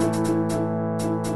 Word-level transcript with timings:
Hey, 0.00 1.33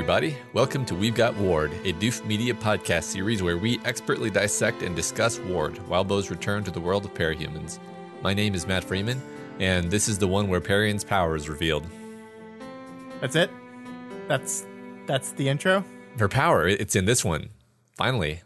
everybody. 0.00 0.34
Welcome 0.54 0.86
to 0.86 0.94
We've 0.94 1.14
Got 1.14 1.36
Ward, 1.36 1.72
a 1.84 1.92
Doof 1.92 2.24
Media 2.24 2.54
podcast 2.54 3.02
series 3.02 3.42
where 3.42 3.58
we 3.58 3.78
expertly 3.84 4.30
dissect 4.30 4.80
and 4.80 4.96
discuss 4.96 5.38
Ward, 5.40 5.76
while 5.76 6.02
Wildbow's 6.02 6.30
return 6.30 6.64
to 6.64 6.70
the 6.70 6.80
world 6.80 7.04
of 7.04 7.12
parahumans. 7.12 7.78
My 8.22 8.32
name 8.32 8.54
is 8.54 8.66
Matt 8.66 8.82
Freeman, 8.82 9.20
and 9.58 9.90
this 9.90 10.08
is 10.08 10.16
the 10.16 10.26
one 10.26 10.48
where 10.48 10.58
Parian's 10.58 11.04
power 11.04 11.36
is 11.36 11.50
revealed. 11.50 11.86
That's 13.20 13.36
it. 13.36 13.50
That's 14.26 14.64
that's 15.04 15.32
the 15.32 15.50
intro. 15.50 15.84
Her 16.18 16.30
power, 16.30 16.66
it's 16.66 16.96
in 16.96 17.04
this 17.04 17.22
one. 17.22 17.50
Finally. 17.94 18.40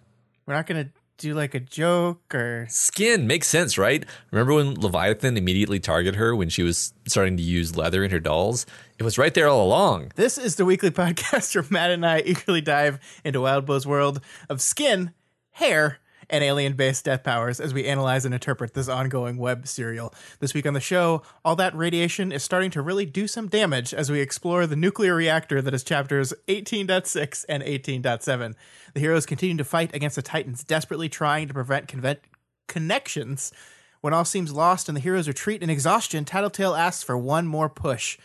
We're 0.47 0.55
not 0.55 0.67
gonna 0.67 0.89
do 1.19 1.35
like 1.35 1.55
a 1.55 1.61
joke 1.61 2.35
or 2.35 2.67
Skin 2.69 3.27
makes 3.27 3.47
sense, 3.47 3.79
right? 3.79 4.05
Remember 4.31 4.55
when 4.55 4.75
Leviathan 4.75 5.37
immediately 5.37 5.81
targeted 5.81 6.17
her 6.17 6.35
when 6.35 6.49
she 6.49 6.63
was 6.63 6.93
starting 7.07 7.37
to 7.37 7.43
use 7.43 7.77
leather 7.77 8.05
in 8.05 8.11
her 8.11 8.21
dolls? 8.21 8.67
It 8.99 9.03
was 9.03 9.19
right 9.19 9.33
there 9.35 9.49
all 9.49 9.65
along. 9.65 10.13
This 10.17 10.39
is 10.39 10.57
the 10.57 10.65
weekly 10.65 10.91
podcast 10.93 11.55
where 11.55 11.65
Matt 11.71 11.91
and 11.91 12.05
I 12.05 12.21
eagerly 12.21 12.61
dive 12.61 12.99
into 13.25 13.41
Wildbow's 13.41 13.87
world 13.87 14.21
of 14.49 14.61
skin, 14.61 15.13
hair, 15.53 15.99
and 16.31 16.45
alien-based 16.45 17.05
death 17.05 17.23
powers 17.23 17.61
as 17.61 17.75
we 17.75 17.87
analyze 17.87 18.25
and 18.25 18.35
interpret 18.35 18.75
this 18.75 18.89
ongoing 18.89 19.37
web 19.37 19.67
serial. 19.67 20.13
This 20.41 20.55
week 20.55 20.67
on 20.67 20.75
the 20.75 20.81
show, 20.81 21.23
all 21.45 21.57
that 21.57 21.77
radiation 21.77 22.33
is 22.33 22.43
starting 22.43 22.71
to 22.73 22.83
really 22.83 23.07
do 23.07 23.27
some 23.27 23.49
damage 23.49 23.93
as 23.95 24.11
we 24.11 24.21
explore 24.21 24.67
the 24.67 24.77
nuclear 24.77 25.15
reactor 25.15 25.61
that 25.63 25.75
is 25.75 25.85
chapters 25.85 26.33
18.6 26.49 27.45
and 27.49 27.63
18.7. 27.63 28.55
The 28.95 29.01
heroes 29.01 29.27
continue 29.27 29.57
to 29.57 29.65
fight 29.65 29.95
against 29.95 30.17
the 30.17 30.23
Titans, 30.23 30.65
desperately 30.65 31.09
trying 31.09 31.49
to 31.49 31.55
prevent 31.55 31.89
convent- 31.89 32.21
connections. 32.69 33.53
When 34.01 34.13
all 34.13 34.25
seems 34.25 34.53
lost 34.53 34.89
and 34.89 34.97
the 34.97 35.01
heroes 35.01 35.29
retreat 35.29 35.63
in 35.63 35.71
exhaustion, 35.71 36.25
Tattletale 36.25 36.75
asks 36.75 37.03
for 37.03 37.17
one 37.17 37.47
more 37.47 37.69
push. 37.69 38.19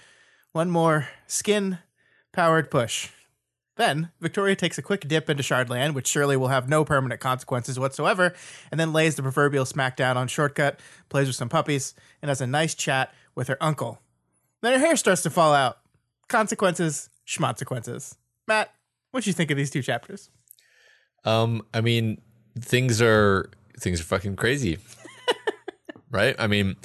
One 0.52 0.70
more 0.70 1.10
skin 1.28 1.80
powered 2.34 2.70
push. 2.72 3.10
Then, 3.80 4.12
Victoria 4.20 4.58
takes 4.58 4.78
a 4.78 4.82
quick 4.82 5.08
dip 5.08 5.30
into 5.30 5.42
Shardland, 5.42 5.94
which 5.94 6.06
surely 6.06 6.36
will 6.36 6.50
have 6.50 6.68
no 6.68 6.84
permanent 6.84 7.22
consequences 7.22 7.80
whatsoever, 7.80 8.34
and 8.72 8.78
then 8.78 8.92
lays 8.92 9.16
the 9.16 9.22
proverbial 9.22 9.64
smackdown 9.64 10.18
on 10.18 10.28
Shortcut, 10.28 10.82
plays 11.08 11.28
with 11.28 11.38
some 11.38 11.48
puppies, 11.48 11.96
and 12.22 12.28
has 12.28 12.42
a 12.42 12.46
nice 12.46 12.76
chat 12.76 13.14
with 13.36 13.48
her 13.48 13.56
uncle. 13.62 14.02
Then 14.62 14.74
her 14.74 14.86
hair 14.86 14.98
starts 14.98 15.22
to 15.22 15.30
fall 15.30 15.54
out. 15.54 15.78
Consequences, 16.28 17.10
schmonsequences. 17.26 18.18
Matt, 18.50 18.70
what 19.12 19.24
do 19.24 19.30
you 19.30 19.34
think 19.34 19.50
of 19.50 19.56
these 19.56 19.72
two 19.72 19.82
chapters? 19.82 20.30
Um, 21.24 21.62
I 21.74 21.80
mean, 21.80 22.20
things 22.60 23.02
are 23.02 23.50
things 23.80 24.02
are 24.02 24.04
fucking 24.04 24.36
crazy, 24.36 24.80
right? 26.12 26.36
I 26.38 26.48
mean, 26.48 26.76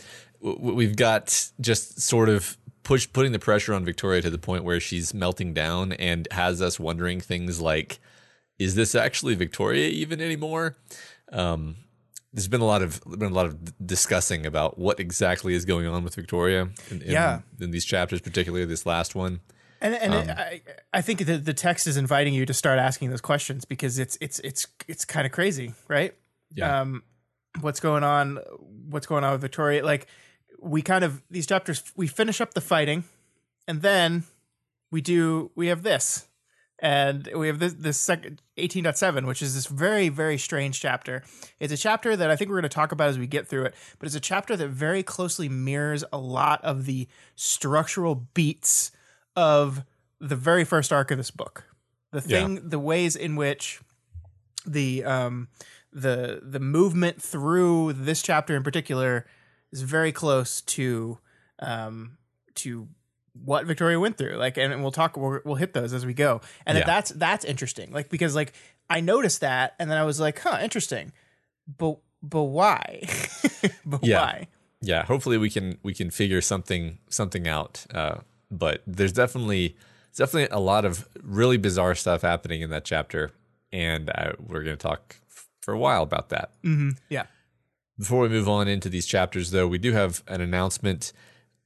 w- 0.40 0.74
we've 0.74 0.94
got 0.94 1.50
just 1.60 2.00
sort 2.02 2.28
of 2.28 2.56
push 2.84 3.08
putting 3.12 3.32
the 3.32 3.38
pressure 3.38 3.74
on 3.74 3.84
Victoria 3.84 4.22
to 4.22 4.30
the 4.30 4.38
point 4.38 4.62
where 4.62 4.78
she's 4.78 5.12
melting 5.12 5.52
down 5.54 5.92
and 5.92 6.28
has 6.30 6.62
us 6.62 6.78
wondering 6.78 7.20
things 7.20 7.60
like, 7.60 7.98
is 8.58 8.76
this 8.76 8.94
actually 8.94 9.34
Victoria 9.34 9.88
even 9.88 10.20
anymore? 10.20 10.76
Um, 11.32 11.76
there's 12.32 12.48
been 12.48 12.60
a 12.60 12.66
lot 12.66 12.82
of 12.82 13.00
been 13.04 13.30
a 13.30 13.34
lot 13.34 13.46
of 13.46 13.86
discussing 13.86 14.44
about 14.46 14.78
what 14.78 15.00
exactly 15.00 15.54
is 15.54 15.64
going 15.64 15.86
on 15.86 16.04
with 16.04 16.14
Victoria. 16.14 16.68
In, 16.90 17.02
in, 17.02 17.10
Yeah. 17.10 17.40
in 17.60 17.70
these 17.70 17.84
chapters, 17.84 18.20
particularly 18.20 18.64
this 18.64 18.86
last 18.86 19.14
one. 19.14 19.40
And 19.80 19.94
and 19.94 20.14
it, 20.14 20.30
I 20.30 20.62
I 20.92 21.00
think 21.00 21.26
the 21.26 21.36
the 21.38 21.54
text 21.54 21.86
is 21.86 21.96
inviting 21.96 22.34
you 22.34 22.46
to 22.46 22.54
start 22.54 22.78
asking 22.78 23.10
those 23.10 23.20
questions 23.20 23.64
because 23.64 23.98
it's 23.98 24.16
it's 24.20 24.38
it's 24.40 24.66
it's 24.88 25.04
kind 25.04 25.26
of 25.26 25.32
crazy, 25.32 25.74
right? 25.88 26.14
Yeah. 26.54 26.80
Um, 26.80 27.02
what's 27.60 27.80
going 27.80 28.02
on? 28.02 28.38
What's 28.88 29.06
going 29.06 29.24
on 29.24 29.32
with 29.32 29.40
Victoria? 29.42 29.84
Like 29.84 30.06
we 30.64 30.82
kind 30.82 31.04
of 31.04 31.22
these 31.30 31.46
chapters 31.46 31.92
we 31.94 32.06
finish 32.06 32.40
up 32.40 32.54
the 32.54 32.60
fighting, 32.60 33.04
and 33.68 33.82
then 33.82 34.24
we 34.90 35.00
do 35.00 35.50
we 35.54 35.66
have 35.68 35.82
this, 35.82 36.26
and 36.78 37.28
we 37.36 37.46
have 37.46 37.58
this 37.58 37.74
this 37.74 38.00
second 38.00 38.40
eighteen 38.56 38.84
point 38.84 38.96
seven, 38.96 39.26
which 39.26 39.42
is 39.42 39.54
this 39.54 39.66
very 39.66 40.08
very 40.08 40.38
strange 40.38 40.80
chapter. 40.80 41.22
It's 41.60 41.72
a 41.72 41.76
chapter 41.76 42.16
that 42.16 42.30
I 42.30 42.36
think 42.36 42.48
we're 42.48 42.56
going 42.56 42.62
to 42.62 42.68
talk 42.70 42.92
about 42.92 43.08
as 43.08 43.18
we 43.18 43.26
get 43.26 43.46
through 43.46 43.66
it, 43.66 43.74
but 43.98 44.06
it's 44.06 44.16
a 44.16 44.20
chapter 44.20 44.56
that 44.56 44.68
very 44.68 45.02
closely 45.02 45.48
mirrors 45.48 46.04
a 46.12 46.18
lot 46.18 46.64
of 46.64 46.86
the 46.86 47.06
structural 47.36 48.14
beats 48.14 48.90
of 49.36 49.84
the 50.20 50.36
very 50.36 50.64
first 50.64 50.92
arc 50.92 51.10
of 51.10 51.18
this 51.18 51.30
book. 51.30 51.64
The 52.12 52.20
thing, 52.20 52.68
the 52.68 52.78
ways 52.78 53.16
in 53.16 53.36
which 53.36 53.80
the 54.64 55.04
um 55.04 55.48
the 55.92 56.40
the 56.42 56.60
movement 56.60 57.20
through 57.20 57.92
this 57.92 58.22
chapter 58.22 58.56
in 58.56 58.62
particular 58.62 59.26
is 59.74 59.82
very 59.82 60.12
close 60.12 60.60
to 60.62 61.18
um 61.58 62.16
to 62.54 62.88
what 63.44 63.66
Victoria 63.66 63.98
went 63.98 64.16
through. 64.16 64.36
Like, 64.36 64.56
and 64.56 64.80
we'll 64.80 64.92
talk. 64.92 65.16
We'll, 65.16 65.40
we'll 65.44 65.56
hit 65.56 65.72
those 65.74 65.92
as 65.92 66.06
we 66.06 66.14
go. 66.14 66.40
And 66.66 66.78
Yeah. 66.78 66.84
that's 66.84 67.10
that's 67.10 67.44
interesting. 67.44 67.90
Like 67.92 68.08
because 68.08 68.34
like 68.34 68.52
I 68.88 69.00
noticed 69.00 69.40
that, 69.40 69.74
and 69.80 69.90
then 69.90 69.98
I 69.98 70.04
was 70.04 70.20
like, 70.20 70.38
huh, 70.38 70.58
interesting. 70.62 71.12
But 71.78 71.98
but 72.22 72.44
why? 72.44 73.02
but 73.84 74.04
Yeah. 74.04 74.20
why? 74.20 74.48
yeah 74.80 75.02
hopefully 75.06 75.38
we 75.38 75.48
can 75.48 75.78
we 75.82 75.94
can 75.94 76.10
figure 76.10 76.42
something 76.42 76.98
something 77.08 77.48
out 77.48 77.86
uh 77.94 78.16
but 78.50 78.82
there's 78.86 79.12
definitely 79.14 79.76
definitely 80.14 80.48
a 80.54 80.60
lot 80.60 80.84
of 80.84 81.08
really 81.22 81.56
bizarre 81.56 81.94
stuff 81.94 82.20
happening 82.20 82.60
in 82.60 82.68
that 82.68 82.84
chapter 82.84 83.30
and 83.72 84.10
uh, 84.14 84.32
we're 84.38 84.62
going 84.62 84.76
to 84.76 84.82
talk 84.82 85.16
for 85.62 85.72
a 85.72 85.78
while 85.78 86.02
about 86.02 86.28
that 86.28 86.50
Mm-hmm. 86.62 86.90
Yeah. 87.08 87.24
Before 87.98 88.22
we 88.22 88.28
move 88.28 88.48
on 88.48 88.68
into 88.68 88.88
these 88.88 89.06
chapters 89.06 89.50
though 89.50 89.66
we 89.66 89.78
do 89.78 89.92
have 89.92 90.22
an 90.28 90.40
announcement. 90.40 91.12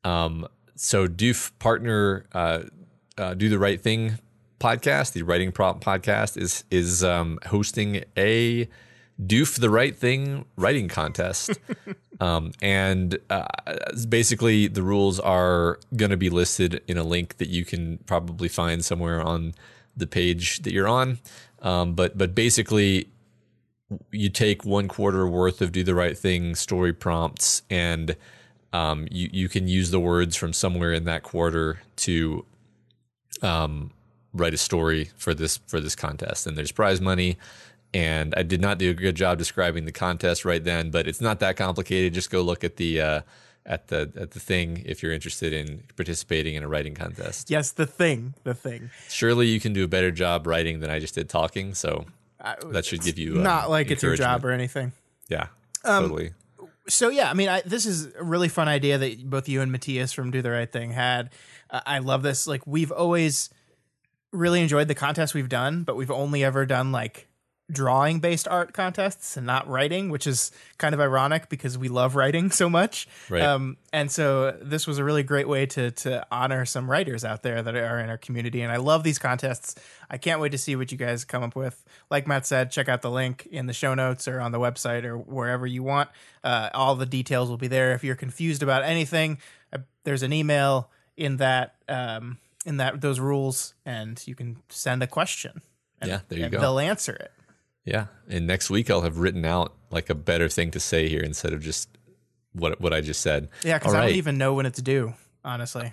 Um 0.05 0.47
so 0.75 1.07
doof 1.09 1.53
partner 1.59 2.27
uh, 2.33 2.61
uh 3.17 3.35
do 3.35 3.49
the 3.49 3.59
right 3.59 3.81
thing 3.81 4.19
podcast 4.61 5.13
the 5.13 5.23
writing 5.23 5.53
prompt 5.53 5.85
podcast 5.85 6.37
is 6.37 6.65
is 6.71 7.03
um 7.03 7.39
hosting 7.47 8.05
a 8.17 8.69
doof 9.21 9.59
the 9.59 9.71
right 9.71 9.97
thing 9.97 10.45
writing 10.57 10.89
contest. 10.89 11.59
Um, 12.21 12.53
and 12.61 13.19
uh, 13.31 13.47
basically 14.09 14.67
the 14.67 14.83
rules 14.83 15.21
are 15.21 15.79
going 15.95 16.11
to 16.11 16.17
be 16.17 16.31
listed 16.31 16.83
in 16.89 16.99
a 16.99 17.05
link 17.05 17.37
that 17.37 17.49
you 17.49 17.65
can 17.65 17.99
probably 18.07 18.49
find 18.49 18.85
somewhere 18.85 19.23
on 19.23 19.55
the 19.97 20.07
page 20.07 20.61
that 20.63 20.73
you're 20.73 20.89
on. 20.89 21.19
Um, 21.63 21.95
but 21.95 22.19
but 22.19 22.35
basically 22.35 23.09
you 24.11 24.29
take 24.29 24.65
one 24.65 24.89
quarter 24.89 25.27
worth 25.27 25.63
of 25.63 25.73
do 25.73 25.83
the 25.83 25.95
right 25.95 26.17
thing 26.17 26.55
story 26.55 26.93
prompts 26.93 27.63
and 27.71 28.17
um, 28.73 29.09
you, 29.11 29.31
you 29.33 29.49
can 29.49 29.67
use 29.67 29.91
the 29.91 30.01
words 30.01 30.37
from 30.37 30.53
somewhere 30.53 30.93
in 30.93 31.05
that 31.05 31.23
quarter 31.23 31.81
to 31.97 32.45
um, 33.43 33.93
write 34.35 34.53
a 34.55 34.59
story 34.59 35.11
for 35.17 35.33
this 35.33 35.59
for 35.67 35.81
this 35.81 35.95
contest. 35.95 36.47
And 36.47 36.57
there's 36.57 36.73
prize 36.73 37.01
money. 37.01 37.39
And 37.95 38.35
I 38.37 38.43
did 38.43 38.61
not 38.61 38.77
do 38.77 38.91
a 38.91 38.95
good 38.95 39.15
job 39.15 39.39
describing 39.39 39.87
the 39.87 39.93
contest 39.93 40.45
right 40.45 40.63
then 40.63 40.91
but 40.91 41.09
it's 41.09 41.23
not 41.23 41.41
that 41.41 41.57
complicated. 41.57 42.13
Just 42.13 42.31
go 42.31 42.43
look 42.43 42.63
at 42.63 42.77
the 42.77 43.01
uh, 43.01 43.21
at 43.65 43.89
the 43.89 44.13
at 44.17 44.33
the 44.33 44.41
thing 44.41 44.83
if 44.85 45.03
you're 45.03 45.13
interested 45.13 45.55
in 45.55 45.85
participating 45.97 46.55
in 46.55 46.63
a 46.63 46.69
writing 46.69 46.95
contest. 46.95 47.51
Yes, 47.51 47.71
the 47.71 47.87
thing, 47.87 48.35
the 48.45 48.55
thing. 48.55 48.91
surely 49.09 49.47
you 49.47 49.61
can 49.61 49.73
do 49.73 49.85
a 49.85 49.89
better 49.89 50.11
job 50.11 50.47
writing 50.47 50.81
than 50.81 50.91
I 50.91 50.99
just 50.99 51.15
did 51.15 51.31
talking 51.31 51.73
so 51.73 52.05
that 52.71 52.85
should 52.85 53.03
give 53.03 53.19
you 53.19 53.41
uh, 53.41 53.43
Not 53.43 53.71
like 53.71 53.91
it's 53.91 54.03
your 54.03 54.17
job 54.17 54.45
or 54.45 54.51
anything. 54.51 54.93
yeah 55.29 55.49
Um, 55.85 56.05
totally 56.05 56.33
so 56.89 57.11
yeah, 57.11 57.31
I 57.31 57.35
mean, 57.35 57.49
I, 57.51 57.61
this 57.61 57.85
is 57.85 58.09
a 58.19 58.25
really 58.25 58.49
fun 58.49 58.67
idea 58.67 58.97
that 58.99 59.29
both 59.29 59.47
you 59.49 59.61
and 59.61 59.71
Matthias 59.71 60.13
from 60.13 60.31
Do 60.31 60.41
the 60.41 60.51
Right 60.51 60.71
Thing 60.73 60.93
had. 60.93 61.31
Uh, 61.71 61.81
I 61.85 61.99
love 61.99 62.23
this. 62.23 62.47
Like 62.47 62.67
we've 62.67 62.91
always 62.91 63.51
really 64.33 64.61
enjoyed 64.63 64.89
the 64.89 64.95
contests 64.95 65.35
we've 65.35 65.49
done, 65.51 65.83
but 65.83 65.97
we've 65.97 66.11
only 66.11 66.43
ever 66.45 66.65
done 66.65 66.91
like 66.91 67.28
drawing 67.71 68.19
based 68.19 68.49
art 68.49 68.73
contests 68.73 69.37
and 69.37 69.47
not 69.47 69.69
writing, 69.69 70.09
which 70.11 70.27
is 70.27 70.51
kind 70.79 70.95
of 70.95 71.01
ironic 71.01 71.49
because 71.49 71.77
we 71.77 71.89
love 71.89 72.17
writing 72.17 72.51
so 72.61 72.69
much. 72.71 73.07
Right. 73.29 73.43
Um, 73.43 73.77
and 73.93 74.11
so 74.11 74.57
this 74.63 74.87
was 74.87 74.99
a 74.99 75.05
really 75.05 75.23
great 75.23 75.49
way 75.49 75.67
to 75.67 75.91
to 75.91 76.27
honor 76.31 76.65
some 76.65 76.91
writers 76.91 77.25
out 77.25 77.43
there 77.43 77.63
that 77.63 77.75
are 77.75 78.01
in 78.01 78.09
our 78.09 78.19
community. 78.19 78.63
And 78.63 78.73
I 78.73 78.77
love 78.77 79.05
these 79.05 79.19
contests. 79.19 79.75
I 80.11 80.17
can't 80.19 80.41
wait 80.41 80.53
to 80.53 80.59
see 80.59 80.77
what 80.77 80.91
you 80.91 80.99
guys 80.99 81.25
come 81.25 81.43
up 81.43 81.55
with. 81.55 81.85
Like 82.11 82.27
Matt 82.27 82.47
said, 82.47 82.71
check 82.71 82.89
out 82.89 83.03
the 83.03 83.11
link 83.11 83.47
in 83.51 83.67
the 83.67 83.75
show 83.75 83.95
notes 83.95 84.27
or 84.27 84.41
on 84.41 84.53
the 84.53 84.59
website 84.59 85.05
or 85.05 85.19
wherever 85.19 85.67
you 85.67 85.83
want. 85.83 86.09
Uh, 86.43 86.71
all 86.73 86.95
the 86.95 87.07
details 87.07 87.51
will 87.51 87.59
be 87.59 87.69
there. 87.69 87.93
If 87.93 88.03
you're 88.05 88.17
confused 88.17 88.63
about 88.63 88.85
anything, 88.85 89.39
uh, 89.73 89.79
there's 90.05 90.23
an 90.23 90.33
email 90.33 90.91
in 91.17 91.37
that 91.39 91.75
um, 91.89 92.39
in 92.65 92.79
that 92.79 93.01
those 93.01 93.21
rules, 93.21 93.75
and 93.85 94.23
you 94.27 94.35
can 94.35 94.59
send 94.69 95.03
a 95.03 95.07
question. 95.07 95.61
And, 96.01 96.11
Yeah, 96.11 96.21
there 96.29 96.39
you 96.39 96.45
and 96.45 96.53
go. 96.53 96.61
They'll 96.61 96.79
answer 96.79 97.13
it. 97.13 97.33
Yeah, 97.89 98.07
and 98.29 98.47
next 98.47 98.69
week 98.71 98.91
I'll 98.91 99.01
have 99.03 99.19
written 99.19 99.45
out 99.45 99.73
like 99.91 100.11
a 100.11 100.15
better 100.15 100.49
thing 100.49 100.71
to 100.73 100.81
say 100.81 101.09
here 101.09 101.23
instead 101.23 101.53
of 101.53 101.61
just 101.63 101.89
what 102.53 102.81
what 102.81 102.93
I 102.93 103.01
just 103.01 103.21
said. 103.21 103.49
Yeah, 103.65 103.79
because 103.79 103.95
I 103.95 103.99
right. 104.01 104.07
don't 104.09 104.17
even 104.17 104.37
know 104.39 104.53
when 104.55 104.67
it's 104.67 104.83
due. 104.83 105.15
Honestly, 105.45 105.93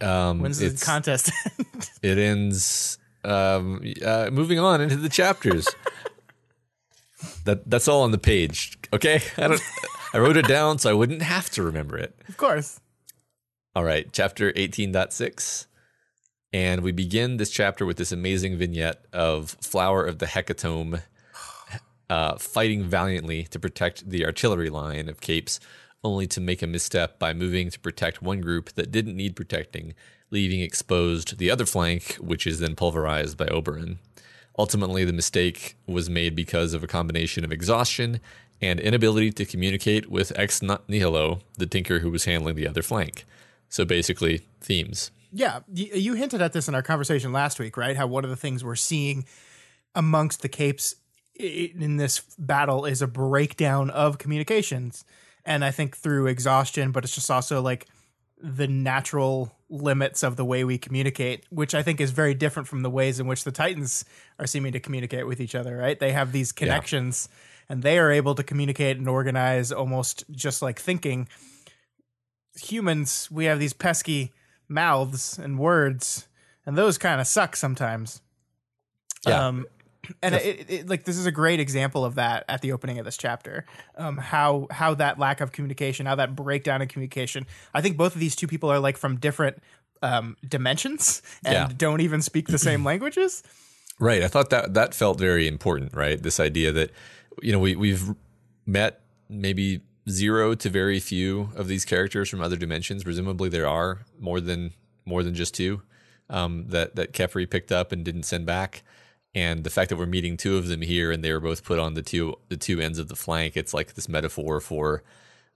Um, 0.00 0.40
when's 0.40 0.58
the 0.58 0.84
contest? 0.84 1.30
It 2.02 2.18
ends. 2.18 2.98
Um, 3.22 3.82
uh, 4.04 4.30
moving 4.32 4.58
on 4.58 4.80
into 4.80 4.96
the 4.96 5.08
chapters. 5.10 5.68
that 7.44 7.68
that's 7.70 7.86
all 7.88 8.02
on 8.02 8.10
the 8.10 8.18
page. 8.18 8.78
Okay, 8.92 9.20
I 9.36 9.48
don't. 9.48 9.62
I 10.12 10.18
wrote 10.18 10.36
it 10.36 10.48
down 10.48 10.78
so 10.78 10.90
I 10.90 10.94
wouldn't 10.94 11.22
have 11.22 11.50
to 11.50 11.62
remember 11.62 11.96
it. 11.96 12.14
of 12.28 12.36
course. 12.36 12.80
All 13.76 13.84
right, 13.84 14.08
chapter 14.12 14.52
18.6. 14.52 15.66
And 16.52 16.80
we 16.82 16.90
begin 16.90 17.36
this 17.36 17.50
chapter 17.50 17.86
with 17.86 17.96
this 17.96 18.10
amazing 18.10 18.56
vignette 18.58 19.04
of 19.12 19.50
Flower 19.60 20.04
of 20.04 20.18
the 20.18 20.26
Hecatomb 20.26 21.02
uh, 22.10 22.36
fighting 22.36 22.84
valiantly 22.84 23.44
to 23.44 23.58
protect 23.58 24.10
the 24.10 24.26
artillery 24.26 24.68
line 24.68 25.08
of 25.08 25.20
capes, 25.20 25.60
only 26.02 26.26
to 26.26 26.40
make 26.40 26.60
a 26.60 26.66
misstep 26.66 27.18
by 27.18 27.32
moving 27.32 27.70
to 27.70 27.78
protect 27.78 28.20
one 28.20 28.40
group 28.40 28.72
that 28.72 28.90
didn't 28.90 29.16
need 29.16 29.36
protecting, 29.36 29.94
leaving 30.30 30.60
exposed 30.60 31.38
the 31.38 31.50
other 31.50 31.64
flank, 31.64 32.16
which 32.16 32.46
is 32.46 32.58
then 32.58 32.74
pulverized 32.74 33.36
by 33.36 33.46
Oberon. 33.46 34.00
Ultimately, 34.58 35.04
the 35.04 35.12
mistake 35.12 35.76
was 35.86 36.10
made 36.10 36.34
because 36.34 36.74
of 36.74 36.82
a 36.82 36.88
combination 36.88 37.44
of 37.44 37.52
exhaustion 37.52 38.20
and 38.60 38.80
inability 38.80 39.30
to 39.30 39.44
communicate 39.44 40.10
with 40.10 40.32
ex 40.36 40.60
nihilo, 40.60 41.40
the 41.56 41.66
tinker 41.66 42.00
who 42.00 42.10
was 42.10 42.24
handling 42.24 42.56
the 42.56 42.68
other 42.68 42.82
flank. 42.82 43.24
So 43.68 43.84
basically, 43.84 44.46
themes. 44.60 45.12
Yeah, 45.32 45.60
you, 45.72 46.14
hinted 46.14 46.42
at 46.42 46.52
this 46.52 46.66
in 46.66 46.74
our 46.74 46.82
conversation 46.82 47.32
last 47.32 47.60
week, 47.60 47.76
right? 47.76 47.96
How 47.96 48.08
one 48.08 48.24
of 48.24 48.30
the 48.30 48.36
things 48.36 48.64
we're 48.64 48.74
seeing 48.74 49.24
amongst 49.94 50.42
the 50.42 50.48
capes 50.48 50.96
in 51.40 51.96
this 51.96 52.20
battle 52.38 52.84
is 52.84 53.02
a 53.02 53.06
breakdown 53.06 53.90
of 53.90 54.18
communications, 54.18 55.04
and 55.44 55.64
I 55.64 55.70
think 55.70 55.96
through 55.96 56.26
exhaustion, 56.26 56.92
but 56.92 57.04
it's 57.04 57.14
just 57.14 57.30
also 57.30 57.62
like 57.62 57.86
the 58.42 58.68
natural 58.68 59.54
limits 59.68 60.22
of 60.22 60.36
the 60.36 60.44
way 60.44 60.64
we 60.64 60.78
communicate, 60.78 61.44
which 61.50 61.74
I 61.74 61.82
think 61.82 62.00
is 62.00 62.10
very 62.10 62.34
different 62.34 62.68
from 62.68 62.82
the 62.82 62.90
ways 62.90 63.20
in 63.20 63.26
which 63.26 63.44
the 63.44 63.52
Titans 63.52 64.04
are 64.38 64.46
seeming 64.46 64.72
to 64.72 64.80
communicate 64.80 65.26
with 65.26 65.40
each 65.40 65.54
other, 65.54 65.76
right? 65.76 65.98
They 65.98 66.12
have 66.12 66.32
these 66.32 66.52
connections 66.52 67.28
and 67.68 67.82
they 67.82 67.98
are 67.98 68.10
able 68.10 68.34
to 68.34 68.42
communicate 68.42 68.96
and 68.96 69.08
organize 69.08 69.70
almost 69.70 70.24
just 70.32 70.60
like 70.60 70.80
thinking. 70.80 71.28
Humans, 72.60 73.28
we 73.30 73.44
have 73.44 73.60
these 73.60 73.72
pesky 73.72 74.32
mouths 74.68 75.38
and 75.38 75.58
words, 75.58 76.26
and 76.66 76.76
those 76.76 76.98
kind 76.98 77.20
of 77.20 77.26
suck 77.28 77.54
sometimes. 77.54 78.22
Yeah. 79.26 79.46
Um, 79.46 79.66
and 80.22 80.34
it, 80.34 80.70
it, 80.70 80.88
like 80.88 81.04
this 81.04 81.16
is 81.18 81.26
a 81.26 81.32
great 81.32 81.60
example 81.60 82.04
of 82.04 82.14
that 82.16 82.44
at 82.48 82.60
the 82.62 82.72
opening 82.72 82.98
of 82.98 83.04
this 83.04 83.16
chapter. 83.16 83.64
Um, 83.96 84.16
how 84.16 84.66
how 84.70 84.94
that 84.94 85.18
lack 85.18 85.40
of 85.40 85.52
communication, 85.52 86.06
how 86.06 86.14
that 86.16 86.36
breakdown 86.36 86.82
in 86.82 86.88
communication. 86.88 87.46
I 87.74 87.80
think 87.80 87.96
both 87.96 88.14
of 88.14 88.20
these 88.20 88.36
two 88.36 88.46
people 88.46 88.70
are 88.70 88.78
like 88.80 88.96
from 88.96 89.16
different 89.16 89.62
um, 90.02 90.36
dimensions 90.46 91.22
and 91.44 91.52
Yeah. 91.54 91.68
don't 91.76 92.00
even 92.00 92.22
speak 92.22 92.48
the 92.48 92.58
same 92.58 92.84
languages. 92.90 93.42
Right. 93.98 94.22
I 94.22 94.28
thought 94.28 94.50
that 94.50 94.74
that 94.74 94.94
felt 94.94 95.18
very 95.18 95.46
important, 95.46 95.94
right? 95.94 96.22
This 96.22 96.40
idea 96.40 96.72
that 96.72 96.90
you 97.42 97.52
know, 97.52 97.58
we 97.58 97.76
we've 97.76 98.14
met 98.66 99.00
maybe 99.28 99.80
zero 100.08 100.54
to 100.54 100.68
very 100.70 100.98
few 100.98 101.50
of 101.54 101.68
these 101.68 101.84
characters 101.84 102.28
from 102.28 102.40
other 102.40 102.56
dimensions. 102.56 103.04
Presumably 103.04 103.48
there 103.48 103.68
are 103.68 104.00
more 104.18 104.40
than 104.40 104.72
more 105.04 105.22
than 105.22 105.34
just 105.34 105.54
two 105.54 105.82
um, 106.28 106.66
that 106.68 106.96
that 106.96 107.12
Khepri 107.12 107.48
picked 107.48 107.70
up 107.72 107.92
and 107.92 108.04
didn't 108.04 108.24
send 108.24 108.46
back. 108.46 108.82
And 109.34 109.62
the 109.62 109.70
fact 109.70 109.90
that 109.90 109.96
we're 109.96 110.06
meeting 110.06 110.36
two 110.36 110.56
of 110.56 110.66
them 110.66 110.82
here 110.82 111.12
and 111.12 111.22
they 111.22 111.32
were 111.32 111.40
both 111.40 111.64
put 111.64 111.78
on 111.78 111.94
the 111.94 112.02
two 112.02 112.36
the 112.48 112.56
two 112.56 112.80
ends 112.80 112.98
of 112.98 113.08
the 113.08 113.16
flank, 113.16 113.56
it's 113.56 113.72
like 113.72 113.94
this 113.94 114.08
metaphor 114.08 114.60
for 114.60 115.02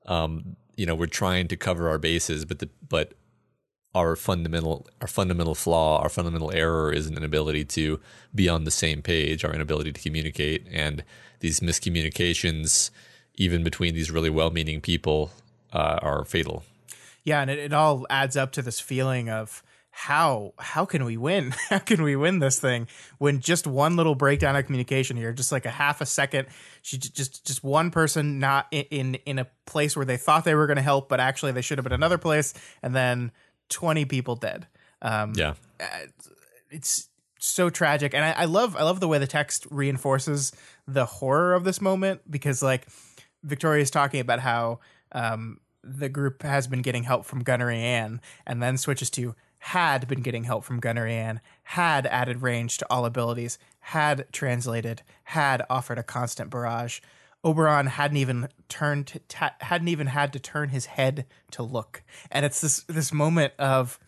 um, 0.06 0.56
you 0.76 0.86
know, 0.86 0.94
we're 0.94 1.06
trying 1.06 1.48
to 1.48 1.56
cover 1.56 1.88
our 1.88 1.98
bases, 1.98 2.44
but 2.44 2.58
the 2.58 2.68
but 2.88 3.14
our 3.94 4.16
fundamental 4.16 4.86
our 5.00 5.06
fundamental 5.06 5.54
flaw, 5.54 6.00
our 6.00 6.08
fundamental 6.08 6.52
error 6.52 6.92
is 6.92 7.06
an 7.06 7.16
inability 7.16 7.64
to 7.64 8.00
be 8.34 8.48
on 8.48 8.64
the 8.64 8.70
same 8.70 9.02
page, 9.02 9.44
our 9.44 9.54
inability 9.54 9.92
to 9.92 10.00
communicate, 10.00 10.66
and 10.70 11.04
these 11.40 11.60
miscommunications, 11.60 12.90
even 13.36 13.62
between 13.62 13.94
these 13.94 14.10
really 14.10 14.30
well-meaning 14.30 14.80
people, 14.80 15.30
uh, 15.72 15.98
are 16.02 16.24
fatal. 16.24 16.64
Yeah, 17.22 17.40
and 17.40 17.50
it, 17.50 17.58
it 17.58 17.72
all 17.72 18.06
adds 18.10 18.36
up 18.36 18.52
to 18.52 18.62
this 18.62 18.80
feeling 18.80 19.30
of 19.30 19.62
how 19.96 20.54
how 20.58 20.84
can 20.84 21.04
we 21.04 21.16
win? 21.16 21.54
How 21.70 21.78
can 21.78 22.02
we 22.02 22.16
win 22.16 22.40
this 22.40 22.58
thing 22.58 22.88
when 23.18 23.38
just 23.38 23.64
one 23.64 23.94
little 23.96 24.16
breakdown 24.16 24.56
of 24.56 24.66
communication 24.66 25.16
here, 25.16 25.32
just 25.32 25.52
like 25.52 25.66
a 25.66 25.70
half 25.70 26.00
a 26.00 26.06
second, 26.06 26.48
she 26.82 26.98
just 26.98 27.46
just 27.46 27.62
one 27.62 27.92
person 27.92 28.40
not 28.40 28.66
in 28.72 28.84
in, 28.90 29.14
in 29.26 29.38
a 29.38 29.46
place 29.66 29.96
where 29.96 30.04
they 30.04 30.16
thought 30.16 30.44
they 30.44 30.56
were 30.56 30.66
going 30.66 30.76
to 30.76 30.82
help, 30.82 31.08
but 31.08 31.20
actually 31.20 31.52
they 31.52 31.62
should 31.62 31.78
have 31.78 31.84
been 31.84 31.92
another 31.92 32.18
place, 32.18 32.54
and 32.82 32.94
then 32.94 33.30
twenty 33.68 34.04
people 34.04 34.34
dead. 34.34 34.66
Um, 35.00 35.32
Yeah, 35.36 35.54
it's 36.70 37.08
so 37.38 37.70
tragic 37.70 38.14
and 38.14 38.24
I, 38.24 38.30
I 38.32 38.44
love 38.46 38.74
i 38.74 38.82
love 38.82 39.00
the 39.00 39.08
way 39.08 39.18
the 39.18 39.26
text 39.26 39.66
reinforces 39.70 40.50
the 40.88 41.04
horror 41.04 41.52
of 41.52 41.62
this 41.62 41.78
moment 41.78 42.22
because 42.30 42.62
like 42.62 42.86
victoria's 43.42 43.90
talking 43.90 44.20
about 44.20 44.40
how 44.40 44.80
um, 45.12 45.60
the 45.82 46.08
group 46.08 46.42
has 46.42 46.66
been 46.66 46.80
getting 46.80 47.02
help 47.02 47.26
from 47.26 47.40
gunnery 47.40 47.80
ann 47.80 48.22
and 48.46 48.62
then 48.62 48.78
switches 48.78 49.10
to 49.10 49.34
had 49.68 50.06
been 50.06 50.20
getting 50.20 50.44
help 50.44 50.64
from 50.64 50.80
gunnery 50.80 51.14
ann 51.14 51.40
had 51.62 52.06
added 52.06 52.42
range 52.42 52.76
to 52.78 52.86
all 52.90 53.06
abilities 53.06 53.58
had 53.80 54.26
translated 54.32 55.02
had 55.24 55.62
offered 55.70 55.98
a 55.98 56.02
constant 56.02 56.50
barrage 56.50 57.00
oberon 57.42 57.86
hadn't 57.86 58.16
even 58.18 58.48
turned 58.68 59.20
ta- 59.28 59.54
hadn't 59.60 59.88
even 59.88 60.06
had 60.06 60.32
to 60.32 60.38
turn 60.38 60.68
his 60.68 60.86
head 60.86 61.26
to 61.50 61.62
look 61.62 62.02
and 62.30 62.44
it's 62.44 62.60
this 62.60 62.82
this 62.88 63.12
moment 63.12 63.52
of 63.58 63.98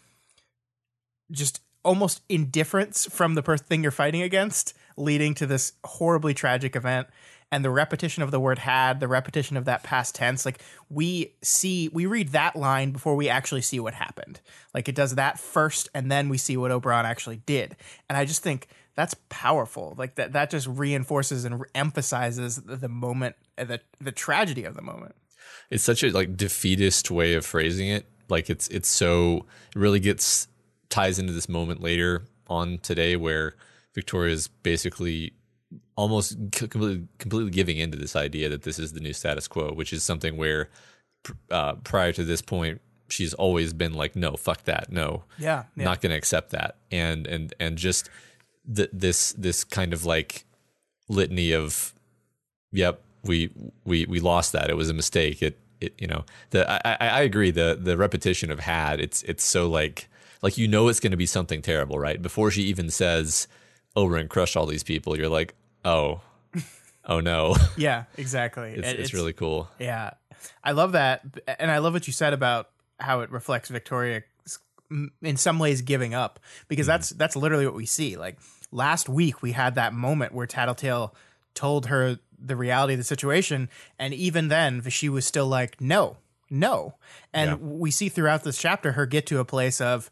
just 1.31 1.61
almost 1.87 2.21
indifference 2.29 3.07
from 3.07 3.35
the 3.35 3.43
thing 3.59 3.83
you're 3.83 3.93
fighting 3.93 4.21
against, 4.21 4.75
leading 4.97 5.35
to 5.35 5.47
this 5.47 5.75
horribly 5.85 6.35
tragic 6.35 6.75
event. 6.75 7.07
And 7.53 7.65
the 7.65 7.71
repetition 7.71 8.25
of 8.25 8.33
the 8.33 8.41
word 8.41 8.59
had, 8.59 8.99
the 8.99 9.07
repetition 9.07 9.57
of 9.57 9.67
that 9.67 9.85
past 9.85 10.17
tense, 10.17 10.45
like 10.45 10.61
we 10.91 11.33
see, 11.43 11.89
we 11.93 12.05
read 12.05 12.31
that 12.31 12.57
line 12.57 12.91
before 12.91 13.15
we 13.15 13.29
actually 13.29 13.63
see 13.63 13.79
what 13.79 13.95
happened. 13.95 14.41
Like 14.75 14.89
it 14.89 14.97
does 14.97 15.15
that 15.15 15.39
first, 15.39 15.89
and 15.95 16.11
then 16.11 16.29
we 16.29 16.39
see 16.39 16.57
what 16.57 16.73
Oberon 16.73 17.07
actually 17.07 17.37
did. 17.47 17.77
And 18.09 18.19
I 18.19 18.25
just 18.25 18.43
think 18.43 18.67
that's 18.97 19.15
powerful. 19.29 19.95
Like 19.97 20.17
that, 20.17 20.33
that 20.33 20.51
just 20.51 20.67
reinforces 20.67 21.45
and 21.45 21.65
emphasizes 21.75 22.57
the, 22.57 22.89
moment, 22.89 23.37
uh, 23.57 23.65
the 23.65 23.81
the 24.01 24.13
tragedy 24.13 24.65
of 24.65 24.75
the 24.75 24.83
moment. 24.83 25.15
it's 25.71 25.85
such 25.85 26.03
a 26.03 26.11
like 26.11 26.37
defeatist 26.37 27.11
way 27.11 27.35
of 27.35 27.47
phrasing 27.47 27.89
it. 27.89 28.07
Like 28.29 28.51
it's 28.51 28.69
it's 28.69 28.89
so 28.89 29.47
it 29.75 29.79
really 29.79 30.01
gets 30.01 30.49
ties 30.89 31.19
into 31.19 31.33
this 31.33 31.49
moment 31.49 31.81
later 31.81 32.25
on 32.49 32.79
today 32.79 33.17
where 33.17 33.55
Victoria's 33.95 34.49
basically 34.49 35.33
almost 35.97 36.37
completely 36.53 37.09
completely 37.19 37.51
giving 37.51 37.79
into 37.79 37.97
this 37.97 38.15
idea 38.15 38.49
that 38.49 38.63
this 38.63 38.79
is 38.79 38.93
the 38.93 39.01
new 39.01 39.13
status 39.13 39.49
quo, 39.49 39.73
which 39.73 39.93
is 39.93 40.03
something 40.03 40.37
where 40.37 40.69
uh, 41.51 41.75
prior 41.77 42.13
to 42.13 42.25
this 42.25 42.43
point 42.43 42.81
she's 43.09 43.35
always 43.35 43.73
been 43.73 43.95
like, 43.95 44.17
no, 44.17 44.37
fuck 44.37 44.65
that, 44.65 44.91
no, 44.91 45.25
Yeah, 45.39 45.65
yeah. 45.77 45.85
not 45.85 46.01
going 46.01 46.11
to 46.11 46.17
accept 46.17 46.51
that, 46.51 46.77
and 46.91 47.27
and 47.27 47.55
and 47.59 47.79
just 47.79 48.11
th- 48.75 48.91
this 48.93 49.33
this 49.33 49.65
kind 49.65 49.93
of 49.93 50.05
like 50.05 50.45
litany 51.09 51.53
of, 51.53 51.93
yep, 52.73 53.03
we 53.23 53.51
we 53.85 54.07
we 54.07 54.21
lost 54.21 54.53
that. 54.53 54.71
It 54.71 54.77
was 54.77 54.91
a 54.91 54.95
mistake. 54.95 55.43
It 55.43 55.59
it 55.81 55.95
you 55.99 56.07
know 56.07 56.25
the 56.51 56.71
I 56.71 56.81
I, 57.01 57.09
I 57.09 57.21
agree 57.23 57.51
the 57.51 57.79
the 57.81 57.97
repetition 57.97 58.51
of 58.51 58.61
had 58.61 59.01
it's 59.01 59.23
it's 59.25 59.45
so 59.45 59.69
like 59.69 60.09
like 60.43 60.57
you 60.59 60.69
know 60.69 60.89
it's 60.89 61.01
going 61.01 61.11
to 61.11 61.17
be 61.17 61.27
something 61.27 61.61
terrible 61.63 61.99
right 61.99 62.21
before 62.21 62.51
she 62.51 62.63
even 62.63 62.91
says 62.91 63.47
Oberon 63.95 64.29
crush 64.29 64.57
all 64.57 64.67
these 64.67 64.83
people 64.83 65.17
you're 65.19 65.29
like 65.29 65.55
oh 65.87 66.21
oh 67.05 67.21
no 67.21 67.55
yeah, 67.77 68.05
exactly. 68.17 68.71
it's, 68.71 68.87
And 68.87 68.99
it's 68.99 69.15
really 69.15 69.33
cool 69.33 69.69
Yeah, 69.79 70.11
I 70.63 70.73
love 70.73 70.93
that, 70.93 71.23
and 71.59 71.71
I 71.71 71.79
love 71.79 71.93
what 71.93 72.07
you 72.07 72.13
said 72.13 72.33
about 72.33 72.71
how 72.99 73.21
it 73.21 73.31
reflects 73.31 73.69
Victoria 73.69 74.23
in 75.23 75.37
some 75.37 75.59
ways 75.59 75.83
giving 75.83 76.15
up 76.15 76.39
because 76.69 76.85
mm-hmm. 76.85 76.93
that's 76.93 77.11
that's 77.11 77.37
literally 77.37 77.67
what 77.67 77.75
we 77.75 77.87
see. 77.87 78.17
Like 78.17 78.39
last 78.71 79.09
week, 79.09 79.43
we 79.43 79.53
had 79.53 79.75
that 79.75 79.93
moment 79.93 80.33
where 80.33 80.47
Tattletale 80.47 81.15
told 81.55 81.87
her 81.87 82.19
the 82.39 82.57
reality 82.57 82.95
of 82.95 82.99
the 82.99 83.05
situation, 83.05 83.69
and 83.99 84.13
even 84.15 84.49
then, 84.49 84.83
she 84.89 85.09
was 85.09 85.27
still 85.27 85.47
like, 85.47 85.81
"No, 85.81 86.19
no." 86.51 86.95
And 87.33 87.51
Yeah. 87.51 87.57
we 87.57 87.91
see 87.91 88.09
throughout 88.09 88.45
this 88.45 88.59
chapter 88.59 88.93
her 88.93 89.07
get 89.07 89.27
to 89.27 89.39
a 89.39 89.45
place 89.45 89.81
of. 89.81 90.11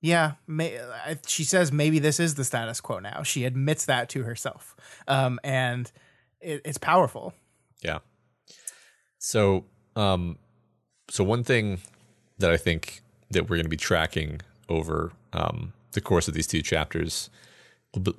Yeah, 0.00 0.32
may, 0.46 0.78
she 1.26 1.44
says 1.44 1.72
maybe 1.72 1.98
this 1.98 2.20
is 2.20 2.34
the 2.34 2.44
status 2.44 2.80
quo 2.80 2.98
now. 2.98 3.22
She 3.22 3.44
admits 3.44 3.86
that 3.86 4.08
to 4.10 4.22
herself, 4.24 4.76
um, 5.08 5.40
and 5.42 5.90
it, 6.40 6.62
it's 6.64 6.78
powerful. 6.78 7.32
Yeah. 7.82 7.98
So, 9.18 9.64
um, 9.96 10.38
so 11.10 11.24
one 11.24 11.42
thing 11.44 11.80
that 12.38 12.50
I 12.50 12.56
think 12.56 13.00
that 13.30 13.44
we're 13.44 13.56
going 13.56 13.64
to 13.64 13.70
be 13.70 13.76
tracking 13.76 14.40
over 14.68 15.12
um, 15.32 15.72
the 15.92 16.00
course 16.00 16.28
of 16.28 16.34
these 16.34 16.46
two 16.46 16.62
chapters 16.62 17.30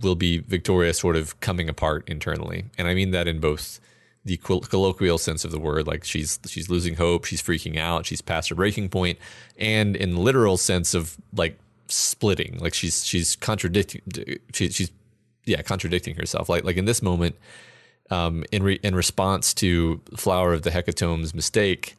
will 0.02 0.16
be 0.16 0.40
Victoria 0.40 0.94
sort 0.94 1.16
of 1.16 1.40
coming 1.40 1.70
apart 1.70 2.04
internally, 2.10 2.66
and 2.78 2.88
I 2.88 2.96
mean 2.96 3.12
that 3.12 3.28
in 3.28 3.40
both 3.40 3.80
the 4.26 4.38
colloquial 4.38 5.18
sense 5.18 5.46
of 5.46 5.52
the 5.52 5.60
word, 5.60 5.88
like 5.88 6.04
she's 6.04 6.40
she's 6.48 6.70
losing 6.70 6.96
hope, 6.96 7.24
she's 7.26 7.42
freaking 7.42 7.78
out, 7.78 8.06
she's 8.06 8.22
past 8.22 8.50
her 8.50 8.56
breaking 8.56 8.90
point, 8.90 9.20
and 9.58 9.96
in 9.96 10.16
the 10.16 10.20
literal 10.20 10.58
sense 10.58 10.94
of 10.94 11.16
like 11.34 11.58
splitting, 11.90 12.58
like 12.60 12.74
she's 12.74 13.06
she's 13.06 13.36
contradicting, 13.36 14.02
she, 14.54 14.70
she's 14.70 14.92
yeah 15.46 15.62
contradicting 15.62 16.16
herself. 16.16 16.50
Like 16.50 16.64
like 16.64 16.78
in 16.78 16.86
this 16.86 17.02
moment, 17.02 17.36
um, 18.10 18.44
in 18.52 18.64
re, 18.64 18.80
in 18.84 18.96
response 18.96 19.54
to 19.56 20.02
Flower 20.16 20.54
of 20.54 20.62
the 20.64 20.72
Hecatomb's 20.72 21.34
mistake, 21.34 21.96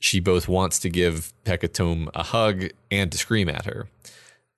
she 0.00 0.20
both 0.20 0.48
wants 0.48 0.78
to 0.80 0.90
give 0.90 1.32
Hecatomb 1.44 2.08
a 2.14 2.22
hug 2.22 2.66
and 2.90 3.10
to 3.12 3.18
scream 3.18 3.48
at 3.48 3.64
her, 3.64 3.88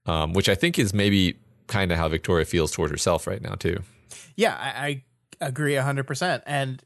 um, 0.06 0.32
which 0.32 0.48
I 0.48 0.54
think 0.54 0.78
is 0.78 0.92
maybe 0.92 1.36
kind 1.66 1.92
of 1.92 1.98
how 1.98 2.08
Victoria 2.08 2.44
feels 2.44 2.72
toward 2.72 2.90
herself 2.90 3.26
right 3.26 3.40
now 3.42 3.54
too. 3.54 3.82
Yeah, 4.36 4.56
I, 4.58 5.02
I 5.40 5.46
agree 5.46 5.74
hundred 5.74 6.06
percent. 6.06 6.42
And 6.46 6.82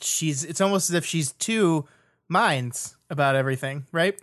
she's 0.00 0.44
it's 0.44 0.60
almost 0.60 0.90
as 0.90 0.94
if 0.94 1.04
she's 1.04 1.32
two 1.32 1.86
minds 2.28 2.96
about 3.10 3.36
everything, 3.36 3.86
right? 3.92 4.18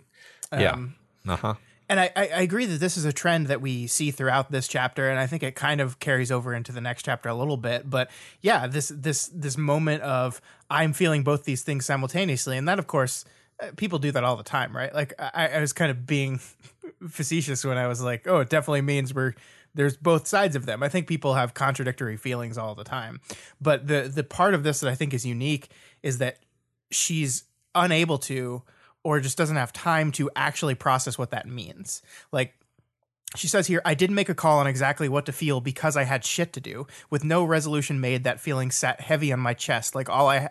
Yeah. 0.52 0.72
Um, 0.72 0.94
uh 1.28 1.36
huh. 1.36 1.54
And 1.88 1.98
I, 1.98 2.10
I 2.14 2.42
agree 2.42 2.66
that 2.66 2.80
this 2.80 2.98
is 2.98 3.06
a 3.06 3.12
trend 3.12 3.46
that 3.46 3.62
we 3.62 3.86
see 3.86 4.10
throughout 4.10 4.50
this 4.50 4.68
chapter, 4.68 5.08
and 5.08 5.18
I 5.18 5.26
think 5.26 5.42
it 5.42 5.54
kind 5.54 5.80
of 5.80 5.98
carries 5.98 6.30
over 6.30 6.52
into 6.52 6.70
the 6.70 6.82
next 6.82 7.04
chapter 7.04 7.30
a 7.30 7.34
little 7.34 7.56
bit. 7.56 7.88
But 7.88 8.10
yeah, 8.42 8.66
this 8.66 8.88
this 8.94 9.30
this 9.32 9.56
moment 9.56 10.02
of 10.02 10.42
I'm 10.68 10.92
feeling 10.92 11.22
both 11.24 11.44
these 11.44 11.62
things 11.62 11.86
simultaneously, 11.86 12.58
and 12.58 12.68
that 12.68 12.78
of 12.78 12.86
course 12.86 13.24
uh, 13.62 13.68
people 13.76 13.98
do 13.98 14.12
that 14.12 14.22
all 14.22 14.36
the 14.36 14.42
time, 14.42 14.76
right? 14.76 14.94
Like 14.94 15.14
I, 15.18 15.48
I 15.48 15.60
was 15.60 15.72
kind 15.72 15.90
of 15.90 16.06
being 16.06 16.40
facetious 17.08 17.64
when 17.64 17.78
I 17.78 17.86
was 17.86 18.02
like, 18.02 18.26
oh, 18.26 18.40
it 18.40 18.50
definitely 18.50 18.82
means 18.82 19.14
we're 19.14 19.34
there's 19.74 19.96
both 19.96 20.26
sides 20.26 20.56
of 20.56 20.66
them. 20.66 20.82
I 20.82 20.88
think 20.88 21.06
people 21.06 21.34
have 21.34 21.54
contradictory 21.54 22.16
feelings 22.16 22.58
all 22.58 22.74
the 22.74 22.84
time. 22.84 23.20
But 23.60 23.86
the 23.86 24.10
the 24.12 24.24
part 24.24 24.52
of 24.52 24.62
this 24.62 24.80
that 24.80 24.90
I 24.90 24.94
think 24.94 25.14
is 25.14 25.24
unique 25.24 25.68
is 26.02 26.18
that 26.18 26.38
she's 26.90 27.44
unable 27.74 28.18
to 28.18 28.62
or 29.08 29.20
just 29.20 29.38
doesn't 29.38 29.56
have 29.56 29.72
time 29.72 30.12
to 30.12 30.30
actually 30.36 30.74
process 30.74 31.16
what 31.16 31.30
that 31.30 31.48
means. 31.48 32.02
Like 32.30 32.52
she 33.34 33.48
says 33.48 33.66
here, 33.66 33.80
I 33.86 33.94
didn't 33.94 34.16
make 34.16 34.28
a 34.28 34.34
call 34.34 34.58
on 34.58 34.66
exactly 34.66 35.08
what 35.08 35.24
to 35.24 35.32
feel 35.32 35.62
because 35.62 35.96
I 35.96 36.04
had 36.04 36.26
shit 36.26 36.52
to 36.52 36.60
do. 36.60 36.86
With 37.08 37.24
no 37.24 37.42
resolution 37.42 38.02
made, 38.02 38.24
that 38.24 38.38
feeling 38.38 38.70
sat 38.70 39.00
heavy 39.00 39.32
on 39.32 39.40
my 39.40 39.54
chest. 39.54 39.94
Like 39.94 40.10
all 40.10 40.28
I 40.28 40.50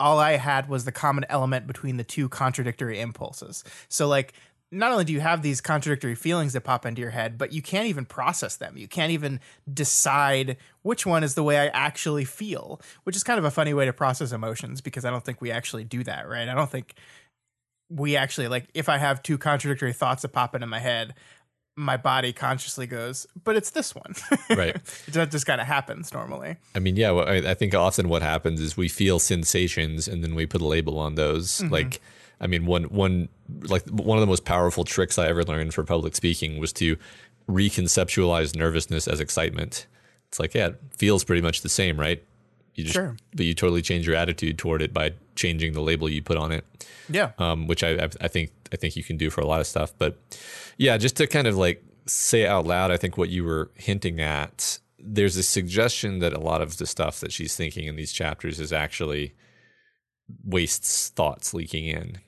all 0.00 0.18
I 0.18 0.38
had 0.38 0.68
was 0.68 0.84
the 0.84 0.90
common 0.90 1.24
element 1.28 1.68
between 1.68 1.96
the 1.96 2.02
two 2.02 2.28
contradictory 2.28 2.98
impulses. 2.98 3.62
So 3.88 4.08
like 4.08 4.32
not 4.72 4.90
only 4.90 5.04
do 5.04 5.12
you 5.12 5.20
have 5.20 5.42
these 5.42 5.60
contradictory 5.60 6.16
feelings 6.16 6.52
that 6.54 6.62
pop 6.62 6.84
into 6.84 7.00
your 7.00 7.12
head, 7.12 7.38
but 7.38 7.52
you 7.52 7.62
can't 7.62 7.86
even 7.86 8.04
process 8.04 8.56
them. 8.56 8.76
You 8.76 8.88
can't 8.88 9.12
even 9.12 9.38
decide 9.72 10.56
which 10.82 11.06
one 11.06 11.22
is 11.22 11.36
the 11.36 11.44
way 11.44 11.58
I 11.58 11.66
actually 11.68 12.24
feel, 12.24 12.80
which 13.04 13.14
is 13.14 13.22
kind 13.22 13.38
of 13.38 13.44
a 13.44 13.52
funny 13.52 13.72
way 13.72 13.84
to 13.84 13.92
process 13.92 14.32
emotions 14.32 14.80
because 14.80 15.04
I 15.04 15.10
don't 15.10 15.24
think 15.24 15.40
we 15.40 15.52
actually 15.52 15.84
do 15.84 16.02
that, 16.02 16.28
right? 16.28 16.48
I 16.48 16.54
don't 16.54 16.70
think 16.70 16.94
we 17.90 18.16
actually 18.16 18.48
like 18.48 18.68
if 18.74 18.88
I 18.88 18.98
have 18.98 19.22
two 19.22 19.38
contradictory 19.38 19.92
thoughts 19.92 20.22
that 20.22 20.28
pop 20.28 20.54
into 20.54 20.66
my 20.66 20.80
head, 20.80 21.14
my 21.76 21.96
body 21.96 22.32
consciously 22.32 22.86
goes, 22.86 23.26
but 23.42 23.56
it's 23.56 23.70
this 23.70 23.94
one. 23.94 24.14
right. 24.50 24.76
that 25.08 25.30
just 25.30 25.46
kind 25.46 25.60
of 25.60 25.66
happens 25.66 26.12
normally. 26.12 26.56
I 26.74 26.78
mean, 26.78 26.96
yeah, 26.96 27.10
well, 27.10 27.28
I, 27.28 27.50
I, 27.50 27.54
think 27.54 27.74
often 27.74 28.08
what 28.08 28.22
happens 28.22 28.60
is 28.60 28.76
we 28.76 28.88
feel 28.88 29.18
sensations 29.18 30.06
and 30.06 30.22
then 30.22 30.34
we 30.34 30.46
put 30.46 30.60
a 30.60 30.66
label 30.66 30.98
on 30.98 31.16
those. 31.16 31.58
Mm-hmm. 31.58 31.72
Like, 31.72 32.00
I 32.40 32.46
mean, 32.46 32.66
one 32.66 32.84
one 32.84 33.28
like 33.62 33.88
one 33.88 34.18
of 34.18 34.20
the 34.20 34.26
most 34.26 34.44
powerful 34.44 34.84
tricks 34.84 35.18
I 35.18 35.28
ever 35.28 35.42
learned 35.42 35.74
for 35.74 35.84
public 35.84 36.14
speaking 36.14 36.58
was 36.58 36.72
to 36.74 36.96
reconceptualize 37.48 38.56
nervousness 38.56 39.08
as 39.08 39.20
excitement. 39.20 39.86
It's 40.28 40.38
like, 40.38 40.54
yeah, 40.54 40.68
it 40.68 40.80
feels 40.96 41.24
pretty 41.24 41.42
much 41.42 41.62
the 41.62 41.68
same, 41.68 41.98
right? 41.98 42.22
You 42.74 42.84
just, 42.84 42.94
sure. 42.94 43.16
but 43.34 43.46
you 43.46 43.54
totally 43.54 43.82
change 43.82 44.06
your 44.06 44.16
attitude 44.16 44.58
toward 44.58 44.82
it 44.82 44.92
by 44.92 45.12
changing 45.36 45.72
the 45.72 45.80
label 45.80 46.08
you 46.08 46.22
put 46.22 46.36
on 46.36 46.50
it. 46.50 46.64
Yeah. 47.08 47.32
Um, 47.38 47.66
which 47.66 47.84
I, 47.84 48.08
I 48.20 48.28
think 48.28 48.50
I 48.72 48.76
think 48.76 48.96
you 48.96 49.04
can 49.04 49.16
do 49.16 49.30
for 49.30 49.40
a 49.40 49.46
lot 49.46 49.60
of 49.60 49.66
stuff. 49.66 49.92
But 49.96 50.18
yeah, 50.76 50.96
just 50.96 51.16
to 51.18 51.26
kind 51.26 51.46
of 51.46 51.56
like 51.56 51.84
say 52.06 52.46
out 52.46 52.66
loud, 52.66 52.90
I 52.90 52.96
think 52.96 53.16
what 53.16 53.30
you 53.30 53.44
were 53.44 53.70
hinting 53.74 54.20
at, 54.20 54.78
there's 54.98 55.36
a 55.36 55.42
suggestion 55.42 56.18
that 56.18 56.32
a 56.32 56.40
lot 56.40 56.62
of 56.62 56.78
the 56.78 56.86
stuff 56.86 57.20
that 57.20 57.32
she's 57.32 57.54
thinking 57.56 57.86
in 57.86 57.96
these 57.96 58.12
chapters 58.12 58.58
is 58.58 58.72
actually 58.72 59.34
wastes 60.44 61.10
thoughts 61.10 61.54
leaking 61.54 61.86
in. 61.86 62.18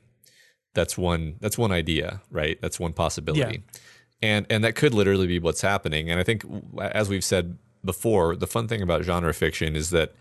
That's 0.75 0.97
one 0.97 1.37
that's 1.41 1.59
one 1.59 1.73
idea, 1.73 2.21
right? 2.31 2.61
That's 2.61 2.79
one 2.79 2.93
possibility. 2.93 3.63
Yeah. 3.65 3.81
And 4.23 4.47
and 4.49 4.63
that 4.63 4.77
could 4.77 4.95
literally 4.95 5.27
be 5.27 5.39
what's 5.39 5.63
happening. 5.63 6.11
And 6.11 6.21
I 6.21 6.23
think 6.23 6.45
as 6.81 7.09
we've 7.09 7.25
said 7.25 7.59
before, 7.85 8.37
the 8.37 8.47
fun 8.47 8.69
thing 8.69 8.83
about 8.83 9.05
genre 9.05 9.33
fiction 9.33 9.75
is 9.75 9.91
that 9.91 10.15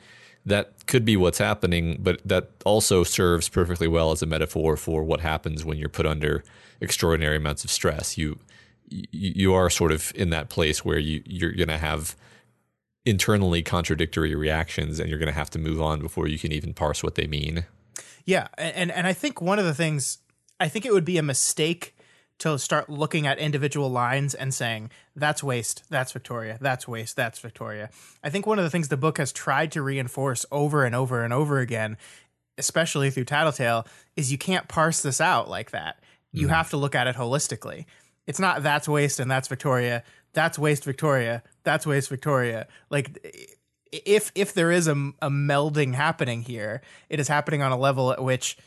that 0.45 0.85
could 0.85 1.05
be 1.05 1.17
what's 1.17 1.39
happening, 1.39 1.97
but 1.99 2.21
that 2.23 2.51
also 2.65 3.03
serves 3.03 3.49
perfectly 3.49 3.87
well 3.87 4.11
as 4.11 4.21
a 4.21 4.25
metaphor 4.25 4.77
for 4.77 5.03
what 5.03 5.21
happens 5.21 5.65
when 5.65 5.77
you're 5.77 5.89
put 5.89 6.05
under 6.05 6.43
extraordinary 6.81 7.37
amounts 7.37 7.63
of 7.63 7.71
stress. 7.71 8.17
You 8.17 8.39
you 8.87 9.51
are 9.53 9.69
sort 9.71 9.91
of 9.91 10.11
in 10.15 10.29
that 10.29 10.49
place 10.49 10.85
where 10.85 10.99
you 10.99 11.23
you're 11.25 11.51
going 11.51 11.69
to 11.69 11.77
have 11.77 12.15
internally 13.03 13.63
contradictory 13.63 14.35
reactions 14.35 14.99
and 14.99 15.09
you're 15.09 15.19
going 15.19 15.27
to 15.27 15.33
have 15.33 15.49
to 15.51 15.59
move 15.59 15.81
on 15.81 15.99
before 15.99 16.27
you 16.27 16.37
can 16.37 16.51
even 16.51 16.73
parse 16.73 17.01
what 17.01 17.15
they 17.15 17.25
mean. 17.25 17.65
Yeah, 18.25 18.47
and 18.57 18.91
and 18.91 19.07
I 19.07 19.13
think 19.13 19.41
one 19.41 19.57
of 19.57 19.65
the 19.65 19.73
things 19.73 20.19
I 20.59 20.67
think 20.67 20.85
it 20.85 20.93
would 20.93 21.05
be 21.05 21.17
a 21.17 21.23
mistake 21.23 21.94
to 22.39 22.59
start 22.59 22.89
looking 22.89 23.25
at 23.25 23.39
individual 23.39 23.89
lines 23.89 24.33
and 24.33 24.53
saying 24.53 24.91
that's 25.15 25.43
waste, 25.43 25.83
that's 25.89 26.11
Victoria, 26.11 26.57
that's 26.59 26.87
waste, 26.87 27.15
that's 27.15 27.39
Victoria. 27.39 27.89
I 28.23 28.29
think 28.29 28.45
one 28.45 28.59
of 28.59 28.63
the 28.63 28.69
things 28.69 28.89
the 28.89 28.97
book 28.97 29.17
has 29.17 29.31
tried 29.31 29.71
to 29.73 29.81
reinforce 29.81 30.45
over 30.51 30.83
and 30.83 30.93
over 30.93 31.23
and 31.23 31.33
over 31.33 31.59
again, 31.59 31.97
especially 32.57 33.09
through 33.09 33.25
Tattletale, 33.25 33.87
is 34.15 34.31
you 34.31 34.37
can't 34.37 34.67
parse 34.67 35.01
this 35.01 35.21
out 35.21 35.49
like 35.49 35.71
that. 35.71 35.99
You 36.31 36.47
mm. 36.47 36.51
have 36.51 36.69
to 36.71 36.77
look 36.77 36.95
at 36.95 37.07
it 37.07 37.15
holistically. 37.15 37.85
It's 38.27 38.39
not 38.39 38.63
that's 38.63 38.87
waste 38.87 39.19
and 39.19 39.29
that's 39.29 39.47
Victoria, 39.47 40.03
that's 40.33 40.59
waste 40.59 40.83
Victoria, 40.83 41.43
that's 41.63 41.87
waste 41.87 42.09
Victoria. 42.09 42.67
Like 42.89 43.55
if 43.91 44.31
if 44.35 44.53
there 44.53 44.71
is 44.71 44.87
a, 44.87 44.93
a 45.21 45.29
melding 45.29 45.93
happening 45.93 46.41
here, 46.41 46.81
it 47.09 47.19
is 47.19 47.27
happening 47.27 47.61
on 47.61 47.71
a 47.71 47.77
level 47.77 48.11
at 48.11 48.23
which 48.23 48.57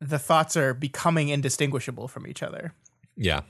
the 0.00 0.18
thoughts 0.18 0.56
are 0.56 0.74
becoming 0.74 1.28
indistinguishable 1.28 2.08
from 2.08 2.26
each 2.26 2.42
other. 2.42 2.72
Yeah. 3.16 3.42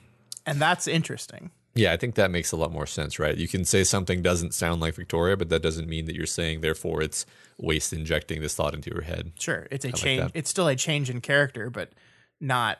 And 0.47 0.61
that's 0.61 0.89
interesting. 0.89 1.51
Yeah, 1.75 1.93
I 1.93 1.97
think 1.97 2.17
that 2.17 2.31
makes 2.31 2.53
a 2.53 2.57
lot 2.57 2.71
more 2.71 2.87
sense, 2.87 3.19
right? 3.19 3.37
You 3.37 3.49
can 3.49 3.65
say 3.65 3.83
something 3.83 4.21
doesn't 4.21 4.53
sound 4.53 4.83
like 4.83 4.95
Victoria, 4.95 5.37
but 5.37 5.49
that 5.49 5.63
doesn't 5.63 5.89
mean 5.89 6.05
that 6.05 6.15
you're 6.15 6.27
saying 6.27 6.61
therefore 6.61 7.01
it's 7.03 7.25
waste 7.57 7.93
injecting 7.95 8.43
this 8.43 8.55
thought 8.55 8.75
into 8.75 8.91
your 8.91 9.03
head. 9.03 9.33
Sure, 9.39 9.67
it's 9.71 9.85
a 9.85 9.89
I 9.89 9.93
change. 9.93 10.23
Like 10.23 10.33
it's 10.35 10.51
still 10.51 10.69
a 10.69 10.77
change 10.77 11.09
in 11.09 11.23
character, 11.23 11.71
but 11.71 11.93
not 12.41 12.79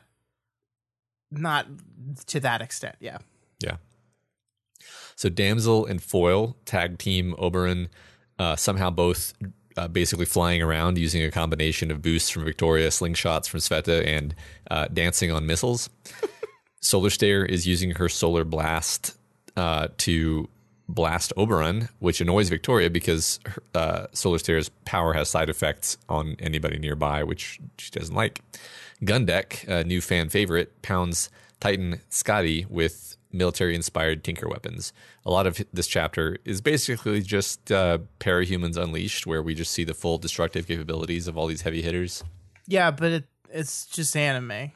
not 1.31 1.65
to 2.27 2.39
that 2.41 2.61
extent. 2.61 2.95
Yeah. 2.99 3.17
Yeah. 3.59 3.77
So 5.15 5.29
Damsel 5.29 5.85
and 5.85 6.01
Foil 6.01 6.55
tag 6.65 6.99
team 6.99 7.33
Oberon 7.39 7.89
uh, 8.37 8.55
somehow 8.55 8.91
both 8.91 9.33
uh, 9.75 9.87
basically 9.87 10.25
flying 10.25 10.61
around 10.61 10.97
using 10.99 11.23
a 11.23 11.31
combination 11.31 11.89
of 11.89 12.01
boosts 12.01 12.29
from 12.29 12.43
Victoria, 12.43 12.89
slingshots 12.89 13.47
from 13.47 13.59
Sveta, 13.59 14.05
and 14.05 14.35
uh, 14.69 14.87
dancing 14.87 15.31
on 15.31 15.47
missiles. 15.47 15.89
Solar 16.83 17.09
Stare 17.09 17.45
is 17.45 17.65
using 17.65 17.91
her 17.91 18.09
solar 18.09 18.43
blast 18.43 19.17
uh, 19.55 19.87
to 19.99 20.49
blast 20.89 21.31
Oberon, 21.37 21.87
which 21.99 22.19
annoys 22.19 22.49
Victoria 22.49 22.89
because 22.89 23.39
uh, 23.73 24.07
Solar 24.11 24.37
Stare's 24.37 24.67
power 24.83 25.13
has 25.13 25.29
side 25.29 25.49
effects 25.49 25.97
on 26.09 26.35
anybody 26.39 26.77
nearby, 26.77 27.23
which 27.23 27.59
she 27.77 27.89
doesn't 27.91 28.13
like. 28.13 28.41
Gundeck, 29.01 29.65
a 29.67 29.85
new 29.85 30.01
fan 30.01 30.27
favorite, 30.27 30.81
pounds 30.81 31.29
Titan 31.61 32.01
Scotty 32.09 32.65
with 32.69 33.15
military 33.31 33.75
inspired 33.75 34.21
tinker 34.21 34.49
weapons. 34.49 34.91
A 35.25 35.31
lot 35.31 35.47
of 35.47 35.63
this 35.71 35.87
chapter 35.87 36.37
is 36.43 36.59
basically 36.59 37.21
just 37.21 37.71
uh, 37.71 37.99
parahumans 38.19 38.75
unleashed, 38.75 39.25
where 39.25 39.41
we 39.41 39.55
just 39.55 39.71
see 39.71 39.85
the 39.85 39.93
full 39.93 40.17
destructive 40.17 40.67
capabilities 40.67 41.29
of 41.29 41.37
all 41.37 41.47
these 41.47 41.61
heavy 41.61 41.81
hitters. 41.81 42.25
Yeah, 42.67 42.91
but 42.91 43.11
it, 43.11 43.23
it's 43.49 43.85
just 43.85 44.17
anime. 44.17 44.71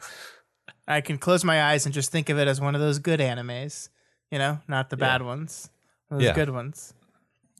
I 0.88 1.02
can 1.02 1.18
close 1.18 1.44
my 1.44 1.64
eyes 1.64 1.86
and 1.86 1.94
just 1.94 2.12
think 2.12 2.30
of 2.30 2.38
it 2.38 2.48
as 2.48 2.62
one 2.62 2.76
of 2.76 2.82
those 2.82 3.00
good 3.00 3.20
animes, 3.20 3.90
you 4.32 4.38
know, 4.38 4.60
not 4.68 4.90
the 4.90 4.98
yeah. 4.98 5.06
bad 5.06 5.22
ones, 5.22 5.70
those 6.10 6.24
yeah. 6.24 6.34
good 6.34 6.50
ones. 6.50 6.94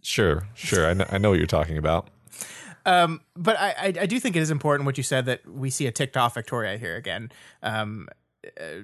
Sure, 0.02 0.48
sure. 0.54 0.88
I 0.88 0.94
know, 0.94 1.06
I 1.10 1.18
know 1.18 1.30
what 1.32 1.40
you're 1.40 1.48
talking 1.48 1.78
about. 1.78 2.10
Um, 2.86 3.20
but 3.36 3.60
I, 3.60 3.70
I, 3.78 3.86
I, 3.88 4.06
do 4.06 4.18
think 4.18 4.38
it 4.38 4.40
is 4.40 4.50
important 4.50 4.86
what 4.86 4.98
you 4.98 5.04
said 5.04 5.26
that 5.26 5.46
we 5.46 5.70
see 5.70 5.88
a 5.88 5.92
ticked 5.92 6.16
off 6.16 6.36
Victoria 6.36 6.78
here 6.78 6.96
again. 6.96 7.34
Um, 7.62 8.08
uh, 8.58 8.84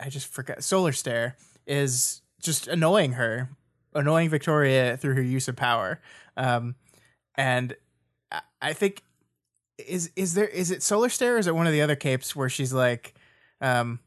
I 0.00 0.08
just 0.08 0.32
forgot. 0.32 0.64
Solar 0.64 0.92
Stare 0.92 1.36
is 1.66 2.22
just 2.40 2.66
annoying 2.66 3.12
her, 3.12 3.50
annoying 3.94 4.30
Victoria 4.30 4.96
through 4.96 5.16
her 5.16 5.22
use 5.22 5.48
of 5.48 5.56
power. 5.56 6.00
Um, 6.38 6.76
and 7.34 7.76
I 8.62 8.72
think 8.72 9.02
is 9.86 10.10
is 10.16 10.32
there 10.32 10.48
is 10.48 10.70
it 10.70 10.82
Solar 10.82 11.10
Stare 11.10 11.36
or 11.36 11.38
is 11.38 11.46
it 11.46 11.54
one 11.54 11.66
of 11.66 11.72
the 11.74 11.82
other 11.82 11.96
capes 11.96 12.34
where 12.34 12.48
she's 12.48 12.72
like, 12.72 13.14
um, 13.60 14.00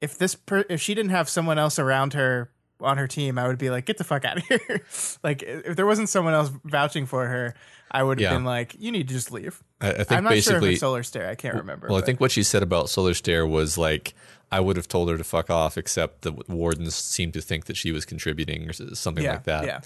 if 0.00 0.18
this 0.18 0.34
per- 0.34 0.64
if 0.68 0.80
she 0.80 0.94
didn't 0.94 1.10
have 1.12 1.28
someone 1.28 1.58
else 1.58 1.78
around 1.78 2.12
her 2.14 2.50
on 2.80 2.98
her 2.98 3.06
team, 3.06 3.38
I 3.38 3.46
would 3.46 3.58
be 3.58 3.70
like, 3.70 3.86
get 3.86 3.98
the 3.98 4.04
fuck 4.04 4.24
out 4.24 4.38
of 4.38 4.42
here. 4.48 4.84
like 5.22 5.42
if 5.42 5.76
there 5.76 5.86
wasn't 5.86 6.08
someone 6.08 6.34
else 6.34 6.50
vouching 6.64 7.06
for 7.06 7.26
her, 7.26 7.54
I 7.90 8.02
would 8.02 8.18
have 8.20 8.30
Yeah. 8.32 8.36
been 8.36 8.44
like, 8.44 8.74
you 8.78 8.90
need 8.92 9.08
to 9.08 9.14
just 9.14 9.30
leave. 9.32 9.62
I, 9.80 9.90
I 9.90 9.92
think 9.94 10.12
I'm 10.12 10.24
not 10.24 10.30
sure 10.30 10.36
if 10.36 10.44
basically. 10.46 10.70
it's 10.72 10.80
Solar 10.80 11.02
Stare. 11.02 11.28
I 11.28 11.34
can't 11.36 11.54
remember. 11.54 11.86
well, 11.88 11.98
I 11.98 12.02
think 12.02 12.20
what 12.20 12.30
she 12.32 12.42
said 12.42 12.62
about 12.62 12.90
Solar 12.90 13.14
Stare 13.14 13.46
was 13.46 13.78
like, 13.78 14.12
I 14.52 14.60
would 14.60 14.76
have 14.76 14.88
told 14.88 15.08
her 15.08 15.16
to 15.16 15.24
fuck 15.24 15.48
off, 15.50 15.78
except 15.78 16.22
the 16.22 16.32
wardens 16.48 16.94
seemed 16.94 17.32
to 17.34 17.40
think 17.40 17.64
that 17.66 17.76
she 17.76 17.90
was 17.92 18.04
contributing 18.04 18.68
or 18.68 18.72
something 18.72 19.24
yeah, 19.24 19.32
like 19.32 19.44
that. 19.44 19.64
yeah, 19.66 19.80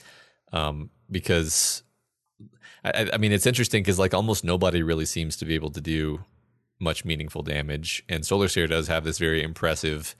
um, 0.53 0.91
because 1.11 1.83
I- 2.85 3.11
I 3.13 3.19
mean 3.19 3.33
it's 3.33 3.47
interesting 3.47 3.83
because 3.83 3.99
like 3.99 4.15
almost 4.15 4.45
nobody 4.45 4.83
really 4.83 5.07
seems 5.07 5.37
to 5.37 5.45
be 5.45 5.55
able 5.55 5.71
to 5.71 5.81
do 5.81 6.25
much 6.81 7.05
meaningful 7.05 7.43
damage, 7.43 8.05
and 8.09 8.25
Solar 8.25 8.49
Stare 8.49 8.67
does 8.67 8.89
have 8.89 9.05
this 9.05 9.19
very 9.19 9.43
impressive 9.43 10.15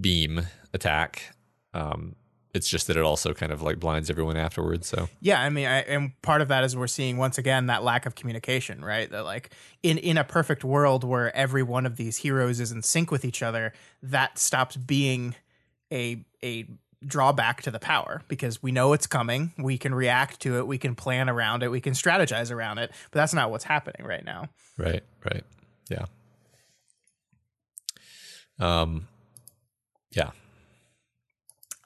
beam 0.00 0.46
attack. 0.72 1.34
Um, 1.74 2.16
it's 2.56 2.68
just 2.68 2.86
that 2.86 2.96
it 2.96 3.02
also 3.02 3.34
kind 3.34 3.52
of 3.52 3.60
like 3.60 3.78
blinds 3.78 4.08
everyone 4.08 4.36
afterwards. 4.36 4.88
So 4.88 5.08
yeah. 5.20 5.42
I 5.42 5.50
mean, 5.50 5.66
I, 5.66 5.80
and 5.80 6.20
part 6.22 6.40
of 6.40 6.48
that 6.48 6.64
is 6.64 6.74
we're 6.74 6.86
seeing 6.86 7.18
once 7.18 7.36
again 7.36 7.66
that 7.66 7.84
lack 7.84 8.06
of 8.06 8.14
communication, 8.14 8.82
right? 8.82 9.10
That 9.10 9.24
like 9.24 9.50
in 9.82 9.98
in 9.98 10.16
a 10.16 10.24
perfect 10.24 10.64
world 10.64 11.04
where 11.04 11.34
every 11.36 11.62
one 11.62 11.84
of 11.84 11.96
these 11.96 12.16
heroes 12.16 12.58
is 12.58 12.72
in 12.72 12.82
sync 12.82 13.10
with 13.10 13.24
each 13.26 13.42
other, 13.42 13.74
that 14.02 14.38
stops 14.38 14.76
being 14.76 15.34
a 15.92 16.24
a 16.42 16.66
drawback 17.04 17.62
to 17.62 17.70
the 17.70 17.78
power 17.78 18.22
because 18.26 18.62
we 18.62 18.72
know 18.72 18.94
it's 18.94 19.06
coming, 19.06 19.52
we 19.58 19.76
can 19.76 19.94
react 19.94 20.40
to 20.40 20.56
it, 20.56 20.66
we 20.66 20.78
can 20.78 20.94
plan 20.94 21.28
around 21.28 21.62
it, 21.62 21.70
we 21.70 21.80
can 21.80 21.92
strategize 21.92 22.50
around 22.50 22.78
it, 22.78 22.90
but 23.10 23.18
that's 23.18 23.34
not 23.34 23.50
what's 23.50 23.64
happening 23.64 24.06
right 24.06 24.24
now. 24.24 24.48
right, 24.78 25.02
right, 25.24 25.44
yeah, 25.90 26.06
um, 28.58 29.08
yeah, 30.10 30.30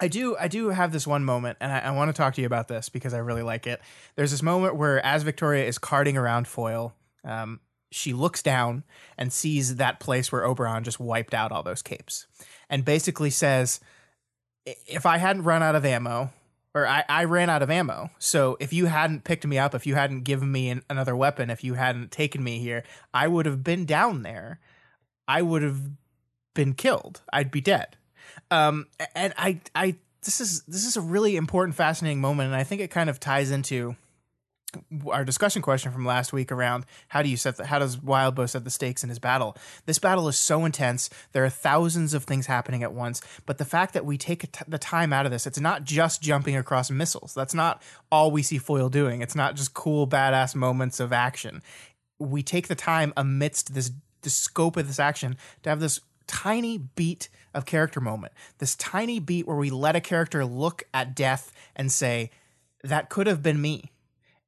I 0.00 0.08
do 0.08 0.36
I 0.38 0.48
do 0.48 0.70
have 0.70 0.92
this 0.92 1.06
one 1.06 1.24
moment 1.24 1.58
and 1.60 1.70
I, 1.70 1.80
I 1.80 1.90
want 1.90 2.08
to 2.08 2.16
talk 2.16 2.34
to 2.34 2.40
you 2.40 2.46
about 2.46 2.68
this 2.68 2.88
because 2.88 3.12
I 3.12 3.18
really 3.18 3.42
like 3.42 3.66
it. 3.66 3.80
There's 4.16 4.30
this 4.30 4.42
moment 4.42 4.76
where 4.76 5.04
as 5.04 5.22
Victoria 5.22 5.66
is 5.66 5.78
carting 5.78 6.16
around 6.16 6.48
Foil, 6.48 6.94
um, 7.24 7.60
she 7.92 8.12
looks 8.12 8.42
down 8.42 8.84
and 9.18 9.32
sees 9.32 9.76
that 9.76 10.00
place 10.00 10.32
where 10.32 10.44
Oberon 10.44 10.84
just 10.84 11.00
wiped 11.00 11.34
out 11.34 11.52
all 11.52 11.62
those 11.62 11.82
capes. 11.82 12.26
And 12.68 12.84
basically 12.84 13.30
says, 13.30 13.80
if 14.64 15.06
I 15.06 15.18
hadn't 15.18 15.42
run 15.42 15.62
out 15.62 15.74
of 15.74 15.84
ammo, 15.84 16.32
or 16.74 16.86
I, 16.86 17.04
I 17.08 17.24
ran 17.24 17.50
out 17.50 17.62
of 17.62 17.70
ammo. 17.70 18.10
So 18.18 18.56
if 18.60 18.72
you 18.72 18.86
hadn't 18.86 19.24
picked 19.24 19.46
me 19.46 19.58
up, 19.58 19.74
if 19.74 19.86
you 19.86 19.94
hadn't 19.94 20.22
given 20.22 20.50
me 20.50 20.70
an, 20.70 20.82
another 20.88 21.16
weapon, 21.16 21.50
if 21.50 21.64
you 21.64 21.74
hadn't 21.74 22.10
taken 22.10 22.42
me 22.42 22.58
here, 22.58 22.84
I 23.12 23.28
would 23.28 23.46
have 23.46 23.64
been 23.64 23.86
down 23.86 24.22
there. 24.22 24.60
I 25.26 25.42
would 25.42 25.62
have 25.62 25.80
been 26.54 26.74
killed. 26.74 27.22
I'd 27.32 27.50
be 27.50 27.60
dead. 27.60 27.96
Um, 28.50 28.86
and 29.14 29.32
I, 29.36 29.60
I, 29.74 29.96
this 30.22 30.40
is 30.40 30.62
this 30.62 30.84
is 30.84 30.96
a 30.96 31.00
really 31.00 31.36
important, 31.36 31.76
fascinating 31.76 32.20
moment, 32.20 32.48
and 32.48 32.56
I 32.56 32.64
think 32.64 32.80
it 32.80 32.90
kind 32.90 33.08
of 33.08 33.18
ties 33.18 33.50
into 33.50 33.96
our 35.10 35.24
discussion 35.24 35.62
question 35.62 35.92
from 35.92 36.04
last 36.04 36.32
week 36.32 36.52
around 36.52 36.86
how 37.08 37.22
do 37.22 37.28
you 37.28 37.36
set 37.36 37.56
the, 37.56 37.66
how 37.66 37.78
does 37.78 37.96
Wildbow 37.96 38.48
set 38.48 38.64
the 38.64 38.70
stakes 38.70 39.02
in 39.02 39.08
his 39.08 39.18
battle? 39.18 39.56
This 39.86 39.98
battle 39.98 40.28
is 40.28 40.36
so 40.36 40.64
intense. 40.64 41.10
There 41.32 41.44
are 41.44 41.50
thousands 41.50 42.14
of 42.14 42.24
things 42.24 42.46
happening 42.46 42.82
at 42.82 42.92
once, 42.92 43.20
but 43.46 43.58
the 43.58 43.64
fact 43.64 43.94
that 43.94 44.04
we 44.04 44.18
take 44.18 44.50
t- 44.52 44.64
the 44.66 44.78
time 44.78 45.12
out 45.12 45.26
of 45.26 45.32
this, 45.32 45.46
it's 45.46 45.60
not 45.60 45.84
just 45.84 46.22
jumping 46.22 46.56
across 46.56 46.90
missiles. 46.90 47.34
That's 47.34 47.54
not 47.54 47.82
all 48.10 48.30
we 48.30 48.42
see 48.42 48.58
Foil 48.58 48.88
doing. 48.88 49.22
It's 49.22 49.36
not 49.36 49.56
just 49.56 49.74
cool 49.74 50.06
badass 50.06 50.54
moments 50.54 51.00
of 51.00 51.12
action. 51.12 51.62
We 52.18 52.42
take 52.42 52.68
the 52.68 52.74
time 52.74 53.12
amidst 53.16 53.74
this 53.74 53.90
the 54.22 54.30
scope 54.30 54.76
of 54.76 54.86
this 54.86 55.00
action 55.00 55.36
to 55.62 55.70
have 55.70 55.80
this 55.80 56.00
tiny 56.26 56.78
beat 56.78 57.28
of 57.54 57.66
character 57.66 58.00
moment. 58.00 58.32
This 58.58 58.76
tiny 58.76 59.18
beat 59.18 59.46
where 59.46 59.56
we 59.56 59.70
let 59.70 59.96
a 59.96 60.00
character 60.00 60.44
look 60.44 60.84
at 60.94 61.16
death 61.16 61.50
and 61.74 61.90
say 61.90 62.30
that 62.84 63.08
could 63.08 63.26
have 63.26 63.42
been 63.42 63.60
me 63.60 63.90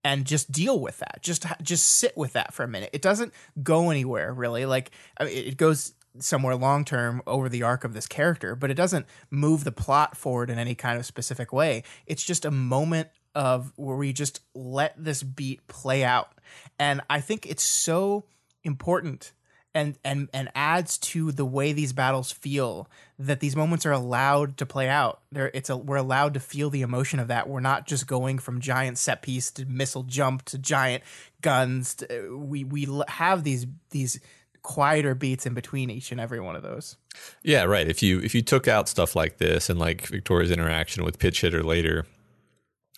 and 0.04 0.24
just 0.24 0.50
deal 0.50 0.80
with 0.80 0.98
that. 0.98 1.18
Just 1.22 1.46
just 1.62 1.86
sit 1.86 2.16
with 2.16 2.32
that 2.34 2.52
for 2.54 2.64
a 2.64 2.68
minute. 2.68 2.90
It 2.92 3.02
doesn't 3.02 3.32
go 3.62 3.90
anywhere 3.90 4.32
really. 4.32 4.66
Like 4.66 4.90
I 5.18 5.24
mean, 5.24 5.36
it 5.36 5.56
goes 5.56 5.94
somewhere 6.18 6.54
long 6.56 6.84
term 6.84 7.22
over 7.26 7.48
the 7.48 7.62
arc 7.62 7.84
of 7.84 7.94
this 7.94 8.06
character, 8.06 8.54
but 8.54 8.70
it 8.70 8.74
doesn't 8.74 9.06
move 9.30 9.64
the 9.64 9.72
plot 9.72 10.16
forward 10.16 10.50
in 10.50 10.58
any 10.58 10.74
kind 10.74 10.98
of 10.98 11.06
specific 11.06 11.52
way. 11.52 11.84
It's 12.06 12.22
just 12.22 12.44
a 12.44 12.50
moment 12.50 13.08
of 13.34 13.72
where 13.76 13.96
we 13.96 14.12
just 14.12 14.40
let 14.54 14.94
this 15.02 15.22
beat 15.22 15.66
play 15.66 16.04
out. 16.04 16.32
And 16.78 17.00
I 17.08 17.20
think 17.20 17.46
it's 17.46 17.62
so 17.62 18.24
important 18.64 19.32
and 19.74 19.96
and 20.04 20.28
and 20.32 20.50
adds 20.54 20.98
to 20.98 21.32
the 21.32 21.44
way 21.44 21.72
these 21.72 21.92
battles 21.92 22.30
feel 22.30 22.88
that 23.18 23.40
these 23.40 23.56
moments 23.56 23.86
are 23.86 23.92
allowed 23.92 24.56
to 24.58 24.66
play 24.66 24.88
out. 24.88 25.20
There, 25.30 25.50
it's 25.54 25.70
a 25.70 25.76
we're 25.76 25.96
allowed 25.96 26.34
to 26.34 26.40
feel 26.40 26.70
the 26.70 26.82
emotion 26.82 27.18
of 27.18 27.28
that. 27.28 27.48
We're 27.48 27.60
not 27.60 27.86
just 27.86 28.06
going 28.06 28.38
from 28.38 28.60
giant 28.60 28.98
set 28.98 29.22
piece 29.22 29.50
to 29.52 29.64
missile 29.64 30.02
jump 30.02 30.44
to 30.46 30.58
giant 30.58 31.02
guns. 31.40 31.94
To, 31.96 32.36
we 32.38 32.64
we 32.64 32.88
have 33.08 33.44
these 33.44 33.66
these 33.90 34.20
quieter 34.62 35.14
beats 35.14 35.46
in 35.46 35.54
between 35.54 35.90
each 35.90 36.12
and 36.12 36.20
every 36.20 36.40
one 36.40 36.54
of 36.54 36.62
those. 36.62 36.96
yeah, 37.42 37.64
right. 37.64 37.88
If 37.88 38.02
you 38.02 38.20
if 38.20 38.34
you 38.34 38.42
took 38.42 38.68
out 38.68 38.88
stuff 38.88 39.16
like 39.16 39.38
this 39.38 39.70
and 39.70 39.78
like 39.78 40.06
Victoria's 40.06 40.50
interaction 40.50 41.04
with 41.04 41.18
pitch 41.18 41.40
hitter 41.40 41.62
later, 41.62 42.06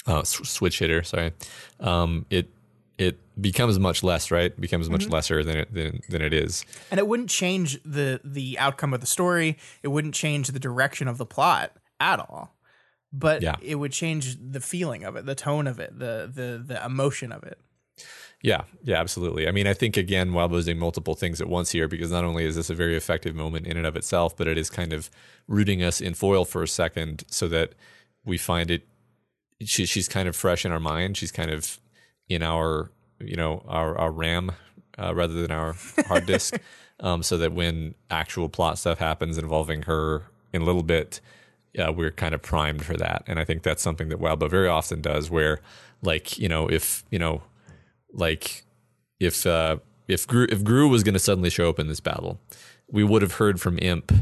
uh, 0.07 0.25
switch 0.25 0.81
hitter, 0.81 1.03
sorry, 1.03 1.33
um, 1.81 2.27
it 2.31 2.51
becomes 3.41 3.79
much 3.79 4.03
less, 4.03 4.31
right? 4.31 4.59
Becomes 4.61 4.89
much 4.89 5.03
mm-hmm. 5.03 5.13
lesser 5.13 5.43
than 5.43 5.57
it 5.59 5.75
than, 5.75 6.01
than 6.09 6.23
it 6.23 6.33
is. 6.33 6.65
And 6.91 6.99
it 6.99 7.07
wouldn't 7.07 7.31
change 7.31 7.83
the 7.85 8.21
the 8.25 8.59
outcome 8.59 8.95
of 8.95 9.01
the 9.01 9.07
story. 9.07 9.59
It 9.83 9.89
wouldn't 9.89 10.15
change 10.15 10.49
the 10.49 10.61
direction 10.61 11.09
of 11.09 11.19
the 11.19 11.27
plot 11.27 11.73
at 12.01 12.21
all. 12.21 12.55
But 13.13 13.43
Yeah. 13.43 13.57
it 13.63 13.77
would 13.77 13.93
change 13.93 14.37
the 14.41 14.61
feeling 14.61 15.05
of 15.05 15.17
it, 15.17 15.25
the 15.25 15.35
tone 15.35 15.67
of 15.67 15.79
it, 15.79 15.99
the 15.99 16.31
the 16.33 16.63
the 16.65 16.85
emotion 16.85 17.33
of 17.33 17.45
it. 17.45 17.59
Yeah, 18.43 18.65
yeah, 18.83 19.01
absolutely. 19.01 19.49
I 19.49 19.53
mean, 19.53 19.67
I 19.67 19.73
think 19.73 19.97
again, 19.97 20.35
Wildbow's 20.35 20.67
doing 20.67 20.79
multiple 20.79 21.15
things 21.15 21.41
at 21.41 21.49
once 21.49 21.71
here 21.71 21.89
because 21.89 22.13
not 22.13 22.25
only 22.25 22.45
is 22.45 22.57
this 22.57 22.69
a 22.69 22.75
very 22.75 22.95
effective 22.95 23.35
moment 23.35 23.67
in 23.67 23.79
and 23.79 23.87
of 23.87 23.97
itself, 23.97 24.37
but 24.37 24.47
it 24.47 24.59
is 24.59 24.69
kind 24.69 24.93
of 24.93 25.09
rooting 25.49 25.83
us 25.83 25.99
in 25.99 26.13
foil 26.13 26.45
for 26.45 26.63
a 26.63 26.69
second 26.69 27.25
so 27.29 27.49
that 27.49 27.73
we 28.23 28.37
find 28.37 28.71
it. 28.71 28.87
She, 29.63 29.87
she's 29.87 30.09
kind 30.09 30.29
of 30.29 30.37
fresh 30.37 30.67
in 30.67 30.73
our 30.73 30.81
mind. 30.81 31.17
She's 31.17 31.33
kind 31.33 31.51
of 31.51 31.81
in 32.29 32.43
our, 32.43 32.91
you 33.27 33.37
know, 33.37 33.63
our 33.67 33.97
our 33.99 34.13
RAM 34.13 34.53
uh, 34.99 35.15
rather 35.15 35.35
than 35.35 35.51
our 35.51 35.75
hard 36.07 36.27
disk, 36.27 36.59
um, 37.01 37.23
so 37.23 37.37
that 37.39 37.53
when 37.53 37.95
actual 38.11 38.49
plot 38.49 38.79
stuff 38.79 38.99
happens 38.99 39.39
involving 39.39 39.83
her 39.83 40.25
in 40.53 40.63
a 40.63 40.65
little 40.65 40.83
bit, 40.83 41.21
yeah, 41.73 41.91
we're 41.91 42.11
kind 42.11 42.35
of 42.35 42.43
primed 42.43 42.85
for 42.85 42.97
that. 42.97 43.25
And 43.27 43.39
I 43.39 43.45
think 43.45 43.63
that's 43.63 43.83
something 43.83 44.09
that 44.09 44.21
Wildbow 44.21 44.51
very 44.51 44.69
often 44.69 45.01
does, 45.01 45.31
where 45.31 45.61
like 46.03 46.39
you 46.39 46.49
know, 46.49 46.69
if 46.69 47.05
you 47.11 47.19
know 47.19 47.43
like 48.13 48.65
if 49.21 49.47
uh 49.47 49.79
if 50.07 50.27
Grue, 50.27 50.47
if 50.51 50.63
Grue 50.63 50.89
was 50.89 51.03
going 51.03 51.15
to 51.15 51.19
suddenly 51.19 51.51
show 51.51 51.69
up 51.69 51.79
in 51.79 51.89
this 51.89 52.01
battle, 52.01 52.39
we 52.91 53.05
would 53.05 53.23
have 53.23 53.35
heard 53.35 53.61
from 53.61 53.79
Imp 53.81 54.13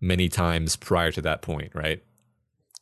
many 0.00 0.28
times 0.28 0.76
prior 0.76 1.12
to 1.12 1.20
that 1.22 1.42
point, 1.42 1.74
right? 1.74 2.02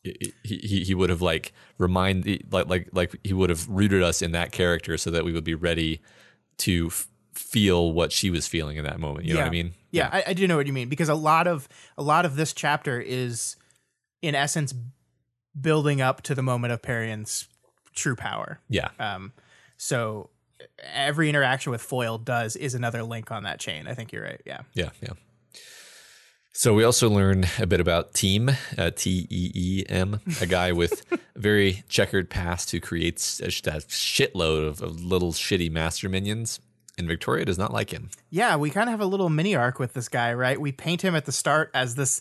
He 0.05 0.35
he, 0.43 0.85
he 0.85 0.95
would 0.95 1.11
have 1.11 1.23
like 1.23 1.53
remind 1.79 2.27
like 2.51 2.69
like 2.69 2.89
like 2.93 3.17
he 3.25 3.33
would 3.33 3.51
have 3.51 3.67
rooted 3.69 4.03
us 4.03 4.21
in 4.23 4.33
that 4.33 4.53
character 4.53 4.99
so 4.99 5.11
that 5.11 5.25
we 5.25 5.33
would 5.33 5.45
be 5.45 5.55
ready 5.55 6.03
to 6.59 6.89
f- 6.89 7.09
feel 7.33 7.93
what 7.93 8.13
she 8.13 8.31
was 8.31 8.47
feeling 8.47 8.77
in 8.77 8.85
that 8.85 9.01
moment. 9.01 9.27
You 9.27 9.35
know 9.35 9.41
what 9.41 9.47
I 9.47 9.51
mean? 9.51 9.73
Yeah, 9.91 10.11
I, 10.13 10.25
I 10.29 10.33
do 10.35 10.47
know 10.47 10.57
what 10.57 10.67
you 10.67 10.73
mean 10.73 10.89
because 10.89 11.09
a 11.09 11.15
lot 11.15 11.47
of 11.47 11.69
a 11.97 12.03
lot 12.03 12.27
of 12.27 12.37
this 12.37 12.53
chapter 12.53 13.01
is, 13.01 13.57
in 14.23 14.35
essence, 14.35 14.75
building 15.59 16.01
up 16.01 16.23
to 16.23 16.35
the 16.35 16.43
moment 16.43 16.73
of 16.73 16.83
Parian's 16.83 17.49
true 17.95 18.17
power. 18.17 18.61
Yeah. 18.69 18.91
Um, 18.99 19.33
so 19.77 20.31
every 20.93 21.29
interaction 21.29 21.73
with 21.73 21.81
Foil 21.81 22.19
does 22.19 22.57
is 22.57 22.75
another 22.75 23.03
link 23.03 23.31
on 23.31 23.45
that 23.45 23.61
chain. 23.61 23.87
I 23.87 23.95
think 23.95 24.13
you're 24.13 24.25
right. 24.25 24.41
Yeah. 24.45 24.61
Yeah, 24.75 24.91
yeah. 25.01 25.13
So 26.57 26.73
we 26.73 26.85
also 26.85 27.11
learn 27.11 27.47
a 27.59 27.67
bit 27.67 27.81
about 27.81 28.15
Teem, 28.15 28.49
uh, 28.79 28.93
T 28.95 29.27
E 29.29 29.51
E 29.53 29.85
M, 29.89 30.21
a 30.41 30.47
guy 30.47 30.71
with 30.71 31.03
a 31.11 31.19
very 31.37 31.83
checkered 31.89 32.31
past 32.31 32.71
who 32.71 32.79
creates 32.79 33.41
a, 33.41 33.47
a 33.47 33.81
shitload 33.81 34.65
of, 34.69 34.81
of 34.81 35.05
little 35.05 35.33
shitty 35.33 35.69
master 35.69 36.09
minions, 36.09 36.61
and 36.97 37.09
Victoria 37.09 37.45
does 37.45 37.59
not 37.59 37.73
like 37.73 37.91
him. 37.91 38.09
Yeah, 38.31 38.55
we 38.55 38.71
kind 38.71 38.89
of 38.89 38.93
have 38.93 39.01
a 39.01 39.07
little 39.07 39.29
mini 39.31 39.57
arc 39.57 39.81
with 39.81 39.95
this 39.95 40.09
guy, 40.09 40.33
right? 40.33 40.61
We 40.61 40.71
paint 40.71 41.03
him 41.03 41.17
at 41.17 41.25
the 41.25 41.33
start 41.33 41.73
as 41.75 41.97
this. 41.97 42.21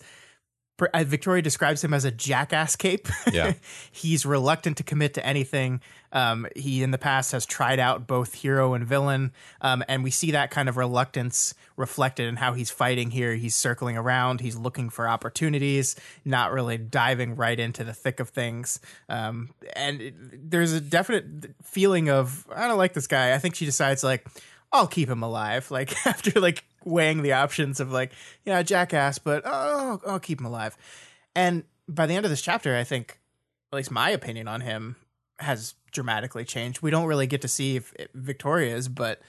Uh, 0.93 1.03
Victoria 1.03 1.41
describes 1.41 1.83
him 1.83 1.93
as 1.93 2.05
a 2.05 2.11
jackass 2.11 2.75
cape. 2.75 3.07
Yeah. 3.31 3.53
He's 3.91 4.27
reluctant 4.27 4.77
to 4.77 4.83
commit 4.83 5.15
to 5.15 5.25
anything. 5.25 5.81
Um, 6.11 6.45
he, 6.55 6.83
in 6.83 6.91
the 6.91 6.99
past, 6.99 7.31
has 7.31 7.47
tried 7.47 7.79
out 7.79 8.05
both 8.05 8.35
hero 8.35 8.75
and 8.75 8.85
villain. 8.85 9.31
Um, 9.59 9.83
and 9.87 10.03
we 10.03 10.11
see 10.11 10.31
that 10.31 10.51
kind 10.51 10.69
of 10.69 10.77
reluctance 10.77 11.55
reflected 11.75 12.27
in 12.27 12.35
how 12.35 12.53
he's 12.53 12.69
fighting 12.69 13.09
here. 13.09 13.33
He's 13.33 13.55
circling 13.55 13.97
around, 13.97 14.41
he's 14.41 14.55
looking 14.55 14.89
for 14.91 15.07
opportunities, 15.07 15.95
not 16.23 16.51
really 16.51 16.77
diving 16.77 17.35
right 17.35 17.59
into 17.59 17.83
the 17.83 17.93
thick 17.93 18.19
of 18.19 18.29
things. 18.29 18.79
Um, 19.09 19.49
and 19.75 20.01
it, 20.01 20.51
there's 20.51 20.73
a 20.73 20.81
definite 20.81 21.55
feeling 21.63 22.09
of, 22.09 22.45
I 22.53 22.67
don't 22.67 22.77
like 22.77 22.93
this 22.93 23.07
guy. 23.07 23.33
I 23.33 23.39
think 23.39 23.55
she 23.55 23.65
decides, 23.65 24.03
like, 24.03 24.27
I'll 24.73 24.87
keep 24.87 25.09
him 25.09 25.23
alive. 25.23 25.69
Like 25.73 26.05
after 26.05 26.39
like 26.39 26.63
weighing 26.85 27.21
the 27.21 27.33
options 27.33 27.79
of 27.79 27.91
like, 27.91 28.11
yeah, 28.45 28.61
jackass, 28.63 29.17
but 29.17 29.43
oh, 29.45 30.01
I'll 30.05 30.19
keep 30.19 30.39
him 30.39 30.45
alive. 30.45 30.77
And 31.35 31.63
by 31.87 32.05
the 32.05 32.15
end 32.15 32.25
of 32.25 32.29
this 32.29 32.41
chapter, 32.41 32.75
I 32.75 32.83
think, 32.83 33.19
at 33.71 33.77
least 33.77 33.91
my 33.91 34.09
opinion 34.09 34.47
on 34.47 34.61
him 34.61 34.95
has 35.39 35.75
dramatically 35.91 36.45
changed. 36.45 36.81
We 36.81 36.91
don't 36.91 37.07
really 37.07 37.27
get 37.27 37.41
to 37.41 37.47
see 37.47 37.77
if, 37.77 37.93
Victoria 38.13 38.75
is, 38.75 38.87
but 38.87 39.21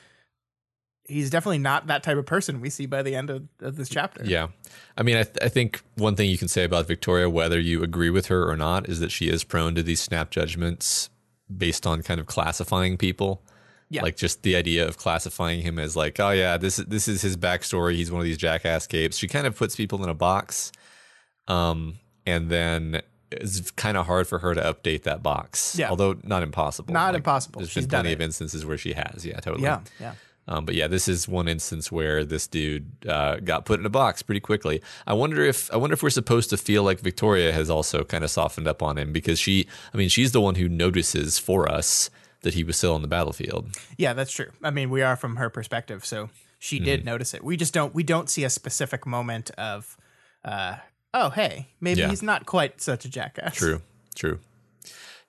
he's 1.06 1.30
definitely 1.30 1.58
not 1.58 1.86
that 1.86 2.02
type 2.02 2.16
of 2.16 2.26
person 2.26 2.60
we 2.60 2.70
see 2.70 2.86
by 2.86 3.02
the 3.02 3.14
end 3.14 3.30
of, 3.30 3.48
of 3.60 3.76
this 3.76 3.88
chapter. 3.88 4.22
Yeah. 4.24 4.48
I 4.96 5.02
mean, 5.02 5.16
I, 5.16 5.24
th- 5.24 5.38
I 5.42 5.48
think 5.48 5.82
one 5.96 6.16
thing 6.16 6.30
you 6.30 6.38
can 6.38 6.48
say 6.48 6.64
about 6.64 6.86
Victoria, 6.86 7.28
whether 7.28 7.58
you 7.58 7.82
agree 7.82 8.10
with 8.10 8.26
her 8.26 8.48
or 8.48 8.56
not, 8.56 8.88
is 8.88 9.00
that 9.00 9.10
she 9.10 9.28
is 9.28 9.44
prone 9.44 9.74
to 9.74 9.82
these 9.82 10.00
snap 10.00 10.30
judgments 10.30 11.10
based 11.54 11.86
on 11.86 12.02
kind 12.02 12.20
of 12.20 12.26
classifying 12.26 12.96
people. 12.96 13.42
Yeah. 13.90 14.02
Like 14.02 14.16
just 14.16 14.42
the 14.42 14.56
idea 14.56 14.86
of 14.88 14.96
classifying 14.96 15.60
him 15.60 15.78
as 15.78 15.94
like, 15.94 16.18
oh 16.18 16.30
yeah, 16.30 16.56
this 16.56 16.78
is 16.78 16.86
this 16.86 17.06
is 17.06 17.22
his 17.22 17.36
backstory. 17.36 17.94
He's 17.94 18.10
one 18.10 18.20
of 18.20 18.24
these 18.24 18.38
jackass 18.38 18.86
capes. 18.86 19.16
She 19.16 19.28
kind 19.28 19.46
of 19.46 19.56
puts 19.56 19.76
people 19.76 20.02
in 20.02 20.08
a 20.08 20.14
box, 20.14 20.72
um, 21.48 21.98
and 22.26 22.50
then 22.50 23.02
it's 23.30 23.70
kind 23.72 23.96
of 23.96 24.06
hard 24.06 24.26
for 24.26 24.38
her 24.38 24.54
to 24.54 24.60
update 24.60 25.02
that 25.04 25.22
box. 25.22 25.76
Yeah. 25.78 25.90
although 25.90 26.16
not 26.22 26.42
impossible. 26.42 26.92
Not 26.92 27.14
impossible. 27.14 27.60
There's 27.60 27.70
She's 27.70 27.84
been 27.84 27.90
plenty 27.90 28.12
of 28.12 28.20
instances 28.20 28.64
where 28.64 28.78
she 28.78 28.92
has. 28.94 29.24
Yeah, 29.24 29.40
totally. 29.40 29.64
Yeah, 29.64 29.80
yeah. 30.00 30.14
Um, 30.46 30.66
but 30.66 30.74
yeah, 30.74 30.88
this 30.88 31.08
is 31.08 31.26
one 31.26 31.48
instance 31.48 31.90
where 31.90 32.24
this 32.24 32.46
dude 32.46 33.06
uh, 33.08 33.36
got 33.36 33.64
put 33.64 33.80
in 33.80 33.86
a 33.86 33.90
box 33.90 34.22
pretty 34.22 34.40
quickly. 34.40 34.82
I 35.06 35.14
wonder 35.14 35.42
if 35.42 35.72
I 35.72 35.76
wonder 35.76 35.94
if 35.94 36.02
we're 36.02 36.10
supposed 36.10 36.50
to 36.50 36.56
feel 36.56 36.82
like 36.82 37.00
Victoria 37.00 37.52
has 37.52 37.70
also 37.70 38.04
kind 38.04 38.24
of 38.24 38.30
softened 38.30 38.68
up 38.68 38.82
on 38.82 38.98
him 38.98 39.12
because 39.12 39.38
she, 39.38 39.66
I 39.92 39.96
mean, 39.96 40.08
she's 40.08 40.32
the 40.32 40.40
one 40.40 40.56
who 40.56 40.68
notices 40.68 41.38
for 41.38 41.70
us 41.70 42.10
that 42.44 42.54
he 42.54 42.62
was 42.64 42.76
still 42.76 42.94
on 42.94 43.02
the 43.02 43.08
battlefield. 43.08 43.68
Yeah, 43.98 44.12
that's 44.14 44.32
true. 44.32 44.50
I 44.62 44.70
mean, 44.70 44.88
we 44.88 45.02
are 45.02 45.16
from 45.16 45.36
her 45.36 45.50
perspective, 45.50 46.04
so 46.06 46.30
she 46.58 46.76
Mm-hmm. 46.76 46.84
did 46.84 47.04
notice 47.04 47.34
it. 47.34 47.42
We 47.44 47.56
just 47.58 47.74
don't 47.74 47.94
we 47.94 48.02
don't 48.04 48.30
see 48.30 48.44
a 48.44 48.50
specific 48.50 49.04
moment 49.06 49.50
of 49.58 49.96
uh 50.44 50.76
oh, 51.12 51.30
hey, 51.30 51.68
maybe 51.80 52.00
Yeah. 52.00 52.08
he's 52.10 52.22
not 52.22 52.46
quite 52.46 52.80
such 52.80 53.04
a 53.04 53.08
jackass. 53.10 53.56
True, 53.56 53.82
true. 54.14 54.38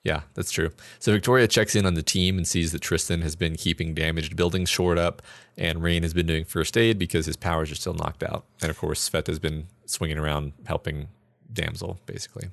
Yeah, 0.02 0.20
that's 0.34 0.52
true. 0.52 0.70
So 1.00 1.10
Victoria 1.12 1.48
checks 1.48 1.74
in 1.74 1.84
on 1.84 1.94
the 1.94 2.02
team 2.02 2.36
and 2.36 2.46
sees 2.46 2.70
that 2.70 2.80
Tristan 2.80 3.22
has 3.22 3.34
been 3.34 3.56
keeping 3.56 3.92
damaged 3.92 4.36
buildings 4.36 4.68
shored 4.68 4.98
up, 4.98 5.20
and 5.58 5.82
Rain 5.82 6.04
has 6.04 6.14
been 6.14 6.26
doing 6.26 6.44
first 6.44 6.76
aid 6.76 6.96
because 6.96 7.26
his 7.26 7.36
powers 7.36 7.72
are 7.72 7.74
still 7.74 7.94
knocked 7.94 8.22
out. 8.22 8.44
And 8.62 8.70
of 8.70 8.78
course, 8.78 9.08
Sveta's 9.10 9.40
been 9.40 9.66
swinging 9.84 10.16
around 10.16 10.52
helping 10.66 11.08
Damsel, 11.52 11.98
basically. 12.06 12.50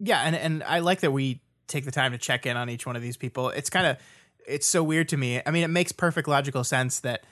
Yeah, 0.00 0.22
and 0.22 0.34
and 0.34 0.62
I 0.64 0.80
like 0.80 1.00
that 1.00 1.12
we 1.12 1.40
take 1.68 1.84
the 1.84 1.90
time 1.90 2.12
to 2.12 2.18
check 2.18 2.46
in 2.46 2.56
on 2.56 2.68
each 2.68 2.86
one 2.86 2.96
of 2.96 3.02
these 3.02 3.16
people. 3.16 3.50
It's 3.50 3.70
kind 3.70 3.86
of 3.86 3.98
it's 4.46 4.66
so 4.66 4.82
weird 4.82 5.08
to 5.10 5.16
me. 5.16 5.40
I 5.44 5.50
mean, 5.50 5.62
it 5.62 5.68
makes 5.68 5.92
perfect 5.92 6.26
logical 6.26 6.64
sense 6.64 7.00
that 7.00 7.24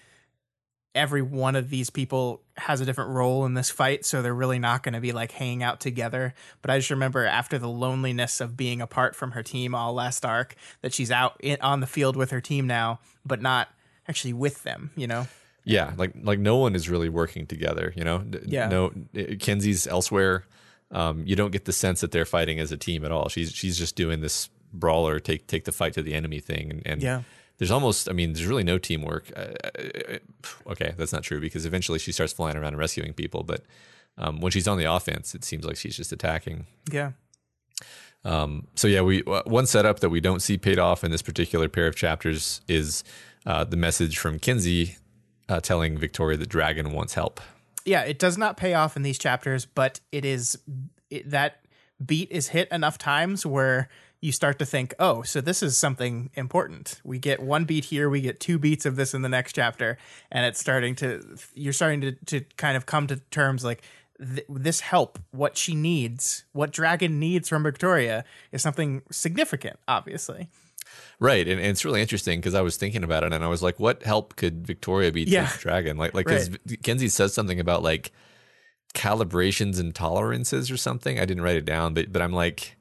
every 0.95 1.23
one 1.23 1.57
of 1.57 1.69
these 1.69 1.91
people 1.91 2.43
has 2.57 2.81
a 2.81 2.85
different 2.85 3.11
role 3.11 3.45
in 3.45 3.55
this 3.55 3.71
fight, 3.71 4.05
so 4.05 4.23
they're 4.23 4.35
really 4.35 4.59
not 4.59 4.83
going 4.83 4.95
to 4.95 5.01
be 5.01 5.13
like 5.13 5.33
hanging 5.33 5.63
out 5.63 5.81
together. 5.81 6.35
But 6.63 6.71
I 6.71 6.79
just 6.79 6.91
remember 6.91 7.25
after 7.25 7.59
the 7.59 7.69
loneliness 7.69 8.41
of 8.41 8.57
being 8.57 8.81
apart 8.81 9.15
from 9.15 9.33
her 9.33 9.43
team 9.43 9.75
all 9.75 9.93
last 9.93 10.25
arc, 10.25 10.55
that 10.83 10.95
she's 10.95 11.11
out 11.11 11.37
in, 11.41 11.59
on 11.61 11.81
the 11.81 11.87
field 11.87 12.17
with 12.17 12.31
her 12.31 12.41
team 12.41 12.67
now, 12.67 13.01
but 13.25 13.43
not 13.43 13.69
actually 14.09 14.33
with 14.33 14.63
them. 14.63 14.91
You 14.97 15.07
know? 15.07 15.27
Yeah, 15.65 15.93
like 15.97 16.13
like 16.23 16.39
no 16.39 16.57
one 16.57 16.75
is 16.75 16.89
really 16.89 17.09
working 17.09 17.47
together. 17.47 17.93
You 17.97 18.05
know, 18.05 18.25
Yeah. 18.45 18.69
No, 18.69 18.93
Kenzie's 19.15 19.87
elsewhere. 19.87 20.45
Um, 20.93 21.25
you 21.27 21.35
don't 21.37 21.51
get 21.51 21.65
the 21.65 21.73
sense 21.73 22.01
that 22.01 22.13
they're 22.13 22.25
fighting 22.25 22.61
as 22.61 22.71
a 22.73 22.77
team 22.77 23.05
at 23.05 23.11
all. 23.13 23.29
She's 23.29 23.53
she's 23.53 23.77
just 23.79 23.97
doing 23.97 24.21
this 24.21 24.49
brawler 24.73 25.19
take 25.21 25.47
take 25.47 25.65
the 25.65 25.73
fight 25.73 25.95
to 25.95 26.03
the 26.03 26.15
enemy 26.15 26.39
thing, 26.41 26.71
and, 26.71 26.83
and 26.87 27.03
Yeah. 27.03 27.23
there's 27.59 27.71
almost 27.71 28.09
I 28.09 28.13
mean 28.13 28.33
there's 28.35 28.47
really 28.47 28.63
no 28.65 28.79
teamwork. 28.79 29.33
Uh, 29.37 29.55
uh, 29.65 30.19
okay, 30.73 30.95
that's 30.97 31.13
not 31.13 31.23
true 31.25 31.41
because 31.41 31.67
eventually 31.67 31.99
she 31.99 32.13
starts 32.13 32.33
flying 32.33 32.57
around 32.57 32.69
and 32.75 32.79
rescuing 32.79 33.13
people, 33.15 33.43
but 33.43 33.65
um, 34.19 34.41
when 34.41 34.53
she's 34.53 34.69
on 34.69 34.79
the 34.79 34.85
offense, 34.85 35.35
it 35.35 35.45
seems 35.45 35.65
like 35.65 35.77
she's 35.77 35.97
just 35.97 36.13
attacking. 36.13 36.67
Yeah. 36.93 37.13
Um, 38.25 38.67
so 38.75 38.89
yeah, 38.89 39.03
we 39.03 39.23
uh, 39.25 39.43
one 39.47 39.67
setup 39.67 40.01
that 40.01 40.11
we 40.11 40.21
don't 40.21 40.41
see 40.41 40.59
paid 40.59 40.79
off 40.79 41.05
in 41.05 41.11
this 41.11 41.23
particular 41.23 41.69
pair 41.69 41.87
of 41.87 41.95
chapters 41.97 42.61
is 42.69 43.05
uh, 43.45 43.65
the 43.65 43.77
message 43.77 44.19
from 44.19 44.39
Kenzie 44.39 44.97
uh, 45.49 45.61
telling 45.61 45.97
Victoria 45.99 46.37
that 46.39 46.49
Dragon 46.49 46.93
wants 46.93 47.15
help. 47.15 47.41
Yeah, 47.87 48.03
it 48.03 48.19
does 48.19 48.37
not 48.37 48.57
pay 48.57 48.75
off 48.75 48.97
in 48.97 49.03
these 49.03 49.19
chapters, 49.19 49.65
but 49.65 50.01
it 50.13 50.25
is 50.25 50.59
it, 51.11 51.31
that 51.31 51.61
beat 52.05 52.31
is 52.31 52.49
hit 52.49 52.69
enough 52.71 52.99
times 52.99 53.47
where 53.47 53.89
you 54.21 54.33
start 54.33 54.59
to 54.59 54.67
think, 54.67 54.95
oh, 54.99 55.23
so 55.23 55.41
this 55.41 55.63
is 55.63 55.77
something 55.77 56.31
important. 56.35 57.01
We 57.05 57.19
get 57.19 57.41
one 57.41 57.65
beat 57.65 57.87
here, 57.87 58.09
we 58.11 58.21
get 58.21 58.41
two 58.41 58.59
beats 58.59 58.87
of 58.87 58.97
this 58.97 59.15
in 59.15 59.23
the 59.23 59.29
next 59.29 59.53
chapter, 59.55 59.99
and 60.33 60.45
it's 60.45 60.59
starting 60.59 60.95
to 60.97 61.37
you're 61.55 61.73
starting 61.73 62.01
to 62.01 62.13
to 62.13 62.41
kind 62.57 62.77
of 62.77 62.87
come 62.87 63.07
to 63.07 63.17
terms 63.31 63.65
like 63.65 63.83
th- 64.19 64.47
this 64.49 64.81
help, 64.81 65.19
what 65.31 65.57
she 65.57 65.75
needs, 65.75 66.45
what 66.53 66.73
Dragon 66.73 67.19
needs 67.19 67.49
from 67.49 67.63
Victoria 67.63 68.25
is 68.53 68.63
something 68.63 69.03
significant, 69.11 69.79
obviously. 69.87 70.49
Right, 71.19 71.49
and, 71.49 71.59
and 71.59 71.71
it's 71.71 71.85
really 71.85 72.03
interesting 72.03 72.39
because 72.41 72.55
I 72.55 72.61
was 72.61 72.77
thinking 72.77 73.03
about 73.03 73.23
it, 73.25 73.33
and 73.33 73.43
I 73.43 73.49
was 73.49 73.63
like, 73.63 73.81
"What 73.81 74.03
help 74.03 74.37
could 74.37 74.67
Victoria 74.67 75.11
be 75.13 75.25
to 75.25 75.31
Yeah. 75.31 75.51
Dragon?" 75.59 75.97
Like, 75.97 76.13
like 76.15 76.27
because 76.27 76.51
Kenzie 76.83 77.09
says 77.09 77.33
something 77.33 77.59
about 77.59 77.83
like 77.83 78.13
calibrations 78.95 79.79
and 79.79 79.95
tolerances 79.95 80.71
or 80.71 80.77
something. 80.77 81.19
I 81.19 81.25
didn't 81.25 81.43
write 81.43 81.57
it 81.57 81.65
down, 81.65 81.95
but 81.95 82.13
but 82.13 82.21
I'm 82.23 82.33
like, 82.33 82.77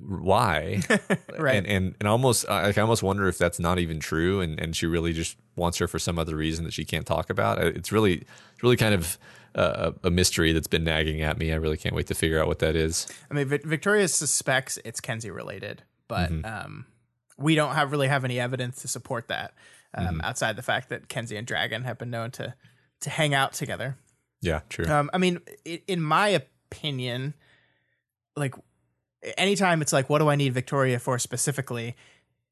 why? 0.00 0.82
Right. 1.38 1.56
And 1.56 1.66
and 1.66 1.94
and 2.00 2.08
almost 2.08 2.48
I 2.48 2.72
I 2.76 2.80
almost 2.80 3.02
wonder 3.02 3.28
if 3.28 3.38
that's 3.38 3.60
not 3.60 3.78
even 3.78 4.00
true, 4.00 4.40
and 4.40 4.58
and 4.58 4.74
she 4.74 4.86
really 4.86 5.12
just 5.12 5.36
wants 5.54 5.78
her 5.78 5.86
for 5.86 5.98
some 5.98 6.18
other 6.18 6.34
reason 6.36 6.64
that 6.64 6.72
she 6.72 6.84
can't 6.84 7.06
talk 7.06 7.30
about. 7.30 7.58
It's 7.62 7.92
really 7.92 8.14
it's 8.54 8.62
really 8.62 8.76
kind 8.76 8.94
of 8.94 9.18
uh, 9.54 9.92
a 10.02 10.10
mystery 10.10 10.52
that's 10.52 10.66
been 10.66 10.84
nagging 10.84 11.20
at 11.22 11.38
me. 11.38 11.52
I 11.52 11.56
really 11.56 11.76
can't 11.76 11.94
wait 11.94 12.06
to 12.08 12.14
figure 12.14 12.40
out 12.40 12.48
what 12.48 12.58
that 12.58 12.74
is. 12.74 13.06
I 13.30 13.34
mean, 13.34 13.46
Vic- 13.48 13.64
Victoria 13.64 14.08
suspects 14.08 14.78
it's 14.84 15.00
Kenzie 15.00 15.30
related, 15.30 15.82
but 16.08 16.30
um, 16.44 16.86
we 17.38 17.54
don't 17.54 17.74
have 17.74 17.92
really 17.92 18.08
have 18.08 18.24
any 18.24 18.38
evidence 18.40 18.82
to 18.82 18.88
support 18.88 19.28
that 19.28 19.54
um, 19.94 20.20
outside 20.22 20.56
the 20.56 20.62
fact 20.62 20.88
that 20.90 21.08
Kenzie 21.08 21.36
and 21.36 21.46
Dragon 21.46 21.84
have 21.84 21.98
been 21.98 22.10
known 22.10 22.30
to 22.32 22.54
to 23.00 23.10
hang 23.10 23.32
out 23.34 23.52
together. 23.52 23.96
Yeah, 24.40 24.60
true. 24.68 24.86
Um, 24.86 25.08
I 25.12 25.18
mean, 25.18 25.40
i 25.66 25.80
in 25.86 26.00
my 26.02 26.28
opinion, 26.28 27.34
like 28.36 28.54
anytime 29.36 29.82
it's 29.82 29.92
like, 29.92 30.08
what 30.10 30.18
do 30.18 30.28
I 30.28 30.36
need 30.36 30.52
Victoria 30.52 30.98
for 30.98 31.18
specifically? 31.18 31.96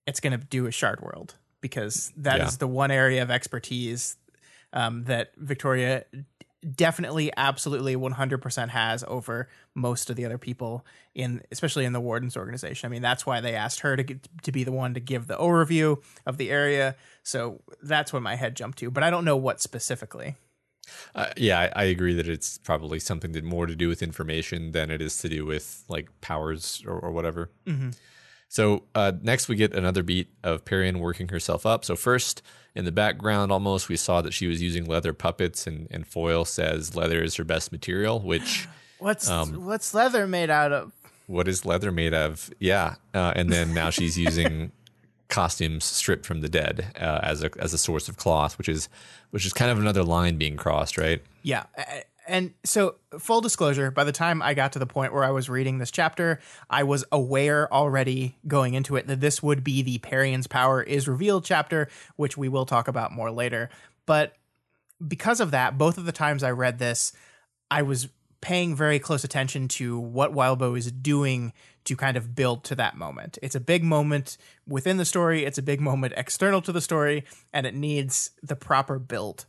It's 0.06 0.20
going 0.20 0.38
to 0.38 0.44
do 0.44 0.66
a 0.66 0.70
Shard 0.72 1.00
World 1.00 1.34
because 1.60 2.12
that 2.16 2.40
is 2.40 2.54
Yeah. 2.54 2.58
the 2.58 2.66
one 2.68 2.90
area 2.90 3.22
of 3.22 3.30
expertise 3.30 4.16
um, 4.72 5.04
that 5.04 5.32
Victoria 5.36 6.04
definitely, 6.74 7.32
absolutely, 7.36 7.96
one 7.96 8.12
hundred 8.12 8.42
percent 8.42 8.70
has 8.70 9.04
over 9.06 9.48
most 9.74 10.10
of 10.10 10.16
the 10.16 10.24
other 10.24 10.38
people 10.38 10.84
in, 11.14 11.42
especially 11.52 11.84
in 11.84 11.92
the 11.92 12.00
Warden's 12.00 12.36
organization. 12.36 12.86
I 12.86 12.90
mean, 12.90 13.02
that's 13.02 13.24
why 13.24 13.40
they 13.40 13.54
asked 13.54 13.80
her 13.80 13.96
to 13.96 14.02
get, 14.02 14.28
to 14.42 14.52
be 14.52 14.64
the 14.64 14.72
one 14.72 14.94
to 14.94 15.00
give 15.00 15.26
the 15.26 15.36
overview 15.36 16.02
of 16.24 16.36
the 16.36 16.50
area. 16.50 16.96
So 17.22 17.62
that's 17.82 18.12
what 18.12 18.22
my 18.22 18.36
head 18.36 18.56
jumped 18.56 18.78
to, 18.78 18.90
but 18.90 19.02
I 19.02 19.10
don't 19.10 19.24
know 19.24 19.36
what 19.36 19.60
specifically. 19.60 20.36
Uh, 21.16 21.32
yeah, 21.36 21.58
I, 21.58 21.82
I 21.82 21.84
agree 21.84 22.14
that 22.14 22.28
it's 22.28 22.58
probably 22.58 23.00
something 23.00 23.32
that 23.32 23.42
more 23.42 23.66
to 23.66 23.74
do 23.74 23.88
with 23.88 24.02
information 24.02 24.70
than 24.70 24.90
it 24.90 25.02
is 25.02 25.18
to 25.18 25.28
do 25.28 25.44
with 25.44 25.84
like 25.88 26.08
powers 26.20 26.82
or, 26.86 26.98
or 26.98 27.10
whatever. 27.10 27.50
So 28.56 28.84
uh, 28.94 29.12
next, 29.20 29.50
we 29.50 29.56
get 29.56 29.74
another 29.74 30.02
beat 30.02 30.28
of 30.42 30.64
Parian 30.64 30.98
working 30.98 31.28
herself 31.28 31.66
up. 31.66 31.84
So 31.84 31.94
first, 31.94 32.40
in 32.74 32.86
the 32.86 32.90
background, 32.90 33.52
almost 33.52 33.90
we 33.90 33.96
saw 33.96 34.22
that 34.22 34.32
she 34.32 34.46
was 34.46 34.62
using 34.62 34.86
leather 34.86 35.12
puppets, 35.12 35.66
and, 35.66 35.86
and 35.90 36.06
Foil 36.06 36.46
says 36.46 36.96
leather 36.96 37.22
is 37.22 37.34
her 37.34 37.44
best 37.44 37.70
material. 37.70 38.18
Which 38.18 38.66
What's 38.98 39.28
what's 39.28 39.92
leather 39.92 40.26
made 40.26 40.48
out 40.48 40.72
of? 40.72 40.92
what 41.26 41.48
is 41.48 41.66
leather 41.66 41.92
made 41.92 42.14
of? 42.14 42.48
Yeah, 42.58 42.94
uh, 43.12 43.34
and 43.36 43.52
then 43.52 43.74
now 43.74 43.90
she's 43.90 44.18
using 44.28 44.72
costumes 45.28 45.84
stripped 45.84 46.24
from 46.24 46.40
the 46.40 46.48
dead 46.48 46.86
uh, 46.98 47.20
as 47.22 47.44
a 47.44 47.50
as 47.58 47.74
a 47.74 47.78
source 47.78 48.08
of 48.08 48.16
cloth, 48.16 48.56
which 48.56 48.70
is 48.70 48.88
which 49.32 49.44
is 49.44 49.52
kind 49.52 49.70
of 49.70 49.78
another 49.78 50.02
line 50.02 50.38
being 50.38 50.56
crossed, 50.56 50.96
right? 50.96 51.22
Yeah. 51.42 51.64
And 52.28 52.54
so, 52.64 52.96
full 53.18 53.40
disclosure, 53.40 53.90
by 53.90 54.04
the 54.04 54.12
time 54.12 54.42
I 54.42 54.54
got 54.54 54.72
to 54.72 54.78
the 54.78 54.86
point 54.86 55.12
where 55.12 55.24
I 55.24 55.30
was 55.30 55.48
reading 55.48 55.78
this 55.78 55.90
chapter, 55.90 56.40
I 56.68 56.82
was 56.82 57.04
aware 57.12 57.72
already 57.72 58.36
going 58.46 58.74
into 58.74 58.96
it 58.96 59.06
that 59.06 59.20
this 59.20 59.42
would 59.42 59.62
be 59.62 59.82
the 59.82 59.98
parian's 59.98 60.46
Power 60.46 60.82
is 60.82 61.06
Revealed 61.06 61.44
chapter, 61.44 61.88
which 62.16 62.36
we 62.36 62.48
will 62.48 62.66
talk 62.66 62.88
about 62.88 63.12
more 63.12 63.30
later. 63.30 63.70
But 64.06 64.34
because 65.06 65.40
of 65.40 65.52
that, 65.52 65.78
both 65.78 65.98
of 65.98 66.04
the 66.04 66.12
times 66.12 66.42
I 66.42 66.50
read 66.50 66.78
this, 66.78 67.12
I 67.70 67.82
was 67.82 68.08
paying 68.40 68.76
very 68.76 68.98
close 68.98 69.24
attention 69.24 69.68
to 69.68 69.98
what 69.98 70.32
Wildbow 70.32 70.76
is 70.76 70.90
doing 70.90 71.52
to 71.84 71.96
kind 71.96 72.16
of 72.16 72.34
build 72.34 72.64
to 72.64 72.74
that 72.74 72.96
moment. 72.96 73.38
It's 73.42 73.54
a 73.54 73.60
big 73.60 73.82
moment 73.82 74.36
within 74.66 74.96
the 74.96 75.04
story, 75.04 75.44
it's 75.44 75.58
a 75.58 75.62
big 75.62 75.80
moment 75.80 76.14
external 76.16 76.60
to 76.62 76.72
the 76.72 76.80
story, 76.80 77.24
and 77.52 77.66
it 77.66 77.74
needs 77.74 78.32
the 78.42 78.56
proper 78.56 78.98
build. 78.98 79.46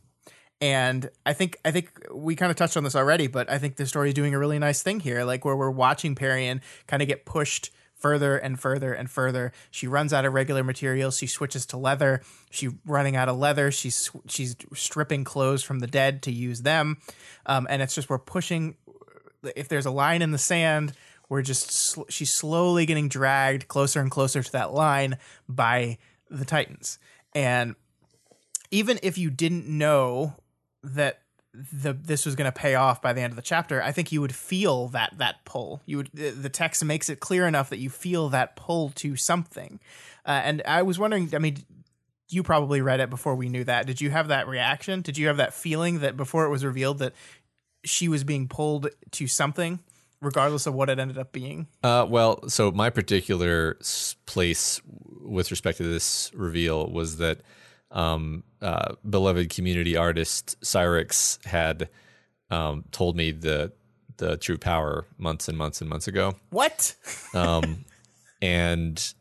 And 0.60 1.08
I 1.24 1.34
think 1.34 1.56
I 1.64 1.70
think 1.70 1.90
we 2.12 2.34
kind 2.34 2.50
of 2.50 2.56
touched 2.56 2.76
on 2.76 2.84
this 2.84 2.96
already, 2.96 3.28
but 3.28 3.48
I 3.48 3.58
think 3.58 3.76
the 3.76 3.86
story 3.86 4.08
is 4.08 4.14
doing 4.14 4.34
a 4.34 4.38
really 4.38 4.58
nice 4.58 4.82
thing 4.82 5.00
here, 5.00 5.22
like 5.24 5.44
where 5.44 5.56
we're 5.56 5.70
watching 5.70 6.14
Parian 6.14 6.60
kind 6.86 7.00
of 7.00 7.08
get 7.08 7.24
pushed 7.24 7.70
further 7.98 8.36
and 8.36 8.58
further 8.58 8.92
and 8.92 9.10
further. 9.10 9.52
She 9.70 9.86
runs 9.86 10.12
out 10.12 10.24
of 10.24 10.32
regular 10.32 10.64
materials. 10.64 11.18
She 11.18 11.26
switches 11.26 11.66
to 11.66 11.76
leather. 11.76 12.22
She 12.50 12.70
running 12.86 13.16
out 13.16 13.28
of 13.28 13.36
leather. 13.36 13.70
She's 13.70 14.10
she's 14.26 14.56
stripping 14.74 15.24
clothes 15.24 15.62
from 15.62 15.80
the 15.80 15.86
dead 15.86 16.22
to 16.22 16.32
use 16.32 16.62
them, 16.62 16.98
um, 17.46 17.66
and 17.68 17.82
it's 17.82 17.94
just 17.94 18.08
we're 18.08 18.18
pushing. 18.18 18.76
If 19.54 19.68
there's 19.68 19.86
a 19.86 19.90
line 19.90 20.22
in 20.22 20.32
the 20.32 20.38
sand, 20.38 20.92
we're 21.28 21.42
just 21.42 21.70
sl- 21.70 22.02
she's 22.08 22.32
slowly 22.32 22.86
getting 22.86 23.08
dragged 23.08 23.68
closer 23.68 24.00
and 24.00 24.10
closer 24.10 24.42
to 24.42 24.52
that 24.52 24.72
line 24.72 25.18
by 25.48 25.98
the 26.30 26.44
Titans, 26.44 26.98
and 27.34 27.76
even 28.70 28.98
if 29.02 29.16
you 29.18 29.30
didn't 29.30 29.66
know 29.66 30.34
that 30.82 31.22
the 31.54 31.92
this 31.92 32.26
was 32.26 32.36
going 32.36 32.50
to 32.50 32.52
pay 32.52 32.74
off 32.74 33.00
by 33.02 33.12
the 33.12 33.20
end 33.20 33.32
of 33.32 33.36
the 33.36 33.42
chapter, 33.42 33.82
I 33.82 33.92
think 33.92 34.12
you 34.12 34.20
would 34.20 34.34
feel 34.34 34.88
that 34.88 35.14
that 35.18 35.44
pull. 35.44 35.82
You 35.86 35.98
would 35.98 36.10
the 36.12 36.48
text 36.48 36.84
makes 36.84 37.08
it 37.08 37.20
clear 37.20 37.46
enough 37.46 37.70
that 37.70 37.78
you 37.78 37.90
feel 37.90 38.28
that 38.30 38.56
pull 38.56 38.90
to 38.96 39.16
something. 39.16 39.80
Uh, 40.26 40.42
and 40.44 40.62
I 40.66 40.82
was 40.82 40.98
wondering, 40.98 41.34
I 41.34 41.38
mean, 41.38 41.64
you 42.28 42.42
probably 42.42 42.82
read 42.82 43.00
it 43.00 43.10
before 43.10 43.34
we 43.34 43.48
knew 43.48 43.64
that. 43.64 43.86
Did 43.86 44.00
you 44.00 44.10
have 44.10 44.28
that 44.28 44.46
reaction? 44.46 45.00
Did 45.00 45.16
you 45.16 45.28
have 45.28 45.38
that 45.38 45.54
feeling 45.54 46.00
that 46.00 46.16
before 46.16 46.44
it 46.44 46.50
was 46.50 46.64
revealed 46.64 46.98
that 46.98 47.14
she 47.84 48.08
was 48.08 48.24
being 48.24 48.48
pulled 48.48 48.90
to 49.12 49.26
something, 49.26 49.80
regardless 50.20 50.66
of 50.66 50.74
what 50.74 50.90
it 50.90 50.98
ended 50.98 51.16
up 51.16 51.32
being? 51.32 51.66
Uh, 51.82 52.06
well, 52.08 52.46
so 52.48 52.70
my 52.70 52.90
particular 52.90 53.78
place 54.26 54.82
with 55.22 55.50
respect 55.50 55.78
to 55.78 55.84
this 55.84 56.30
reveal 56.34 56.90
was 56.90 57.16
that 57.16 57.40
um, 57.90 58.44
uh, 58.60 58.94
beloved 59.08 59.50
community 59.50 59.96
artist 59.96 60.60
Cyrix 60.60 61.44
had 61.44 61.88
um, 62.50 62.84
told 62.90 63.16
me 63.16 63.32
the 63.32 63.72
the 64.18 64.36
true 64.36 64.58
power 64.58 65.06
months 65.16 65.48
and 65.48 65.56
months 65.56 65.80
and 65.80 65.88
months 65.88 66.08
ago. 66.08 66.34
What? 66.50 66.94
um, 67.34 67.84
and 68.42 69.14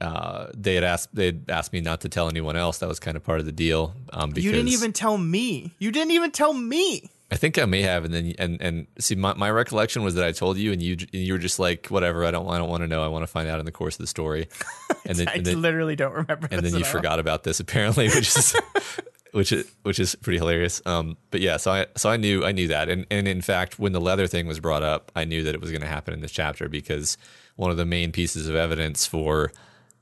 uh, 0.00 0.48
they 0.56 0.74
had 0.74 0.84
asked 0.84 1.14
they 1.14 1.26
had 1.26 1.44
asked 1.48 1.72
me 1.72 1.80
not 1.80 2.00
to 2.02 2.08
tell 2.08 2.28
anyone 2.28 2.56
else. 2.56 2.78
That 2.78 2.88
was 2.88 2.98
kind 2.98 3.16
of 3.16 3.22
part 3.22 3.40
of 3.40 3.46
the 3.46 3.52
deal. 3.52 3.94
Um, 4.12 4.30
because 4.30 4.44
you 4.44 4.52
didn't 4.52 4.68
even 4.68 4.92
tell 4.92 5.18
me. 5.18 5.74
You 5.78 5.92
didn't 5.92 6.12
even 6.12 6.30
tell 6.30 6.52
me. 6.52 7.10
I 7.32 7.36
think 7.36 7.58
I 7.58 7.64
may 7.64 7.82
have, 7.82 8.04
and 8.04 8.12
then 8.12 8.34
and 8.38 8.60
and 8.60 8.86
see, 8.98 9.14
my, 9.14 9.34
my 9.34 9.50
recollection 9.50 10.02
was 10.02 10.14
that 10.16 10.24
I 10.24 10.32
told 10.32 10.56
you, 10.56 10.72
and 10.72 10.82
you 10.82 10.96
and 11.12 11.22
you 11.22 11.32
were 11.32 11.38
just 11.38 11.58
like, 11.58 11.86
whatever. 11.86 12.24
I 12.24 12.30
don't 12.32 12.48
I 12.48 12.58
don't 12.58 12.68
want 12.68 12.82
to 12.82 12.88
know. 12.88 13.04
I 13.04 13.08
want 13.08 13.22
to 13.22 13.28
find 13.28 13.48
out 13.48 13.60
in 13.60 13.66
the 13.66 13.72
course 13.72 13.94
of 13.94 14.00
the 14.00 14.06
story. 14.06 14.48
And 15.06 15.18
then 15.18 15.28
I 15.28 15.36
and 15.36 15.46
then, 15.46 15.62
literally 15.62 15.96
don't 15.96 16.12
remember. 16.12 16.46
And 16.50 16.64
then 16.64 16.74
you 16.74 16.84
forgot 16.84 17.18
about 17.18 17.42
this 17.42 17.58
apparently, 17.58 18.08
which 18.08 18.36
is 18.36 18.54
which 19.32 19.50
is 19.50 19.70
which 19.82 19.98
is 19.98 20.14
pretty 20.14 20.38
hilarious. 20.38 20.82
Um, 20.84 21.16
but 21.30 21.40
yeah, 21.40 21.56
so 21.56 21.72
I 21.72 21.86
so 21.96 22.10
I 22.10 22.16
knew 22.16 22.44
I 22.44 22.52
knew 22.52 22.68
that, 22.68 22.88
and 22.88 23.06
and 23.10 23.26
in 23.26 23.40
fact, 23.40 23.78
when 23.78 23.92
the 23.92 24.00
leather 24.00 24.26
thing 24.26 24.46
was 24.46 24.60
brought 24.60 24.82
up, 24.82 25.10
I 25.16 25.24
knew 25.24 25.42
that 25.44 25.54
it 25.54 25.60
was 25.60 25.70
going 25.70 25.80
to 25.80 25.88
happen 25.88 26.12
in 26.14 26.20
this 26.20 26.32
chapter 26.32 26.68
because 26.68 27.16
one 27.56 27.70
of 27.70 27.76
the 27.76 27.86
main 27.86 28.12
pieces 28.12 28.46
of 28.46 28.54
evidence 28.54 29.06
for 29.06 29.52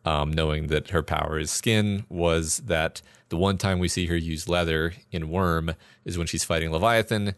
um, 0.05 0.33
knowing 0.33 0.69
that 0.69 0.91
her 0.91 1.03
power 1.03 1.39
is 1.39 1.51
skin 1.51 2.05
was 2.09 2.59
that 2.59 3.03
the 3.29 3.37
one 3.37 3.59
time 3.59 3.79
we 3.79 3.89
see 3.89 4.07
her 4.07 4.17
use 4.17 4.49
leather 4.49 4.95
in 5.11 5.29
Worm 5.29 5.75
is 6.05 6.17
when 6.17 6.27
she's 6.27 6.45
fighting 6.45 6.71
Leviathan 6.71 7.35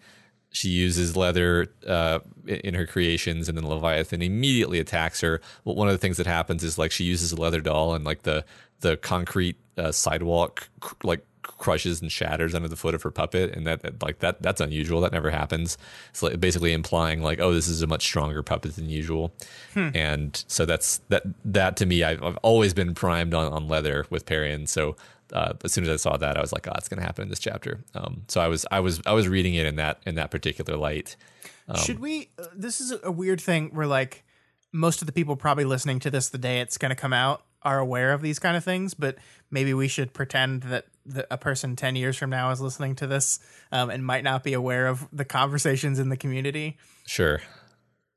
she 0.52 0.68
uses 0.68 1.16
leather 1.16 1.68
uh, 1.86 2.18
in 2.46 2.74
her 2.74 2.86
creations, 2.86 3.48
and 3.48 3.56
then 3.56 3.66
Leviathan 3.66 4.20
immediately 4.20 4.80
attacks 4.80 5.20
her. 5.20 5.40
One 5.62 5.88
of 5.88 5.94
the 5.94 5.98
things 5.98 6.16
that 6.16 6.26
happens 6.26 6.64
is 6.64 6.76
like 6.76 6.90
she 6.90 7.04
uses 7.04 7.32
a 7.32 7.36
leather 7.36 7.60
doll, 7.60 7.94
and 7.94 8.04
like 8.04 8.22
the 8.22 8.44
the 8.80 8.96
concrete 8.96 9.56
uh, 9.76 9.92
sidewalk 9.92 10.68
like 11.04 11.24
crushes 11.58 12.00
and 12.00 12.10
shatters 12.10 12.54
under 12.54 12.68
the 12.68 12.76
foot 12.76 12.94
of 12.94 13.02
her 13.02 13.10
puppet, 13.10 13.54
and 13.54 13.66
that, 13.66 13.82
that 13.82 14.02
like 14.02 14.20
that 14.20 14.42
that's 14.42 14.60
unusual. 14.60 15.00
That 15.00 15.12
never 15.12 15.30
happens. 15.30 15.78
It's 16.10 16.22
like 16.22 16.40
basically 16.40 16.72
implying 16.72 17.22
like, 17.22 17.40
oh, 17.40 17.52
this 17.52 17.68
is 17.68 17.82
a 17.82 17.86
much 17.86 18.02
stronger 18.02 18.42
puppet 18.42 18.76
than 18.76 18.88
usual. 18.88 19.32
Hmm. 19.74 19.90
And 19.94 20.44
so 20.48 20.66
that's 20.66 20.98
that 21.08 21.22
that 21.44 21.76
to 21.78 21.86
me, 21.86 22.02
I've, 22.02 22.22
I've 22.22 22.36
always 22.38 22.74
been 22.74 22.94
primed 22.94 23.34
on, 23.34 23.52
on 23.52 23.68
leather 23.68 24.06
with 24.10 24.26
Parian. 24.26 24.66
So 24.66 24.96
uh, 25.32 25.54
as 25.64 25.72
soon 25.72 25.84
as 25.84 25.90
I 25.90 25.96
saw 25.96 26.16
that, 26.16 26.36
I 26.36 26.40
was 26.40 26.52
like, 26.52 26.66
"Oh, 26.66 26.72
it's 26.76 26.88
going 26.88 27.00
to 27.00 27.06
happen 27.06 27.24
in 27.24 27.28
this 27.28 27.38
chapter." 27.38 27.80
Um, 27.94 28.22
so 28.28 28.40
I 28.40 28.48
was, 28.48 28.66
I 28.70 28.80
was, 28.80 29.00
I 29.06 29.12
was 29.12 29.28
reading 29.28 29.54
it 29.54 29.66
in 29.66 29.76
that 29.76 30.00
in 30.06 30.16
that 30.16 30.30
particular 30.30 30.76
light. 30.76 31.16
Um, 31.68 31.76
Should 31.76 32.00
we? 32.00 32.30
Uh, 32.38 32.46
this 32.54 32.80
is 32.80 32.92
a 33.02 33.12
weird 33.12 33.40
thing 33.40 33.70
where 33.72 33.86
like 33.86 34.24
most 34.72 35.02
of 35.02 35.06
the 35.06 35.12
people 35.12 35.36
probably 35.36 35.64
listening 35.64 35.98
to 36.00 36.10
this 36.10 36.28
the 36.28 36.38
day 36.38 36.60
it's 36.60 36.78
going 36.78 36.90
to 36.90 36.96
come 36.96 37.12
out 37.12 37.44
are 37.62 37.78
aware 37.78 38.12
of 38.12 38.22
these 38.22 38.38
kind 38.38 38.56
of 38.56 38.64
things, 38.64 38.94
but 38.94 39.16
maybe 39.50 39.74
we 39.74 39.88
should 39.88 40.12
pretend 40.12 40.62
that 40.62 40.86
the, 41.10 41.26
a 41.30 41.38
person 41.38 41.76
ten 41.76 41.96
years 41.96 42.16
from 42.16 42.30
now 42.30 42.50
is 42.50 42.60
listening 42.60 42.94
to 42.96 43.06
this 43.06 43.38
um, 43.72 43.90
and 43.90 44.04
might 44.04 44.24
not 44.24 44.42
be 44.42 44.52
aware 44.52 44.86
of 44.86 45.06
the 45.12 45.24
conversations 45.24 45.98
in 45.98 46.08
the 46.08 46.16
community. 46.16 46.76
Sure. 47.06 47.40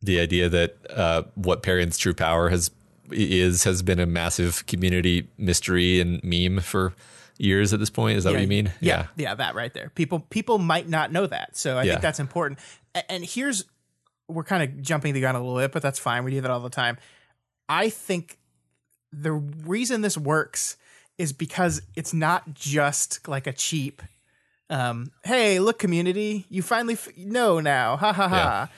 The 0.02 0.20
idea 0.20 0.50
that 0.50 0.78
uh, 0.90 1.24
what 1.36 1.64
Parian's 1.64 1.98
true 1.98 2.14
power 2.14 2.50
has 2.50 2.72
is 3.12 3.64
has 3.64 3.82
been 3.82 4.00
a 4.00 4.06
massive 4.06 4.66
community 4.66 5.28
mystery 5.38 6.00
and 6.00 6.24
meme 6.24 6.62
for 6.62 6.94
years 7.38 7.74
at 7.74 7.80
this 7.80 7.90
point. 7.90 8.18
Is 8.18 8.24
that 8.24 8.32
yeah, 8.32 8.38
what 8.38 8.42
you 8.42 8.48
mean? 8.48 8.72
Yeah, 8.80 9.08
yeah, 9.16 9.30
yeah, 9.30 9.36
that 9.36 9.56
right 9.56 9.74
there. 9.74 9.92
People 9.96 10.20
people 10.20 10.58
might 10.58 10.90
not 10.90 11.12
know 11.12 11.28
that, 11.28 11.58
so 11.58 11.78
I 11.78 11.84
yeah. 11.84 11.94
think 11.94 12.02
that's 12.02 12.20
important. 12.20 12.60
And 13.10 13.24
here's 13.24 13.66
we're 14.28 14.44
kind 14.44 14.64
of 14.64 14.82
jumping 14.82 15.14
the 15.14 15.22
gun 15.22 15.36
a 15.36 15.40
little 15.40 15.58
bit, 15.58 15.72
but 15.72 15.82
that's 15.82 16.00
fine. 16.00 16.24
We 16.24 16.32
do 16.32 16.42
that 16.42 16.52
all 16.52 16.60
the 16.60 16.70
time. 16.70 16.98
I 17.68 17.90
think 17.90 18.38
the 19.12 19.32
reason 19.32 20.02
this 20.02 20.18
works 20.18 20.78
is 21.17 21.34
because 21.34 21.82
it's 21.95 22.13
not 22.13 22.54
just 22.54 23.28
like 23.28 23.47
a 23.47 23.54
cheap 23.54 24.02
um, 24.69 25.12
hey, 25.23 25.60
look, 25.60 25.78
community, 25.78 26.45
you 26.49 26.63
finally 26.63 26.95
f- 26.95 27.15
know 27.15 27.60
now, 27.60 27.95
ha 27.95 28.12
ha 28.12 28.28
ha. 28.28 28.69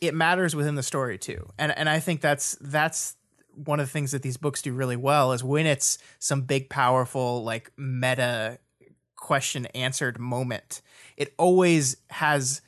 It 0.00 0.14
matters 0.14 0.56
within 0.56 0.74
the 0.74 0.82
story 0.82 1.18
too, 1.18 1.48
and 1.56 1.70
and 1.76 1.88
I 1.88 2.00
think 2.00 2.20
that's 2.20 2.56
that's 2.60 3.16
one 3.54 3.80
of 3.80 3.86
the 3.86 3.90
things 3.90 4.10
that 4.10 4.22
these 4.22 4.36
books 4.36 4.60
do 4.60 4.72
really 4.72 4.96
well 4.96 5.32
is 5.32 5.44
when 5.44 5.66
it's 5.66 5.98
some 6.18 6.42
big 6.42 6.68
powerful 6.68 7.44
like 7.44 7.70
meta 7.76 8.58
question 9.14 9.64
answered 9.66 10.18
moment 10.18 10.82
it 11.16 11.32
always 11.38 11.96
has 12.10 12.60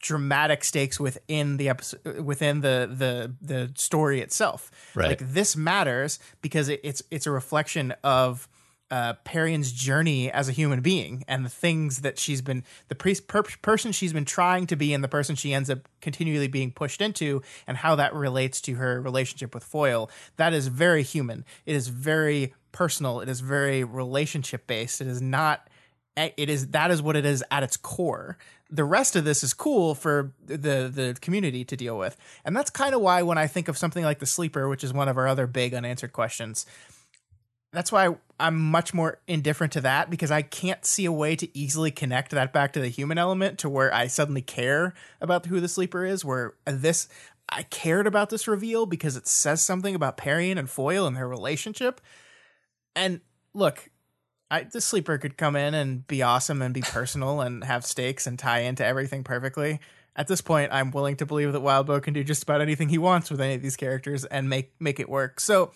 dramatic 0.00 0.62
stakes 0.62 1.00
within 1.00 1.56
the 1.56 1.68
episode 1.68 2.20
within 2.20 2.60
the 2.60 2.88
the 2.90 3.34
the 3.44 3.72
story 3.74 4.20
itself 4.20 4.70
right. 4.94 5.08
like 5.08 5.32
this 5.32 5.56
matters 5.56 6.20
because 6.40 6.68
it, 6.68 6.80
it's 6.84 7.02
it's 7.10 7.26
a 7.26 7.30
reflection 7.30 7.92
of 8.04 8.48
uh, 8.90 9.14
Parian's 9.24 9.72
journey 9.72 10.30
as 10.30 10.48
a 10.48 10.52
human 10.52 10.80
being 10.80 11.24
and 11.26 11.44
the 11.44 11.50
things 11.50 12.02
that 12.02 12.18
she's 12.18 12.40
been 12.40 12.62
the 12.88 12.94
pre- 12.94 13.18
per- 13.26 13.42
person 13.42 13.90
she's 13.90 14.12
been 14.12 14.24
trying 14.24 14.66
to 14.68 14.76
be 14.76 14.94
and 14.94 15.02
the 15.02 15.08
person 15.08 15.34
she 15.34 15.52
ends 15.52 15.68
up 15.68 15.88
continually 16.00 16.46
being 16.46 16.70
pushed 16.70 17.00
into 17.00 17.42
and 17.66 17.76
how 17.78 17.96
that 17.96 18.14
relates 18.14 18.60
to 18.60 18.74
her 18.76 19.00
relationship 19.00 19.54
with 19.54 19.64
Foil. 19.64 20.08
That 20.36 20.52
is 20.52 20.68
very 20.68 21.02
human. 21.02 21.44
It 21.64 21.74
is 21.74 21.88
very 21.88 22.54
personal. 22.70 23.20
It 23.20 23.28
is 23.28 23.40
very 23.40 23.82
relationship 23.82 24.68
based. 24.68 25.00
It 25.00 25.08
is 25.08 25.20
not 25.20 25.68
it 26.16 26.48
is 26.48 26.68
that 26.68 26.90
is 26.90 27.02
what 27.02 27.16
it 27.16 27.26
is 27.26 27.44
at 27.50 27.62
its 27.62 27.76
core. 27.76 28.38
The 28.68 28.84
rest 28.84 29.14
of 29.14 29.24
this 29.24 29.44
is 29.44 29.54
cool 29.54 29.94
for 29.94 30.32
the 30.44 30.90
the 30.92 31.16
community 31.20 31.64
to 31.64 31.76
deal 31.76 31.96
with. 31.96 32.16
And 32.44 32.56
that's 32.56 32.70
kind 32.70 32.94
of 32.94 33.00
why 33.00 33.22
when 33.22 33.38
I 33.38 33.46
think 33.46 33.68
of 33.68 33.78
something 33.78 34.04
like 34.04 34.18
The 34.18 34.26
Sleeper, 34.26 34.68
which 34.68 34.82
is 34.82 34.92
one 34.92 35.08
of 35.08 35.16
our 35.16 35.28
other 35.28 35.46
big 35.46 35.72
unanswered 35.72 36.12
questions, 36.12 36.66
that's 37.72 37.92
why 37.92 38.16
I'm 38.40 38.58
much 38.58 38.94
more 38.94 39.18
indifferent 39.28 39.74
to 39.74 39.80
that 39.82 40.08
because 40.08 40.30
I 40.30 40.42
can't 40.42 40.84
see 40.84 41.04
a 41.04 41.12
way 41.12 41.36
to 41.36 41.58
easily 41.58 41.90
connect 41.90 42.30
that 42.30 42.52
back 42.52 42.72
to 42.72 42.80
the 42.80 42.88
human 42.88 43.18
element 43.18 43.58
to 43.60 43.68
where 43.68 43.92
I 43.92 44.06
suddenly 44.06 44.42
care 44.42 44.94
about 45.20 45.46
who 45.46 45.60
the 45.60 45.68
sleeper 45.68 46.04
is. 46.04 46.24
Where 46.24 46.54
this, 46.64 47.08
I 47.48 47.64
cared 47.64 48.06
about 48.06 48.30
this 48.30 48.48
reveal 48.48 48.86
because 48.86 49.16
it 49.16 49.26
says 49.26 49.62
something 49.62 49.94
about 49.94 50.16
Parian 50.16 50.58
and 50.58 50.70
Foil 50.70 51.06
and 51.06 51.16
their 51.16 51.28
relationship. 51.28 52.00
And 52.94 53.20
look, 53.52 53.90
I, 54.50 54.62
the 54.62 54.80
sleeper 54.80 55.18
could 55.18 55.36
come 55.36 55.56
in 55.56 55.74
and 55.74 56.06
be 56.06 56.22
awesome 56.22 56.62
and 56.62 56.72
be 56.72 56.82
personal 56.82 57.40
and 57.40 57.64
have 57.64 57.84
stakes 57.84 58.26
and 58.26 58.38
tie 58.38 58.60
into 58.60 58.84
everything 58.84 59.24
perfectly. 59.24 59.80
At 60.14 60.28
this 60.28 60.40
point, 60.40 60.72
I'm 60.72 60.92
willing 60.92 61.16
to 61.16 61.26
believe 61.26 61.52
that 61.52 61.62
Wildbow 61.62 62.02
can 62.02 62.14
do 62.14 62.24
just 62.24 62.42
about 62.42 62.60
anything 62.60 62.88
he 62.88 62.98
wants 62.98 63.30
with 63.30 63.40
any 63.40 63.54
of 63.54 63.62
these 63.62 63.76
characters 63.76 64.24
and 64.24 64.48
make 64.48 64.72
make 64.80 65.00
it 65.00 65.08
work. 65.08 65.40
So 65.40 65.72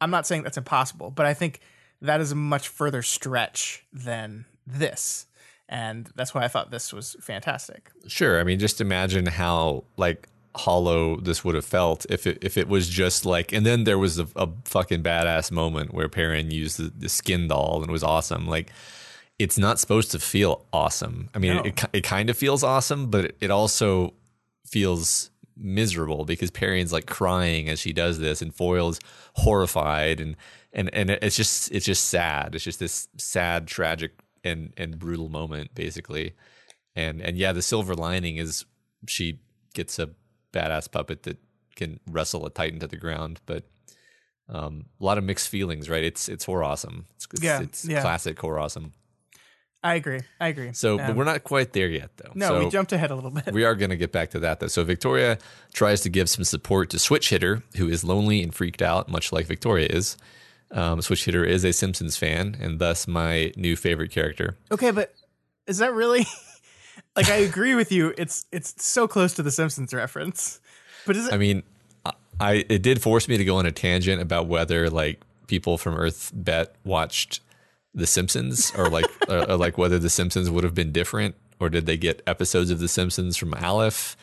I'm 0.00 0.10
not 0.10 0.26
saying 0.26 0.42
that's 0.42 0.56
impossible, 0.56 1.10
but 1.10 1.26
I 1.26 1.34
think 1.34 1.60
that 2.00 2.20
is 2.20 2.32
a 2.32 2.36
much 2.36 2.68
further 2.68 3.02
stretch 3.02 3.84
than 3.92 4.46
this. 4.66 5.26
And 5.68 6.10
that's 6.16 6.34
why 6.34 6.42
I 6.42 6.48
thought 6.48 6.72
this 6.72 6.92
was 6.92 7.16
fantastic. 7.20 7.90
Sure. 8.08 8.40
I 8.40 8.44
mean, 8.44 8.58
just 8.58 8.80
imagine 8.80 9.26
how 9.26 9.84
like 9.96 10.28
hollow 10.56 11.16
this 11.20 11.44
would 11.44 11.54
have 11.54 11.64
felt 11.64 12.04
if 12.10 12.26
it 12.26 12.38
if 12.42 12.56
it 12.56 12.68
was 12.68 12.88
just 12.88 13.24
like 13.24 13.52
and 13.52 13.64
then 13.64 13.84
there 13.84 13.98
was 13.98 14.18
a, 14.18 14.26
a 14.34 14.48
fucking 14.64 15.00
badass 15.02 15.52
moment 15.52 15.94
where 15.94 16.08
Parian 16.08 16.50
used 16.50 16.76
the, 16.76 16.90
the, 16.90 17.08
skin 17.08 17.46
doll 17.46 17.80
and 17.80 17.88
it 17.88 17.92
was 17.92 18.02
awesome. 18.02 18.48
Like 18.48 18.72
it's 19.38 19.56
not 19.56 19.78
supposed 19.78 20.10
to 20.10 20.18
feel 20.18 20.66
awesome. 20.70 21.30
I 21.34 21.38
mean, 21.38 21.56
no. 21.56 21.62
it, 21.62 21.84
it 21.94 22.04
kind 22.04 22.28
of 22.28 22.36
feels 22.36 22.62
awesome, 22.62 23.10
but 23.10 23.32
it 23.40 23.50
also 23.50 24.12
feels 24.66 25.30
miserable 25.56 26.24
because 26.24 26.50
Parian's 26.50 26.92
like 26.92 27.06
crying 27.06 27.68
as 27.68 27.80
she 27.80 27.92
does 27.92 28.18
this, 28.18 28.42
and 28.42 28.54
Foil's 28.54 29.00
horrified, 29.36 30.20
and 30.20 30.36
and 30.72 30.92
and 30.94 31.10
it's 31.10 31.36
just 31.36 31.70
it's 31.72 31.86
just 31.86 32.06
sad. 32.06 32.54
It's 32.54 32.64
just 32.64 32.80
this 32.80 33.08
sad, 33.16 33.66
tragic, 33.66 34.12
and 34.44 34.74
and 34.76 34.98
brutal 34.98 35.28
moment, 35.28 35.74
basically. 35.74 36.34
And 36.94 37.22
and 37.22 37.38
yeah, 37.38 37.52
the 37.52 37.62
silver 37.62 37.94
lining 37.94 38.36
is 38.36 38.66
she 39.06 39.40
gets 39.72 39.98
a 39.98 40.10
badass 40.52 40.90
puppet 40.90 41.22
that 41.24 41.38
can 41.76 42.00
wrestle 42.08 42.44
a 42.46 42.50
titan 42.50 42.78
to 42.80 42.86
the 42.86 42.96
ground. 42.96 43.40
But 43.46 43.64
um, 44.48 44.86
a 45.00 45.04
lot 45.04 45.18
of 45.18 45.24
mixed 45.24 45.48
feelings, 45.48 45.88
right? 45.88 46.02
It's 46.04 46.28
it's 46.28 46.44
horror 46.44 46.64
awesome. 46.64 47.06
It's, 47.16 47.26
it's, 47.32 47.42
Yeah, 47.42 47.60
it's 47.62 47.84
yeah. 47.84 48.00
classic 48.02 48.38
horror 48.38 48.58
awesome. 48.58 48.92
I 49.82 49.94
agree. 49.94 50.20
I 50.38 50.48
agree. 50.48 50.74
So, 50.74 50.98
but 50.98 51.10
Um, 51.10 51.16
we're 51.16 51.24
not 51.24 51.42
quite 51.42 51.72
there 51.72 51.88
yet, 51.88 52.10
though. 52.18 52.32
no, 52.34 52.48
so 52.48 52.58
we 52.64 52.68
jumped 52.70 52.92
ahead 52.92 53.10
a 53.10 53.14
little 53.14 53.30
bit. 53.30 53.50
we 53.54 53.64
are 53.64 53.74
going 53.74 53.88
to 53.88 53.96
get 53.96 54.12
back 54.12 54.28
to 54.32 54.40
that, 54.40 54.60
though. 54.60 54.66
So 54.66 54.84
Victoria 54.84 55.38
tries 55.72 56.02
to 56.02 56.10
give 56.10 56.28
some 56.28 56.44
support 56.44 56.90
to 56.90 56.98
Switch 56.98 57.30
Hitter, 57.30 57.62
who 57.76 57.88
is 57.88 58.04
lonely 58.04 58.42
and 58.42 58.54
freaked 58.54 58.82
out, 58.82 59.08
much 59.08 59.32
like 59.32 59.46
Victoria 59.46 59.86
is. 59.88 60.18
Um, 60.70 61.00
Switch 61.00 61.24
Hitter 61.24 61.44
is 61.46 61.64
a 61.64 61.72
Simpsons 61.72 62.18
fan, 62.18 62.58
and 62.60 62.78
thus 62.78 63.08
my 63.08 63.52
new 63.56 63.74
favorite 63.74 64.10
character. 64.10 64.58
Okay, 64.70 64.90
but 64.90 65.14
is 65.66 65.78
that 65.78 65.94
really 65.94 66.26
like 67.16 67.28
I 67.28 67.36
agree 67.36 67.74
with 67.74 67.90
you. 67.92 68.14
It's 68.18 68.46
it's 68.52 68.74
so 68.84 69.06
close 69.08 69.34
to 69.34 69.42
the 69.42 69.50
Simpsons 69.50 69.92
reference. 69.92 70.60
But 71.06 71.16
is 71.16 71.26
it 71.28 71.32
I 71.34 71.38
mean, 71.38 71.62
I- 72.38 72.64
it 72.68 72.82
did 72.82 73.02
force 73.02 73.28
me 73.28 73.36
to 73.36 73.44
go 73.44 73.56
on 73.56 73.66
a 73.66 73.72
tangent 73.72 74.20
about 74.22 74.46
whether 74.46 74.88
like 74.90 75.20
people 75.46 75.76
from 75.78 75.94
Earth 75.96 76.30
Bet 76.34 76.74
watched 76.84 77.40
The 77.94 78.06
Simpsons, 78.06 78.72
or 78.76 78.88
like 78.88 79.06
or, 79.28 79.50
or 79.50 79.56
like 79.56 79.76
whether 79.78 79.98
The 79.98 80.10
Simpsons 80.10 80.48
would 80.50 80.64
have 80.64 80.74
been 80.74 80.92
different, 80.92 81.34
or 81.58 81.68
did 81.68 81.86
they 81.86 81.96
get 81.96 82.22
episodes 82.26 82.70
of 82.70 82.78
The 82.78 82.88
Simpsons 82.88 83.36
from 83.36 83.54
Aleph? 83.54 84.16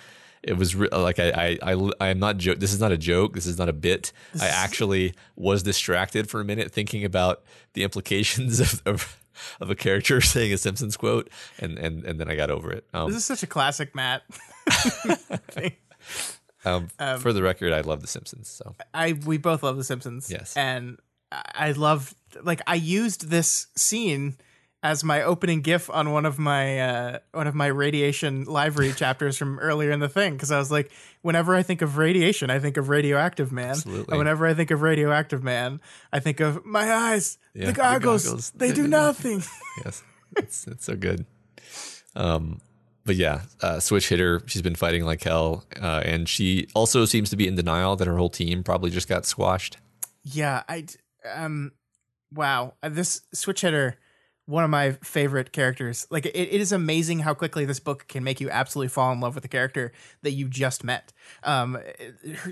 It 0.44 0.54
was 0.56 0.76
re- 0.76 0.88
like 0.92 1.20
I 1.20 1.58
I 1.62 1.74
I 1.74 1.90
I 2.00 2.08
am 2.10 2.20
not 2.20 2.38
joke. 2.38 2.60
This 2.60 2.72
is 2.72 2.80
not 2.80 2.92
a 2.92 2.98
joke. 2.98 3.34
This 3.34 3.48
is 3.48 3.58
not 3.58 3.68
a 3.70 3.74
bit. 3.74 4.14
I 4.40 4.48
actually 4.48 5.14
was 5.36 5.64
distracted 5.64 6.30
for 6.30 6.40
a 6.40 6.46
minute 6.46 6.72
thinking 6.72 7.04
about 7.04 7.44
the 7.74 7.84
implications 7.84 8.60
of. 8.66 8.82
of 8.86 9.18
of 9.60 9.70
a 9.70 9.76
character 9.76 10.22
saying 10.34 10.54
a 10.54 10.58
Simpsons 10.58 10.98
quote, 10.98 11.30
and 11.60 11.78
and 11.78 12.04
and 12.06 12.20
then 12.20 12.30
I 12.30 12.36
got 12.36 12.50
over 12.50 12.72
it. 12.72 12.86
Um, 12.94 13.10
this 13.10 13.18
is 13.18 13.26
such 13.26 13.44
a 13.44 13.48
classic 13.48 13.96
Matt. 13.96 14.24
thing. 15.52 15.74
um, 16.66 16.88
for 17.20 17.34
the 17.34 17.42
record, 17.42 17.74
I 17.74 17.82
love 17.82 18.02
The 18.02 18.08
Simpsons. 18.08 18.50
So 18.50 18.76
I 18.94 19.14
we 19.26 19.38
both 19.38 19.64
love 19.64 19.78
The 19.78 19.84
Simpsons. 19.84 20.30
Yes. 20.30 20.56
and 20.58 20.98
I 21.32 21.72
love 21.74 22.16
like 22.44 22.62
I 22.68 22.76
used 22.76 23.30
this 23.30 23.68
scene 23.76 24.38
as 24.84 25.04
my 25.04 25.24
opening 25.24 25.62
GIF 25.62 25.90
on 25.90 26.12
one 26.12 26.26
of 26.26 26.38
my 26.38 26.80
uh, 26.80 27.20
one 27.32 27.48
of 27.48 27.56
my 27.56 27.66
radiation 27.68 28.44
library 28.46 28.94
chapters 28.96 29.38
from 29.38 29.58
earlier 29.60 29.92
in 29.92 30.00
the 30.00 30.10
thing 30.10 30.34
because 30.34 30.52
I 30.52 30.60
was 30.60 30.70
like, 30.72 30.92
whenever 31.24 31.56
I 31.56 31.64
think 31.64 31.82
of 31.82 31.98
radiation, 31.98 32.50
I 32.50 32.60
think 32.60 32.78
of 32.78 32.88
radioactive 32.90 33.52
man. 33.52 33.72
Absolutely. 33.72 34.06
And 34.12 34.18
whenever 34.20 34.46
I 34.46 34.54
think 34.54 34.70
of 34.72 34.82
radioactive 34.82 35.44
man, 35.44 35.82
I 36.14 36.20
think 36.20 36.40
of 36.40 36.64
my 36.66 36.92
eyes, 36.94 37.38
Yeah, 37.54 37.66
the 37.68 37.72
the 37.72 37.78
goggles, 37.78 38.26
goggles. 38.26 38.52
they 38.52 38.72
do 38.72 38.88
nothing. 39.02 39.44
yes, 39.86 40.04
it's 40.36 40.68
it's 40.68 40.86
so 40.86 40.96
good. 40.96 41.26
Um, 42.16 42.62
but 43.06 43.16
yeah, 43.16 43.42
uh, 43.62 43.80
switch 43.80 44.10
hitter. 44.10 44.42
She's 44.48 44.62
been 44.62 44.76
fighting 44.76 45.06
like 45.06 45.24
hell, 45.24 45.64
uh, 45.82 46.02
and 46.06 46.28
she 46.28 46.68
also 46.76 47.06
seems 47.06 47.30
to 47.30 47.36
be 47.38 47.48
in 47.48 47.56
denial 47.56 47.96
that 47.96 48.08
her 48.08 48.18
whole 48.18 48.30
team 48.30 48.64
probably 48.64 48.90
just 48.92 49.08
got 49.08 49.26
squashed. 49.26 49.78
Yeah, 50.24 50.64
I 50.68 50.86
um 51.34 51.72
wow, 52.34 52.74
Uh, 52.84 52.90
this 52.90 53.22
switch 53.34 53.62
hitter 53.62 53.98
one 54.48 54.64
of 54.64 54.70
my 54.70 54.94
favorite 55.04 55.52
characters. 55.52 56.08
Like 56.10 56.26
it, 56.26 56.36
it 56.36 56.62
is 56.62 56.72
amazing 56.72 57.20
how 57.20 57.34
quickly 57.34 57.66
this 57.66 57.80
book 57.80 58.08
can 58.08 58.24
make 58.24 58.42
you 58.42 58.50
absolutely 58.50 58.90
fall 58.90 59.12
in 59.12 59.20
love 59.20 59.36
with 59.36 59.44
the 59.44 59.50
character 59.50 59.92
that 60.24 60.32
you 60.32 60.48
just 60.48 60.84
met. 60.84 61.14
Um 61.44 61.78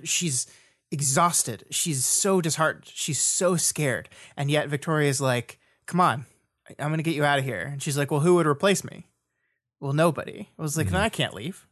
she's 0.04 0.48
exhausted. 0.92 1.66
She's 1.72 2.06
so 2.06 2.42
disheartened. 2.42 2.86
She's 2.88 3.20
so 3.20 3.56
scared. 3.56 4.10
And 4.38 4.52
yet 4.52 4.70
Victoria's 4.70 5.22
like, 5.22 5.60
"Come 5.88 6.00
on. 6.00 6.26
I'm 6.80 6.90
going 6.90 6.98
to 6.98 7.04
get 7.04 7.16
you 7.16 7.24
out 7.24 7.40
of 7.40 7.46
here." 7.46 7.62
And 7.62 7.82
she's 7.82 7.98
like, 7.98 8.12
"Well, 8.12 8.22
who 8.22 8.36
would 8.36 8.48
replace 8.48 8.84
me?" 8.84 9.08
Well, 9.80 9.94
nobody. 9.94 10.50
I 10.58 10.62
was 10.62 10.78
like, 10.78 10.92
"No, 10.92 11.00
I 11.00 11.10
can't 11.10 11.34
leave." 11.34 11.68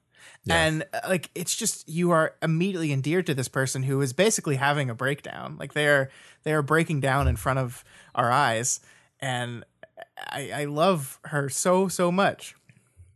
Yeah. 0.46 0.66
And 0.66 0.86
uh, 0.94 1.02
like 1.08 1.30
it's 1.36 1.56
just 1.56 1.88
you 1.88 2.12
are 2.12 2.36
immediately 2.42 2.92
endeared 2.92 3.26
to 3.28 3.34
this 3.34 3.48
person 3.48 3.84
who 3.84 4.02
is 4.02 4.14
basically 4.14 4.56
having 4.56 4.90
a 4.90 4.96
breakdown. 4.96 5.58
Like 5.60 5.74
they 5.74 5.88
are 5.88 6.10
they 6.44 6.54
are 6.54 6.62
breaking 6.62 7.00
down 7.00 7.28
in 7.28 7.36
front 7.36 7.60
of 7.60 7.84
our 8.14 8.32
eyes, 8.32 8.80
and 9.20 9.64
I, 10.18 10.52
I 10.54 10.66
love 10.66 11.20
her 11.26 11.50
so 11.50 11.88
so 11.88 12.12
much. 12.12 12.56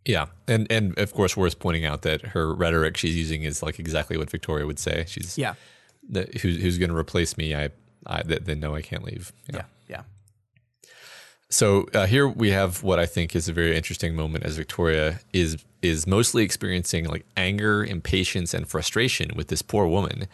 Yeah, 0.05 0.27
and 0.47 0.71
and 0.71 0.97
of 0.97 1.13
course, 1.13 1.35
worth 1.35 1.59
pointing 1.59 1.85
out 1.85 2.01
that 2.03 2.21
her 2.27 2.53
rhetoric 2.53 2.95
she's 2.97 3.15
using 3.17 3.43
is 3.43 3.61
like 3.61 3.79
exactly 3.79 4.17
what 4.17 4.29
Victoria 4.29 4.65
would 4.65 4.79
say. 4.79 5.05
She's 5.07 5.37
Yeah, 5.37 5.55
the, 6.07 6.29
who, 6.41 6.49
who's 6.49 6.77
going 6.77 6.89
to 6.89 6.95
replace 6.95 7.37
me? 7.37 7.53
I, 7.53 7.69
I 8.05 8.21
th- 8.21 8.43
then 8.45 8.59
no, 8.61 8.73
I 8.73 8.81
can't 8.81 9.03
leave. 9.03 9.33
yeah, 9.53 9.63
yeah. 9.89 10.03
So 11.49 11.87
uh, 11.93 12.05
here 12.05 12.27
we 12.27 12.51
have 12.51 12.83
what 12.83 12.99
I 12.99 13.05
think 13.05 13.35
is 13.35 13.47
a 13.47 13.53
very 13.53 13.75
interesting 13.75 14.15
moment 14.15 14.43
as 14.43 14.57
Victoria 14.57 15.19
is 15.33 15.57
is 15.81 16.07
mostly 16.07 16.43
experiencing 16.43 17.05
like 17.05 17.25
anger, 17.35 17.83
impatience, 17.85 18.53
and 18.53 18.67
frustration 18.67 19.31
with 19.35 19.47
this 19.47 19.61
poor 19.61 19.87
woman. 19.87 20.27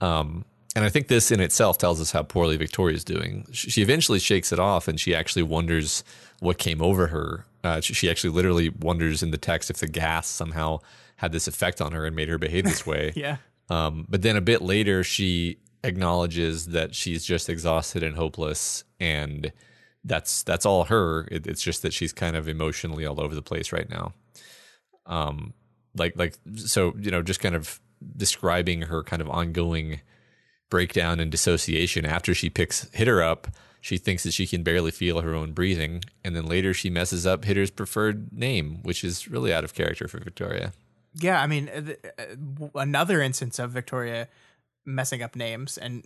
Um, 0.00 0.44
and 0.76 0.84
I 0.84 0.90
think 0.90 1.08
this 1.08 1.32
in 1.32 1.40
itself 1.40 1.78
tells 1.78 2.02
us 2.02 2.12
how 2.12 2.22
poorly 2.22 2.58
Victoria 2.58 2.94
is 2.94 3.02
doing. 3.02 3.46
She 3.50 3.80
eventually 3.80 4.18
shakes 4.18 4.52
it 4.52 4.58
off, 4.58 4.88
and 4.88 5.00
she 5.00 5.14
actually 5.14 5.42
wonders 5.42 6.04
what 6.40 6.58
came 6.58 6.82
over 6.82 7.06
her. 7.06 7.46
Uh, 7.64 7.80
she, 7.80 7.94
she 7.94 8.10
actually 8.10 8.28
literally 8.28 8.68
wonders 8.68 9.22
in 9.22 9.30
the 9.30 9.38
text 9.38 9.70
if 9.70 9.78
the 9.78 9.88
gas 9.88 10.28
somehow 10.28 10.80
had 11.16 11.32
this 11.32 11.48
effect 11.48 11.80
on 11.80 11.92
her 11.92 12.04
and 12.04 12.14
made 12.14 12.28
her 12.28 12.36
behave 12.36 12.64
this 12.64 12.86
way. 12.86 13.14
Yeah. 13.16 13.38
Um, 13.70 14.06
but 14.10 14.20
then 14.20 14.36
a 14.36 14.42
bit 14.42 14.60
later, 14.60 15.02
she 15.02 15.56
acknowledges 15.82 16.66
that 16.66 16.94
she's 16.94 17.24
just 17.24 17.48
exhausted 17.48 18.02
and 18.02 18.14
hopeless, 18.14 18.84
and 19.00 19.52
that's 20.04 20.42
that's 20.42 20.66
all 20.66 20.84
her. 20.84 21.26
It, 21.30 21.46
it's 21.46 21.62
just 21.62 21.80
that 21.82 21.94
she's 21.94 22.12
kind 22.12 22.36
of 22.36 22.48
emotionally 22.48 23.06
all 23.06 23.18
over 23.18 23.34
the 23.34 23.40
place 23.40 23.72
right 23.72 23.88
now. 23.88 24.12
Um, 25.06 25.54
like 25.96 26.18
like 26.18 26.34
so, 26.56 26.94
you 26.98 27.10
know, 27.10 27.22
just 27.22 27.40
kind 27.40 27.54
of 27.54 27.80
describing 28.14 28.82
her 28.82 29.02
kind 29.02 29.22
of 29.22 29.30
ongoing 29.30 30.02
breakdown 30.70 31.20
and 31.20 31.30
dissociation 31.30 32.04
after 32.04 32.34
she 32.34 32.50
picks 32.50 32.88
Hitter 32.92 33.22
up. 33.22 33.48
She 33.80 33.98
thinks 33.98 34.24
that 34.24 34.32
she 34.32 34.46
can 34.48 34.62
barely 34.64 34.90
feel 34.90 35.20
her 35.20 35.34
own 35.34 35.52
breathing, 35.52 36.02
and 36.24 36.34
then 36.34 36.46
later 36.46 36.74
she 36.74 36.90
messes 36.90 37.24
up 37.26 37.44
Hitter's 37.44 37.70
preferred 37.70 38.32
name, 38.32 38.80
which 38.82 39.04
is 39.04 39.28
really 39.28 39.52
out 39.54 39.62
of 39.62 39.74
character 39.74 40.08
for 40.08 40.18
Victoria. 40.18 40.72
Yeah, 41.14 41.40
I 41.40 41.46
mean, 41.46 41.68
uh, 41.68 41.80
th- 41.82 41.98
uh, 42.18 42.66
another 42.74 43.22
instance 43.22 43.58
of 43.60 43.70
Victoria 43.70 44.28
messing 44.84 45.22
up 45.22 45.34
names, 45.36 45.78
and 45.78 46.04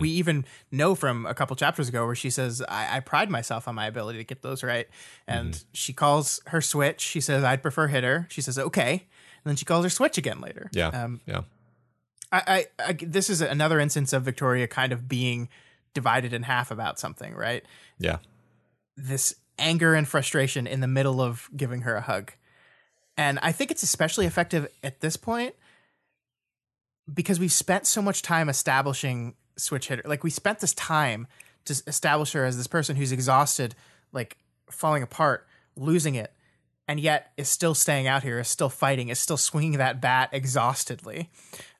we 0.00 0.08
even 0.10 0.44
know 0.72 0.94
from 0.94 1.26
a 1.26 1.34
couple 1.34 1.54
chapters 1.56 1.88
ago 1.88 2.06
where 2.06 2.14
she 2.14 2.30
says, 2.30 2.62
I-, 2.68 2.96
"I 2.96 3.00
pride 3.00 3.28
myself 3.30 3.66
on 3.68 3.74
my 3.74 3.86
ability 3.86 4.18
to 4.18 4.24
get 4.24 4.42
those 4.42 4.62
right," 4.62 4.88
and 5.26 5.62
she 5.72 5.92
calls 5.92 6.40
her 6.46 6.60
switch. 6.60 7.00
She 7.00 7.20
says, 7.20 7.42
"I'd 7.44 7.60
prefer 7.62 7.88
hitter." 7.88 8.26
She 8.30 8.40
says, 8.40 8.58
"Okay," 8.58 8.90
and 8.92 9.44
then 9.44 9.56
she 9.56 9.64
calls 9.64 9.84
her 9.84 9.90
switch 9.90 10.16
again 10.16 10.40
later. 10.40 10.70
Yeah, 10.72 10.88
Um, 10.88 11.20
yeah. 11.26 11.42
I, 12.32 12.66
I, 12.78 12.84
I 12.88 12.92
this 13.00 13.30
is 13.30 13.40
another 13.40 13.80
instance 13.80 14.12
of 14.12 14.22
Victoria 14.22 14.66
kind 14.66 14.92
of 14.92 15.08
being 15.08 15.48
divided 15.94 16.32
in 16.32 16.42
half 16.42 16.70
about 16.70 16.98
something, 16.98 17.34
right? 17.34 17.64
Yeah. 17.98 18.18
this 18.96 19.34
anger 19.58 19.94
and 19.94 20.06
frustration 20.06 20.66
in 20.66 20.80
the 20.80 20.86
middle 20.86 21.20
of 21.20 21.48
giving 21.56 21.82
her 21.82 21.96
a 21.96 22.00
hug. 22.02 22.32
And 23.16 23.38
I 23.40 23.52
think 23.52 23.70
it's 23.70 23.82
especially 23.82 24.26
effective 24.26 24.68
at 24.82 25.00
this 25.00 25.16
point 25.16 25.54
because 27.12 27.40
we've 27.40 27.52
spent 27.52 27.86
so 27.86 28.02
much 28.02 28.20
time 28.22 28.48
establishing 28.48 29.34
switch 29.56 29.88
hitter. 29.88 30.02
Like 30.04 30.22
we 30.22 30.30
spent 30.30 30.60
this 30.60 30.74
time 30.74 31.26
to 31.64 31.82
establish 31.86 32.32
her 32.32 32.44
as 32.44 32.56
this 32.56 32.66
person 32.66 32.96
who's 32.96 33.12
exhausted, 33.12 33.74
like 34.12 34.36
falling 34.70 35.02
apart, 35.02 35.46
losing 35.76 36.14
it, 36.14 36.32
and 36.86 37.00
yet 37.00 37.32
is 37.36 37.48
still 37.48 37.74
staying 37.74 38.06
out 38.06 38.22
here, 38.22 38.38
is 38.38 38.48
still 38.48 38.68
fighting, 38.68 39.08
is 39.08 39.18
still 39.18 39.36
swinging 39.36 39.78
that 39.78 40.00
bat 40.00 40.30
exhaustedly. 40.32 41.30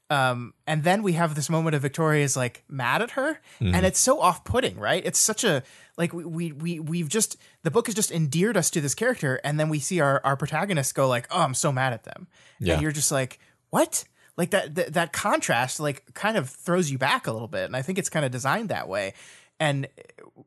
Um, 0.08 0.54
and 0.68 0.84
then 0.84 1.02
we 1.02 1.14
have 1.14 1.34
this 1.34 1.50
moment 1.50 1.74
of 1.74 1.82
Victoria's 1.82 2.36
like 2.36 2.62
mad 2.68 3.02
at 3.02 3.12
her, 3.12 3.40
and 3.60 3.84
it's 3.84 3.98
so 3.98 4.20
off-putting, 4.20 4.78
right? 4.78 5.04
It's 5.04 5.18
such 5.18 5.42
a 5.42 5.64
like 5.96 6.12
we 6.12 6.24
we 6.24 6.52
we 6.52 6.78
we've 6.80 7.08
just 7.08 7.36
the 7.64 7.70
book 7.72 7.86
has 7.86 7.94
just 7.96 8.12
endeared 8.12 8.56
us 8.56 8.70
to 8.70 8.80
this 8.80 8.94
character, 8.94 9.40
and 9.42 9.58
then 9.58 9.68
we 9.68 9.80
see 9.80 9.98
our 10.00 10.20
our 10.24 10.36
protagonist 10.36 10.94
go 10.94 11.08
like, 11.08 11.26
"Oh, 11.32 11.40
I'm 11.40 11.54
so 11.54 11.72
mad 11.72 11.92
at 11.92 12.04
them," 12.04 12.28
Yeah. 12.60 12.74
and 12.74 12.82
you're 12.82 12.92
just 12.92 13.10
like, 13.10 13.40
"What?" 13.70 14.04
Like 14.36 14.50
that, 14.50 14.74
that 14.76 14.92
that 14.92 15.12
contrast 15.12 15.80
like 15.80 16.12
kind 16.14 16.36
of 16.36 16.50
throws 16.50 16.90
you 16.90 16.98
back 16.98 17.26
a 17.26 17.32
little 17.32 17.48
bit, 17.48 17.64
and 17.64 17.74
I 17.74 17.82
think 17.82 17.98
it's 17.98 18.10
kind 18.10 18.24
of 18.24 18.30
designed 18.30 18.68
that 18.68 18.86
way. 18.86 19.14
And 19.58 19.88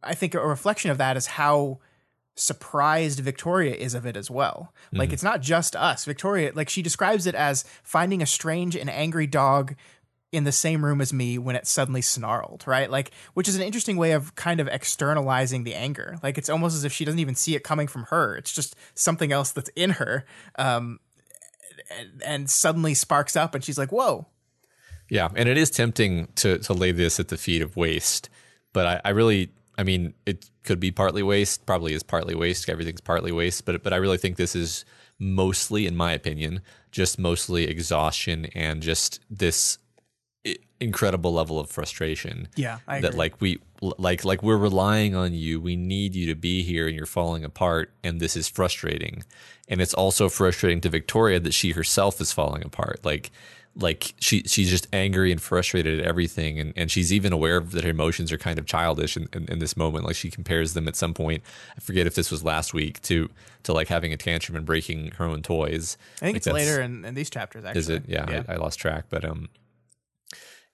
I 0.03 0.13
think 0.13 0.35
a 0.35 0.39
reflection 0.45 0.91
of 0.91 0.99
that 0.99 1.17
is 1.17 1.25
how 1.25 1.79
surprised 2.35 3.19
Victoria 3.19 3.75
is 3.75 3.93
of 3.93 4.05
it 4.05 4.15
as 4.15 4.31
well. 4.31 4.73
Like 4.93 5.11
it's 5.11 5.23
not 5.23 5.41
just 5.41 5.75
us. 5.75 6.05
Victoria, 6.05 6.51
like 6.55 6.69
she 6.69 6.81
describes 6.81 7.27
it 7.27 7.35
as 7.35 7.65
finding 7.83 8.21
a 8.21 8.25
strange 8.25 8.75
and 8.75 8.89
angry 8.89 9.27
dog 9.27 9.75
in 10.31 10.43
the 10.43 10.51
same 10.51 10.85
room 10.85 11.01
as 11.01 11.11
me 11.11 11.37
when 11.37 11.55
it 11.55 11.67
suddenly 11.67 12.01
snarled, 12.01 12.63
right? 12.65 12.89
Like 12.89 13.11
which 13.33 13.47
is 13.47 13.55
an 13.55 13.61
interesting 13.61 13.97
way 13.97 14.11
of 14.11 14.35
kind 14.35 14.59
of 14.59 14.67
externalizing 14.67 15.63
the 15.63 15.75
anger. 15.75 16.17
Like 16.23 16.37
it's 16.37 16.49
almost 16.49 16.75
as 16.75 16.85
if 16.85 16.93
she 16.93 17.03
doesn't 17.03 17.19
even 17.19 17.35
see 17.35 17.55
it 17.55 17.63
coming 17.63 17.87
from 17.87 18.03
her. 18.03 18.35
It's 18.37 18.53
just 18.53 18.75
something 18.93 19.31
else 19.31 19.51
that's 19.51 19.71
in 19.75 19.91
her. 19.91 20.25
Um 20.57 20.99
and, 21.97 22.21
and 22.23 22.49
suddenly 22.49 22.93
sparks 22.93 23.35
up 23.35 23.55
and 23.55 23.63
she's 23.63 23.77
like, 23.77 23.91
"Whoa." 23.91 24.27
Yeah, 25.09 25.29
and 25.35 25.49
it 25.49 25.57
is 25.57 25.71
tempting 25.71 26.27
to 26.35 26.59
to 26.59 26.73
lay 26.73 26.91
this 26.91 27.19
at 27.19 27.29
the 27.29 27.37
feet 27.37 27.61
of 27.61 27.75
waste, 27.75 28.29
but 28.73 28.85
I, 28.85 29.01
I 29.05 29.09
really, 29.09 29.51
I 29.79 29.83
mean, 29.83 30.13
it 30.25 30.49
could 30.63 30.81
be 30.81 30.91
partly 30.91 31.23
waste. 31.23 31.65
Probably 31.65 31.93
is 31.93 32.03
partly 32.03 32.35
waste. 32.35 32.67
Everything's 32.67 32.99
partly 32.99 33.31
waste, 33.31 33.63
but 33.63 33.81
but 33.81 33.93
I 33.93 33.95
really 33.95 34.17
think 34.17 34.35
this 34.35 34.53
is 34.53 34.83
mostly, 35.17 35.87
in 35.87 35.95
my 35.95 36.11
opinion, 36.11 36.61
just 36.91 37.17
mostly 37.17 37.63
exhaustion 37.63 38.47
and 38.53 38.83
just 38.83 39.21
this 39.29 39.77
incredible 40.81 41.31
level 41.33 41.61
of 41.61 41.69
frustration. 41.69 42.49
Yeah, 42.57 42.79
I 42.89 42.99
that 42.99 43.09
agree. 43.09 43.17
like 43.17 43.41
we 43.41 43.59
like 43.81 44.25
like 44.25 44.43
we're 44.43 44.57
relying 44.57 45.15
on 45.15 45.33
you. 45.33 45.61
We 45.61 45.77
need 45.77 46.13
you 46.13 46.27
to 46.27 46.35
be 46.35 46.61
here, 46.63 46.85
and 46.87 46.95
you're 46.95 47.05
falling 47.05 47.45
apart, 47.45 47.93
and 48.03 48.19
this 48.19 48.35
is 48.35 48.49
frustrating. 48.49 49.23
And 49.69 49.79
it's 49.79 49.93
also 49.93 50.27
frustrating 50.27 50.81
to 50.81 50.89
Victoria 50.89 51.39
that 51.39 51.53
she 51.53 51.71
herself 51.71 52.19
is 52.19 52.33
falling 52.33 52.65
apart. 52.65 52.99
Like 53.05 53.31
like 53.75 54.13
she 54.19 54.43
she's 54.43 54.69
just 54.69 54.87
angry 54.91 55.31
and 55.31 55.41
frustrated 55.41 55.99
at 55.99 56.05
everything. 56.05 56.59
And, 56.59 56.73
and 56.75 56.91
she's 56.91 57.13
even 57.13 57.31
aware 57.31 57.59
that 57.59 57.83
her 57.83 57.89
emotions 57.89 58.31
are 58.31 58.37
kind 58.37 58.59
of 58.59 58.65
childish 58.65 59.15
in, 59.15 59.27
in, 59.33 59.45
in 59.45 59.59
this 59.59 59.77
moment. 59.77 60.05
Like 60.05 60.15
she 60.15 60.29
compares 60.29 60.73
them 60.73 60.87
at 60.87 60.95
some 60.95 61.13
point. 61.13 61.43
I 61.77 61.79
forget 61.79 62.07
if 62.07 62.15
this 62.15 62.31
was 62.31 62.43
last 62.43 62.73
week 62.73 63.01
to 63.03 63.29
to 63.63 63.73
like 63.73 63.87
having 63.87 64.11
a 64.11 64.17
tantrum 64.17 64.55
and 64.55 64.65
breaking 64.65 65.11
her 65.17 65.25
own 65.25 65.41
toys. 65.41 65.97
I 66.17 66.25
think 66.25 66.35
Like, 66.35 66.37
it's 66.37 66.47
later 66.47 66.81
in, 66.81 67.05
in 67.05 67.13
these 67.15 67.29
chapters. 67.29 67.63
Actually, 67.63 67.79
is 67.79 67.89
it? 67.89 68.03
yeah, 68.07 68.43
I, 68.47 68.53
I 68.53 68.55
lost 68.57 68.79
track 68.79 69.05
but 69.09 69.23
um 69.23 69.49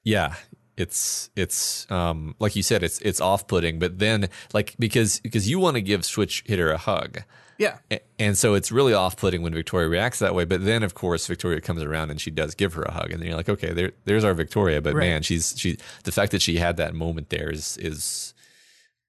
yeah 0.04 0.36
it's 0.78 1.30
it's 1.36 1.90
um 1.90 2.36
like 2.40 2.56
you 2.56 2.64
said 2.64 2.84
it's 2.84 3.00
it's 3.02 3.22
off-putting 3.22 3.80
but 3.80 4.00
then 4.00 4.30
like 4.54 4.76
because 4.78 5.20
because 5.22 5.50
you 5.50 5.60
want 5.60 5.76
to 5.76 5.82
give 5.82 6.04
switch 6.06 6.44
hitter 6.46 6.72
a 6.72 6.78
hug 6.78 7.24
yeah, 7.58 7.78
And 8.20 8.38
so 8.38 8.54
it's 8.54 8.72
really 8.72 8.94
off 8.94 9.18
putting 9.18 9.42
when 9.42 9.54
Victoria 9.54 9.88
reacts 9.88 10.20
that 10.20 10.36
way. 10.36 10.46
But 10.46 10.66
then, 10.66 10.84
of 10.84 10.94
course, 10.94 11.26
Victoria 11.28 11.62
comes 11.62 11.82
around 11.82 12.12
and 12.12 12.20
she 12.20 12.32
does 12.32 12.56
give 12.56 12.74
her 12.74 12.84
a 12.84 12.92
hug. 12.92 13.12
And 13.12 13.22
then 13.22 13.28
you're 13.28 13.38
like, 13.38 13.50
okay, 13.50 13.74
there, 13.74 13.92
there's 14.06 14.24
our 14.24 14.34
Victoria. 14.34 14.82
But 14.82 14.94
Right. 14.94 15.08
man, 15.08 15.22
she's 15.22 15.54
she 15.58 15.78
the 16.04 16.12
fact 16.12 16.32
that 16.32 16.42
she 16.42 16.58
had 16.58 16.78
that 16.78 16.94
moment 16.94 17.30
there 17.30 17.50
is 17.50 17.78
is 17.78 18.34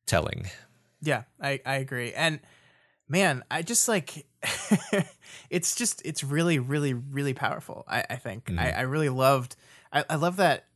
telling. 0.07 0.49
yeah. 1.03 1.25
I 1.41 1.61
I 1.67 1.77
agree. 1.77 2.13
And 2.13 2.41
man, 3.09 3.43
I 3.51 3.63
just 3.63 3.89
like 3.89 4.27
it's 5.51 5.75
just 5.75 6.03
it's 6.05 6.23
really 6.23 6.59
really 6.59 6.95
really 6.95 7.35
powerful. 7.35 7.85
I 7.89 8.05
I 8.11 8.17
think 8.17 8.51
I, 8.51 8.53
mm-hmm. 8.53 8.79
I 8.79 8.83
really 8.83 9.09
loved. 9.09 9.57
I, 9.93 10.05
I 10.11 10.15
love 10.17 10.37
that. 10.37 10.67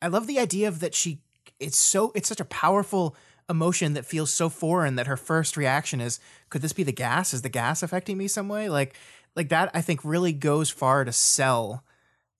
I 0.00 0.08
love 0.08 0.26
the 0.26 0.38
idea 0.38 0.68
of 0.68 0.80
that 0.80 0.94
she. 0.94 1.20
It's 1.58 1.78
so 1.78 2.12
it's 2.14 2.28
such 2.28 2.40
a 2.40 2.44
powerful 2.44 3.16
emotion 3.48 3.94
that 3.94 4.04
feels 4.04 4.32
so 4.32 4.48
foreign 4.48 4.96
that 4.96 5.06
her 5.06 5.16
first 5.16 5.56
reaction 5.56 6.00
is 6.00 6.20
could 6.50 6.62
this 6.62 6.72
be 6.72 6.82
the 6.82 6.92
gas 6.92 7.32
is 7.32 7.42
the 7.42 7.48
gas 7.48 7.82
affecting 7.82 8.18
me 8.18 8.28
some 8.28 8.48
way 8.48 8.68
like 8.68 8.94
like 9.34 9.48
that 9.48 9.70
i 9.72 9.80
think 9.80 10.00
really 10.04 10.32
goes 10.32 10.68
far 10.70 11.04
to 11.04 11.12
sell 11.12 11.82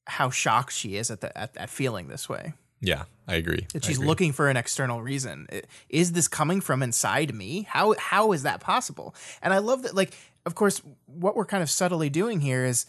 how 0.07 0.29
shocked 0.31 0.73
she 0.73 0.97
is 0.97 1.11
at 1.11 1.21
the 1.21 1.37
at, 1.37 1.57
at 1.57 1.71
feeling 1.71 2.09
this 2.09 2.29
way 2.29 2.53
Yeah, 2.81 3.05
I 3.27 3.35
agree. 3.37 3.67
that 3.73 3.85
she's 3.85 3.97
agree. 3.97 4.07
looking 4.07 4.33
for 4.33 4.49
an 4.49 4.57
external 4.57 5.03
reason. 5.03 5.49
Is 5.89 6.13
this 6.13 6.29
coming 6.29 6.61
from 6.61 6.83
inside 6.83 7.35
me? 7.35 7.67
How 7.69 7.95
how 7.99 8.33
is 8.33 8.43
that 8.45 8.61
possible? 8.61 9.15
And 9.43 9.53
I 9.53 9.59
love 9.59 9.83
that 9.83 9.95
like 9.97 10.15
of 10.47 10.55
course 10.55 10.81
what 11.07 11.35
we're 11.35 11.45
kind 11.45 11.63
of 11.63 11.71
subtly 11.71 12.09
doing 12.11 12.41
here 12.41 12.65
is 12.65 12.87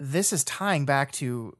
this 0.00 0.32
is 0.32 0.42
tying 0.44 0.84
back 0.86 1.12
to 1.12 1.56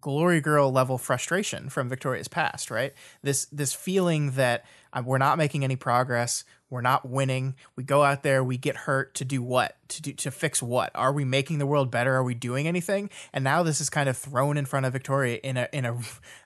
glory 0.00 0.40
girl 0.40 0.70
level 0.70 0.98
frustration 0.98 1.68
from 1.68 1.88
Victoria's 1.88 2.28
past, 2.28 2.70
right? 2.70 2.92
This 3.22 3.46
this 3.46 3.72
feeling 3.72 4.32
that 4.32 4.64
uh, 4.92 5.02
we're 5.04 5.18
not 5.18 5.38
making 5.38 5.64
any 5.64 5.76
progress, 5.76 6.44
we're 6.70 6.80
not 6.82 7.08
winning. 7.08 7.54
We 7.76 7.84
go 7.84 8.02
out 8.04 8.22
there, 8.22 8.44
we 8.44 8.58
get 8.58 8.76
hurt 8.76 9.14
to 9.14 9.24
do 9.24 9.42
what? 9.42 9.76
To 9.88 10.02
do 10.02 10.12
to 10.12 10.30
fix 10.30 10.62
what? 10.62 10.90
Are 10.94 11.12
we 11.12 11.24
making 11.24 11.58
the 11.58 11.66
world 11.66 11.90
better? 11.90 12.14
Are 12.14 12.24
we 12.24 12.34
doing 12.34 12.68
anything? 12.68 13.10
And 13.32 13.42
now 13.42 13.62
this 13.62 13.80
is 13.80 13.90
kind 13.90 14.08
of 14.08 14.16
thrown 14.16 14.56
in 14.56 14.66
front 14.66 14.86
of 14.86 14.92
Victoria 14.92 15.38
in 15.42 15.56
a 15.56 15.68
in 15.72 15.84
a, 15.84 15.98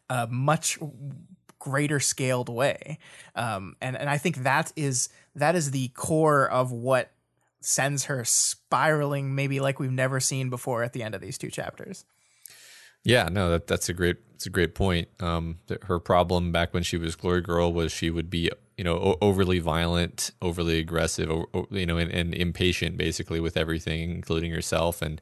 a 0.08 0.26
much 0.28 0.78
greater 1.58 2.00
scaled 2.00 2.48
way. 2.48 2.98
Um, 3.34 3.76
and 3.80 3.96
and 3.96 4.08
I 4.08 4.18
think 4.18 4.38
that 4.38 4.72
is 4.76 5.08
that 5.34 5.54
is 5.54 5.70
the 5.70 5.88
core 5.88 6.48
of 6.48 6.72
what 6.72 7.10
sends 7.60 8.04
her 8.04 8.24
spiraling 8.24 9.34
maybe 9.34 9.60
like 9.60 9.78
we've 9.78 9.92
never 9.92 10.18
seen 10.18 10.50
before 10.50 10.82
at 10.82 10.92
the 10.92 11.02
end 11.02 11.14
of 11.14 11.20
these 11.20 11.38
two 11.38 11.50
chapters. 11.50 12.04
Yeah, 13.04 13.28
no, 13.30 13.50
that 13.50 13.66
that's 13.66 13.88
a 13.88 13.92
great 13.94 14.16
it's 14.34 14.46
a 14.46 14.50
great 14.50 14.74
point. 14.74 15.08
Um, 15.20 15.58
her 15.82 15.98
problem 15.98 16.52
back 16.52 16.72
when 16.74 16.82
she 16.82 16.96
was 16.96 17.14
Glory 17.16 17.40
Girl 17.40 17.72
was 17.72 17.92
she 17.92 18.10
would 18.10 18.30
be 18.30 18.50
you 18.76 18.84
know 18.84 18.94
o- 18.96 19.18
overly 19.20 19.58
violent, 19.58 20.30
overly 20.40 20.78
aggressive, 20.78 21.30
o- 21.30 21.46
o- 21.54 21.66
you 21.70 21.86
know, 21.86 21.96
and, 21.98 22.10
and 22.10 22.34
impatient 22.34 22.96
basically 22.96 23.40
with 23.40 23.56
everything, 23.56 24.10
including 24.10 24.52
herself, 24.52 25.02
and 25.02 25.20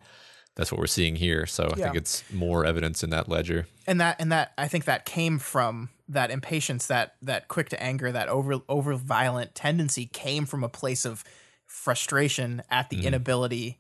that's 0.57 0.70
what 0.72 0.78
we're 0.78 0.87
seeing 0.87 1.16
here. 1.16 1.47
So 1.47 1.64
I 1.72 1.76
think 1.76 1.97
it's 1.97 2.24
more 2.33 2.64
evidence 2.66 3.03
in 3.03 3.11
that 3.11 3.28
ledger. 3.28 3.66
and 3.87 4.01
that 4.01 4.16
and 4.18 4.31
that 4.33 4.53
I 4.59 4.68
think 4.68 4.85
that 4.85 5.05
came 5.05 5.39
from 5.39 5.91
that 6.09 6.31
impatience, 6.31 6.87
that 6.89 7.14
that 7.22 7.49
quick 7.49 7.68
to 7.70 7.83
anger, 7.83 8.11
that 8.12 8.28
over 8.28 8.57
over 8.68 8.95
violent 8.95 9.55
tendency 9.55 10.07
came 10.07 10.45
from 10.45 10.64
a 10.64 10.68
place 10.68 11.05
of 11.05 11.24
frustration 11.66 12.62
at 12.70 12.91
the 12.91 13.05
inability 13.07 13.78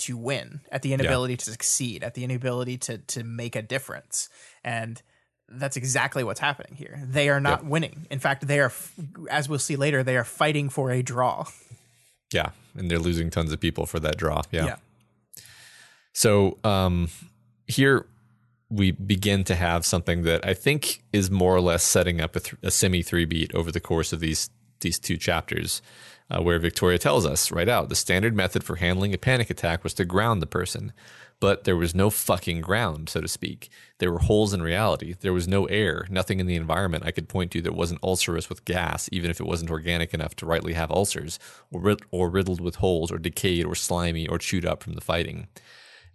to 0.00 0.16
win, 0.16 0.60
at 0.70 0.82
the 0.82 0.92
inability 0.92 1.36
to 1.36 1.50
succeed, 1.50 2.02
at 2.02 2.14
the 2.14 2.24
inability 2.24 2.76
to 2.78 2.98
to 2.98 3.24
make 3.24 3.56
a 3.56 3.62
difference, 3.62 4.28
and 4.64 5.02
that's 5.48 5.76
exactly 5.76 6.22
what's 6.22 6.40
happening 6.40 6.76
here. 6.76 7.02
They 7.04 7.28
are 7.28 7.40
not 7.40 7.64
winning. 7.64 8.06
In 8.10 8.20
fact, 8.20 8.46
they 8.46 8.60
are, 8.60 8.72
as 9.30 9.48
we'll 9.48 9.58
see 9.58 9.76
later, 9.76 10.02
they 10.02 10.16
are 10.16 10.24
fighting 10.24 10.68
for 10.68 10.90
a 10.90 11.02
draw. 11.02 11.46
Yeah, 12.32 12.50
and 12.76 12.90
they're 12.90 13.00
losing 13.00 13.30
tons 13.30 13.52
of 13.52 13.58
people 13.58 13.86
for 13.86 13.98
that 14.00 14.16
draw. 14.16 14.42
Yeah. 14.52 14.66
Yeah. 14.66 14.76
So 16.12 16.58
um, 16.64 17.08
here 17.66 18.06
we 18.68 18.92
begin 18.92 19.42
to 19.44 19.56
have 19.56 19.84
something 19.84 20.22
that 20.22 20.46
I 20.46 20.54
think 20.54 21.02
is 21.12 21.30
more 21.30 21.54
or 21.54 21.60
less 21.60 21.82
setting 21.82 22.20
up 22.20 22.36
a, 22.36 22.40
th- 22.40 22.56
a 22.62 22.70
semi 22.70 23.02
three 23.02 23.24
beat 23.24 23.52
over 23.54 23.72
the 23.72 23.80
course 23.80 24.12
of 24.12 24.20
these 24.20 24.50
these 24.80 24.98
two 24.98 25.16
chapters, 25.16 25.82
uh, 26.30 26.42
where 26.42 26.58
Victoria 26.58 26.98
tells 26.98 27.26
us 27.26 27.50
right 27.50 27.68
out 27.68 27.88
the 27.88 27.94
standard 27.94 28.34
method 28.34 28.64
for 28.64 28.76
handling 28.76 29.14
a 29.14 29.18
panic 29.18 29.50
attack 29.50 29.82
was 29.82 29.94
to 29.94 30.04
ground 30.04 30.40
the 30.40 30.46
person, 30.46 30.92
but 31.40 31.64
there 31.64 31.76
was 31.76 31.94
no 31.94 32.10
fucking 32.10 32.60
ground, 32.60 33.08
so 33.08 33.20
to 33.20 33.28
speak. 33.28 33.70
There 33.98 34.12
were 34.12 34.18
holes 34.20 34.52
in 34.52 34.62
reality. 34.62 35.14
There 35.18 35.32
was 35.32 35.48
no 35.48 35.64
air, 35.66 36.06
nothing 36.10 36.38
in 36.38 36.46
the 36.46 36.56
environment 36.56 37.04
I 37.06 37.10
could 37.10 37.28
point 37.28 37.50
to 37.52 37.62
that 37.62 37.74
wasn't 37.74 38.02
ulcerous 38.02 38.48
with 38.48 38.64
gas, 38.64 39.08
even 39.10 39.30
if 39.30 39.40
it 39.40 39.46
wasn't 39.46 39.70
organic 39.70 40.12
enough 40.14 40.36
to 40.36 40.46
rightly 40.46 40.74
have 40.74 40.90
ulcers, 40.90 41.38
or, 41.72 41.80
rid- 41.80 42.02
or 42.10 42.28
riddled 42.28 42.60
with 42.60 42.76
holes, 42.76 43.10
or 43.10 43.18
decayed, 43.18 43.64
or 43.64 43.74
slimy, 43.74 44.28
or 44.28 44.38
chewed 44.38 44.66
up 44.66 44.82
from 44.82 44.92
the 44.92 45.00
fighting 45.00 45.48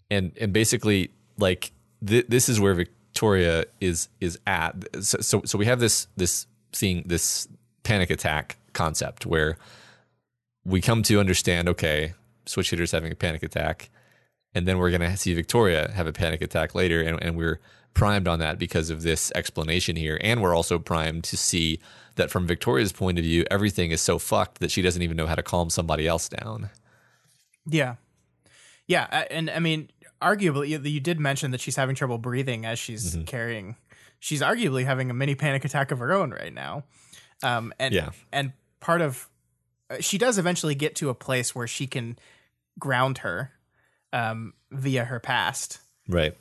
and 0.09 0.31
and 0.39 0.53
basically 0.53 1.11
like 1.37 1.71
th- 2.05 2.25
this 2.27 2.49
is 2.49 2.59
where 2.59 2.73
Victoria 2.73 3.65
is 3.81 4.09
is 4.19 4.39
at. 4.45 4.75
So, 5.03 5.19
so 5.21 5.41
so 5.45 5.57
we 5.57 5.65
have 5.65 5.79
this 5.79 6.07
this 6.15 6.47
seeing 6.71 7.03
this 7.05 7.47
panic 7.83 8.09
attack 8.09 8.57
concept 8.73 9.25
where 9.25 9.57
we 10.65 10.81
come 10.81 11.03
to 11.03 11.19
understand 11.19 11.69
okay, 11.69 12.13
switch 12.45 12.69
hitters 12.71 12.91
having 12.91 13.11
a 13.11 13.15
panic 13.15 13.43
attack, 13.43 13.89
and 14.53 14.67
then 14.67 14.77
we're 14.77 14.91
gonna 14.91 15.15
see 15.17 15.33
Victoria 15.33 15.91
have 15.91 16.07
a 16.07 16.13
panic 16.13 16.41
attack 16.41 16.75
later, 16.75 17.01
and, 17.01 17.21
and 17.23 17.37
we're 17.37 17.59
primed 17.93 18.27
on 18.27 18.39
that 18.39 18.59
because 18.59 18.89
of 18.89 19.03
this 19.03 19.31
explanation 19.35 19.95
here, 19.95 20.17
and 20.21 20.41
we're 20.41 20.55
also 20.55 20.77
primed 20.79 21.23
to 21.25 21.37
see 21.37 21.79
that 22.15 22.29
from 22.29 22.45
Victoria's 22.47 22.91
point 22.91 23.17
of 23.17 23.23
view, 23.23 23.45
everything 23.51 23.91
is 23.91 24.01
so 24.01 24.17
fucked 24.19 24.59
that 24.59 24.71
she 24.71 24.81
doesn't 24.81 25.01
even 25.01 25.15
know 25.17 25.27
how 25.27 25.35
to 25.35 25.43
calm 25.43 25.69
somebody 25.69 26.07
else 26.07 26.27
down. 26.29 26.69
Yeah, 27.65 27.95
yeah, 28.87 29.25
and 29.31 29.49
I 29.49 29.59
mean, 29.59 29.89
arguably, 30.21 30.69
you, 30.69 30.79
you 30.79 30.99
did 30.99 31.19
mention 31.19 31.51
that 31.51 31.61
she's 31.61 31.75
having 31.75 31.95
trouble 31.95 32.17
breathing 32.17 32.65
as 32.65 32.77
she's 32.79 33.17
carrying. 33.25 33.75
She's 34.19 34.41
arguably 34.41 34.85
having 34.85 35.09
a 35.09 35.13
mini 35.13 35.35
panic 35.35 35.65
attack 35.65 35.91
of 35.91 35.99
her 35.99 36.11
own 36.13 36.31
right 36.31 36.53
now, 36.53 36.83
um, 37.43 37.73
and 37.79 37.93
Yeah. 37.93 38.09
and 38.31 38.53
part 38.79 39.01
of 39.01 39.29
she 39.99 40.17
does 40.17 40.37
eventually 40.37 40.75
get 40.75 40.95
to 40.95 41.09
a 41.09 41.15
place 41.15 41.53
where 41.53 41.67
she 41.67 41.87
can 41.87 42.17
ground 42.79 43.19
her 43.19 43.51
um, 44.13 44.53
via 44.71 45.05
her 45.05 45.19
past. 45.19 45.79
Right. 46.07 46.35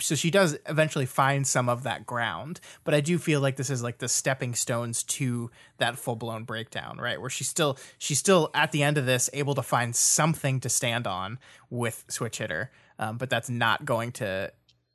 So 0.00 0.14
she 0.16 0.30
does 0.30 0.58
eventually 0.66 1.06
find 1.06 1.46
some 1.46 1.68
of 1.68 1.84
that 1.84 2.04
ground, 2.04 2.60
but 2.82 2.94
I 2.94 3.00
do 3.00 3.16
feel 3.16 3.40
like 3.40 3.56
this 3.56 3.70
is 3.70 3.82
like 3.82 3.98
the 3.98 4.08
stepping 4.08 4.54
stones 4.54 5.04
to 5.04 5.50
that 5.78 5.96
full 5.96 6.16
blown 6.16 6.44
breakdown, 6.44 6.98
right? 6.98 7.20
Where 7.20 7.30
she's 7.30 7.48
still 7.48 7.78
she's 7.98 8.18
still 8.18 8.50
at 8.54 8.72
the 8.72 8.82
end 8.82 8.98
of 8.98 9.06
this 9.06 9.30
able 9.32 9.54
to 9.54 9.62
find 9.62 9.94
something 9.94 10.58
to 10.60 10.68
stand 10.68 11.06
on 11.06 11.38
with 11.70 12.04
switch 12.08 12.38
hitter, 12.38 12.72
um, 12.98 13.18
but 13.18 13.30
that's 13.30 13.48
not 13.48 13.84
going 13.84 14.10
to 14.12 14.52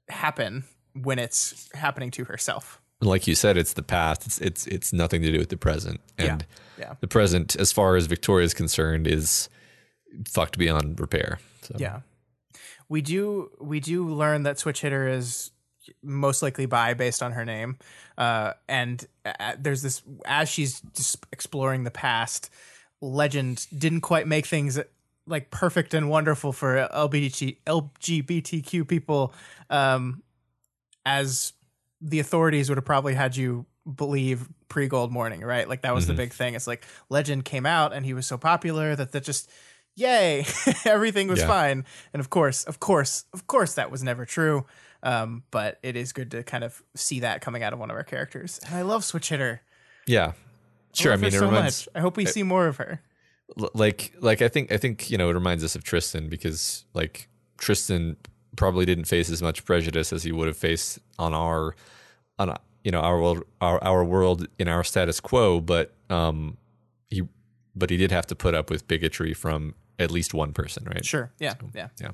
happen 0.10 0.66
when 0.94 1.18
it's 1.18 1.70
happening 1.74 2.12
to 2.12 2.26
herself. 2.26 2.82
Like 3.02 3.28
you 3.28 3.36
said, 3.36 3.58
it's 3.58 3.74
the 3.74 3.84
past. 3.84 4.26
It's 4.26 4.40
it's 4.40 4.68
it's 4.68 4.94
nothing 4.94 5.22
to 5.22 5.32
do 5.32 5.40
with 5.40 5.50
the 5.50 5.58
present. 5.58 6.02
And 6.18 6.46
yeah. 6.78 6.96
the 7.00 7.08
present, 7.08 7.56
as 7.56 7.72
far 7.72 7.96
as 7.96 8.08
Victoria 8.08 8.46
is 8.46 8.54
concerned, 8.54 9.08
is 9.08 9.50
fucked 10.28 10.58
beyond 10.58 11.00
repair. 11.00 11.40
So 11.62 11.76
Yeah. 11.78 12.02
We 12.90 13.02
do 13.02 13.52
we 13.60 13.80
do 13.80 14.08
learn 14.10 14.44
that 14.44 14.60
switch 14.60 14.82
hitter 14.82 15.08
is 15.08 15.52
most 16.04 16.42
likely 16.42 16.66
bi 16.66 16.94
based 16.94 17.24
on 17.24 17.32
her 17.34 17.46
name. 17.46 17.78
Uh, 18.18 18.54
and 18.68 19.06
uh, 19.26 19.54
there's 19.58 19.82
this 19.82 20.02
as 20.26 20.50
she's 20.50 20.82
just 20.96 21.26
exploring 21.32 21.84
the 21.84 21.92
past, 21.92 22.50
legend 23.02 23.68
didn't 23.78 24.02
quite 24.02 24.28
make 24.28 24.46
things 24.46 24.80
like 25.26 25.52
perfect 25.52 25.94
and 25.94 26.10
wonderful 26.10 26.52
for 26.52 26.88
LGBT, 26.92 27.58
LGBTQ 27.66 28.88
people 28.88 29.34
um, 29.70 30.24
as 31.06 31.54
the 32.02 32.20
authorities 32.20 32.70
would 32.70 32.78
have 32.78 32.86
probably 32.86 33.14
had 33.14 33.36
you 33.36 33.66
believe 33.96 34.48
pre 34.68 34.88
gold 34.88 35.12
morning, 35.12 35.42
right? 35.42 35.68
Like 35.68 35.82
that 35.82 35.94
was 35.96 36.08
the 36.08 36.14
big 36.14 36.32
thing. 36.34 36.54
It's 36.56 36.68
like 36.68 36.86
legend 37.10 37.46
came 37.46 37.66
out 37.66 37.92
and 37.94 38.06
he 38.06 38.14
was 38.14 38.26
so 38.28 38.38
popular 38.38 38.96
that 38.96 39.12
that 39.12 39.24
just 39.24 39.50
yay, 39.96 40.46
everything 40.86 41.28
was 41.28 41.40
Yeah. 41.40 41.48
fine. 41.48 41.86
And 42.14 42.20
of 42.20 42.30
course, 42.30 42.64
of 42.64 42.80
course, 42.80 43.26
of 43.34 43.48
course, 43.48 43.74
that 43.76 43.92
was 43.92 44.04
never 44.04 44.26
true. 44.26 44.66
Um, 45.04 45.44
but 45.52 45.80
it 45.84 45.96
is 45.96 46.12
good 46.14 46.32
to 46.32 46.44
kind 46.44 46.64
of 46.64 46.82
see 46.96 47.22
that 47.22 47.42
coming 47.42 47.64
out 47.64 47.74
of 47.74 47.80
one 47.80 47.90
of 47.90 47.96
our 47.98 48.04
characters. 48.04 48.60
And 48.66 48.76
I 48.76 48.82
love 48.84 49.04
Switch 49.04 49.30
Hitter. 49.30 49.62
Yeah, 50.08 50.34
sure. 50.94 51.12
I, 51.14 51.16
her 51.16 51.22
mean, 51.22 51.28
it 51.30 51.34
so 51.34 51.46
reminds 51.46 51.88
much. 51.88 51.90
I 51.96 52.02
hope 52.02 52.18
we 52.18 52.26
see 52.26 52.44
more 52.44 52.68
of 52.68 52.78
her. 52.78 53.02
like 53.74 54.14
like 54.20 54.42
I 54.42 54.48
think 54.48 54.72
I 54.72 54.78
think 54.78 55.10
you 55.10 55.18
know 55.18 55.30
it 55.30 55.34
reminds 55.34 55.64
us 55.64 55.76
of 55.76 55.84
Tristan 55.84 56.30
because 56.30 56.86
like 56.94 57.28
Tristan 57.58 58.18
probably 58.60 58.86
didn't 58.86 59.06
face 59.06 59.30
as 59.32 59.42
much 59.42 59.64
prejudice 59.64 60.12
as 60.12 60.24
he 60.24 60.34
would 60.34 60.46
have 60.46 60.58
faced 60.58 61.00
on 61.18 61.34
our 61.34 61.74
on 62.38 62.54
you 62.84 62.92
know 62.92 63.00
our 63.00 63.20
world 63.22 63.42
our 63.62 63.82
our 63.82 64.04
world 64.04 64.48
in 64.60 64.68
our 64.68 64.84
status 64.84 65.22
quo, 65.22 65.62
but 65.62 65.94
um 66.10 66.58
he 67.10 67.24
but 67.74 67.90
he 67.90 67.96
did 67.96 68.12
have 68.12 68.28
to 68.28 68.36
put 68.36 68.54
up 68.54 68.70
with 68.70 68.86
bigotry 68.86 69.34
from 69.34 69.76
at 69.98 70.12
least 70.12 70.34
one 70.34 70.52
person, 70.52 70.84
right? 70.86 71.06
Sure. 71.06 71.32
Yeah. 71.40 71.54
Yeah. 71.74 71.88
Yeah. 72.02 72.12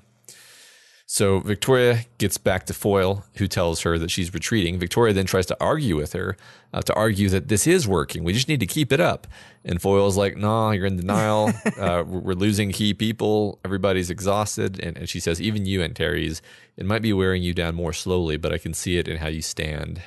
So 1.15 1.39
Victoria 1.39 2.01
gets 2.17 2.37
back 2.37 2.65
to 2.65 2.73
Foyle, 2.73 3.23
who 3.35 3.47
tells 3.47 3.83
her 3.83 3.97
that 3.97 4.11
she's 4.11 4.33
retreating. 4.33 4.77
Victoria 4.77 5.13
then 5.13 5.25
tries 5.25 5.45
to 5.45 5.55
argue 5.61 5.95
with 5.95 6.11
her, 6.11 6.35
uh, 6.73 6.81
to 6.81 6.93
argue 6.93 7.29
that 7.29 7.47
this 7.47 7.65
is 7.65 7.87
working. 7.87 8.25
We 8.25 8.33
just 8.33 8.49
need 8.49 8.59
to 8.59 8.65
keep 8.65 8.91
it 8.91 8.99
up. 8.99 9.25
And 9.63 9.81
Foyle's 9.81 10.17
like, 10.17 10.35
nah, 10.35 10.71
you're 10.71 10.85
in 10.85 10.97
denial. 10.97 11.53
uh, 11.79 12.03
we're, 12.05 12.33
losing 12.33 12.73
key 12.73 12.93
people. 12.93 13.61
Everybody's 13.63 14.09
exhausted." 14.09 14.77
And, 14.83 14.97
and 14.97 15.07
she 15.07 15.21
says, 15.21 15.41
"Even 15.41 15.65
you, 15.65 15.81
Antares, 15.81 16.41
it 16.75 16.85
might 16.85 17.01
be 17.01 17.13
wearing 17.13 17.41
you 17.41 17.53
down 17.53 17.75
more 17.75 17.93
slowly, 17.93 18.35
but 18.35 18.51
I 18.51 18.57
can 18.57 18.73
see 18.73 18.97
it 18.97 19.07
in 19.07 19.15
how 19.15 19.29
you 19.29 19.41
stand." 19.41 20.01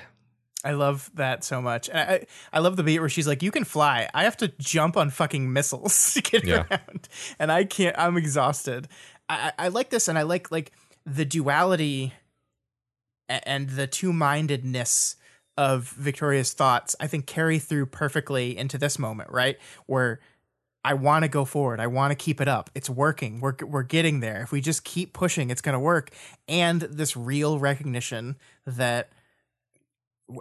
I 0.63 0.73
love 0.73 1.11
that 1.15 1.43
so 1.43 1.63
much. 1.63 1.89
And 1.89 1.99
I, 1.99 2.27
I 2.53 2.59
love 2.59 2.77
the 2.77 2.83
beat 2.83 3.01
where 3.01 3.09
she's 3.09 3.27
like, 3.27 3.43
"You 3.43 3.51
can 3.51 3.65
fly. 3.65 4.11
I 4.13 4.25
have 4.25 4.37
to 4.37 4.49
jump 4.59 4.99
on 4.99 5.09
fucking 5.09 5.51
missiles 5.55 6.13
to 6.13 6.21
get 6.21 6.45
Yeah. 6.45 6.67
around, 6.71 7.09
and 7.39 7.51
I 7.51 7.65
can't. 7.65 7.99
I'm 7.99 8.19
exhausted." 8.19 8.89
I, 9.31 9.53
I 9.59 9.65
I 9.65 9.69
like 9.69 9.89
this, 9.89 10.09
and 10.09 10.19
I 10.19 10.23
like 10.23 10.51
like 10.51 10.71
the 11.15 11.25
duality 11.25 12.13
and 13.29 13.71
the 13.71 13.87
two 13.87 14.13
mindedness 14.13 15.17
of 15.57 15.89
Victoria's 15.91 16.53
thoughts. 16.53 16.95
I 17.01 17.07
think 17.07 17.27
carry 17.27 17.59
through 17.59 17.87
perfectly 17.87 18.57
into 18.57 18.79
this 18.79 18.99
moment, 18.99 19.31
right 19.31 19.59
where. 19.87 20.21
I 20.85 20.95
want 20.95 21.25
to 21.25 21.29
go 21.29 21.45
forward. 21.45 21.81
I 21.81 21.89
want 21.89 22.13
to 22.13 22.15
keep 22.15 22.41
it 22.41 22.47
up. 22.47 22.71
It's 22.75 22.89
working. 22.89 23.41
We're 23.41 23.57
we're 23.63 23.83
getting 23.83 24.21
there. 24.21 24.43
If 24.43 24.53
we 24.53 24.61
just 24.61 24.85
keep 24.85 25.13
pushing, 25.13 25.51
it's 25.51 25.61
going 25.61 25.75
to 25.75 25.79
work. 25.81 26.11
And 26.47 26.81
this 26.83 27.17
real 27.17 27.59
recognition 27.59 28.37
that 28.65 29.11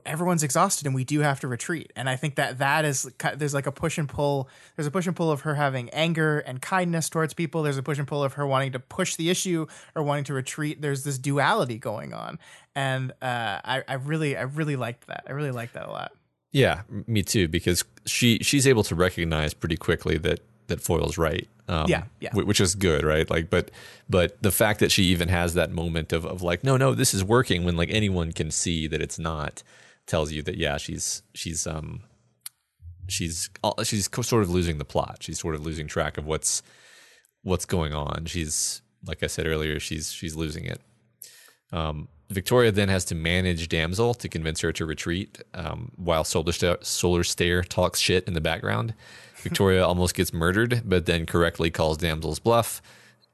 everyone's 0.06 0.44
exhausted 0.44 0.86
and 0.86 0.94
we 0.94 1.04
do 1.04 1.22
have 1.22 1.40
to 1.40 1.48
retreat. 1.48 1.94
And 1.96 2.10
i 2.10 2.16
think 2.16 2.36
that 2.36 2.58
that 2.60 2.86
is 2.86 3.10
there's 3.36 3.54
like 3.54 3.68
a 3.68 3.72
push 3.72 3.98
and 3.98 4.08
pull 4.08 4.50
there's 4.76 4.88
a 4.88 4.92
push 4.92 5.08
and 5.08 5.16
pull 5.16 5.32
of 5.32 5.42
her 5.42 5.56
having 5.56 5.90
anger 5.92 6.40
and 6.40 6.62
kindness 6.62 7.10
towards 7.10 7.34
people. 7.34 7.64
There's 7.64 7.78
a 7.78 7.84
push 7.84 7.98
and 7.98 8.08
pull 8.08 8.24
of 8.24 8.34
her 8.34 8.46
wanting 8.46 8.74
to 8.74 8.80
push 8.80 9.16
the 9.16 9.30
issue 9.30 9.68
or 9.96 10.04
wanting 10.04 10.26
to 10.26 10.34
retreat. 10.34 10.82
There's 10.82 11.04
this 11.04 11.18
duality 11.18 11.78
going 11.78 12.14
on. 12.14 12.40
And 12.76 13.12
uh, 13.22 13.60
I, 13.64 13.84
I 13.88 13.94
really 13.96 14.38
i 14.38 14.42
really 14.42 14.76
liked 14.76 15.08
that. 15.08 15.24
I 15.28 15.32
really 15.32 15.52
liked 15.52 15.74
that 15.74 15.88
a 15.88 15.92
lot. 15.92 16.12
Yeah, 16.52 16.82
me 16.90 17.24
too. 17.24 17.48
Because 17.48 17.84
she 18.06 18.40
she's 18.40 18.68
able 18.68 18.84
to 18.84 18.96
recognize 18.96 19.54
pretty 19.54 19.78
quickly 19.78 20.18
that 20.20 20.40
that 20.68 20.82
Foyle's 20.82 21.18
right. 21.18 21.48
Um, 21.70 21.86
Yeah, 21.90 22.04
yeah. 22.20 22.32
whi- 22.32 22.44
Which 22.46 22.62
is 22.62 22.76
good, 22.76 23.04
right? 23.04 23.30
Like, 23.30 23.50
but 23.50 23.72
but 24.10 24.42
the 24.42 24.52
fact 24.52 24.80
that 24.80 24.92
she 24.92 25.04
even 25.06 25.28
has 25.30 25.54
that 25.56 25.72
moment 25.72 26.14
of 26.14 26.26
of 26.26 26.42
like, 26.42 26.64
no, 26.64 26.78
no, 26.78 26.94
this 26.94 27.14
is 27.14 27.24
working 27.24 27.64
when 27.66 27.76
like 27.76 27.90
anyone 27.92 28.32
can 28.32 28.52
see 28.52 28.88
that 28.88 29.02
it's 29.02 29.20
not, 29.20 29.64
tells 30.06 30.32
you 30.32 30.42
that 30.44 30.58
yeah, 30.58 30.78
she's 30.78 31.24
she's 31.34 31.66
um 31.68 32.02
she's 33.08 33.50
uh, 33.64 33.84
she's 33.84 34.10
sort 34.22 34.44
of 34.44 34.50
losing 34.50 34.78
the 34.78 34.86
plot. 34.86 35.18
She's 35.22 35.40
sort 35.40 35.56
of 35.56 35.66
losing 35.66 35.88
track 35.88 36.18
of 36.18 36.26
what's 36.26 36.62
what's 37.44 37.66
going 37.66 37.94
on. 37.94 38.26
She's 38.26 38.82
like 39.06 39.24
I 39.24 39.28
said 39.28 39.46
earlier, 39.48 39.80
she's 39.80 40.12
she's 40.12 40.36
losing 40.36 40.66
it. 40.66 40.82
Um, 41.72 42.08
Victoria 42.30 42.72
then 42.72 42.90
has 42.90 43.06
to 43.06 43.16
manage 43.16 43.70
Damsel 43.70 44.14
to 44.16 44.28
convince 44.28 44.60
her 44.62 44.74
to 44.74 44.86
retreat, 44.86 45.42
um, 45.54 45.92
while 45.96 46.24
Solar 46.26 46.52
Stare, 46.52 46.78
Solar 46.82 47.24
Stare 47.24 47.64
talks 47.64 48.00
shit 48.00 48.28
in 48.28 48.34
the 48.34 48.42
background. 48.42 48.94
Victoria 49.38 49.86
almost 49.86 50.16
gets 50.16 50.34
murdered, 50.34 50.82
but 50.86 51.06
then 51.06 51.26
correctly 51.26 51.70
calls 51.70 51.98
Damsel's 51.98 52.40
bluff 52.40 52.82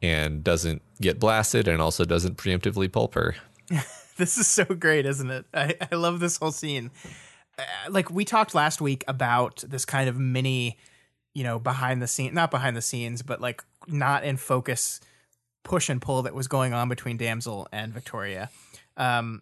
and 0.01 0.43
doesn't 0.43 0.82
get 1.01 1.20
blasted, 1.20 1.68
and 1.68 1.82
also 1.82 2.04
doesn't 2.04 2.38
preemptively 2.38 2.91
pulp 2.91 3.16
her. 3.16 3.36
this 4.18 4.38
is 4.38 4.47
so 4.47 4.66
great 4.66 5.06
isn't 5.06 5.32
it? 5.32 5.45
I, 5.54 5.76
I 5.91 5.95
love 5.95 6.20
this 6.20 6.38
whole 6.38 6.51
scene. 6.51 6.91
Uh, 7.58 7.64
like 7.89 8.10
we 8.10 8.26
talked 8.26 8.56
last 8.56 8.82
week 8.82 9.04
about 9.08 9.64
this 9.68 9.86
kind 9.86 10.10
of 10.10 10.20
mini 10.20 10.78
you 11.34 11.43
know 11.43 11.60
behind 11.60 12.01
the 12.01 12.08
scene 12.08 12.34
not 12.34 12.51
behind 12.51 12.76
the 12.76 12.82
scenes 12.82 13.22
but 13.22 13.41
like 13.41 13.64
not 13.88 14.24
in 14.24 14.38
focus 14.38 14.99
push 15.64 15.89
and 15.89 16.01
pull 16.01 16.24
that 16.24 16.34
was 16.34 16.47
going 16.47 16.74
on 16.74 16.89
between 16.89 17.18
damsel 17.18 17.68
and 17.72 17.93
victoria. 17.93 18.49
Um 18.97 19.41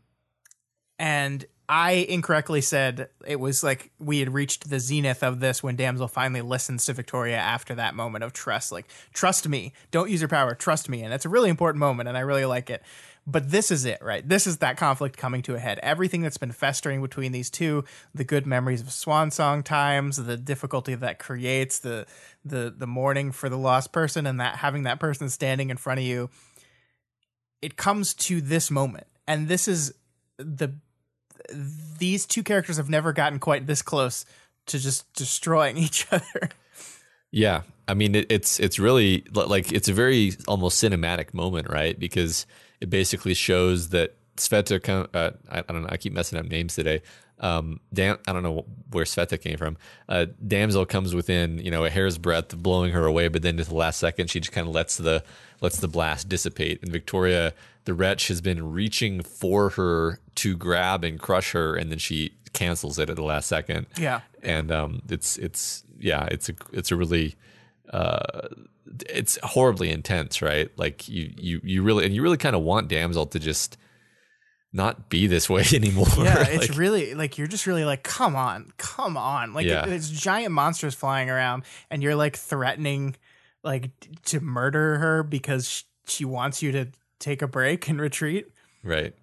and 0.99 1.45
i 1.71 1.91
incorrectly 1.91 2.61
said 2.61 3.09
it 3.25 3.39
was 3.39 3.63
like 3.63 3.91
we 3.97 4.19
had 4.19 4.31
reached 4.31 4.69
the 4.69 4.79
zenith 4.79 5.23
of 5.23 5.39
this 5.39 5.63
when 5.63 5.75
damsel 5.75 6.07
finally 6.07 6.41
listens 6.41 6.85
to 6.85 6.93
victoria 6.93 7.37
after 7.37 7.73
that 7.73 7.95
moment 7.95 8.23
of 8.23 8.33
trust 8.33 8.71
like 8.71 8.85
trust 9.13 9.47
me 9.47 9.73
don't 9.89 10.11
use 10.11 10.21
your 10.21 10.27
power 10.27 10.53
trust 10.53 10.87
me 10.87 11.01
and 11.01 11.13
it's 11.13 11.25
a 11.25 11.29
really 11.29 11.49
important 11.49 11.79
moment 11.79 12.07
and 12.07 12.17
i 12.17 12.21
really 12.21 12.45
like 12.45 12.69
it 12.69 12.83
but 13.27 13.51
this 13.51 13.69
is 13.69 13.85
it, 13.85 14.01
right? 14.01 14.27
This 14.27 14.47
is 14.47 14.57
that 14.57 14.77
conflict 14.77 15.15
coming 15.15 15.43
to 15.43 15.53
a 15.53 15.59
head. 15.59 15.79
Everything 15.83 16.21
that's 16.21 16.37
been 16.37 16.51
festering 16.51 17.01
between 17.01 17.31
these 17.31 17.49
two, 17.49 17.83
the 18.15 18.23
good 18.23 18.47
memories 18.47 18.81
of 18.81 18.91
swan 18.91 19.29
song 19.29 19.61
times, 19.61 20.17
the 20.17 20.37
difficulty 20.37 20.95
that 20.95 21.19
creates, 21.19 21.79
the 21.79 22.07
the 22.43 22.73
the 22.75 22.87
mourning 22.87 23.31
for 23.31 23.47
the 23.47 23.57
lost 23.57 23.91
person, 23.91 24.25
and 24.25 24.39
that 24.39 24.57
having 24.57 24.83
that 24.83 24.99
person 24.99 25.29
standing 25.29 25.69
in 25.69 25.77
front 25.77 25.99
of 25.99 26.05
you, 26.05 26.29
it 27.61 27.77
comes 27.77 28.13
to 28.15 28.41
this 28.41 28.71
moment. 28.71 29.05
And 29.27 29.47
this 29.47 29.67
is 29.67 29.93
the 30.37 30.73
these 31.53 32.25
two 32.25 32.43
characters 32.43 32.77
have 32.77 32.89
never 32.89 33.13
gotten 33.13 33.39
quite 33.39 33.67
this 33.67 33.81
close 33.81 34.25
to 34.67 34.79
just 34.79 35.11
destroying 35.13 35.77
each 35.85 36.07
other. 36.11 36.49
Yeah, 37.31 37.61
I 37.87 37.93
mean 37.93 38.15
it, 38.15 38.27
it's 38.29 38.59
it's 38.59 38.79
really 38.79 39.25
like 39.31 39.71
it's 39.71 39.87
a 39.87 39.93
very 39.93 40.33
almost 40.47 40.81
cinematic 40.83 41.33
moment, 41.33 41.69
right? 41.69 41.97
Because 41.97 42.45
it 42.79 42.89
basically 42.89 43.33
shows 43.33 43.89
that 43.89 44.15
Sveta. 44.37 45.07
Uh, 45.13 45.31
I, 45.49 45.59
I 45.59 45.61
don't 45.61 45.83
know. 45.83 45.89
I 45.89 45.97
keep 45.97 46.13
messing 46.13 46.39
up 46.39 46.45
names 46.45 46.75
today. 46.75 47.01
Um, 47.41 47.79
Dam- 47.91 48.19
I 48.27 48.33
don't 48.33 48.43
know 48.43 48.65
where 48.91 49.03
Sveta 49.03 49.41
came 49.41 49.57
from. 49.57 49.75
Uh, 50.07 50.27
Damsel 50.47 50.85
comes 50.85 51.13
within 51.15 51.57
you 51.59 51.71
know 51.71 51.83
a 51.83 51.89
hair's 51.89 52.17
breadth 52.17 52.53
of 52.53 52.61
blowing 52.63 52.91
her 52.93 53.05
away, 53.05 53.27
but 53.27 53.41
then 53.41 53.59
at 53.59 53.65
the 53.67 53.75
last 53.75 53.99
second, 53.99 54.29
she 54.29 54.39
just 54.39 54.51
kind 54.53 54.67
of 54.67 54.73
lets 54.73 54.97
the 54.97 55.23
lets 55.59 55.79
the 55.79 55.87
blast 55.87 56.29
dissipate. 56.29 56.81
And 56.83 56.91
Victoria, 56.91 57.53
the 57.85 57.93
wretch, 57.93 58.27
has 58.29 58.41
been 58.41 58.71
reaching 58.71 59.21
for 59.23 59.69
her 59.71 60.19
to 60.35 60.55
grab 60.55 61.03
and 61.03 61.19
crush 61.19 61.51
her, 61.53 61.75
and 61.75 61.91
then 61.91 61.97
she 61.97 62.33
cancels 62.53 62.99
it 62.99 63.09
at 63.09 63.15
the 63.15 63.23
last 63.23 63.47
second 63.47 63.87
Yeah. 63.97 64.21
and 64.43 64.71
um, 64.71 65.01
it's 65.09 65.37
it's 65.37 65.83
yeah, 65.99 66.25
it's 66.29 66.47
a 66.49 66.53
it's 66.73 66.91
a 66.91 66.95
really 66.95 67.35
uh, 67.91 68.47
it's 69.09 69.37
horribly 69.43 69.89
intense, 69.89 70.41
right? 70.41 70.69
Like 70.77 71.07
you 71.07 71.33
you 71.37 71.61
you 71.63 71.81
really 71.83 72.05
and 72.05 72.13
you 72.13 72.21
really 72.21 72.37
kind 72.37 72.55
of 72.55 72.61
want 72.61 72.87
Damsel 72.87 73.25
to 73.27 73.39
just 73.39 73.77
not 74.73 75.09
be 75.09 75.27
this 75.27 75.49
way 75.49 75.63
anymore. 75.73 76.07
Yeah, 76.17 76.43
it's 76.47 76.77
really 76.77 77.13
like 77.13 77.37
you're 77.37 77.47
just 77.47 77.67
really 77.67 77.83
like, 77.85 78.03
come 78.03 78.35
on, 78.35 78.71
come 78.77 79.17
on. 79.17 79.53
Like 79.53 79.65
Yeah. 79.65 79.85
it- 79.85 79.91
it's 79.93 80.09
giant 80.09 80.53
monsters 80.53 80.93
flying 80.95 81.29
around, 81.29 81.63
and 81.89 82.01
you're 82.01 82.15
like 82.15 82.37
threatening, 82.37 83.15
like 83.63 83.89
to 84.25 84.39
murder 84.39 84.97
her 84.99 85.23
because 85.23 85.69
sh- 85.69 85.83
she 86.07 86.25
wants 86.25 86.61
you 86.63 86.71
to 86.71 86.87
take 87.19 87.41
a 87.41 87.47
break 87.47 87.87
and 87.89 87.99
retreat. 88.01 88.47
right. 88.83 89.13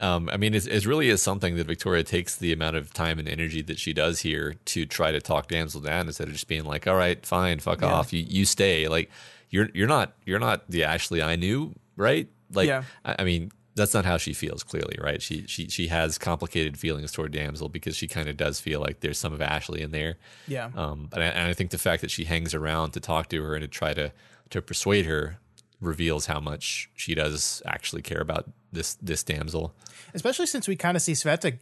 Um, 0.00 0.28
I 0.32 0.36
mean, 0.36 0.54
it's, 0.54 0.66
it 0.66 0.86
really 0.86 1.08
is 1.08 1.20
something 1.20 1.56
that 1.56 1.66
Victoria 1.66 2.04
takes 2.04 2.36
the 2.36 2.52
amount 2.52 2.76
of 2.76 2.94
time 2.94 3.18
and 3.18 3.28
energy 3.28 3.62
that 3.62 3.80
she 3.80 3.92
does 3.92 4.20
here 4.20 4.54
to 4.66 4.86
try 4.86 5.10
to 5.10 5.20
talk 5.20 5.48
Damsel 5.48 5.80
down 5.80 6.06
instead 6.06 6.28
of 6.28 6.34
just 6.34 6.46
being 6.46 6.64
like, 6.64 6.86
"All 6.86 6.94
right, 6.94 7.26
fine, 7.26 7.58
fuck 7.58 7.80
Yeah. 7.80 7.88
off, 7.88 8.12
you 8.12 8.24
you 8.28 8.44
stay." 8.44 8.86
Like 8.86 9.10
you're 9.50 9.68
you're 9.74 9.88
not 9.88 10.12
you're 10.24 10.38
not 10.38 10.62
the 10.70 10.84
Ashley 10.84 11.20
I 11.20 11.34
knew, 11.34 11.74
right? 11.96 12.28
Like, 12.52 12.68
Yeah. 12.68 12.84
I, 13.04 13.16
I 13.18 13.24
mean, 13.24 13.50
that's 13.78 13.94
not 13.94 14.04
how 14.04 14.18
she 14.18 14.34
feels. 14.34 14.62
Clearly, 14.62 14.98
right? 15.00 15.22
She 15.22 15.46
she 15.46 15.68
she 15.68 15.88
has 15.88 16.18
complicated 16.18 16.76
feelings 16.78 17.10
toward 17.12 17.32
Damsel 17.32 17.68
because 17.70 17.96
she 17.96 18.06
kind 18.06 18.28
of 18.28 18.36
does 18.36 18.60
feel 18.60 18.80
like 18.80 19.00
there's 19.00 19.18
some 19.18 19.32
of 19.32 19.40
Ashley 19.40 19.80
in 19.80 19.90
there. 19.92 20.16
Yeah, 20.46 20.70
Um, 20.76 21.08
and 21.12 21.22
I, 21.22 21.26
and 21.28 21.48
I 21.48 21.54
think 21.54 21.70
the 21.70 21.78
fact 21.78 22.02
that 22.02 22.10
she 22.10 22.24
hangs 22.24 22.52
around 22.54 22.90
to 22.92 23.00
talk 23.00 23.28
to 23.30 23.42
her 23.42 23.54
and 23.54 23.62
to 23.62 23.68
try 23.68 23.94
to 23.94 24.12
to 24.50 24.60
persuade 24.60 25.06
her 25.06 25.38
reveals 25.80 26.26
how 26.26 26.40
much 26.40 26.90
she 26.94 27.14
does 27.14 27.62
actually 27.64 28.02
care 28.02 28.20
about 28.20 28.50
this 28.72 28.94
this 28.94 29.22
damsel. 29.22 29.74
especially 30.14 30.46
since 30.46 30.66
we 30.68 30.76
kind 30.76 30.96
of 30.96 31.02
see 31.02 31.12
Sveta 31.12 31.58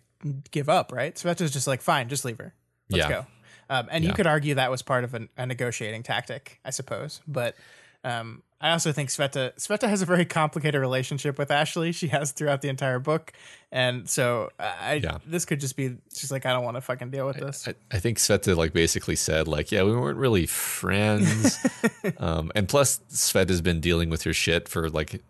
give 0.51 0.69
up. 0.69 0.91
Right, 0.93 1.15
Sveta's 1.15 1.53
just 1.53 1.67
like, 1.67 1.83
fine, 1.83 2.09
just 2.09 2.25
leave 2.25 2.39
her. 2.39 2.55
Let's 2.91 3.05
Yeah. 3.05 3.09
go. 3.11 3.27
Um, 3.69 3.89
and 3.91 4.05
you 4.05 4.13
could 4.13 4.29
argue 4.29 4.55
that 4.55 4.71
was 4.71 4.83
part 4.83 5.03
of 5.05 5.13
an, 5.15 5.29
a 5.37 5.45
negotiating 5.45 6.05
tactic, 6.05 6.61
I 6.65 6.71
suppose. 6.71 7.21
But 7.27 7.57
um, 8.05 8.43
I 8.61 8.71
also 8.71 8.91
think 8.91 9.11
Sveta 9.11 9.55
Sveta 9.57 9.87
has 9.89 10.01
a 10.01 10.07
very 10.07 10.25
complicated 10.25 10.81
relationship 10.81 11.39
with 11.39 11.51
Ashley. 11.51 11.93
She 11.93 12.09
has 12.09 12.33
throughout 12.33 12.63
the 12.63 12.69
entire 12.71 12.99
book, 12.99 13.33
and 13.71 14.09
so 14.09 14.49
I 14.59 14.95
Yeah. 15.03 15.19
this 15.27 15.45
could 15.45 15.61
just 15.61 15.77
be 15.77 15.97
she's 16.15 16.31
like 16.33 16.47
I 16.47 16.53
don't 16.53 16.65
want 16.65 16.77
to 16.77 16.81
fucking 16.81 17.11
deal 17.11 17.27
with 17.27 17.37
this. 17.37 17.69
I, 17.69 17.75
I 17.95 17.99
think 17.99 18.17
Sveta 18.19 18.57
like 18.57 18.73
basically 18.73 19.15
said 19.17 19.47
like, 19.47 19.71
yeah, 19.71 19.83
we 19.83 19.95
weren't 19.95 20.17
really 20.19 20.47
friends. 20.47 21.59
um, 22.19 22.51
and 22.55 22.67
plus, 22.69 23.01
Sveta's 23.11 23.61
been 23.61 23.81
dealing 23.81 24.09
with 24.09 24.23
her 24.23 24.33
shit 24.33 24.69
for 24.69 24.89
like 24.89 25.23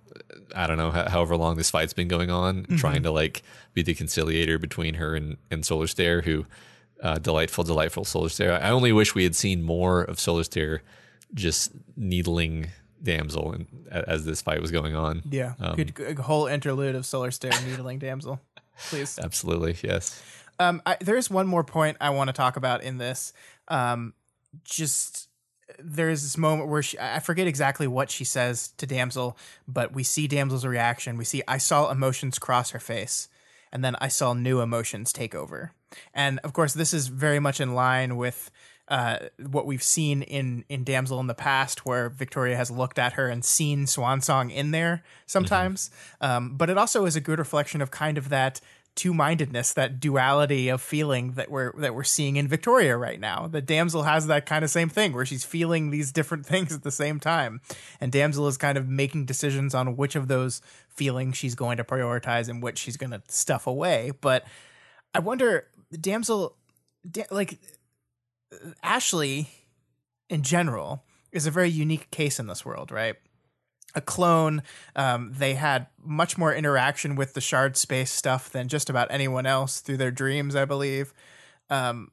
I 0.54 0.66
don't 0.68 0.78
know, 0.78 0.92
ho- 0.92 1.08
however 1.08 1.36
long 1.36 1.56
this 1.56 1.70
fight's 1.70 1.92
been 1.92 2.08
going 2.08 2.30
on, 2.30 2.62
Mm-hmm. 2.62 2.76
trying 2.76 3.02
to 3.02 3.10
like 3.10 3.42
be 3.74 3.82
the 3.82 3.94
conciliator 3.94 4.58
between 4.58 4.94
her 4.94 5.14
and, 5.16 5.36
and 5.50 5.66
Solar 5.66 5.86
Stare, 5.88 6.22
who 6.22 6.46
uh, 7.02 7.18
delightful, 7.18 7.64
delightful 7.64 8.04
Solar 8.04 8.28
Stare. 8.28 8.52
I 8.62 8.70
only 8.70 8.92
wish 8.92 9.14
we 9.14 9.24
had 9.24 9.34
seen 9.34 9.62
more 9.62 10.02
of 10.02 10.18
Solar 10.20 10.44
Stare 10.44 10.82
just 11.34 11.72
needling 11.96 12.68
Damsel 13.02 13.52
and, 13.52 13.66
as 13.90 14.24
this 14.24 14.42
fight 14.42 14.60
was 14.60 14.70
going 14.70 14.94
on. 14.94 15.22
Yeah, 15.30 15.54
good, 15.74 15.94
good 15.94 16.18
whole 16.18 16.46
interlude 16.46 16.94
of 16.94 17.06
Solar 17.06 17.30
Stare 17.30 17.52
needling 17.66 17.98
damsel. 17.98 18.40
Please. 18.88 19.18
Absolutely, 19.22 19.76
yes. 19.82 20.22
Um, 20.58 20.82
I, 20.86 20.96
there's 21.00 21.30
one 21.30 21.46
more 21.46 21.64
point 21.64 21.96
I 22.00 22.10
want 22.10 22.28
to 22.28 22.32
talk 22.32 22.56
about 22.56 22.82
in 22.82 22.98
this. 22.98 23.32
Um, 23.68 24.14
just 24.64 25.28
there's 25.78 26.22
this 26.22 26.38
moment 26.38 26.70
where 26.70 26.82
she, 26.82 26.98
I 26.98 27.18
forget 27.20 27.46
exactly 27.46 27.86
what 27.86 28.10
she 28.10 28.24
says 28.24 28.68
to 28.78 28.86
Damsel, 28.86 29.36
but 29.66 29.92
we 29.92 30.02
see 30.02 30.26
Damsel's 30.26 30.64
reaction. 30.64 31.16
We 31.16 31.24
see 31.24 31.42
I 31.46 31.58
saw 31.58 31.90
emotions 31.90 32.38
cross 32.38 32.70
her 32.70 32.78
face, 32.78 33.28
and 33.72 33.84
then 33.84 33.96
I 34.00 34.08
saw 34.08 34.32
new 34.32 34.60
emotions 34.60 35.12
take 35.12 35.34
over. 35.34 35.72
And 36.14 36.38
of 36.44 36.52
course, 36.52 36.74
this 36.74 36.94
is 36.94 37.08
very 37.08 37.40
much 37.40 37.60
in 37.60 37.74
line 37.74 38.16
with 38.16 38.50
uh, 38.88 39.18
what 39.38 39.66
we've 39.66 39.82
seen 39.82 40.22
in 40.22 40.64
in 40.68 40.84
Damsel 40.84 41.18
in 41.20 41.26
the 41.26 41.34
past, 41.34 41.84
where 41.84 42.08
Victoria 42.08 42.56
has 42.56 42.70
looked 42.70 42.98
at 42.98 43.14
her 43.14 43.28
and 43.28 43.44
seen 43.44 43.86
Swan 43.86 44.20
Song 44.20 44.50
in 44.50 44.70
there 44.70 45.02
sometimes. 45.26 45.90
Um, 46.20 46.56
but 46.56 46.70
it 46.70 46.78
also 46.78 47.04
is 47.04 47.16
a 47.16 47.20
good 47.20 47.38
reflection 47.38 47.80
of 47.80 47.90
kind 47.90 48.16
of 48.16 48.28
that 48.28 48.60
two-mindedness, 48.96 49.74
that 49.74 50.00
duality 50.00 50.68
of 50.68 50.80
feeling 50.80 51.32
that 51.32 51.50
we're 51.50 51.72
that 51.80 51.94
we're 51.94 52.02
seeing 52.02 52.36
in 52.36 52.48
Victoria 52.48 52.96
right 52.96 53.20
now. 53.20 53.46
The 53.46 53.60
damsel 53.60 54.04
has 54.04 54.26
that 54.26 54.46
kind 54.46 54.64
of 54.64 54.70
same 54.70 54.88
thing 54.88 55.12
where 55.12 55.26
she's 55.26 55.44
feeling 55.44 55.90
these 55.90 56.10
different 56.10 56.46
things 56.46 56.72
at 56.72 56.82
the 56.82 56.90
same 56.90 57.20
time, 57.20 57.60
and 58.00 58.10
damsel 58.10 58.48
is 58.48 58.56
kind 58.56 58.78
of 58.78 58.88
making 58.88 59.26
decisions 59.26 59.74
on 59.74 59.96
which 59.96 60.16
of 60.16 60.28
those 60.28 60.62
feelings 60.88 61.36
she's 61.36 61.54
going 61.54 61.76
to 61.76 61.84
prioritize 61.84 62.48
and 62.48 62.62
which 62.62 62.78
she's 62.78 62.96
going 62.96 63.10
to 63.10 63.22
stuff 63.28 63.66
away. 63.66 64.12
But 64.20 64.44
I 65.14 65.18
wonder, 65.18 65.66
damsel, 66.00 66.56
da- 67.08 67.26
like 67.30 67.58
Ashley, 68.82 69.48
in 70.28 70.42
general, 70.42 71.04
is 71.32 71.46
a 71.46 71.50
very 71.50 71.70
unique 71.70 72.10
case 72.10 72.38
in 72.38 72.46
this 72.46 72.64
world, 72.64 72.90
right? 72.90 73.16
a 73.96 74.00
clone. 74.00 74.62
Um, 74.94 75.32
they 75.32 75.54
had 75.54 75.86
much 76.04 76.38
more 76.38 76.54
interaction 76.54 77.16
with 77.16 77.32
the 77.32 77.40
shard 77.40 77.76
space 77.76 78.12
stuff 78.12 78.50
than 78.50 78.68
just 78.68 78.90
about 78.90 79.08
anyone 79.10 79.46
else 79.46 79.80
through 79.80 79.96
their 79.96 80.10
dreams, 80.10 80.54
I 80.54 80.66
believe. 80.66 81.12
Um, 81.70 82.10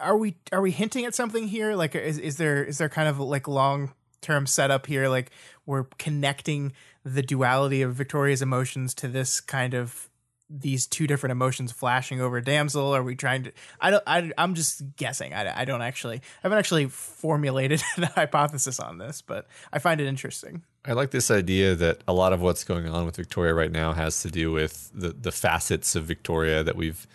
are 0.00 0.16
we 0.16 0.36
are 0.52 0.60
we 0.60 0.70
hinting 0.70 1.06
at 1.06 1.14
something 1.14 1.48
here? 1.48 1.74
Like, 1.74 1.94
is 1.94 2.18
is 2.18 2.36
there 2.36 2.62
is 2.62 2.78
there 2.78 2.88
kind 2.88 3.08
of 3.08 3.18
like 3.18 3.48
long 3.48 3.94
term 4.20 4.46
setup 4.46 4.86
here? 4.86 5.08
Like, 5.08 5.30
we're 5.66 5.84
connecting 5.98 6.72
the 7.02 7.22
duality 7.22 7.80
of 7.80 7.94
Victoria's 7.94 8.42
emotions 8.42 8.94
to 8.94 9.08
this 9.08 9.40
kind 9.40 9.72
of 9.72 10.09
these 10.50 10.86
two 10.86 11.06
different 11.06 11.30
emotions 11.30 11.70
flashing 11.70 12.20
over 12.20 12.40
damsel? 12.40 12.94
Are 12.94 13.02
we 13.02 13.14
trying 13.14 13.44
to 13.44 13.52
i 13.80 13.90
don't 13.90 14.02
I, 14.06 14.32
i'm 14.36 14.54
just 14.54 14.82
guessing. 14.96 15.32
I, 15.32 15.60
I 15.60 15.64
don't 15.64 15.82
actually 15.82 16.16
i 16.16 16.40
haven't 16.42 16.58
actually 16.58 16.86
formulated 16.88 17.82
a 17.98 18.06
hypothesis 18.06 18.80
on 18.80 18.98
this 18.98 19.22
but 19.22 19.46
i 19.72 19.78
find 19.78 20.00
it 20.00 20.06
interesting. 20.06 20.62
I 20.84 20.92
like 20.92 21.10
this 21.10 21.30
idea 21.30 21.74
that 21.74 22.02
a 22.08 22.12
lot 22.12 22.32
of 22.32 22.40
what's 22.40 22.64
going 22.64 22.88
on 22.88 23.04
with 23.04 23.16
Victoria 23.16 23.52
right 23.52 23.70
now 23.70 23.92
has 23.92 24.22
to 24.22 24.30
do 24.30 24.50
with 24.50 24.90
the 24.94 25.10
the 25.10 25.32
facets 25.32 25.94
of 25.94 26.04
Victoria 26.04 26.62
that 26.62 26.74
we've 26.74 27.06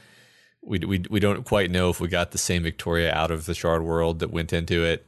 we 0.62 0.80
we 0.80 1.04
we 1.10 1.20
don't 1.20 1.46
quite 1.46 1.72
know 1.72 1.90
if 1.90 2.00
we 2.00 2.08
got 2.08 2.32
the 2.32 2.38
same 2.38 2.64
Victoria 2.64 3.12
out 3.12 3.32
of 3.32 3.46
the 3.46 3.56
Shard 3.56 3.84
world 3.84 4.20
that 4.20 4.32
went 4.32 4.54
into 4.54 4.84
it. 4.84 5.08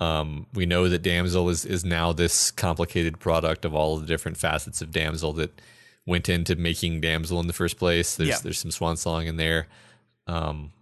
Um, 0.00 0.46
we 0.52 0.66
know 0.66 0.88
that 0.88 1.02
Damsel 1.02 1.48
is 1.48 1.64
is 1.64 1.84
now 1.84 2.12
this 2.12 2.50
complicated 2.50 3.20
product 3.20 3.64
of 3.64 3.74
all 3.74 3.96
the 3.96 4.06
different 4.06 4.36
facets 4.36 4.82
of 4.82 4.90
Damsel 4.90 5.32
that 5.34 5.60
went 6.06 6.28
into 6.28 6.56
making 6.56 7.00
Damsel 7.00 7.40
in 7.40 7.46
the 7.46 7.52
first 7.52 7.78
place. 7.78 8.16
There's 8.16 8.28
Yeah. 8.28 8.38
there's 8.42 8.58
some 8.58 8.70
swan 8.70 8.96
song 8.96 9.26
in 9.26 9.36
there. 9.36 9.66
Um, 10.26 10.72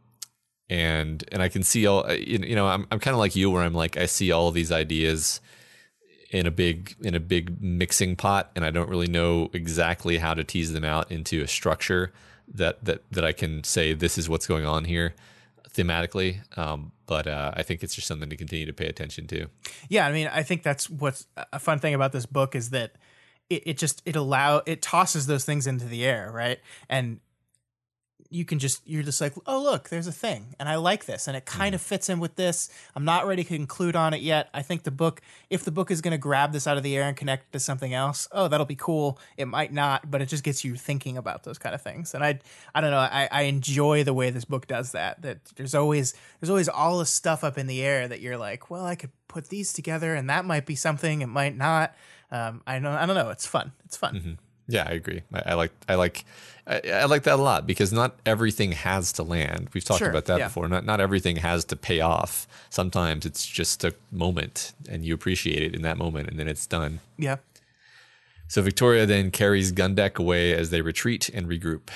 and 0.71 1.25
and 1.31 1.43
I 1.43 1.49
can 1.49 1.63
see 1.63 1.87
all 1.87 2.11
you 2.13 2.39
you 2.39 2.55
know 2.55 2.67
I'm 2.67 2.87
I'm 2.91 2.99
kind 2.99 3.15
of 3.15 3.19
like 3.19 3.37
you 3.37 3.51
where 3.51 3.63
I'm 3.63 3.75
like 3.75 3.97
I 3.97 4.07
see 4.07 4.33
all 4.33 4.51
these 4.51 4.73
ideas 4.73 5.41
in 6.31 6.47
a 6.47 6.51
big 6.51 6.97
in 7.03 7.15
a 7.15 7.21
big 7.21 7.61
mixing 7.61 8.17
pot 8.17 8.51
and 8.57 8.65
I 8.65 8.71
don't 8.71 8.89
really 8.89 9.09
know 9.09 9.51
exactly 9.53 10.17
how 10.19 10.33
to 10.33 10.45
tease 10.45 10.73
them 10.73 10.85
out 10.85 11.13
into 11.13 11.43
a 11.43 11.49
structure 11.49 12.13
that 12.55 12.85
that 12.85 13.03
that 13.11 13.25
I 13.25 13.33
can 13.33 13.65
say 13.65 13.93
this 13.93 14.17
is 14.17 14.29
what's 14.29 14.47
going 14.47 14.65
on 14.65 14.85
here 14.85 15.15
thematically 15.75 16.39
um, 16.57 16.93
but 17.07 17.27
uh, 17.27 17.53
I 17.55 17.63
think 17.63 17.83
it's 17.83 17.95
just 17.95 18.07
something 18.07 18.31
to 18.31 18.37
continue 18.37 18.65
to 18.65 18.73
pay 18.73 18.87
attention 18.87 19.27
to 19.27 19.49
Yeah, 19.91 20.07
I 20.07 20.13
mean, 20.13 20.29
I 20.29 20.43
think 20.43 20.63
that's 20.63 20.89
what's 20.89 21.27
a 21.53 21.59
fun 21.59 21.79
thing 21.81 21.93
about 21.93 22.13
this 22.13 22.25
book 22.25 22.55
is 22.55 22.71
that 22.71 22.93
it, 23.53 23.63
it 23.67 23.79
just 23.79 24.03
it 24.05 24.17
allow 24.17 24.63
it 24.67 24.83
tosses 24.83 25.27
those 25.27 25.45
things 25.45 25.67
into 25.67 25.87
the 25.87 26.05
air, 26.05 26.31
right? 26.33 26.59
And 26.89 27.21
you 28.33 28.47
can 28.47 28.59
just 28.59 28.81
you're 28.89 29.03
just 29.03 29.21
like, 29.21 29.35
oh 29.47 29.63
look, 29.63 29.91
there's 29.91 30.07
a 30.07 30.13
thing, 30.13 30.55
and 30.59 30.69
I 30.69 30.77
like 30.77 31.05
this, 31.05 31.29
and 31.29 31.37
it 31.37 31.45
kind 31.45 31.69
mm-hmm. 31.69 31.75
of 31.75 31.83
fits 31.83 32.09
in 32.09 32.19
with 32.19 32.37
this. 32.37 32.71
I'm 32.97 33.05
not 33.05 33.27
ready 33.27 33.45
to 33.45 33.49
conclude 33.49 33.95
on 33.95 34.15
it 34.15 34.23
yet. 34.23 34.49
I 34.55 34.63
think 34.63 34.85
the 34.85 34.91
book, 34.91 35.21
if 35.51 35.65
the 35.65 35.71
book 35.71 35.91
is 35.91 36.01
going 36.01 36.13
to 36.13 36.19
grab 36.19 36.53
this 36.53 36.67
out 36.67 36.79
of 36.79 36.83
the 36.83 36.97
air 36.97 37.05
and 37.05 37.17
connect 37.17 37.49
it 37.49 37.53
to 37.53 37.61
something 37.61 37.93
else, 37.93 38.29
oh, 38.33 38.49
that'll 38.49 38.67
be 38.67 38.75
cool. 38.75 39.19
It 39.37 39.47
might 39.47 39.73
not, 39.73 40.11
but 40.11 40.23
it 40.23 40.27
just 40.27 40.45
gets 40.45 40.65
you 40.65 40.77
thinking 40.77 41.19
about 41.19 41.45
those 41.45 41.59
kind 41.59 41.75
of 41.75 41.83
things. 41.83 42.15
And 42.15 42.25
I, 42.25 42.41
I 42.75 42.81
don't 42.81 42.91
know, 42.91 42.99
I, 42.99 43.29
I 43.31 43.43
enjoy 43.43 44.03
the 44.03 44.15
way 44.15 44.31
this 44.31 44.47
book 44.47 44.67
does 44.67 44.93
that. 44.93 45.21
That 45.23 45.45
there's 45.57 45.75
always 45.75 46.15
there's 46.41 46.51
always 46.51 46.69
all 46.69 46.99
this 46.99 47.11
stuff 47.11 47.45
up 47.45 47.59
in 47.59 47.67
the 47.67 47.83
air 47.83 48.09
that 48.09 48.21
you're 48.21 48.39
like, 48.39 48.71
well, 48.71 48.87
I 48.87 48.95
could 48.95 49.11
put 49.29 49.49
these 49.49 49.73
together, 49.73 50.15
and 50.15 50.31
that 50.31 50.47
might 50.47 50.65
be 50.65 50.75
something. 50.75 51.21
It 51.21 51.29
might 51.29 51.57
not. 51.57 51.95
Um, 52.33 52.63
I 52.67 52.79
don't, 52.81 52.87
I 52.87 53.07
don't 53.07 53.15
know. 53.15 53.31
It's 53.31 53.47
fun. 53.47 53.71
It's 53.85 53.97
fun. 53.97 54.39
yeah 54.69 54.87
I 54.89 54.93
agree 54.93 55.23
I, 55.35 55.43
I 55.47 55.55
like 55.55 55.73
I 55.89 55.95
like 55.97 56.25
I, 56.67 56.81
I 57.03 57.05
like 57.07 57.25
that 57.25 57.39
a 57.39 57.43
lot 57.43 57.67
because 57.67 57.93
not 57.93 58.17
everything 58.25 58.73
has 58.73 59.13
to 59.15 59.23
land 59.25 59.69
we've 59.75 59.85
talked 59.85 59.99
Sure, 59.99 60.09
about 60.09 60.27
that 60.27 60.39
yeah. 60.39 60.47
before 60.47 60.69
not 60.69 60.85
not 60.85 61.01
everything 61.01 61.37
has 61.37 61.65
to 61.67 61.77
pay 61.77 62.01
off 62.01 62.47
sometimes 62.71 63.27
it's 63.27 63.45
just 63.45 63.83
a 63.85 63.93
moment 64.13 64.73
and 64.89 65.05
you 65.05 65.15
appreciate 65.15 65.63
it 65.63 65.75
in 65.75 65.83
that 65.83 65.99
moment 65.99 66.29
and 66.31 66.39
then 66.39 66.47
it's 66.49 66.67
done 66.67 67.01
Yeah. 67.19 67.37
So 68.49 68.63
Victoria 68.63 69.05
then 69.07 69.31
carries 69.31 69.73
Gundek 69.73 70.17
away 70.19 70.53
as 70.55 70.69
they 70.71 70.81
retreat 70.83 71.29
and 71.31 71.49
regroup. 71.49 71.89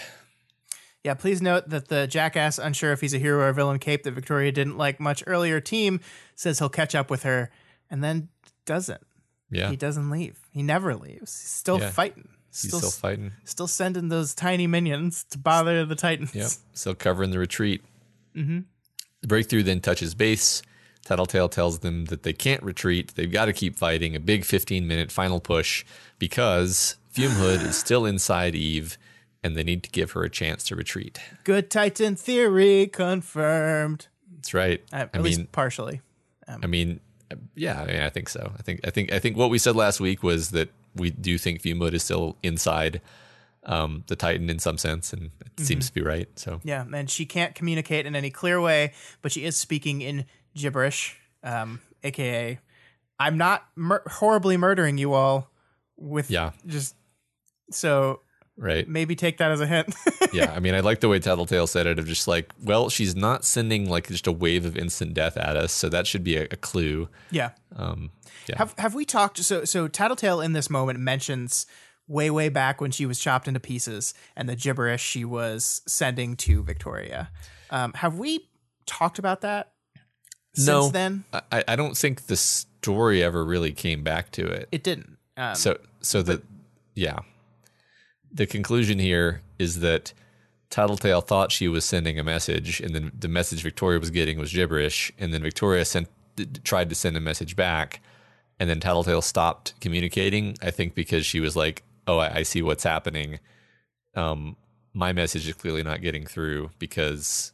Yeah, 1.05 1.13
please 1.15 1.41
note 1.43 1.69
that 1.69 1.89
the 1.89 2.07
jackass, 2.07 2.59
unsure 2.59 2.93
if 2.93 3.01
he's 3.03 3.13
a 3.15 3.19
hero 3.19 3.47
or 3.47 3.53
villain 3.53 3.79
cape 3.79 4.03
that 4.05 4.13
Victoria 4.13 4.51
didn't 4.53 4.79
like 4.79 4.99
much 4.99 5.23
earlier, 5.27 5.61
Teem 5.61 6.01
says 6.35 6.59
he'll 6.59 6.69
catch 6.71 6.95
up 6.95 7.11
with 7.11 7.23
her 7.25 7.51
and 7.91 8.03
then 8.03 8.29
doesn't. 8.65 9.03
Yeah, 9.51 9.71
He 9.71 9.77
doesn't 9.77 10.11
leave. 10.11 10.39
He 10.51 10.63
never 10.63 10.95
leaves. 10.97 11.41
He's 11.41 11.51
still 11.51 11.79
Yeah. 11.79 11.91
fighting. 11.91 12.29
he's 12.51 12.69
Still, 12.69 12.79
still 12.81 12.91
fighting. 12.91 13.33
still 13.45 13.69
sending 13.69 14.09
those 14.09 14.35
tiny 14.35 14.67
minions 14.67 15.25
to 15.31 15.39
bother 15.39 15.85
the 15.85 15.95
Titans. 15.95 16.35
Yep, 16.35 16.51
still 16.73 16.95
covering 16.95 17.31
the 17.31 17.39
retreat. 17.39 17.85
Mm-hmm. 18.35 18.61
The 19.21 19.27
breakthrough 19.29 19.63
then 19.63 19.81
touches 19.81 20.15
base. 20.15 20.63
Tattletale 21.05 21.49
tells 21.49 21.79
them 21.81 22.07
that 22.07 22.23
they 22.25 22.33
can't 22.33 22.63
retreat. 22.63 23.13
They've 23.15 23.31
got 23.31 23.45
to 23.45 23.53
keep 23.53 23.77
fighting. 23.77 24.17
A 24.17 24.21
big 24.21 24.45
15 24.45 24.87
minute 24.87 25.13
final 25.13 25.39
push 25.39 25.85
because 26.19 26.97
Fume 27.11 27.33
Hood 27.33 27.63
is 27.63 27.77
still 27.77 28.05
inside 28.05 28.55
Eve 28.57 28.99
and 29.45 29.55
they 29.57 29.63
need 29.63 29.83
to 29.85 29.91
give 29.91 30.13
her 30.13 30.25
a 30.25 30.31
chance 30.31 30.65
to 30.65 30.75
retreat. 30.75 31.21
Good 31.45 31.71
Titan 31.71 32.17
theory 32.17 32.89
confirmed. 32.89 34.09
That's 34.35 34.53
right. 34.55 34.83
Uh, 34.93 34.97
at 34.97 35.11
I 35.15 35.19
least 35.21 35.39
mean, 35.39 35.47
partially. 35.53 36.01
I 36.49 36.67
mean, 36.67 37.01
yeah, 37.55 37.81
I 37.83 37.87
mean, 37.87 38.01
I 38.01 38.11
think 38.11 38.29
so. 38.29 38.53
I 38.59 38.63
think, 38.63 38.81
I 38.87 38.91
think, 38.91 39.13
I 39.13 39.19
think 39.19 39.37
what 39.37 39.51
we 39.51 39.59
said 39.59 39.77
last 39.77 40.01
week 40.01 40.23
was 40.23 40.51
that 40.51 40.71
we 40.95 41.11
do 41.11 41.39
think 41.39 41.61
Fume 41.61 41.79
Hood 41.81 41.95
is 41.95 42.03
still 42.03 42.37
inside 42.43 43.01
um, 43.65 44.05
the 44.07 44.17
Titan 44.17 44.49
in 44.49 44.59
some 44.59 44.79
sense, 44.79 45.13
and 45.13 45.31
it 45.41 45.61
seems 45.65 45.89
to 45.89 45.93
be 45.93 46.01
right. 46.03 46.29
So 46.39 46.61
Yeah, 46.63 46.85
and 46.95 47.11
she 47.11 47.27
can't 47.27 47.55
communicate 47.55 48.07
in 48.07 48.15
any 48.15 48.31
clear 48.31 48.61
way, 48.61 48.93
but 49.23 49.33
she 49.33 49.45
is 49.45 49.57
speaking 49.57 50.01
in 50.03 50.25
gibberish, 50.55 51.19
um, 51.43 51.81
aka, 52.05 52.61
"I'm 53.19 53.37
not 53.37 53.67
mur- 53.75 54.05
horribly 54.07 54.57
murdering 54.57 54.99
you 54.99 55.13
all." 55.15 55.51
With 55.99 56.31
Yeah. 56.31 56.53
just 56.67 56.95
so 57.71 58.21
right, 58.57 58.89
maybe 58.89 59.15
take 59.17 59.39
that 59.39 59.51
as 59.51 59.61
a 59.61 59.67
hint. 59.67 59.95
yeah. 60.33 60.53
I 60.53 60.61
mean, 60.61 60.75
I 60.75 60.81
like 60.81 61.01
the 61.01 61.09
way 61.09 61.19
Tattletale 61.19 61.67
said 61.67 61.87
it 61.87 61.99
of 61.99 62.07
just 62.07 62.27
like, 62.29 62.53
well, 62.63 62.89
she's 62.89 63.15
not 63.17 63.45
sending 63.45 63.89
like 63.89 64.09
just 64.09 64.27
a 64.27 64.33
wave 64.33 64.65
of 64.65 64.77
instant 64.77 65.15
death 65.15 65.37
at 65.37 65.57
us, 65.57 65.73
so 65.73 65.89
that 65.89 66.07
should 66.07 66.25
be 66.25 66.37
a, 66.37 66.45
a 66.45 66.57
clue. 66.57 67.09
yeah. 67.31 67.51
Um, 67.75 68.11
yeah, 68.49 68.59
Have 68.59 68.75
have 68.79 68.95
we 68.95 69.05
talked? 69.05 69.39
So 69.39 69.65
so 69.65 69.89
Tattletale 69.89 70.41
in 70.41 70.53
this 70.53 70.71
moment 70.71 71.01
mentions 71.01 71.67
way 72.09 72.31
way 72.31 72.49
back 72.49 72.81
when 72.81 72.93
she 72.93 73.05
was 73.05 73.19
chopped 73.19 73.49
into 73.49 73.59
pieces 73.59 74.15
and 74.37 74.49
the 74.49 74.55
gibberish 74.55 75.03
she 75.03 75.25
was 75.25 75.83
sending 75.89 76.37
to 76.37 76.63
Victoria. 76.63 77.31
Um, 77.71 77.93
have 77.95 78.17
we 78.19 78.49
talked 78.87 79.19
about 79.19 79.41
that 79.41 79.73
since 80.55 80.67
No. 80.69 80.89
then? 80.91 81.25
I, 81.51 81.65
I 81.67 81.75
don't 81.75 81.97
think 81.97 82.27
the 82.27 82.37
story 82.37 83.21
ever 83.25 83.45
really 83.45 83.73
came 83.73 84.05
back 84.05 84.31
to 84.33 84.47
it. 84.47 84.69
It 84.71 84.85
didn't. 84.85 85.19
Um, 85.37 85.57
So 85.57 85.79
so 86.01 86.23
the 86.23 86.41
yeah. 86.95 87.19
The 88.37 88.47
conclusion 88.47 88.99
here 88.99 89.41
is 89.59 89.81
that 89.81 90.13
Tattletale 90.69 91.23
thought 91.23 91.53
she 91.53 91.69
was 91.69 91.85
sending 91.85 92.19
a 92.19 92.25
message, 92.25 92.81
and 92.81 92.95
then 92.95 93.13
the 93.19 93.29
message 93.29 93.63
Victoria 93.63 93.99
was 93.99 94.11
getting 94.11 94.39
was 94.39 94.53
gibberish, 94.53 95.11
and 95.19 95.33
then 95.33 95.43
Victoria 95.43 95.85
sent 95.85 96.09
tried 96.65 96.91
to 96.91 96.95
send 96.95 97.17
a 97.17 97.21
message 97.21 97.57
back, 97.57 98.01
and 98.61 98.69
then 98.69 98.79
Tattletale 98.79 99.23
stopped 99.23 99.73
communicating. 99.81 100.57
I 100.61 100.71
think 100.71 100.95
because 100.95 101.25
she 101.25 101.41
was 101.41 101.57
like, 101.57 101.83
"Oh, 102.07 102.19
I, 102.19 102.39
I 102.39 102.43
see 102.43 102.61
what's 102.63 102.85
happening. 102.85 103.39
Um, 104.15 104.57
my 104.93 105.13
message 105.13 105.49
is 105.49 105.55
clearly 105.55 105.83
not 105.83 106.03
getting 106.03 106.27
through 106.27 106.71
because 106.79 107.53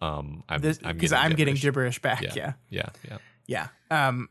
um, 0.00 0.42
I'm 0.48 0.60
This- 0.60 0.80
I'm 0.82 0.98
getting 0.98 1.16
I'm 1.16 1.30
getting 1.32 1.54
gibberish." 1.54 1.62
gibberish 1.62 2.02
back. 2.02 2.22
Yeah. 2.22 2.32
yeah. 2.34 2.52
Yeah, 2.70 2.88
yeah, 3.08 3.68
Yeah. 3.90 4.06
Um 4.08 4.28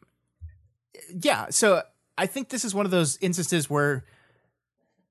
yeah, 1.14 1.48
so 1.50 1.84
I 2.18 2.26
think 2.26 2.50
this 2.50 2.66
is 2.66 2.76
one 2.76 2.86
of 2.86 2.92
those 2.92 3.18
instances 3.22 3.70
where 3.70 4.04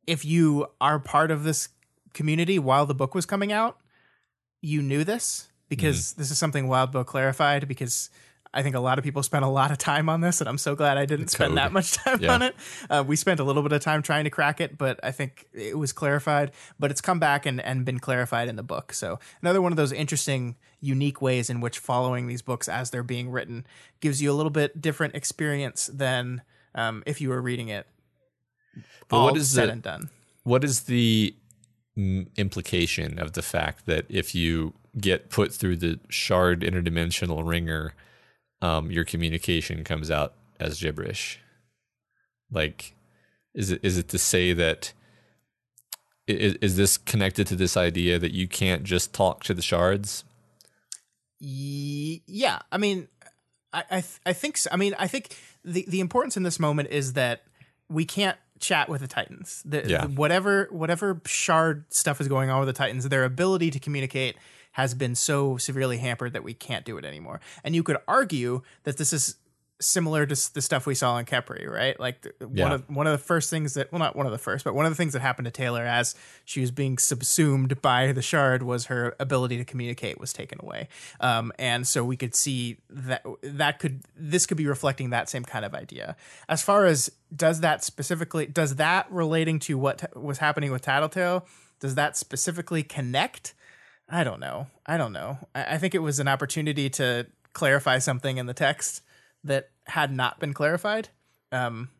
if 0.07 0.25
you 0.25 0.67
are 0.81 0.99
part 0.99 1.31
of 1.31 1.45
this 1.45 1.69
community 2.15 2.59
while 2.59 2.87
the 2.87 2.95
book 2.95 3.15
was 3.15 3.27
coming 3.27 3.53
out, 3.53 3.79
you 4.61 4.83
knew 4.83 5.05
this 5.05 5.49
because 5.69 6.13
Mm-hmm. 6.13 6.21
this 6.21 6.31
is 6.31 6.39
something 6.39 6.67
Wildbow 6.67 7.07
clarified 7.07 7.67
because 7.69 8.11
I 8.55 8.63
think 8.63 8.75
a 8.77 8.81
lot 8.81 8.99
of 8.99 9.05
people 9.05 9.23
spent 9.23 9.47
a 9.47 9.49
lot 9.49 9.71
of 9.71 9.79
time 9.79 10.11
on 10.11 10.21
this, 10.21 10.43
and 10.43 10.49
I'm 10.49 10.59
so 10.59 10.75
glad 10.77 10.99
I 10.99 11.07
didn't 11.07 11.29
spend 11.29 11.57
that 11.57 11.73
much 11.73 11.93
time 12.05 12.21
Yeah. 12.21 12.35
on 12.35 12.43
it. 12.43 12.55
Uh, 12.91 13.03
we 13.07 13.17
spent 13.17 13.41
a 13.41 13.45
little 13.45 13.63
bit 13.63 13.73
of 13.73 13.81
time 13.81 14.03
trying 14.03 14.25
to 14.25 14.31
crack 14.31 14.61
it, 14.61 14.77
but 14.77 15.01
I 15.03 15.11
think 15.11 15.47
it 15.55 15.79
was 15.79 15.91
clarified. 15.95 16.53
But 16.79 16.91
it's 16.91 17.01
come 17.01 17.19
back 17.19 17.47
and, 17.47 17.63
and 17.63 17.87
been 17.87 17.99
clarified 17.99 18.49
in 18.49 18.57
the 18.57 18.63
book. 18.63 18.93
So 18.93 19.19
another 19.41 19.63
one 19.63 19.73
of 19.73 19.77
those 19.79 19.91
interesting, 19.93 20.57
unique 20.83 21.23
ways 21.23 21.49
in 21.49 21.63
which 21.63 21.79
following 21.79 22.27
these 22.27 22.43
books 22.43 22.69
as 22.69 22.91
they're 22.91 23.03
being 23.03 23.31
written 23.31 23.67
gives 24.01 24.21
you 24.21 24.31
a 24.31 24.35
little 24.35 24.51
bit 24.51 24.83
different 24.83 25.15
experience 25.15 25.87
than 25.91 26.43
um, 26.75 27.03
if 27.07 27.23
you 27.23 27.31
were 27.31 27.41
reading 27.41 27.69
it. 27.69 27.87
But 29.09 29.17
all 29.17 29.25
what 29.27 29.37
is 29.37 29.51
said 29.51 29.69
the- 29.69 29.73
and 29.73 29.83
done? 29.83 30.11
What 30.45 30.65
is 30.65 30.83
the 30.83 31.35
mm, 31.97 32.27
implication 32.37 33.19
of 33.19 33.33
the 33.33 33.43
fact 33.43 33.87
that 33.87 34.07
if 34.09 34.35
you 34.35 34.75
get 34.99 35.31
put 35.31 35.53
through 35.53 35.77
the 35.77 36.01
shard 36.09 36.63
interdimensional 36.63 37.47
ringer, 37.47 37.95
um, 38.61 38.91
your 38.91 39.05
communication 39.05 39.85
comes 39.85 40.11
out 40.11 40.35
as 40.59 40.81
gibberish? 40.81 41.39
Like, 42.51 42.95
is 43.55 43.71
it 43.71 43.81
is 43.85 43.99
it 43.99 44.09
to 44.09 44.19
say 44.19 44.53
that 44.53 44.93
is, 46.27 46.55
is 46.55 46.77
this 46.77 46.97
connected 46.99 47.47
to 47.49 47.57
this 47.57 47.77
idea 47.77 48.19
that 48.19 48.33
you 48.33 48.49
can't 48.49 48.83
just 48.85 49.13
talk 49.13 49.43
to 49.45 49.55
the 49.55 49.63
shards? 49.63 50.25
Yeah 51.45 52.61
i 52.71 52.79
mean 52.79 53.09
i 53.73 53.83
I, 53.91 54.01
th- 54.01 54.21
I 54.25 54.33
think 54.33 54.57
so. 54.57 54.71
i 54.73 54.77
mean 54.77 54.95
i 54.99 55.07
think 55.09 55.37
the 55.65 55.85
the 55.89 55.99
importance 56.01 56.37
in 56.37 56.45
this 56.45 56.61
moment 56.61 56.91
is 56.91 57.15
that 57.15 57.43
we 57.89 58.05
can't 58.05 58.39
chat 58.63 58.89
with 58.89 59.01
the 59.03 59.09
titans 59.09 59.63
the, 59.67 59.83
Yeah. 59.87 60.07
the- 60.07 60.09
whatever 60.15 60.69
whatever 60.71 61.21
shard 61.27 61.85
stuff 61.91 62.21
is 62.21 62.29
going 62.29 62.49
on 62.49 62.61
with 62.61 62.69
the 62.69 62.73
titans 62.73 63.07
their 63.09 63.25
ability 63.25 63.71
to 63.73 63.79
communicate 63.79 64.37
has 64.73 64.95
been 64.95 65.15
so 65.15 65.59
severely 65.59 65.99
hampered 65.99 66.33
that 66.33 66.43
we 66.45 66.55
can't 66.55 66.85
do 66.87 66.97
it 66.97 67.05
anymore 67.05 67.41
and 67.65 67.75
you 67.75 67.83
could 67.83 67.99
argue 68.09 68.63
that 68.85 68.97
this 68.97 69.13
is 69.13 69.37
similar 69.83 70.25
to 70.27 70.55
the 70.55 70.63
stuff 70.63 70.87
we 70.87 70.95
saw 70.95 71.19
in 71.19 71.27
Khepri, 71.27 71.69
right? 71.69 71.99
Like 72.01 72.23
the, 72.23 72.33
Yeah. 72.53 72.65
one 72.65 72.73
of 72.73 72.91
one 72.91 73.07
of 73.07 73.13
the 73.13 73.25
first 73.25 73.51
things 73.51 73.75
that 73.75 73.91
well 73.93 73.99
not 73.99 74.17
one 74.17 74.27
of 74.27 74.33
the 74.33 74.39
first, 74.39 74.65
but 74.65 74.75
one 74.75 74.87
of 74.87 74.93
the 74.93 74.97
things 74.97 75.13
that 75.13 75.21
happened 75.23 75.47
to 75.47 75.51
Taylor 75.51 75.83
as 75.85 76.15
she 76.45 76.61
was 76.61 76.71
being 76.71 76.99
subsumed 76.99 77.83
by 77.83 78.13
the 78.13 78.23
shard 78.23 78.63
was 78.63 78.87
her 78.87 79.15
ability 79.21 79.57
to 79.59 79.65
communicate 79.65 80.19
was 80.21 80.33
taken 80.33 80.59
away. 80.63 80.89
Um, 81.21 81.53
and 81.59 81.87
so 81.87 82.05
we 82.05 82.17
could 82.17 82.35
see 82.35 82.79
that 82.91 83.25
that 83.43 83.79
could 83.79 84.03
this 84.17 84.47
could 84.47 84.57
be 84.57 84.67
reflecting 84.67 85.11
that 85.11 85.29
same 85.29 85.45
kind 85.45 85.65
of 85.65 85.75
idea. 85.75 86.17
As 86.49 86.63
far 86.63 86.87
as 86.87 87.11
does 87.35 87.61
that 87.61 87.83
specifically 87.85 88.47
does 88.47 88.77
that 88.77 89.07
relating 89.11 89.59
to 89.61 89.79
what 89.79 89.99
t- 89.99 90.07
was 90.15 90.39
happening 90.39 90.71
with 90.73 90.83
Tattletale, 90.83 91.47
does 91.81 91.95
that 91.97 92.17
specifically 92.17 92.83
connect? 92.83 93.55
I 94.09 94.25
don't 94.25 94.41
know. 94.41 94.67
I 94.85 94.99
don't 94.99 95.13
know. 95.13 95.39
I, 95.55 95.75
I 95.75 95.79
think 95.79 95.95
it 95.95 96.01
was 96.01 96.19
an 96.21 96.29
opportunity 96.29 96.91
to 96.91 97.27
clarify 97.55 97.99
something 97.99 98.37
in 98.39 98.47
the 98.47 98.55
text 98.55 99.03
that 99.45 99.71
had 99.87 100.13
not 100.13 100.39
been 100.41 100.53
clarified, 100.55 101.09
um, 101.51 101.91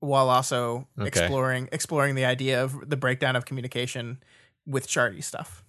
while 0.00 0.28
also 0.28 0.86
Okay. 0.98 1.08
exploring 1.08 1.68
exploring 1.72 2.14
the 2.14 2.24
idea 2.24 2.62
of 2.62 2.88
the 2.88 2.96
breakdown 2.96 3.36
of 3.36 3.44
communication 3.44 4.22
with 4.66 4.86
Charty 4.88 5.22
stuff. 5.22 5.64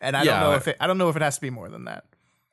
And 0.00 0.16
I 0.16 0.24
Yeah, 0.24 0.32
don't 0.32 0.40
know 0.40 0.54
if 0.54 0.68
it, 0.68 0.76
I 0.80 0.86
don't 0.86 0.98
know 0.98 1.08
if 1.08 1.16
it 1.16 1.22
has 1.22 1.34
to 1.36 1.40
be 1.40 1.50
more 1.50 1.68
than 1.68 1.84
that. 1.84 2.04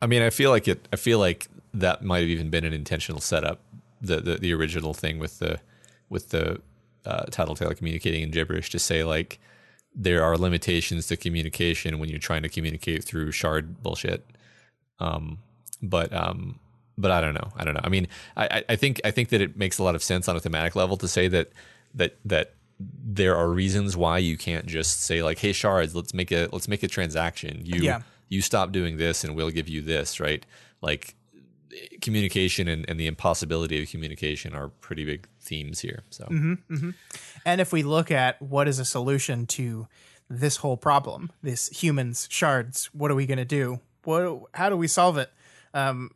I 0.01 0.07
mean, 0.07 0.21
I 0.21 0.29
feel 0.29 0.51
like 0.51 0.67
it. 0.67 0.87
I 0.93 0.95
feel 0.95 1.19
like 1.19 1.47
that 1.73 2.03
might 2.03 2.19
have 2.19 2.29
even 2.29 2.49
been 2.49 2.65
an 2.65 2.73
intentional 2.73 3.21
setup. 3.21 3.61
The 4.01 4.17
the, 4.21 4.35
the 4.35 4.53
original 4.53 4.93
thing 4.93 5.19
with 5.19 5.39
the 5.39 5.59
with 6.09 6.29
the 6.29 6.61
uh, 7.05 7.25
tattletale 7.25 7.73
communicating 7.73 8.21
in 8.21 8.31
gibberish 8.31 8.69
to 8.71 8.79
say 8.79 9.03
like 9.03 9.39
there 9.95 10.23
are 10.23 10.37
limitations 10.37 11.07
to 11.07 11.17
communication 11.17 11.97
when 11.97 12.09
you're 12.09 12.19
trying 12.19 12.43
to 12.43 12.49
communicate 12.49 13.03
through 13.03 13.31
shard 13.31 13.81
bullshit. 13.81 14.23
Um, 14.99 15.39
but 15.81 16.13
um, 16.13 16.59
but 16.97 17.11
I 17.11 17.21
don't 17.21 17.33
know. 17.33 17.51
I 17.55 17.63
don't 17.63 17.73
know. 17.73 17.81
I 17.83 17.89
mean, 17.89 18.07
I, 18.35 18.63
I- 18.69 18.75
think 18.75 18.99
I 19.05 19.11
think 19.11 19.29
that 19.29 19.41
it 19.41 19.57
makes 19.57 19.77
a 19.79 19.83
lot 19.83 19.95
of 19.95 20.03
sense 20.03 20.27
on 20.27 20.35
a 20.35 20.39
thematic 20.39 20.75
level 20.75 20.97
to 20.97 21.07
say 21.07 21.27
that 21.27 21.51
that 21.95 22.15
that 22.25 22.53
there 22.79 23.35
are 23.35 23.49
reasons 23.49 23.97
why 23.97 24.17
you 24.19 24.37
can't 24.37 24.65
just 24.65 25.01
say 25.01 25.23
like, 25.23 25.39
"Hey, 25.39 25.51
shards, 25.53 25.95
let's 25.95 26.13
make 26.13 26.31
a 26.31 26.47
let's 26.51 26.67
make 26.67 26.83
a 26.83 26.87
transaction." 26.87 27.61
You 27.65 27.81
Yeah. 27.81 28.01
you 28.29 28.41
stop 28.41 28.71
doing 28.71 28.97
this, 28.97 29.23
and 29.23 29.35
we'll 29.35 29.51
give 29.51 29.67
you 29.69 29.81
this, 29.81 30.19
right? 30.19 30.45
Like 30.81 31.15
communication 32.01 32.67
and, 32.67 32.89
and 32.89 32.99
the 32.99 33.07
impossibility 33.07 33.81
of 33.83 33.89
communication 33.89 34.55
are 34.55 34.69
pretty 34.69 35.05
big 35.05 35.27
themes 35.39 35.79
here. 35.81 36.03
So 36.09 36.25
And 37.45 37.61
if 37.61 37.71
we 37.71 37.83
look 37.83 38.09
at 38.11 38.41
what 38.41 38.67
is 38.67 38.79
a 38.79 38.85
solution 38.85 39.45
to 39.47 39.87
this 40.29 40.57
whole 40.57 40.77
problem, 40.77 41.31
this 41.43 41.67
humans 41.69 42.27
shards, 42.31 42.85
what 42.93 43.11
are 43.11 43.15
we 43.15 43.25
going 43.25 43.37
to 43.37 43.45
do? 43.45 43.79
What? 44.03 44.41
How 44.53 44.69
do 44.69 44.77
we 44.77 44.87
solve 44.87 45.17
it? 45.17 45.31
Um, 45.73 46.11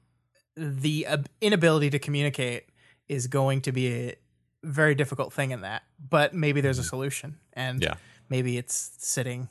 the 0.56 1.06
ab- 1.06 1.30
inability 1.42 1.90
to 1.92 2.00
communicate 2.00 2.66
is 3.08 3.28
going 3.28 3.62
to 3.62 3.72
be 3.72 3.88
a 3.94 4.16
very 4.64 4.96
difficult 4.96 5.34
thing 5.34 5.52
in 5.52 5.62
that. 5.62 5.84
But 6.10 6.34
maybe 6.34 6.62
there's 6.62 6.80
a 6.80 6.84
solution, 6.84 7.38
and 7.54 7.82
Yeah. 7.82 7.96
maybe 8.30 8.58
it's 8.58 8.92
sitting 8.98 9.50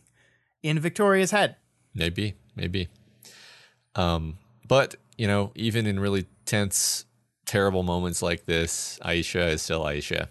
in 0.63 0.79
Victoria's 0.79 1.31
head. 1.31 1.57
maybe, 1.95 2.35
maybe. 2.55 2.89
Um, 3.97 4.39
but 4.69 4.95
you 5.19 5.27
know, 5.27 5.51
even 5.55 5.87
in 5.87 5.99
really 6.01 6.27
tense, 6.47 7.05
terrible 7.47 7.83
moments 7.83 8.23
like 8.23 8.47
this, 8.47 8.99
Aisha 9.05 9.51
is 9.53 9.63
still 9.63 9.83
Aisha. 9.85 10.29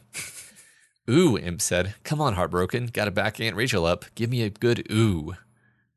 ooh, 1.10 1.38
Imp 1.38 1.62
said. 1.62 1.96
Come 2.04 2.22
on, 2.22 2.34
heartbroken. 2.36 2.88
Got 2.88 3.06
to 3.06 3.12
back 3.12 3.40
Aunt 3.42 3.56
Rachel 3.56 3.86
up. 3.86 4.06
Give 4.16 4.30
me 4.30 4.42
a 4.44 4.50
good 4.50 4.88
ooh. 4.92 5.34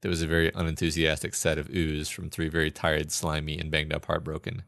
There 0.03 0.09
was 0.09 0.21
a 0.21 0.27
very 0.27 0.51
unenthusiastic 0.55 1.35
set 1.35 1.59
of 1.59 1.69
oohs 1.69 2.13
from 2.13 2.29
three 2.29 2.49
very 2.49 2.71
tired, 2.71 3.11
slimy, 3.11 3.59
and 3.59 3.71
banged 3.71 3.93
up 3.93 4.05
heartbroken. 4.05 4.65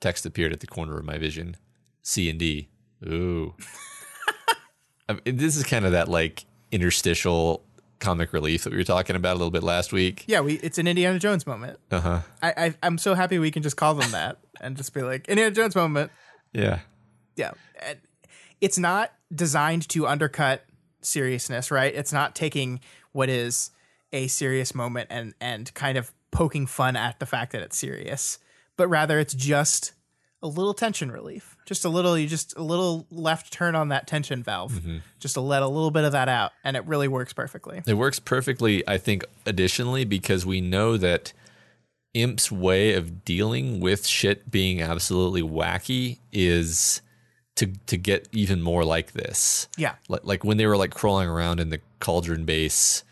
Text 0.00 0.26
appeared 0.26 0.52
at 0.52 0.60
the 0.60 0.66
corner 0.66 0.98
of 0.98 1.04
my 1.04 1.18
vision. 1.18 1.56
C 2.02 2.28
and 2.28 2.38
D. 2.38 2.68
Ooh. 3.06 3.54
I 5.08 5.14
mean, 5.14 5.38
this 5.38 5.56
is 5.56 5.64
kind 5.64 5.86
of 5.86 5.92
that 5.92 6.08
like 6.08 6.44
interstitial 6.70 7.64
comic 7.98 8.34
relief 8.34 8.64
that 8.64 8.72
we 8.72 8.76
were 8.76 8.84
talking 8.84 9.16
about 9.16 9.32
a 9.32 9.38
little 9.38 9.50
bit 9.50 9.62
last 9.62 9.92
week. 9.92 10.24
Yeah, 10.26 10.40
we 10.40 10.54
it's 10.54 10.76
an 10.76 10.86
Indiana 10.86 11.18
Jones 11.18 11.46
moment. 11.46 11.78
Uh 11.90 12.00
huh. 12.00 12.20
I, 12.42 12.52
I 12.56 12.74
I'm 12.82 12.98
so 12.98 13.14
happy 13.14 13.38
we 13.38 13.50
can 13.50 13.62
just 13.62 13.76
call 13.76 13.94
them 13.94 14.10
that 14.12 14.38
and 14.60 14.76
just 14.76 14.92
be 14.92 15.02
like 15.02 15.28
Indiana 15.28 15.50
Jones 15.50 15.74
moment. 15.74 16.10
Yeah. 16.52 16.80
Yeah. 17.36 17.52
It's 18.60 18.78
not 18.78 19.12
designed 19.34 19.88
to 19.90 20.06
undercut 20.06 20.64
seriousness, 21.00 21.70
right? 21.70 21.94
It's 21.94 22.12
not 22.12 22.34
taking 22.34 22.80
what 23.12 23.28
is 23.28 23.70
a 24.14 24.28
serious 24.28 24.74
moment 24.74 25.08
and 25.10 25.34
and 25.40 25.74
kind 25.74 25.98
of 25.98 26.12
poking 26.30 26.66
fun 26.66 26.96
at 26.96 27.18
the 27.18 27.26
fact 27.26 27.52
that 27.52 27.62
it's 27.62 27.76
serious, 27.76 28.38
but 28.76 28.88
rather 28.88 29.18
it's 29.18 29.34
just 29.34 29.92
a 30.42 30.48
little 30.48 30.74
tension 30.74 31.10
relief. 31.10 31.56
Just 31.66 31.84
a 31.84 31.88
little 31.88 32.16
you 32.18 32.26
just 32.26 32.56
a 32.56 32.62
little 32.62 33.06
left 33.10 33.52
turn 33.52 33.74
on 33.74 33.88
that 33.88 34.06
tension 34.06 34.42
valve. 34.42 34.72
Mm-hmm. 34.72 34.98
Just 35.18 35.34
to 35.34 35.40
let 35.40 35.62
a 35.62 35.68
little 35.68 35.90
bit 35.90 36.04
of 36.04 36.12
that 36.12 36.28
out 36.28 36.52
and 36.62 36.76
it 36.76 36.84
really 36.86 37.08
works 37.08 37.32
perfectly. 37.32 37.82
It 37.86 37.94
works 37.94 38.18
perfectly, 38.18 38.86
I 38.86 38.98
think, 38.98 39.24
additionally, 39.46 40.04
because 40.04 40.46
we 40.46 40.60
know 40.60 40.96
that 40.96 41.32
Imp's 42.12 42.52
way 42.52 42.94
of 42.94 43.24
dealing 43.24 43.80
with 43.80 44.06
shit 44.06 44.50
being 44.50 44.80
absolutely 44.80 45.42
wacky 45.42 46.18
is 46.32 47.00
to 47.56 47.66
to 47.86 47.96
get 47.96 48.28
even 48.32 48.60
more 48.60 48.84
like 48.84 49.12
this. 49.12 49.68
Yeah. 49.76 49.94
Like, 50.08 50.24
like 50.24 50.44
when 50.44 50.56
they 50.56 50.66
were 50.66 50.76
like 50.76 50.92
crawling 50.92 51.28
around 51.28 51.60
in 51.60 51.70
the 51.70 51.80
cauldron 52.00 52.44
base 52.44 53.03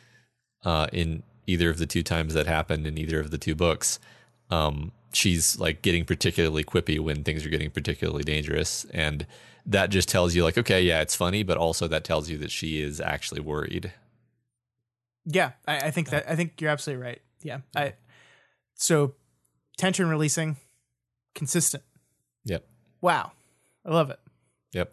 uh, 0.64 0.86
in 0.92 1.22
either 1.46 1.70
of 1.70 1.78
the 1.78 1.86
two 1.86 2.02
times 2.02 2.34
that 2.34 2.46
happened 2.46 2.86
in 2.86 2.98
either 2.98 3.20
of 3.20 3.30
the 3.30 3.38
two 3.38 3.54
books, 3.54 3.98
um, 4.50 4.92
she's 5.12 5.58
like 5.58 5.82
getting 5.82 6.04
particularly 6.04 6.64
quippy 6.64 6.98
when 7.00 7.24
things 7.24 7.44
are 7.44 7.50
getting 7.50 7.70
particularly 7.70 8.22
dangerous. 8.22 8.84
And 8.92 9.26
that 9.66 9.90
just 9.90 10.08
tells 10.08 10.34
you, 10.34 10.44
like, 10.44 10.58
okay, 10.58 10.82
yeah, 10.82 11.00
it's 11.00 11.14
funny, 11.14 11.42
but 11.42 11.56
also 11.56 11.86
that 11.88 12.04
tells 12.04 12.28
you 12.28 12.38
that 12.38 12.50
she 12.50 12.80
is 12.80 13.00
actually 13.00 13.40
worried. 13.40 13.92
Yeah, 15.24 15.52
I, 15.66 15.76
I 15.78 15.90
think 15.90 16.10
that 16.10 16.28
I 16.28 16.34
think 16.34 16.60
you're 16.60 16.70
absolutely 16.70 17.04
right. 17.04 17.22
Yeah, 17.42 17.58
I 17.76 17.94
so 18.74 19.14
tension 19.76 20.08
releasing, 20.08 20.56
consistent. 21.34 21.84
Yep. 22.44 22.66
Wow, 23.00 23.32
I 23.84 23.90
love 23.90 24.10
it. 24.10 24.18
Yep. 24.72 24.92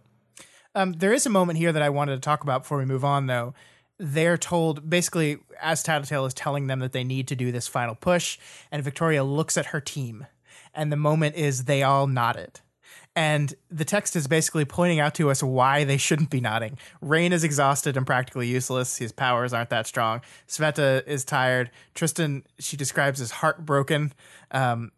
Um, 0.75 0.93
there 0.93 1.13
is 1.13 1.25
a 1.25 1.31
moment 1.31 1.57
here 1.57 1.71
that 1.71 1.81
I 1.81 1.89
wanted 1.89 2.15
to 2.15 2.21
talk 2.21 2.43
about 2.43 2.63
before 2.63 2.77
we 2.77 2.85
move 2.85 3.03
on, 3.03 3.25
though. 3.25 3.55
They're 3.99 4.37
told 4.37 4.89
basically 4.89 5.39
as 5.61 5.83
Tattletale 5.83 6.25
is 6.25 6.33
telling 6.33 6.67
them 6.67 6.79
that 6.79 6.93
they 6.93 7.03
need 7.03 7.27
to 7.27 7.35
do 7.35 7.51
this 7.51 7.67
final 7.67 7.95
push, 7.95 8.39
and 8.71 8.83
Victoria 8.83 9.23
looks 9.23 9.57
at 9.57 9.67
her 9.67 9.81
team, 9.81 10.25
and 10.73 10.91
the 10.91 10.97
moment 10.97 11.35
is 11.35 11.65
they 11.65 11.83
all 11.83 12.07
nodded. 12.07 12.61
And 13.15 13.53
the 13.69 13.85
text 13.85 14.15
is 14.15 14.27
basically 14.27 14.65
pointing 14.65 14.99
out 14.99 15.15
to 15.15 15.29
us 15.29 15.43
why 15.43 15.83
they 15.83 15.97
shouldn't 15.97 16.29
be 16.29 16.39
nodding. 16.39 16.77
Rain 17.01 17.33
is 17.33 17.43
exhausted 17.43 17.97
and 17.97 18.05
practically 18.05 18.47
useless. 18.47 18.97
His 18.97 19.11
powers 19.11 19.51
aren't 19.51 19.71
that 19.71 19.87
strong. 19.87 20.21
Sveta 20.47 21.05
is 21.05 21.25
tired. 21.25 21.71
Tristan, 21.95 22.45
she 22.59 22.77
describes 22.77 23.19
as 23.19 23.31
heartbroken. 23.31 24.13
Um, 24.51 24.91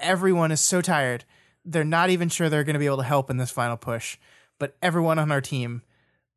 everyone 0.00 0.52
is 0.52 0.60
so 0.60 0.80
tired. 0.80 1.24
They're 1.64 1.84
not 1.84 2.08
even 2.08 2.28
sure 2.28 2.48
they're 2.48 2.64
going 2.64 2.74
to 2.74 2.80
be 2.80 2.86
able 2.86 2.96
to 2.98 3.02
help 3.02 3.28
in 3.30 3.36
this 3.36 3.50
final 3.50 3.76
push. 3.76 4.16
But 4.58 4.76
everyone 4.80 5.18
on 5.18 5.30
our 5.30 5.42
team 5.42 5.82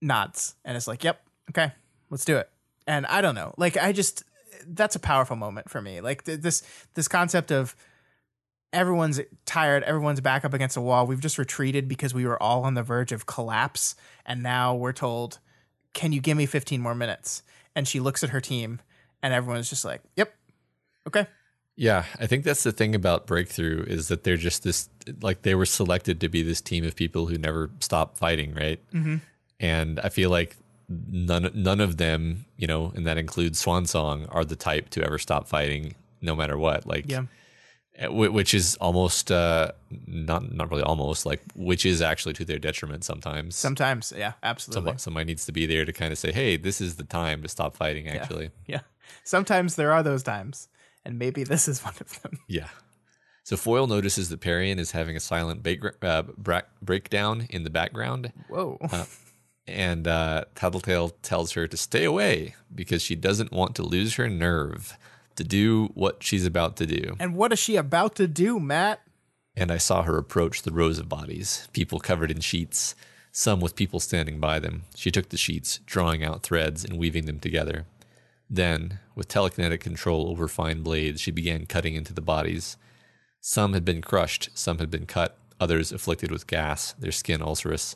nods 0.01 0.55
and 0.65 0.75
is 0.75 0.87
like, 0.87 1.03
yep, 1.03 1.21
okay, 1.51 1.71
let's 2.09 2.25
do 2.25 2.37
it. 2.37 2.49
And 2.87 3.05
I 3.05 3.21
don't 3.21 3.35
know. 3.35 3.53
Like, 3.57 3.77
I 3.77 3.91
just, 3.91 4.23
that's 4.65 4.95
a 4.95 4.99
powerful 4.99 5.35
moment 5.35 5.69
for 5.69 5.81
me. 5.81 6.01
Like, 6.01 6.23
th- 6.23 6.39
this, 6.39 6.63
this 6.93 7.07
concept 7.07 7.51
of, 7.51 7.75
everyone's 8.71 9.19
tired 9.47 9.81
everyone's 9.81 10.21
back 10.21 10.45
up 10.45 10.53
against 10.53 10.77
a 10.77 10.81
wall 10.81 11.07
we've 11.07 11.21
just 11.21 11.39
retreated 11.39 11.87
because 11.87 12.13
we 12.13 12.23
were 12.23 12.39
all 12.43 12.65
on 12.65 12.75
the 12.75 12.83
verge 12.83 13.11
of 13.11 13.25
collapse 13.25 13.95
and 14.27 14.43
now 14.43 14.75
we're 14.75 14.93
told 14.93 15.39
can 15.93 16.11
you 16.11 16.21
give 16.21 16.37
me 16.37 16.45
15 16.45 16.79
more 16.79 16.93
minutes 16.93 17.41
and 17.75 17.87
she 17.87 17.99
looks 17.99 18.23
at 18.23 18.29
her 18.29 18.39
team 18.39 18.79
and 19.23 19.33
everyone's 19.33 19.71
just 19.71 19.83
like 19.83 20.01
yep 20.15 20.35
okay 21.07 21.25
Yeah, 21.75 22.03
I 22.19 22.27
think 22.27 22.43
that's 22.43 22.63
the 22.63 22.73
thing 22.73 22.93
about 22.93 23.25
Breakthrough 23.25 23.85
is 23.87 24.09
that 24.09 24.23
they're 24.25 24.35
just 24.35 24.63
this 24.63 24.89
like 25.21 25.43
they 25.43 25.55
were 25.55 25.65
selected 25.65 26.19
to 26.19 26.27
be 26.27 26.43
this 26.43 26.59
team 26.61 26.83
of 26.83 26.93
people 26.93 27.27
who 27.27 27.37
never 27.37 27.71
stop 27.79 28.17
fighting, 28.17 28.53
right? 28.53 28.79
Mm-hmm. 28.91 29.15
And 29.61 29.99
I 30.01 30.09
feel 30.09 30.29
like 30.29 30.57
none 30.89 31.49
none 31.53 31.79
of 31.79 31.97
them, 31.97 32.45
you 32.57 32.67
know, 32.67 32.91
and 32.95 33.05
that 33.07 33.17
includes 33.17 33.59
Swan 33.59 33.85
Song, 33.85 34.25
are 34.29 34.43
the 34.43 34.55
type 34.55 34.89
to 34.91 35.03
ever 35.03 35.17
stop 35.17 35.47
fighting, 35.47 35.95
no 36.21 36.35
matter 36.35 36.57
what. 36.57 36.85
Like, 36.85 37.09
yeah 37.09 37.23
eh, 37.95 38.07
which 38.07 38.53
is 38.53 38.75
almost 38.77 39.31
uh, 39.31 39.71
not 40.07 40.51
not 40.53 40.69
really 40.71 40.83
almost 40.83 41.25
like 41.25 41.41
which 41.55 41.85
is 41.85 42.01
actually 42.01 42.33
to 42.33 42.45
their 42.45 42.59
detriment 42.59 43.03
sometimes. 43.03 43.55
sometimes 43.55 44.11
yeah 44.15 44.33
absolutely 44.43 44.79
Somebody, 44.79 44.97
somebody 44.99 45.25
needs 45.25 45.45
to 45.45 45.51
be 45.51 45.65
there 45.65 45.85
to 45.85 45.93
kind 45.93 46.11
of 46.11 46.17
say, 46.17 46.31
"Hey, 46.31 46.57
this 46.57 46.81
is 46.81 46.95
the 46.95 47.03
time 47.03 47.41
to 47.43 47.47
stop 47.47 47.75
fighting." 47.75 48.07
Actually, 48.07 48.51
yeah 48.67 48.81
sometimes 49.23 49.75
there 49.75 49.91
are 49.91 50.03
those 50.03 50.23
times 50.23 50.69
and 51.05 51.19
maybe 51.19 51.43
this 51.43 51.67
is 51.67 51.83
one 51.83 51.93
of 51.99 52.21
them 52.21 52.39
Yeah. 52.47 52.69
So 53.43 53.57
Foyle 53.57 53.87
notices 53.87 54.29
that 54.29 54.41
Parian 54.41 54.77
is 54.77 54.91
having 54.91 55.15
a 55.15 55.19
silent 55.19 55.63
bake, 55.63 55.81
uh, 56.03 56.21
breakdown 56.83 57.47
in 57.49 57.63
the 57.63 57.71
background, 57.71 58.31
whoa 58.47 58.77
and 59.69 60.07
uh, 60.07 60.45
Tattletale 60.55 61.09
tells 61.21 61.53
her 61.53 61.67
to 61.67 61.77
stay 61.77 62.03
away 62.03 62.55
because 62.73 63.01
she 63.01 63.15
doesn't 63.15 63.51
want 63.51 63.75
to 63.75 63.83
lose 63.83 64.15
her 64.15 64.29
nerve 64.29 64.97
to 65.35 65.43
do 65.43 65.87
what 65.93 66.23
she's 66.23 66.45
about 66.45 66.75
to 66.77 66.85
do. 66.85 67.15
and 67.19 67.35
what 67.35 67.53
is 67.53 67.59
she 67.59 67.75
about 67.75 68.15
to 68.15 68.27
do 68.27 68.59
matt 68.59 69.01
And 69.55 69.71
I 69.71 69.77
saw 69.77 70.03
her 70.03 70.17
approach 70.17 70.61
the 70.63 70.71
rows 70.71 70.99
of 70.99 71.07
bodies, 71.07 71.67
people 71.73 71.99
covered 71.99 72.31
in 72.31 72.39
sheets, 72.41 72.95
some 73.31 73.59
with 73.61 73.75
people 73.75 73.99
standing 73.99 74.39
by 74.39 74.59
them. 74.59 74.83
She 74.95 75.11
took 75.11 75.29
the 75.29 75.37
sheets, 75.37 75.79
drawing 75.85 76.23
out 76.23 76.43
threads 76.43 76.83
and 76.83 76.97
weaving 76.97 77.25
them 77.25 77.39
together. 77.39 77.85
Then, 78.49 78.99
with 79.15 79.27
telekinetic 79.27 79.79
control 79.79 80.27
over 80.29 80.47
fine 80.47 80.81
blades, 80.81 81.21
she 81.21 81.31
began 81.31 81.67
cutting 81.67 81.93
into 81.95 82.13
the 82.13 82.21
bodies. 82.21 82.75
Some 83.39 83.73
had 83.73 83.85
been 83.85 84.01
crushed, 84.01 84.49
some 84.55 84.79
had 84.79 84.89
been 84.89 85.05
cut, 85.05 85.37
others 85.59 85.91
afflicted 85.91 86.31
with 86.31 86.47
gas, 86.47 86.93
their 86.93 87.11
skin 87.11 87.41
ulcerous. 87.41 87.95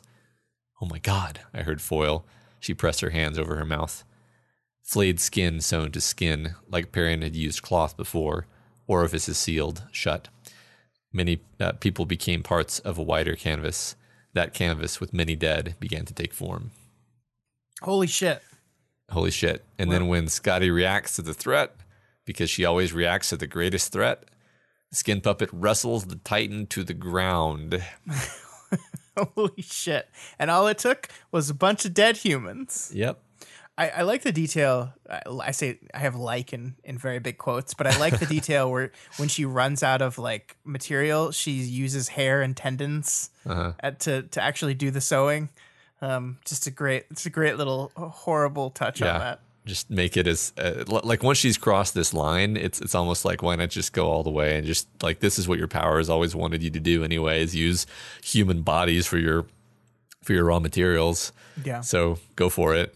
Oh 0.84 0.86
my 0.86 0.98
god, 0.98 1.40
I 1.54 1.62
heard 1.62 1.80
Foyle. 1.80 2.26
She 2.60 2.74
pressed 2.74 3.00
her 3.00 3.08
hands 3.08 3.38
over 3.38 3.56
her 3.56 3.64
mouth. 3.64 4.04
Flayed 4.82 5.18
skin 5.18 5.62
sewn 5.62 5.90
to 5.92 6.00
skin, 6.00 6.56
like 6.68 6.92
Parian 6.92 7.22
had 7.22 7.34
used 7.34 7.62
cloth 7.62 7.96
before, 7.96 8.46
orifices 8.86 9.38
sealed, 9.38 9.84
shut. 9.92 10.28
Many 11.10 11.40
uh, 11.58 11.72
people 11.72 12.04
became 12.04 12.42
parts 12.42 12.80
of 12.80 12.98
a 12.98 13.02
wider 13.02 13.34
canvas. 13.34 13.96
That 14.34 14.52
canvas, 14.52 15.00
with 15.00 15.14
many 15.14 15.34
dead, 15.34 15.74
began 15.80 16.04
to 16.04 16.12
take 16.12 16.34
form. 16.34 16.72
holy 17.80 18.06
shit 18.06 18.42
Holy 19.10 19.30
shit. 19.30 19.64
And 19.78 19.90
then 19.90 20.08
when 20.08 20.28
Scotty 20.28 20.70
reacts 20.70 21.16
to 21.16 21.22
the 21.22 21.34
threat, 21.34 21.76
because 22.26 22.50
she 22.50 22.66
always 22.66 22.92
reacts 22.92 23.30
to 23.30 23.38
the 23.38 23.46
greatest 23.46 23.90
threat, 23.90 24.24
the 24.90 24.96
skin 24.96 25.22
puppet 25.22 25.48
wrestles 25.50 26.06
the 26.06 26.16
Titan 26.16 26.66
to 26.66 26.84
the 26.84 26.94
ground. 26.94 27.82
holy 29.36 29.62
shit 29.62 30.08
and 30.38 30.50
all 30.50 30.66
it 30.66 30.78
took 30.78 31.08
was 31.32 31.50
a 31.50 31.54
bunch 31.54 31.84
of 31.84 31.94
dead 31.94 32.16
humans 32.18 32.90
Yep. 32.94 33.20
I, 33.76 33.88
I 33.88 34.02
like 34.02 34.22
the 34.22 34.30
detail. 34.30 34.92
I, 35.10 35.22
I 35.42 35.50
say 35.50 35.80
I 35.92 35.98
have 35.98 36.14
like 36.14 36.52
in, 36.52 36.76
in 36.84 36.96
very 36.96 37.18
big 37.18 37.38
quotes, 37.38 37.74
but 37.74 37.88
I 37.88 37.98
like 37.98 38.20
the 38.20 38.26
detail 38.38 38.70
where 38.70 38.92
when 39.16 39.28
she 39.28 39.44
runs 39.44 39.82
out 39.82 40.00
of 40.00 40.16
like 40.16 40.56
material, 40.64 41.32
she 41.32 41.50
uses 41.50 42.06
hair 42.10 42.40
and 42.40 42.56
tendons 42.56 43.30
Uh-huh. 43.44 43.72
at, 43.80 43.98
to 44.00 44.22
to 44.22 44.40
actually 44.40 44.74
do 44.74 44.92
the 44.92 45.00
sewing. 45.00 45.48
Um, 46.00 46.38
just 46.44 46.68
a 46.68 46.70
great, 46.70 47.06
it's 47.10 47.26
a 47.26 47.30
great 47.30 47.56
little 47.56 47.90
horrible 47.96 48.70
touch 48.70 49.02
on 49.02 49.08
that. 49.18 49.40
Just 49.66 49.88
make 49.90 50.16
it 50.16 50.26
as 50.26 50.52
uh, 50.58 50.84
l- 50.90 51.00
like 51.04 51.22
once 51.22 51.38
she's 51.38 51.56
crossed 51.56 51.94
this 51.94 52.12
line, 52.12 52.56
it's 52.56 52.80
it's 52.80 52.94
almost 52.94 53.24
like 53.24 53.42
why 53.42 53.56
not 53.56 53.70
just 53.70 53.92
go 53.92 54.10
all 54.10 54.22
the 54.22 54.30
way 54.30 54.56
and 54.58 54.66
just 54.66 54.86
like 55.02 55.20
this 55.20 55.38
is 55.38 55.48
what 55.48 55.58
your 55.58 55.68
power 55.68 55.96
has 55.98 56.10
always 56.10 56.34
wanted 56.34 56.62
you 56.62 56.70
to 56.70 56.80
do 56.80 57.02
anyway 57.02 57.42
is 57.42 57.54
use 57.54 57.86
human 58.22 58.60
bodies 58.62 59.06
for 59.06 59.16
your 59.16 59.46
for 60.22 60.34
your 60.34 60.44
raw 60.44 60.58
materials. 60.58 61.32
Yeah. 61.64 61.80
So 61.80 62.18
go 62.36 62.50
for 62.50 62.74
it. 62.74 62.94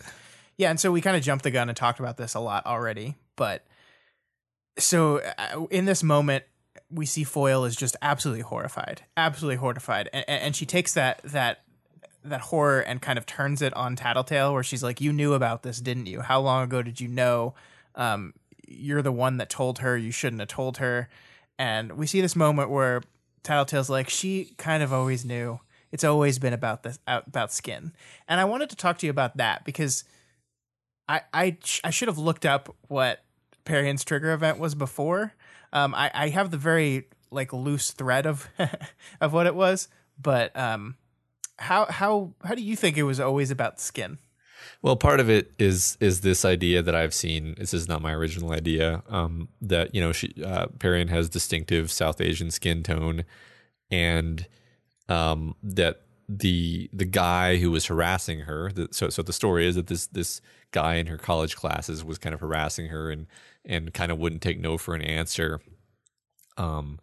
Yeah, 0.58 0.70
and 0.70 0.78
so 0.78 0.90
we 0.92 1.00
kind 1.00 1.16
of 1.16 1.22
jumped 1.22 1.44
the 1.44 1.50
gun 1.50 1.68
and 1.68 1.76
talked 1.76 2.00
about 2.00 2.16
this 2.16 2.34
a 2.34 2.40
lot 2.40 2.66
already, 2.66 3.14
but 3.36 3.64
so 4.76 5.18
uh, 5.38 5.64
in 5.70 5.84
this 5.84 6.02
moment 6.02 6.44
we 6.90 7.06
see 7.06 7.24
Foyle 7.24 7.64
is 7.64 7.76
just 7.76 7.96
absolutely 8.02 8.42
horrified, 8.42 9.02
absolutely 9.16 9.56
horrified, 9.56 10.08
and, 10.12 10.24
and 10.28 10.56
she 10.56 10.66
takes 10.66 10.94
that 10.94 11.20
that 11.24 11.60
that 12.30 12.40
horror 12.42 12.80
and 12.80 13.00
kind 13.00 13.18
of 13.18 13.26
turns 13.26 13.62
it 13.62 13.74
on 13.74 13.96
Tattletale, 13.96 14.52
where 14.52 14.62
she's 14.62 14.82
like, 14.82 15.00
"You 15.00 15.12
knew 15.12 15.34
about 15.34 15.62
this, 15.62 15.80
didn't 15.80 16.06
you? 16.06 16.20
How 16.20 16.40
long 16.40 16.64
ago 16.64 16.82
did 16.82 17.00
you 17.00 17.08
know? 17.08 17.54
Um, 17.94 18.34
you're 18.66 19.02
the 19.02 19.12
one 19.12 19.38
that 19.38 19.50
told 19.50 19.78
her. 19.80 19.96
You 19.96 20.10
shouldn't 20.10 20.40
have 20.40 20.48
told 20.48 20.78
her." 20.78 21.08
And 21.58 21.92
we 21.92 22.06
see 22.06 22.20
this 22.20 22.36
moment 22.36 22.70
where 22.70 23.02
Tattletale's 23.42 23.90
like, 23.90 24.08
"She 24.08 24.54
kind 24.58 24.82
of 24.82 24.92
always 24.92 25.24
knew. 25.24 25.60
It's 25.90 26.04
always 26.04 26.38
been 26.38 26.52
about 26.52 26.82
this 26.82 26.98
about 27.06 27.52
skin." 27.52 27.92
And 28.28 28.40
I 28.40 28.44
wanted 28.44 28.70
to 28.70 28.76
talk 28.76 28.98
to 28.98 29.06
you 29.06 29.10
about 29.10 29.36
that 29.36 29.64
because 29.64 30.04
I 31.08 31.22
I 31.32 31.56
I 31.84 31.90
should 31.90 32.08
have 32.08 32.18
looked 32.18 32.46
up 32.46 32.74
what 32.88 33.24
Parian's 33.64 34.04
trigger 34.04 34.32
event 34.32 34.58
was 34.58 34.74
before. 34.74 35.34
Um, 35.72 35.94
I 35.94 36.10
I 36.14 36.28
have 36.28 36.50
the 36.50 36.58
very 36.58 37.08
like 37.30 37.52
loose 37.52 37.90
thread 37.90 38.26
of 38.26 38.48
of 39.20 39.32
what 39.32 39.46
it 39.46 39.54
was, 39.54 39.88
but 40.20 40.56
um, 40.56 40.96
how 41.58 41.86
how 41.86 42.34
how 42.44 42.54
do 42.54 42.62
you 42.62 42.76
think 42.76 42.96
it 42.96 43.02
was 43.02 43.20
always 43.20 43.50
about 43.50 43.80
skin? 43.80 44.18
Well, 44.82 44.96
part 44.96 45.20
of 45.20 45.28
it 45.28 45.52
is 45.58 45.96
is 46.00 46.20
this 46.20 46.44
idea 46.44 46.82
that 46.82 46.94
I've 46.94 47.14
seen. 47.14 47.54
This 47.58 47.74
is 47.74 47.88
not 47.88 48.02
my 48.02 48.12
original 48.12 48.52
idea. 48.52 49.02
Um, 49.08 49.48
that 49.60 49.94
you 49.94 50.00
know, 50.00 50.12
she 50.12 50.32
uh, 50.44 50.68
Parian 50.78 51.08
has 51.08 51.28
distinctive 51.28 51.90
South 51.90 52.20
Asian 52.20 52.50
skin 52.50 52.82
tone, 52.82 53.24
and 53.90 54.46
um, 55.08 55.54
that 55.62 56.02
the 56.28 56.88
the 56.92 57.04
guy 57.04 57.56
who 57.56 57.70
was 57.70 57.86
harassing 57.86 58.40
her. 58.40 58.70
The, 58.72 58.88
so 58.92 59.08
so 59.08 59.22
the 59.22 59.32
story 59.32 59.66
is 59.66 59.74
that 59.74 59.88
this 59.88 60.06
this 60.06 60.40
guy 60.70 60.94
in 60.96 61.06
her 61.06 61.18
college 61.18 61.56
classes 61.56 62.04
was 62.04 62.18
kind 62.18 62.34
of 62.34 62.40
harassing 62.40 62.88
her 62.88 63.10
and 63.10 63.26
and 63.64 63.92
kind 63.92 64.12
of 64.12 64.18
wouldn't 64.18 64.42
take 64.42 64.60
no 64.60 64.78
for 64.78 64.94
an 64.94 65.02
answer. 65.02 65.60
Um, 66.56 66.98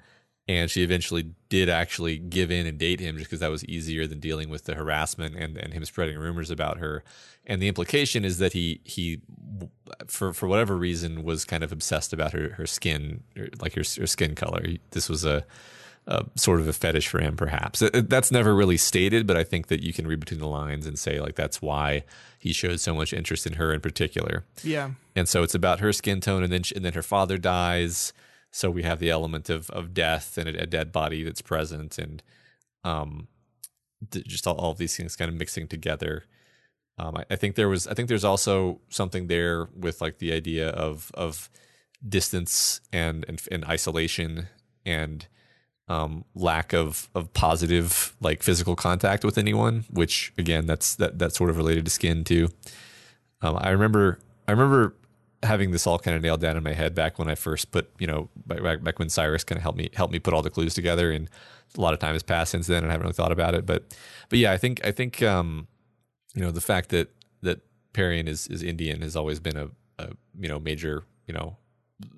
and 0.47 0.69
she 0.69 0.83
eventually 0.83 1.31
did 1.49 1.69
actually 1.69 2.17
give 2.17 2.51
in 2.51 2.67
and 2.67 2.77
date 2.77 2.99
him 2.99 3.17
just 3.17 3.29
because 3.29 3.39
that 3.39 3.49
was 3.49 3.65
easier 3.65 4.05
than 4.05 4.19
dealing 4.19 4.49
with 4.49 4.65
the 4.65 4.75
harassment 4.75 5.35
and, 5.35 5.57
and 5.57 5.73
him 5.73 5.83
spreading 5.85 6.17
rumors 6.17 6.51
about 6.51 6.77
her. 6.77 7.03
And 7.47 7.61
the 7.61 7.67
implication 7.67 8.25
is 8.25 8.37
that 8.37 8.53
he 8.53 8.81
he 8.83 9.21
for 10.07 10.33
for 10.33 10.47
whatever 10.47 10.75
reason 10.75 11.23
was 11.23 11.45
kind 11.45 11.63
of 11.63 11.71
obsessed 11.71 12.13
about 12.13 12.33
her 12.33 12.49
her 12.57 12.67
skin, 12.67 13.23
like 13.59 13.73
her, 13.73 13.83
her 13.97 14.07
skin 14.07 14.35
color. 14.35 14.65
This 14.91 15.09
was 15.09 15.25
a, 15.25 15.45
a 16.07 16.25
sort 16.35 16.59
of 16.59 16.67
a 16.67 16.73
fetish 16.73 17.07
for 17.07 17.19
him, 17.19 17.35
perhaps. 17.35 17.83
That's 17.93 18.31
never 18.31 18.55
really 18.55 18.77
stated, 18.77 19.25
but 19.25 19.37
I 19.37 19.43
think 19.43 19.67
that 19.67 19.81
you 19.81 19.93
can 19.93 20.07
read 20.07 20.19
between 20.19 20.39
the 20.39 20.47
lines 20.47 20.85
and 20.85 20.97
say 20.97 21.19
like 21.19 21.35
that's 21.35 21.61
why 21.61 22.03
he 22.37 22.53
showed 22.53 22.79
so 22.79 22.93
much 22.93 23.13
interest 23.13 23.47
in 23.47 23.53
her 23.53 23.73
in 23.73 23.81
particular 23.81 24.45
Yeah, 24.63 24.91
and 25.15 25.27
so 25.27 25.41
it's 25.41 25.55
about 25.55 25.79
her 25.79 25.91
skin 25.91 26.21
tone 26.21 26.43
and 26.43 26.53
then 26.53 26.61
she, 26.61 26.75
and 26.75 26.85
then 26.85 26.93
her 26.93 27.03
father 27.03 27.39
dies 27.39 28.13
so 28.55 28.71
we 28.71 28.83
have 28.83 28.99
the 28.99 29.09
element 29.09 29.49
of 29.49 29.69
of 29.71 29.93
death 29.93 30.37
and 30.37 30.47
a, 30.49 30.63
a 30.63 30.65
dead 30.65 30.91
body 30.91 31.23
that's 31.23 31.41
present 31.41 31.97
and 31.97 32.23
um 32.83 33.27
th- 34.11 34.25
just 34.25 34.47
all, 34.47 34.55
all 34.55 34.73
these 34.73 34.95
things 34.95 35.15
kind 35.15 35.29
of 35.29 35.35
mixing 35.35 35.67
together 35.67 36.23
um 36.97 37.17
I, 37.17 37.25
I 37.31 37.35
think 37.35 37.55
there 37.55 37.69
was 37.69 37.87
i 37.87 37.93
think 37.93 38.07
there's 38.09 38.23
also 38.23 38.79
something 38.89 39.27
there 39.27 39.67
with 39.75 40.01
like 40.01 40.19
the 40.19 40.31
idea 40.31 40.69
of 40.69 41.11
of 41.13 41.49
distance 42.07 42.81
and 42.93 43.25
and, 43.27 43.41
and 43.51 43.65
isolation 43.65 44.47
and 44.85 45.27
um, 45.87 46.25
lack 46.33 46.73
of 46.73 47.09
of 47.13 47.31
positive 47.33 48.15
like 48.19 48.41
physical 48.41 48.75
contact 48.75 49.23
with 49.23 49.37
anyone, 49.37 49.85
which 49.89 50.33
again 50.37 50.65
that's 50.65 50.95
that 50.95 51.19
that's 51.19 51.37
sort 51.37 51.49
of 51.49 51.57
related 51.57 51.85
to 51.85 51.91
skin 51.91 52.23
too. 52.23 52.49
Um, 53.41 53.57
I 53.59 53.69
remember 53.69 54.19
I 54.47 54.51
remember 54.51 54.95
having 55.45 55.71
this 55.71 55.87
all 55.87 55.99
kind 55.99 56.15
of 56.15 56.23
nailed 56.23 56.41
down 56.41 56.57
in 56.57 56.63
my 56.63 56.73
head 56.73 56.93
back 56.95 57.17
when 57.17 57.29
I 57.29 57.35
first 57.35 57.71
put, 57.71 57.89
you 57.99 58.07
know, 58.07 58.29
back, 58.45 58.83
back 58.83 58.99
when 58.99 59.09
Cyrus 59.09 59.43
kind 59.43 59.57
of 59.57 59.63
helped 59.63 59.77
me 59.77 59.89
helped 59.93 60.13
me 60.13 60.19
put 60.19 60.33
all 60.33 60.41
the 60.41 60.49
clues 60.49 60.73
together, 60.73 61.11
and 61.11 61.29
a 61.77 61.81
lot 61.81 61.93
of 61.93 61.99
time 61.99 62.13
has 62.13 62.23
passed 62.23 62.51
since 62.51 62.67
then, 62.67 62.83
and 62.83 62.87
I 62.87 62.91
haven't 62.91 63.05
really 63.05 63.13
thought 63.13 63.31
about 63.31 63.53
it. 63.55 63.65
But, 63.65 63.95
but 64.29 64.39
yeah, 64.39 64.51
I 64.51 64.57
think 64.57 64.85
I 64.85 64.91
think 64.91 65.21
um, 65.21 65.67
you 66.33 66.41
know 66.41 66.51
the 66.51 66.61
fact 66.61 66.89
that 66.89 67.09
that 67.41 67.61
Parian 67.93 68.27
is 68.27 68.47
is 68.47 68.63
Indian 68.63 69.01
has 69.01 69.15
always 69.15 69.39
been 69.39 69.57
a, 69.57 69.69
a 69.99 70.09
you 70.39 70.49
know 70.49 70.59
major 70.59 71.03
you 71.27 71.33
know 71.33 71.57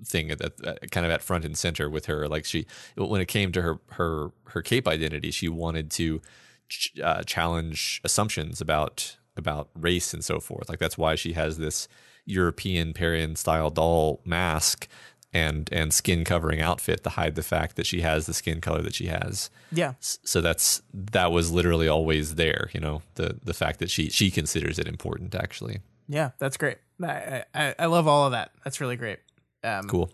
thing 0.03 0.32
at, 0.32 0.39
that 0.39 0.91
kind 0.91 1.05
of 1.05 1.11
at 1.11 1.21
front 1.21 1.45
and 1.45 1.57
center 1.57 1.89
with 1.89 2.07
her. 2.07 2.28
Like 2.28 2.45
she, 2.45 2.65
when 2.95 3.21
it 3.21 3.28
came 3.28 3.51
to 3.51 3.61
her 3.61 3.80
her 3.91 4.32
her 4.45 4.61
cape 4.61 4.88
identity, 4.88 5.32
she 5.32 5.49
wanted 5.49 5.91
to 5.91 6.21
ch- 6.69 6.99
uh, 7.03 7.23
challenge 7.23 8.01
assumptions 8.03 8.61
about 8.61 9.17
about 9.36 9.69
race 9.75 10.13
and 10.13 10.23
so 10.23 10.39
forth. 10.39 10.69
Like 10.69 10.80
that's 10.80 10.97
why 10.97 11.15
she 11.15 11.34
has 11.34 11.57
this 11.57 11.88
European 12.28 12.93
Parian 12.93 13.36
style 13.36 13.69
doll 13.69 14.21
mask 14.25 14.88
and 15.34 15.69
and 15.71 15.93
skin 15.93 16.23
covering 16.23 16.61
outfit 16.61 17.03
to 17.03 17.09
hide 17.09 17.36
the 17.36 17.43
fact 17.43 17.75
that 17.75 17.86
she 17.86 18.01
has 18.01 18.25
the 18.25 18.34
skin 18.34 18.61
color 18.61 18.82
that 18.82 18.95
she 18.95 19.07
has. 19.07 19.49
Yeah. 19.71 19.93
So 19.99 20.41
that's 20.41 20.82
that 20.93 21.32
was 21.32 21.51
literally 21.51 21.88
always 21.88 22.36
there. 22.36 22.69
You 22.73 22.80
know, 22.80 23.01
the 23.15 23.39
the 23.43 23.53
fact 23.53 23.80
that 23.80 23.89
she 23.89 24.09
she 24.09 24.32
considers 24.32 24.80
it 24.80 24.88
important 24.88 25.36
actually. 25.36 25.80
Yeah, 26.07 26.32
that's 26.38 26.57
great. 26.57 26.78
I 27.03 27.43
I, 27.53 27.75
I 27.80 27.86
love 27.88 28.07
all 28.07 28.25
of 28.25 28.32
that. 28.32 28.51
That's 28.63 28.80
really 28.80 28.95
great. 28.95 29.19
Um, 29.63 29.88
cool. 29.88 30.11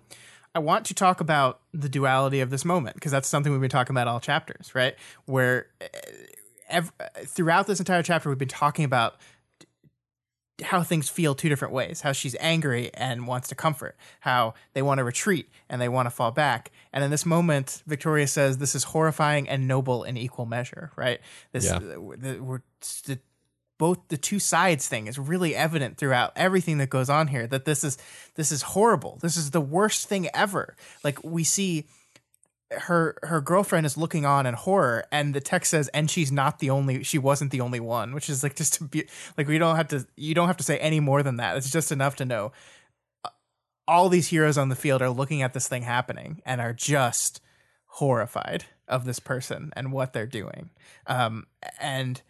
I 0.55 0.59
want 0.59 0.86
to 0.86 0.93
talk 0.93 1.20
about 1.20 1.61
the 1.74 1.89
duality 1.89 2.39
of 2.39 2.51
this 2.51 2.64
moment 2.64 2.95
because 2.95 3.11
that's 3.11 3.28
something 3.28 3.51
we've 3.51 3.61
been 3.61 3.72
talking 3.72 3.93
about 3.93 4.07
all 4.07 4.20
chapters, 4.20 4.76
right? 4.76 4.95
Where 5.26 5.68
ev- 6.70 6.91
throughout 7.26 7.66
this 7.66 7.80
entire 7.80 8.03
chapter, 8.03 8.30
we've 8.30 8.38
been 8.38 8.47
talking 8.47 8.86
about 8.86 9.16
how 10.62 10.84
things 10.84 11.10
feel 11.10 11.34
two 11.34 11.49
different 11.49 11.74
ways 11.74 12.01
how 12.01 12.12
she's 12.12 12.36
angry 12.39 12.91
and 12.93 13.28
wants 13.28 13.47
to 13.47 13.56
comfort 13.56 13.95
how 14.20 14.54
they 14.74 14.82
want 14.82 14.99
to 14.99 15.04
retreat 15.04 15.49
and 15.68 15.82
they 15.82 15.89
want 15.89 16.06
to 16.06 16.12
fall 16.12 16.32
back. 16.32 16.72
And 16.91 17.04
in 17.04 17.10
this 17.10 17.26
moment 17.26 17.82
victoria 17.88 18.28
says 18.28 18.60
this 18.60 18.76
is 18.76 18.84
horrifying 18.84 19.49
and 19.49 19.68
noble 19.68 20.04
in 20.04 20.16
equal 20.16 20.45
measure 20.45 20.91
right? 20.95 21.20
This 21.51 21.66
Yeah. 21.66 21.78
Uh, 21.78 22.16
the, 22.18 22.38
we're 22.41 22.62
the, 23.06 23.20
both 23.80 23.99
the 24.10 24.18
two 24.18 24.39
sides 24.39 24.88
thing 24.88 25.08
is 25.08 25.18
really 25.18 25.56
evident 25.56 25.97
throughout 25.97 26.32
everything 26.36 26.78
that 26.78 26.89
goes 26.89 27.10
on 27.10 27.28
here 27.28 27.47
that 27.47 27.66
this 27.66 27.84
is 27.84 27.97
this 28.36 28.51
is 28.51 28.62
horrible. 28.62 29.18
This 29.22 29.36
is 29.36 29.51
the 29.51 29.62
worst 29.62 30.08
thing 30.08 30.30
ever. 30.34 30.76
Like 31.04 31.24
we 31.24 31.43
see 31.43 31.88
her 32.82 33.17
her 33.24 33.41
girlfriend 33.41 33.86
is 33.86 33.97
looking 33.97 34.26
on 34.26 34.45
in 34.45 34.53
horror 34.53 35.05
and 35.11 35.34
the 35.34 35.41
text 35.41 35.71
says 35.71 35.88
and 35.89 36.09
she's 36.09 36.32
not 36.32 36.59
the 36.59 36.69
only 36.69 37.03
she 37.03 37.17
wasn't 37.17 37.51
the 37.51 37.61
only 37.61 37.80
one 37.80 38.13
which 38.13 38.30
is 38.30 38.43
like 38.43 38.55
just 38.55 38.74
to 38.76 38.84
be 38.84 39.05
like 39.38 39.47
we 39.47 39.57
don't 39.57 39.76
have 39.76 39.88
to 39.88 40.05
you 40.15 40.34
don't 40.34 40.47
have 40.47 40.57
to 40.57 40.63
say 40.63 40.78
any 40.78 40.99
more 40.99 41.24
than 41.24 41.38
that. 41.38 41.57
It's 41.57 41.71
just 41.71 41.91
enough 41.91 42.15
to 42.17 42.26
know 42.26 42.51
uh, 43.24 43.30
all 43.88 44.09
these 44.09 44.28
heroes 44.28 44.57
on 44.57 44.69
the 44.69 44.76
field 44.76 45.01
are 45.01 45.09
looking 45.09 45.41
at 45.41 45.53
this 45.53 45.67
thing 45.67 45.84
happening 45.84 46.41
and 46.45 46.61
are 46.61 46.74
just 46.74 47.41
horrified 47.86 48.65
of 48.88 49.05
this 49.05 49.19
person 49.19 49.71
and 49.76 49.91
what 49.91 50.13
they're 50.13 50.26
doing. 50.26 50.69
Um 51.07 51.47
and 51.80 52.21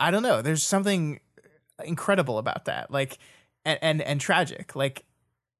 i 0.00 0.10
don't 0.10 0.24
know 0.24 0.42
there's 0.42 0.64
something 0.64 1.20
incredible 1.84 2.38
about 2.38 2.64
that 2.64 2.90
like 2.90 3.18
and 3.64 3.78
and, 3.80 4.02
and 4.02 4.20
tragic 4.20 4.74
like 4.74 5.04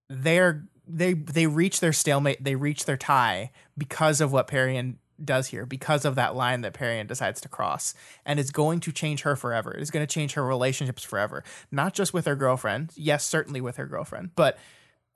they're 0.09 0.67
they 0.87 1.15
they 1.15 1.47
reach 1.47 1.81
their 1.81 1.93
stalemate 1.93 2.43
they 2.43 2.57
reach 2.57 2.85
their 2.85 2.97
tie 2.97 3.51
because 3.77 4.21
of 4.21 4.33
what 4.33 4.47
Parian 4.47 4.99
does 5.23 5.49
here 5.49 5.65
because 5.65 6.05
of 6.05 6.17
that 6.17 6.35
line 6.35 6.63
that 6.63 6.73
Parian 6.73 7.07
decides 7.07 7.41
to 7.41 7.49
cross. 7.49 7.95
And 8.27 8.41
it's 8.41 8.51
going 8.51 8.81
to 8.81 8.93
change 8.93 9.23
her 9.23 9.37
forever. 9.37 9.73
It's 9.73 9.91
going 9.91 10.05
to 10.05 10.13
change 10.13 10.33
her 10.33 10.45
relationships 10.45 11.05
forever. 11.05 11.45
Not 11.71 11.95
just 11.95 12.13
with 12.13 12.27
her 12.27 12.35
girlfriend. 12.35 12.91
Yes 12.97 13.25
certainly 13.25 13.61
with 13.61 13.77
her 13.77 13.87
girlfriend. 13.87 14.31
But 14.35 14.59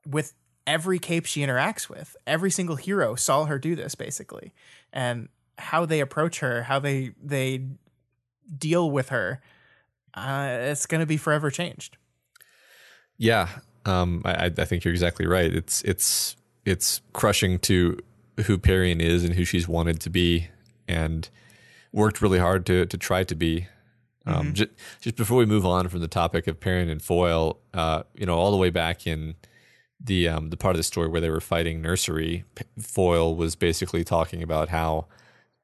with 0.06 0.34
every 0.66 0.98
cape 0.98 1.26
she 1.26 1.40
interacts 1.40 1.88
with 1.88 2.16
every 2.26 2.50
single 2.50 2.76
hero 2.76 3.14
saw 3.14 3.46
her 3.46 3.58
do 3.58 3.74
this 3.74 3.94
basically. 3.94 4.52
And 4.92 5.28
how 5.58 5.84
they 5.84 6.00
approach 6.00 6.38
her 6.40 6.62
how 6.64 6.78
they 6.78 7.12
they 7.22 7.66
deal 8.56 8.90
with 8.90 9.08
her 9.08 9.40
uh, 10.14 10.58
it's 10.62 10.86
going 10.86 11.00
to 11.00 11.06
be 11.06 11.16
forever 11.16 11.50
changed. 11.50 11.96
Yeah, 13.16 13.48
um, 13.84 14.22
I, 14.24 14.46
I 14.46 14.64
think 14.64 14.84
you're 14.84 14.94
exactly 14.94 15.26
right. 15.26 15.52
It's 15.52 15.82
it's 15.82 16.36
it's 16.64 17.00
crushing 17.12 17.58
to 17.60 17.98
who 18.44 18.58
Parian 18.58 19.00
is 19.00 19.24
and 19.24 19.34
who 19.34 19.44
she's 19.44 19.66
wanted 19.66 20.00
to 20.00 20.10
be, 20.10 20.48
and 20.86 21.28
worked 21.92 22.20
really 22.20 22.38
hard 22.38 22.66
to 22.66 22.86
to 22.86 22.98
try 22.98 23.24
to 23.24 23.34
be. 23.34 23.66
Um, 24.26 24.52
just, 24.52 24.70
just 25.00 25.16
before 25.16 25.38
we 25.38 25.46
move 25.46 25.64
on 25.64 25.88
from 25.88 26.00
the 26.00 26.08
topic 26.08 26.46
of 26.46 26.60
Parian 26.60 26.90
and 26.90 27.00
Foil, 27.00 27.60
uh, 27.72 28.02
you 28.14 28.26
know, 28.26 28.36
all 28.36 28.50
the 28.50 28.58
way 28.58 28.68
back 28.68 29.06
in 29.06 29.36
the 29.98 30.28
um, 30.28 30.50
the 30.50 30.56
part 30.56 30.74
of 30.74 30.78
the 30.78 30.84
story 30.84 31.08
where 31.08 31.20
they 31.20 31.30
were 31.30 31.40
fighting 31.40 31.80
Nursery, 31.80 32.44
Foil 32.78 33.34
was 33.34 33.56
basically 33.56 34.04
talking 34.04 34.42
about 34.42 34.68
how 34.68 35.06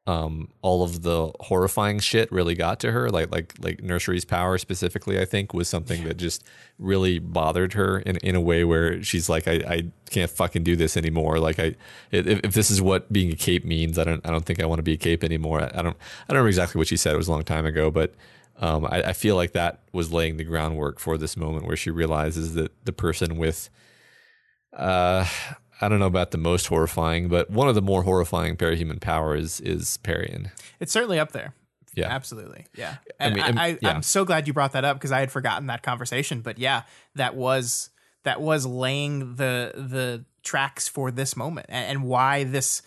um, 0.07 0.51
all 0.61 0.83
of 0.83 1.03
the 1.03 1.33
horrifying 1.41 1.99
shit 1.99 2.31
really 2.31 2.55
got 2.55 2.79
to 2.81 2.93
her. 2.93 3.09
Like 3.09 3.31
like 3.31 3.55
like 3.59 3.83
Nursery's 3.83 4.25
power 4.25 4.59
specifically, 4.59 5.19
I 5.19 5.25
think, 5.25 5.55
was 5.55 5.69
something 5.69 6.05
that 6.05 6.19
just 6.19 6.45
really 6.79 7.19
bothered 7.19 7.73
her 7.73 8.01
in, 8.01 8.17
in 8.19 8.35
a 8.35 8.41
way 8.41 8.65
where 8.65 9.03
she's 9.03 9.31
like, 9.31 9.49
I, 9.49 9.53
I 9.67 9.87
can't 10.11 10.31
fucking 10.31 10.63
do 10.63 10.77
this 10.77 10.97
anymore. 10.97 11.39
Like 11.39 11.59
I 11.59 11.75
if, 12.11 12.27
if 12.27 12.53
this 12.53 12.71
is 12.71 12.83
what 12.83 13.11
being 13.13 13.33
a 13.33 13.37
cape 13.37 13.65
means, 13.65 13.99
I 13.99 14.05
don't 14.05 14.25
I 14.27 14.31
don't 14.31 14.45
think 14.45 14.63
I 14.63 14.67
want 14.67 14.79
to 14.79 14.83
be 14.83 14.93
a 14.93 14.99
cape 14.99 15.25
anymore. 15.25 15.63
I, 15.63 15.71
I 15.75 15.83
don't 15.83 15.97
I 15.97 16.33
don't 16.33 16.37
remember 16.37 16.49
exactly 16.49 16.79
what 16.79 16.89
she 16.89 16.99
said. 16.99 17.15
It 17.15 17.19
was 17.19 17.29
a 17.29 17.33
long 17.33 17.45
time 17.45 17.65
ago, 17.65 17.91
but 17.91 18.15
um, 18.59 18.85
I, 18.85 19.03
I 19.03 19.13
feel 19.15 19.37
like 19.37 19.53
that 19.53 19.81
was 19.93 20.13
laying 20.13 20.37
the 20.37 20.45
groundwork 20.45 20.99
for 21.01 21.17
this 21.17 21.37
moment 21.37 21.67
where 21.67 21.77
she 21.77 21.91
realizes 21.91 22.55
that 22.55 22.73
the 22.85 22.93
person 22.93 23.39
with 23.39 23.71
uh 24.75 25.27
I 25.81 25.89
don't 25.89 25.99
know 25.99 26.07
about 26.07 26.31
the 26.31 26.39
most 26.39 26.67
horrifying, 26.67 27.29
but 27.29 27.51
one 27.51 27.69
of 27.69 27.75
the 27.75 27.83
more 27.83 28.03
horrifying 28.03 28.57
parahuman 28.57 29.01
powers 29.01 29.61
is 29.61 29.97
Parian. 29.99 30.51
it's 30.81 30.93
certainly 30.93 31.19
up 31.19 31.33
there 31.33 31.53
Yeah. 31.95 32.09
Absolutely. 32.09 32.67
Yeah. 32.77 32.97
And 33.21 33.35
I, 33.35 33.37
mean, 33.49 33.59
I, 33.59 33.69
and- 33.69 33.79
yeah. 33.83 33.95
am 33.97 34.03
so 34.03 34.25
glad 34.25 34.47
you 34.47 34.53
brought 34.53 34.73
that 34.73 34.85
up 34.85 34.97
because 34.97 35.13
I 35.13 35.21
had 35.21 35.31
forgotten 35.33 35.67
that 35.69 35.83
conversation. 35.83 36.41
But 36.41 36.59
yeah, 36.59 36.83
that 37.15 37.35
was 37.37 37.91
that 38.25 38.41
was 38.41 38.67
laying 38.67 39.37
the 39.37 39.73
the 39.75 40.25
tracks 40.43 40.89
for 40.89 41.11
this 41.11 41.37
moment 41.37 41.67
and, 41.69 41.87
and 41.87 42.05
why 42.05 42.45
this 42.45 42.83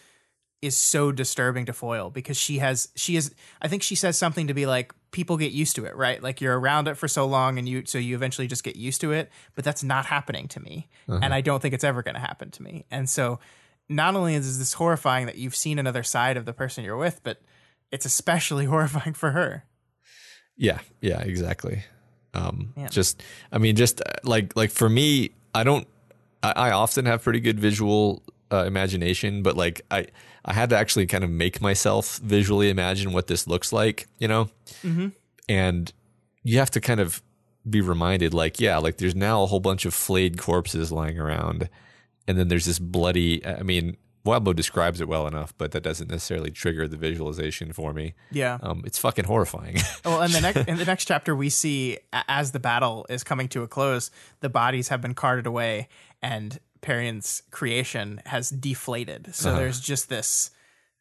is 0.62 0.76
so 0.78 1.12
disturbing 1.12 1.66
to 1.66 1.74
foil 1.74 2.10
because 2.10 2.36
she 2.38 2.58
has 2.60 2.90
she 2.96 3.16
is 3.16 3.34
I 3.62 3.68
think 3.68 3.84
she 3.84 3.96
says 3.96 4.18
something 4.18 4.48
to 4.48 4.54
be 4.54 4.66
like 4.66 4.94
people 5.12 5.38
get 5.38 5.52
used 5.52 5.76
to 5.76 5.86
it, 5.86 5.96
right? 5.96 6.22
Like 6.22 6.42
you're 6.42 6.60
around 6.60 6.88
it 6.88 6.96
for 6.96 7.08
so 7.08 7.26
long 7.26 7.58
and 7.58 7.68
you 7.68 7.84
so 7.86 7.98
you 7.98 8.16
eventually 8.16 8.48
just 8.48 8.64
get 8.64 8.76
used 8.76 9.02
to 9.02 9.12
it, 9.12 9.30
but 9.56 9.64
that's 9.64 9.84
not 9.84 10.06
happening 10.06 10.48
to 10.50 10.60
me. 10.60 10.90
And 11.24 11.34
I 11.34 11.42
don't 11.42 11.62
think 11.62 11.74
it's 11.74 11.84
ever 11.84 12.04
going 12.04 12.16
to 12.16 12.22
happen 12.22 12.52
to 12.52 12.64
me. 12.64 12.86
And 12.92 13.10
so 13.10 13.40
not 13.90 14.16
only 14.16 14.36
is 14.36 14.60
this 14.60 14.74
horrifying 14.74 15.26
that 15.28 15.38
you've 15.38 15.56
seen 15.56 15.80
another 15.80 16.04
side 16.04 16.38
of 16.38 16.46
the 16.46 16.54
person 16.54 16.84
you're 16.84 16.98
with, 16.98 17.22
but 17.24 17.42
it's 17.92 18.06
especially 18.06 18.66
horrifying 18.74 19.14
for 19.14 19.32
her. 19.32 19.64
Yeah, 20.56 20.80
yeah, 21.02 21.22
exactly. 21.22 21.84
Um, 22.34 22.74
Man. 22.76 22.90
just, 22.90 23.24
I 23.52 23.58
mean, 23.58 23.76
just 23.76 24.02
uh, 24.02 24.14
like 24.24 24.56
like 24.56 24.72
for 24.72 24.90
me, 24.90 25.32
I 25.54 25.64
don't. 25.64 25.88
I, 26.44 26.52
I 26.52 26.72
often 26.72 27.06
have 27.06 27.24
pretty 27.24 27.40
good 27.40 27.60
visual 27.60 28.24
uh, 28.52 28.64
imagination, 28.66 29.44
but 29.44 29.56
like 29.58 29.82
I, 29.92 30.08
I 30.46 30.54
had 30.54 30.70
to 30.70 30.78
actually 30.78 31.06
kind 31.08 31.24
of 31.24 31.30
make 31.30 31.62
myself 31.62 32.18
visually 32.20 32.70
imagine 32.70 33.12
what 33.14 33.28
this 33.28 33.48
looks 33.48 33.74
like, 33.74 34.08
you 34.20 34.28
know. 34.28 34.50
Mhm. 34.84 35.12
And 35.50 35.92
you 36.44 36.60
have 36.60 36.72
to 36.72 36.82
kind 36.82 37.00
of 37.00 37.22
be 37.70 37.82
reminded, 37.82 38.34
like, 38.34 38.60
yeah, 38.60 38.78
like 38.78 38.98
there's 38.98 39.16
now 39.16 39.44
a 39.44 39.46
whole 39.46 39.60
bunch 39.60 39.86
of 39.86 39.94
flayed 39.94 40.38
corpses 40.38 40.92
lying 40.92 41.20
around, 41.20 41.70
and 42.28 42.38
then 42.38 42.48
there's 42.48 42.66
this 42.66 42.80
bloody. 42.80 43.46
I 43.46 43.64
mean, 43.64 43.98
Wildbow 44.26 44.56
describes 44.56 45.00
it 45.00 45.08
well 45.08 45.26
enough, 45.28 45.54
but 45.58 45.72
that 45.72 45.84
doesn't 45.84 46.10
necessarily 46.10 46.52
trigger 46.52 46.86
the 46.88 46.98
visualization 46.98 47.72
for 47.72 47.94
me. 47.94 48.14
Yeah. 48.32 48.58
Um, 48.62 48.84
it's 48.86 48.98
fucking 48.98 49.26
horrifying. 49.26 49.78
Well, 50.06 50.22
in 50.22 50.32
the 50.32 50.40
next 50.42 50.68
in 50.68 50.78
the 50.78 50.86
next 50.86 51.06
chapter, 51.06 51.36
we 51.36 51.50
see 51.50 51.98
as 52.14 52.52
the 52.52 52.60
battle 52.60 53.06
is 53.10 53.24
coming 53.24 53.48
to 53.50 53.64
a 53.64 53.68
close, 53.68 54.10
the 54.40 54.50
bodies 54.50 54.88
have 54.88 55.02
been 55.02 55.14
carted 55.14 55.46
away, 55.46 55.90
and 56.22 56.60
Creation 57.52 58.22
has 58.26 58.50
deflated. 58.50 59.36
So 59.36 59.56
there's 59.56 59.80
just 59.80 60.10
this 60.10 60.52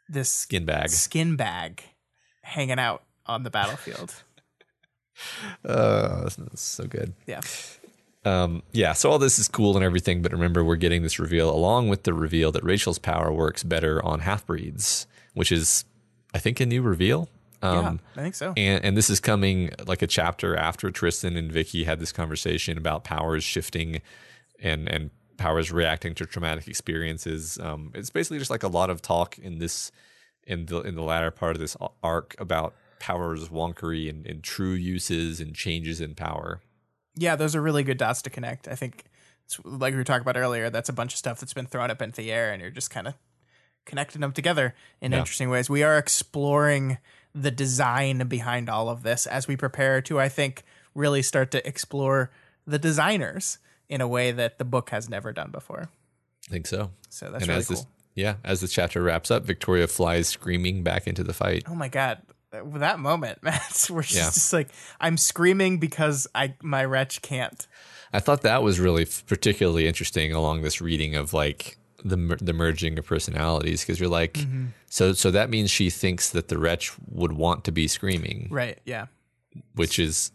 this 0.08 0.28
Skin 0.32 0.64
bag. 0.64 0.88
skin 0.90 1.36
bag 1.36 1.82
hanging 2.42 2.78
out 2.78 3.02
on 3.26 3.42
the 3.42 3.50
battlefield. 3.50 4.14
Uh, 5.64 6.20
that's, 6.22 6.36
that's 6.36 6.62
so 6.62 6.84
good. 6.84 7.14
Yeah. 7.26 7.40
Um, 8.24 8.62
yeah, 8.72 8.92
so 8.92 9.10
all 9.10 9.18
this 9.18 9.38
is 9.38 9.46
cool 9.46 9.76
and 9.76 9.84
everything, 9.84 10.20
but 10.20 10.32
remember, 10.32 10.64
we're 10.64 10.76
getting 10.76 11.02
this 11.02 11.18
reveal 11.20 11.48
along 11.48 11.88
with 11.88 12.02
the 12.02 12.12
reveal 12.12 12.50
that 12.52 12.64
Rachel's 12.64 12.98
power 12.98 13.32
works 13.32 13.62
better 13.62 14.04
on 14.04 14.20
half 14.20 14.44
breeds, 14.44 15.06
which 15.34 15.52
is, 15.52 15.84
I 16.34 16.38
think, 16.38 16.58
a 16.58 16.66
new 16.66 16.82
reveal. 16.82 17.28
Um, 17.62 18.00
yeah, 18.16 18.20
I 18.20 18.22
think 18.24 18.34
so. 18.34 18.52
and, 18.56 18.84
and 18.84 18.96
this 18.96 19.08
is 19.08 19.20
coming 19.20 19.70
like 19.86 20.02
a 20.02 20.06
chapter 20.08 20.56
after 20.56 20.90
Tristan 20.90 21.36
and 21.36 21.50
Vicky 21.50 21.84
had 21.84 22.00
this 22.00 22.12
conversation 22.12 22.76
about 22.76 23.04
powers 23.04 23.44
shifting 23.44 24.02
and 24.60 24.88
and 24.88 25.10
powers 25.36 25.70
reacting 25.72 26.14
to 26.16 26.26
traumatic 26.26 26.66
experiences. 26.68 27.58
Um, 27.58 27.92
it's 27.94 28.10
basically 28.10 28.38
just 28.38 28.50
like 28.50 28.62
a 28.62 28.68
lot 28.68 28.90
of 28.90 29.02
talk 29.02 29.38
in 29.38 29.58
this 29.58 29.90
in 30.44 30.66
the 30.66 30.80
in 30.82 30.94
the 30.94 31.02
latter 31.02 31.30
part 31.30 31.56
of 31.56 31.60
this 31.60 31.76
arc 32.02 32.34
about 32.38 32.74
powers 32.98 33.48
wonkery 33.48 34.08
and, 34.08 34.26
and 34.26 34.42
true 34.42 34.72
uses 34.72 35.40
and 35.40 35.54
changes 35.54 36.00
in 36.00 36.14
power. 36.14 36.60
yeah, 37.14 37.36
those 37.36 37.54
are 37.56 37.62
really 37.62 37.82
good 37.82 37.98
dots 37.98 38.22
to 38.22 38.30
connect. 38.30 38.68
I 38.68 38.74
think 38.74 39.04
It's 39.44 39.58
like 39.64 39.92
we 39.92 39.98
were 39.98 40.04
talking 40.04 40.22
about 40.22 40.36
earlier. 40.36 40.70
That's 40.70 40.88
a 40.88 40.92
bunch 40.92 41.12
of 41.12 41.18
stuff 41.18 41.38
that's 41.40 41.54
been 41.54 41.66
thrown 41.66 41.90
up 41.90 42.00
into 42.02 42.20
the 42.22 42.32
air, 42.32 42.52
and 42.52 42.60
you're 42.62 42.70
just 42.70 42.90
kind 42.90 43.06
of 43.08 43.14
connecting 43.84 44.20
them 44.20 44.32
together 44.32 44.74
in 45.00 45.12
Yeah. 45.12 45.18
interesting 45.18 45.48
ways. 45.50 45.68
We 45.70 45.82
are 45.82 45.96
exploring 45.98 46.98
the 47.34 47.50
design 47.50 48.26
behind 48.28 48.68
all 48.70 48.88
of 48.88 49.02
this 49.02 49.26
as 49.26 49.46
we 49.46 49.56
prepare 49.56 50.00
to, 50.02 50.18
I 50.18 50.28
think, 50.28 50.62
really 50.94 51.22
start 51.22 51.50
to 51.52 51.66
explore 51.68 52.30
the 52.66 52.78
designers 52.78 53.58
in 53.88 54.00
a 54.00 54.08
way 54.08 54.32
that 54.32 54.58
the 54.58 54.64
book 54.64 54.90
has 54.90 55.08
never 55.08 55.32
done 55.32 55.50
before. 55.50 55.88
I 56.48 56.50
think 56.52 56.66
so. 56.66 56.90
So 57.08 57.30
that's 57.30 57.42
and 57.42 57.48
really 57.48 57.58
as 57.60 57.66
cool. 57.68 57.76
this 57.76 57.86
yeah, 58.14 58.36
as 58.44 58.60
the 58.62 58.68
chapter 58.68 59.02
wraps 59.02 59.30
up, 59.30 59.44
Victoria 59.44 59.86
flies 59.86 60.28
screaming 60.28 60.82
back 60.82 61.06
into 61.06 61.22
the 61.22 61.34
fight. 61.34 61.64
Oh 61.68 61.74
my 61.74 61.88
god, 61.88 62.22
that 62.50 62.98
moment, 62.98 63.40
Matt, 63.42 63.86
where 63.90 64.02
she's 64.02 64.16
Yeah. 64.16 64.24
just 64.24 64.52
like, 64.52 64.68
I'm 65.00 65.16
screaming 65.18 65.78
because 65.78 66.26
I 66.34 66.54
my 66.62 66.84
wretch 66.84 67.20
can't. 67.22 67.66
I 68.12 68.20
thought 68.20 68.42
that 68.42 68.62
was 68.62 68.80
really 68.80 69.06
particularly 69.26 69.86
interesting 69.86 70.32
along 70.32 70.62
this 70.62 70.80
reading 70.80 71.14
of 71.14 71.32
like 71.34 71.76
the 72.04 72.16
the 72.40 72.52
merging 72.52 72.98
of 72.98 73.04
personalities 73.06 73.82
because 73.82 73.98
you're 74.00 74.08
like 74.08 74.34
Mm-hmm. 74.34 74.66
so 74.88 75.12
so 75.12 75.30
that 75.32 75.50
means 75.50 75.70
she 75.70 75.90
thinks 75.90 76.30
that 76.30 76.48
the 76.48 76.56
wretch 76.58 76.92
would 77.10 77.32
want 77.32 77.64
to 77.64 77.72
be 77.72 77.88
screaming, 77.88 78.48
Right? 78.50 78.78
Yeah. 78.86 79.06
which 79.74 79.98
is 79.98 80.30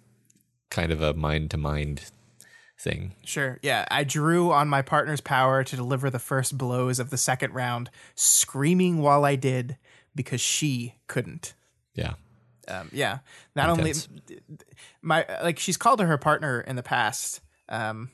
kind 0.70 0.91
of 0.91 1.02
a 1.02 1.14
mind 1.14 1.49
to 1.52 1.58
mind 1.58 2.04
thing. 2.82 3.13
Sure. 3.23 3.59
Yeah. 3.61 3.86
I 3.91 4.03
drew 4.03 4.51
on 4.51 4.67
my 4.67 4.82
partner's 4.82 5.21
power 5.21 5.63
to 5.63 5.75
deliver 5.75 6.09
the 6.09 6.19
first 6.19 6.57
blows 6.57 6.99
of 6.99 7.09
the 7.09 7.17
second 7.17 7.53
round, 7.53 7.89
screaming 8.15 8.99
while 8.99 9.23
I 9.25 9.36
did 9.36 9.77
because 10.15 10.41
she 10.41 10.95
couldn't. 11.07 11.53
Yeah. 11.93 12.13
Um, 12.67 12.89
yeah. 12.91 13.19
Not 13.55 13.69
Intense. 13.77 14.07
only 14.29 14.39
my 15.01 15.25
like 15.43 15.59
she's 15.59 15.77
called 15.77 15.99
her 15.99 16.07
her 16.07 16.17
partner 16.17 16.61
in 16.61 16.75
the 16.75 16.84
past, 16.84 17.41
um, 17.69 18.09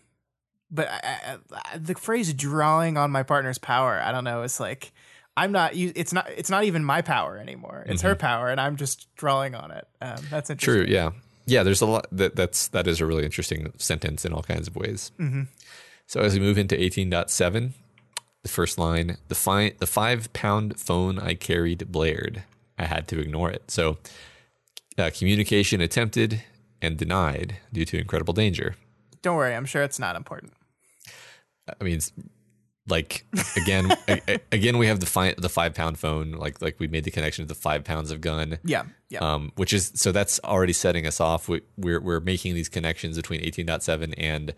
but 0.71 0.87
I, 0.89 1.37
I, 1.53 1.77
the 1.77 1.95
phrase 1.95 2.33
"drawing 2.33 2.97
on 2.97 3.11
my 3.11 3.23
partner's 3.23 3.57
power," 3.57 3.99
I 4.03 4.11
don't 4.11 4.23
know. 4.23 4.41
It's 4.43 4.59
like 4.59 4.91
I'm 5.35 5.51
not. 5.51 5.75
you- 5.75 5.91
It's 5.95 6.13
not. 6.13 6.29
It's 6.35 6.49
not 6.49 6.63
even 6.63 6.83
my 6.83 7.01
power 7.01 7.37
anymore. 7.37 7.83
It's 7.87 8.01
her 8.01 8.15
power, 8.15 8.49
and 8.49 8.59
I'm 8.59 8.75
just 8.77 9.13
drawing 9.15 9.53
on 9.53 9.71
it. 9.71 9.87
Um, 10.01 10.17
that's 10.29 10.49
interesting. 10.49 10.85
True. 10.85 10.93
Yeah. 10.93 11.11
Yeah. 11.47 11.63
There's 11.63 11.81
a 11.81 11.87
lot 11.87 12.05
that 12.11 12.35
that's 12.35 12.67
that 12.69 12.85
is 12.85 13.01
a 13.01 13.05
really 13.05 13.25
interesting 13.25 13.73
sentence 13.77 14.25
in 14.25 14.33
all 14.33 14.43
kinds 14.43 14.67
of 14.67 14.75
ways. 14.75 15.11
Mm-hmm. 15.19 15.43
So 16.05 16.21
as 16.21 16.33
we 16.33 16.39
move 16.39 16.57
into 16.57 16.75
18.7, 16.75 17.71
the 18.43 18.49
first 18.49 18.77
line, 18.77 19.17
the 19.27 19.35
fi- 19.35 19.73
the 19.79 19.87
five 19.87 20.31
pound 20.33 20.79
phone 20.79 21.19
I 21.19 21.33
carried 21.33 21.91
blared. 21.91 22.43
I 22.77 22.85
had 22.85 23.07
to 23.09 23.19
ignore 23.19 23.49
it. 23.49 23.71
So 23.71 23.97
uh, 24.97 25.09
communication 25.13 25.81
attempted 25.81 26.43
and 26.81 26.97
denied 26.97 27.57
due 27.73 27.85
to 27.85 27.97
incredible 27.97 28.33
danger. 28.33 28.75
Don't 29.21 29.35
worry. 29.35 29.55
I'm 29.55 29.65
sure 29.65 29.83
it's 29.83 29.99
not 29.99 30.15
important. 30.15 30.53
I 31.67 31.83
mean, 31.83 31.99
like 32.87 33.25
again, 33.57 33.91
a- 34.07 34.39
again, 34.51 34.77
we 34.77 34.87
have 34.87 34.99
the 34.99 35.05
fi- 35.05 35.35
the 35.37 35.49
five 35.49 35.73
pound 35.75 35.99
phone. 35.99 36.31
Like 36.31 36.61
like 36.61 36.79
we 36.79 36.87
made 36.87 37.03
the 37.03 37.11
connection 37.11 37.43
to 37.45 37.47
the 37.47 37.59
five 37.59 37.83
pounds 37.83 38.11
of 38.11 38.21
gun. 38.21 38.59
Yeah. 38.63 38.83
Yeah. 39.09 39.19
um, 39.19 39.51
which 39.55 39.73
is 39.73 39.91
so 39.95 40.11
that's 40.11 40.39
already 40.43 40.73
setting 40.73 41.05
us 41.07 41.19
off. 41.21 41.47
We, 41.49 41.61
we're 41.77 41.99
we're 42.01 42.19
making 42.19 42.55
these 42.55 42.69
connections 42.69 43.15
between 43.17 43.41
18.7 43.41 44.13
and 44.17 44.53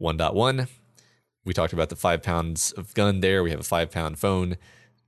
1.1. 0.00 0.68
We 1.44 1.52
talked 1.54 1.72
about 1.72 1.88
the 1.88 1.96
five 1.96 2.22
pounds 2.22 2.72
of 2.72 2.92
gun 2.94 3.20
there. 3.20 3.42
We 3.42 3.50
have 3.50 3.60
a 3.60 3.64
five 3.64 3.90
pound 3.90 4.18
phone. 4.18 4.56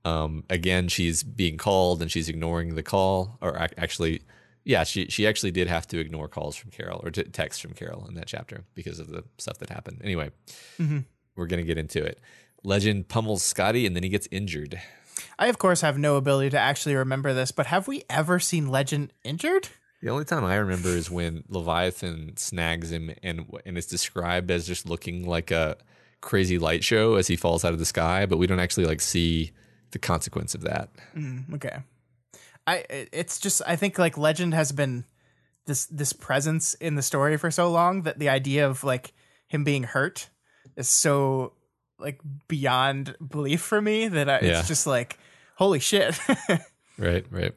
Um, 0.05 0.43
again, 0.49 0.87
she's 0.89 1.23
being 1.23 1.57
called 1.57 2.01
and 2.01 2.11
she's 2.11 2.27
ignoring 2.27 2.75
the 2.75 2.83
call, 2.83 3.37
or 3.41 3.57
ac- 3.57 3.73
actually, 3.77 4.21
yeah, 4.65 4.83
she 4.83 5.05
she 5.07 5.25
actually 5.27 5.51
did 5.51 5.67
have 5.67 5.87
to 5.89 5.99
ignore 5.99 6.27
calls 6.27 6.55
from 6.55 6.71
Carol 6.71 6.99
or 7.03 7.11
t- 7.11 7.23
texts 7.23 7.61
from 7.61 7.73
Carol 7.73 8.05
in 8.07 8.15
that 8.15 8.27
chapter 8.27 8.63
because 8.75 8.99
of 8.99 9.07
the 9.07 9.23
stuff 9.37 9.59
that 9.59 9.69
happened. 9.69 10.01
Anyway, 10.03 10.31
we're 11.35 11.45
gonna 11.47 11.63
get 11.63 11.77
into 11.77 12.03
it. 12.03 12.19
Legend 12.63 13.07
pummels 13.07 13.43
Scotty 13.43 13.85
and 13.85 13.95
then 13.95 14.03
he 14.03 14.09
gets 14.09 14.27
injured. 14.31 14.81
I 15.37 15.47
of 15.47 15.57
course 15.57 15.81
have 15.81 15.97
no 15.97 16.15
ability 16.15 16.51
to 16.51 16.59
actually 16.59 16.95
remember 16.95 17.33
this, 17.33 17.51
but 17.51 17.67
have 17.67 17.87
we 17.87 18.03
ever 18.09 18.39
seen 18.39 18.69
Legend 18.69 19.13
injured? 19.23 19.69
The 20.01 20.09
only 20.09 20.25
time 20.25 20.43
I 20.43 20.55
remember 20.55 20.89
is 20.89 21.09
when 21.09 21.43
Leviathan 21.47 22.35
snags 22.37 22.91
him 22.91 23.11
and 23.23 23.45
and 23.65 23.77
it's 23.77 23.87
described 23.87 24.51
as 24.51 24.67
just 24.67 24.87
looking 24.87 25.27
like 25.27 25.49
a 25.49 25.77
crazy 26.21 26.57
light 26.57 26.83
show 26.83 27.15
as 27.15 27.27
he 27.27 27.35
falls 27.35 27.63
out 27.63 27.73
of 27.73 27.79
the 27.79 27.85
sky, 27.85 28.25
but 28.25 28.37
we 28.37 28.47
don't 28.47 28.59
actually 28.59 28.85
like 28.85 29.01
see 29.01 29.51
the 29.91 29.99
consequence 29.99 30.55
of 30.55 30.61
that. 30.61 30.89
Mm, 31.15 31.53
okay. 31.55 31.79
I 32.67 32.85
it's 32.89 33.39
just 33.39 33.61
I 33.65 33.75
think 33.75 33.97
like 33.97 34.17
Legend 34.17 34.53
has 34.53 34.71
been 34.71 35.05
this 35.65 35.85
this 35.85 36.13
presence 36.13 36.73
in 36.75 36.95
the 36.95 37.01
story 37.01 37.37
for 37.37 37.51
so 37.51 37.69
long 37.69 38.01
that 38.03 38.19
the 38.19 38.29
idea 38.29 38.67
of 38.67 38.83
like 38.83 39.13
him 39.47 39.63
being 39.63 39.83
hurt 39.83 40.29
is 40.75 40.89
so 40.89 41.53
like 41.99 42.19
beyond 42.47 43.15
belief 43.25 43.61
for 43.61 43.81
me 43.81 44.07
that 44.07 44.29
I, 44.29 44.39
Yeah. 44.41 44.59
it's 44.59 44.67
just 44.67 44.87
like 44.87 45.17
holy 45.55 45.79
shit. 45.79 46.17
Right, 46.97 47.25
right. 47.31 47.53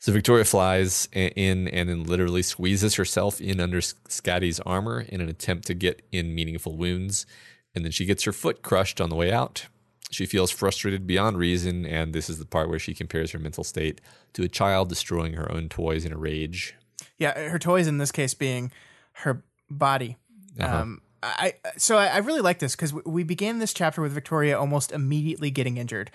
So 0.00 0.12
Victoria 0.12 0.44
flies 0.44 1.08
in 1.12 1.68
and 1.68 1.88
then 1.88 2.02
literally 2.02 2.42
squeezes 2.42 2.96
herself 2.96 3.40
in 3.40 3.60
under 3.60 3.80
Scotty's 3.80 4.58
armor 4.60 5.02
in 5.08 5.20
an 5.20 5.28
attempt 5.28 5.68
to 5.68 5.74
get 5.74 6.02
in 6.10 6.34
meaningful 6.34 6.76
wounds, 6.76 7.24
and 7.72 7.84
then 7.84 7.92
she 7.92 8.04
gets 8.04 8.24
her 8.24 8.32
foot 8.32 8.62
crushed 8.62 9.00
on 9.00 9.10
the 9.10 9.14
way 9.14 9.30
out. 9.30 9.66
She 10.10 10.26
feels 10.26 10.50
frustrated 10.50 11.06
beyond 11.06 11.38
reason, 11.38 11.86
and 11.86 12.12
this 12.12 12.28
is 12.28 12.40
the 12.40 12.44
part 12.44 12.68
where 12.68 12.80
she 12.80 12.94
compares 12.94 13.30
her 13.30 13.38
mental 13.38 13.62
state 13.62 14.00
to 14.32 14.42
a 14.42 14.48
child 14.48 14.88
destroying 14.88 15.34
her 15.34 15.50
own 15.52 15.68
toys 15.68 16.04
in 16.04 16.12
a 16.12 16.18
rage. 16.18 16.74
yeah, 17.18 17.48
her 17.48 17.60
toys 17.60 17.86
in 17.86 17.98
this 17.98 18.10
case 18.10 18.34
being 18.34 18.72
her 19.12 19.44
body. 19.70 20.16
Um, 20.58 21.00
I 21.22 21.54
so 21.76 21.96
I 21.96 22.18
really 22.18 22.40
like 22.40 22.58
this 22.58 22.74
because 22.74 22.92
we 22.92 23.22
began 23.22 23.58
this 23.58 23.72
chapter 23.72 24.02
with 24.02 24.12
Victoria 24.12 24.58
almost 24.58 24.92
immediately 24.92 25.50
getting 25.50 25.76
injured, 25.76 26.10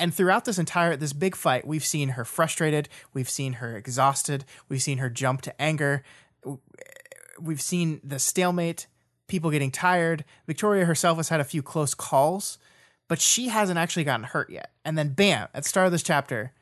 and 0.00 0.12
throughout 0.12 0.44
this 0.44 0.58
entire 0.58 0.96
this 0.96 1.12
big 1.12 1.36
fight, 1.36 1.66
we've 1.66 1.84
seen 1.84 2.10
her 2.10 2.24
frustrated, 2.24 2.88
we've 3.14 3.30
seen 3.30 3.54
her 3.54 3.76
exhausted, 3.76 4.44
we've 4.68 4.82
seen 4.82 4.98
her 4.98 5.08
jump 5.08 5.42
to 5.42 5.62
anger, 5.62 6.02
we've 7.40 7.62
seen 7.62 8.00
the 8.02 8.18
stalemate, 8.18 8.88
people 9.28 9.50
getting 9.50 9.70
tired. 9.70 10.24
Victoria 10.46 10.84
herself 10.84 11.18
has 11.18 11.28
had 11.28 11.40
a 11.40 11.44
few 11.44 11.62
close 11.62 11.94
calls, 11.94 12.58
but 13.08 13.20
she 13.20 13.48
hasn't 13.48 13.78
actually 13.78 14.04
gotten 14.04 14.24
hurt 14.24 14.50
yet. 14.50 14.72
And 14.84 14.98
then 14.98 15.10
bam, 15.10 15.48
at 15.54 15.62
the 15.62 15.68
start 15.68 15.86
of 15.86 15.92
this 15.92 16.02
chapter, 16.02 16.52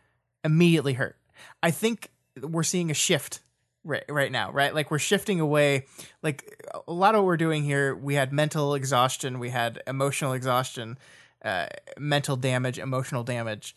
immediately 0.44 0.92
hurt. 0.94 1.16
I 1.62 1.70
think 1.70 2.10
we're 2.40 2.62
seeing 2.62 2.90
a 2.90 2.94
shift 2.94 3.40
right 3.84 4.04
right 4.08 4.32
now, 4.32 4.50
right? 4.52 4.74
Like 4.74 4.90
we're 4.90 4.98
shifting 4.98 5.40
away 5.40 5.86
like 6.22 6.62
a 6.86 6.92
lot 6.92 7.14
of 7.14 7.20
what 7.20 7.26
we're 7.26 7.36
doing 7.36 7.64
here, 7.64 7.94
we 7.94 8.14
had 8.14 8.32
mental 8.32 8.74
exhaustion, 8.74 9.38
we 9.38 9.50
had 9.50 9.82
emotional 9.86 10.32
exhaustion, 10.32 10.98
uh, 11.44 11.66
mental 11.98 12.36
damage, 12.36 12.78
emotional 12.78 13.24
damage. 13.24 13.74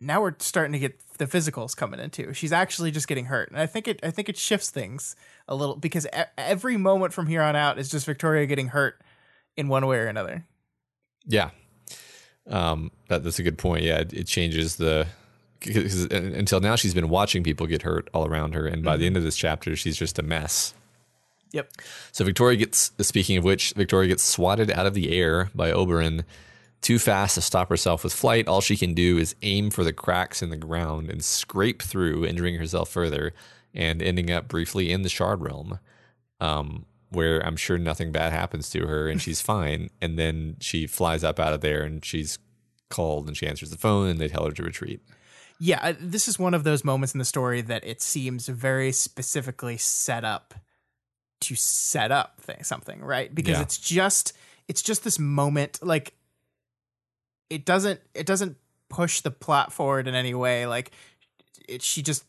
Now 0.00 0.20
we're 0.20 0.34
starting 0.40 0.72
to 0.72 0.78
get 0.78 1.00
the 1.18 1.26
physicals 1.26 1.74
coming 1.74 2.00
into. 2.00 2.34
She's 2.34 2.52
actually 2.52 2.90
just 2.90 3.08
getting 3.08 3.26
hurt, 3.26 3.50
and 3.50 3.58
I 3.58 3.66
think 3.66 3.88
it. 3.88 4.00
I 4.02 4.10
think 4.10 4.28
it 4.28 4.36
shifts 4.36 4.70
things 4.70 5.16
a 5.48 5.54
little 5.54 5.76
because 5.76 6.06
every 6.36 6.76
moment 6.76 7.14
from 7.14 7.26
here 7.26 7.40
on 7.40 7.56
out 7.56 7.78
is 7.78 7.88
just 7.88 8.04
Victoria 8.04 8.46
getting 8.46 8.68
hurt 8.68 9.00
in 9.56 9.68
one 9.68 9.86
way 9.86 9.96
or 9.96 10.06
another. 10.06 10.44
Yeah, 11.26 11.50
um, 12.46 12.90
that, 13.08 13.24
that's 13.24 13.38
a 13.38 13.42
good 13.42 13.58
point. 13.58 13.84
Yeah, 13.84 13.98
it, 14.00 14.12
it 14.12 14.26
changes 14.26 14.76
the 14.76 15.06
because 15.60 16.04
until 16.04 16.60
now 16.60 16.76
she's 16.76 16.94
been 16.94 17.08
watching 17.08 17.42
people 17.42 17.66
get 17.66 17.82
hurt 17.82 18.08
all 18.14 18.26
around 18.26 18.54
her, 18.54 18.66
and 18.66 18.84
by 18.84 18.96
the 18.96 19.06
end 19.06 19.16
of 19.16 19.22
this 19.22 19.36
chapter, 19.36 19.76
she's 19.76 19.96
just 19.96 20.18
a 20.18 20.22
mess. 20.22 20.74
Yep. 21.52 21.72
So 22.12 22.24
Victoria 22.24 22.58
gets. 22.58 22.92
Speaking 23.00 23.36
of 23.36 23.44
which, 23.44 23.72
Victoria 23.72 24.08
gets 24.08 24.22
swatted 24.22 24.70
out 24.70 24.86
of 24.86 24.94
the 24.94 25.16
air 25.16 25.50
by 25.54 25.72
Oberon. 25.72 26.24
Too 26.82 26.98
fast 26.98 27.34
to 27.34 27.40
stop 27.40 27.70
herself 27.70 28.04
with 28.04 28.12
flight. 28.12 28.46
All 28.46 28.60
she 28.60 28.76
can 28.76 28.94
do 28.94 29.16
is 29.18 29.34
aim 29.42 29.70
for 29.70 29.82
the 29.82 29.92
cracks 29.92 30.42
in 30.42 30.50
the 30.50 30.56
ground 30.56 31.10
and 31.10 31.24
scrape 31.24 31.82
through, 31.82 32.26
injuring 32.26 32.56
herself 32.56 32.90
further, 32.90 33.32
and 33.74 34.02
ending 34.02 34.30
up 34.30 34.46
briefly 34.46 34.92
in 34.92 35.02
the 35.02 35.08
Shard 35.08 35.40
Realm, 35.40 35.78
um, 36.38 36.84
where 37.10 37.40
I'm 37.44 37.56
sure 37.56 37.78
nothing 37.78 38.12
bad 38.12 38.32
happens 38.32 38.68
to 38.70 38.86
her 38.86 39.08
and 39.08 39.20
she's 39.22 39.40
fine. 39.40 39.90
And 40.00 40.18
then 40.18 40.56
she 40.60 40.86
flies 40.86 41.24
up 41.24 41.40
out 41.40 41.54
of 41.54 41.60
there 41.60 41.82
and 41.82 42.04
she's 42.04 42.38
called 42.90 43.26
and 43.26 43.36
she 43.36 43.46
answers 43.46 43.70
the 43.70 43.78
phone 43.78 44.08
and 44.08 44.20
they 44.20 44.28
tell 44.28 44.44
her 44.44 44.52
to 44.52 44.62
retreat. 44.62 45.00
Yeah, 45.58 45.78
uh, 45.82 45.94
this 45.98 46.28
is 46.28 46.38
one 46.38 46.54
of 46.54 46.64
those 46.64 46.84
moments 46.84 47.14
in 47.14 47.18
the 47.18 47.24
story 47.24 47.60
that 47.62 47.84
it 47.84 48.02
seems 48.02 48.46
very 48.48 48.92
specifically 48.92 49.76
set 49.76 50.24
up 50.24 50.54
to 51.42 51.54
set 51.54 52.10
up 52.12 52.40
thing, 52.40 52.62
something, 52.62 53.00
right? 53.00 53.34
Because 53.34 53.56
Yeah. 53.56 53.62
it's 53.62 53.78
just 53.78 54.32
it's 54.68 54.82
just 54.82 55.04
this 55.04 55.18
moment 55.18 55.78
like 55.82 56.14
it 57.50 57.64
doesn't 57.64 58.00
it 58.14 58.26
doesn't 58.26 58.56
push 58.88 59.20
the 59.20 59.30
plot 59.30 59.72
forward 59.72 60.08
in 60.08 60.14
any 60.14 60.34
way 60.34 60.66
like 60.66 60.90
it, 61.68 61.82
she 61.82 62.02
just 62.02 62.24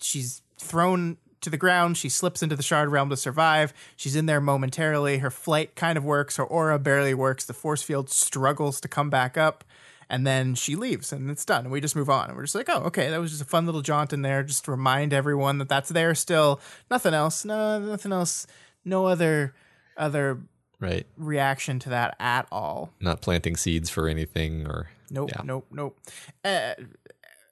she's 0.00 0.42
thrown 0.58 1.16
to 1.40 1.50
the 1.50 1.56
ground 1.56 1.96
she 1.96 2.08
slips 2.08 2.42
into 2.42 2.56
the 2.56 2.62
shard 2.62 2.88
realm 2.88 3.10
to 3.10 3.16
survive 3.16 3.72
she's 3.96 4.16
in 4.16 4.26
there 4.26 4.40
momentarily 4.40 5.18
her 5.18 5.30
flight 5.30 5.74
kind 5.76 5.98
of 5.98 6.04
works 6.04 6.36
her 6.36 6.44
aura 6.44 6.78
barely 6.78 7.14
works 7.14 7.44
the 7.44 7.52
force 7.52 7.82
field 7.82 8.08
struggles 8.10 8.80
to 8.80 8.88
come 8.88 9.10
back 9.10 9.36
up 9.36 9.62
and 10.08 10.26
then 10.26 10.54
she 10.54 10.76
leaves 10.76 11.12
and 11.12 11.30
it's 11.30 11.44
done 11.44 11.64
and 11.64 11.72
we 11.72 11.80
just 11.80 11.96
move 11.96 12.10
on 12.10 12.28
and 12.28 12.36
we're 12.36 12.44
just 12.44 12.54
like 12.54 12.68
oh 12.68 12.82
okay 12.82 13.10
that 13.10 13.20
was 13.20 13.30
just 13.30 13.42
a 13.42 13.46
fun 13.46 13.66
little 13.66 13.82
jaunt 13.82 14.12
in 14.12 14.22
there 14.22 14.42
just 14.42 14.64
to 14.64 14.70
remind 14.70 15.12
everyone 15.12 15.58
that 15.58 15.68
that's 15.68 15.88
there 15.90 16.14
still 16.14 16.60
nothing 16.90 17.14
else 17.14 17.44
no 17.44 17.78
nothing 17.78 18.12
else 18.12 18.46
no 18.84 19.06
other 19.06 19.54
other 19.96 20.40
right. 20.80 21.06
reaction 21.16 21.78
to 21.80 21.88
that 21.90 22.16
at 22.20 22.46
all. 22.52 22.92
Not 23.00 23.20
planting 23.20 23.56
seeds 23.56 23.90
for 23.90 24.08
anything 24.08 24.66
or 24.66 24.88
Nope, 25.10 25.30
Yeah. 25.34 25.42
nope, 25.44 25.66
nope. 25.70 25.98
Uh, 26.44 26.74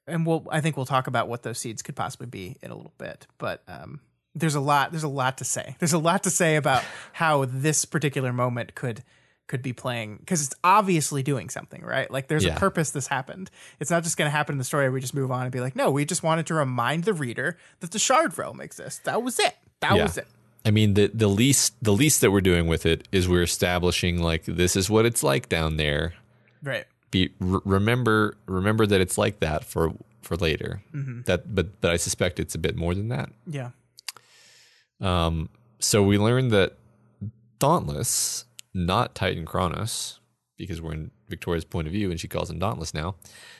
and 0.06 0.26
we'll 0.26 0.46
I 0.50 0.60
think 0.60 0.76
we'll 0.76 0.86
talk 0.86 1.06
about 1.06 1.28
what 1.28 1.42
those 1.42 1.58
seeds 1.58 1.82
could 1.82 1.96
possibly 1.96 2.26
be 2.26 2.56
in 2.62 2.70
a 2.70 2.76
little 2.76 2.92
bit. 2.98 3.26
But 3.38 3.62
um, 3.68 4.00
there's 4.34 4.54
a 4.54 4.60
lot 4.60 4.90
there's 4.90 5.04
a 5.04 5.08
lot 5.08 5.38
to 5.38 5.44
say. 5.44 5.76
There's 5.78 5.92
a 5.92 5.98
lot 5.98 6.24
to 6.24 6.30
say 6.30 6.56
about 6.56 6.84
how 7.12 7.44
this 7.46 7.84
particular 7.84 8.32
moment 8.32 8.74
could 8.74 9.02
could 9.46 9.62
be 9.62 9.72
playing 9.72 10.16
because 10.16 10.42
it's 10.44 10.54
obviously 10.64 11.22
doing 11.22 11.50
something, 11.50 11.82
right? 11.82 12.10
Like 12.10 12.28
there's 12.28 12.44
Yeah. 12.44 12.56
a 12.56 12.58
purpose 12.58 12.90
this 12.92 13.06
happened. 13.08 13.50
It's 13.78 13.90
not 13.90 14.02
just 14.02 14.16
going 14.16 14.26
to 14.26 14.30
happen 14.30 14.54
in 14.54 14.58
the 14.58 14.64
story. 14.64 14.88
We 14.88 15.00
just 15.00 15.14
move 15.14 15.30
on 15.30 15.42
and 15.42 15.52
be 15.52 15.60
like, 15.60 15.76
no, 15.76 15.90
we 15.90 16.04
just 16.06 16.22
wanted 16.22 16.46
to 16.46 16.54
remind 16.54 17.04
the 17.04 17.12
reader 17.12 17.58
that 17.80 17.90
the 17.90 17.98
Shard 17.98 18.36
Realm 18.38 18.60
exists. 18.60 19.00
That 19.04 19.22
was 19.22 19.38
it. 19.38 19.54
That 19.80 19.96
Yeah. 19.96 20.02
was 20.04 20.16
it. 20.18 20.26
I 20.66 20.70
mean 20.70 20.94
the 20.94 21.10
the 21.12 21.28
least 21.28 21.74
the 21.82 21.92
least 21.92 22.22
that 22.22 22.30
we're 22.30 22.40
doing 22.40 22.66
with 22.66 22.86
it 22.86 23.06
is 23.12 23.28
we're 23.28 23.42
establishing 23.42 24.22
like 24.22 24.44
this 24.46 24.76
is 24.76 24.88
what 24.88 25.04
it's 25.04 25.22
like 25.22 25.50
down 25.50 25.76
there. 25.76 26.14
Right. 26.62 26.86
Be 27.10 27.32
r- 27.42 27.60
remember 27.66 28.38
remember 28.46 28.86
that 28.86 29.00
it's 29.02 29.18
like 29.18 29.40
that 29.40 29.66
for 29.66 29.92
for 30.22 30.36
later. 30.38 30.80
That 31.26 31.54
but 31.54 31.82
but 31.82 31.90
I 31.90 31.96
suspect 31.98 32.40
it's 32.40 32.54
a 32.54 32.58
bit 32.58 32.76
more 32.76 32.94
than 32.94 33.08
that. 33.08 33.28
Yeah. 33.46 33.72
Um, 35.02 35.50
so 35.80 36.02
we 36.02 36.16
learned 36.16 36.50
that 36.52 36.78
Dauntless, 37.58 38.44
not 38.74 39.14
Titan 39.14 39.46
Kronos, 39.46 40.20
because 40.56 40.82
we're 40.82 40.92
in 40.92 41.10
Victoria's 41.28 41.64
point 41.64 41.86
of 41.86 41.92
view 41.92 42.10
and 42.10 42.20
she 42.20 42.28
calls 42.28 42.50
him 42.50 42.58
Dauntless 42.58 42.92
now, 42.92 43.14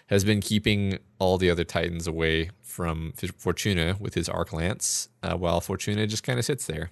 has 0.09 0.25
been 0.25 0.41
keeping 0.41 0.99
all 1.19 1.39
the 1.39 1.51
other 1.51 1.65
Titans 1.65 2.07
away 2.07 2.51
from 2.63 3.13
Fortuna 3.37 3.97
with 3.99 4.15
his 4.15 4.29
arc 4.29 4.53
lance, 4.53 5.09
uh, 5.23 5.37
while 5.37 5.61
Fortuna 5.61 6.07
just 6.07 6.25
kind 6.25 6.39
of 6.39 6.45
sits 6.45 6.67
there. 6.67 6.91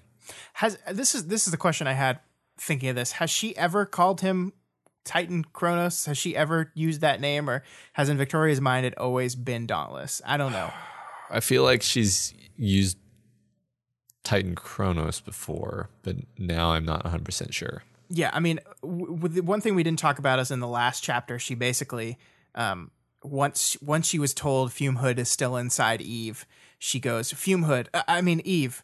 Has 0.55 0.79
this 0.91 1.15
is 1.15 1.27
this 1.27 1.47
is 1.47 1.51
the 1.51 1.57
question 1.57 1.87
I 1.87 1.93
had 1.93 2.21
thinking 2.59 2.89
of 2.89 2.97
this. 2.97 3.13
Has 3.13 3.29
she 3.29 3.57
ever 3.57 3.85
called 3.85 4.21
him 4.21 4.53
Titan 5.05 5.45
Kronos? 5.45 6.07
Has 6.07 6.17
she 6.17 6.37
ever 6.37 6.71
used 6.75 7.01
that 7.01 7.21
name, 7.21 7.51
or 7.51 7.65
has 7.95 8.09
in 8.09 8.17
Victoria's 8.17 8.61
mind 8.61 8.87
it 8.87 8.97
always 8.97 9.35
been 9.35 9.67
Dauntless? 9.67 10.23
I 10.25 10.37
don't 10.37 10.53
know. 10.53 10.71
I 11.31 11.41
feel 11.41 11.65
like 11.65 11.83
she's 11.83 12.35
used 12.57 12.99
Titan 14.23 14.55
Kronos 14.55 15.21
before, 15.21 15.89
but 16.03 16.17
now 16.39 16.73
I'm 16.73 16.85
not 16.85 17.05
100% 17.05 17.53
sure. 17.53 17.83
Yeah, 18.15 18.31
I 18.33 18.41
mean, 18.41 18.61
w- 18.83 19.43
one 19.43 19.61
thing 19.63 19.75
we 19.75 19.83
didn't 19.83 19.99
talk 19.99 20.19
about 20.19 20.39
is 20.39 20.51
in 20.51 20.61
the 20.61 20.69
last 20.69 21.03
chapter, 21.03 21.39
she 21.39 21.55
basically 21.55 22.19
um, 22.55 22.91
once 23.23 23.77
once 23.81 24.07
she 24.07 24.19
was 24.19 24.35
told 24.35 24.71
Fume 24.73 24.97
Hood 24.97 25.19
is 25.19 25.31
still 25.31 25.57
inside 25.57 26.03
Eve, 26.03 26.45
she 26.79 27.01
goes 27.01 27.33
Fume 27.33 27.63
Hood. 27.65 27.89
uh, 27.95 28.03
I 28.07 28.21
mean 28.21 28.43
Eve, 28.45 28.83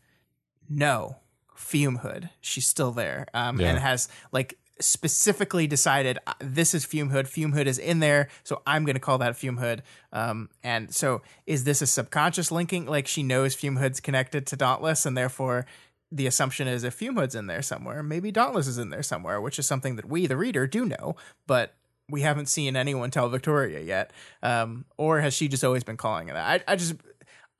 no 0.68 1.16
Fume 1.54 1.96
Hood. 1.98 2.30
She's 2.40 2.66
still 2.66 2.92
there, 2.92 3.26
um, 3.34 3.60
Yeah. 3.60 3.68
and 3.70 3.78
has 3.78 4.08
like 4.32 4.56
specifically 4.80 5.66
decided 5.66 6.18
uh, 6.26 6.32
this 6.40 6.72
is 6.72 6.84
Fume 6.86 7.10
Hood. 7.10 7.28
Fume 7.28 7.52
Hood 7.52 7.66
is 7.66 7.78
in 7.78 7.98
there, 7.98 8.28
so 8.44 8.62
I'm 8.66 8.84
going 8.84 8.94
to 8.94 9.00
call 9.00 9.18
that 9.18 9.36
Fume 9.36 9.58
Hood. 9.58 9.82
Um, 10.12 10.48
and 10.62 10.94
so 10.94 11.20
is 11.46 11.64
this 11.64 11.82
a 11.82 11.86
subconscious 11.86 12.50
linking? 12.50 12.86
Like 12.86 13.06
she 13.08 13.22
knows 13.22 13.54
Fume 13.54 13.76
Hood's 13.76 14.00
connected 14.00 14.46
to 14.46 14.56
Dauntless, 14.56 15.04
and 15.04 15.16
therefore 15.16 15.66
the 16.10 16.26
assumption 16.26 16.66
is 16.68 16.84
if 16.84 16.94
Fume 16.94 17.16
Hood's 17.16 17.34
in 17.34 17.46
there 17.46 17.62
somewhere, 17.62 18.02
maybe 18.02 18.30
Dauntless 18.32 18.66
is 18.66 18.78
in 18.78 18.90
there 18.90 19.02
somewhere, 19.02 19.40
which 19.40 19.58
is 19.58 19.66
something 19.66 19.96
that 19.96 20.06
we, 20.08 20.26
the 20.26 20.36
reader, 20.36 20.66
do 20.66 20.84
know, 20.86 21.16
but 21.46 21.74
we 22.08 22.22
haven't 22.22 22.46
seen 22.46 22.76
anyone 22.76 23.10
tell 23.10 23.28
Victoria 23.28 23.80
yet. 23.80 24.12
Um, 24.42 24.86
or 24.96 25.20
has 25.20 25.34
she 25.34 25.48
just 25.48 25.62
always 25.64 25.84
been 25.84 25.98
calling 25.98 26.28
it 26.28 26.32
that? 26.32 26.64
I, 26.66 26.72
I 26.72 26.76
just, 26.76 26.94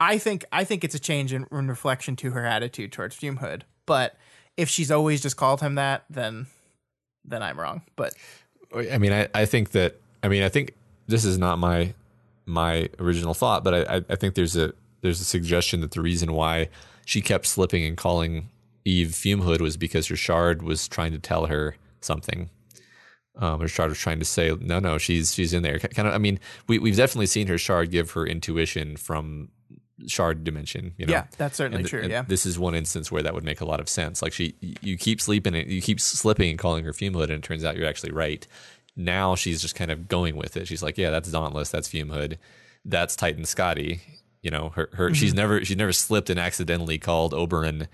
I 0.01 0.17
think, 0.17 0.45
I 0.51 0.65
think 0.65 0.85
it's 0.85 0.95
a 0.95 0.99
change 0.99 1.33
in, 1.33 1.47
in 1.53 1.69
reflection 1.69 2.17
to 2.17 2.31
her 2.31 2.47
attitude 2.47 2.93
towards 2.93 3.15
Fume 3.17 3.37
Hood. 3.39 3.65
But 3.85 4.17
if 4.57 4.69
she's 4.71 4.91
always 4.91 5.21
just 5.21 5.37
called 5.37 5.61
him 5.61 5.75
that, 5.75 6.05
then, 6.09 6.47
then 7.25 7.43
I'm 7.43 7.61
wrong. 7.61 7.83
But 7.97 8.15
I 8.75 8.97
mean, 8.99 9.13
I, 9.13 9.29
I 9.35 9.45
think 9.45 9.71
that 9.73 9.97
I 10.23 10.29
mean, 10.29 10.43
I 10.43 10.49
think 10.49 10.75
this 11.07 11.25
is 11.25 11.37
not 11.39 11.59
my 11.59 11.93
my 12.47 12.89
original 12.99 13.35
thought, 13.35 13.63
but 13.65 13.75
I, 13.75 13.97
I- 13.99 14.05
I 14.11 14.17
think 14.17 14.35
there's 14.35 14.57
a 14.57 14.73
there's 15.03 15.21
a 15.21 15.25
suggestion 15.25 15.81
that 15.83 15.91
the 15.91 16.01
reason 16.01 16.33
why 16.33 16.69
she 17.09 17.23
kept 17.23 17.47
slipping 17.47 17.85
and 17.85 17.97
calling 17.97 18.51
Eve 18.85 19.15
Fume 19.15 19.41
Hood 19.41 19.63
was 19.63 19.79
because 19.79 20.09
her 20.09 20.17
shard 20.17 20.63
was 20.63 20.87
trying 20.87 21.13
to 21.13 21.19
tell 21.19 21.47
her 21.47 21.75
something. 22.03 22.51
Um, 23.35 23.61
her 23.61 23.69
shard 23.69 23.89
was 23.89 23.99
trying 23.99 24.19
to 24.19 24.27
say, 24.27 24.55
no, 24.61 24.79
no, 24.79 24.99
she's 24.99 25.33
she's 25.33 25.55
in 25.55 25.63
there. 25.63 25.79
Kind 25.79 26.07
of, 26.07 26.13
I 26.13 26.19
mean, 26.19 26.39
we 26.67 26.79
we've 26.79 26.99
definitely 26.99 27.25
seen 27.25 27.47
her 27.47 27.57
shard 27.57 27.91
give 27.91 28.11
her 28.11 28.27
intuition 28.27 28.99
from 28.99 29.49
shard 30.07 30.45
dimension. 30.45 30.93
You 30.99 31.07
know, 31.07 31.15
yeah, 31.15 31.27
that's 31.39 31.57
certainly 31.57 31.85
th- 31.85 31.91
true. 31.91 32.07
Yeah. 32.07 32.25
This 32.29 32.45
is 32.45 32.59
one 32.59 32.75
instance 32.75 33.11
where 33.11 33.23
that 33.23 33.33
would 33.33 33.45
make 33.45 33.63
a 33.63 33.65
lot 33.65 33.81
of 33.81 33.89
sense. 33.89 34.21
Like 34.21 34.35
she, 34.35 34.55
you 34.83 34.99
keep 34.99 35.23
sleeping, 35.23 35.55
and 35.55 35.71
you 35.71 35.81
keep 35.81 36.01
slipping 36.01 36.51
and 36.51 36.59
calling 36.59 36.85
her 36.85 36.93
Fume 36.93 37.15
Hood, 37.15 37.31
and 37.31 37.43
it 37.43 37.47
turns 37.47 37.65
out 37.65 37.79
you're 37.79 37.89
actually 37.89 38.13
right. 38.13 38.47
Now 38.97 39.35
she's 39.35 39.63
just 39.63 39.75
kind 39.75 39.91
of 39.91 40.09
going 40.09 40.37
with 40.37 40.59
it. 40.59 40.69
She's 40.69 40.83
like, 40.83 40.99
yeah, 40.99 41.09
that's 41.09 41.31
Dauntless, 41.31 41.71
that's 41.71 41.89
Fume 41.89 42.11
Hood, 42.11 42.39
that's 42.85 43.17
Titan 43.17 43.47
Scotty. 43.47 44.03
You 44.49 44.53
know, 44.53 44.71
her, 44.71 44.89
her, 44.95 45.13
she's 45.13 45.33
Mm-hmm. 45.33 45.37
never, 45.37 45.65
she's 45.67 45.77
never 45.77 45.93
slipped 45.93 46.31
and 46.31 46.41
accidentally 46.41 46.97
called 46.97 47.35
Oberon 47.35 47.87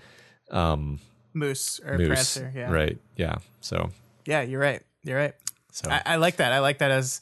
um, 0.51 0.99
Moose 1.33 1.81
or 1.85 1.97
Moose. 1.97 2.07
Prancer. 2.07 2.49
Yeah. 2.55 2.71
Right? 2.71 2.97
Yeah. 3.17 3.35
So, 3.59 3.89
Yeah, 4.25 4.41
you're 4.41 4.61
right. 4.61 4.81
You're 5.03 5.17
right. 5.17 5.33
so 5.73 5.89
I, 5.89 6.01
I 6.05 6.15
like 6.15 6.37
that. 6.37 6.53
I 6.53 6.59
like 6.59 6.77
that 6.77 6.91
as 6.91 7.19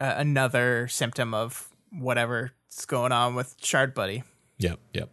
uh, 0.00 0.14
another 0.16 0.88
symptom 0.88 1.32
of 1.32 1.68
whatever's 1.92 2.50
going 2.88 3.12
on 3.12 3.36
with 3.36 3.54
Shard 3.62 3.94
Buddy. 3.94 4.24
Yep, 4.58 4.80
yep. 4.92 5.10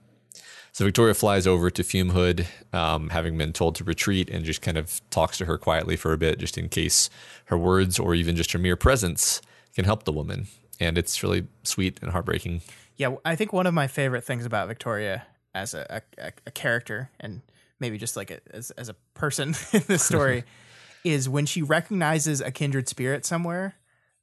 So 0.71 0.83
Victoria 0.85 1.13
flies 1.13 1.45
over 1.45 1.69
to 1.69 1.83
Fume 1.83 2.09
Hood, 2.09 2.47
um, 2.73 3.09
having 3.09 3.37
been 3.37 3.53
told 3.53 3.75
to 3.75 3.83
retreat, 3.83 4.31
and 4.31 4.43
just 4.43 4.63
kind 4.63 4.79
of 4.79 4.99
talks 5.11 5.37
to 5.37 5.45
her 5.45 5.59
quietly 5.59 5.95
for 5.95 6.11
a 6.11 6.17
bit, 6.17 6.39
just 6.39 6.57
in 6.57 6.69
case 6.69 7.07
her 7.45 7.57
words 7.57 7.99
or 7.99 8.15
even 8.15 8.35
just 8.35 8.51
her 8.53 8.57
mere 8.59 8.75
presence 8.75 9.43
can 9.75 9.85
help 9.85 10.05
the 10.05 10.11
woman. 10.11 10.47
And 10.79 10.97
it's 10.97 11.21
really 11.21 11.45
sweet 11.61 11.99
and 12.01 12.09
heartbreaking. 12.11 12.61
Yeah, 12.97 13.15
I 13.25 13.35
think 13.35 13.53
one 13.53 13.67
of 13.67 13.73
my 13.73 13.87
favorite 13.87 14.23
things 14.23 14.45
about 14.45 14.67
Victoria 14.67 15.25
as 15.53 15.73
a, 15.73 16.01
a, 16.17 16.31
a 16.45 16.51
character 16.51 17.09
and 17.19 17.41
maybe 17.79 17.97
just 17.97 18.15
like 18.15 18.31
a, 18.31 18.39
as, 18.51 18.71
as 18.71 18.89
a 18.89 18.95
person 19.13 19.55
in 19.73 19.83
this 19.87 20.03
story 20.03 20.43
is 21.03 21.27
when 21.27 21.45
she 21.45 21.61
recognizes 21.61 22.41
a 22.41 22.51
kindred 22.51 22.87
spirit 22.87 23.25
somewhere, 23.25 23.75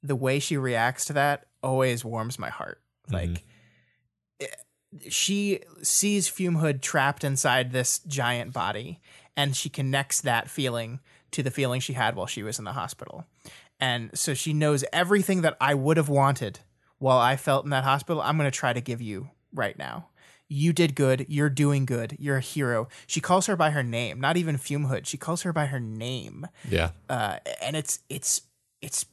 the 0.03 0.17
way 0.17 0.39
she 0.39 0.57
reacts 0.57 1.05
to 1.07 1.13
that 1.15 1.47
always 1.63 2.05
warms 2.05 2.39
my 2.39 2.51
heart. 2.51 2.81
Mm-hmm. 3.09 3.15
Like 3.15 3.45
it- 4.39 4.55
she 5.11 5.61
sees 5.83 6.29
Fume 6.29 6.55
Hood 6.57 6.81
trapped 6.81 7.23
inside 7.23 7.73
this 7.73 7.99
giant 8.01 8.55
body 8.55 9.01
and 9.37 9.55
she 9.55 9.69
connects 9.69 10.23
that 10.23 10.49
feeling 10.49 11.01
to 11.33 11.43
the 11.43 11.51
feeling 11.51 11.81
she 11.81 11.93
had 11.93 12.17
while 12.17 12.27
she 12.27 12.43
was 12.43 12.59
in 12.59 12.65
the 12.65 12.73
hospital. 12.73 13.27
And 13.79 14.11
so 14.17 14.33
she 14.33 14.55
knows 14.55 14.85
everything 14.91 15.43
that 15.43 15.59
I 15.61 15.75
would 15.75 15.99
have 15.99 16.09
wanted 16.09 16.61
while 16.99 17.19
I 17.19 17.37
felt 17.37 17.65
in 17.65 17.71
that 17.71 17.85
hospital. 17.85 18.23
I'm 18.23 18.37
going 18.37 18.51
to 18.51 18.57
try 18.57 18.73
to 18.73 18.81
give 18.81 19.01
you 19.01 19.31
right 19.53 19.79
now. 19.79 20.09
You 20.49 20.73
did 20.73 20.95
good. 20.95 21.27
You're 21.29 21.51
doing 21.51 21.85
good. 21.85 22.17
You're 22.19 22.39
a 22.39 22.43
hero. 22.43 22.89
She 23.07 23.21
calls 23.21 23.47
her 23.47 23.57
by 23.57 23.71
her 23.71 23.83
name, 23.83 24.19
not 24.19 24.37
even 24.37 24.57
Fume 24.57 24.85
Hood. 24.85 25.07
She 25.07 25.19
calls 25.19 25.43
her 25.43 25.53
by 25.53 25.67
her 25.67 25.79
name 25.81 26.47
Yeah, 26.69 26.91
uh, 27.09 27.39
and 27.61 27.77
it's 27.77 28.01
it's 28.09 28.43
it's 28.81 29.05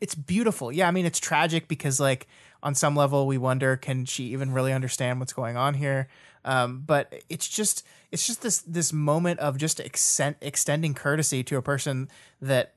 it's 0.00 0.14
beautiful. 0.14 0.70
Yeah, 0.70 0.86
I 0.86 0.92
mean 0.92 1.04
it's 1.04 1.18
tragic 1.18 1.66
because 1.66 1.98
like 1.98 2.28
on 2.62 2.76
some 2.76 2.94
level 2.94 3.26
we 3.26 3.38
wonder 3.38 3.76
can 3.76 4.04
she 4.04 4.24
even 4.26 4.52
really 4.52 4.72
understand 4.72 5.18
what's 5.18 5.32
going 5.32 5.56
on 5.56 5.74
here? 5.74 6.08
Um, 6.44 6.84
but 6.86 7.12
it's 7.28 7.48
just 7.48 7.84
it's 8.12 8.26
just 8.26 8.42
this 8.42 8.58
this 8.60 8.92
moment 8.92 9.40
of 9.40 9.58
just 9.58 9.80
extend, 9.80 10.36
extending 10.40 10.94
courtesy 10.94 11.42
to 11.42 11.56
a 11.56 11.62
person 11.62 12.08
that 12.40 12.74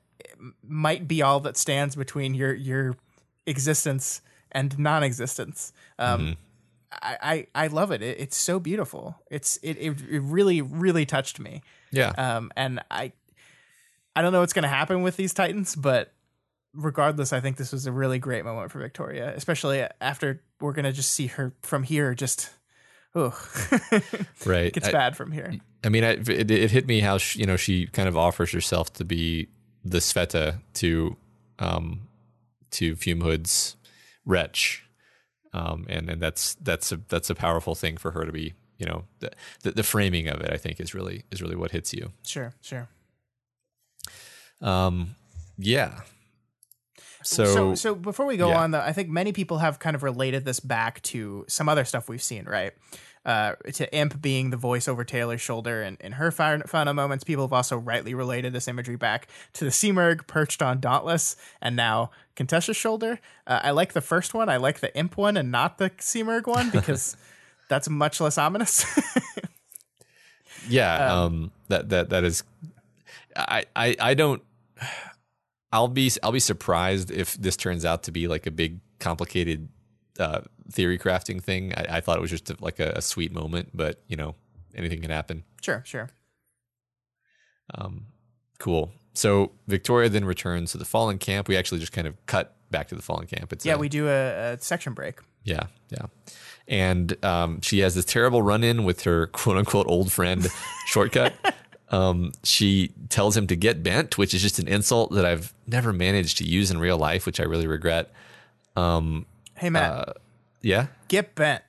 might 0.66 1.06
be 1.06 1.22
all 1.22 1.38
that 1.40 1.56
stands 1.56 1.94
between 1.94 2.34
your 2.34 2.52
your 2.52 2.96
existence 3.46 4.22
and 4.52 4.78
non-existence. 4.78 5.72
Um, 5.98 6.36
I, 6.90 7.46
I 7.54 7.64
I 7.64 7.66
love 7.66 7.90
it. 7.90 8.02
it. 8.02 8.18
It's 8.18 8.36
so 8.36 8.58
beautiful. 8.58 9.16
It's 9.30 9.58
it, 9.62 9.76
it 9.78 10.00
it 10.10 10.20
really 10.20 10.62
really 10.62 11.04
touched 11.06 11.38
me. 11.38 11.62
yeah. 11.90 12.10
Um, 12.16 12.50
and 12.56 12.80
I, 12.90 13.12
I 14.16 14.22
don't 14.22 14.32
know 14.32 14.40
what's 14.40 14.52
going 14.54 14.62
to 14.62 14.68
happen 14.68 15.02
with 15.02 15.16
these 15.16 15.34
Titans, 15.34 15.76
but 15.76 16.12
regardless, 16.74 17.32
I 17.32 17.40
think 17.40 17.56
this 17.56 17.72
was 17.72 17.86
a 17.86 17.92
really 17.92 18.18
great 18.18 18.44
moment 18.44 18.72
for 18.72 18.78
Victoria, 18.80 19.32
especially 19.36 19.84
after 20.00 20.42
we're 20.60 20.72
going 20.72 20.84
to 20.86 20.92
just 20.92 21.12
see 21.12 21.26
her 21.28 21.52
from 21.62 21.82
here. 21.82 22.14
Just, 22.14 22.50
oh, 23.14 23.38
right. 24.46 24.72
gets 24.72 24.88
I- 24.88 24.92
bad 24.92 25.16
from 25.16 25.30
here. 25.32 25.54
I 25.84 25.90
mean, 25.90 26.02
I, 26.02 26.10
it, 26.12 26.50
it 26.50 26.70
hit 26.72 26.88
me 26.88 27.00
how 27.00 27.18
she, 27.18 27.38
you 27.38 27.46
know 27.46 27.56
she 27.56 27.86
kind 27.86 28.08
of 28.08 28.16
offers 28.16 28.50
herself 28.50 28.92
to 28.94 29.04
be 29.04 29.48
the 29.84 29.98
Sveta 29.98 30.60
to 30.74 31.16
um, 31.60 32.08
to 32.72 32.96
Fume 32.96 33.20
Hood's 33.20 33.76
wretch, 34.28 34.84
um, 35.52 35.86
and 35.88 36.08
and 36.08 36.22
that's 36.22 36.54
that's 36.54 36.92
a 36.92 37.00
that's 37.08 37.30
a 37.30 37.34
powerful 37.34 37.74
thing 37.74 37.96
for 37.96 38.12
her 38.12 38.24
to 38.24 38.30
be. 38.30 38.54
You 38.78 38.86
know, 38.86 39.04
the, 39.18 39.32
the 39.62 39.72
the 39.72 39.82
framing 39.82 40.28
of 40.28 40.40
it, 40.40 40.52
I 40.52 40.56
think, 40.56 40.78
is 40.78 40.94
really 40.94 41.24
is 41.32 41.42
really 41.42 41.56
what 41.56 41.72
hits 41.72 41.92
you. 41.92 42.12
Sure, 42.24 42.54
sure. 42.60 42.88
Um, 44.60 45.16
yeah. 45.56 46.02
So, 47.24 47.44
so, 47.44 47.74
so 47.74 47.94
before 47.96 48.26
we 48.26 48.36
go 48.36 48.50
yeah. 48.50 48.60
on, 48.60 48.70
though, 48.70 48.80
I 48.80 48.92
think 48.92 49.08
many 49.08 49.32
people 49.32 49.58
have 49.58 49.80
kind 49.80 49.96
of 49.96 50.04
related 50.04 50.44
this 50.44 50.60
back 50.60 51.02
to 51.02 51.44
some 51.48 51.68
other 51.68 51.84
stuff 51.84 52.08
we've 52.08 52.22
seen, 52.22 52.44
right? 52.44 52.72
uh, 53.28 53.54
to 53.74 53.92
Imp 53.94 54.20
being 54.22 54.48
the 54.48 54.56
voice 54.56 54.88
over 54.88 55.04
Taylor's 55.04 55.42
shoulder 55.42 55.82
and 55.82 56.00
in 56.00 56.12
her 56.12 56.30
final, 56.30 56.94
moments. 56.94 57.24
People 57.24 57.44
have 57.44 57.52
also 57.52 57.76
rightly 57.76 58.14
related 58.14 58.54
this 58.54 58.68
imagery 58.68 58.96
back 58.96 59.28
to 59.52 59.64
the 59.64 59.70
Simurgh 59.70 60.26
perched 60.26 60.62
on 60.62 60.80
Dauntless 60.80 61.36
and 61.60 61.76
now 61.76 62.10
Contessa's 62.38 62.76
shoulder. 62.76 63.18
Uh, 63.48 63.60
I 63.64 63.72
like 63.72 63.94
the 63.94 64.00
first 64.00 64.32
one. 64.32 64.48
I 64.48 64.58
like 64.58 64.78
the 64.78 64.96
Imp 64.96 65.16
one 65.16 65.36
and 65.36 65.50
not 65.50 65.78
the 65.78 65.90
Simurgh 65.90 66.46
one 66.46 66.70
because 66.72 67.16
that's 67.68 67.88
much 67.88 68.20
less 68.20 68.38
ominous. 68.38 68.86
yeah, 70.68 71.22
um, 71.22 71.50
that 71.66 71.88
that 71.90 72.10
that 72.10 72.22
is. 72.24 72.44
I 73.36 73.64
I 73.74 73.96
I 74.00 74.14
don't. 74.14 74.40
I'll 75.72 75.88
be 75.88 76.10
I'll 76.22 76.32
be 76.32 76.40
surprised 76.40 77.10
if 77.10 77.34
this 77.34 77.56
turns 77.56 77.84
out 77.84 78.04
to 78.04 78.12
be 78.12 78.28
like 78.28 78.46
a 78.46 78.52
big 78.52 78.78
complicated 79.00 79.68
uh, 80.20 80.42
theory 80.70 80.96
crafting 80.96 81.42
thing. 81.42 81.74
I, 81.74 81.98
I, 81.98 82.00
thought 82.00 82.18
it 82.18 82.20
was 82.20 82.30
just 82.30 82.50
a, 82.50 82.56
like 82.60 82.80
a, 82.80 82.92
a, 82.96 83.02
sweet 83.02 83.32
moment, 83.32 83.70
but 83.72 84.00
you 84.08 84.16
know 84.16 84.34
anything 84.74 85.00
can 85.00 85.10
happen. 85.10 85.44
Sure, 85.60 85.82
sure. 85.84 86.08
Um, 87.74 88.06
cool. 88.58 88.92
So 89.18 89.50
Victoria 89.66 90.08
then 90.08 90.24
returns 90.24 90.70
to 90.72 90.78
the 90.78 90.84
Fallen 90.84 91.18
camp. 91.18 91.48
We 91.48 91.56
actually 91.56 91.80
just 91.80 91.90
kind 91.90 92.06
of 92.06 92.14
cut 92.26 92.54
back 92.70 92.86
to 92.88 92.94
the 92.94 93.02
Fallen 93.02 93.26
camp. 93.26 93.52
It's 93.52 93.66
yeah, 93.66 93.74
a, 93.74 93.78
we 93.78 93.88
do 93.88 94.06
a, 94.06 94.52
a, 94.52 94.60
section 94.60 94.92
break. 94.94 95.18
Yeah, 95.42 95.64
yeah. 95.90 96.06
And 96.68 97.22
um, 97.24 97.60
she 97.60 97.80
has 97.80 97.96
this 97.96 98.04
terrible 98.04 98.42
run 98.42 98.62
in 98.62 98.84
with 98.84 99.02
her 99.02 99.26
quote 99.26 99.56
unquote 99.56 99.88
old 99.88 100.12
friend 100.12 100.46
shortcut. 100.86 101.34
Um, 101.90 102.30
she 102.44 102.92
tells 103.08 103.36
him 103.36 103.48
to 103.48 103.56
get 103.56 103.82
bent, 103.82 104.18
which 104.18 104.34
is 104.34 104.42
just 104.42 104.60
an 104.60 104.68
insult 104.68 105.10
that 105.12 105.24
I've 105.24 105.52
never 105.66 105.92
managed 105.92 106.38
to 106.38 106.44
use 106.44 106.70
in 106.70 106.78
real 106.78 106.98
life, 106.98 107.26
which 107.26 107.40
I 107.40 107.44
really 107.44 107.66
regret. 107.66 108.12
Um, 108.76 109.26
hey 109.56 109.70
Matt, 109.70 109.90
uh, 109.90 110.12
yeah, 110.62 110.88
get 111.08 111.34
bent. 111.34 111.64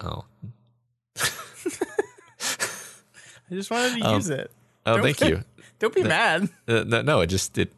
Oh, 0.00 0.24
I 1.16 1.22
just 3.52 3.70
wanted 3.70 3.98
to 3.98 4.06
um, 4.06 4.14
use 4.16 4.28
it. 4.28 4.50
Oh, 4.84 4.96
don't, 4.96 5.04
thank 5.04 5.22
you. 5.22 5.42
Don't 5.78 5.94
be 5.94 6.02
the, 6.02 6.08
mad. 6.08 6.48
Uh, 6.68 6.84
no, 6.86 7.02
no, 7.02 7.20
it 7.20 7.26
just 7.26 7.56
it 7.58 7.72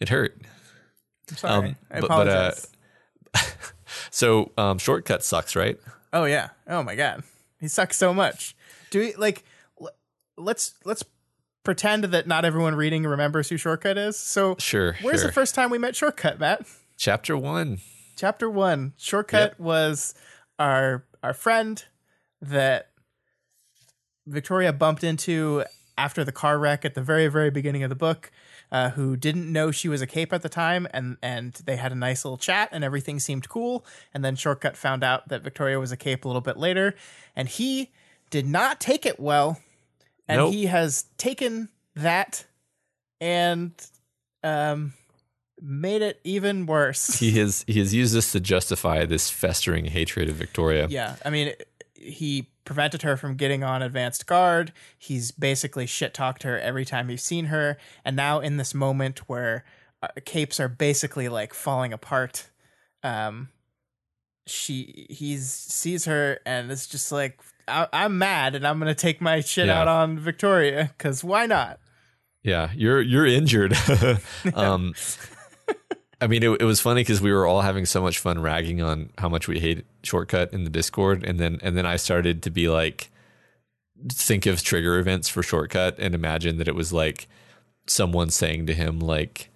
it 0.00 0.08
hurt. 0.08 0.40
I'm 1.30 1.36
sorry. 1.36 1.68
Um, 1.68 1.76
I 1.90 1.98
apologize. 1.98 2.68
But, 3.32 3.40
uh, 3.40 3.46
so 4.10 4.52
um, 4.56 4.78
shortcut 4.78 5.24
sucks, 5.24 5.56
right? 5.56 5.78
Oh 6.12 6.24
yeah. 6.24 6.50
Oh 6.66 6.82
my 6.82 6.94
god, 6.94 7.24
he 7.60 7.68
sucks 7.68 7.96
so 7.96 8.14
much. 8.14 8.56
Do 8.90 9.00
we 9.00 9.14
like? 9.16 9.44
let's 10.38 10.74
let's 10.84 11.04
pretend 11.64 12.04
that 12.04 12.26
not 12.26 12.44
everyone 12.44 12.74
reading 12.74 13.04
remembers 13.04 13.48
who 13.48 13.56
Shortcut 13.56 13.98
is. 13.98 14.16
So 14.16 14.56
sure. 14.58 14.96
Where's 15.02 15.20
sure. 15.20 15.28
the 15.28 15.32
first 15.32 15.54
time 15.54 15.70
we 15.70 15.78
met 15.78 15.96
Shortcut, 15.96 16.38
Matt? 16.38 16.62
Chapter 16.96 17.36
one. 17.36 17.78
Chapter 18.16 18.48
one. 18.48 18.94
Shortcut 18.96 19.50
yep. 19.50 19.60
was 19.60 20.14
our 20.58 21.04
our 21.22 21.34
friend 21.34 21.84
that 22.40 22.90
Victoria 24.26 24.72
bumped 24.72 25.04
into 25.04 25.64
after 25.98 26.24
the 26.24 26.32
car 26.32 26.58
wreck 26.58 26.86
at 26.86 26.94
the 26.94 27.02
very 27.02 27.28
very 27.28 27.50
beginning 27.50 27.82
of 27.82 27.90
the 27.90 27.96
book. 27.96 28.30
Uh, 28.70 28.90
who 28.90 29.16
didn't 29.16 29.50
know 29.50 29.70
she 29.70 29.88
was 29.88 30.02
a 30.02 30.06
cape 30.06 30.30
at 30.30 30.42
the 30.42 30.48
time, 30.48 30.86
and 30.92 31.16
and 31.22 31.54
they 31.64 31.76
had 31.76 31.90
a 31.90 31.94
nice 31.94 32.22
little 32.22 32.36
chat, 32.36 32.68
and 32.70 32.84
everything 32.84 33.18
seemed 33.18 33.48
cool. 33.48 33.82
And 34.12 34.22
then 34.22 34.36
Shortcut 34.36 34.76
found 34.76 35.02
out 35.02 35.28
that 35.28 35.42
Victoria 35.42 35.80
was 35.80 35.90
a 35.90 35.96
cape 35.96 36.26
a 36.26 36.28
little 36.28 36.42
bit 36.42 36.58
later, 36.58 36.94
and 37.34 37.48
he 37.48 37.90
did 38.28 38.46
not 38.46 38.78
take 38.78 39.06
it 39.06 39.18
well 39.18 39.58
and 40.28 40.38
nope. 40.38 40.52
he 40.52 40.66
has 40.66 41.06
taken 41.16 41.68
that 41.96 42.44
and 43.20 43.72
um 44.44 44.92
made 45.60 46.02
it 46.02 46.20
even 46.22 46.66
worse. 46.66 47.18
He 47.18 47.32
has 47.38 47.64
he 47.66 47.80
has 47.80 47.92
used 47.92 48.14
this 48.14 48.30
to 48.32 48.40
justify 48.40 49.04
this 49.06 49.30
festering 49.30 49.86
hatred 49.86 50.28
of 50.28 50.36
Victoria. 50.36 50.86
Yeah, 50.88 51.16
I 51.24 51.30
mean, 51.30 51.52
he 51.94 52.48
prevented 52.68 53.00
her 53.00 53.16
from 53.16 53.34
getting 53.34 53.64
on 53.64 53.80
advanced 53.80 54.26
guard. 54.26 54.74
He's 54.98 55.30
basically 55.30 55.86
shit 55.86 56.12
talked 56.12 56.42
her 56.42 56.60
every 56.60 56.84
time 56.84 57.08
he's 57.08 57.22
seen 57.22 57.46
her, 57.46 57.78
and 58.04 58.14
now 58.14 58.40
in 58.40 58.58
this 58.58 58.74
moment 58.74 59.20
where 59.20 59.64
uh, 60.02 60.08
capes 60.26 60.60
are 60.60 60.68
basically 60.68 61.30
like 61.30 61.54
falling 61.54 61.94
apart, 61.94 62.50
um, 63.02 63.48
she 64.46 65.06
he's 65.08 65.50
sees 65.50 66.04
her 66.04 66.40
and 66.44 66.70
it's 66.70 66.86
just 66.86 67.10
like 67.10 67.40
I, 67.66 67.88
am 67.92 68.18
mad 68.18 68.54
and 68.54 68.66
I'm 68.66 68.78
gonna 68.78 68.94
take 68.94 69.22
my 69.22 69.40
shit 69.40 69.68
yeah. 69.68 69.80
out 69.80 69.88
on 69.88 70.18
Victoria 70.18 70.90
because 70.96 71.24
why 71.24 71.46
not? 71.46 71.80
Yeah, 72.42 72.70
you're 72.74 73.00
you're 73.00 73.26
injured. 73.26 73.72
um, 74.54 74.94
I 76.20 76.26
mean, 76.26 76.42
it, 76.42 76.60
it 76.60 76.64
was 76.64 76.80
funny 76.80 77.02
because 77.02 77.20
we 77.20 77.32
were 77.32 77.46
all 77.46 77.60
having 77.60 77.86
so 77.86 78.02
much 78.02 78.18
fun 78.18 78.40
ragging 78.40 78.82
on 78.82 79.10
how 79.18 79.28
much 79.28 79.46
we 79.46 79.60
hate 79.60 79.84
shortcut 80.02 80.52
in 80.52 80.64
the 80.64 80.70
Discord, 80.70 81.24
and 81.24 81.38
then 81.38 81.58
and 81.62 81.76
then 81.76 81.86
I 81.86 81.96
started 81.96 82.42
to 82.44 82.50
be 82.50 82.68
like, 82.68 83.10
think 84.08 84.46
of 84.46 84.62
trigger 84.62 84.98
events 84.98 85.28
for 85.28 85.42
shortcut 85.42 85.96
and 85.98 86.14
imagine 86.14 86.58
that 86.58 86.68
it 86.68 86.74
was 86.74 86.92
like 86.92 87.28
someone 87.86 88.30
saying 88.30 88.66
to 88.66 88.74
him 88.74 89.00
like, 89.00 89.50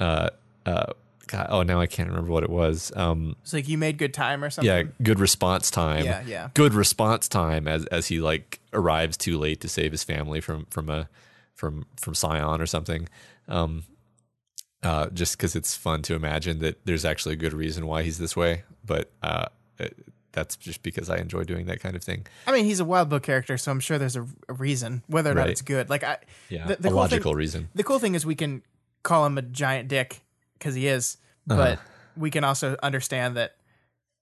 uh, 0.00 0.30
uh 0.64 0.92
God, 1.26 1.48
oh, 1.50 1.62
now 1.62 1.80
I 1.80 1.86
can't 1.86 2.08
remember 2.08 2.30
what 2.30 2.44
it 2.44 2.50
was. 2.50 2.92
Um, 2.94 3.34
it's 3.42 3.52
like 3.52 3.68
you 3.68 3.78
made 3.78 3.98
good 3.98 4.14
time 4.14 4.44
or 4.44 4.50
something. 4.50 4.70
Yeah, 4.70 4.84
good 5.02 5.18
response 5.18 5.70
time. 5.70 6.04
Yeah, 6.04 6.22
yeah. 6.24 6.50
Good 6.54 6.72
response 6.72 7.26
time 7.26 7.66
as 7.66 7.84
as 7.86 8.06
he 8.06 8.20
like 8.20 8.60
arrives 8.72 9.16
too 9.16 9.38
late 9.38 9.60
to 9.62 9.68
save 9.68 9.90
his 9.90 10.04
family 10.04 10.40
from 10.40 10.66
from 10.66 10.88
a 10.88 11.08
from 11.54 11.86
from 11.96 12.14
Scion 12.14 12.60
or 12.60 12.66
something. 12.66 13.08
Um, 13.48 13.84
uh, 14.86 15.10
just 15.10 15.36
because 15.36 15.56
it's 15.56 15.74
fun 15.74 16.00
to 16.02 16.14
imagine 16.14 16.60
that 16.60 16.84
there's 16.86 17.04
actually 17.04 17.32
a 17.32 17.36
good 17.36 17.52
reason 17.52 17.88
why 17.88 18.04
he's 18.04 18.18
this 18.18 18.36
way, 18.36 18.62
but 18.84 19.10
uh, 19.20 19.46
it, 19.80 19.96
that's 20.30 20.54
just 20.54 20.80
because 20.84 21.10
I 21.10 21.16
enjoy 21.16 21.42
doing 21.42 21.66
that 21.66 21.80
kind 21.80 21.96
of 21.96 22.04
thing. 22.04 22.24
I 22.46 22.52
mean, 22.52 22.64
he's 22.66 22.78
a 22.78 22.84
Wildbow 22.84 23.20
character, 23.20 23.58
so 23.58 23.72
I'm 23.72 23.80
sure 23.80 23.98
there's 23.98 24.14
a, 24.14 24.24
a 24.48 24.52
reason, 24.52 25.02
whether 25.08 25.32
or 25.32 25.34
right. 25.34 25.42
not 25.42 25.50
it's 25.50 25.62
good. 25.62 25.90
Like, 25.90 26.04
I 26.04 26.18
yeah, 26.48 26.68
the, 26.68 26.76
the 26.76 26.88
a 26.88 26.90
cool 26.90 27.00
logical 27.00 27.32
thing, 27.32 27.38
reason. 27.38 27.68
The 27.74 27.82
cool 27.82 27.98
thing 27.98 28.14
is 28.14 28.24
we 28.24 28.36
can 28.36 28.62
call 29.02 29.26
him 29.26 29.38
a 29.38 29.42
giant 29.42 29.88
dick 29.88 30.20
because 30.56 30.76
he 30.76 30.86
is, 30.86 31.16
uh-huh. 31.50 31.56
but 31.56 31.78
we 32.16 32.30
can 32.30 32.44
also 32.44 32.76
understand 32.80 33.36
that 33.36 33.56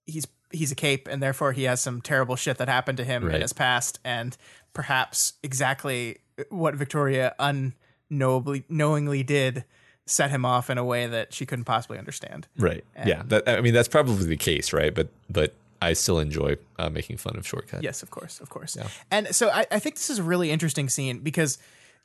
he's 0.07 0.25
he's 0.51 0.71
a 0.71 0.75
cape 0.75 1.07
and 1.07 1.21
therefore 1.21 1.51
he 1.51 1.63
has 1.63 1.79
some 1.79 2.01
terrible 2.01 2.35
shit 2.35 2.57
that 2.57 2.69
happened 2.69 2.97
to 2.97 3.03
him 3.03 3.23
right. 3.23 3.35
in 3.35 3.41
his 3.41 3.53
past 3.53 3.99
and 4.03 4.35
perhaps 4.73 5.33
exactly 5.43 6.17
what 6.49 6.75
Victoria 6.75 7.35
unknowably 7.39 8.63
knowingly 8.69 9.21
did 9.21 9.63
set 10.07 10.29
him 10.29 10.45
off 10.45 10.69
in 10.69 10.77
a 10.77 10.85
way 10.85 11.07
that 11.07 11.33
she 11.33 11.45
couldn't 11.45 11.65
possibly 11.65 11.97
understand. 11.97 12.47
Right. 12.57 12.83
And 12.95 13.09
yeah. 13.09 13.23
That, 13.25 13.47
I 13.47 13.61
mean, 13.61 13.73
that's 13.73 13.87
probably 13.87 14.25
the 14.25 14.37
case, 14.37 14.71
right? 14.71 14.93
But 14.93 15.09
but 15.29 15.53
I 15.81 15.93
still 15.93 16.19
enjoy 16.19 16.57
uh, 16.77 16.89
making 16.89 17.17
fun 17.17 17.35
of 17.37 17.47
shortcut. 17.47 17.83
Yes, 17.83 18.03
of 18.03 18.11
course, 18.11 18.39
of 18.39 18.49
course. 18.49 18.75
Yeah. 18.75 18.87
And 19.11 19.35
so 19.35 19.49
I, 19.49 19.65
I 19.71 19.79
think 19.79 19.95
this 19.95 20.09
is 20.09 20.19
a 20.19 20.23
really 20.23 20.51
interesting 20.51 20.89
scene 20.89 21.19
because 21.19 21.57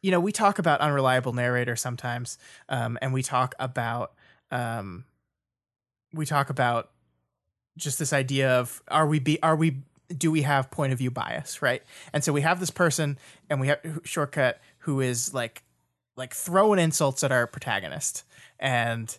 you 0.03 0.11
know 0.11 0.21
we 0.21 0.33
talk 0.33 0.59
about 0.59 0.81
unreliable 0.81 1.33
narrator 1.33 1.77
sometimes, 1.77 2.39
um, 2.69 2.99
and 3.03 3.13
we 3.13 3.23
talk 3.23 3.55
about 3.59 4.13
um, 4.51 5.05
we 6.13 6.27
talk 6.27 6.51
about 6.51 6.91
just 7.77 7.99
this 7.99 8.13
idea 8.13 8.59
of 8.59 8.83
are 8.89 9.07
we 9.07 9.19
be 9.19 9.41
are 9.43 9.57
we 9.57 9.79
do 10.17 10.31
we 10.31 10.43
have 10.43 10.71
point 10.71 10.93
of 10.93 10.99
view 10.99 11.11
bias 11.11 11.63
right 11.63 11.83
and 12.13 12.25
so 12.25 12.33
we 12.33 12.41
have 12.41 12.59
this 12.59 12.71
person 12.71 13.17
and 13.49 13.61
we 13.61 13.69
have 13.69 13.81
shortcut 14.03 14.61
who 14.81 15.01
is 15.01 15.33
like 15.33 15.63
like 16.21 16.35
throwing 16.35 16.79
insults 16.79 17.25
at 17.25 17.33
our 17.33 17.47
protagonist 17.47 18.25
and 18.59 19.19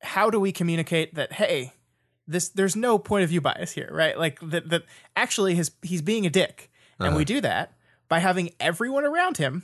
how 0.00 0.30
do 0.30 0.40
we 0.40 0.50
communicate 0.50 1.14
that 1.14 1.34
hey 1.34 1.72
this 2.26 2.48
there's 2.48 2.74
no 2.74 2.98
point 2.98 3.22
of 3.22 3.30
view 3.30 3.40
bias 3.40 3.72
here 3.72 3.88
right 3.92 4.18
like 4.18 4.40
that 4.40 4.68
that 4.70 4.82
actually 5.14 5.54
his 5.54 5.70
he's 5.82 6.02
being 6.02 6.26
a 6.26 6.30
dick 6.30 6.70
and 6.98 7.08
uh-huh. 7.08 7.16
we 7.18 7.24
do 7.24 7.40
that 7.40 7.74
by 8.08 8.18
having 8.18 8.50
everyone 8.58 9.04
around 9.04 9.36
him 9.36 9.62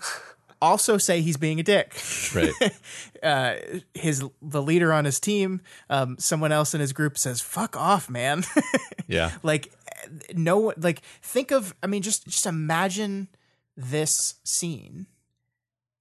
also 0.61 0.97
say 0.97 1.21
he's 1.21 1.37
being 1.37 1.59
a 1.59 1.63
dick. 1.65 1.93
Right. 2.33 2.53
uh, 3.23 3.55
his 3.95 4.23
the 4.41 4.63
leader 4.63 4.93
on 4.93 5.05
his 5.05 5.19
team, 5.19 5.61
um, 5.91 6.17
someone 6.21 6.53
else 6.53 6.73
in 6.73 6.81
his 6.81 6.93
group 6.93 7.19
says, 7.19 7.41
"Fuck 7.41 7.77
off, 7.77 8.09
man." 8.09 8.45
yeah. 9.09 9.33
Like 9.43 9.73
no 10.35 10.73
like 10.77 11.03
think 11.21 11.51
of 11.51 11.75
I 11.83 11.89
mean 11.89 12.03
just 12.03 12.27
just 12.27 12.47
imagine 12.47 13.29
this 13.77 14.37
scene 14.45 15.07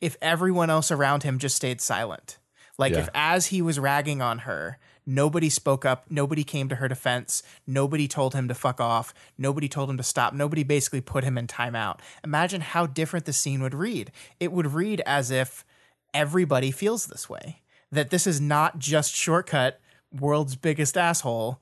if 0.01 0.17
everyone 0.21 0.69
else 0.69 0.91
around 0.91 1.23
him 1.23 1.37
just 1.39 1.55
stayed 1.55 1.79
silent. 1.79 2.37
Like 2.77 2.93
yeah. 2.93 2.99
if 2.99 3.09
as 3.13 3.47
he 3.47 3.61
was 3.61 3.79
ragging 3.79 4.21
on 4.21 4.39
her, 4.39 4.79
Nobody 5.05 5.49
spoke 5.49 5.83
up. 5.83 6.05
Nobody 6.09 6.43
came 6.43 6.69
to 6.69 6.75
her 6.75 6.87
defense. 6.87 7.41
Nobody 7.65 8.07
told 8.07 8.35
him 8.35 8.47
to 8.47 8.53
fuck 8.53 8.79
off. 8.79 9.13
Nobody 9.37 9.67
told 9.67 9.89
him 9.89 9.97
to 9.97 10.03
stop. 10.03 10.33
Nobody 10.33 10.63
basically 10.63 11.01
put 11.01 11.23
him 11.23 11.37
in 11.37 11.47
timeout. 11.47 11.99
Imagine 12.23 12.61
how 12.61 12.85
different 12.85 13.25
the 13.25 13.33
scene 13.33 13.61
would 13.61 13.73
read. 13.73 14.11
It 14.39 14.51
would 14.51 14.73
read 14.73 15.01
as 15.05 15.31
if 15.31 15.65
everybody 16.13 16.71
feels 16.71 17.07
this 17.07 17.29
way. 17.29 17.61
That 17.91 18.09
this 18.09 18.27
is 18.27 18.39
not 18.39 18.77
just 18.79 19.13
shortcut, 19.13 19.79
world's 20.11 20.55
biggest 20.55 20.95
asshole 20.95 21.59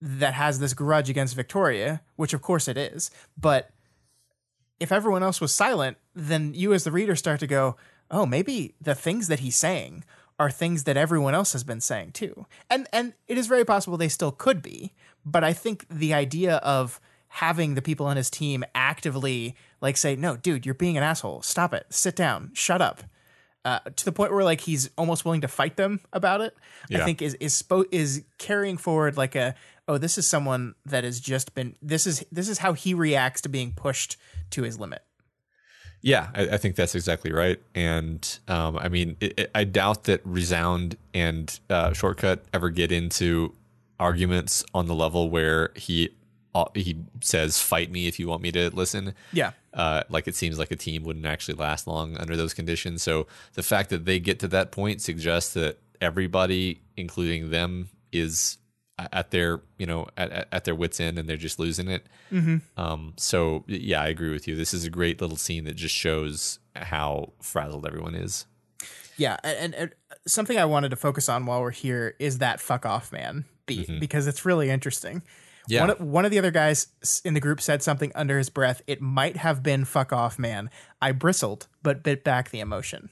that 0.00 0.34
has 0.34 0.58
this 0.58 0.74
grudge 0.74 1.08
against 1.08 1.34
Victoria, 1.34 2.02
which 2.16 2.34
of 2.34 2.42
course 2.42 2.68
it 2.68 2.76
is. 2.76 3.10
But 3.40 3.70
if 4.82 4.90
everyone 4.90 5.22
else 5.22 5.40
was 5.40 5.54
silent, 5.54 5.96
then 6.14 6.52
you 6.54 6.72
as 6.74 6.82
the 6.84 6.90
reader 6.90 7.14
start 7.14 7.40
to 7.40 7.46
go, 7.46 7.76
oh, 8.10 8.26
maybe 8.26 8.74
the 8.80 8.94
things 8.94 9.28
that 9.28 9.38
he's 9.38 9.56
saying 9.56 10.04
are 10.38 10.50
things 10.50 10.84
that 10.84 10.96
everyone 10.96 11.34
else 11.34 11.52
has 11.52 11.62
been 11.62 11.80
saying 11.80 12.10
too. 12.12 12.46
And 12.68 12.88
and 12.92 13.14
it 13.28 13.38
is 13.38 13.46
very 13.46 13.64
possible 13.64 13.96
they 13.96 14.08
still 14.08 14.32
could 14.32 14.60
be, 14.60 14.92
but 15.24 15.44
I 15.44 15.52
think 15.52 15.86
the 15.88 16.12
idea 16.12 16.56
of 16.56 17.00
having 17.28 17.74
the 17.74 17.82
people 17.82 18.06
on 18.06 18.16
his 18.16 18.28
team 18.28 18.64
actively 18.74 19.54
like 19.80 19.96
say, 19.96 20.16
"No, 20.16 20.36
dude, 20.36 20.66
you're 20.66 20.74
being 20.74 20.96
an 20.96 21.04
asshole. 21.04 21.42
Stop 21.42 21.72
it. 21.72 21.86
Sit 21.90 22.16
down. 22.16 22.50
Shut 22.54 22.82
up." 22.82 23.04
Uh, 23.64 23.78
to 23.94 24.04
the 24.04 24.10
point 24.10 24.32
where 24.32 24.42
like 24.42 24.62
he's 24.62 24.90
almost 24.98 25.24
willing 25.24 25.42
to 25.42 25.48
fight 25.48 25.76
them 25.76 26.00
about 26.12 26.40
it. 26.40 26.56
I 27.02 27.04
think 27.04 27.22
is 27.22 27.34
is 27.34 27.62
spo- 27.62 27.86
is 27.92 28.24
carrying 28.38 28.76
forward 28.76 29.16
like 29.16 29.36
a 29.36 29.54
oh 29.88 29.98
this 29.98 30.18
is 30.18 30.26
someone 30.26 30.74
that 30.84 31.04
has 31.04 31.20
just 31.20 31.54
been 31.54 31.76
this 31.82 32.06
is 32.06 32.24
this 32.32 32.48
is 32.48 32.58
how 32.58 32.72
he 32.72 32.94
reacts 32.94 33.40
to 33.42 33.48
being 33.48 33.72
pushed 33.72 34.16
to 34.50 34.62
his 34.62 34.78
limit. 34.78 35.02
Yeah, 36.02 36.30
I, 36.34 36.48
I 36.48 36.56
think 36.56 36.74
that's 36.74 36.96
exactly 36.96 37.32
right. 37.32 37.60
And 37.76 38.38
um, 38.48 38.76
I 38.76 38.88
mean, 38.88 39.16
it, 39.20 39.38
it, 39.38 39.50
I 39.54 39.62
doubt 39.64 40.04
that 40.04 40.20
Resound 40.24 40.96
and 41.14 41.58
uh, 41.70 41.92
Shortcut 41.92 42.44
ever 42.52 42.70
get 42.70 42.90
into 42.90 43.54
arguments 44.00 44.64
on 44.74 44.86
the 44.86 44.96
level 44.96 45.30
where 45.30 45.70
he 45.76 46.10
uh, 46.54 46.64
he 46.74 46.98
says, 47.20 47.62
"Fight 47.62 47.90
me 47.90 48.08
if 48.08 48.18
you 48.18 48.28
want 48.28 48.42
me 48.42 48.52
to 48.52 48.70
listen." 48.74 49.14
Yeah. 49.32 49.52
Uh, 49.72 50.02
like 50.10 50.28
it 50.28 50.34
seems 50.34 50.58
like 50.58 50.70
a 50.70 50.76
team 50.76 51.02
wouldn't 51.04 51.24
actually 51.24 51.54
last 51.54 51.86
long 51.86 52.16
under 52.18 52.36
those 52.36 52.52
conditions. 52.52 53.02
So 53.02 53.26
the 53.54 53.62
fact 53.62 53.88
that 53.90 54.04
they 54.04 54.18
get 54.18 54.38
to 54.40 54.48
that 54.48 54.70
point 54.70 55.00
suggests 55.00 55.54
that 55.54 55.78
everybody, 56.00 56.82
including 56.96 57.50
them, 57.50 57.88
is 58.10 58.58
at 59.12 59.30
their 59.30 59.62
you 59.78 59.86
know 59.86 60.06
at, 60.16 60.48
at- 60.52 60.64
their 60.64 60.74
wits 60.74 61.00
end 61.00 61.18
and 61.18 61.28
they're 61.28 61.36
just 61.36 61.58
losing 61.58 61.88
it. 61.88 62.06
Mm-hmm. 62.30 62.58
Um, 62.80 63.14
so 63.16 63.64
yeah, 63.66 64.02
I 64.02 64.08
agree 64.08 64.30
with 64.30 64.46
you. 64.46 64.56
This 64.56 64.72
is 64.72 64.84
a 64.84 64.90
great 64.90 65.20
little 65.20 65.36
scene 65.36 65.64
that 65.64 65.74
just 65.74 65.94
shows 65.94 66.58
how 66.76 67.32
frazzled 67.40 67.86
everyone 67.86 68.14
is. 68.14 68.46
Yeah, 69.16 69.36
and, 69.44 69.74
and 69.74 69.94
uh, 70.10 70.14
something 70.26 70.58
I 70.58 70.64
wanted 70.64 70.90
to 70.90 70.96
focus 70.96 71.28
on 71.28 71.46
while 71.46 71.60
we're 71.60 71.70
here 71.70 72.14
is 72.18 72.38
that 72.38 72.60
"fuck 72.60 72.86
off, 72.86 73.12
man" 73.12 73.44
beat 73.66 73.88
mm-hmm. 73.88 73.98
because 73.98 74.26
it's 74.26 74.44
really 74.44 74.70
interesting. 74.70 75.22
Yeah. 75.68 75.80
One 75.80 75.90
of, 75.90 76.00
one 76.00 76.24
of 76.24 76.30
the 76.32 76.38
other 76.38 76.50
guys 76.50 76.88
in 77.24 77.34
the 77.34 77.40
group 77.40 77.60
said 77.60 77.82
something 77.82 78.10
under 78.16 78.36
his 78.36 78.50
breath. 78.50 78.82
It 78.86 79.00
might 79.00 79.36
have 79.36 79.62
been 79.62 79.84
"fuck 79.84 80.12
off, 80.12 80.38
man." 80.38 80.70
I 81.00 81.12
bristled, 81.12 81.68
but 81.82 82.02
bit 82.02 82.24
back 82.24 82.50
the 82.50 82.60
emotion, 82.60 83.10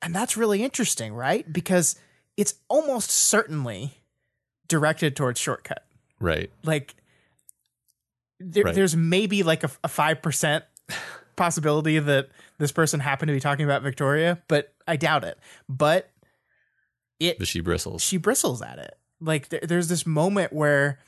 and 0.00 0.14
that's 0.14 0.36
really 0.36 0.62
interesting, 0.62 1.14
right? 1.14 1.50
Because 1.50 1.96
it's 2.36 2.54
almost 2.68 3.10
certainly 3.10 4.01
directed 4.72 5.14
towards 5.14 5.38
shortcut. 5.38 5.84
Right. 6.18 6.50
Like 6.64 6.94
there, 8.40 8.64
Right. 8.64 8.74
there's 8.74 8.96
maybe 8.96 9.42
like 9.42 9.62
a 9.64 9.68
five 9.88 10.22
percent 10.22 10.64
possibility 11.36 11.98
that 11.98 12.28
this 12.58 12.72
person 12.72 13.00
happened 13.00 13.28
to 13.28 13.34
be 13.34 13.40
talking 13.40 13.64
about 13.66 13.82
Victoria, 13.82 14.40
but 14.48 14.72
I 14.88 14.96
doubt 14.96 15.24
it. 15.24 15.38
But 15.68 16.10
it 17.20 17.38
But 17.38 17.48
she 17.48 17.60
bristles. 17.60 18.02
she 18.02 18.16
bristles 18.16 18.62
at 18.62 18.78
it. 18.78 18.96
Like 19.20 19.50
there, 19.50 19.60
there's 19.62 19.88
this 19.88 20.06
moment 20.06 20.52
where 20.52 20.98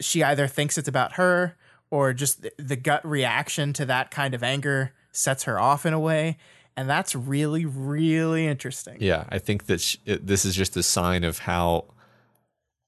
she 0.00 0.22
either 0.22 0.46
thinks 0.46 0.78
it's 0.78 0.88
about 0.88 1.14
her 1.14 1.56
or 1.90 2.12
just 2.12 2.42
the, 2.42 2.52
the 2.58 2.76
gut 2.76 3.04
reaction 3.06 3.72
to 3.74 3.84
that 3.86 4.10
kind 4.10 4.34
of 4.34 4.42
anger 4.42 4.92
sets 5.10 5.44
her 5.44 5.60
off 5.60 5.84
in 5.84 5.92
a 5.92 6.00
way, 6.00 6.38
and 6.76 6.88
that's 6.88 7.14
really 7.14 7.66
really 7.66 8.46
interesting. 8.46 8.96
Yeah, 9.00 9.24
I 9.28 9.38
think 9.38 9.66
that 9.66 9.80
sh 9.82 9.96
it, 10.06 10.26
this 10.26 10.44
is 10.46 10.54
just 10.56 10.76
a 10.78 10.82
sign 10.82 11.22
of 11.24 11.40
how 11.40 11.84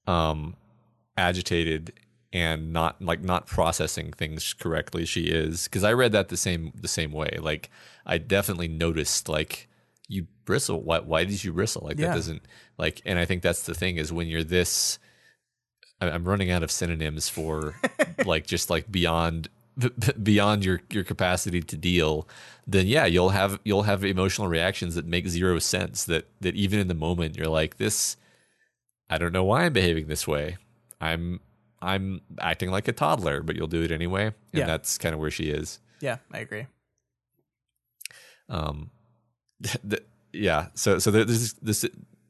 um 0.07 0.55
agitated 1.17 1.93
and 2.33 2.73
not 2.73 3.01
like 3.01 3.21
not 3.21 3.47
processing 3.47 4.11
things 4.11 4.53
correctly 4.53 5.05
she 5.05 5.25
is 5.25 5.65
because 5.65 5.83
I 5.83 5.93
read 5.93 6.11
that 6.11 6.27
the 6.29 6.37
same 6.37 6.73
the 6.75 6.87
same 6.87 7.11
way. 7.11 7.37
Like 7.41 7.69
I 8.05 8.17
definitely 8.17 8.67
noticed 8.67 9.29
like 9.29 9.67
you 10.07 10.27
bristle. 10.43 10.81
Why 10.81 10.99
why 10.99 11.23
did 11.23 11.43
you 11.43 11.53
bristle? 11.53 11.83
Like 11.85 11.97
Yeah. 11.97 12.07
that 12.09 12.15
doesn't 12.15 12.41
like. 12.77 13.01
And 13.05 13.17
I 13.17 13.25
think 13.25 13.41
that's 13.41 13.63
the 13.63 13.73
thing 13.73 13.97
is 13.97 14.11
when 14.11 14.27
you're 14.27 14.43
this. 14.43 14.99
I'm 16.01 16.25
running 16.25 16.51
out 16.51 16.61
of 16.61 16.71
synonyms 16.71 17.29
for 17.29 17.75
like 18.25 18.45
just 18.45 18.69
like 18.69 18.91
beyond 18.91 19.47
beyond 20.21 20.65
your 20.65 20.81
your 20.91 21.03
capacity 21.03 21.61
to 21.61 21.75
deal 21.77 22.27
then 22.67 22.85
yeah 22.87 23.05
you'll 23.05 23.29
have 23.29 23.59
you'll 23.65 23.83
have 23.83 24.05
emotional 24.05 24.47
reactions 24.47 24.95
that 24.95 25.05
make 25.05 25.27
zero 25.27 25.59
sense 25.59 26.05
that 26.05 26.27
that 26.41 26.55
even 26.55 26.79
in 26.79 26.87
the 26.87 26.93
moment 26.93 27.35
you're 27.37 27.47
like 27.47 27.75
this 27.77 28.15
I 29.09 29.17
don't 29.17 29.31
know 29.33 29.43
why 29.43 29.65
I'm 29.65 29.73
behaving 29.73 30.07
this 30.07 30.27
way. 30.27 30.57
I'm 31.01 31.39
I'm 31.81 32.21
acting 32.39 32.71
like 32.71 32.87
a 32.87 32.93
toddler 32.93 33.41
but 33.43 33.55
you'll 33.55 33.67
do 33.67 33.81
it 33.83 33.91
anyway. 33.91 34.25
And 34.25 34.33
Yeah. 34.53 34.65
that's 34.65 34.97
kind 34.97 35.13
of 35.13 35.19
where 35.21 35.31
she 35.31 35.45
is. 35.49 35.79
Yeah, 36.01 36.17
I 36.31 36.39
agree. 36.39 36.67
um 38.49 38.89
th- 39.63 40.03
yeah 40.33 40.67
so 40.73 40.99
so 40.99 41.09
there's 41.11 41.27
this 41.27 41.53
this 41.61 41.85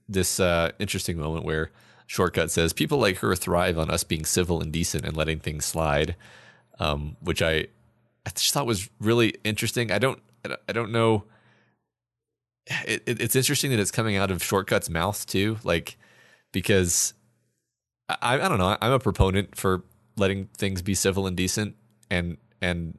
this 0.07 0.39
uh 0.39 0.71
interesting 0.79 1.17
moment 1.17 1.43
where 1.43 1.71
shortcut 2.07 2.51
says 2.51 2.71
people 2.71 2.97
like 2.99 3.17
her 3.17 3.35
thrive 3.35 3.77
on 3.79 3.89
us 3.89 4.03
being 4.03 4.23
civil 4.25 4.61
and 4.61 4.71
decent 4.71 5.03
and 5.05 5.17
letting 5.17 5.39
things 5.39 5.65
slide 5.65 6.15
um 6.79 7.17
which 7.19 7.41
i 7.41 7.65
i 8.25 8.29
just 8.35 8.53
thought 8.53 8.65
was 8.65 8.89
really 8.99 9.33
interesting. 9.43 9.91
I 9.91 9.97
don't 9.99 10.21
i 10.43 10.49
don't- 10.49 10.61
I 10.69 10.73
don't 10.73 10.91
know. 10.91 11.23
It, 12.87 13.03
it, 13.05 13.21
it's 13.21 13.35
interesting 13.35 13.69
that 13.71 13.79
it's 13.79 13.91
coming 13.91 14.15
out 14.15 14.31
of 14.31 14.43
shortcut's 14.43 14.89
mouth 14.89 15.25
too. 15.27 15.57
Like 15.63 15.97
because 16.55 17.13
I, 18.07 18.39
I 18.39 18.47
don't 18.47 18.57
know. 18.57 18.77
I'm 18.81 18.93
a 18.93 18.99
proponent 18.99 19.57
for 19.57 19.83
letting 20.15 20.45
things 20.57 20.81
be 20.81 20.95
civil 20.95 21.27
and 21.27 21.35
decent 21.35 21.75
and 22.09 22.37
and 22.61 22.97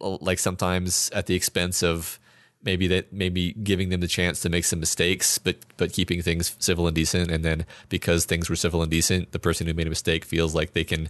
like 0.00 0.40
sometimes 0.40 1.08
at 1.14 1.26
the 1.26 1.36
expense 1.36 1.84
of 1.84 2.18
maybe 2.64 2.88
that 2.88 3.12
maybe 3.12 3.52
giving 3.52 3.90
them 3.90 4.00
the 4.00 4.08
chance 4.08 4.40
to 4.40 4.48
make 4.48 4.64
some 4.64 4.80
mistakes 4.80 5.38
but 5.38 5.58
but 5.76 5.92
keeping 5.92 6.22
things 6.22 6.56
civil 6.58 6.88
and 6.88 6.96
decent. 6.96 7.30
And 7.30 7.44
then 7.44 7.66
because 7.88 8.24
things 8.24 8.50
were 8.50 8.56
civil 8.56 8.82
and 8.82 8.90
decent 8.90 9.30
the 9.30 9.38
person 9.38 9.68
who 9.68 9.74
made 9.74 9.86
a 9.86 9.90
mistake 9.90 10.24
feels 10.24 10.52
like 10.52 10.72
they 10.72 10.84
can 10.84 11.08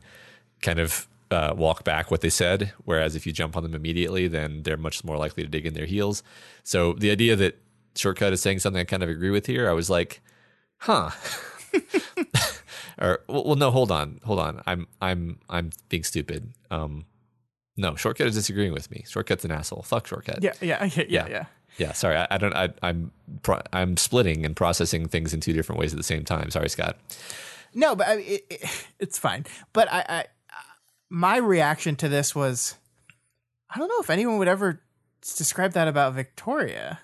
kind 0.60 0.78
of 0.78 1.08
uh, 1.30 1.54
walk 1.56 1.84
back 1.84 2.10
what 2.10 2.20
they 2.20 2.28
said. 2.28 2.74
Whereas 2.84 3.16
if 3.16 3.26
you 3.26 3.32
jump 3.32 3.56
on 3.56 3.62
them 3.62 3.74
immediately 3.74 4.28
then 4.28 4.62
they're 4.64 4.76
much 4.76 5.04
more 5.04 5.16
likely 5.16 5.42
to 5.42 5.48
dig 5.48 5.64
in 5.64 5.72
their 5.72 5.86
heels. 5.86 6.22
So 6.64 6.92
the 6.92 7.10
idea 7.10 7.34
that 7.36 7.58
shortcut 7.94 8.34
is 8.34 8.40
saying 8.40 8.58
something 8.58 8.80
i 8.80 8.84
kind 8.84 9.02
of 9.02 9.08
agree 9.08 9.30
with 9.30 9.46
here 9.46 9.68
i 9.68 9.72
was 9.72 9.90
like 9.90 10.20
huh 10.78 11.10
or 13.00 13.20
well, 13.28 13.56
no 13.56 13.70
hold 13.70 13.90
on 13.90 14.20
hold 14.24 14.38
on 14.38 14.62
i'm 14.66 14.86
i'm 15.00 15.38
i'm 15.48 15.70
being 15.88 16.04
stupid 16.04 16.52
um 16.70 17.04
no 17.76 17.94
shortcut 17.96 18.26
is 18.26 18.34
disagreeing 18.34 18.72
with 18.72 18.90
me 18.90 19.04
shortcut's 19.08 19.44
an 19.44 19.50
asshole 19.50 19.82
fuck 19.82 20.06
shortcut 20.06 20.42
Yeah, 20.42 20.52
yeah, 20.60 20.84
yeah, 20.84 20.88
yeah, 20.96 21.04
Yeah. 21.08 21.28
yeah. 21.28 21.44
yeah 21.78 21.92
sorry 21.92 22.16
i, 22.16 22.26
I 22.30 22.38
don't 22.38 22.54
I, 22.54 22.68
i'm 22.82 23.10
pro- 23.42 23.62
i'm 23.72 23.96
splitting 23.96 24.44
and 24.44 24.54
processing 24.54 25.08
things 25.08 25.32
in 25.34 25.40
two 25.40 25.52
different 25.52 25.78
ways 25.80 25.92
at 25.92 25.96
the 25.96 26.02
same 26.04 26.24
time 26.24 26.50
sorry 26.50 26.68
scott 26.68 26.96
No, 27.74 27.96
but 27.96 28.06
I 28.06 28.14
it, 28.20 28.46
it, 28.50 28.86
it's 29.00 29.18
fine. 29.18 29.46
But 29.72 29.88
I, 29.90 30.04
I, 30.06 30.24
my 31.08 31.38
reaction 31.38 31.96
to 31.96 32.08
this 32.10 32.34
was, 32.34 32.76
I 33.74 33.78
don't 33.78 33.88
know 33.88 34.00
if 34.00 34.10
anyone 34.10 34.36
would 34.36 34.48
ever 34.48 34.82
describe 35.22 35.72
that 35.72 35.88
about 35.88 36.12
Victoria, 36.12 37.00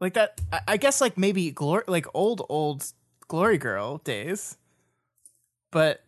like 0.00 0.14
that. 0.14 0.40
I, 0.52 0.60
I 0.66 0.76
guess 0.78 1.00
like 1.00 1.16
maybe 1.16 1.52
glory, 1.52 1.84
like 1.86 2.06
old 2.12 2.42
old 2.48 2.90
Glory 3.28 3.58
Girl 3.58 3.98
days. 3.98 4.56
But 5.70 6.02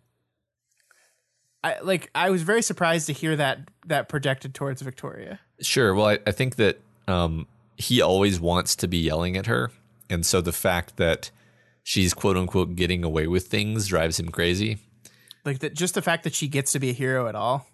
I 1.65 1.81
like 1.81 2.11
I 2.15 2.31
was 2.31 2.43
very 2.43 2.63
surprised 2.63 3.07
to 3.07 3.13
hear 3.13 3.35
that 3.37 3.69
that 3.87 4.09
projected 4.09 4.55
towards 4.55 4.83
Victoria. 4.83 5.41
Sure. 5.61 5.95
Well, 5.95 6.07
I, 6.07 6.19
I 6.27 6.33
think 6.33 6.57
that 6.57 6.81
um, 7.09 7.47
he 7.77 8.01
always 8.01 8.41
wants 8.41 8.77
to 8.77 8.89
be 8.89 8.99
yelling 8.99 9.37
at 9.37 9.47
her. 9.47 9.71
And 10.09 10.25
so 10.25 10.41
the 10.41 10.53
fact 10.53 10.97
that 10.97 11.31
she's 11.83 12.15
quote 12.15 12.37
unquote 12.37 12.77
getting 12.77 13.05
away 13.05 13.27
with 13.27 13.47
things 13.47 13.89
drives 13.89 14.21
him 14.21 14.29
crazy. 14.29 14.79
Like 15.45 15.61
that, 15.61 15.75
just 15.75 15.95
the 15.95 16.03
fact 16.03 16.25
that 16.25 16.35
she 16.35 16.49
gets 16.49 16.73
to 16.73 16.79
be 16.79 16.91
a 16.91 16.93
hero 16.93 17.29
at 17.29 17.35
all 17.35 17.67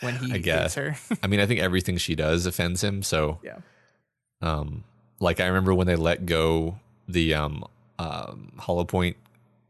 when 0.00 0.16
he 0.16 0.32
I 0.34 0.38
guess. 0.38 0.74
her. 0.74 0.96
I 1.22 1.26
mean, 1.26 1.40
I 1.40 1.46
think 1.46 1.60
everything 1.60 1.96
she 1.96 2.14
does 2.14 2.46
offends 2.46 2.82
him. 2.82 3.02
So, 3.02 3.40
yeah. 3.42 3.58
um, 4.42 4.84
like, 5.20 5.40
I 5.40 5.46
remember 5.46 5.74
when 5.74 5.86
they 5.86 5.96
let 5.96 6.26
go 6.26 6.78
the 7.08 7.34
um, 7.34 7.64
um, 7.98 8.52
Hollow 8.58 8.84
Point 8.84 9.16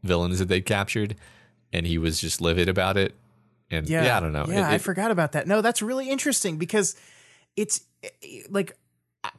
villains 0.03 0.39
that 0.39 0.47
they 0.47 0.61
captured, 0.61 1.15
and 1.73 1.85
he 1.85 1.97
was 1.97 2.19
just 2.19 2.41
livid 2.41 2.69
about 2.69 2.97
it. 2.97 3.13
And 3.71 3.87
yeah, 3.89 4.15
I 4.15 4.19
don't 4.19 4.33
know. 4.33 4.45
Yeah, 4.47 4.69
It- 4.69 4.73
I 4.75 4.77
forgot 4.77 5.11
about 5.11 5.31
that. 5.33 5.47
No, 5.47 5.61
that's 5.61 5.81
really 5.81 6.09
interesting 6.09 6.57
because 6.57 6.95
it's 7.55 7.81
like 8.49 8.77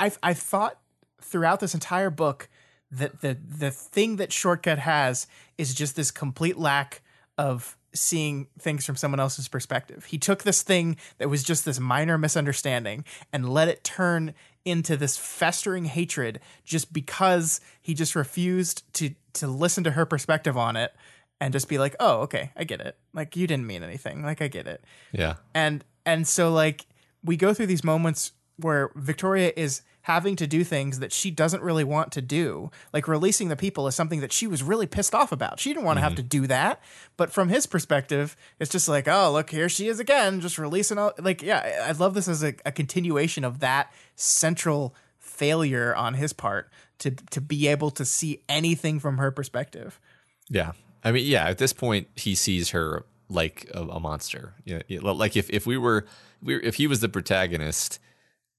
I've 0.01 0.19
I've 0.23 0.39
thought 0.39 0.79
throughout 1.21 1.61
this 1.61 1.75
entire 1.75 2.11
book 2.11 2.49
that 2.91 3.21
the 3.21 3.37
the 3.47 3.71
thing 3.71 4.17
that 4.17 4.33
shortcut 4.33 4.79
has 4.79 5.27
is 5.59 5.75
just 5.75 5.97
this 5.97 6.11
complete 6.11 6.57
lack 6.59 7.03
of 7.39 7.77
seeing 7.95 8.47
things 8.59 8.85
from 8.85 8.97
someone 8.97 9.21
else's 9.21 9.49
perspective. 9.49 10.05
He 10.07 10.19
took 10.19 10.43
this 10.43 10.63
thing 10.63 10.97
that 11.19 11.29
was 11.31 11.43
just 11.43 11.65
this 11.65 11.81
minor 11.81 12.19
misunderstanding 12.19 13.05
and 13.33 13.49
let 13.49 13.69
it 13.69 13.83
turn 13.85 14.35
into 14.67 14.97
this 14.97 15.17
festering 15.17 15.87
hatred 15.87 16.41
just 16.65 16.93
because 16.93 17.61
he 17.81 17.95
just 17.95 18.15
refused 18.15 18.83
to 18.95 19.15
to 19.35 19.47
listen 19.47 19.85
to 19.85 19.93
her 19.93 20.05
perspective 20.05 20.57
on 20.57 20.77
it 20.77 20.93
and 21.41 21.53
just 21.53 21.69
be 21.69 21.79
like, 21.79 21.95
"Oh, 22.01 22.23
okay, 22.23 22.51
I 22.57 22.65
get 22.65 22.81
it. 22.81 22.99
Like 23.15 23.37
you 23.37 23.47
didn't 23.47 23.67
mean 23.67 23.83
anything. 23.83 24.23
Like 24.23 24.43
I 24.43 24.49
get 24.49 24.67
it." 24.67 24.85
yeah. 25.13 25.35
and 25.55 25.85
and 26.05 26.27
so 26.27 26.53
like 26.53 26.87
we 27.25 27.37
go 27.37 27.55
through 27.55 27.67
these 27.67 27.85
moments 27.85 28.33
where 28.57 28.91
Victoria 28.97 29.53
is 29.57 29.83
having 30.07 30.37
to 30.37 30.47
do 30.47 30.63
things 30.63 31.01
that 31.01 31.11
she 31.11 31.33
doesn't 31.33 31.65
really 31.65 31.83
want 31.83 32.13
to 32.13 32.23
do. 32.23 32.71
Like 32.93 33.09
releasing 33.09 33.49
the 33.49 33.57
people 33.57 33.89
is 33.89 33.97
something 33.97 34.21
that 34.21 34.33
she 34.33 34.47
was 34.47 34.63
really 34.63 34.87
pissed 34.87 35.17
off 35.17 35.33
about. 35.33 35.59
She 35.59 35.71
didn't 35.71 35.85
want 35.85 35.97
to 35.97 36.01
have 36.01 36.13
mm-hmm. 36.13 36.17
to 36.19 36.23
do 36.23 36.47
that. 36.47 36.81
But 37.17 37.33
from 37.33 37.49
his 37.49 37.67
perspective, 37.67 38.37
it's 38.61 38.71
just 38.71 38.89
like, 38.89 39.09
oh, 39.09 39.33
look, 39.33 39.51
here 39.51 39.69
she 39.69 39.89
is 39.89 39.99
again, 39.99 40.41
just 40.41 40.59
releasing 40.59 40.97
all. 40.97 41.13
Like, 41.19 41.43
yeah, 41.43 41.87
I 41.89 41.91
love 41.91 42.15
this 42.15 42.29
as 42.29 42.45
a, 42.45 42.55
a 42.65 42.71
continuation 42.71 43.43
of 43.43 43.59
that 43.59 43.93
central 44.15 44.95
failure 45.19 45.93
on 45.97 46.15
his 46.15 46.33
part 46.33 46.71
to 46.99 47.11
to 47.11 47.41
be 47.41 47.67
able 47.67 47.91
to 47.91 48.05
see 48.05 48.45
anything 48.49 49.01
from 49.01 49.19
her 49.19 49.33
perspective. 49.33 49.99
Yeah. 50.49 50.71
I 51.03 51.11
mean, 51.11 51.27
yeah, 51.27 51.49
at 51.49 51.59
this 51.59 51.73
point, 51.73 52.07
he 52.15 52.37
sees 52.37 52.71
her 52.71 53.05
like 53.29 53.69
a, 53.75 53.81
a 53.81 53.99
monster. 53.99 54.55
Yeah, 54.65 54.83
you 54.87 55.01
know, 55.01 55.13
like 55.13 55.37
if, 55.37 55.51
if 55.51 55.67
we 55.67 55.77
were, 55.77 56.07
we 56.41 56.55
were, 56.55 56.61
if 56.61 56.77
he 56.77 56.87
was 56.87 57.01
the 57.01 57.09
protagonist, 57.09 57.99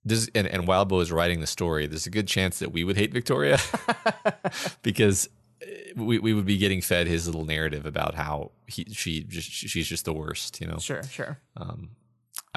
this, 0.07 0.29
and, 0.35 0.47
and 0.47 0.67
Wildbow 0.67 1.01
is 1.01 1.11
writing 1.11 1.39
the 1.39 1.47
story, 1.47 1.87
there's 1.87 2.05
a 2.05 2.11
good 2.11 2.27
chance 2.27 2.59
that 2.59 2.71
we 2.71 2.83
would 2.83 2.97
hate 2.97 3.13
Victoria 3.13 3.59
because 4.81 5.29
we, 5.95 6.19
we 6.19 6.33
would 6.33 6.45
be 6.45 6.57
getting 6.57 6.81
fed 6.81 7.07
his 7.07 7.25
little 7.25 7.45
narrative 7.45 7.85
about 7.85 8.15
how 8.15 8.51
he, 8.67 8.85
she 8.91 9.23
just, 9.23 9.49
she's 9.49 9.87
just 9.87 10.05
the 10.05 10.13
worst, 10.13 10.61
you 10.61 10.67
know? 10.67 10.77
Sure, 10.77 11.03
sure. 11.03 11.39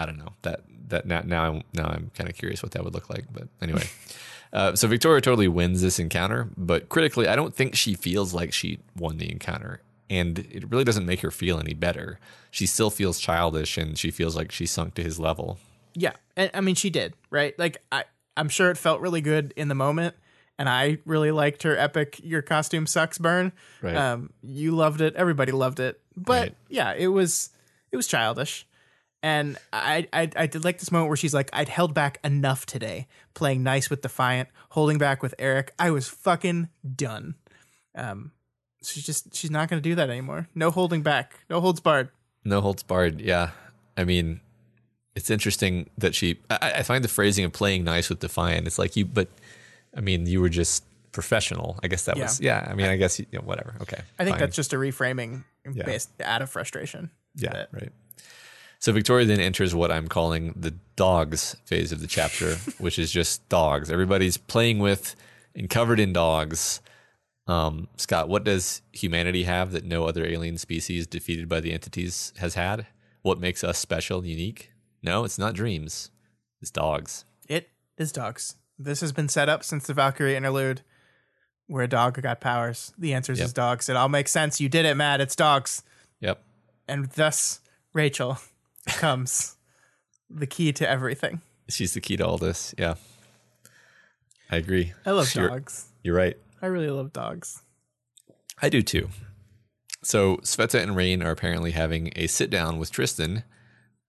I 0.01 0.07
don't 0.07 0.17
know 0.17 0.33
that 0.43 0.63
that 0.89 1.07
now 1.07 1.21
now 1.21 1.45
I'm 1.45 1.63
now 1.75 1.87
I'm 1.89 2.11
kind 2.15 2.29
of 2.29 2.37
curious 2.37 2.63
what 2.63 2.73
that 2.73 2.83
would 2.83 2.95
look 2.95 3.11
like. 3.11 3.27
But 3.33 3.49
anyway, 3.61 3.85
uh, 4.53 4.75
so 4.75 4.89
Victoria 4.89 5.21
totally 5.21 5.47
wins 5.47 5.83
this 5.83 5.99
encounter, 5.99 6.49
but 6.57 6.89
critically, 6.89 7.29
I 7.29 7.37
don't 7.37 7.55
think 7.55 7.75
she 7.75 7.95
feels 7.95 8.33
like 8.33 8.53
she 8.55 8.81
won 8.97 9.19
the 9.19 9.31
encounter, 9.31 9.83
and 10.09 10.39
it 10.39 10.71
really 10.71 10.85
doesn't 10.85 11.05
make 11.05 11.21
her 11.21 11.31
feel 11.31 11.59
any 11.61 11.75
better. 11.75 12.19
She 12.51 12.65
still 12.65 12.91
feels 12.91 13.21
childish, 13.21 13.77
and 13.77 13.99
she 13.99 14.11
feels 14.11 14.35
like 14.35 14.51
she 14.53 14.65
sunk 14.65 14.95
to 14.95 15.03
his 15.03 15.21
level. 15.21 15.59
Yeah, 15.95 16.13
and 16.37 16.51
I 16.55 16.61
mean 16.61 16.75
she 16.75 16.91
did, 16.91 17.15
right? 17.31 17.59
Like 17.59 17.79
I 17.93 18.05
I'm 18.37 18.49
sure 18.49 18.71
it 18.71 18.79
felt 18.79 19.01
really 19.01 19.21
good 19.21 19.53
in 19.57 19.69
the 19.69 19.75
moment 19.75 20.15
and 20.59 20.69
I 20.69 20.99
really 21.05 21.31
liked 21.31 21.63
her 21.65 21.77
epic 21.77 22.21
your 22.23 22.43
costume 22.43 22.87
sucks 22.87 23.19
burn. 23.19 23.53
Right. 23.83 23.97
Um 23.97 24.33
you 24.43 24.73
loved 24.73 25.01
it, 25.01 25.15
everybody 25.17 25.53
loved 25.53 25.81
it. 25.81 26.01
But 26.17 26.41
Right. 26.41 26.55
yeah, 26.69 26.95
it 26.97 27.09
was 27.09 27.51
it 27.93 27.97
was 27.97 28.07
childish. 28.07 28.67
And 29.23 29.59
I, 29.71 30.09
I 30.15 30.31
I 30.35 30.47
did 30.47 30.65
like 30.65 30.79
this 30.79 30.91
moment 30.91 31.09
where 31.09 31.17
she's 31.17 31.35
like, 31.35 31.51
I'd 31.53 31.69
held 31.69 31.93
back 31.93 32.19
enough 32.25 32.65
today, 32.65 33.07
playing 33.35 33.63
nice 33.63 33.91
with 33.91 34.01
Defiant, 34.01 34.49
holding 34.71 34.97
back 34.97 35.23
with 35.23 35.35
Eric. 35.39 35.75
I 35.79 35.91
was 35.91 36.09
fucking 36.09 36.71
done. 36.97 37.35
Um, 37.95 38.33
she's 38.83 39.05
just 39.05 39.35
she's 39.37 39.51
not 39.51 39.69
gonna 39.69 39.83
do 39.83 39.95
that 39.97 40.09
anymore. 40.09 40.49
No 40.55 40.71
holding 40.71 41.03
back, 41.03 41.35
no 41.51 41.61
holds 41.61 41.81
barred. 41.81 42.09
No 42.47 42.63
holds 42.63 42.83
barred. 42.83 43.21
Yeah, 43.21 43.51
I 43.95 44.05
mean, 44.05 44.41
it's 45.21 45.31
interesting 45.31 45.89
that 45.99 46.15
she. 46.15 46.39
I, 46.51 46.73
I 46.79 46.83
find 46.83 47.05
the 47.05 47.09
phrasing 47.09 47.45
of 47.45 47.53
playing 47.53 47.85
nice 47.85 48.09
with 48.09 48.21
Defiant. 48.21 48.67
It's 48.67 48.79
like 48.79 48.97
you, 48.97 49.05
but 49.05 49.29
I 49.97 50.01
mean, 50.01 50.27
you 50.27 50.41
were 50.41 50.49
just 50.49 50.85
professional. 51.13 51.79
I 51.83 51.89
guess 51.89 52.05
that 52.05 52.17
Yeah. 52.17 52.23
was. 52.25 52.41
Yeah. 52.41 52.67
I 52.71 52.75
mean, 52.75 52.87
I 52.87 52.97
guess 52.97 53.19
you 53.19 53.27
know, 53.33 53.41
whatever. 53.41 53.75
Okay. 53.83 54.01
I 54.19 54.25
think 54.25 54.35
fine. 54.35 54.41
that's 54.41 54.57
just 54.57 54.73
a 54.73 54.77
reframing 54.77 55.45
Yeah. 55.73 55.85
based 55.85 56.11
out 56.25 56.43
of 56.43 56.51
frustration. 56.51 57.11
Yeah, 57.37 57.53
That- 57.53 57.69
right. 57.73 57.93
So 58.79 58.93
Victoria 58.93 59.27
then 59.27 59.41
enters 59.41 59.75
what 59.75 59.93
I'm 59.93 60.09
calling 60.09 60.55
the 60.57 60.73
dogs 60.97 61.55
phase 61.67 61.93
of 61.93 62.01
the 62.01 62.07
chapter, 62.07 62.55
which 62.79 62.99
is 62.99 63.11
just 63.13 63.47
dogs. 63.51 63.91
Everybody's 63.91 64.39
playing 64.39 64.79
with 64.79 65.17
and 65.55 65.69
covered 65.69 66.01
in 66.01 66.13
dogs. 66.15 66.81
Um, 67.47 67.89
Scott, 67.97 68.29
what 68.29 68.45
does 68.45 68.81
humanity 68.93 69.43
have 69.43 69.73
that 69.73 69.85
no 69.85 70.05
other 70.07 70.25
alien 70.25 70.57
species 70.57 71.07
defeated 71.07 71.49
by 71.49 71.61
the 71.61 71.73
entities 71.73 72.33
has 72.39 72.55
had? 72.55 72.87
What 73.23 73.39
makes 73.41 73.63
us 73.65 73.77
special, 73.79 74.25
unique? 74.25 74.71
No, 75.03 75.25
it's 75.25 75.39
not 75.39 75.55
dreams. 75.55 76.11
It's 76.61 76.71
dogs. 76.71 77.25
It 77.49 77.69
is 77.97 78.13
dogs. 78.13 78.57
This 78.79 79.01
has 79.01 79.13
been 79.13 79.29
set 79.29 79.49
up 79.49 79.65
since 79.65 79.87
the 79.87 79.95
Valkyrie 79.95 80.37
interlude, 80.37 80.83
where 81.67 81.85
a 81.85 81.89
dog 81.89 82.21
got 82.21 82.41
powers. 82.41 82.93
The 82.99 83.13
answer 83.15 83.33
is 83.33 83.53
dogs. 83.53 83.89
It 83.89 83.97
all 83.97 84.09
makes 84.09 84.31
sense. 84.31 84.61
You 84.61 84.69
did 84.69 84.87
it, 84.87 84.97
Matt. 84.97 85.21
It's 85.21 85.37
dogs. 85.37 85.83
Yep. 86.21 86.43
And 86.89 87.07
thus, 87.13 87.61
Rachel 87.93 88.39
becomes 88.85 89.57
the 90.31 90.47
key 90.47 90.73
to 90.75 90.89
everything. 90.89 91.41
She's 91.69 91.95
the 91.95 92.01
key 92.01 92.17
to 92.17 92.27
all 92.27 92.39
this. 92.39 92.75
Yeah. 92.79 92.95
I 94.51 94.57
agree. 94.57 94.93
I 95.07 95.13
love 95.13 95.33
You're- 95.35 95.49
dogs. 95.49 95.87
You're 96.03 96.17
right. 96.17 96.37
I 96.63 96.67
really 96.67 96.91
love 96.91 97.13
dogs. 97.13 97.63
I 98.61 98.69
do 98.69 98.83
too. 98.83 99.09
So 100.03 100.39
Sveta 100.39 100.83
and 100.83 100.97
Rain 100.97 101.23
are 101.23 101.31
apparently 101.31 101.71
having 101.73 102.13
a 102.17 102.27
sit 102.27 102.51
down 102.51 102.79
with 102.79 102.91
Tristan, 102.91 103.45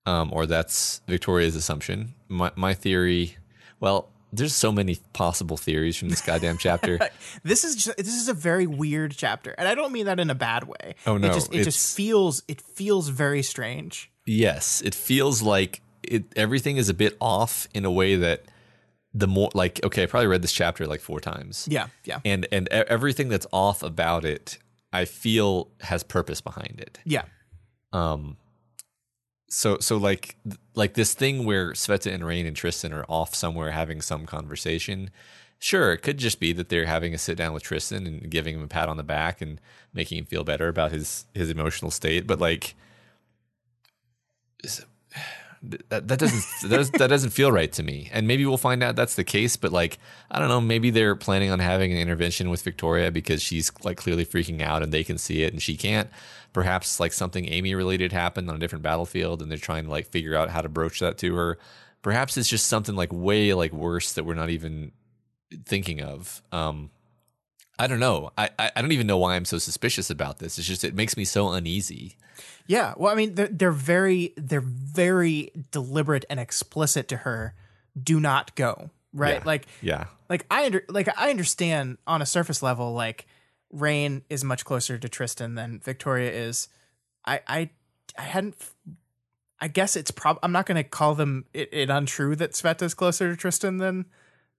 um, 0.06 0.32
or 0.34 0.46
that's 0.46 1.02
Victoria's 1.08 1.56
assumption. 1.56 2.14
My, 2.28 2.52
my 2.56 2.74
theory, 2.74 3.38
well, 3.80 4.10
there's 4.34 4.54
so 4.56 4.72
many 4.72 4.98
possible 5.14 5.58
theories 5.58 5.98
from 5.98 6.10
this 6.10 6.22
goddamn 6.22 6.58
chapter. 6.58 7.00
This 7.44 7.64
is 7.64 7.76
just, 7.76 7.98
this 7.98 8.16
is 8.16 8.28
a 8.30 8.34
very 8.34 8.68
weird 8.68 9.14
chapter, 9.16 9.52
and 9.58 9.68
I 9.68 9.76
don't 9.76 9.92
mean 9.92 10.06
that 10.06 10.20
in 10.20 10.30
a 10.30 10.36
bad 10.36 10.64
way. 10.66 10.96
Oh, 11.06 11.18
no, 11.18 11.28
it 11.28 11.34
just 11.34 11.54
it 11.54 11.64
just 11.64 11.96
feels 11.96 12.44
it 12.48 12.62
feels 12.62 13.10
very 13.10 13.42
strange. 13.44 14.12
yes, 14.26 14.82
it 14.82 14.96
feels 14.96 15.42
like 15.42 15.82
it. 16.04 16.26
Everything 16.36 16.78
is 16.78 16.88
a 16.88 16.94
bit 16.94 17.18
off 17.20 17.68
in 17.74 17.84
a 17.84 17.92
way 17.92 18.16
that 18.16 18.44
the 19.14 19.28
more 19.28 19.50
like 19.54 19.84
okay, 19.84 20.04
I 20.04 20.06
probably 20.06 20.28
read 20.28 20.42
this 20.42 20.54
chapter 20.54 20.88
like 20.88 21.02
four 21.02 21.20
times. 21.20 21.68
Yeah, 21.70 21.88
yeah, 22.06 22.20
and 22.24 22.48
and 22.52 22.68
everything 22.70 23.28
that's 23.30 23.48
off 23.52 23.84
about 23.84 24.24
it, 24.24 24.58
I 24.94 25.06
feel 25.06 25.70
has 25.82 26.04
purpose 26.04 26.40
behind 26.42 26.80
it. 26.80 27.00
yeah. 27.06 27.24
um 27.92 28.38
so 29.52 29.78
so 29.80 29.98
like 29.98 30.38
like 30.76 30.94
this 30.94 31.14
thing 31.14 31.46
where 31.46 31.74
Sveta 31.74 32.12
and 32.12 32.26
Rain 32.26 32.46
and 32.46 32.56
Tristan 32.56 32.94
are 32.94 33.06
off 33.10 33.36
somewhere 33.36 33.72
having 33.72 34.02
some 34.02 34.26
conversation. 34.26 35.10
Sure, 35.60 35.92
it 35.92 36.00
could 36.00 36.18
just 36.18 36.40
be 36.40 36.54
that 36.54 36.70
they're 36.70 36.86
having 36.86 37.14
a 37.14 37.18
sit 37.18 37.38
down 37.38 37.54
with 37.54 37.62
Tristan 37.62 38.08
and 38.08 38.32
giving 38.32 38.56
him 38.56 38.64
a 38.64 38.68
pat 38.68 38.90
on 38.90 38.98
the 38.98 39.04
back 39.04 39.42
and 39.42 39.60
making 39.94 40.18
him 40.18 40.26
feel 40.26 40.46
better 40.46 40.70
about 40.70 40.92
his 40.94 41.26
his 41.34 41.50
emotional 41.50 41.92
state. 41.92 42.26
But 42.26 42.40
like 42.40 42.76
that, 45.64 46.08
that 46.08 46.20
doesn't 46.20 46.44
that, 46.70 46.78
does, 46.78 46.92
that 46.92 47.08
doesn't 47.08 47.30
feel 47.32 47.52
right 47.52 47.72
to 47.74 47.84
me. 47.84 48.10
And 48.12 48.28
maybe 48.28 48.46
we'll 48.46 48.58
find 48.58 48.82
out 48.84 48.96
that's 48.96 49.16
the 49.16 49.24
case. 49.24 49.56
But 49.56 49.72
like 49.72 50.00
I 50.30 50.40
don't 50.40 50.48
know, 50.48 50.62
maybe 50.62 50.90
they're 50.90 51.16
planning 51.16 51.52
on 51.52 51.60
having 51.60 51.92
an 51.92 51.98
intervention 51.98 52.50
with 52.50 52.62
Victoria 52.62 53.12
because 53.12 53.42
she's 53.42 53.72
like 53.84 53.98
clearly 53.98 54.26
freaking 54.26 54.62
out 54.62 54.84
and 54.84 54.92
they 54.92 55.04
can 55.04 55.18
see 55.18 55.44
it 55.44 55.54
and 55.54 55.62
she 55.62 55.78
can't. 55.78 56.10
Perhaps 56.54 57.00
like 57.00 57.14
something 57.14 57.48
Amy 57.48 57.76
related 57.76 58.12
happened 58.12 58.50
on 58.50 58.56
a 58.56 58.60
different 58.60 58.84
battlefield 58.84 59.42
and 59.42 59.50
they're 59.50 59.58
trying 59.58 59.86
to 59.86 59.92
like 59.92 60.08
figure 60.08 60.36
out 60.36 60.50
how 60.50 60.62
to 60.62 60.70
broach 60.70 61.00
that 61.00 61.18
to 61.20 61.36
her. 61.36 61.58
Perhaps 62.02 62.36
it's 62.38 62.50
just 62.50 62.68
something 62.68 62.96
like 62.96 63.14
way 63.14 63.54
like 63.54 63.72
worse 63.72 64.14
that 64.14 64.26
we're 64.26 64.34
not 64.34 64.50
even 64.50 64.92
thinking 65.66 66.02
of. 66.02 66.42
Um, 66.52 66.90
I 67.78 67.88
don't 67.88 68.00
know. 68.00 68.32
I, 68.38 68.50
I 68.60 68.72
I 68.76 68.82
don't 68.82 68.92
even 68.92 69.08
know 69.08 69.18
why 69.18 69.36
I'm 69.36 69.46
so 69.46 69.58
suspicious 69.58 70.10
about 70.10 70.40
this. 70.40 70.58
It's 70.58 70.68
just 70.68 70.84
it 70.84 70.94
makes 70.94 71.16
me 71.18 71.26
so 71.26 71.52
uneasy. 71.52 72.18
Yeah, 72.68 72.94
well, 72.98 73.12
I 73.12 73.16
mean, 73.16 73.36
they're, 73.36 73.48
they're 73.48 73.72
very 73.72 74.34
they're 74.38 74.62
very 74.62 75.52
deliberate 75.72 76.26
and 76.30 76.40
explicit 76.40 77.08
to 77.10 77.18
her. 77.18 77.54
Do 78.02 78.20
not 78.20 78.56
go, 78.56 78.90
right? 79.14 79.40
Yeah. 79.40 79.44
Like, 79.46 79.68
Yeah. 79.82 80.06
like 80.30 80.46
I 80.50 80.66
under 80.66 80.84
like 80.88 81.10
I 81.20 81.30
understand 81.30 81.98
on 82.08 82.22
a 82.22 82.26
surface 82.26 82.64
level, 82.64 82.94
like 82.94 83.28
Rain 83.72 84.24
is 84.30 84.44
much 84.44 84.64
closer 84.66 84.98
to 84.98 85.10
Tristan 85.10 85.56
than 85.56 85.80
Victoria 85.80 86.32
is. 86.32 86.70
I 87.26 87.42
I 87.48 87.70
I 88.18 88.22
hadn't. 88.22 88.56
I 89.64 89.68
guess 89.68 89.96
it's 89.96 90.10
prob. 90.10 90.40
I'm 90.42 90.52
not 90.52 90.66
going 90.66 90.78
to 90.82 90.84
call 90.84 91.14
them 91.14 91.46
it, 91.54 91.70
it 91.72 91.90
untrue 91.90 92.36
that 92.38 92.54
Sveta 92.54 92.82
is 92.82 92.94
closer 92.96 93.30
to 93.30 93.36
Tristan 93.38 93.78
than 93.78 94.06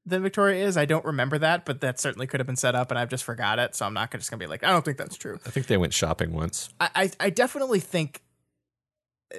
than 0.04 0.22
Victoria 0.22 0.64
is. 0.66 0.76
I 0.76 0.84
don't 0.84 1.04
remember 1.04 1.38
that, 1.38 1.64
but 1.64 1.80
that 1.80 2.00
certainly 2.00 2.26
could 2.26 2.40
have 2.40 2.46
been 2.46 2.56
set 2.56 2.74
up, 2.74 2.90
and 2.90 2.98
I've 2.98 3.08
just 3.08 3.24
forgot 3.24 3.58
it. 3.58 3.74
So 3.74 3.86
I'm 3.86 3.94
not 3.94 4.10
just 4.10 4.30
going 4.30 4.38
to 4.38 4.44
be 4.44 4.48
like, 4.48 4.64
I 4.64 4.70
don't 4.70 4.84
think 4.84 4.98
that's 4.98 5.16
true. 5.16 5.38
I 5.46 5.50
think 5.50 5.66
they 5.66 5.76
went 5.76 5.94
shopping 5.94 6.32
once. 6.32 6.70
I, 6.80 6.90
I, 6.94 7.10
I 7.20 7.30
definitely 7.30 7.80
think 7.80 8.22
uh, 9.34 9.38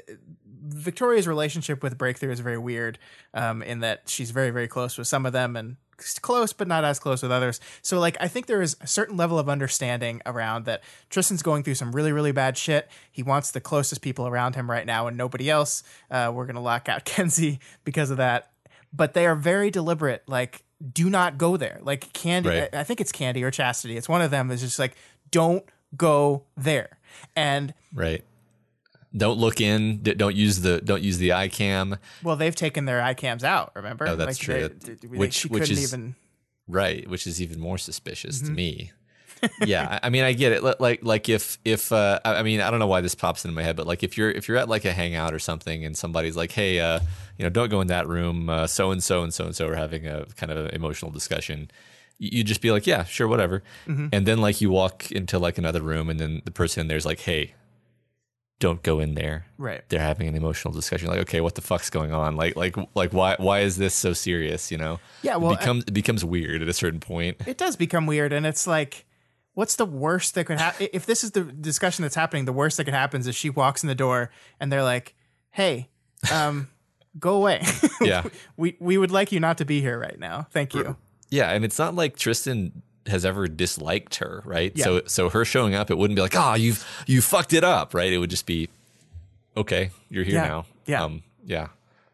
Victoria's 0.65 1.27
relationship 1.27 1.83
with 1.83 1.97
Breakthrough 1.97 2.31
is 2.31 2.39
very 2.39 2.57
weird, 2.57 2.97
um, 3.33 3.61
in 3.61 3.81
that 3.81 4.03
she's 4.07 4.31
very, 4.31 4.51
very 4.51 4.67
close 4.67 4.97
with 4.97 5.07
some 5.07 5.25
of 5.25 5.33
them 5.33 5.55
and 5.55 5.77
close, 6.21 6.53
but 6.53 6.67
not 6.67 6.83
as 6.83 6.99
close 6.99 7.21
with 7.21 7.31
others. 7.31 7.59
So, 7.81 7.99
like, 7.99 8.17
I 8.19 8.27
think 8.27 8.45
there 8.45 8.61
is 8.61 8.77
a 8.81 8.87
certain 8.87 9.17
level 9.17 9.37
of 9.37 9.49
understanding 9.49 10.21
around 10.25 10.65
that 10.65 10.81
Tristan's 11.09 11.43
going 11.43 11.63
through 11.63 11.75
some 11.75 11.91
really, 11.91 12.11
really 12.11 12.31
bad 12.31 12.57
shit. 12.57 12.89
He 13.11 13.23
wants 13.23 13.51
the 13.51 13.61
closest 13.61 14.01
people 14.01 14.27
around 14.27 14.55
him 14.55 14.69
right 14.69 14.85
now 14.85 15.07
and 15.07 15.17
nobody 15.17 15.49
else. 15.49 15.83
Uh, 16.09 16.31
we're 16.33 16.45
going 16.45 16.55
to 16.55 16.61
lock 16.61 16.89
out 16.89 17.05
Kenzie 17.05 17.59
because 17.83 18.09
of 18.09 18.17
that. 18.17 18.52
But 18.93 19.13
they 19.13 19.25
are 19.25 19.35
very 19.35 19.71
deliberate. 19.71 20.23
Like, 20.27 20.63
do 20.91 21.09
not 21.09 21.37
go 21.37 21.57
there. 21.57 21.79
Like, 21.81 22.13
Candy, 22.13 22.49
Right. 22.49 22.69
I, 22.73 22.81
I 22.81 22.83
think 22.83 23.01
it's 23.01 23.11
Candy 23.11 23.43
or 23.43 23.51
Chastity. 23.51 23.97
It's 23.97 24.07
one 24.07 24.21
of 24.21 24.31
them 24.31 24.51
is 24.51 24.61
just 24.61 24.77
like, 24.79 24.95
don't 25.31 25.63
go 25.97 26.43
there. 26.55 26.99
And 27.35 27.73
Right. 27.93 28.23
Don't 29.15 29.37
look 29.37 29.61
in. 29.61 30.01
Don't 30.01 30.35
use 30.35 30.61
the 30.61 30.81
don't 30.81 31.03
use 31.03 31.19
the 31.19 31.33
eye 31.33 31.47
cam. 31.47 31.97
well, 32.23 32.35
they've 32.35 32.55
taken 32.55 32.85
their 32.85 32.99
iCams 32.99 33.43
out. 33.43 33.71
Remember? 33.75 34.07
Oh, 34.07 34.15
that's 34.15 34.39
true. 34.39 34.69
they- 34.69 34.93
they- 34.93 35.07
they- 35.07 35.17
which- 35.17 35.33
she 35.33 35.47
which 35.47 35.69
is- 35.69 35.83
even. 35.93 36.15
Right, 36.67 37.07
which 37.09 37.27
is 37.27 37.41
even 37.41 37.59
more 37.59 37.77
suspicious 37.77 38.39
to 38.39 38.45
mm-hmm. 38.45 38.55
me. 38.55 38.91
Yeah, 39.65 39.99
I 40.01 40.07
I 40.07 40.09
mean, 40.09 40.23
I 40.23 40.33
get 40.33 40.51
it. 40.51 40.63
Like, 40.79 40.99
like 41.03 41.29
if 41.29 41.57
if 41.65 41.91
uh, 41.91 42.19
I 42.23 42.35
I 42.35 42.43
mean, 42.43 42.61
I 42.61 42.69
don't 42.71 42.79
know 42.79 42.87
why 42.87 43.01
this 43.01 43.15
pops 43.15 43.45
into 43.45 43.55
my 43.55 43.63
head, 43.63 43.75
but 43.75 43.87
like 43.87 44.03
if 44.03 44.17
you're 44.17 44.31
if 44.31 44.47
you're 44.47 44.57
at 44.57 44.69
like 44.69 44.85
a 44.85 44.93
hangout 44.93 45.33
or 45.33 45.39
something, 45.39 45.85
and 45.85 45.95
somebody's 45.97 46.35
like, 46.35 46.51
"Hey, 46.51 46.79
uh, 46.79 46.99
you 47.37 47.43
know, 47.43 47.49
don't 47.49 47.69
go 47.69 47.81
in 47.81 47.87
that 47.87 48.07
room. 48.07 48.49
So 48.67 48.91
and 48.91 49.03
so 49.03 49.23
and 49.23 49.33
so 49.33 49.45
and 49.45 49.55
so 49.55 49.67
are 49.67 49.75
having 49.75 50.07
a 50.07 50.25
kind 50.35 50.51
of 50.51 50.57
an 50.65 50.71
emotional 50.75 51.11
discussion." 51.11 51.69
You 52.19 52.29
you 52.37 52.43
just 52.43 52.61
be 52.61 52.71
like, 52.71 52.85
"Yeah, 52.87 53.03
sure, 53.03 53.27
whatever," 53.27 53.63
and 53.87 54.25
then 54.25 54.39
like 54.39 54.61
you 54.61 54.69
walk 54.69 55.11
into 55.11 55.39
like 55.39 55.57
another 55.57 55.81
room, 55.81 56.09
and 56.09 56.19
then 56.19 56.41
the 56.45 56.51
person 56.51 56.81
in 56.81 56.87
there's 56.87 57.05
like, 57.05 57.21
"Hey, 57.21 57.53
don't 58.59 58.81
go 58.83 58.99
in 58.99 59.15
there." 59.15 59.45
right. 59.57 59.81
They're 59.89 59.99
having 59.99 60.27
an 60.27 60.35
emotional 60.35 60.73
discussion. 60.73 61.07
Like, 61.09 61.19
okay, 61.21 61.41
what 61.41 61.55
the 61.55 61.61
fuck's 61.61 61.89
going 61.89 62.13
on? 62.13 62.35
Like, 62.35 62.55
like, 62.55 62.75
like, 62.95 63.11
why 63.13 63.35
why 63.39 63.61
is 63.61 63.77
this 63.77 63.93
so 63.95 64.13
serious? 64.13 64.71
You 64.71 64.77
know? 64.77 64.99
Yeah, 65.21 65.37
well, 65.37 65.51
it 65.53 65.59
becomes 65.59 65.83
it 65.85 65.93
becomes 65.93 66.23
weird 66.23 66.61
at 66.61 66.67
a 66.67 66.73
certain 66.73 66.99
point. 66.99 67.37
it 67.47 67.57
does 67.57 67.75
become 67.75 68.05
weird 68.05 68.31
and 68.31 68.45
it's 68.45 68.67
like 68.67 69.05
what's 69.53 69.75
the 69.75 69.85
worst 69.85 70.35
that 70.35 70.45
could 70.45 70.57
happen 70.59 70.87
if 70.93 71.05
this 71.05 71.23
is 71.23 71.31
the 71.31 71.41
discussion 71.43 72.01
that's 72.03 72.15
happening 72.15 72.45
the 72.45 72.53
worst 72.53 72.77
that 72.77 72.85
could 72.85 72.93
happen 72.93 73.21
is 73.21 73.35
she 73.35 73.49
walks 73.49 73.83
in 73.83 73.87
the 73.87 73.95
door 73.95 74.29
and 74.59 74.71
they're 74.71 74.83
like 74.83 75.15
hey 75.51 75.89
um 76.31 76.67
go 77.19 77.35
away 77.35 77.61
Yeah. 78.01 78.23
we 78.57 78.75
we 78.79 78.97
would 78.97 79.11
like 79.11 79.31
you 79.31 79.39
not 79.39 79.57
to 79.59 79.65
be 79.65 79.81
here 79.81 79.99
right 79.99 80.17
now 80.19 80.47
thank 80.51 80.73
you 80.73 80.95
Yeah, 81.29 81.49
and 81.51 81.63
it's 81.65 81.77
not 81.79 81.95
like 81.95 82.15
Tristan 82.17 82.81
has 83.07 83.25
ever 83.25 83.47
disliked 83.47 84.15
her, 84.15 84.41
right? 84.45 84.71
Yeah. 84.75 84.83
So 84.85 85.01
so 85.07 85.29
her 85.29 85.43
showing 85.45 85.73
up, 85.75 85.89
it 85.91 85.97
wouldn't 85.97 86.15
be 86.15 86.21
like, 86.21 86.35
"Ah, 86.37 86.53
you've 86.55 86.85
you 87.07 87.21
fucked 87.21 87.51
it 87.53 87.63
up," 87.63 87.93
right? 87.93 88.13
It 88.13 88.17
would 88.19 88.29
just 88.29 88.45
be, 88.45 88.69
"Okay, 89.57 89.89
you're 90.09 90.23
here 90.23 90.35
Yeah, 90.35 90.47
now." 90.47 90.65
yeah. 90.85 91.03
Um, 91.03 91.23
yeah. 91.45 91.67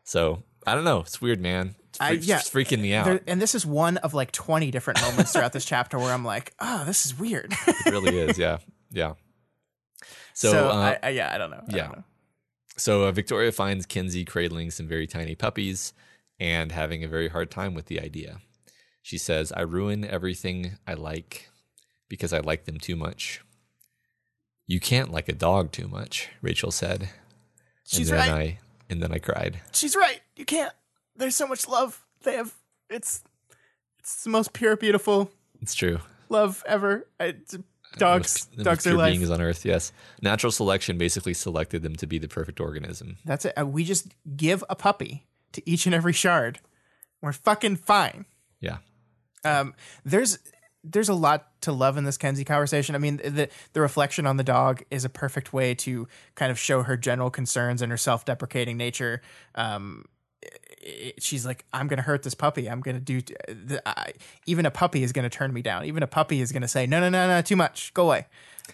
So 0.04 0.42
I 0.66 0.74
don't 0.74 0.86
know. 0.86 1.02
It's 1.02 1.22
weird, 1.22 1.42
man. 1.42 1.76
It's, 2.00 2.02
I- 2.02 2.08
freak- 2.10 2.20
it's 2.20 2.28
yeah. 2.28 2.40
freaking 2.40 2.80
me 2.82 2.94
out. 2.94 3.06
There, 3.06 3.22
and 3.28 3.42
this 3.42 3.56
is 3.56 3.66
one 3.66 3.98
of 3.98 4.14
like 4.14 4.32
20 4.32 4.72
different 4.72 5.02
moments 5.02 5.34
throughout 5.34 5.54
this 5.54 5.66
chapter 5.66 5.98
where 5.98 6.14
i'm 6.14 6.26
like 6.26 6.54
oh 6.60 6.84
this 6.86 7.06
is 7.06 7.18
weird 7.18 7.54
it 7.68 7.92
really 7.92 8.18
is. 8.18 8.38
Yeah. 8.38 8.58
Yeah. 8.92 9.14
So, 10.34 10.52
so, 10.52 10.70
uh, 10.70 10.98
I, 11.04 11.08
I, 11.08 11.10
yeah 11.10 11.34
i 11.34 11.38
don't 11.38 11.50
know 11.52 11.64
I 11.68 11.76
yeah. 11.76 11.84
don't 11.88 11.98
know. 11.98 12.04
So 12.78 13.04
uh, 13.04 13.12
Victoria 13.12 13.52
finds 13.52 13.86
Kenzie 13.86 14.24
cradling 14.24 14.72
some 14.72 14.88
very 14.88 15.06
tiny 15.06 15.36
puppies 15.36 15.92
and 16.40 16.72
having 16.72 17.04
a 17.04 17.10
very 17.10 17.28
hard 17.28 17.52
time 17.52 17.74
with 17.74 17.88
the 17.88 18.00
idea. 18.00 18.40
She 19.02 19.18
says, 19.18 19.52
"I 19.52 19.62
ruin 19.62 20.06
everything 20.06 20.78
I 20.88 20.94
like 20.94 21.50
because 22.08 22.32
I 22.32 22.40
like 22.40 22.64
them 22.64 22.78
too 22.80 22.96
much." 22.96 23.42
You 24.66 24.80
can't 24.80 25.12
like 25.12 25.28
a 25.28 25.34
dog 25.34 25.72
too 25.74 25.90
much, 25.90 26.30
Rachel 26.42 26.72
said. 26.72 27.10
she's 27.86 28.10
and 28.10 28.20
then 28.20 28.30
right 28.32 28.40
I 28.40 28.60
and 28.90 29.04
then 29.04 29.12
I 29.12 29.18
cried. 29.18 29.60
she's 29.74 29.96
right 29.96 30.22
you 30.38 30.46
can't 30.46 30.72
there's 31.20 31.36
so 31.36 31.46
much 31.48 31.68
love 31.68 32.04
they 32.24 32.34
have 32.36 32.54
it's 32.90 33.24
it's 34.00 34.24
the 34.24 34.30
most 34.30 34.54
pure 34.54 34.76
beautiful 34.76 35.32
It's 35.62 35.76
true. 35.76 36.00
love 36.30 36.64
ever 36.68 37.08
I, 37.20 37.36
dogs 37.98 38.46
The 38.46 38.58
most- 38.58 38.58
the 38.58 38.64
dogs 38.64 38.86
most 38.86 38.94
are 38.94 38.98
life 38.98 39.12
beings 39.14 39.30
on 39.30 39.42
earth. 39.42 39.66
Yes, 39.66 39.92
natural 40.22 40.52
selection 40.52 40.98
basically 40.98 41.34
selected 41.34 41.82
them 41.84 41.96
to 41.98 42.08
be 42.08 42.18
the 42.20 42.28
perfect 42.28 42.60
organism. 42.60 43.18
That's 43.26 43.46
it. 43.46 43.54
Uh, 43.60 43.66
We 43.66 43.84
just 43.84 44.08
give 44.36 44.64
a 44.70 44.76
puppy 44.76 45.28
to 45.54 45.70
each 45.70 45.86
and 45.86 45.94
every 45.96 46.14
shard. 46.14 46.60
We're 47.22 47.34
fucking 47.34 47.78
fine. 47.78 48.26
Yeah, 48.62 48.78
Um, 49.44 49.74
there's 50.06 50.40
there's 50.84 51.10
a 51.10 51.14
lot 51.14 51.62
to 51.62 51.74
love 51.74 51.98
in 51.98 52.06
this 52.06 52.18
Kenzie 52.18 52.46
conversation. 52.46 52.96
I 52.96 53.00
mean, 53.00 53.18
the 53.18 53.50
the 53.74 53.82
reflection 53.82 54.26
on 54.26 54.38
the 54.38 54.44
dog 54.46 54.84
is 54.90 55.04
a 55.04 55.10
perfect 55.10 55.52
way 55.52 55.76
to 55.76 56.08
kind 56.36 56.52
of 56.52 56.58
show 56.60 56.84
her 56.84 56.96
general 56.96 57.30
concerns 57.30 57.82
and 57.82 57.92
her 57.92 57.98
self 57.98 58.24
deprecating 58.24 58.78
nature. 58.78 59.22
Um, 59.56 60.06
she's 61.18 61.46
like, 61.46 61.66
I'm 61.74 61.88
gonna 61.88 62.02
hurt 62.02 62.24
this 62.24 62.34
puppy. 62.34 62.70
I'm 62.70 62.82
gonna 62.82 63.00
do. 63.00 63.22
The, 63.22 63.82
I, 63.86 64.14
even 64.46 64.66
a 64.66 64.72
puppy 64.72 65.04
is 65.04 65.12
gonna 65.12 65.30
turn 65.30 65.54
me 65.54 65.62
down. 65.62 65.86
Even 65.86 66.04
a 66.04 66.08
puppy 66.08 66.42
is 66.42 66.52
gonna 66.52 66.68
say, 66.68 66.86
No, 66.88 67.00
no, 67.00 67.10
no, 67.10 67.28
no, 67.28 67.42
too 67.42 67.56
much. 67.56 67.94
Go 67.94 68.06
away. 68.06 68.28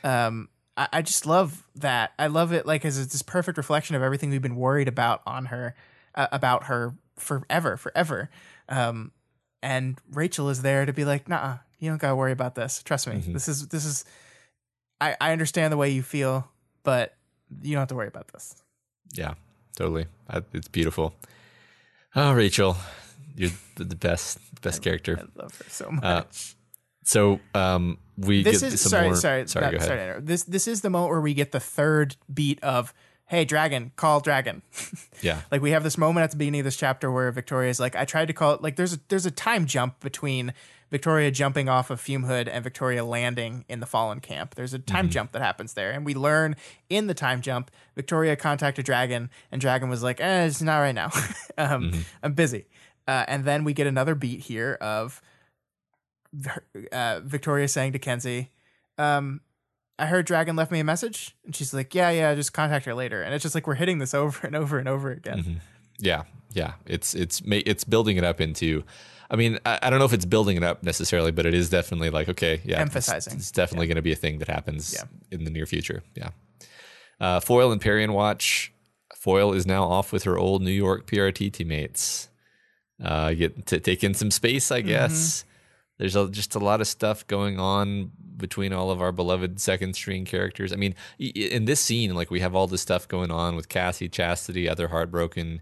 Um, 0.04 0.50
I, 0.78 0.88
I 0.94 1.02
just 1.02 1.26
love 1.26 1.64
that. 1.76 2.14
I 2.20 2.28
love 2.28 2.54
it. 2.54 2.66
Like 2.66 2.86
as 2.86 2.98
it's 2.98 3.12
this 3.12 3.22
perfect 3.22 3.58
reflection 3.58 3.96
of 3.96 4.02
everything 4.02 4.30
we've 4.30 4.42
been 4.42 4.56
worried 4.56 4.88
about 4.88 5.22
on 5.26 5.46
her, 5.46 5.76
uh, 6.16 6.28
about 6.32 6.66
her 6.66 6.96
forever, 7.18 7.78
forever. 7.78 8.30
Um, 8.70 9.12
and 9.62 9.98
Rachel 10.12 10.50
is 10.50 10.62
there 10.62 10.86
to 10.86 10.94
be 10.94 11.06
like, 11.06 11.28
nah, 11.28 11.58
you 11.80 11.90
don't 11.90 12.00
gotta 12.00 12.16
worry 12.16 12.32
about 12.32 12.56
this. 12.56 12.84
Trust 12.84 13.08
me. 13.08 13.24
This 13.26 13.48
is 13.48 13.68
this 13.70 13.86
is. 13.86 14.06
I 15.02 15.16
I 15.20 15.32
understand 15.32 15.74
the 15.74 15.78
way 15.78 15.90
you 15.90 16.04
feel, 16.04 16.48
but 16.84 17.16
you 17.62 17.74
don't 17.74 17.82
have 17.82 17.90
to 17.90 17.96
worry 17.96 18.08
about 18.08 18.28
this. 18.30 18.56
yeah, 19.14 19.34
totally. 19.76 20.06
It's 20.54 20.68
beautiful. 20.68 21.14
Oh, 22.16 22.34
Rachel, 22.34 22.78
you're 23.36 23.52
the 23.76 23.96
best, 23.96 24.40
best 24.62 24.82
character. 24.82 25.20
I 25.20 25.42
love 25.42 25.58
her 25.58 25.66
so 25.70 25.92
much. 25.92 26.56
So 27.04 27.40
um, 27.54 27.98
we 28.18 28.42
this 28.44 28.62
get 28.62 28.74
is 28.74 28.82
some 28.82 28.90
sorry, 28.90 29.08
more. 29.08 29.16
sorry, 29.16 29.48
sorry. 29.48 29.72
go 29.72 29.78
ahead. 29.78 29.88
sorry. 29.88 30.22
This 30.22 30.44
this 30.44 30.68
is 30.68 30.82
the 30.82 30.90
moment 30.90 31.12
where 31.12 31.22
we 31.22 31.34
get 31.34 31.52
the 31.52 31.60
third 31.60 32.16
beat 32.34 32.64
of 32.64 32.94
"Hey, 33.26 33.46
dragon, 33.46 33.92
call 33.96 34.20
dragon." 34.20 34.62
Yeah, 35.22 35.42
like 35.50 35.62
we 35.62 35.72
have 35.72 35.84
this 35.84 35.98
moment 35.98 36.26
at 36.26 36.32
the 36.32 36.38
beginning 36.38 36.60
of 36.60 36.66
this 36.66 36.76
chapter 36.76 37.10
where 37.10 37.32
Victoria 37.32 37.70
is 37.70 37.80
like, 37.80 37.96
"I 37.96 38.04
tried 38.06 38.26
to 38.26 38.34
call 38.34 38.54
it." 38.54 38.62
Like 38.62 38.76
there's 38.76 38.94
a 38.94 39.00
there's 39.08 39.26
a 39.26 39.32
time 39.32 39.66
jump 39.66 40.02
between 40.02 40.54
Victoria 40.95 41.30
jumping 41.30 41.67
off 41.67 41.89
of 41.89 41.99
Fume 41.99 42.23
Hood 42.23 42.47
and 42.47 42.63
Victoria 42.63 43.03
landing 43.03 43.65
in 43.67 43.81
the 43.81 43.85
Fallen 43.85 44.22
camp. 44.22 44.55
There's 44.55 44.73
a 44.73 44.80
time 44.80 45.09
jump 45.09 45.34
that 45.34 45.41
happens 45.41 45.73
there, 45.73 45.91
and 45.91 46.05
we 46.05 46.13
learn 46.13 46.55
in 46.89 47.07
the 47.07 47.13
time 47.13 47.41
jump 47.41 47.69
Victoria 47.95 48.38
contacted 48.38 48.85
Dragon, 48.85 49.30
and 49.51 49.59
Dragon 49.59 49.89
was 49.89 50.01
like, 50.03 50.22
"Eh, 50.22 50.45
it's 50.45 50.61
not 50.61 50.77
right 50.77 50.95
now. 50.95 51.11
um, 51.57 51.91
I'm 52.23 52.31
busy." 52.31 52.67
Uh, 53.05 53.26
and 53.27 53.43
then 53.43 53.65
we 53.65 53.73
get 53.73 53.88
another 53.88 54.15
beat 54.15 54.39
here 54.39 54.77
of 54.80 55.22
uh, 56.93 57.19
Victoria 57.26 57.67
saying 57.67 57.91
to 57.91 57.99
Kenzie, 57.99 58.51
um, 58.97 59.41
I 59.99 60.05
heard 60.05 60.26
Dragon 60.26 60.55
left 60.55 60.72
me 60.72 60.80
a 60.80 60.85
message. 60.85 61.35
And 61.43 61.53
she's 61.53 61.73
like, 61.73 61.93
Yeah, 61.93 62.09
yeah, 62.09 62.34
just 62.35 62.53
contact 62.53 62.85
her 62.85 62.95
later. 62.95 63.22
And 63.22 63.34
it's 63.34 63.43
just 63.43 63.53
like 63.53 63.67
we're 63.67 63.76
hitting 63.76 63.99
this 63.99 64.13
over 64.13 64.47
and 64.47 64.55
over 64.55 64.80
and 64.80 64.88
over 64.88 65.11
again. 65.11 65.59
yeah, 65.99 66.23
yeah. 66.53 66.76
It's 66.85 67.13
it's 67.13 67.41
it's 67.45 67.84
building 67.84 68.15
it 68.15 68.23
up 68.23 68.39
into. 68.39 68.85
I 69.30 69.35
mean, 69.35 69.60
I, 69.65 69.80
I 69.84 69.89
don't 69.89 69.99
know 69.99 70.06
if 70.06 70.14
it's 70.14 70.26
building 70.26 70.57
it 70.57 70.64
up 70.64 70.84
necessarily, 70.84 71.31
but 71.31 71.45
it 71.45 71.53
is 71.53 71.69
definitely 71.69 72.10
like 72.10 72.30
okay, 72.30 72.61
yeah, 72.64 72.73
it's- 72.76 72.81
Emphasizing. 72.81 73.35
It's, 73.38 73.52
definitely 73.52 73.88
going 73.88 73.95
to 73.95 74.02
be 74.02 74.11
a 74.11 74.15
thing 74.15 74.39
that 74.39 74.47
happens 74.47 74.93
Yeah. 74.93 75.06
in 75.31 75.43
the 75.45 75.52
near 75.52 75.65
future. 75.65 76.03
Yeah. 76.15 76.30
Uh, 77.19 77.39
Foil 77.39 77.72
and 77.72 77.81
Parian 77.81 78.14
watch. 78.14 78.72
Foil 79.15 79.53
is 79.53 79.65
now 79.65 79.85
off 79.85 80.11
with 80.11 80.23
her 80.23 80.38
old 80.38 80.61
New 80.61 80.72
York 80.72 81.07
PRT 81.07 81.52
teammates. 81.53 82.30
Uh, 83.03 83.34
get 83.34 83.65
to 83.68 83.80
take 83.80 84.03
in 84.03 84.14
some 84.14 84.31
space, 84.31 84.72
I 84.72 84.81
guess. 84.81 85.43
There's 85.97 86.15
a, 86.15 86.30
just 86.30 86.56
a 86.56 86.60
lot 86.60 86.81
of 86.81 86.88
stuff 86.88 87.26
going 87.27 87.60
on 87.60 88.11
between 88.38 88.73
all 88.73 88.91
of 88.91 89.02
our 89.02 89.11
beloved 89.14 89.60
second 89.61 89.95
string 89.95 90.26
characters. 90.26 90.73
I 90.73 90.76
mean, 90.76 90.93
in 91.18 91.65
this 91.65 91.80
scene, 91.80 92.14
like 92.15 92.30
we 92.30 92.41
have 92.41 92.53
all 92.53 92.68
this 92.68 92.81
stuff 92.81 93.07
going 93.07 93.31
on 93.31 93.56
with 93.56 93.69
Cassie, 93.69 94.10
Chastity, 94.10 94.68
other 94.69 94.89
heartbroken. 94.89 95.61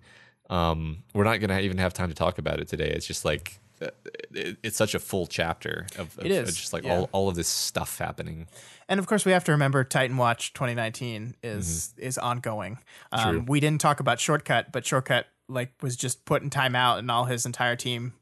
Um, 0.54 1.04
we're 1.16 1.24
not 1.24 1.40
gonna 1.40 1.60
even 1.62 1.80
have 1.80 1.94
time 1.94 2.10
to 2.10 2.16
talk 2.16 2.38
about 2.38 2.60
it 2.60 2.68
today. 2.68 2.90
It's 2.90 3.08
just 3.08 3.26
like 3.26 3.60
uh, 3.82 3.88
it's 4.32 4.78
such 4.78 4.94
a 4.94 5.00
full 5.00 5.26
chapter 5.26 5.88
of, 5.98 6.16
of 6.20 6.26
is, 6.28 6.56
just 6.56 6.74
like 6.74 6.84
yeah. 6.84 6.96
all, 6.96 7.10
all 7.12 7.30
of 7.30 7.36
this 7.36 7.48
stuff 7.48 7.98
happening. 7.98 8.48
And 8.88 9.00
of 9.00 9.08
course, 9.08 9.26
we 9.26 9.32
have 9.32 9.44
to 9.46 9.52
remember 9.52 9.84
Titan 9.84 10.16
Watch 10.16 10.54
2019 10.54 11.36
is 11.42 11.96
is 11.98 12.20
ongoing. 12.20 12.78
Mm-hmm. 13.12 13.30
Um, 13.30 13.46
we 13.48 13.60
didn't 13.60 13.82
talk 13.82 14.00
about 14.00 14.20
Shortcut, 14.20 14.72
but 14.72 14.86
Shortcut 14.86 15.26
like 15.50 15.72
was 15.82 15.96
just 15.96 16.24
put 16.24 16.44
in 16.44 16.52
timeout, 16.52 17.00
and 17.00 17.10
all 17.10 17.26
his 17.26 17.48
entire 17.48 17.76
team 17.76 18.14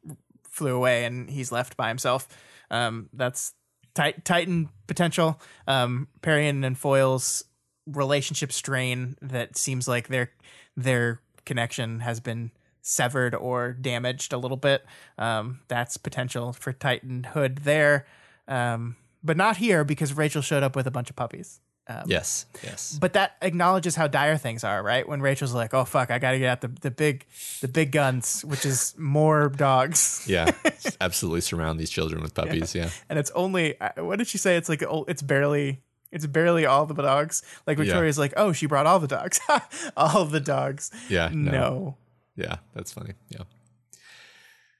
flew 0.47 0.75
away, 0.75 1.03
and 1.03 1.29
he's 1.29 1.51
left 1.51 1.75
by 1.75 1.89
himself. 1.89 2.29
Um, 2.69 3.09
that's 3.11 3.53
tit- 3.93 4.23
Titan 4.23 4.69
potential. 4.87 5.41
Um, 5.67 6.07
Parian 6.21 6.63
and 6.63 6.77
Foil's 6.77 7.43
relationship 7.87 8.53
strain 8.53 9.17
that 9.21 9.57
seems 9.57 9.85
like 9.85 10.07
their 10.07 10.31
their 10.77 11.19
connection 11.45 11.99
has 12.01 12.19
been 12.19 12.51
severed 12.81 13.35
or 13.35 13.73
damaged 13.73 14.33
a 14.33 14.37
little 14.37 14.57
bit. 14.57 14.85
Um, 15.17 15.59
that's 15.67 15.97
potential 15.97 16.53
for 16.53 16.73
Titan 16.73 17.23
Hood 17.23 17.57
there. 17.57 18.05
Um, 18.47 18.95
but 19.23 19.37
not 19.37 19.57
here 19.57 19.83
because 19.83 20.13
Rachel 20.13 20.41
showed 20.41 20.63
up 20.63 20.75
with 20.75 20.87
a 20.87 20.91
bunch 20.91 21.09
of 21.09 21.15
puppies. 21.15 21.59
Um, 21.87 22.03
Yes, 22.05 22.45
yes, 22.63 22.97
But 22.99 23.13
that 23.13 23.37
acknowledges 23.41 23.95
how 23.95 24.07
dire 24.07 24.37
things 24.37 24.63
are, 24.63 24.81
right? 24.83 25.07
When 25.07 25.19
Rachel's 25.19 25.53
like, 25.53 25.73
"Oh 25.73 25.83
fuck, 25.83 26.11
I 26.11 26.19
got 26.19 26.31
to 26.31 26.39
get 26.39 26.47
out 26.47 26.61
the, 26.61 26.67
the 26.67 26.91
big 26.91 27.25
the 27.61 27.67
big 27.67 27.91
guns, 27.91 28.45
which 28.45 28.65
is 28.65 28.93
more 28.99 29.49
dogs." 29.49 30.23
yeah. 30.27 30.51
Absolutely 31.01 31.41
surround 31.41 31.79
these 31.79 31.89
children 31.89 32.21
with 32.21 32.35
puppies. 32.35 32.75
Yeah, 32.75 32.89
And 33.09 33.17
it's 33.17 33.31
only 33.31 33.79
uh, 33.81 34.03
what 34.03 34.17
did 34.19 34.27
she 34.27 34.37
say? 34.37 34.57
It's 34.57 34.69
like 34.69 34.83
oh, 34.83 35.05
it's 35.07 35.23
barely 35.23 35.81
it's 36.11 36.25
barely 36.25 36.65
all 36.65 36.85
the 36.85 36.93
dogs. 36.93 37.41
Like 37.65 37.77
Yeah. 37.77 37.85
Victoria's 37.85 38.17
like, 38.19 38.33
"Oh, 38.37 38.51
she 38.53 38.65
brought 38.65 38.85
all 38.85 38.99
the 38.99 39.07
dogs." 39.07 39.39
all 39.97 40.25
the 40.25 40.39
dogs. 40.39 40.91
yeah. 41.09 41.29
No. 41.33 41.97
Yeah, 42.35 42.57
that's 42.73 42.91
funny. 42.93 43.13
Yeah. 43.29 43.43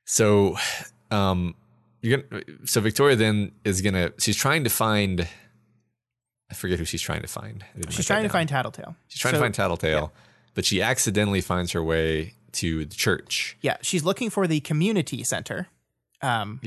So, 0.06 0.58
um, 1.10 1.56
you're 2.02 2.18
gonna. 2.22 2.44
So 2.66 2.82
Victoria 2.82 3.16
then 3.16 3.52
is 3.64 3.82
gonna. 3.82 4.12
She's 4.20 4.36
trying 4.36 4.64
to 4.64 4.70
find. 4.70 5.28
I 6.50 6.54
forget 6.54 6.80
who 6.80 6.86
she's 6.86 7.02
trying 7.02 7.22
to 7.22 7.28
find. 7.28 7.64
She's 7.90 8.06
trying 8.06 8.24
to 8.24 8.30
find 8.30 8.50
Tattletale. 8.50 8.96
She's 9.08 9.20
trying 9.22 9.34
So- 9.34 9.38
to 9.40 9.44
find 9.44 9.54
Tattletale, 9.54 10.12
but 10.54 10.66
she 10.66 10.82
accidentally 10.82 11.40
finds 11.42 11.72
her 11.72 11.82
way 11.84 12.34
to 12.54 12.84
the 12.84 12.96
church. 12.96 13.56
Yeah, 13.62 13.78
she's 13.82 14.04
looking 14.04 14.30
for 14.30 14.48
the 14.48 14.60
community 14.60 15.24
center, 15.24 15.68
Um, 16.22 16.60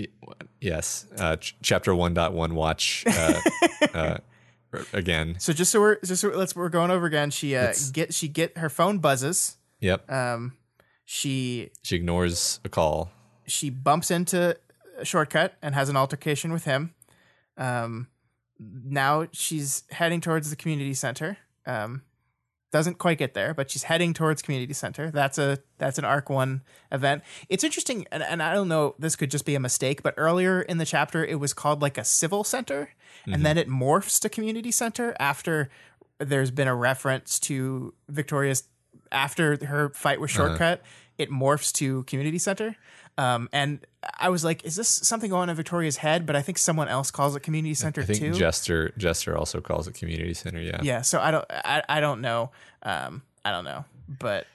Yes. 0.60 1.06
Uh, 1.18 1.36
ch- 1.36 1.54
chapter 1.62 1.92
1.1 1.92 2.52
watch 2.54 3.04
uh, 3.06 3.40
uh, 3.94 4.16
again. 4.92 5.36
so 5.38 5.52
just 5.52 5.70
so 5.70 5.80
we're 5.80 5.98
just 6.01 6.20
so 6.22 6.28
let's 6.28 6.55
we're 6.56 6.68
going 6.68 6.90
over 6.90 7.06
again. 7.06 7.30
She 7.30 7.55
uh, 7.56 7.62
It's- 7.64 7.90
get 7.90 8.12
she 8.14 8.28
get 8.28 8.59
her 8.59 8.68
phone 8.68 8.98
buzzes. 8.98 9.56
Yep. 9.80 10.10
Um, 10.10 10.56
she 11.05 11.70
She 11.82 11.96
ignores 11.96 12.60
a 12.64 12.68
call. 12.68 13.10
she 13.46 13.68
bumps 13.70 14.10
into 14.10 14.56
a 14.98 15.05
shortcut 15.05 15.55
and 15.62 15.74
has 15.74 15.88
an 15.88 15.96
altercation 15.96 16.52
with 16.52 16.64
him. 16.64 16.94
Um, 17.59 18.09
now 18.59 19.26
she's 19.32 19.82
heading 19.90 20.20
towards 20.20 20.48
the 20.51 20.56
community 20.56 20.94
center. 20.94 21.36
Um, 21.66 22.02
doesn't 22.74 22.98
quite 22.98 23.18
get 23.18 23.34
there, 23.34 23.55
but 23.55 23.70
she's 23.70 23.84
heading 23.84 24.12
towards 24.12 24.42
community 24.42 24.72
center. 24.72 25.09
That's 25.09 25.38
a 25.38 25.60
that's 25.78 25.96
an 25.96 26.05
arc 26.05 26.28
one 26.28 26.62
event. 26.90 27.22
It's 27.48 27.62
interesting, 27.62 28.05
and, 28.10 28.20
and 28.20 28.42
I 28.42 28.52
don't 28.52 28.66
know. 28.66 28.96
This 28.98 29.14
could 29.14 29.30
just 29.30 29.46
be 29.46 29.55
a 29.55 29.60
mistake, 29.60 30.02
but 30.02 30.12
earlier 30.16 30.60
in 30.60 30.78
the 30.78 30.84
chapter, 30.84 31.24
it 31.24 31.38
was 31.38 31.55
called 31.55 31.82
like 31.82 31.98
a 31.98 32.02
civil 32.02 32.42
center, 32.42 32.90
and 33.26 33.34
mm-hmm. 33.34 33.42
then 33.44 33.59
it 33.59 33.68
morphs 33.68 34.18
to 34.22 34.28
community 34.28 34.72
center 34.72 35.14
after 35.20 35.70
there's 36.18 36.51
been 36.51 36.66
a 36.66 36.74
reference 36.74 37.38
to 37.40 37.94
Victoria's 38.09 38.64
after 39.12 39.64
her 39.66 39.90
fight 39.90 40.20
with 40.20 40.30
uh-huh. 40.30 40.48
Shortcut. 40.48 40.82
It 41.18 41.30
morphs 41.30 41.72
to 41.74 42.02
community 42.04 42.38
center. 42.38 42.76
Um, 43.16 43.48
and 43.52 43.86
I 44.18 44.28
was 44.28 44.44
like, 44.44 44.64
is 44.64 44.74
this 44.74 44.88
something 44.88 45.30
going 45.30 45.42
on 45.42 45.50
in 45.50 45.54
Victoria's 45.56 45.98
head? 45.98 46.26
But 46.26 46.34
I 46.34 46.42
think 46.42 46.58
someone 46.58 46.88
else 46.88 47.10
calls 47.12 47.36
it 47.36 47.40
community 47.40 47.74
center 47.74 48.00
I 48.00 48.04
think 48.04 48.18
too. 48.18 48.32
Jester 48.32 48.92
Jester 48.98 49.36
also 49.36 49.60
calls 49.60 49.86
it 49.86 49.94
community 49.94 50.34
center. 50.34 50.60
Yeah. 50.60 50.80
yeah. 50.82 51.02
So 51.02 51.20
I 51.20 51.30
don't, 51.30 51.44
I, 51.50 51.82
I 51.88 52.00
don't 52.00 52.20
know. 52.20 52.50
Um, 52.82 53.22
I 53.44 53.50
don't 53.52 53.64
know, 53.64 53.84
but 54.08 54.46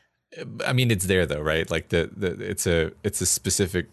I 0.66 0.74
mean, 0.74 0.92
it's 0.92 1.06
there 1.06 1.26
though, 1.26 1.42
right? 1.42 1.70
Like 1.72 1.90
the, 1.90 2.10
the 2.16 2.32
it's 2.42 2.68
a 2.68 2.92
it's 3.04 3.22
a 3.22 3.26
specific 3.26 3.88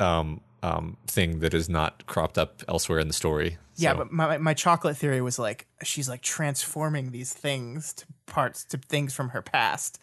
um 0.00 0.40
um 0.62 0.96
thing 1.06 1.40
that 1.40 1.52
is 1.52 1.68
not 1.68 2.06
cropped 2.06 2.38
up 2.38 2.62
elsewhere 2.68 2.98
in 3.00 3.08
the 3.08 3.12
story. 3.14 3.58
yeah, 3.76 3.92
So- 3.92 3.98
but 3.98 4.12
my, 4.12 4.38
my 4.38 4.54
chocolate 4.54 4.96
theory 4.96 5.20
was 5.20 5.38
like, 5.38 5.66
she's 5.82 6.08
like 6.08 6.22
transforming 6.22 7.10
these 7.10 7.32
things 7.32 7.92
to 7.94 8.06
parts, 8.26 8.64
to 8.66 8.78
things 8.78 9.12
from 9.12 9.30
her 9.30 9.42
past. 9.42 10.00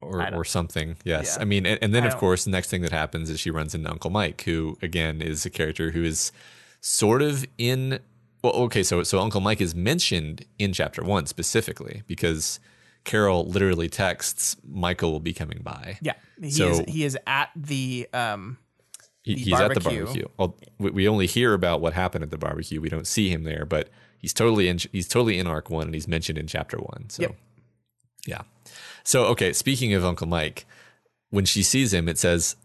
Or 0.00 0.34
or 0.34 0.44
something. 0.44 0.96
Yes, 1.04 1.34
Yeah. 1.36 1.42
I 1.42 1.44
mean, 1.44 1.66
and, 1.66 1.78
and 1.82 1.94
then 1.94 2.04
of 2.06 2.16
course, 2.16 2.44
the 2.44 2.50
next 2.50 2.68
thing 2.70 2.82
that 2.82 2.92
happens 2.92 3.30
is 3.30 3.40
she 3.40 3.50
runs 3.50 3.74
into 3.74 3.90
Uncle 3.90 4.10
Mike, 4.10 4.42
who 4.42 4.76
again 4.82 5.20
is 5.22 5.46
a 5.46 5.50
character 5.50 5.90
who 5.92 6.02
is 6.04 6.32
sort 6.80 7.22
of 7.22 7.46
in. 7.58 7.98
Well, 8.44 8.52
okay, 8.54 8.82
so 8.82 9.02
so 9.02 9.18
Uncle 9.20 9.40
Mike 9.40 9.60
is 9.60 9.74
mentioned 9.74 10.44
in 10.58 10.72
chapter 10.72 11.02
one 11.02 11.26
specifically 11.26 12.02
because 12.06 12.60
Carol 13.04 13.44
literally 13.46 13.88
texts 13.88 14.56
Michael 14.68 15.12
will 15.12 15.20
be 15.20 15.32
coming 15.32 15.60
by. 15.62 15.98
Yeah. 16.02 16.12
He 16.40 16.50
So- 16.50 16.68
is, 16.68 16.80
he 16.86 17.04
is 17.04 17.16
at 17.26 17.50
the, 17.56 18.08
um, 18.12 18.58
the 19.24 19.34
he's 19.34 19.52
at 19.54 19.72
the 19.74 19.80
barbecue. 19.80 20.04
barbecue. 20.04 20.28
Well, 20.36 20.56
we, 20.78 20.90
we 20.90 21.08
only 21.08 21.26
hear 21.26 21.54
about 21.54 21.80
what 21.80 21.92
happened 21.94 22.24
at 22.24 22.30
the 22.30 22.38
barbecue. 22.38 22.80
We 22.80 22.88
don't 22.88 23.06
see 23.06 23.28
him 23.30 23.44
there, 23.44 23.64
but 23.64 23.88
he's 24.18 24.32
totally 24.34 24.68
in. 24.68 24.78
He's 24.92 25.08
totally 25.08 25.38
in 25.38 25.46
arc 25.46 25.70
one, 25.70 25.86
and 25.86 25.94
he's 25.94 26.06
mentioned 26.08 26.36
in 26.38 26.46
chapter 26.46 26.76
one. 26.78 27.08
So, 27.08 27.22
Yep. 27.22 27.36
yeah. 28.26 28.42
So 29.06 29.26
okay, 29.26 29.52
speaking 29.52 29.94
of 29.94 30.04
Uncle 30.04 30.26
Mike, 30.26 30.66
when 31.30 31.44
she 31.44 31.62
sees 31.62 31.94
him, 31.94 32.08
it 32.08 32.18
says, 32.18 32.56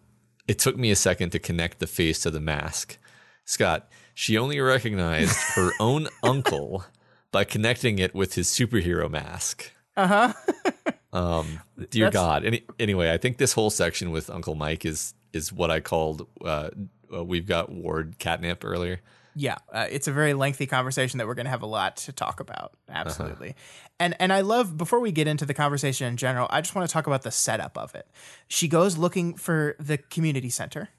"It 0.47 0.57
took 0.57 0.76
me 0.76 0.89
a 0.89 0.95
second 0.95 1.30
to 1.31 1.39
connect 1.39 1.77
the 1.77 1.85
face 1.88 2.19
to 2.23 2.31
the 2.31 2.39
mask." 2.41 2.97
Scott, 3.45 3.88
she 4.15 4.38
only 4.39 4.59
recognized 4.59 5.35
her 5.55 5.72
own 5.80 6.07
uncle 6.23 6.84
by 7.31 7.43
connecting 7.43 7.99
it 7.99 8.15
with 8.15 8.34
his 8.34 8.47
superhero 8.47 9.09
mask. 9.09 9.72
uh 9.95 10.07
huh. 10.07 10.34
Um, 11.13 11.59
dear 11.89 12.05
That's- 12.05 12.13
God. 12.13 12.45
Any, 12.45 12.63
anyway, 12.80 13.11
I 13.11 13.18
think 13.18 13.38
this 13.38 13.51
whole 13.51 13.69
section 13.69 14.11
with 14.11 14.30
Uncle 14.30 14.55
Mike 14.55 14.85
is 14.85 15.13
is 15.34 15.51
what 15.51 15.69
I 15.69 15.80
called. 15.81 16.26
Uh, 16.43 16.69
uh, 17.13 17.23
we've 17.23 17.45
got 17.45 17.69
Ward 17.69 18.15
catnip 18.18 18.63
earlier. 18.63 19.01
Yeah, 19.36 19.58
uh, 19.72 19.88
it's 19.90 20.08
a 20.08 20.12
very 20.12 20.34
lengthy 20.34 20.68
conversation 20.68 21.18
that 21.20 21.28
we're 21.28 21.36
going 21.36 21.45
to 21.45 21.52
have 21.52 21.62
a 21.62 21.68
lot 21.68 21.98
to 21.98 22.12
talk 22.12 22.40
about. 22.40 22.74
Uh-huh. 22.90 22.98
Absolutely. 22.99 23.56
And 23.99 24.16
and 24.20 24.34
I 24.34 24.41
love 24.41 24.78
before 24.78 24.99
we 24.99 25.12
get 25.12 25.28
into 25.28 25.45
the 25.45 25.53
conversation 25.53 26.08
in 26.08 26.18
general, 26.18 26.48
I 26.49 26.62
just 26.62 26.76
want 26.76 26.88
to 26.88 26.94
talk 26.94 27.08
about 27.08 27.22
the 27.22 27.32
setup 27.32 27.78
of 27.78 27.95
it. 27.95 28.08
She 28.48 28.68
goes 28.68 28.98
looking 28.98 29.36
for 29.36 29.76
the 29.80 29.98
community 29.98 30.49
center. 30.49 30.90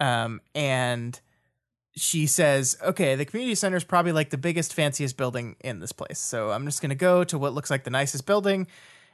Um 0.00 0.40
and 0.54 1.18
she 1.94 2.26
says, 2.26 2.76
"Okay, 2.82 3.16
the 3.16 3.24
community 3.24 3.54
center 3.54 3.76
is 3.76 3.84
probably 3.84 4.12
like 4.12 4.30
the 4.30 4.38
biggest 4.38 4.74
fanciest 4.74 5.16
building 5.16 5.56
in 5.60 5.80
this 5.80 5.92
place. 5.92 6.18
So 6.18 6.50
I'm 6.50 6.64
just 6.64 6.80
going 6.80 6.90
to 6.90 6.94
go 6.94 7.22
to 7.24 7.38
what 7.38 7.52
looks 7.52 7.70
like 7.70 7.84
the 7.84 7.90
nicest 7.90 8.26
building." 8.26 8.66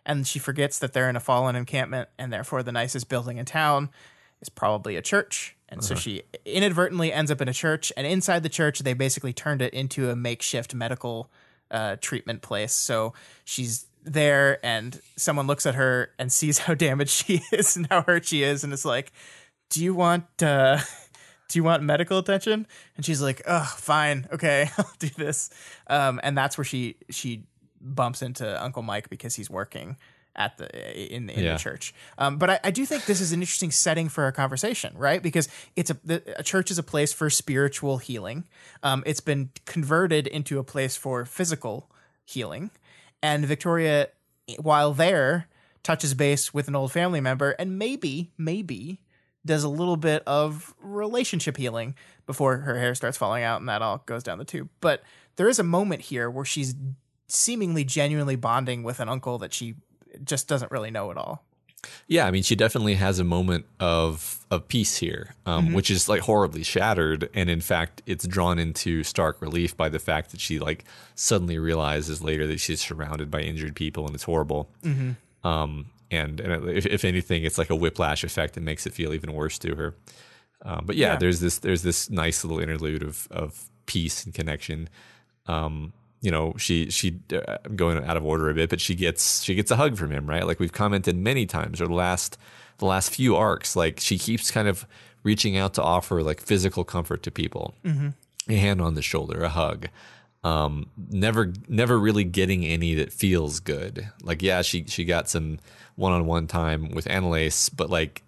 And 0.07 0.27
she 0.27 0.39
forgets 0.39 0.79
that 0.79 0.93
they're 0.93 1.11
in 1.11 1.17
a 1.17 1.21
fallen 1.21 1.55
encampment 1.55 2.09
and 2.19 2.33
therefore 2.33 2.63
the 2.63 2.73
nicest 2.73 3.09
building 3.09 3.37
in 3.37 3.45
town 3.45 3.91
is 4.41 4.49
probably 4.49 4.97
a 4.97 5.03
church. 5.03 5.57
And 5.69 5.85
so 5.85 5.95
she 5.95 6.23
inadvertently 6.47 7.13
ends 7.13 7.31
up 7.31 7.41
in 7.41 7.49
a 7.49 7.53
church. 7.53 7.93
And 7.97 8.07
inside 8.07 8.43
the 8.43 8.49
church, 8.49 8.81
they 8.81 8.95
basically 8.95 9.33
turned 9.33 9.61
it 9.61 9.75
into 9.75 10.11
a 10.11 10.17
makeshift 10.17 10.75
medical 10.75 11.31
uh, 11.71 11.97
treatment 12.01 12.41
place. 12.41 12.73
So 12.73 13.13
she's 13.45 13.87
there, 14.05 14.65
and 14.65 15.01
someone 15.17 15.47
looks 15.47 15.67
at 15.67 15.75
her 15.75 16.11
and 16.19 16.33
sees 16.33 16.59
how 16.59 16.75
damaged 16.75 17.11
she 17.11 17.43
is 17.53 17.77
and 17.77 17.87
how 17.89 18.03
hurt 18.03 18.27
she 18.27 18.43
is, 18.43 18.65
and 18.65 18.73
it's 18.73 18.85
like, 18.85 19.13
"Do 19.71 19.83
you 19.83 19.95
want? 19.95 20.43
Uh, 20.43 20.79
do 21.49 21.59
you 21.59 21.65
want 21.65 21.83
medical 21.83 22.19
attention?" 22.19 22.67
And 22.97 23.05
she's 23.05 23.21
like, 23.21 23.43
"Oh, 23.47 23.75
fine, 23.77 24.27
okay, 24.33 24.71
I'll 24.79 24.91
do 24.99 25.11
this." 25.17 25.51
Um, 25.89 26.21
and 26.23 26.37
that's 26.37 26.57
where 26.57 26.65
she 26.65 26.97
she 27.11 27.45
bumps 27.81 28.23
into 28.23 28.63
Uncle 28.63 28.83
Mike 28.83 29.09
because 29.09 29.35
he's 29.35 29.51
working 29.51 29.97
at 30.39 30.57
the 30.57 31.15
in, 31.15 31.29
in 31.29 31.45
Yeah. 31.45 31.53
the 31.55 31.59
church. 31.59 31.93
Um, 32.17 32.39
but 32.39 32.49
I, 32.49 32.61
I 32.65 32.71
do 32.71 32.87
think 32.87 33.05
this 33.05 33.21
is 33.21 33.33
an 33.33 33.41
interesting 33.43 33.71
setting 33.71 34.09
for 34.09 34.27
a 34.27 34.33
conversation, 34.33 34.97
right? 34.97 35.23
Because 35.23 35.49
it's 35.77 35.91
a 35.91 35.97
the, 36.05 36.23
a 36.39 36.43
church 36.43 36.71
is 36.71 36.79
a 36.79 36.83
place 36.83 37.13
for 37.13 37.29
spiritual 37.29 37.99
healing. 37.99 38.45
Um, 38.83 39.03
it's 39.05 39.21
been 39.21 39.51
converted 39.67 40.27
into 40.27 40.59
a 40.59 40.65
place 40.65 40.97
for 40.97 41.27
physical 41.27 41.91
healing, 42.25 42.71
and 43.23 43.45
Victoria, 43.45 44.09
while 44.59 44.93
there, 44.95 45.49
touches 45.83 46.15
base 46.15 46.55
with 46.55 46.69
an 46.69 46.77
old 46.77 46.93
family 46.93 47.21
member, 47.21 47.51
and 47.59 47.79
maybe 47.79 48.31
maybe 48.39 49.01
does 49.45 49.65
a 49.65 49.69
little 49.69 49.97
bit 49.97 50.23
of 50.27 50.75
relationship 50.81 51.57
healing 51.57 51.95
before 52.27 52.59
her 52.59 52.79
hair 52.79 52.95
starts 52.95 53.17
falling 53.17 53.43
out 53.43 53.61
and 53.61 53.69
that 53.69 53.81
all 53.81 54.03
goes 54.05 54.23
down 54.23 54.37
the 54.37 54.45
tube. 54.45 54.69
But 54.81 55.03
there 55.37 55.49
is 55.49 55.59
a 55.59 55.63
moment 55.65 56.03
here 56.03 56.29
where 56.29 56.45
she's 56.45 56.75
seemingly 57.29 57.83
genuinely 57.85 58.37
bonding 58.37 58.83
with 58.83 59.01
an 59.01 59.09
uncle 59.09 59.39
that 59.39 59.55
she 59.55 59.75
just 60.25 60.49
doesn't 60.49 60.71
really 60.73 60.91
know 60.91 61.11
at 61.11 61.17
all. 61.17 61.45
Yeah, 62.09 62.27
I 62.27 62.33
mean, 62.33 62.43
she 62.43 62.57
definitely 62.57 62.95
has 62.95 63.19
a 63.21 63.25
moment 63.25 63.65
of 63.79 64.45
of 64.51 64.67
peace 64.67 64.97
here, 64.97 65.35
um, 65.47 65.73
which 65.73 65.91
is 65.91 66.09
like 66.09 66.23
horribly 66.23 66.63
shattered, 66.65 67.29
and 67.35 67.49
in 67.49 67.61
fact, 67.61 68.03
it's 68.05 68.27
drawn 68.27 68.59
into 68.59 69.05
stark 69.05 69.41
relief 69.41 69.77
by 69.77 69.89
the 69.89 69.99
fact 70.01 70.31
that 70.33 70.41
she 70.41 70.59
like 70.59 70.85
suddenly 71.15 71.57
realizes 71.59 72.21
later 72.21 72.47
that 72.49 72.59
she's 72.59 72.81
surrounded 72.81 73.31
by 73.31 73.41
injured 73.43 73.77
people, 73.77 74.07
and 74.07 74.15
it's 74.15 74.25
horrible. 74.25 74.69
Um, 75.45 75.87
and 76.11 76.41
and 76.41 76.69
if, 76.69 76.85
if 76.87 77.05
anything, 77.05 77.45
it's 77.45 77.59
like 77.59 77.71
a 77.71 77.77
whiplash 77.77 78.25
effect 78.25 78.55
that 78.55 78.63
makes 78.63 78.87
it 78.87 78.93
feel 78.93 79.13
even 79.15 79.33
worse 79.33 79.59
to 79.61 79.75
her. 79.77 79.95
Um, 80.63 80.83
but 80.85 80.97
yeah, 80.97 81.13
Yeah. 81.13 81.17
there's 81.19 81.39
this 81.41 81.59
there's 81.59 81.83
this 81.83 82.11
nice 82.11 82.43
little 82.45 82.59
interlude 82.59 83.03
of 83.05 83.29
of 83.31 83.69
peace 83.87 84.25
and 84.25 84.35
connection. 84.35 84.89
Um, 85.47 85.93
you 86.21 86.31
know, 86.31 86.55
she 86.57 86.91
she 86.91 87.21
uh, 87.33 87.59
I'm 87.65 87.77
going 87.77 88.05
out 88.05 88.17
of 88.17 88.25
order 88.25 88.51
a 88.51 88.55
bit, 88.55 88.71
but 88.71 88.81
she 88.81 88.95
gets 88.95 89.43
she 89.43 89.55
gets 89.55 89.71
a 89.71 89.77
hug 89.77 89.97
from 89.97 90.11
him, 90.11 90.29
right? 90.29 90.47
Like 90.47 90.59
we've 90.59 90.73
commented 90.73 91.17
many 91.17 91.47
times, 91.47 91.81
or 91.81 91.87
the 91.87 91.95
last 91.95 92.37
the 92.79 92.87
last 92.87 93.15
few 93.15 93.37
arcs, 93.37 93.77
like 93.77 94.01
she 94.01 94.19
keeps 94.19 94.51
kind 94.51 94.69
of 94.69 94.87
reaching 95.23 95.57
out 95.57 95.75
to 95.75 95.83
offer 95.83 96.23
like 96.23 96.41
physical 96.41 96.85
comfort 96.85 97.23
to 97.25 97.31
people, 97.31 97.75
a 98.49 98.57
hand 98.57 98.81
on 98.81 98.95
the 98.95 99.03
shoulder, 99.03 99.43
a 99.43 99.49
hug. 99.49 99.89
Um, 100.45 100.87
never 101.11 101.53
never 101.69 101.99
really 101.99 102.25
getting 102.25 102.65
any 102.65 102.95
that 102.95 103.13
feels 103.13 103.61
good. 103.61 104.09
Like 104.23 104.43
yeah, 104.43 104.63
she 104.63 104.85
she 104.85 105.05
got 105.05 105.29
some 105.29 105.59
one 105.97 106.13
on 106.13 106.27
one 106.27 106.47
time 106.47 106.91
with 106.91 107.09
Annalise, 107.09 107.69
but 107.69 107.91
like 107.91 108.23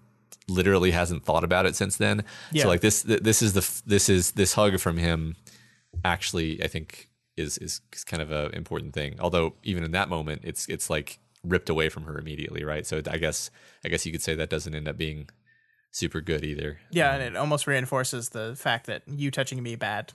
literally 0.49 0.91
hasn't 0.91 1.25
thought 1.25 1.45
about 1.45 1.67
it 1.67 1.77
since 1.77 1.97
then. 1.97 2.25
Yeah. 2.53 2.65
So 2.65 2.69
like 2.69 2.81
this 2.81 3.03
this 3.03 3.43
is 3.43 3.53
the 3.53 3.83
this 3.87 4.09
is 4.09 4.33
this 4.33 4.55
hug 4.55 4.79
from 4.79 4.97
him 4.97 5.37
actually 6.05 6.63
I 6.63 6.67
think 6.67 7.10
is 7.41 7.59
is 7.59 7.81
kind 8.07 8.23
of 8.23 8.31
an 8.31 8.53
important 8.55 8.95
thing. 8.95 9.17
Although 9.21 9.55
even 9.65 9.83
in 9.85 9.91
that 9.93 10.09
moment 10.09 10.43
it's 10.45 10.67
it's 10.69 10.89
like 10.91 11.19
ripped 11.43 11.69
away 11.71 11.89
from 11.89 12.05
her 12.05 12.19
immediately, 12.19 12.63
right? 12.65 12.87
So 12.87 13.01
I 13.11 13.17
guess 13.19 13.51
I 13.85 13.89
guess 13.89 14.07
you 14.07 14.13
could 14.13 14.23
say 14.23 14.35
that 14.37 14.51
doesn't 14.51 14.75
end 14.75 14.87
up 14.87 14.97
being 14.97 15.29
super 15.91 16.21
good 16.21 16.45
either. 16.45 16.79
Yeah, 16.91 17.15
and 17.15 17.23
it 17.23 17.37
almost 17.37 17.67
reinforces 17.67 18.29
the 18.29 18.55
fact 18.57 18.87
that 18.87 19.03
you 19.09 19.31
touching 19.31 19.63
me 19.63 19.75
bad. 19.75 20.13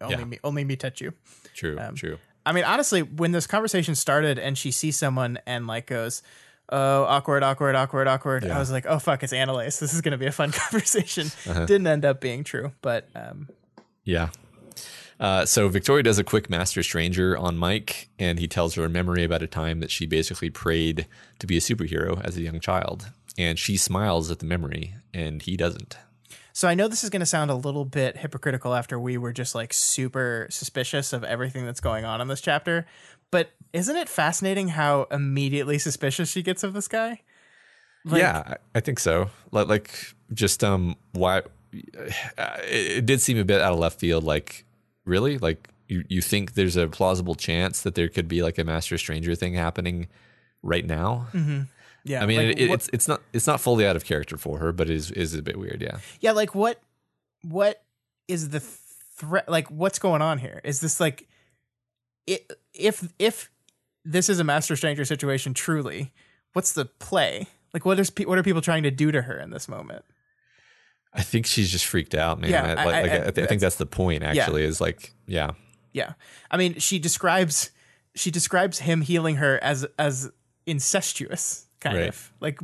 Only 0.00 0.16
Yeah. 0.18 0.24
me 0.24 0.38
only 0.44 0.64
me 0.64 0.76
touch 0.76 1.00
you. 1.00 1.14
True, 1.54 1.78
Um, 1.78 1.94
true. 1.94 2.18
I 2.46 2.52
mean, 2.52 2.64
honestly, 2.64 3.02
when 3.02 3.32
this 3.32 3.46
conversation 3.46 3.94
started 3.94 4.38
and 4.38 4.58
she 4.58 4.70
sees 4.70 4.96
someone 4.96 5.38
and 5.46 5.66
like 5.66 5.86
goes, 5.86 6.22
"Oh, 6.68 7.04
awkward, 7.04 7.42
awkward, 7.42 7.74
awkward, 7.74 8.06
awkward," 8.06 8.44
I 8.44 8.58
was 8.58 8.70
like, 8.70 8.84
"Oh 8.86 8.98
fuck, 8.98 9.22
it's 9.22 9.32
Annalise. 9.32 9.78
This 9.80 9.94
is 9.94 10.00
going 10.02 10.12
to 10.12 10.18
be 10.18 10.26
a 10.26 10.32
fun 10.32 10.52
conversation." 10.62 11.28
Uh-huh. 11.48 11.64
Didn't 11.66 11.86
end 11.86 12.04
up 12.04 12.20
being 12.20 12.44
true, 12.44 12.72
but 12.82 13.08
um, 13.14 13.48
Yeah. 14.04 14.28
Uh, 15.20 15.46
so 15.46 15.68
Victoria 15.68 16.02
does 16.02 16.18
a 16.18 16.24
quick 16.24 16.50
master 16.50 16.82
stranger 16.82 17.36
on 17.36 17.56
Mike, 17.56 18.08
and 18.18 18.38
he 18.38 18.48
tells 18.48 18.74
her 18.74 18.84
a 18.84 18.88
memory 18.88 19.24
about 19.24 19.42
a 19.42 19.46
time 19.46 19.80
that 19.80 19.90
she 19.90 20.06
basically 20.06 20.50
prayed 20.50 21.06
to 21.38 21.46
be 21.46 21.56
a 21.56 21.60
superhero 21.60 22.22
as 22.24 22.36
a 22.36 22.42
young 22.42 22.60
child, 22.60 23.10
and 23.38 23.58
she 23.58 23.76
smiles 23.76 24.30
at 24.30 24.40
the 24.40 24.46
memory, 24.46 24.94
and 25.12 25.42
he 25.42 25.56
doesn't. 25.56 25.96
So 26.52 26.68
I 26.68 26.74
know 26.74 26.86
this 26.86 27.02
is 27.02 27.10
going 27.10 27.20
to 27.20 27.26
sound 27.26 27.50
a 27.50 27.54
little 27.56 27.84
bit 27.84 28.16
hypocritical 28.16 28.74
after 28.74 28.98
we 28.98 29.18
were 29.18 29.32
just 29.32 29.56
like 29.56 29.72
super 29.72 30.46
suspicious 30.50 31.12
of 31.12 31.24
everything 31.24 31.66
that's 31.66 31.80
going 31.80 32.04
on 32.04 32.20
in 32.20 32.28
this 32.28 32.40
chapter, 32.40 32.86
but 33.32 33.50
isn't 33.72 33.96
it 33.96 34.08
fascinating 34.08 34.68
how 34.68 35.08
immediately 35.10 35.78
suspicious 35.78 36.30
she 36.30 36.42
gets 36.42 36.62
of 36.62 36.72
this 36.72 36.86
guy? 36.86 37.22
Like, 38.04 38.20
yeah, 38.20 38.54
I, 38.74 38.80
think 38.80 39.00
so. 39.00 39.30
Like, 39.50 39.66
like 39.66 40.14
just 40.32 40.62
um, 40.62 40.94
why? 41.12 41.38
Uh, 41.38 42.58
it, 42.62 42.98
it 42.98 43.06
did 43.06 43.20
seem 43.20 43.38
a 43.38 43.44
bit 43.44 43.60
out 43.60 43.72
of 43.72 43.78
left 43.78 43.98
field. 43.98 44.22
Like, 44.22 44.63
really, 45.04 45.38
like 45.38 45.68
you 45.88 46.04
you 46.08 46.20
think 46.22 46.54
there's 46.54 46.76
a 46.76 46.88
plausible 46.88 47.34
chance 47.34 47.82
that 47.82 47.94
there 47.94 48.08
could 48.08 48.28
be 48.28 48.42
like 48.42 48.58
a 48.58 48.64
master 48.64 48.96
stranger 48.98 49.34
thing 49.34 49.54
happening 49.54 50.08
right 50.62 50.86
now? 50.86 51.28
Mm-hmm. 51.32 51.62
Yeah, 52.06 52.22
I 52.22 52.26
mean, 52.26 52.48
like, 52.48 52.58
it, 52.58 52.68
what- 52.68 52.74
it's 52.74 52.90
it's 52.92 53.08
not 53.08 53.22
it's 53.32 53.46
not 53.46 53.60
fully 53.60 53.86
out 53.86 53.96
of 53.96 54.04
character 54.04 54.36
for 54.36 54.58
her, 54.58 54.72
but 54.72 54.90
it 54.90 54.96
is 54.96 55.10
is 55.10 55.34
a 55.34 55.42
bit 55.42 55.58
weird. 55.58 55.80
Yeah. 55.82 55.98
yeah, 56.20 56.32
like 56.32 56.54
what 56.54 56.80
what 57.42 57.82
is 58.28 58.50
the 58.50 58.60
threat? 58.60 59.48
Like 59.48 59.70
what's 59.70 59.98
going 59.98 60.22
on 60.22 60.38
here? 60.38 60.60
Is 60.64 60.80
this 60.80 61.00
like 61.00 61.28
it, 62.26 62.50
if 62.74 63.08
if 63.18 63.50
this 64.04 64.28
is 64.28 64.38
a 64.38 64.44
master 64.44 64.76
stranger 64.76 65.04
situation 65.04 65.54
truly? 65.54 66.12
What's 66.52 66.72
the 66.72 66.84
play? 66.84 67.46
Like 67.72 67.84
what 67.84 67.98
is 67.98 68.12
what 68.26 68.38
are 68.38 68.42
people 68.42 68.62
trying 68.62 68.82
to 68.84 68.90
do 68.90 69.10
to 69.10 69.22
her 69.22 69.38
in 69.38 69.50
this 69.50 69.66
moment? 69.68 70.04
I 71.14 71.22
think 71.22 71.46
she's 71.46 71.70
just 71.70 71.86
freaked 71.86 72.14
out, 72.14 72.40
man. 72.40 72.50
Yeah, 72.50 72.64
I, 72.64 72.70
I- 72.70 72.84
like, 72.84 72.94
I- 73.12 73.42
I, 73.42 73.46
think 73.46 73.60
that's 73.60 73.76
the 73.76 73.86
point. 73.86 74.22
Actually, 74.24 74.64
is 74.64 74.80
like, 74.80 75.12
yeah, 75.26 75.52
Yeah. 75.92 76.14
I 76.50 76.56
mean, 76.56 76.78
she 76.78 76.98
describes 76.98 77.70
she 78.16 78.30
describes 78.30 78.78
him 78.80 79.00
healing 79.00 79.36
her 79.36 79.58
as 79.62 79.86
as 79.98 80.30
incestuous 80.78 81.66
kind 81.80 81.96
Right. 81.96 82.08
of. 82.08 82.32
Like 82.40 82.58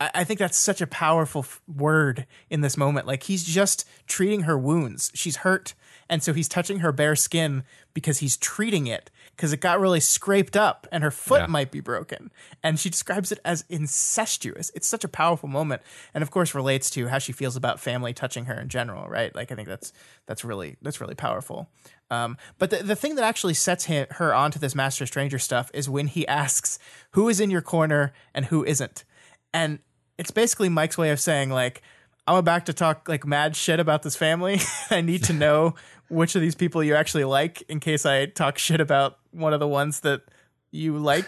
I, 0.00 0.10
I 0.16 0.24
think 0.24 0.38
that's 0.38 0.56
such 0.58 0.80
a 0.80 0.86
powerful 0.86 1.40
f- 1.42 1.60
word 1.68 2.26
in 2.50 2.60
this 2.60 2.76
moment. 2.76 3.06
Like 3.06 3.24
he's 3.24 3.44
just 3.44 3.86
treating 4.06 4.42
her 4.42 4.58
wounds. 4.58 5.10
She's 5.14 5.36
hurt 5.36 5.74
and 6.08 6.22
so 6.22 6.32
he's 6.32 6.48
touching 6.48 6.80
her 6.80 6.92
bare 6.92 7.16
skin 7.16 7.64
because 7.94 8.18
he's 8.18 8.36
treating 8.36 8.86
it 8.86 9.10
because 9.36 9.52
it 9.52 9.60
got 9.60 9.78
really 9.78 10.00
scraped 10.00 10.56
up 10.56 10.86
and 10.90 11.04
her 11.04 11.10
foot 11.10 11.42
Yeah. 11.42 11.46
might 11.46 11.70
be 11.70 11.80
broken. 11.80 12.30
And 12.62 12.80
she 12.80 12.88
describes 12.88 13.30
it 13.30 13.38
as 13.44 13.64
incestuous. 13.68 14.70
It's 14.74 14.86
such 14.88 15.04
a 15.04 15.08
powerful 15.08 15.48
moment 15.48 15.82
and 16.14 16.22
of 16.22 16.30
course 16.30 16.54
relates 16.54 16.88
to 16.90 17.08
how 17.08 17.18
she 17.18 17.32
feels 17.32 17.54
about 17.56 17.78
family 17.80 18.12
touching 18.14 18.46
her 18.46 18.58
in 18.58 18.68
general, 18.68 19.08
right? 19.08 19.34
Like 19.34 19.52
I 19.52 19.54
think 19.54 19.68
that's 19.68 19.92
that's 20.26 20.44
really 20.44 20.76
that's 20.82 21.00
really 21.00 21.14
powerful. 21.14 21.68
Um, 22.10 22.36
but 22.58 22.70
the, 22.70 22.82
the 22.82 22.96
thing 22.96 23.16
that 23.16 23.24
actually 23.24 23.54
sets 23.54 23.84
him, 23.86 24.06
her 24.12 24.32
onto 24.34 24.58
this 24.58 24.74
Master 24.74 25.06
Stranger 25.06 25.38
stuff 25.38 25.70
is 25.74 25.88
when 25.90 26.06
he 26.06 26.26
asks 26.28 26.78
who 27.10 27.28
is 27.28 27.40
in 27.40 27.50
your 27.50 27.62
corner 27.62 28.12
and 28.34 28.46
who 28.46 28.64
isn't. 28.64 29.04
And 29.52 29.80
it's 30.16 30.30
basically 30.30 30.68
Mike's 30.68 30.96
way 30.96 31.10
of 31.10 31.18
saying, 31.20 31.50
like, 31.50 31.82
I'm 32.26 32.36
about 32.36 32.66
to 32.66 32.72
talk 32.72 33.08
like 33.08 33.24
mad 33.26 33.54
shit 33.56 33.78
about 33.80 34.02
this 34.02 34.16
family. 34.16 34.60
I 34.90 35.00
need 35.00 35.24
to 35.24 35.32
know 35.44 35.74
which 36.08 36.34
of 36.34 36.40
these 36.40 36.54
people 36.54 36.82
you 36.82 36.94
actually 36.94 37.24
like 37.24 37.62
in 37.68 37.80
case 37.80 38.04
I 38.06 38.26
talk 38.26 38.58
shit 38.58 38.80
about 38.80 39.18
one 39.32 39.52
of 39.52 39.60
the 39.60 39.68
ones 39.68 40.00
that 40.00 40.22
you 40.70 40.96
like. 40.98 41.26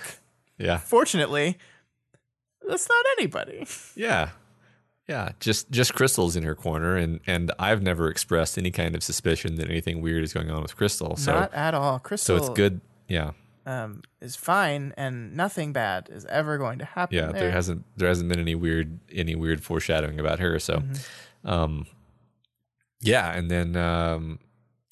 yeah, 0.58 0.76
Fortunately, 0.78 1.56
that's 2.68 2.88
not 2.88 3.04
anybody. 3.18 3.66
yeah, 3.94 4.30
yeah. 5.08 5.30
Just 5.40 5.70
just 5.70 5.94
Crystal's 5.94 6.36
in 6.36 6.42
her 6.42 6.54
corner, 6.54 6.96
and 6.96 7.20
and 7.26 7.50
I've 7.58 7.82
never 7.82 8.10
expressed 8.10 8.58
any 8.58 8.70
kind 8.70 8.94
of 8.94 9.02
suspicion 9.02 9.54
that 9.56 9.70
anything 9.70 10.00
weird 10.02 10.22
is 10.24 10.32
going 10.32 10.50
on 10.50 10.62
with 10.62 10.76
Crystal. 10.76 11.16
So 11.16 11.32
not 11.32 11.54
at 11.54 11.74
all. 11.74 11.98
Crystal. 11.98 12.36
So 12.38 12.44
it's 12.44 12.54
good. 12.54 12.80
Yeah, 13.08 13.30
Um, 13.69 14.01
is 14.23 14.35
fine, 14.35 14.95
and 14.97 15.36
nothing 15.36 15.73
bad 15.74 16.09
is 16.11 16.24
ever 16.24 16.57
going 16.57 16.78
to 16.78 16.86
happen. 16.86 17.16
yeah. 17.19 17.27
there. 17.32 17.40
There 17.43 17.51
hasn't 17.51 17.85
there 17.99 18.09
hasn't 18.09 18.28
been 18.31 18.40
any 18.40 18.55
weird 18.55 18.99
any 19.12 19.35
weird 19.35 19.62
foreshadowing 19.62 20.19
about 20.19 20.39
her. 20.40 20.59
So, 20.59 20.78
Mm-hmm. 20.78 21.49
um, 21.49 21.86
yeah, 23.01 23.32
and 23.36 23.51
then 23.51 23.77
um, 23.77 24.39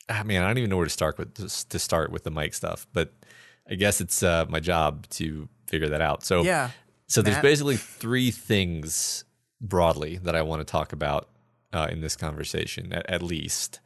I 0.09 0.23
mean, 0.23 0.43
I 0.43 0.47
don't 0.47 0.59
even 0.59 0.69
know 0.71 0.77
where 0.77 0.85
to 0.87 0.91
start 0.91 1.17
with 1.19 1.35
to 1.71 1.79
start 1.79 2.11
with 2.13 2.25
the 2.25 2.31
Mike 2.31 2.55
stuff, 2.55 2.87
but 2.93 3.13
I 3.69 3.75
guess 3.77 4.01
it's 4.01 4.23
uh, 4.23 4.45
my 4.49 4.61
job 4.61 5.09
to 5.11 5.49
figure 5.67 5.89
that 5.89 6.01
out. 6.03 6.23
So 6.23 6.43
yeah. 6.43 6.71
So 7.09 7.23
there's 7.23 7.39
basically 7.39 7.77
three 7.77 8.31
things 8.33 9.25
broadly 9.61 10.19
that 10.19 10.35
I 10.37 10.43
want 10.43 10.61
to 10.61 10.65
talk 10.71 10.93
about 10.93 11.29
uh, 11.73 11.87
in 11.91 12.01
this 12.01 12.17
conversation, 12.17 12.93
at, 12.93 13.09
at 13.09 13.23
least. 13.23 13.81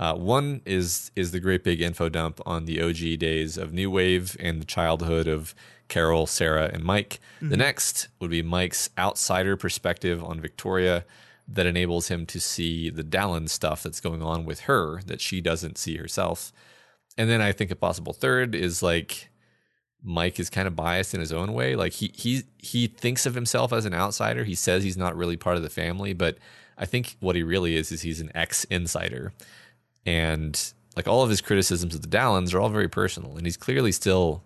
Uh, 0.00 0.14
one 0.14 0.62
is 0.64 1.10
is 1.14 1.30
the 1.30 1.38
great 1.38 1.62
big 1.62 1.82
info 1.82 2.08
dump 2.08 2.40
on 2.46 2.64
the 2.64 2.80
OG 2.80 3.18
days 3.18 3.58
of 3.58 3.74
New 3.74 3.90
Wave 3.90 4.34
and 4.40 4.58
the 4.58 4.64
childhood 4.64 5.28
of 5.28 5.54
Carol, 5.88 6.26
Sarah, 6.26 6.70
and 6.72 6.82
Mike. 6.82 7.20
The 7.50 7.56
next 7.58 8.08
would 8.18 8.30
be 8.30 8.40
Mike's 8.40 8.88
outsider 8.96 9.58
perspective 9.58 10.24
on 10.24 10.40
Victoria 10.40 11.04
that 11.46 11.66
enables 11.66 12.08
him 12.08 12.24
to 12.26 12.40
see 12.40 12.88
the 12.88 13.02
Dallon 13.02 13.46
stuff 13.46 13.82
that's 13.82 14.00
going 14.00 14.22
on 14.22 14.46
with 14.46 14.60
her 14.60 15.02
that 15.02 15.20
she 15.20 15.42
doesn't 15.42 15.76
see 15.76 15.98
herself. 15.98 16.50
And 17.18 17.28
then 17.28 17.42
I 17.42 17.52
think 17.52 17.70
a 17.70 17.76
possible 17.76 18.14
third 18.14 18.54
is 18.54 18.82
like 18.82 19.28
Mike 20.02 20.40
is 20.40 20.48
kind 20.48 20.66
of 20.66 20.74
biased 20.74 21.12
in 21.12 21.20
his 21.20 21.32
own 21.32 21.52
way. 21.52 21.76
Like 21.76 21.92
he 21.92 22.10
he 22.14 22.44
he 22.56 22.86
thinks 22.86 23.26
of 23.26 23.34
himself 23.34 23.70
as 23.70 23.84
an 23.84 23.92
outsider. 23.92 24.44
He 24.44 24.54
says 24.54 24.82
he's 24.82 24.96
not 24.96 25.14
really 25.14 25.36
part 25.36 25.58
of 25.58 25.62
the 25.62 25.68
family, 25.68 26.14
but 26.14 26.38
I 26.78 26.86
think 26.86 27.18
what 27.20 27.36
he 27.36 27.42
really 27.42 27.76
is 27.76 27.92
is 27.92 28.00
he's 28.00 28.22
an 28.22 28.32
ex 28.34 28.64
insider. 28.64 29.34
And 30.06 30.72
like 30.96 31.06
all 31.08 31.22
of 31.22 31.30
his 31.30 31.40
criticisms 31.40 31.94
of 31.94 32.02
the 32.02 32.08
Dallons 32.08 32.52
are 32.54 32.60
all 32.60 32.68
very 32.68 32.88
personal, 32.88 33.36
and 33.36 33.46
he's 33.46 33.56
clearly 33.56 33.92
still, 33.92 34.42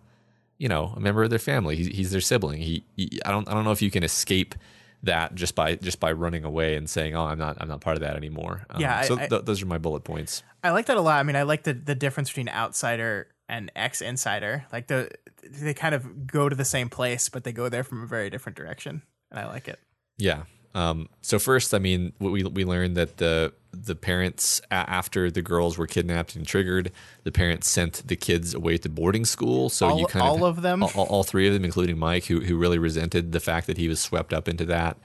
you 0.59 0.69
know, 0.69 0.93
a 0.97 1.01
member 1.01 1.23
of 1.23 1.31
their 1.31 1.39
family. 1.39 1.77
He, 1.77 1.85
he's 1.91 2.11
their 2.11 2.21
sibling. 2.21 2.61
He, 2.61 2.85
he 2.97 3.21
I 3.25 3.31
don't 3.31 3.49
I 3.49 3.55
don't 3.55 3.65
know 3.65 3.73
if 3.73 3.83
you 3.83 3.91
can 3.91 4.03
escape 4.03 4.55
that 5.03 5.35
just 5.35 5.55
by 5.55 5.77
just 5.77 6.01
by 6.01 6.13
running 6.13 6.45
away 6.45 6.77
and 6.77 6.89
saying, 6.89 7.15
"Oh, 7.15 7.25
I'm 7.25 7.39
not 7.39 7.57
I'm 7.61 7.69
not 7.69 7.81
part 7.81 7.97
of 7.97 8.01
that 8.01 8.17
anymore." 8.17 8.67
Um, 8.71 8.81
Yeah, 8.81 8.99
I- 8.99 9.05
so 9.05 9.19
I- 9.19 9.27
those 9.29 9.63
are 9.63 9.67
my 9.67 9.79
bullet 9.79 10.05
points. 10.05 10.43
I 10.63 10.71
like 10.71 10.87
that 10.87 10.97
a 10.97 11.01
lot. 11.01 11.19
I 11.21 11.23
mean, 11.23 11.37
I 11.37 11.43
like 11.43 11.63
the 11.65 11.75
the 11.75 11.95
difference 11.95 12.31
between 12.31 12.49
outsider 12.49 13.29
and 13.49 13.71
ex 13.77 14.01
insider. 14.03 14.65
Like 14.73 14.87
the 14.89 15.11
they 15.49 15.75
kind 15.75 15.95
of 15.95 16.27
go 16.27 16.49
to 16.49 16.57
the 16.57 16.65
same 16.65 16.89
place, 16.89 17.29
but 17.29 17.45
they 17.45 17.53
go 17.53 17.69
there 17.69 17.85
from 17.85 18.03
a 18.03 18.07
very 18.07 18.31
different 18.31 18.57
direction, 18.57 19.03
and 19.31 19.39
I 19.41 19.47
like 19.47 19.69
it. 19.69 19.79
Yeah. 20.19 20.45
Um, 20.75 21.09
so 21.23 21.39
first, 21.39 21.73
I 21.73 21.79
mean, 21.79 22.13
we 22.19 22.43
we 22.43 22.65
learned 22.65 22.97
that 22.97 23.19
the 23.19 23.53
the 23.73 23.95
parents 23.95 24.61
after 24.71 25.31
the 25.31 25.43
girls 25.43 25.77
were 25.79 25.87
kidnapped 25.87 26.37
and 26.37 26.47
triggered, 26.47 26.91
the 27.25 27.33
parents 27.33 27.69
sent 27.69 28.07
the 28.07 28.17
kids 28.17 28.55
away 28.55 28.79
to 28.79 28.89
boarding 28.89 29.25
school. 29.25 29.69
So 29.69 29.89
All- 29.91 29.99
you 30.01 30.07
kind 30.07 30.25
all 30.25 30.45
of 30.45 30.63
them? 30.63 30.83
all, 30.83 30.91
all- 30.95 31.07
all 31.07 31.23
three 31.25 31.47
of 31.47 31.55
them, 31.55 31.65
including 31.65 31.99
Mike, 31.99 32.25
who 32.27 32.41
who 32.41 32.57
really 32.57 32.79
resented 32.79 33.33
the 33.33 33.41
fact 33.41 33.67
that 33.69 33.77
he 33.79 33.89
was 33.89 34.01
swept 34.01 34.33
up 34.33 34.49
into 34.49 34.65
that. 34.67 34.97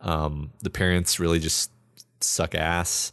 Um, 0.00 0.50
the 0.62 0.70
parents 0.70 1.18
really 1.18 1.40
just 1.40 1.72
suck 2.20 2.54
ass, 2.54 3.12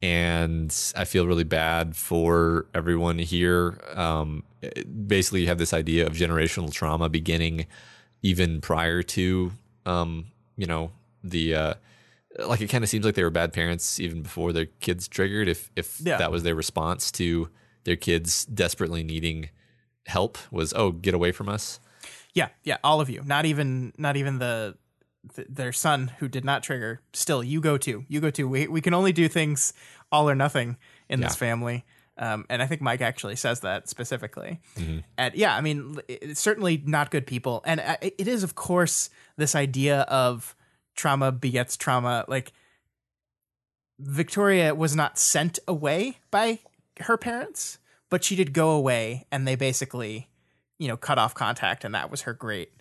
and 0.00 0.74
I 0.96 1.04
feel 1.04 1.26
really 1.26 1.44
bad 1.44 1.96
for 1.96 2.66
everyone 2.74 3.18
here. 3.18 3.78
Um, 3.94 4.44
basically, 5.06 5.42
you 5.42 5.46
have 5.48 5.58
this 5.58 5.72
idea 5.72 6.06
of 6.06 6.12
generational 6.12 6.72
trauma 6.72 7.08
beginning 7.08 7.66
even 8.22 8.60
prior 8.60 9.02
to 9.02 9.52
um, 9.86 10.26
you 10.56 10.66
know 10.66 10.92
the 11.22 11.54
uh, 11.54 11.74
like 12.46 12.60
it 12.60 12.68
kind 12.68 12.82
of 12.84 12.90
seems 12.90 13.04
like 13.04 13.14
they 13.14 13.22
were 13.24 13.30
bad 13.30 13.52
parents 13.52 14.00
even 14.00 14.22
before 14.22 14.52
their 14.52 14.66
kids 14.66 15.08
triggered. 15.08 15.48
If 15.48 15.70
if 15.76 16.00
Yeah. 16.00 16.18
that 16.18 16.30
was 16.30 16.42
their 16.42 16.54
response 16.54 17.10
to 17.12 17.48
their 17.84 17.96
kids 17.96 18.44
desperately 18.46 19.02
needing 19.02 19.50
help 20.06 20.38
was 20.50 20.72
oh 20.74 20.92
get 20.92 21.14
away 21.14 21.32
from 21.32 21.48
us. 21.48 21.80
Yeah, 22.34 22.48
yeah, 22.64 22.78
all 22.82 23.00
of 23.00 23.10
you. 23.10 23.22
Not 23.24 23.44
even 23.44 23.92
not 23.98 24.16
even 24.16 24.38
the, 24.38 24.76
th 25.36 25.46
their 25.50 25.72
son 25.72 26.10
who 26.18 26.28
did 26.28 26.44
not 26.44 26.62
trigger. 26.62 27.00
Still, 27.12 27.44
you 27.44 27.60
go 27.60 27.76
too. 27.76 28.04
You 28.08 28.20
go 28.20 28.30
too. 28.30 28.48
We 28.48 28.66
we 28.68 28.80
can 28.80 28.94
only 28.94 29.12
do 29.12 29.28
things 29.28 29.72
all 30.10 30.28
or 30.28 30.34
nothing 30.34 30.76
in 31.08 31.20
this 31.20 31.36
family. 31.36 31.84
Um, 32.18 32.44
and 32.50 32.62
I 32.62 32.66
think 32.66 32.82
Mike 32.82 33.00
actually 33.00 33.36
says 33.36 33.60
that 33.60 33.88
specifically. 33.88 34.60
Mm-hmm. 34.76 34.98
And 35.16 35.34
yeah, 35.34 35.56
I 35.56 35.60
mean, 35.60 35.98
it's 36.08 36.40
certainly 36.40 36.82
not 36.84 37.10
good 37.10 37.26
people. 37.26 37.62
And 37.64 37.80
uh, 37.80 37.96
it 38.00 38.28
is, 38.28 38.42
of 38.42 38.54
course, 38.54 39.08
this 39.36 39.54
idea 39.54 40.00
of 40.02 40.54
trauma 40.94 41.32
begets 41.32 41.76
trauma. 41.76 42.24
Like 42.28 42.52
Victoria 43.98 44.74
was 44.74 44.96
not 44.96 45.18
sent 45.18 45.58
away 45.68 46.18
by 46.30 46.60
her 47.00 47.16
parents, 47.16 47.78
but 48.10 48.24
she 48.24 48.36
did 48.36 48.52
go 48.52 48.70
away, 48.70 49.26
and 49.30 49.46
they 49.46 49.54
basically, 49.54 50.28
you 50.78 50.88
know, 50.88 50.96
cut 50.96 51.18
off 51.18 51.34
contact, 51.34 51.84
and 51.84 51.94
that 51.94 52.10
was 52.10 52.22
her 52.22 52.32
great 52.32 52.72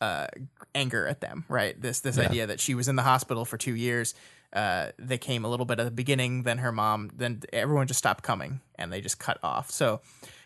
uh, 0.00 0.26
anger 0.74 1.06
at 1.06 1.20
them. 1.20 1.44
Right? 1.48 1.80
This 1.80 2.00
this 2.00 2.18
idea 2.18 2.46
that 2.46 2.60
she 2.60 2.74
was 2.74 2.88
in 2.88 2.96
the 2.96 3.02
hospital 3.02 3.44
for 3.44 3.56
two 3.56 3.74
years. 3.74 4.14
Uh, 4.52 4.92
they 4.98 5.18
came 5.18 5.44
a 5.44 5.48
little 5.48 5.66
bit 5.66 5.78
at 5.80 5.84
the 5.84 5.90
beginning, 5.90 6.44
then 6.44 6.58
her 6.58 6.72
mom, 6.72 7.10
then 7.14 7.42
everyone 7.52 7.86
just 7.86 7.98
stopped 7.98 8.22
coming, 8.22 8.60
and 8.76 8.92
they 8.92 9.00
just 9.00 9.18
cut 9.18 9.38
off. 9.42 9.70
So 9.70 10.00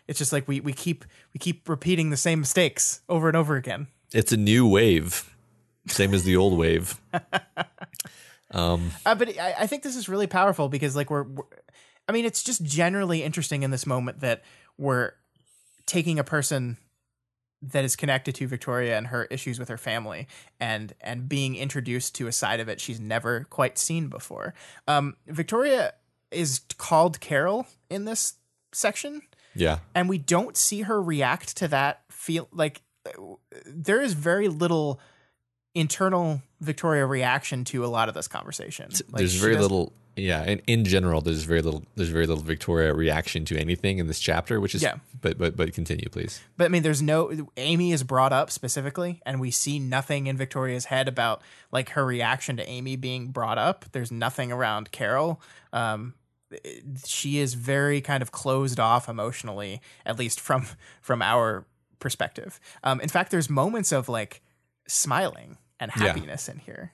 it's 0.07 0.17
just 0.17 0.33
like 0.33 0.47
we 0.47 0.59
we 0.59 0.73
keep 0.73 1.05
we 1.33 1.37
keep 1.39 1.69
repeating 1.69 2.09
the 2.09 2.17
same 2.17 2.39
mistakes 2.39 3.01
over 3.07 3.27
and 3.27 3.37
over 3.37 3.55
again. 3.55 3.87
It's 4.11 4.31
a 4.31 4.37
new 4.37 4.67
wave, 4.67 5.30
same 5.87 6.13
as 6.13 6.23
the 6.23 6.35
old 6.37 6.57
wave. 6.57 6.99
Um, 8.53 8.91
Uh, 9.05 9.15
but 9.15 9.39
I, 9.39 9.55
I 9.59 9.67
think 9.67 9.81
this 9.83 9.95
is 9.95 10.09
really 10.09 10.27
powerful 10.27 10.67
because, 10.67 10.93
like, 10.95 11.09
we're, 11.09 11.23
we're, 11.23 11.43
I 12.07 12.11
mean, 12.11 12.25
it's 12.25 12.43
just 12.43 12.61
generally 12.63 13.23
interesting 13.23 13.63
in 13.63 13.71
this 13.71 13.85
moment 13.85 14.19
that 14.19 14.43
we're 14.77 15.13
taking 15.85 16.19
a 16.19 16.23
person 16.25 16.75
that 17.61 17.85
is 17.85 17.95
connected 17.95 18.35
to 18.35 18.47
Victoria 18.47 18.97
and 18.97 19.07
her 19.07 19.23
issues 19.25 19.57
with 19.59 19.69
her 19.69 19.77
family 19.77 20.27
and 20.59 20.93
and 20.99 21.29
being 21.29 21.55
introduced 21.55 22.15
to 22.15 22.25
a 22.27 22.31
side 22.31 22.59
of 22.59 22.67
it 22.67 22.81
she's 22.81 22.99
never 22.99 23.45
quite 23.49 23.77
seen 23.77 24.07
before. 24.07 24.53
Um, 24.87 25.15
Victoria 25.27 25.93
is 26.31 26.61
called 26.77 27.19
Carol 27.19 27.67
in 27.89 28.05
this 28.05 28.33
section 28.73 29.21
Yeah. 29.53 29.79
and 29.93 30.09
we 30.09 30.17
don't 30.17 30.57
see 30.57 30.81
her 30.81 30.99
react 31.01 31.55
to 31.57 31.67
that 31.67 32.01
feel 32.09 32.47
like 32.51 32.81
there 33.65 34.01
is 34.01 34.13
very 34.13 34.47
little 34.47 34.99
internal 35.73 36.41
Victoria 36.59 37.05
reaction 37.05 37.63
to 37.65 37.85
a 37.85 37.87
lot 37.87 38.09
of 38.09 38.15
this 38.15 38.27
conversation. 38.27 38.89
Like, 39.09 39.19
there's 39.19 39.35
very 39.35 39.55
little 39.57 39.93
yeah 40.17 40.43
and 40.45 40.61
in 40.67 40.83
general 40.83 41.21
there's 41.21 41.43
very 41.43 41.61
little 41.61 41.85
there's 41.95 42.09
very 42.09 42.27
little 42.27 42.43
victoria 42.43 42.93
reaction 42.93 43.45
to 43.45 43.57
anything 43.57 43.97
in 43.97 44.07
this 44.07 44.19
chapter 44.19 44.59
which 44.59 44.75
is 44.75 44.83
Yeah. 44.83 44.95
but 45.21 45.37
but 45.37 45.55
but 45.55 45.73
continue 45.73 46.09
please 46.09 46.41
But 46.57 46.65
I 46.65 46.67
mean, 46.67 46.83
there's 46.83 47.01
no 47.01 47.47
Amy 47.55 47.93
is 47.93 48.03
brought 48.03 48.33
up 48.33 48.51
specifically, 48.51 49.21
and 49.25 49.39
we 49.39 49.51
see 49.51 49.79
nothing 49.79 50.27
in 50.27 50.35
Victoria's 50.35 50.85
head 50.85 51.07
about 51.07 51.41
like 51.71 51.91
her 51.91 52.05
reaction 52.05 52.57
to 52.57 52.67
Amy 52.67 52.97
being 52.97 53.29
brought 53.29 53.57
up. 53.57 53.85
There's 53.93 54.11
nothing 54.11 54.51
around 54.51 54.91
Carol. 54.91 55.41
Um, 55.71 56.15
she 57.05 57.37
is 57.39 57.53
very 57.53 58.01
kind 58.01 58.21
of 58.21 58.33
closed 58.33 58.79
off 58.81 59.07
emotionally, 59.07 59.79
at 60.05 60.19
least 60.19 60.41
from 60.41 60.67
from 61.01 61.21
our 61.21 61.65
perspective. 61.99 62.59
Um, 62.83 62.99
in 62.99 63.07
fact, 63.07 63.31
there's 63.31 63.49
moments 63.49 63.93
of 63.93 64.09
like 64.09 64.41
smiling 64.91 65.57
and 65.79 65.91
Yeah. 65.95 66.03
happiness 66.07 66.47
in 66.49 66.59
here. 66.59 66.93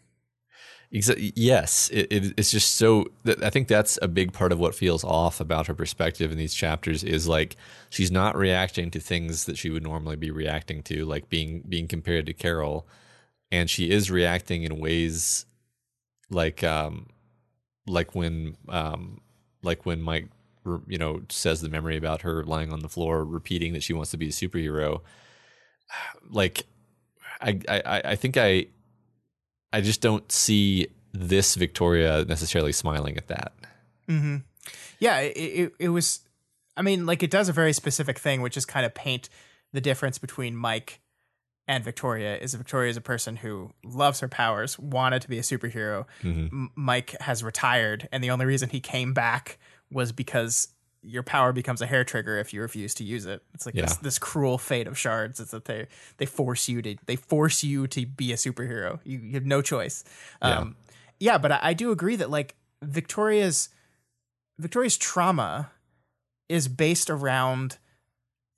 Exa- 0.94 1.34
yes 1.36 1.90
it, 1.92 2.08
it, 2.10 2.34
it's 2.38 2.50
just 2.50 2.76
so 2.76 3.08
th- 3.26 3.40
i 3.42 3.50
think 3.50 3.68
that's 3.68 4.00
a 4.02 4.08
big 4.08 4.32
part 4.32 4.54
of 4.54 4.60
what 4.60 4.74
feels 4.74 5.04
off 5.04 5.42
about 5.42 5.68
her 5.68 5.74
perspective 5.74 6.32
in 6.32 6.38
these 6.38 6.54
chapters 6.54 7.04
is 7.04 7.28
like 7.28 7.58
she's 7.90 8.10
not 8.10 8.38
reacting 8.38 8.90
to 8.92 9.00
things 9.02 9.44
that 9.48 9.58
she 9.58 9.70
would 9.70 9.84
normally 9.84 10.16
be 10.16 10.32
reacting 10.32 10.82
to 10.84 11.04
like 11.04 11.28
being 11.28 11.62
being 11.68 11.90
compared 11.90 12.26
to 12.26 12.34
carol 12.34 12.88
and 13.52 13.70
she 13.70 13.90
is 13.90 14.10
reacting 14.10 14.64
in 14.64 14.80
ways 14.80 15.46
like 16.30 16.64
um 16.64 17.08
like 17.86 18.16
when 18.16 18.56
um 18.70 19.20
like 19.64 19.86
when 19.86 20.02
mike 20.02 20.30
you 20.88 20.98
know 20.98 21.22
says 21.28 21.60
the 21.60 21.68
memory 21.68 21.98
about 21.98 22.22
her 22.22 22.46
lying 22.46 22.72
on 22.72 22.80
the 22.80 22.88
floor 22.90 23.26
repeating 23.26 23.74
that 23.74 23.84
she 23.84 23.92
wants 23.92 24.12
to 24.12 24.18
be 24.18 24.28
a 24.28 24.32
superhero 24.32 25.02
like 26.30 26.66
i 27.42 27.60
i 27.68 28.02
I- 28.06 28.16
think 28.16 28.38
i 28.38 28.66
i 29.74 29.82
just 29.82 30.02
don't 30.02 30.32
see 30.32 30.88
this 31.14 31.56
victoria 31.56 32.26
necessarily 32.26 32.72
smiling 32.72 33.18
at 33.18 33.28
that 33.28 33.54
hmm 34.08 34.38
Yeah, 35.00 35.20
it, 35.20 35.32
it 35.38 35.74
it 35.80 35.90
was. 35.90 36.22
I 36.76 36.82
mean, 36.82 37.06
like 37.06 37.24
it 37.24 37.32
does 37.32 37.50
a 37.50 37.54
very 37.54 37.74
specific 37.74 38.18
thing, 38.20 38.42
which 38.42 38.56
is 38.58 38.66
kind 38.66 38.86
of 38.86 38.94
paint 38.94 39.30
the 39.74 39.82
difference 39.82 40.18
between 40.20 40.56
Mike 40.56 41.00
and 41.68 41.84
Victoria. 41.84 42.38
Is 42.38 42.54
Victoria 42.54 42.90
is 42.90 42.98
a 42.98 43.02
person 43.02 43.36
who 43.38 43.72
loves 43.84 44.20
her 44.22 44.28
powers, 44.28 44.78
wanted 44.80 45.22
to 45.24 45.30
be 45.30 45.38
a 45.38 45.42
superhero. 45.42 46.06
M- 46.24 46.72
Mike 46.76 47.16
has 47.22 47.44
retired, 47.44 48.08
and 48.12 48.24
the 48.24 48.32
only 48.32 48.46
reason 48.46 48.70
he 48.70 48.80
came 48.80 49.14
back 49.14 49.58
was 49.92 50.12
because 50.12 50.70
your 51.04 51.24
power 51.24 51.54
becomes 51.54 51.82
a 51.82 51.86
hair 51.86 52.04
trigger 52.04 52.38
if 52.38 52.54
you 52.54 52.62
refuse 52.62 52.94
to 52.96 53.04
use 53.04 53.26
it. 53.26 53.42
It's 53.54 53.66
like 53.66 53.76
this, 53.76 53.92
Yeah. 53.92 53.98
this 54.02 54.20
cruel 54.20 54.58
fate 54.58 54.88
of 54.88 54.98
shards. 54.98 55.40
It's 55.40 55.52
that 55.52 55.66
they 55.66 55.88
they 56.18 56.26
force 56.26 56.68
you 56.68 56.82
to 56.82 56.96
they 57.06 57.16
force 57.16 57.64
you 57.64 57.88
to 57.88 58.06
be 58.06 58.32
a 58.32 58.36
superhero. 58.36 59.00
You, 59.04 59.20
you 59.20 59.34
have 59.34 59.46
no 59.46 59.62
choice. 59.62 60.04
Yeah. 60.42 60.60
Um, 60.60 60.76
yeah, 61.20 61.38
but 61.38 61.52
I, 61.52 61.60
I 61.62 61.74
do 61.74 61.92
agree 61.92 62.16
that 62.18 62.30
like 62.30 62.56
Victoria's 62.82 63.70
Victoria's 64.60 64.98
trauma 64.98 65.72
is 66.50 66.68
based 66.68 67.10
around 67.10 67.78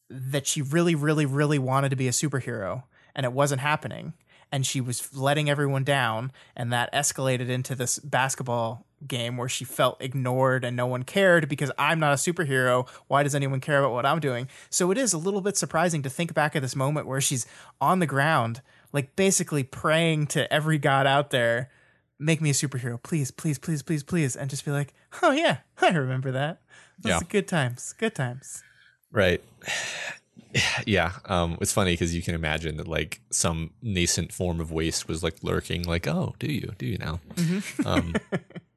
that 0.10 0.48
she 0.48 0.62
really, 0.62 0.96
really, 0.96 1.26
really 1.26 1.60
wanted 1.60 1.90
to 1.90 1.96
be 1.96 2.08
a 2.08 2.12
superhero 2.12 2.84
and 3.16 3.26
it 3.26 3.34
wasn't 3.34 3.62
happening. 3.62 4.14
And 4.52 4.66
she 4.66 4.82
was 4.82 5.16
letting 5.16 5.48
everyone 5.48 5.84
down, 5.84 6.32
and 6.56 6.74
that 6.74 6.92
escalated 6.92 7.50
into 7.50 7.76
this 7.76 8.00
basketball 8.00 8.88
game 9.08 9.38
where 9.38 9.50
she 9.50 9.64
felt 9.66 10.02
ignored 10.02 10.64
and 10.64 10.76
no 10.76 10.86
one 10.88 11.04
cared 11.04 11.48
because 11.50 11.72
I'm 11.78 12.00
not 12.00 12.12
a 12.14 12.16
superhero. 12.16 12.88
Why 13.08 13.24
does 13.24 13.36
anyone 13.36 13.60
care 13.62 13.80
about 13.80 13.92
what 13.94 14.06
I'm 14.06 14.20
doing? 14.20 14.48
So 14.70 14.92
it 14.92 14.98
is 14.98 15.14
a 15.14 15.18
little 15.18 15.42
bit 15.42 15.58
surprising 15.58 16.02
to 16.04 16.10
think 16.10 16.34
back 16.34 16.56
at 16.56 16.62
this 16.62 16.76
moment 16.76 17.08
where 17.08 17.22
she's 17.22 17.46
on 17.80 18.00
the 18.00 18.06
ground, 18.06 18.62
like 18.94 19.16
basically 19.16 19.64
praying 19.64 20.28
to 20.28 20.52
every 20.54 20.78
god 20.78 21.08
out 21.08 21.30
there 21.32 21.70
make 22.22 22.42
me 22.42 22.50
a 22.50 22.54
superhero, 22.54 23.02
please, 23.02 23.32
please, 23.32 23.58
please, 23.58 23.82
please, 23.82 24.04
please, 24.04 24.36
and 24.36 24.50
just 24.50 24.66
be 24.66 24.72
like, 24.72 24.94
oh 25.22 25.32
yeah, 25.32 25.60
I 25.82 25.90
remember 25.90 26.32
that. 26.32 26.60
That's 27.02 27.22
Yeah. 27.24 27.28
good 27.30 27.48
times, 27.48 27.94
good 27.98 28.14
times. 28.16 28.62
Right. 29.12 29.42
Yeah. 30.88 31.12
Um, 31.26 31.60
it's 31.62 31.72
funny 31.72 31.94
because 31.94 32.16
you 32.16 32.24
can 32.24 32.34
imagine 32.34 32.78
that 32.78 32.88
like 32.88 33.22
some 33.32 33.70
nascent 33.84 34.34
form 34.34 34.60
of 34.60 34.72
waste 34.72 35.08
was 35.08 35.22
like 35.22 35.36
lurking, 35.44 35.84
like, 35.84 36.08
oh, 36.08 36.34
do 36.40 36.52
you? 36.52 36.72
Do 36.80 36.88
you 36.88 36.98
now? 36.98 37.20
Um, 37.86 38.16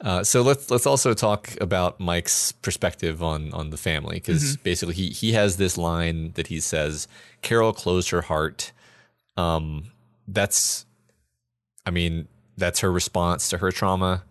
uh, 0.00 0.22
so 0.22 0.42
let's 0.42 0.70
let's 0.70 0.86
also 0.86 1.14
talk 1.14 1.50
about 1.60 1.98
Mike's 2.00 2.52
perspective 2.52 3.22
on 3.22 3.52
on 3.52 3.70
the 3.70 3.76
family 3.76 4.16
because 4.16 4.56
basically 4.58 4.94
he 4.94 5.08
he 5.10 5.32
has 5.32 5.56
this 5.56 5.78
line 5.78 6.32
that 6.32 6.48
he 6.48 6.60
says, 6.60 7.08
"Carol 7.42 7.72
closed 7.72 8.10
her 8.10 8.22
heart." 8.22 8.72
Um, 9.36 9.92
that's, 10.26 10.86
I 11.84 11.90
mean, 11.90 12.26
that's 12.56 12.80
her 12.80 12.90
response 12.90 13.50
to 13.50 13.58
her 13.58 13.70
trauma 13.70 14.24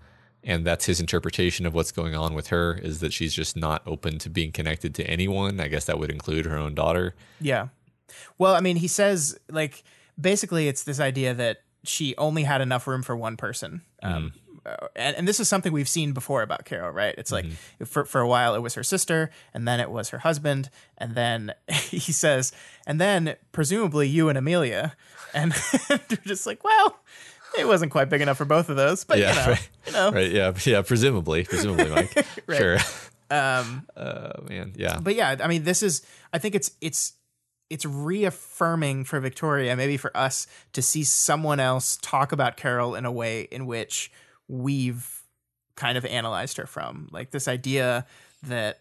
and 0.43 0.65
that's 0.65 0.85
his 0.85 0.99
interpretation 0.99 1.65
of 1.65 1.73
what's 1.73 1.91
going 1.91 2.15
on 2.15 2.33
with 2.33 2.47
her 2.47 2.79
is 2.81 2.99
that 2.99 3.13
she's 3.13 3.33
just 3.33 3.55
not 3.55 3.83
open 3.85 4.17
to 4.19 4.29
being 4.29 4.51
connected 4.51 4.95
to 4.95 5.03
anyone 5.05 5.59
i 5.59 5.67
guess 5.67 5.85
that 5.85 5.99
would 5.99 6.09
include 6.11 6.45
her 6.45 6.57
own 6.57 6.73
daughter 6.73 7.13
Yeah. 7.39 7.67
Well, 8.37 8.55
I 8.55 8.61
mean, 8.61 8.77
he 8.77 8.87
says 8.87 9.37
like 9.49 9.83
basically 10.19 10.67
it's 10.67 10.83
this 10.83 10.99
idea 10.99 11.33
that 11.33 11.61
she 11.83 12.15
only 12.17 12.43
had 12.43 12.61
enough 12.61 12.87
room 12.87 13.03
for 13.03 13.15
one 13.15 13.37
person. 13.37 13.81
Um, 14.01 14.33
uh, 14.35 14.39
and, 14.95 15.15
and 15.15 15.27
this 15.27 15.39
is 15.39 15.47
something 15.47 15.71
we've 15.71 15.87
seen 15.89 16.11
before 16.13 16.41
about 16.41 16.65
Carol, 16.65 16.91
right? 16.91 17.13
It's 17.17 17.31
like 17.31 17.45
for 17.85 18.05
for 18.05 18.21
a 18.21 18.27
while 18.27 18.55
it 18.55 18.61
was 18.61 18.73
her 18.75 18.83
sister, 18.83 19.29
and 19.53 19.67
then 19.67 19.79
it 19.79 19.89
was 19.91 20.09
her 20.09 20.19
husband, 20.19 20.69
and 20.97 21.15
then 21.15 21.53
he 21.71 21.99
says, 21.99 22.51
and 22.87 22.99
then 22.99 23.35
presumably 23.51 24.07
you 24.07 24.29
and 24.29 24.37
Amelia, 24.37 24.95
and 25.33 25.51
they're 25.89 25.99
just 26.25 26.45
like, 26.45 26.63
well, 26.63 26.99
it 27.57 27.67
wasn't 27.67 27.91
quite 27.91 28.09
big 28.09 28.21
enough 28.21 28.37
for 28.37 28.45
both 28.45 28.69
of 28.69 28.75
those, 28.75 29.03
but 29.03 29.17
Yeah, 29.17 29.29
you 29.29 29.35
know, 29.35 29.47
right. 29.51 29.69
you 29.87 29.91
know, 29.93 30.11
right 30.11 30.31
yeah 30.31 30.53
yeah 30.65 30.81
presumably 30.81 31.43
presumably 31.45 31.89
mike 31.89 32.25
Right. 32.47 32.57
sure 32.57 32.77
um, 33.31 33.87
uh 33.95 34.33
man 34.49 34.73
yeah 34.75 34.99
but 35.01 35.15
yeah, 35.15 35.35
I 35.41 35.47
mean, 35.47 35.63
this 35.63 35.81
is 35.83 36.01
I 36.33 36.37
think 36.37 36.55
it's 36.55 36.71
it's 36.81 37.13
it's 37.69 37.85
reaffirming 37.85 39.05
for 39.05 39.19
Victoria, 39.19 39.75
maybe 39.75 39.97
for 39.97 40.15
us, 40.15 40.45
to 40.73 40.81
see 40.83 41.03
someone 41.03 41.59
else 41.59 41.97
talk 42.01 42.31
about 42.31 42.57
Carol 42.57 42.93
in 42.93 43.05
a 43.05 43.11
way 43.11 43.47
in 43.51 43.65
which 43.65 44.11
we've 44.47 45.23
kind 45.75 45.97
of 45.97 46.05
analyzed 46.05 46.57
her 46.57 46.65
from. 46.65 47.09
Like 47.11 47.31
this 47.31 47.47
idea 47.47 48.05
that 48.43 48.79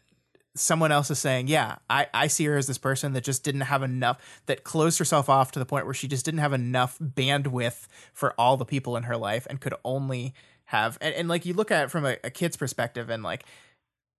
someone 0.54 0.92
else 0.92 1.10
is 1.10 1.18
saying, 1.18 1.48
Yeah, 1.48 1.76
I, 1.90 2.06
I 2.14 2.26
see 2.28 2.44
her 2.44 2.56
as 2.56 2.66
this 2.66 2.78
person 2.78 3.12
that 3.14 3.24
just 3.24 3.44
didn't 3.44 3.62
have 3.62 3.82
enough, 3.82 4.42
that 4.46 4.64
closed 4.64 4.98
herself 4.98 5.28
off 5.28 5.52
to 5.52 5.58
the 5.58 5.66
point 5.66 5.84
where 5.84 5.94
she 5.94 6.08
just 6.08 6.24
didn't 6.24 6.40
have 6.40 6.52
enough 6.52 6.98
bandwidth 6.98 7.86
for 8.12 8.34
all 8.38 8.56
the 8.56 8.64
people 8.64 8.96
in 8.96 9.04
her 9.04 9.16
life 9.16 9.46
and 9.50 9.60
could 9.60 9.74
only 9.84 10.34
have 10.66 10.96
and, 11.00 11.14
and 11.14 11.28
like 11.28 11.44
you 11.44 11.52
look 11.52 11.70
at 11.70 11.84
it 11.84 11.90
from 11.90 12.06
a, 12.06 12.16
a 12.24 12.30
kid's 12.30 12.56
perspective 12.56 13.10
and 13.10 13.22
like 13.22 13.44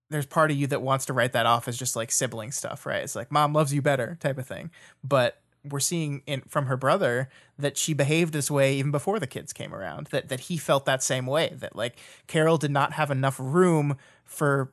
there's 0.09 0.25
part 0.25 0.51
of 0.51 0.57
you 0.57 0.67
that 0.67 0.81
wants 0.81 1.05
to 1.07 1.13
write 1.13 1.33
that 1.33 1.47
off 1.47 1.67
as 1.67 1.77
just 1.77 1.95
like 1.95 2.11
sibling 2.11 2.51
stuff, 2.51 2.85
right? 2.85 3.01
It's 3.01 3.15
like 3.15 3.31
mom 3.31 3.53
loves 3.53 3.73
you 3.73 3.81
better 3.81 4.17
type 4.19 4.37
of 4.37 4.45
thing. 4.45 4.69
But 5.03 5.41
we're 5.71 5.79
seeing 5.79 6.21
in 6.25 6.41
from 6.47 6.65
her 6.67 6.77
brother 6.77 7.29
that 7.57 7.77
she 7.77 7.93
behaved 7.93 8.33
this 8.33 8.49
way 8.51 8.75
even 8.75 8.91
before 8.91 9.19
the 9.19 9.27
kids 9.27 9.53
came 9.53 9.73
around. 9.73 10.07
That 10.07 10.29
that 10.29 10.41
he 10.41 10.57
felt 10.57 10.85
that 10.85 11.01
same 11.03 11.25
way. 11.25 11.53
That 11.55 11.75
like 11.75 11.97
Carol 12.27 12.57
did 12.57 12.71
not 12.71 12.93
have 12.93 13.11
enough 13.11 13.39
room 13.39 13.97
for 14.23 14.71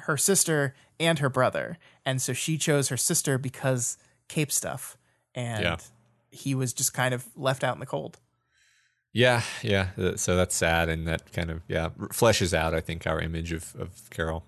her 0.00 0.16
sister 0.16 0.74
and 1.00 1.18
her 1.20 1.28
brother, 1.28 1.78
and 2.04 2.20
so 2.20 2.32
she 2.32 2.58
chose 2.58 2.88
her 2.88 2.96
sister 2.96 3.38
because 3.38 3.96
Cape 4.28 4.50
stuff, 4.52 4.96
and 5.34 5.62
Yeah. 5.62 5.76
he 6.30 6.54
was 6.54 6.72
just 6.72 6.92
kind 6.92 7.14
of 7.14 7.26
left 7.36 7.62
out 7.64 7.74
in 7.76 7.80
the 7.80 7.86
cold. 7.86 8.18
yeah 9.12 9.42
yeah 9.62 9.88
Uh, 9.96 10.16
so 10.16 10.36
that's 10.36 10.54
sad 10.54 10.88
and 10.88 11.06
that 11.08 11.32
kind 11.32 11.50
of 11.50 11.62
yeah 11.66 11.88
fleshes 12.12 12.52
out 12.52 12.74
i 12.74 12.80
think 12.80 13.06
our 13.06 13.18
image 13.20 13.52
of 13.52 13.74
of 13.78 13.88
carol 14.10 14.44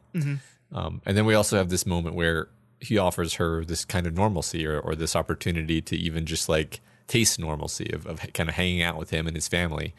um 0.73 1.01
and 1.07 1.17
then 1.17 1.25
we 1.25 1.35
also 1.35 1.57
have 1.57 1.71
this 1.71 1.87
moment 1.87 2.15
where 2.15 2.49
he 2.81 2.99
offers 2.99 3.35
her 3.35 3.65
this 3.65 3.85
kind 3.85 4.07
of 4.07 4.15
normalcy 4.15 4.67
or, 4.67 4.81
or 4.81 4.95
this 4.95 5.15
opportunity 5.15 5.81
to 5.83 5.97
even 5.97 6.27
just 6.27 6.49
like 6.49 6.81
taste 7.07 7.41
normalcy 7.41 7.91
of, 7.93 8.07
of 8.07 8.21
kind 8.35 8.49
of 8.49 8.55
hanging 8.55 8.83
out 8.83 8.97
with 8.97 9.11
him 9.11 9.27
and 9.27 9.37
his 9.37 9.49
family. 9.49 9.95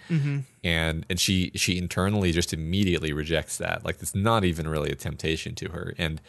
And 0.63 1.05
and 1.09 1.19
she 1.19 1.51
she 1.55 1.77
internally 1.77 2.31
just 2.31 2.53
immediately 2.53 3.11
rejects 3.13 3.57
that. 3.57 3.83
Like 3.83 3.97
it's 4.01 4.15
not 4.15 4.43
even 4.45 4.67
really 4.67 4.91
a 4.91 4.95
temptation 4.95 5.55
to 5.55 5.69
her. 5.69 5.93
And 5.97 6.21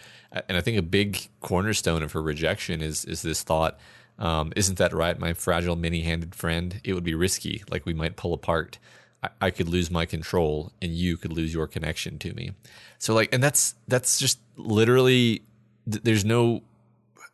and 0.49 0.57
i 0.57 0.61
think 0.61 0.79
a 0.79 0.83
big 0.83 1.29
cornerstone 1.41 2.03
of 2.03 2.13
her 2.13 2.23
rejection 2.23 2.83
is 2.83 3.05
is 3.05 3.23
this 3.23 3.43
thought 3.43 3.79
um, 4.19 4.53
isn't 4.57 4.79
that 4.79 4.93
right 4.93 5.19
my 5.19 5.33
fragile 5.33 5.77
many-handed 5.77 6.35
friend? 6.35 6.81
It 6.85 6.95
would 6.95 7.05
be 7.05 7.15
risky. 7.15 7.65
Like 7.71 7.87
we 7.87 7.95
might 7.95 8.17
pull 8.17 8.35
apart. 8.35 8.79
I, 9.23 9.29
I 9.41 9.51
could 9.51 9.69
lose 9.69 9.91
my 9.91 10.07
control 10.07 10.73
and 10.81 10.93
you 10.93 11.17
could 11.17 11.33
lose 11.33 11.53
your 11.53 11.67
connection 11.67 12.19
to 12.21 12.33
me. 12.35 12.53
So 12.99 13.15
like 13.15 13.33
and 13.33 13.43
that's 13.43 13.75
that's 13.89 14.19
just 14.19 14.39
literally 14.57 15.43
th- 15.91 16.03
there's 16.03 16.25
no 16.25 16.63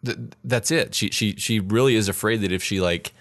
th- 0.05 0.19
that's 0.45 0.71
it. 0.71 0.95
She 0.95 1.11
she 1.11 1.35
she 1.37 1.61
really 1.61 1.95
is 1.95 2.09
afraid 2.09 2.41
that 2.43 2.53
if 2.53 2.63
she 2.63 2.81
like 2.81 3.13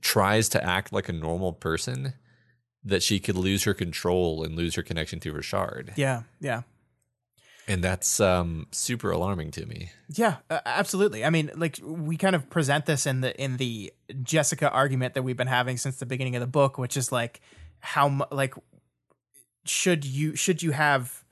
tries 0.00 0.48
to 0.50 0.64
act 0.64 0.92
like 0.92 1.08
a 1.08 1.12
normal 1.12 1.52
person, 1.52 2.14
that 2.84 3.02
she 3.02 3.18
could 3.18 3.36
lose 3.36 3.64
her 3.64 3.74
control 3.74 4.44
and 4.44 4.56
lose 4.56 4.74
her 4.74 4.82
connection 4.82 5.20
to 5.20 5.32
her 5.32 5.42
shard. 5.42 5.92
Yeah, 5.96 6.22
yeah. 6.40 6.62
And 7.66 7.82
that's 7.82 8.20
um, 8.20 8.66
super 8.72 9.10
alarming 9.10 9.50
to 9.52 9.64
me. 9.64 9.90
Yeah, 10.10 10.36
uh, 10.50 10.60
absolutely. 10.66 11.24
I 11.24 11.30
mean, 11.30 11.50
like 11.56 11.78
we 11.82 12.18
kind 12.18 12.36
of 12.36 12.50
present 12.50 12.84
this 12.84 13.06
in 13.06 13.22
the 13.22 13.34
in 13.42 13.56
the 13.56 13.92
Jessica 14.22 14.70
argument 14.70 15.14
that 15.14 15.22
we've 15.22 15.36
been 15.36 15.46
having 15.46 15.78
since 15.78 15.96
the 15.96 16.04
beginning 16.04 16.36
of 16.36 16.40
the 16.40 16.46
book, 16.46 16.76
which 16.76 16.96
is 16.98 17.10
like 17.10 17.40
how 17.80 18.28
like 18.30 18.54
should 19.64 20.04
you 20.04 20.36
should 20.36 20.62
you 20.62 20.72
have 20.72 21.23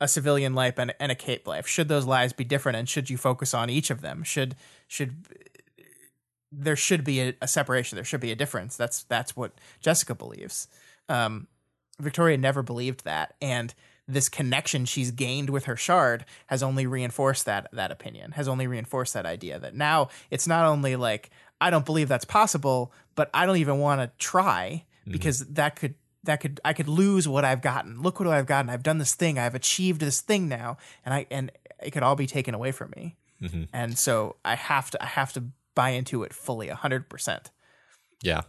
a 0.00 0.08
civilian 0.08 0.54
life 0.54 0.78
and, 0.78 0.94
and 0.98 1.12
a 1.12 1.14
cape 1.14 1.46
life? 1.46 1.66
Should 1.66 1.88
those 1.88 2.06
lives 2.06 2.32
be 2.32 2.44
different, 2.44 2.76
and 2.76 2.88
should 2.88 3.10
you 3.10 3.16
focus 3.16 3.54
on 3.54 3.70
each 3.70 3.90
of 3.90 4.00
them? 4.00 4.22
Should 4.22 4.56
should 4.88 5.26
there 6.52 6.76
should 6.76 7.04
be 7.04 7.20
a, 7.20 7.34
a 7.40 7.48
separation? 7.48 7.96
There 7.96 8.04
should 8.04 8.20
be 8.20 8.32
a 8.32 8.36
difference. 8.36 8.76
That's 8.76 9.04
that's 9.04 9.36
what 9.36 9.52
Jessica 9.80 10.14
believes. 10.14 10.68
Um, 11.08 11.46
Victoria 11.98 12.38
never 12.38 12.62
believed 12.62 13.04
that, 13.04 13.34
and 13.40 13.74
this 14.08 14.28
connection 14.28 14.84
she's 14.84 15.10
gained 15.12 15.50
with 15.50 15.66
her 15.66 15.76
shard 15.76 16.24
has 16.48 16.62
only 16.62 16.86
reinforced 16.86 17.46
that 17.46 17.68
that 17.72 17.92
opinion. 17.92 18.32
Has 18.32 18.48
only 18.48 18.66
reinforced 18.66 19.14
that 19.14 19.26
idea 19.26 19.58
that 19.58 19.74
now 19.74 20.08
it's 20.30 20.46
not 20.46 20.66
only 20.66 20.96
like 20.96 21.30
I 21.60 21.70
don't 21.70 21.86
believe 21.86 22.08
that's 22.08 22.24
possible, 22.24 22.92
but 23.14 23.30
I 23.34 23.46
don't 23.46 23.58
even 23.58 23.78
want 23.78 24.00
to 24.00 24.10
try 24.18 24.84
because 25.06 25.40
that 25.46 25.76
could 25.76 25.94
that 26.24 26.40
could 26.40 26.60
I 26.64 26.72
could 26.72 26.88
lose 26.88 27.26
what 27.26 27.44
I've 27.44 27.62
gotten. 27.62 28.02
Look 28.02 28.20
what 28.20 28.28
I've 28.28 28.46
gotten. 28.46 28.70
I've 28.70 28.82
done 28.82 28.98
this 28.98 29.14
thing. 29.14 29.38
I've 29.38 29.54
achieved 29.54 30.00
this 30.00 30.20
thing 30.20 30.48
now, 30.48 30.76
and 31.04 31.14
I 31.14 31.26
and 31.30 31.50
it 31.82 31.92
could 31.92 32.02
all 32.02 32.16
be 32.16 32.26
taken 32.26 32.54
away 32.54 32.72
from 32.72 32.92
me. 32.96 33.16
And 33.72 33.96
so 33.96 34.36
I 34.44 34.54
have 34.54 34.90
to 34.90 35.02
I 35.02 35.06
have 35.06 35.32
to 35.32 35.44
buy 35.74 35.90
into 35.90 36.22
it 36.22 36.34
fully, 36.34 36.68
hundred 36.68 37.08
percent. 37.08 37.50
Yeah, 38.22 38.42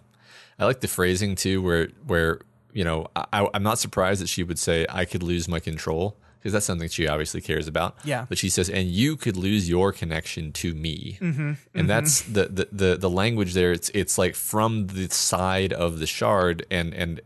I 0.60 0.66
like 0.66 0.82
the 0.82 0.88
phrasing 0.88 1.36
too, 1.36 1.62
where 1.62 1.90
where 2.06 2.42
you 2.74 2.84
know 2.84 3.08
I, 3.16 3.48
I'm 3.54 3.64
not 3.64 3.80
surprised 3.80 4.22
that 4.22 4.28
she 4.28 4.44
would 4.44 4.60
say 4.60 4.86
I 4.90 5.06
could 5.06 5.24
lose 5.24 5.48
my 5.48 5.62
control 5.62 6.18
because 6.40 6.54
that's 6.54 6.66
something 6.66 6.90
she 6.90 7.08
obviously 7.08 7.40
cares 7.40 7.68
about. 7.68 7.98
Yeah. 8.04 8.26
but 8.28 8.38
she 8.38 8.50
says, 8.50 8.70
and 8.70 8.90
you 8.90 9.16
could 9.16 9.38
lose 9.38 9.70
your 9.70 9.94
connection 9.94 10.52
to 10.54 10.74
me, 10.74 11.18
mm-hmm, 11.22 11.54
and 11.74 11.90
that's 11.90 12.22
the, 12.24 12.48
the 12.48 12.68
the 12.72 12.98
the 12.98 13.10
language 13.10 13.54
there. 13.54 13.72
It's 13.72 13.90
it's 13.94 14.18
like 14.18 14.36
from 14.36 14.88
the 14.88 15.08
side 15.10 15.72
of 15.72 16.00
the 16.00 16.08
shard, 16.08 16.66
and 16.70 16.94
and 16.94 17.22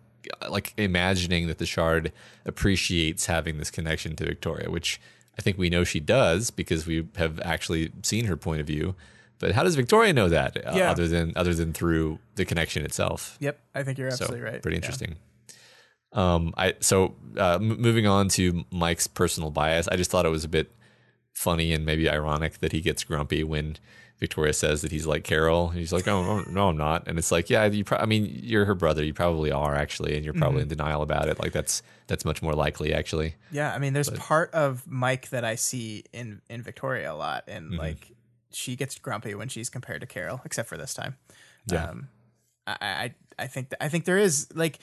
like 0.50 0.74
imagining 0.78 1.48
that 1.48 1.58
the 1.58 1.66
shard 1.66 2.12
appreciates 2.46 3.26
having 3.26 3.58
this 3.58 3.72
connection 3.72 4.16
to 4.18 4.26
Victoria, 4.26 4.70
which 4.70 5.00
I 5.38 5.42
think 5.42 5.58
we 5.58 5.70
know 5.70 5.84
she 5.84 6.00
does 6.00 6.52
because 6.52 6.86
we 6.88 7.08
have 7.18 7.40
actually 7.42 7.92
seen 8.04 8.26
her 8.26 8.38
point 8.38 8.62
of 8.62 8.68
view. 8.68 8.96
But 9.40 9.52
how 9.52 9.64
does 9.64 9.76
Victoria 9.76 10.14
know 10.14 10.30
that 10.30 10.56
uh, 10.66 10.72
Yeah. 10.76 10.92
other 10.92 11.08
than 11.08 11.34
other 11.36 11.54
than 11.54 11.74
through 11.74 12.20
the 12.36 12.46
connection 12.46 12.86
itself? 12.86 13.38
Yep, 13.42 13.60
I 13.76 13.84
think 13.84 13.98
you're 13.98 14.10
So 14.12 14.24
absolutely 14.26 14.50
right. 14.50 14.62
pretty 14.62 14.76
Yeah. 14.76 14.80
interesting. 14.80 15.16
Um, 16.14 16.54
I 16.56 16.76
so 16.80 17.16
uh, 17.38 17.56
m- 17.56 17.82
moving 17.82 18.08
on 18.08 18.30
to 18.30 18.64
Mike's 18.72 19.08
personal 19.08 19.52
bias, 19.52 19.88
I 19.90 19.98
just 19.98 20.10
thought 20.10 20.26
it 20.26 20.30
was 20.30 20.46
a 20.46 20.50
bit 20.50 20.72
funny 21.34 21.74
and 21.74 21.86
maybe 21.86 22.10
ironic 22.10 22.60
that 22.60 22.72
he 22.72 22.80
gets 22.80 23.04
grumpy 23.04 23.44
when 23.44 23.76
Victoria 24.20 24.54
says 24.54 24.82
that 24.82 24.92
he's 24.92 25.06
like 25.06 25.24
Carol. 25.24 25.70
And 25.70 25.80
he's 25.80 25.92
like, 25.92 26.08
oh 26.08 26.42
no, 26.50 26.70
I'm 26.70 26.78
not. 26.78 27.08
And 27.08 27.18
it's 27.20 27.32
like, 27.32 27.50
yeah, 27.50 27.66
you. 27.66 27.84
Pro- 27.84 27.98
I 27.98 28.06
mean, 28.06 28.30
you're 28.44 28.66
her 28.66 28.76
brother. 28.76 29.04
You 29.04 29.14
probably 29.14 29.52
are 29.52 29.76
actually, 29.76 30.16
and 30.16 30.24
you're 30.24 30.34
probably 30.34 30.62
Mm-hmm. 30.62 30.72
in 30.72 30.78
denial 30.78 31.02
about 31.02 31.28
it. 31.28 31.40
Like 31.40 31.52
that's 31.52 31.84
that's 32.08 32.24
much 32.24 32.42
more 32.42 32.54
likely 32.54 32.94
actually. 32.94 33.36
Yeah, 33.52 33.74
I 33.74 33.80
mean, 33.80 33.94
there's 33.94 34.10
part 34.12 34.52
of 34.54 34.84
Mike 34.88 35.30
that 35.30 35.44
I 35.44 35.56
see 35.56 36.06
in 36.14 36.42
in 36.50 36.62
Victoria 36.62 37.12
a 37.12 37.16
lot, 37.16 37.44
and 37.48 37.72
Mm-hmm. 37.72 37.80
like 37.80 38.12
she 38.52 38.76
gets 38.78 38.98
grumpy 39.00 39.36
when 39.36 39.50
she's 39.50 39.70
compared 39.70 40.00
to 40.02 40.08
Carol, 40.08 40.40
except 40.46 40.70
for 40.70 40.78
this 40.78 40.94
time. 40.94 41.18
Yeah. 41.70 41.90
Um, 41.90 42.08
I 42.66 42.76
I 42.82 43.16
I 43.38 43.48
think 43.48 43.74
I 43.82 43.90
think 43.90 44.06
there 44.06 44.18
is 44.18 44.48
like 44.56 44.80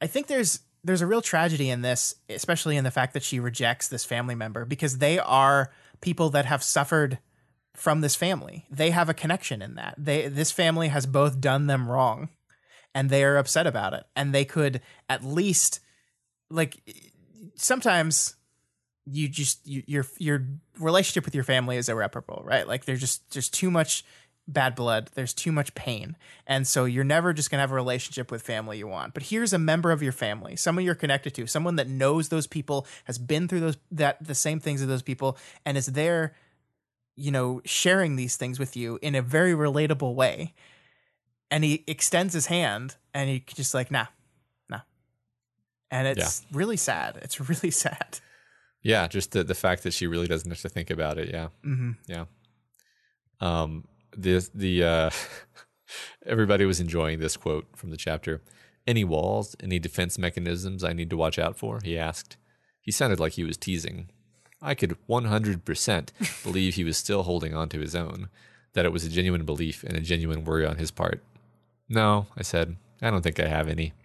I 0.00 0.06
think 0.06 0.28
there's 0.28 0.60
there's 0.82 1.02
a 1.02 1.06
real 1.06 1.20
tragedy 1.22 1.68
in 1.70 1.82
this, 1.82 2.14
especially 2.30 2.76
in 2.76 2.84
the 2.84 2.90
fact 2.90 3.12
that 3.12 3.22
she 3.22 3.38
rejects 3.38 3.88
this 3.88 4.04
family 4.04 4.34
member 4.34 4.64
because 4.64 4.98
they 4.98 5.18
are 5.18 5.70
people 6.00 6.30
that 6.30 6.46
have 6.46 6.62
suffered 6.62 7.18
from 7.74 8.00
this 8.00 8.14
family. 8.14 8.66
They 8.70 8.90
have 8.90 9.08
a 9.08 9.14
connection 9.14 9.62
in 9.62 9.74
that. 9.76 9.94
They 9.98 10.28
this 10.28 10.50
family 10.50 10.88
has 10.88 11.06
both 11.06 11.40
done 11.40 11.66
them 11.66 11.90
wrong 11.90 12.28
and 12.94 13.10
they 13.10 13.24
are 13.24 13.36
upset 13.36 13.66
about 13.66 13.94
it. 13.94 14.04
And 14.14 14.34
they 14.34 14.44
could 14.44 14.80
at 15.08 15.24
least 15.24 15.80
like 16.50 16.80
sometimes 17.56 18.36
you 19.06 19.28
just 19.28 19.66
you, 19.66 19.82
your 19.86 20.06
your 20.18 20.46
relationship 20.78 21.24
with 21.24 21.34
your 21.34 21.44
family 21.44 21.76
is 21.76 21.88
irreparable, 21.88 22.42
right? 22.44 22.66
Like 22.68 22.84
there's 22.84 23.00
just 23.00 23.30
there's 23.32 23.48
too 23.48 23.70
much 23.70 24.04
bad 24.48 24.74
blood, 24.74 25.10
there's 25.14 25.32
too 25.32 25.52
much 25.52 25.74
pain, 25.74 26.16
and 26.46 26.66
so 26.66 26.84
you're 26.84 27.04
never 27.04 27.32
just 27.32 27.50
gonna 27.50 27.60
have 27.60 27.72
a 27.72 27.76
relationship 27.76 28.30
with 28.30 28.42
family 28.42 28.78
you 28.78 28.86
want. 28.86 29.14
But 29.14 29.24
here's 29.24 29.52
a 29.52 29.58
member 29.58 29.90
of 29.90 30.02
your 30.02 30.12
family, 30.12 30.56
someone 30.56 30.84
you're 30.84 30.94
connected 30.94 31.34
to, 31.34 31.46
someone 31.46 31.76
that 31.76 31.88
knows 31.88 32.28
those 32.28 32.46
people, 32.46 32.86
has 33.04 33.18
been 33.18 33.48
through 33.48 33.60
those 33.60 33.76
that 33.90 34.24
the 34.24 34.34
same 34.34 34.60
things 34.60 34.82
as 34.82 34.88
those 34.88 35.02
people, 35.02 35.36
and 35.64 35.76
is 35.76 35.86
there, 35.86 36.34
you 37.16 37.30
know, 37.30 37.60
sharing 37.64 38.16
these 38.16 38.36
things 38.36 38.58
with 38.58 38.76
you 38.76 38.98
in 39.02 39.14
a 39.14 39.22
very 39.22 39.52
relatable 39.52 40.14
way. 40.14 40.54
And 41.50 41.64
he 41.64 41.84
extends 41.86 42.32
his 42.32 42.46
hand, 42.46 42.96
and 43.12 43.28
he 43.28 43.44
just 43.54 43.74
like 43.74 43.90
nah, 43.90 44.06
nah, 44.70 44.80
and 45.90 46.08
it's 46.08 46.46
really 46.50 46.78
sad. 46.78 47.18
It's 47.20 47.38
really 47.48 47.70
sad. 47.70 48.20
Yeah, 48.82 49.06
just 49.06 49.32
the 49.32 49.44
the 49.44 49.54
fact 49.54 49.82
that 49.82 49.92
she 49.92 50.06
really 50.06 50.26
doesn't 50.26 50.50
have 50.50 50.60
to 50.62 50.68
think 50.68 50.90
about 50.90 51.18
it. 51.18 51.28
Yeah. 51.30 51.48
Mm-hmm. 51.64 51.90
Yeah. 52.06 52.24
Um, 53.40 53.84
the 54.16 54.48
the 54.54 54.84
uh, 54.84 55.10
everybody 56.26 56.64
was 56.64 56.80
enjoying 56.80 57.20
this 57.20 57.36
quote 57.36 57.66
from 57.76 57.90
the 57.90 57.96
chapter. 57.96 58.42
Any 58.86 59.04
walls, 59.04 59.54
any 59.62 59.78
defense 59.78 60.18
mechanisms 60.18 60.82
I 60.82 60.92
need 60.92 61.10
to 61.10 61.16
watch 61.16 61.38
out 61.38 61.56
for? 61.56 61.80
He 61.84 61.98
asked. 61.98 62.36
He 62.80 62.90
sounded 62.90 63.20
like 63.20 63.34
he 63.34 63.44
was 63.44 63.56
teasing. 63.56 64.10
I 64.62 64.74
could 64.74 64.96
100% 65.08 66.08
believe 66.42 66.74
he 66.74 66.84
was 66.84 66.96
still 66.96 67.24
holding 67.24 67.54
on 67.54 67.68
to 67.70 67.80
his 67.80 67.94
own, 67.94 68.28
that 68.74 68.84
it 68.84 68.92
was 68.92 69.04
a 69.04 69.10
genuine 69.10 69.44
belief 69.44 69.82
and 69.84 69.96
a 69.96 70.00
genuine 70.00 70.44
worry 70.44 70.64
on 70.64 70.76
his 70.76 70.90
part. 70.90 71.22
No, 71.88 72.26
I 72.36 72.42
said, 72.42 72.76
I 73.02 73.10
don't 73.10 73.22
think 73.22 73.40
I 73.40 73.48
have 73.48 73.68
any. 73.68 73.92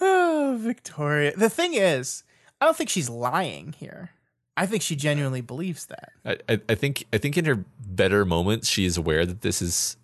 Oh, 0.00 0.56
Victoria. 0.60 1.36
The 1.36 1.50
thing 1.50 1.74
is, 1.74 2.24
I 2.60 2.64
don't 2.64 2.76
think 2.76 2.90
she's 2.90 3.10
lying 3.10 3.74
here. 3.78 4.10
I 4.56 4.66
think 4.66 4.82
she 4.82 4.96
genuinely 4.96 5.40
believes 5.40 5.86
that. 5.86 6.12
I, 6.24 6.38
I, 6.48 6.60
I 6.68 6.74
think 6.74 7.04
I 7.12 7.18
think 7.18 7.36
in 7.36 7.44
her 7.44 7.64
better 7.80 8.24
moments 8.24 8.68
she 8.68 8.84
is 8.84 8.96
aware 8.96 9.24
that 9.24 9.42
this 9.42 9.62
is 9.62 9.96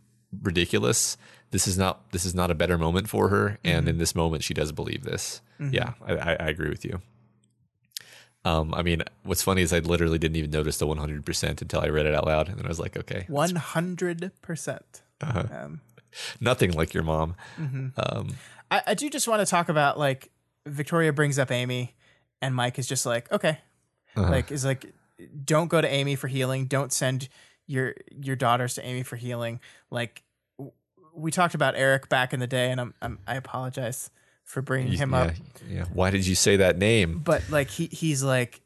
ridiculous. 0.43 1.17
This 1.55 1.69
is 1.69 1.79
not 1.79 2.11
this 2.11 2.25
is 2.25 2.35
not 2.35 2.51
a 2.51 2.55
better 2.57 2.77
moment 2.77 3.09
for 3.09 3.29
her, 3.29 3.61
and 3.63 3.89
in 3.89 3.99
this 3.99 4.13
moment 4.17 4.43
she 4.43 4.55
does 4.55 4.73
believe 4.73 5.05
this. 5.05 5.41
Yeah, 5.61 5.93
I, 6.05 6.15
I, 6.15 6.49
agree 6.49 6.69
with 6.69 6.85
you. 6.85 7.01
Um, 8.45 8.75
I 8.75 8.83
mean, 8.83 9.05
what's 9.23 9.45
funny 9.45 9.63
is 9.63 9.73
I 9.73 9.79
literally 9.79 10.19
didn't 10.19 10.35
even 10.35 10.51
notice 10.51 10.79
the 10.79 10.87
100 10.89 11.25
percent 11.25 11.63
until 11.63 11.81
I 11.81 11.91
read 11.91 12.07
it 12.07 12.15
out 12.17 12.27
loud, 12.27 12.49
and 12.49 12.59
then 12.59 12.67
I 12.67 12.69
was 12.69 12.81
like, 12.81 12.97
okay, 12.97 13.27
One 13.29 13.55
hundred 13.55 14.33
percent. 14.43 15.03
Uh-huh. 15.21 15.45
Um, 15.53 15.81
nothing 16.41 16.73
like 16.73 16.93
your 16.93 17.05
mom. 17.05 17.37
Um, 17.57 18.35
I, 18.73 18.83
I 18.89 18.95
do 18.95 19.09
just 19.09 19.29
want 19.29 19.39
to 19.39 19.47
talk 19.47 19.69
about 19.69 19.97
like 19.97 20.33
Victoria 20.67 21.13
brings 21.13 21.39
up 21.39 21.53
Amy, 21.53 21.95
and 22.43 22.53
Mike 22.53 22.81
is 22.81 22.89
just 22.89 23.07
like, 23.07 23.31
okay, 23.31 23.59
Uh-huh. 24.17 24.29
like 24.29 24.51
is 24.51 24.65
like, 24.65 24.93
don't 25.45 25.69
go 25.69 25.81
to 25.81 25.89
Amy 25.89 26.17
for 26.17 26.27
healing. 26.27 26.67
Don't 26.67 26.93
send 26.93 27.29
your 27.69 27.95
your 28.11 28.35
daughters 28.35 28.75
to 28.75 28.85
Amy 28.85 29.05
for 29.05 29.15
healing. 29.15 29.61
Like 29.89 30.25
we 31.15 31.31
talked 31.31 31.55
about 31.55 31.75
Eric 31.77 32.09
back 32.09 32.33
in 32.33 32.41
the 32.41 32.47
day, 32.47 32.71
and 32.71 32.81
I'm, 32.81 32.95
I'm 33.01 33.19
I 33.27 33.37
apologize 33.37 34.11
for 34.43 34.63
bringing 34.63 34.93
him 34.93 35.13
yeah, 35.13 35.19
up. 35.19 35.33
yeah. 35.69 35.85
Why 35.93 36.11
did 36.11 36.27
you 36.27 36.35
say 36.35 36.57
that 36.57 36.79
name? 36.79 37.21
but 37.25 37.43
like 37.51 37.71
he 37.71 37.87
he's 37.87 38.23
like 38.23 38.61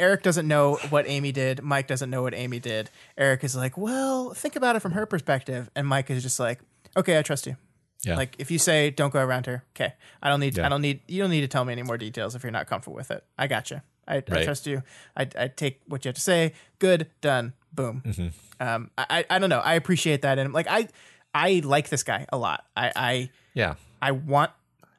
Eric 0.00 0.22
doesn't 0.22 0.46
know 0.46 0.76
what 0.90 1.08
Amy 1.08 1.32
did. 1.32 1.62
Mike 1.62 1.88
doesn't 1.88 2.10
know 2.10 2.22
what 2.22 2.34
Amy 2.34 2.60
did. 2.60 2.88
Eric 3.16 3.42
is 3.42 3.56
like, 3.56 3.76
well, 3.76 4.32
think 4.32 4.54
about 4.54 4.76
it 4.76 4.80
from 4.80 4.92
her 4.92 5.06
perspective, 5.06 5.70
and 5.74 5.86
Mike 5.86 6.08
is 6.10 6.22
just 6.22 6.38
like, 6.38 6.60
okay, 6.96 7.18
I 7.18 7.22
trust 7.22 7.46
you. 7.46 7.56
Yeah, 8.04 8.14
Like 8.14 8.36
if 8.38 8.52
you 8.52 8.60
say 8.60 8.90
don't 8.90 9.12
go 9.12 9.20
around 9.20 9.46
her, 9.46 9.64
okay, 9.74 9.94
I 10.22 10.28
don't 10.28 10.38
need 10.38 10.56
Yeah. 10.56 10.66
I 10.66 10.68
don't 10.68 10.82
need 10.82 11.00
you 11.08 11.20
don't 11.20 11.30
need 11.30 11.40
to 11.40 11.48
tell 11.48 11.64
me 11.64 11.72
any 11.72 11.82
more 11.82 11.98
details 11.98 12.36
if 12.36 12.44
you're 12.44 12.52
not 12.52 12.68
comfortable 12.68 12.94
with 12.94 13.10
it. 13.10 13.24
I 13.36 13.48
got 13.48 13.72
you. 13.72 13.80
I, 14.06 14.16
I 14.16 14.44
trust 14.44 14.66
you. 14.66 14.82
I, 15.16 15.28
I 15.38 15.48
take 15.48 15.80
what 15.86 16.04
you 16.04 16.08
have 16.08 16.14
to 16.14 16.20
say. 16.20 16.54
Good, 16.78 17.08
done, 17.20 17.52
boom. 17.72 18.02
Mm-hmm. 18.04 18.28
Um, 18.60 18.90
I, 18.96 19.24
I 19.28 19.38
don't 19.38 19.50
know. 19.50 19.60
I 19.60 19.74
appreciate 19.74 20.22
that, 20.22 20.38
and 20.38 20.52
like 20.52 20.66
I 20.68 20.88
I 21.34 21.60
like 21.64 21.88
this 21.88 22.02
guy 22.02 22.26
a 22.32 22.38
lot. 22.38 22.64
I 22.76 22.92
I 22.94 23.30
yeah, 23.54 23.74
I 24.02 24.12
want 24.12 24.50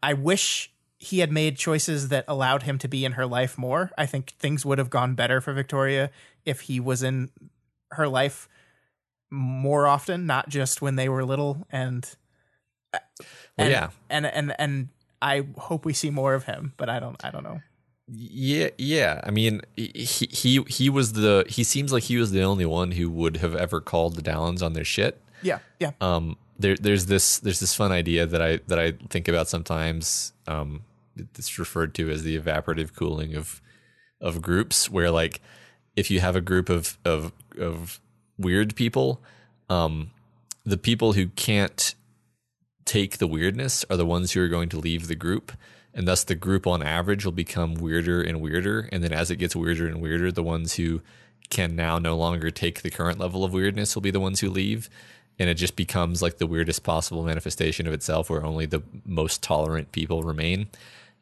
I 0.01 0.13
wish 0.13 0.71
he 0.97 1.19
had 1.19 1.31
made 1.31 1.57
choices 1.57 2.09
that 2.09 2.25
allowed 2.27 2.63
him 2.63 2.77
to 2.77 2.87
be 2.87 3.05
in 3.05 3.13
her 3.13 3.25
life 3.25 3.57
more. 3.57 3.91
I 3.97 4.05
think 4.05 4.31
things 4.31 4.65
would 4.65 4.77
have 4.77 4.89
gone 4.89 5.15
better 5.15 5.39
for 5.39 5.53
Victoria 5.53 6.11
if 6.45 6.61
he 6.61 6.79
was 6.79 7.03
in 7.03 7.29
her 7.91 8.07
life 8.07 8.49
more 9.31 9.87
often, 9.87 10.25
not 10.25 10.49
just 10.49 10.81
when 10.81 10.95
they 10.95 11.07
were 11.07 11.23
little 11.23 11.65
and 11.71 12.07
well, 12.93 13.01
and, 13.57 13.71
yeah. 13.71 13.89
and 14.09 14.25
and 14.25 14.55
and 14.59 14.89
I 15.21 15.47
hope 15.57 15.85
we 15.85 15.93
see 15.93 16.09
more 16.09 16.33
of 16.33 16.45
him, 16.45 16.73
but 16.77 16.89
I 16.89 16.99
don't 16.99 17.23
I 17.23 17.31
don't 17.31 17.43
know. 17.43 17.61
Yeah, 18.11 18.69
yeah. 18.77 19.21
I 19.23 19.29
mean, 19.29 19.61
he 19.75 20.27
he 20.31 20.63
he 20.67 20.89
was 20.89 21.13
the 21.13 21.45
he 21.47 21.63
seems 21.63 21.93
like 21.93 22.03
he 22.03 22.17
was 22.17 22.31
the 22.31 22.41
only 22.41 22.65
one 22.65 22.91
who 22.91 23.09
would 23.09 23.37
have 23.37 23.55
ever 23.55 23.79
called 23.79 24.15
the 24.15 24.21
Dallons 24.21 24.63
on 24.63 24.73
their 24.73 24.83
shit. 24.83 25.21
Yeah, 25.43 25.59
yeah. 25.79 25.91
Um, 26.01 26.37
there 26.57 26.75
there's 26.75 27.05
this 27.05 27.37
there's 27.39 27.59
this 27.59 27.75
fun 27.75 27.91
idea 27.91 28.25
that 28.25 28.41
I 28.41 28.59
that 28.67 28.79
I 28.79 28.93
think 29.09 29.27
about 29.27 29.47
sometimes. 29.47 30.33
Um, 30.47 30.83
it's 31.15 31.59
referred 31.59 31.93
to 31.95 32.09
as 32.09 32.23
the 32.23 32.39
evaporative 32.39 32.95
cooling 32.95 33.35
of 33.35 33.61
of 34.19 34.41
groups, 34.41 34.89
where 34.89 35.11
like 35.11 35.39
if 35.95 36.09
you 36.09 36.19
have 36.19 36.35
a 36.35 36.41
group 36.41 36.69
of 36.69 36.97
of 37.05 37.31
of 37.59 37.99
weird 38.39 38.75
people, 38.75 39.21
um, 39.69 40.09
the 40.65 40.77
people 40.77 41.13
who 41.13 41.27
can't 41.27 41.93
take 42.85 43.19
the 43.19 43.27
weirdness 43.27 43.85
are 43.87 43.97
the 43.97 44.05
ones 44.05 44.31
who 44.31 44.41
are 44.41 44.47
going 44.47 44.69
to 44.69 44.79
leave 44.79 45.07
the 45.07 45.15
group 45.15 45.51
and 45.93 46.07
thus 46.07 46.23
the 46.23 46.35
group 46.35 46.67
on 46.67 46.83
average 46.83 47.25
will 47.25 47.31
become 47.31 47.75
weirder 47.75 48.21
and 48.21 48.41
weirder. 48.41 48.89
And 48.91 49.03
then 49.03 49.13
as 49.13 49.31
it 49.31 49.37
gets 49.37 49.55
weirder 49.55 49.87
and 49.87 50.01
weirder 50.01 50.31
the 50.31 50.43
ones 50.43 50.75
who 50.75 51.01
can 51.49 51.75
now 51.75 51.97
no 51.97 52.15
longer 52.15 52.51
take 52.51 52.81
the 52.81 52.91
current 52.91 53.19
level 53.19 53.43
of 53.43 53.53
weirdness 53.53 53.95
will 53.95 54.01
be 54.01 54.11
the 54.11 54.19
ones 54.19 54.39
who 54.39 54.49
leave. 54.49 54.89
And 55.39 55.49
it 55.49 55.55
just 55.55 55.75
becomes 55.75 56.21
like 56.21 56.37
the 56.37 56.47
weirdest 56.47 56.83
possible 56.83 57.23
manifestation 57.23 57.87
of 57.87 57.93
itself 57.93 58.29
where 58.29 58.45
only 58.45 58.65
the 58.65 58.83
most 59.05 59.41
tolerant 59.41 59.91
people 59.91 60.21
remain. 60.21 60.67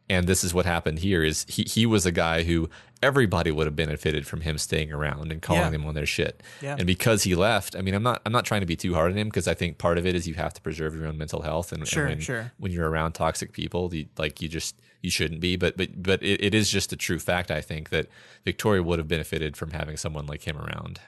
And 0.10 0.28
this 0.28 0.44
is 0.44 0.54
what 0.54 0.66
happened 0.66 1.00
here 1.00 1.24
is 1.24 1.46
he, 1.48 1.64
he 1.64 1.86
was 1.86 2.06
a 2.06 2.12
guy 2.12 2.44
who 2.44 2.70
everybody 3.04 3.52
would 3.52 3.68
have 3.68 3.76
benefited 3.76 4.26
from 4.26 4.42
him 4.42 4.58
staying 4.58 4.92
around 4.92 5.32
and 5.32 5.42
calling 5.42 5.62
Yeah. 5.62 5.70
them 5.70 5.86
on 5.86 5.94
their 5.94 6.06
shit 6.06 6.42
Yeah. 6.62 6.76
and 6.78 6.88
because 6.88 7.24
he 7.24 7.36
left 7.36 7.76
i 7.76 7.82
mean 7.82 7.94
i'm 7.94 8.02
not 8.04 8.22
i'm 8.26 8.32
not 8.32 8.44
trying 8.46 8.62
to 8.62 8.68
be 8.68 8.76
too 8.76 8.94
hard 8.96 9.12
on 9.12 9.18
him 9.18 9.28
because 9.28 9.48
i 9.48 9.54
think 9.54 9.78
part 9.78 9.98
of 9.98 10.06
it 10.06 10.16
is 10.16 10.28
you 10.28 10.34
have 10.34 10.54
to 10.56 10.62
preserve 10.62 10.96
your 10.96 11.06
own 11.08 11.18
mental 11.18 11.42
health 11.44 11.72
and, 11.72 11.82
and 11.82 11.88
Sure, 11.90 12.08
when, 12.08 12.20
sure. 12.20 12.52
when 12.58 12.72
you're 12.72 12.90
around 12.90 13.12
toxic 13.14 13.52
people 13.54 13.94
you, 13.94 14.08
like 14.18 14.42
you 14.42 14.48
just 14.50 14.80
you 15.02 15.12
shouldn't 15.12 15.42
be 15.42 15.56
but 15.58 15.78
but 15.78 16.02
but 16.02 16.24
it, 16.24 16.44
it 16.44 16.56
is 16.56 16.70
just 16.72 16.92
a 16.92 16.96
true 16.96 17.20
fact 17.20 17.52
i 17.52 17.62
think 17.62 17.90
that 17.90 18.08
victoria 18.46 18.82
would 18.82 18.98
have 19.00 19.08
benefited 19.08 19.56
from 19.56 19.72
having 19.72 19.96
someone 19.98 20.26
like 20.26 20.48
him 20.48 20.58
around 20.58 21.00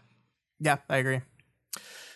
Yeah, 0.60 0.78
I 0.90 0.98
agree. 0.98 1.22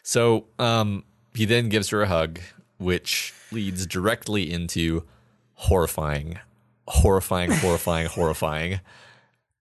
so 0.03 0.45
um, 0.59 1.03
he 1.33 1.45
then 1.45 1.69
gives 1.69 1.89
her 1.89 2.01
a 2.03 2.07
hug, 2.07 2.39
which 2.77 3.33
leads 3.51 3.85
directly 3.87 4.51
into 4.51 5.03
horrifying, 5.53 6.39
horrifying, 6.87 7.49
horrifying, 7.51 8.07
horrifying. 8.17 8.79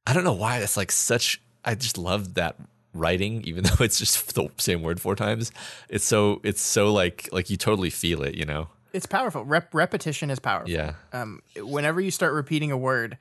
I 0.07 0.12
don't 0.12 0.24
know 0.24 0.33
why 0.33 0.59
that's 0.61 0.77
like 0.77 0.91
such. 0.93 1.41
I 1.65 1.74
just 1.74 1.97
love 1.99 2.35
that 2.35 2.57
writing, 2.95 3.43
even 3.45 3.65
though 3.65 3.85
it's 3.85 3.99
just 3.99 4.35
the 4.35 4.49
same 4.59 4.83
word 4.83 5.01
four 5.01 5.15
times. 5.16 5.53
It's 5.89 6.05
so 6.05 6.41
it's 6.45 6.61
so 6.62 6.93
like 6.93 7.29
like 7.33 7.51
you 7.51 7.57
totally 7.57 7.91
feel 7.91 8.23
it, 8.23 8.35
you 8.35 8.45
know? 8.45 8.69
It's 8.93 9.07
powerful. 9.07 9.45
Rep- 9.45 9.73
repetition 9.74 10.29
is 10.31 10.39
powerful. 10.39 10.69
Yeah, 10.70 10.95
Um, 11.15 11.41
whenever 11.57 11.99
you 12.01 12.11
start 12.11 12.35
repeating 12.35 12.70
a 12.70 12.77
word, 12.77 13.16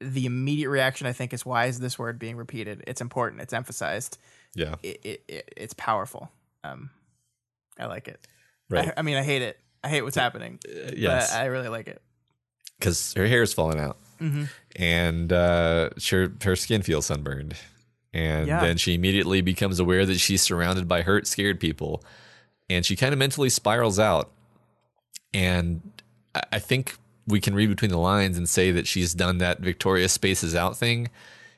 the 0.00 0.26
immediate 0.26 0.68
reaction 0.68 1.06
I 1.06 1.12
think 1.12 1.32
is 1.32 1.46
why 1.46 1.66
is 1.66 1.78
this 1.78 1.96
word 1.98 2.18
being 2.18 2.36
repeated? 2.36 2.82
It's 2.88 3.00
important. 3.00 3.40
It's 3.40 3.52
emphasized. 3.52 4.18
yeah, 4.54 4.74
It, 4.82 5.00
it, 5.04 5.24
it 5.28 5.54
it's 5.56 5.74
powerful. 5.74 6.32
Um, 6.64 6.90
I 7.78 7.86
like 7.86 8.08
it. 8.08 8.26
right. 8.68 8.88
I, 8.88 8.94
I 8.96 9.02
mean, 9.02 9.16
I 9.16 9.22
hate 9.22 9.42
it. 9.42 9.60
I 9.84 9.88
hate 9.88 10.02
what's 10.02 10.16
happening. 10.16 10.58
Uh, 10.68 10.90
yes, 10.96 11.30
But 11.32 11.38
I 11.40 11.44
really 11.46 11.68
like 11.68 11.86
it. 11.86 12.02
because 12.80 13.12
her 13.14 13.26
hair 13.28 13.42
is 13.42 13.52
falling 13.54 13.78
out, 13.78 13.98
Mm-hmm. 14.20 14.44
and 14.76 15.32
uh, 15.32 15.90
her 16.10 16.32
her 16.42 16.56
skin 16.56 16.82
feels 16.82 17.06
sunburned, 17.06 17.54
and 18.14 18.46
Yeah. 18.48 18.60
then 18.60 18.76
she 18.76 18.94
immediately 18.94 19.40
becomes 19.40 19.78
aware 19.78 20.06
that 20.06 20.18
she's 20.18 20.42
surrounded 20.42 20.88
by 20.88 21.02
hurt, 21.02 21.26
scared 21.26 21.60
people, 21.60 22.02
and 22.70 22.84
she 22.84 22.96
kind 22.96 23.12
of 23.12 23.18
mentally 23.18 23.48
spirals 23.50 23.98
out. 23.98 24.30
And 25.34 25.80
I- 26.34 26.42
I 26.52 26.58
think 26.58 26.96
we 27.26 27.40
can 27.40 27.54
read 27.54 27.68
between 27.68 27.90
the 27.90 27.98
lines 27.98 28.36
and 28.38 28.48
say 28.48 28.70
that 28.70 28.86
she's 28.86 29.12
done 29.14 29.38
that 29.38 29.60
Victoria 29.60 30.08
spaces 30.08 30.54
out 30.54 30.76
thing, 30.76 31.08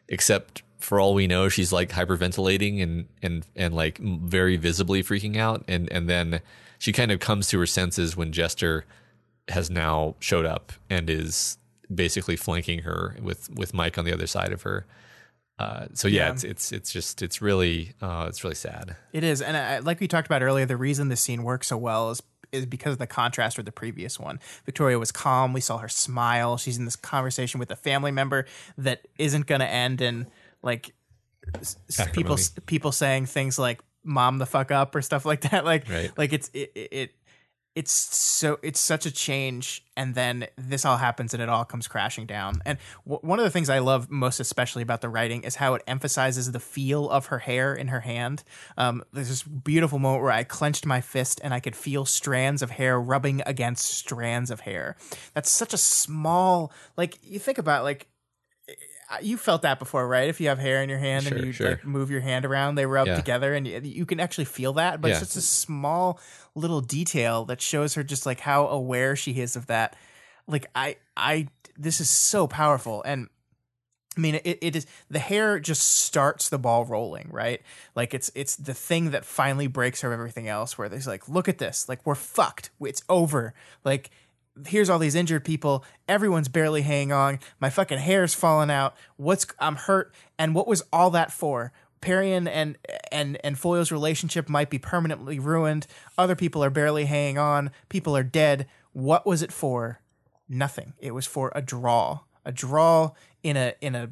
except 0.08 0.62
for 0.78 0.98
all 1.00 1.12
we 1.14 1.26
know, 1.26 1.48
she's 1.48 1.72
like 1.72 1.90
hyperventilating 1.90 2.82
and 2.82 3.06
and 3.22 3.44
and 3.56 3.74
like 3.74 3.98
very 3.98 4.56
visibly 4.56 5.02
freaking 5.02 5.36
out, 5.36 5.64
and 5.68 5.90
and 5.92 6.08
then 6.08 6.40
she 6.78 6.92
kind 6.92 7.10
of 7.12 7.18
comes 7.20 7.48
to 7.48 7.58
her 7.58 7.66
senses 7.66 8.16
when 8.16 8.32
Jester 8.32 8.84
has 9.48 9.68
now 9.70 10.14
showed 10.20 10.46
up 10.46 10.72
and 10.88 11.10
is 11.10 11.57
basically 11.94 12.36
flanking 12.36 12.80
her 12.80 13.16
with 13.22 13.50
with 13.50 13.72
Mike 13.74 13.98
on 13.98 14.04
the 14.04 14.12
other 14.12 14.26
side 14.26 14.52
of 14.52 14.62
her. 14.62 14.86
Uh, 15.58 15.86
so 15.92 16.06
yeah, 16.06 16.26
Yeah. 16.26 16.32
it's 16.32 16.44
it's 16.44 16.72
it's 16.72 16.92
just 16.92 17.20
it's 17.22 17.42
really 17.42 17.94
uh, 18.00 18.26
it's 18.28 18.44
really 18.44 18.54
sad. 18.54 18.96
It 19.12 19.24
is, 19.24 19.42
and 19.42 19.56
I, 19.56 19.78
like 19.80 19.98
we 20.00 20.06
talked 20.06 20.26
about 20.26 20.42
earlier, 20.42 20.66
the 20.66 20.76
reason 20.76 21.08
this 21.08 21.20
scene 21.20 21.42
works 21.42 21.66
so 21.68 21.76
well 21.76 22.10
is 22.10 22.22
is 22.52 22.64
because 22.64 22.92
of 22.92 22.98
the 22.98 23.06
contrast 23.06 23.56
with 23.58 23.66
the 23.66 23.72
previous 23.72 24.18
one. 24.18 24.40
Victoria 24.64 24.98
was 24.98 25.12
calm. 25.12 25.52
We 25.52 25.60
saw 25.60 25.78
her 25.78 25.88
smile. 25.88 26.56
She's 26.56 26.78
in 26.78 26.84
this 26.86 26.96
conversation 26.96 27.60
with 27.60 27.70
a 27.70 27.76
family 27.76 28.10
member 28.10 28.46
that 28.78 29.06
isn't 29.18 29.46
going 29.46 29.60
to 29.60 29.66
end 29.68 30.00
in 30.00 30.28
like 30.62 30.94
s- 31.60 31.76
people 32.12 32.38
people 32.66 32.92
saying 32.92 33.26
things 33.26 33.58
like 33.58 33.80
"mom 34.04 34.38
the 34.38 34.46
fuck 34.46 34.70
up" 34.70 34.94
or 34.94 35.02
stuff 35.02 35.24
like 35.26 35.40
that. 35.42 35.64
Like 35.64 35.88
Right. 35.90 36.10
like 36.16 36.32
it's 36.32 36.48
it, 36.54 36.70
it 36.74 36.88
it 36.92 37.14
it's 37.78 37.92
so 37.92 38.58
it's 38.62 38.80
such 38.80 39.06
a 39.06 39.10
change 39.26 39.84
and 39.96 40.14
then 40.16 40.46
this 40.56 40.84
all 40.84 40.96
happens 40.96 41.32
and 41.34 41.40
it 41.42 41.48
all 41.48 41.64
comes 41.64 41.86
crashing 41.86 42.26
down 42.26 42.60
and 42.66 42.76
w- 43.06 43.20
one 43.30 43.38
of 43.38 43.44
the 43.44 43.50
things 43.50 43.68
i 43.70 43.78
love 43.78 44.10
most 44.10 44.40
especially 44.40 44.82
about 44.82 45.00
the 45.00 45.08
writing 45.08 45.40
is 45.44 45.54
how 45.56 45.74
it 45.74 45.82
emphasizes 45.86 46.50
the 46.50 46.58
feel 46.60 47.08
of 47.08 47.26
her 47.26 47.38
hair 47.38 47.74
in 47.74 47.86
her 47.88 48.00
hand 48.00 48.42
um, 48.76 49.04
there's 49.12 49.28
this 49.28 49.42
beautiful 49.44 49.98
moment 50.00 50.22
where 50.24 50.32
i 50.32 50.42
clenched 50.42 50.84
my 50.86 51.00
fist 51.00 51.40
and 51.44 51.54
i 51.54 51.60
could 51.60 51.76
feel 51.76 52.04
strands 52.04 52.62
of 52.62 52.70
hair 52.70 53.00
rubbing 53.00 53.42
against 53.46 53.84
strands 53.84 54.50
of 54.50 54.60
hair 54.60 54.96
that's 55.34 55.50
such 55.50 55.72
a 55.72 55.78
small 55.78 56.72
like 56.96 57.18
you 57.22 57.38
think 57.38 57.58
about 57.58 57.84
like 57.84 58.08
you 59.22 59.38
felt 59.38 59.62
that 59.62 59.78
before, 59.78 60.06
right? 60.06 60.28
If 60.28 60.38
you 60.38 60.48
have 60.50 60.58
hair 60.58 60.82
in 60.82 60.90
your 60.90 60.98
hand 60.98 61.24
Sure, 61.24 61.38
and 61.38 61.46
you 61.46 61.52
sure. 61.52 61.70
like 61.70 61.82
move 61.84 62.10
your 62.10 62.20
hand 62.20 62.44
around, 62.44 62.74
they 62.74 62.84
rub 62.84 63.06
Yeah. 63.06 63.16
together, 63.16 63.54
and 63.54 63.66
you, 63.66 63.80
you 63.82 64.04
can 64.04 64.20
actually 64.20 64.44
feel 64.44 64.74
that. 64.74 65.00
But 65.00 65.08
Yeah. 65.08 65.12
it's 65.14 65.20
just 65.32 65.36
a 65.38 65.40
small 65.40 66.20
little 66.58 66.80
detail 66.80 67.44
that 67.46 67.60
shows 67.60 67.94
her 67.94 68.02
just 68.02 68.26
like 68.26 68.40
how 68.40 68.66
aware 68.66 69.16
she 69.16 69.32
is 69.32 69.56
of 69.56 69.66
that. 69.66 69.96
Like 70.46 70.66
I, 70.74 70.96
I, 71.16 71.48
this 71.76 72.00
is 72.00 72.10
so 72.10 72.46
powerful, 72.46 73.02
and 73.04 73.28
I 74.18 74.20
mean, 74.20 74.34
it, 74.36 74.58
it 74.60 74.76
is 74.76 74.86
the 75.08 75.20
hair 75.20 75.60
just 75.60 75.82
starts 75.82 76.48
the 76.48 76.58
ball 76.58 76.84
rolling, 76.84 77.28
right? 77.30 77.62
Like 77.94 78.14
it's 78.14 78.32
it's 78.34 78.56
the 78.56 78.74
thing 78.74 79.12
that 79.12 79.24
finally 79.24 79.68
breaks 79.68 80.00
her 80.00 80.12
everything 80.12 80.48
else. 80.48 80.76
Where 80.76 80.88
there's 80.88 81.06
like, 81.06 81.28
look 81.28 81.48
at 81.48 81.58
this, 81.58 81.88
like 81.88 82.04
we're 82.04 82.16
fucked, 82.16 82.70
it's 82.80 83.02
over. 83.08 83.54
Like 83.84 84.10
here's 84.66 84.90
all 84.90 84.98
these 84.98 85.14
injured 85.14 85.44
people, 85.44 85.84
everyone's 86.08 86.48
barely 86.48 86.82
hanging 86.82 87.12
on. 87.12 87.38
My 87.60 87.70
fucking 87.70 87.98
hair's 87.98 88.34
falling 88.34 88.70
out. 88.70 88.96
What's 89.16 89.46
I'm 89.60 89.76
hurt, 89.76 90.12
and 90.36 90.54
what 90.54 90.66
was 90.66 90.82
all 90.92 91.10
that 91.10 91.32
for? 91.32 91.72
Parian 92.00 92.48
and 92.48 92.78
and 93.10 93.38
and 93.44 93.58
Foil's 93.58 93.90
relationship 93.92 94.48
might 94.48 94.70
be 94.70 94.78
permanently 94.78 95.38
ruined. 95.38 95.86
Other 96.16 96.36
people 96.36 96.62
are 96.62 96.70
barely 96.70 97.06
hanging 97.06 97.38
on. 97.38 97.70
People 97.88 98.16
are 98.16 98.22
dead. 98.22 98.66
What 98.92 99.26
was 99.26 99.42
it 99.42 99.52
for? 99.52 100.00
Nothing. 100.48 100.94
It 100.98 101.12
was 101.12 101.26
for 101.26 101.52
a 101.54 101.62
draw. 101.62 102.20
A 102.44 102.52
draw 102.52 103.12
in 103.42 103.56
a 103.56 103.74
in 103.80 103.94
a 103.94 104.10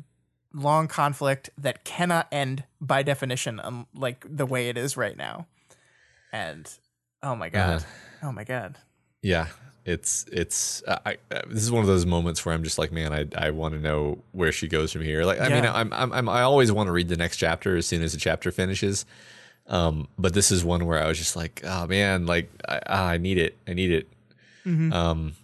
long 0.53 0.89
conflict 0.89 1.51
that 1.59 1.85
cannot 1.85 2.29
end 2.33 2.65
by 2.81 3.03
definition, 3.03 3.61
um, 3.63 3.87
like 3.95 4.27
the 4.29 4.47
way 4.47 4.69
it 4.69 4.77
is 4.77 4.97
right 4.97 5.17
now. 5.17 5.47
And 6.33 6.69
oh 7.23 7.37
my 7.37 7.49
god, 7.49 7.85
oh 8.23 8.33
my 8.33 8.45
god, 8.45 8.79
Yeah, 9.23 9.47
it's 9.87 10.27
it's 10.33 10.83
I, 10.87 11.17
I, 11.31 11.43
this 11.49 11.63
is 11.63 11.71
one 11.71 11.81
of 11.81 11.87
those 11.87 12.05
moments 12.05 12.45
where 12.45 12.55
I'm 12.55 12.65
just 12.65 12.77
like, 12.77 12.91
man, 12.91 13.13
I 13.13 13.27
I 13.47 13.51
want 13.51 13.75
to 13.75 13.81
know 13.81 14.19
where 14.33 14.51
she 14.51 14.67
goes 14.67 14.93
from 14.93 15.03
here. 15.03 15.25
Like, 15.25 15.41
I 15.41 15.49
mean, 15.49 15.65
I'm, 15.65 15.93
I'm 15.93 16.13
I'm 16.13 16.29
I 16.29 16.43
always 16.43 16.73
want 16.73 16.89
to 16.89 16.93
read 16.93 17.09
the 17.09 17.17
next 17.17 17.37
chapter 17.37 17.77
as 17.77 17.87
soon 17.87 18.03
as 18.03 18.13
the 18.13 18.19
chapter 18.19 18.51
finishes. 18.51 19.07
Um, 19.69 20.09
but 20.19 20.35
this 20.35 20.51
is 20.51 20.65
one 20.65 20.87
where 20.87 21.03
I 21.03 21.07
was 21.07 21.19
just 21.19 21.37
like, 21.37 21.63
oh 21.65 21.87
man, 21.87 22.27
like 22.27 22.51
I, 22.69 22.81
ah, 22.87 23.07
I 23.11 23.19
need 23.19 23.39
it, 23.39 23.57
I 23.67 23.75
need 23.75 23.93
it. 23.93 24.09
Mm-hmm. 24.67 24.93
Um, 24.93 25.35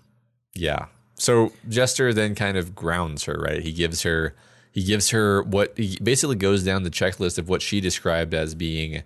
yeah. 0.55 0.87
So 1.15 1.53
Jester 1.69 2.13
then 2.13 2.35
kind 2.35 2.57
of 2.57 2.75
grounds 2.75 3.25
her, 3.25 3.35
right? 3.35 3.63
He 3.63 3.73
gives 3.73 4.03
her 4.03 4.35
he 4.73 4.83
gives 4.83 5.11
her 5.11 5.43
what 5.45 5.79
he 5.79 5.99
basically 6.03 6.37
goes 6.37 6.65
down 6.65 6.83
the 6.83 6.91
checklist 6.91 7.39
of 7.39 7.49
what 7.49 7.63
she 7.63 7.81
described 7.81 8.35
as 8.35 8.57
being 8.57 9.05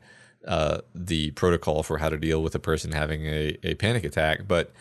uh, 0.48 0.78
the 0.94 1.32
protocol 1.32 1.82
for 1.82 1.98
how 1.98 2.08
to 2.08 2.16
deal 2.16 2.42
with 2.42 2.54
a 2.54 2.58
person 2.58 2.92
having 2.92 3.26
a, 3.26 3.58
a 3.62 3.74
panic 3.74 4.02
attack. 4.04 4.48
But 4.48 4.72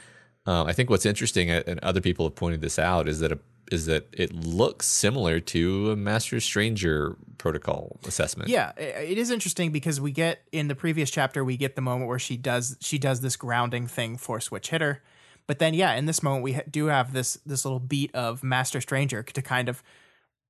uh, 0.48 0.64
I 0.64 0.74
think 0.74 0.90
what's 0.90 1.06
interesting, 1.06 1.50
and 1.50 1.80
other 1.80 2.02
people 2.02 2.26
have 2.26 2.36
pointed 2.36 2.62
this 2.62 2.78
out, 2.78 3.08
is 3.08 3.20
that 3.20 3.32
a, 3.32 3.40
is 3.72 3.88
that 3.88 4.08
it 4.14 4.32
looks 4.34 4.86
similar 4.86 5.40
to 5.40 5.92
a 5.92 5.96
Master 5.96 6.40
Stranger 6.40 7.18
protocol 7.40 8.00
assessment. 8.08 8.50
Yeah, 8.50 8.72
it 8.78 9.18
is 9.18 9.32
interesting 9.32 9.72
because 9.72 10.00
we 10.00 10.12
get 10.12 10.44
in 10.52 10.68
the 10.68 10.76
previous 10.76 11.10
chapter 11.10 11.44
we 11.44 11.58
get 11.58 11.76
the 11.76 11.82
moment 11.82 12.08
where 12.08 12.20
she 12.20 12.38
does 12.38 12.78
she 12.80 13.00
does 13.00 13.22
this 13.22 13.36
grounding 13.36 13.88
thing 13.88 14.18
for 14.18 14.40
switch 14.40 14.70
hitter, 14.70 15.02
but 15.48 15.58
then 15.58 15.74
yeah, 15.74 15.94
in 15.94 16.06
this 16.06 16.22
moment 16.22 16.44
we 16.44 16.60
do 16.70 16.86
have 16.88 17.12
this 17.14 17.40
this 17.46 17.66
little 17.66 17.80
beat 17.80 18.14
of 18.14 18.44
Master 18.44 18.82
Stranger 18.82 19.24
to 19.24 19.42
kind 19.42 19.68
of 19.68 19.82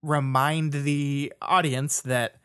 remind 0.02 0.74
the 0.74 1.32
audience 1.42 2.02
that 2.02 2.36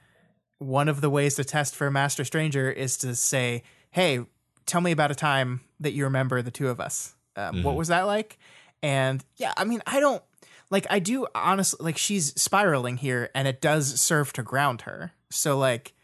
one 0.58 0.88
of 0.88 1.00
the 1.00 1.10
ways 1.10 1.34
to 1.34 1.44
test 1.44 1.74
for 1.74 1.90
Master 1.90 2.24
Stranger 2.24 2.70
is 2.70 2.96
to 2.98 3.16
say, 3.16 3.64
"Hey, 3.90 4.20
tell 4.66 4.80
me 4.80 4.92
about 4.92 5.10
a 5.10 5.16
time 5.16 5.62
that 5.80 5.92
you 5.92 6.04
remember 6.04 6.42
the 6.42 6.50
two 6.52 6.68
of 6.68 6.78
us. 6.78 7.16
Um, 7.48 7.62
What 7.62 7.76
was 7.76 7.88
that 7.88 8.02
like?" 8.02 8.38
And 8.82 9.24
yeah, 9.36 9.52
I 9.56 9.64
mean, 9.64 9.82
I 9.86 10.00
don't 10.00 10.22
like 10.70 10.86
I 10.88 10.98
do 11.00 11.26
honestly 11.34 11.78
like 11.84 11.98
she's 11.98 12.32
spiraling 12.40 12.96
here 12.96 13.30
and 13.34 13.46
it 13.48 13.60
does 13.60 14.00
serve 14.00 14.32
to 14.34 14.42
ground 14.42 14.82
her. 14.82 15.12
So 15.30 15.58
like 15.58 15.94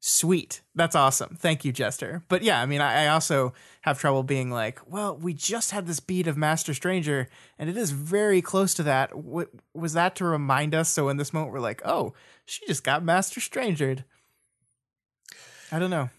sweet. 0.00 0.62
That's 0.74 0.96
awesome. 0.96 1.36
Thank 1.38 1.64
you, 1.64 1.72
Jester. 1.72 2.24
But 2.28 2.42
yeah, 2.42 2.60
I 2.60 2.66
mean 2.66 2.80
I, 2.80 3.04
I 3.04 3.08
also 3.08 3.52
have 3.82 3.98
trouble 4.00 4.22
being 4.22 4.50
like, 4.50 4.80
well, 4.90 5.16
we 5.16 5.32
just 5.34 5.70
had 5.70 5.86
this 5.86 6.00
beat 6.00 6.26
of 6.26 6.36
Master 6.36 6.74
Stranger 6.74 7.28
and 7.58 7.70
it 7.70 7.76
is 7.76 7.90
very 7.90 8.42
close 8.42 8.74
to 8.74 8.82
that. 8.82 9.10
W- 9.10 9.48
was 9.74 9.92
that 9.92 10.16
to 10.16 10.24
remind 10.24 10.74
us 10.74 10.88
so 10.88 11.08
in 11.08 11.16
this 11.18 11.32
moment 11.32 11.52
we're 11.52 11.60
like, 11.60 11.82
"Oh, 11.84 12.14
she 12.46 12.66
just 12.66 12.82
got 12.84 13.04
Master 13.04 13.40
Strangered." 13.40 14.04
I 15.70 15.78
don't 15.78 15.90
know. 15.90 16.10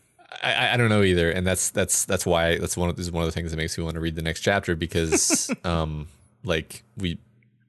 I, 0.44 0.74
I 0.74 0.78
don't 0.78 0.90
know 0.90 1.04
either, 1.04 1.30
and 1.32 1.46
that's 1.46 1.70
that's 1.70 2.06
that's 2.06 2.26
why 2.26 2.58
that's 2.58 2.76
one 2.78 2.90
of 2.90 2.96
this 2.96 3.06
is 3.08 3.12
one 3.12 3.24
of 3.24 3.28
the 3.28 3.32
things 3.32 3.52
that 3.52 3.58
makes 3.58 3.78
me 3.78 3.84
want 3.84 3.96
to 3.96 4.00
read 4.00 4.16
the 4.16 4.22
next 4.22 4.42
chapter 4.42 4.76
because 4.76 5.50
um 5.64 6.08
like 6.44 6.84
we 6.98 7.18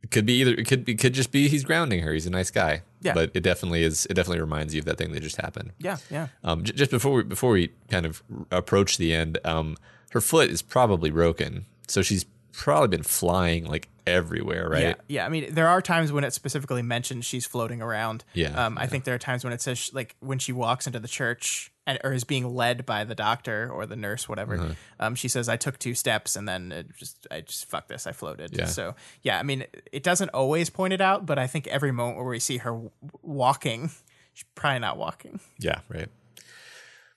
it 0.02 0.10
could 0.10 0.26
be 0.26 0.34
either 0.40 0.52
it 0.54 0.66
could 0.66 0.88
it 0.88 0.98
could 0.98 1.14
just 1.14 1.32
be 1.32 1.48
he's 1.48 1.64
grounding 1.64 2.00
her 2.02 2.12
he's 2.12 2.26
a 2.26 2.30
nice 2.30 2.50
guy 2.50 2.82
Yeah. 3.00 3.14
but 3.14 3.30
it 3.34 3.40
definitely 3.40 3.82
is 3.82 4.06
it 4.06 4.14
definitely 4.14 4.40
reminds 4.40 4.74
you 4.74 4.80
of 4.80 4.84
that 4.84 4.98
thing 4.98 5.12
that 5.12 5.20
just 5.22 5.36
happened 5.40 5.72
Yeah, 5.78 5.96
yeah. 6.10 6.28
um 6.44 6.62
j- 6.64 6.72
just 6.74 6.90
before 6.90 7.12
we 7.14 7.22
before 7.24 7.50
we 7.52 7.70
kind 7.90 8.06
of 8.06 8.22
approach 8.52 8.98
the 8.98 9.12
end 9.14 9.38
um 9.44 9.76
her 10.10 10.20
foot 10.20 10.50
is 10.50 10.62
probably 10.62 11.10
broken 11.10 11.64
so 11.88 12.02
she's 12.02 12.24
probably 12.56 12.88
been 12.88 13.02
flying 13.02 13.66
like 13.66 13.88
everywhere 14.06 14.68
right 14.68 14.82
Yeah, 14.82 14.94
yeah. 15.08 15.26
I 15.26 15.28
mean, 15.28 15.52
there 15.52 15.68
are 15.68 15.82
times 15.82 16.12
when 16.12 16.24
it 16.24 16.32
specifically 16.32 16.82
mentions 16.82 17.24
she's 17.24 17.44
floating 17.44 17.82
around. 17.82 18.24
Yeah, 18.34 18.66
Um, 18.66 18.78
I 18.78 18.86
think 18.86 19.04
there 19.04 19.14
are 19.14 19.18
times 19.18 19.44
when 19.44 19.52
it 19.52 19.60
says 19.60 19.90
like 19.92 20.16
when 20.20 20.38
she 20.38 20.52
walks 20.52 20.86
into 20.86 21.00
the 21.00 21.08
church 21.08 21.72
and 21.86 21.98
or 22.02 22.12
is 22.12 22.24
being 22.24 22.54
led 22.54 22.86
by 22.86 23.04
the 23.04 23.14
doctor 23.14 23.70
or 23.70 23.84
the 23.86 23.96
nurse, 23.96 24.28
whatever. 24.28 24.56
Uh-huh. 24.56 24.74
Um, 24.98 25.14
she 25.14 25.28
says, 25.28 25.48
"I 25.48 25.56
took 25.56 25.78
two 25.78 25.94
steps 25.94 26.34
and 26.34 26.48
then 26.48 26.72
it 26.72 26.96
just 26.96 27.26
I 27.30 27.42
just 27.42 27.66
fuck 27.66 27.88
this, 27.88 28.06
I 28.06 28.12
floated." 28.12 28.56
Yeah. 28.56 28.66
So 28.66 28.94
yeah, 29.22 29.38
I 29.38 29.42
mean, 29.42 29.64
it 29.92 30.02
doesn't 30.02 30.30
always 30.30 30.70
point 30.70 30.92
it 30.92 31.00
out, 31.00 31.26
but 31.26 31.38
I 31.38 31.46
think 31.46 31.66
every 31.66 31.92
moment 31.92 32.16
where 32.18 32.26
we 32.26 32.40
see 32.40 32.58
her 32.58 32.70
w- 32.70 32.90
walking, 33.22 33.90
she's 34.32 34.46
probably 34.54 34.80
not 34.80 34.96
walking. 34.96 35.40
Yeah, 35.58 35.80
right. 35.88 36.08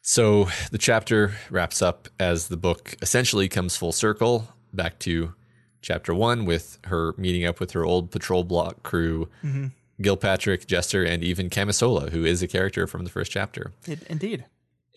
So 0.02 0.48
the 0.72 0.78
chapter 0.78 1.34
wraps 1.50 1.82
up 1.82 2.08
as 2.20 2.48
the 2.48 2.58
book 2.58 2.96
essentially 3.02 3.48
comes 3.48 3.76
full 3.76 3.92
circle 3.92 4.48
back 4.74 5.00
to 5.00 5.34
chapter 5.82 6.14
one 6.14 6.46
with 6.46 6.78
her 6.86 7.14
meeting 7.18 7.46
up 7.46 7.60
with 7.60 7.72
her 7.72 7.86
old 7.86 8.12
patrol 8.12 8.44
block 8.44 8.84
crew, 8.84 9.30
mm-hmm. 9.44 9.68
Gilpatrick, 10.02 10.66
Jester, 10.66 11.04
and 11.04 11.24
even 11.24 11.50
Camisola, 11.50 12.10
who 12.10 12.26
is 12.26 12.42
a 12.42 12.48
character 12.48 12.88
from 12.88 13.04
the 13.04 13.10
first 13.10 13.32
chapter. 13.32 13.72
It, 13.86 14.04
indeed. 14.04 14.46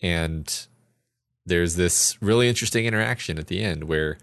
And 0.01 0.67
there's 1.45 1.75
this 1.75 2.21
really 2.21 2.47
interesting 2.47 2.85
interaction 2.85 3.37
at 3.37 3.47
the 3.47 3.61
end 3.61 3.85
where 3.85 4.17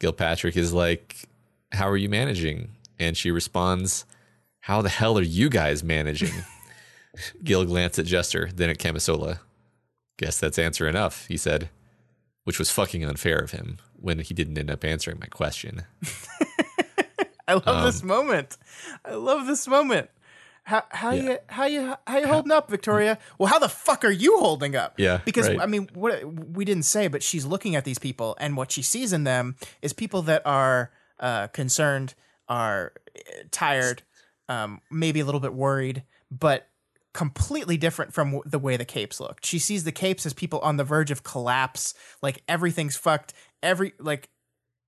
Gilpatrick 0.00 0.56
is 0.56 0.72
like, 0.72 1.28
How 1.72 1.88
are 1.88 1.96
you 1.96 2.08
managing? 2.08 2.70
And 2.98 3.16
she 3.16 3.30
responds, 3.30 4.04
How 4.60 4.82
the 4.82 4.88
hell 4.88 5.18
are 5.18 5.22
you 5.22 5.48
guys 5.48 5.82
managing? 5.82 6.32
Gil 7.44 7.64
glanced 7.64 7.98
at 7.98 8.06
Jester, 8.06 8.50
then 8.54 8.70
at 8.70 8.78
Camisola. 8.78 9.38
Guess 10.16 10.38
that's 10.38 10.58
answer 10.58 10.88
enough, 10.88 11.26
he 11.26 11.36
said, 11.36 11.70
which 12.44 12.58
was 12.58 12.70
fucking 12.70 13.04
unfair 13.04 13.38
of 13.38 13.50
him 13.50 13.78
when 14.04 14.18
he 14.20 14.34
didn't 14.34 14.58
end 14.58 14.70
up 14.70 14.84
answering 14.84 15.18
my 15.18 15.26
question. 15.26 15.82
I 17.48 17.54
love 17.54 17.66
Um, 17.66 17.84
this 17.84 18.02
moment. 18.02 18.56
I 19.04 19.14
love 19.14 19.46
this 19.46 19.66
moment. 19.66 20.10
How 20.64 20.82
how 20.90 21.10
you 21.10 21.38
how 21.48 21.66
you 21.66 21.94
how 22.06 22.18
you 22.18 22.26
holding 22.26 22.52
up, 22.52 22.70
Victoria? 22.70 23.18
Well, 23.38 23.48
how 23.48 23.58
the 23.58 23.68
fuck 23.68 24.02
are 24.04 24.10
you 24.10 24.38
holding 24.38 24.74
up? 24.74 24.94
Yeah, 24.98 25.20
because 25.24 25.48
right. 25.48 25.60
I 25.60 25.66
mean, 25.66 25.90
what 25.92 26.24
we 26.24 26.64
didn't 26.64 26.84
say, 26.84 27.06
but 27.08 27.22
she's 27.22 27.44
looking 27.44 27.76
at 27.76 27.84
these 27.84 27.98
people, 27.98 28.34
and 28.40 28.56
what 28.56 28.72
she 28.72 28.80
sees 28.80 29.12
in 29.12 29.24
them 29.24 29.56
is 29.82 29.92
people 29.92 30.22
that 30.22 30.40
are 30.46 30.90
uh, 31.20 31.48
concerned, 31.48 32.14
are 32.48 32.92
uh, 33.14 33.20
tired, 33.50 34.02
um, 34.48 34.80
maybe 34.90 35.20
a 35.20 35.26
little 35.26 35.40
bit 35.40 35.52
worried, 35.52 36.02
but 36.30 36.66
completely 37.12 37.76
different 37.76 38.12
from 38.14 38.40
the 38.46 38.58
way 38.58 38.76
the 38.78 38.84
capes 38.86 39.20
look. 39.20 39.38
She 39.44 39.58
sees 39.58 39.84
the 39.84 39.92
capes 39.92 40.24
as 40.26 40.32
people 40.32 40.58
on 40.60 40.78
the 40.78 40.84
verge 40.84 41.10
of 41.10 41.22
collapse, 41.22 41.94
like 42.22 42.42
everything's 42.48 42.96
fucked, 42.96 43.34
every 43.64 43.92
like 43.98 44.28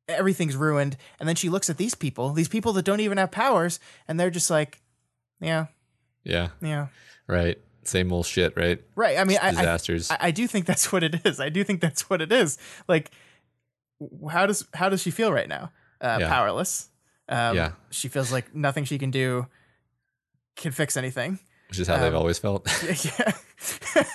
everything's 0.09 0.55
ruined. 0.57 0.97
And 1.19 1.29
then 1.29 1.35
she 1.37 1.49
looks 1.49 1.69
at 1.69 1.77
these 1.79 1.95
people, 1.95 2.31
these 2.33 2.49
people 2.49 2.73
that 2.75 2.85
don't 2.85 3.01
even 3.01 3.19
have 3.19 3.31
powers, 3.33 3.81
and 4.07 4.21
they're 4.21 4.31
just 4.31 4.51
like, 4.51 4.81
yeah, 5.41 5.67
Yeah, 6.23 6.49
yeah, 6.63 6.89
right. 7.27 7.59
Same 7.85 8.13
old 8.13 8.27
shit, 8.27 8.57
right? 8.57 8.81
right. 8.97 9.17
I 9.19 9.25
mean, 9.25 9.39
I, 9.41 9.49
I, 9.49 9.51
Disasters. 9.53 10.11
I 10.11 10.17
I 10.21 10.31
do 10.33 10.47
think 10.47 10.67
that's 10.67 10.93
what 10.93 11.03
it 11.05 11.27
is. 11.27 11.41
I 11.41 11.49
do 11.49 11.63
think 11.65 11.81
that's 11.81 12.09
what 12.11 12.21
it 12.21 12.31
is. 12.33 12.59
Like, 12.89 13.11
how 14.31 14.47
does 14.47 14.67
how 14.75 14.89
does 14.89 15.01
she 15.03 15.11
feel 15.11 15.33
right 15.33 15.49
now? 15.49 15.71
Uh, 16.01 16.19
Yeah. 16.21 16.29
Powerless. 16.29 16.89
Um, 17.29 17.57
Yeah. 17.57 17.73
She 17.91 18.09
feels 18.09 18.31
like 18.33 18.55
nothing 18.55 18.85
she 18.85 18.99
can 18.99 19.11
do 19.11 19.47
can 20.57 20.73
fix 20.73 20.97
anything. 20.97 21.39
which 21.69 21.79
is 21.79 21.87
how 21.89 21.97
they've 21.99 22.13
um, 22.15 22.19
always 22.21 22.39
felt. 22.39 22.67
yeah. 22.85 23.33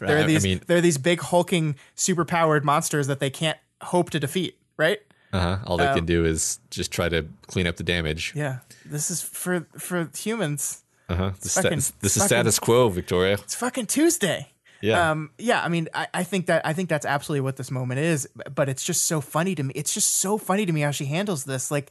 there 0.00 0.08
I- 0.08 0.12
are 0.12 0.18
I 0.18 0.22
these 0.24 0.44
mean- 0.44 0.60
there 0.66 0.78
are 0.78 0.80
these 0.80 0.98
big 0.98 1.20
hulking 1.20 1.76
superpowered 1.96 2.62
monsters 2.64 3.06
that 3.06 3.20
they 3.20 3.30
can't 3.30 3.58
hope 3.84 4.10
to 4.10 4.20
defeat, 4.20 4.56
right? 4.76 5.00
Uh-huh. 5.32 5.58
All 5.66 5.76
they 5.76 5.86
Um, 5.86 5.96
can 5.96 6.06
do 6.06 6.24
is 6.24 6.60
just 6.70 6.90
try 6.92 7.08
to 7.08 7.26
clean 7.48 7.66
up 7.66 7.76
the 7.76 7.82
damage. 7.82 8.32
Yeah. 8.36 8.58
This 8.84 9.10
is 9.10 9.20
for 9.22 9.66
for 9.78 10.10
humans. 10.16 10.82
Uh-huh. 11.08 11.32
The 11.40 11.48
sta- 11.48 11.62
fucking- 11.62 11.78
this 11.78 12.16
is 12.16 12.22
fucking- 12.22 12.26
status 12.28 12.58
quo, 12.58 12.88
Victoria. 12.88 13.34
It's 13.34 13.54
fucking 13.54 13.86
Tuesday. 13.86 14.50
Yeah. 14.80 15.10
Um, 15.10 15.30
yeah, 15.38 15.62
I 15.64 15.68
mean, 15.68 15.88
I, 15.94 16.06
I 16.12 16.24
think 16.24 16.46
that 16.46 16.64
I 16.66 16.72
think 16.74 16.88
that's 16.88 17.06
absolutely 17.06 17.40
what 17.42 17.56
this 17.56 17.70
moment 17.70 18.00
is. 18.00 18.28
But 18.54 18.68
it's 18.68 18.84
just 18.84 19.04
so 19.06 19.20
funny 19.20 19.54
to 19.54 19.62
me. 19.62 19.72
It's 19.74 19.92
just 19.94 20.10
so 20.16 20.38
funny 20.38 20.66
to 20.66 20.72
me 20.72 20.82
how 20.82 20.90
she 20.92 21.06
handles 21.06 21.44
this. 21.44 21.70
Like, 21.70 21.90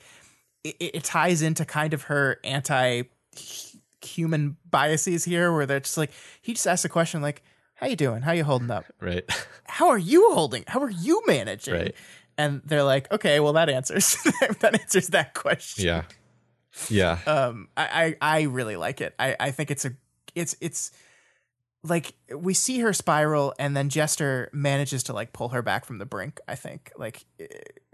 it, 0.64 0.76
it 0.80 1.04
ties 1.04 1.42
into 1.42 1.66
kind 1.66 1.94
of 1.94 2.04
her 2.04 2.40
anti 2.44 3.04
human 4.02 4.58
biases 4.70 5.26
here, 5.26 5.52
where 5.54 5.66
they're 5.66 5.80
just 5.80 5.98
like, 5.98 6.12
he 6.42 6.54
just 6.54 6.68
asks 6.68 6.86
a 6.86 6.90
question 6.90 7.22
like, 7.22 7.42
"How 7.76 7.88
you 7.88 7.96
doing? 7.96 8.22
How 8.22 8.32
you 8.32 8.44
holding 8.44 8.72
up? 8.72 8.86
right. 9.02 9.24
How 9.66 9.90
are 9.90 9.98
you 9.98 10.32
holding? 10.34 10.64
How 10.68 10.82
are 10.82 10.90
you 10.90 11.22
managing?" 11.28 11.74
Right. 11.74 11.96
And 12.38 12.62
they're 12.66 12.84
like, 12.84 13.12
"Okay, 13.12 13.40
well, 13.40 13.54
that 13.54 13.70
answers 13.70 14.18
that 14.60 14.80
answers 14.82 15.08
that 15.10 15.34
question." 15.34 15.86
yeah. 15.86 16.04
Yeah. 16.90 17.20
um 17.28 17.68
I, 17.78 18.16
I 18.22 18.40
I 18.40 18.42
really 18.44 18.76
like 18.76 19.02
it. 19.02 19.14
I 19.20 19.36
I 19.40 19.52
think 19.52 19.70
it's 19.70 19.86
a 19.86 19.94
it's 20.34 20.56
it's 20.60 20.92
like 21.86 22.14
we 22.34 22.54
see 22.54 22.80
her 22.80 22.94
spiral 22.94 23.54
and 23.60 23.76
then 23.76 23.90
Jester 23.90 24.50
manages 24.54 25.04
to 25.04 25.14
like 25.14 25.34
pull 25.34 25.50
her 25.50 25.62
back 25.62 25.84
from 25.84 25.98
the 25.98 26.06
brink, 26.06 26.40
I 26.48 26.56
think. 26.56 26.92
Like 26.98 27.26
eh, 27.42 27.46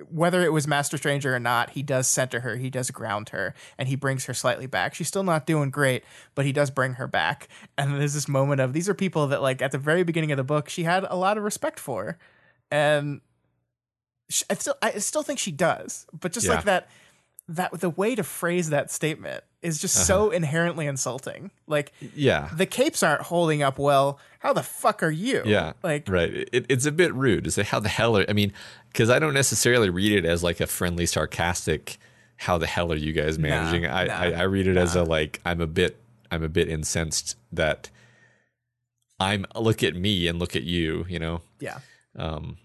whether 0.08 0.44
it 0.44 0.54
was 0.54 0.68
Master 0.68 0.96
Stranger 0.96 1.36
or 1.36 1.40
not, 1.40 1.72
he 1.72 1.82
does 1.82 2.08
center 2.08 2.42
her, 2.42 2.56
he 2.58 2.70
does 2.70 2.92
ground 2.92 3.30
her, 3.30 3.56
and 3.80 3.90
he 3.90 3.96
brings 3.96 4.26
her 4.26 4.34
slightly 4.36 4.68
back. 4.68 4.94
She's 4.94 5.08
still 5.08 5.24
not 5.24 5.48
doing 5.48 5.72
great, 5.72 6.04
but 6.36 6.46
he 6.46 6.52
does 6.52 6.70
bring 6.70 6.94
her 6.94 7.08
back. 7.08 7.48
And 7.80 8.00
there's 8.00 8.14
this 8.14 8.28
moment 8.28 8.62
of 8.62 8.74
these 8.74 8.88
are 8.88 8.94
people 8.94 9.26
that 9.28 9.42
like 9.42 9.62
at 9.62 9.72
the 9.72 9.80
very 9.80 10.04
beginning 10.04 10.32
of 10.32 10.38
the 10.38 10.44
book 10.44 10.70
she 10.70 10.84
had 10.84 11.04
a 11.10 11.16
lot 11.16 11.38
of 11.38 11.44
respect 11.44 11.80
for. 11.80 12.20
And 12.70 13.22
she, 14.30 14.46
I 14.52 14.54
still 14.54 14.76
I 14.84 14.92
still 15.00 15.24
think 15.24 15.40
she 15.40 15.52
does, 15.52 16.06
but 16.18 16.32
just 16.32 16.46
Yeah. 16.46 16.56
like 16.56 16.66
that 16.66 16.90
that 17.48 17.80
the 17.80 17.90
way 17.90 18.14
to 18.14 18.24
phrase 18.24 18.70
that 18.70 18.92
statement 18.92 19.44
is 19.62 19.80
just 19.80 20.08
so 20.08 20.30
inherently 20.30 20.88
insulting. 20.88 21.52
Like 21.68 21.92
yeah. 22.16 22.50
the 22.54 22.66
capes 22.66 23.04
aren't 23.04 23.22
holding 23.22 23.62
up 23.62 23.78
well. 23.78 24.20
How 24.40 24.54
the 24.54 24.64
fuck 24.64 25.04
are 25.04 25.12
you? 25.12 25.42
Yeah. 25.46 25.74
Like 25.84 26.08
right. 26.08 26.48
It, 26.52 26.66
it's 26.70 26.86
a 26.86 26.92
bit 26.92 27.14
rude 27.14 27.44
to 27.44 27.52
say 27.52 27.64
how 27.64 27.80
the 27.80 27.90
hell 27.90 28.18
are 28.18 28.26
I 28.30 28.34
mean, 28.34 28.54
because 28.88 29.10
I 29.10 29.20
don't 29.20 29.34
necessarily 29.34 29.90
read 29.90 30.14
it 30.14 30.26
as 30.26 30.44
like 30.44 30.60
a 30.60 30.68
friendly, 30.68 31.06
sarcastic. 31.06 31.98
How 32.38 32.58
the 32.58 32.68
hell 32.68 32.92
are 32.94 32.98
you 32.98 33.12
guys 33.12 33.38
managing? 33.38 33.86
I, 33.86 34.06
nah, 34.06 34.14
I 34.14 34.32
I 34.32 34.42
read 34.44 34.68
it 34.68 34.78
as 34.78 34.96
a 34.96 35.04
like 35.04 35.42
I'm 35.46 35.60
a 35.60 35.68
bit 35.68 36.00
I'm 36.32 36.42
a 36.42 36.50
bit 36.50 36.70
incensed 36.70 37.36
that 37.52 37.90
I'm 39.20 39.46
look 39.56 39.84
at 39.84 39.96
me 39.96 40.28
and 40.28 40.40
look 40.40 40.56
at 40.56 40.64
you. 40.64 41.06
You 41.10 41.20
know. 41.20 41.42
yeah. 41.60 41.80
Um, 42.16 42.58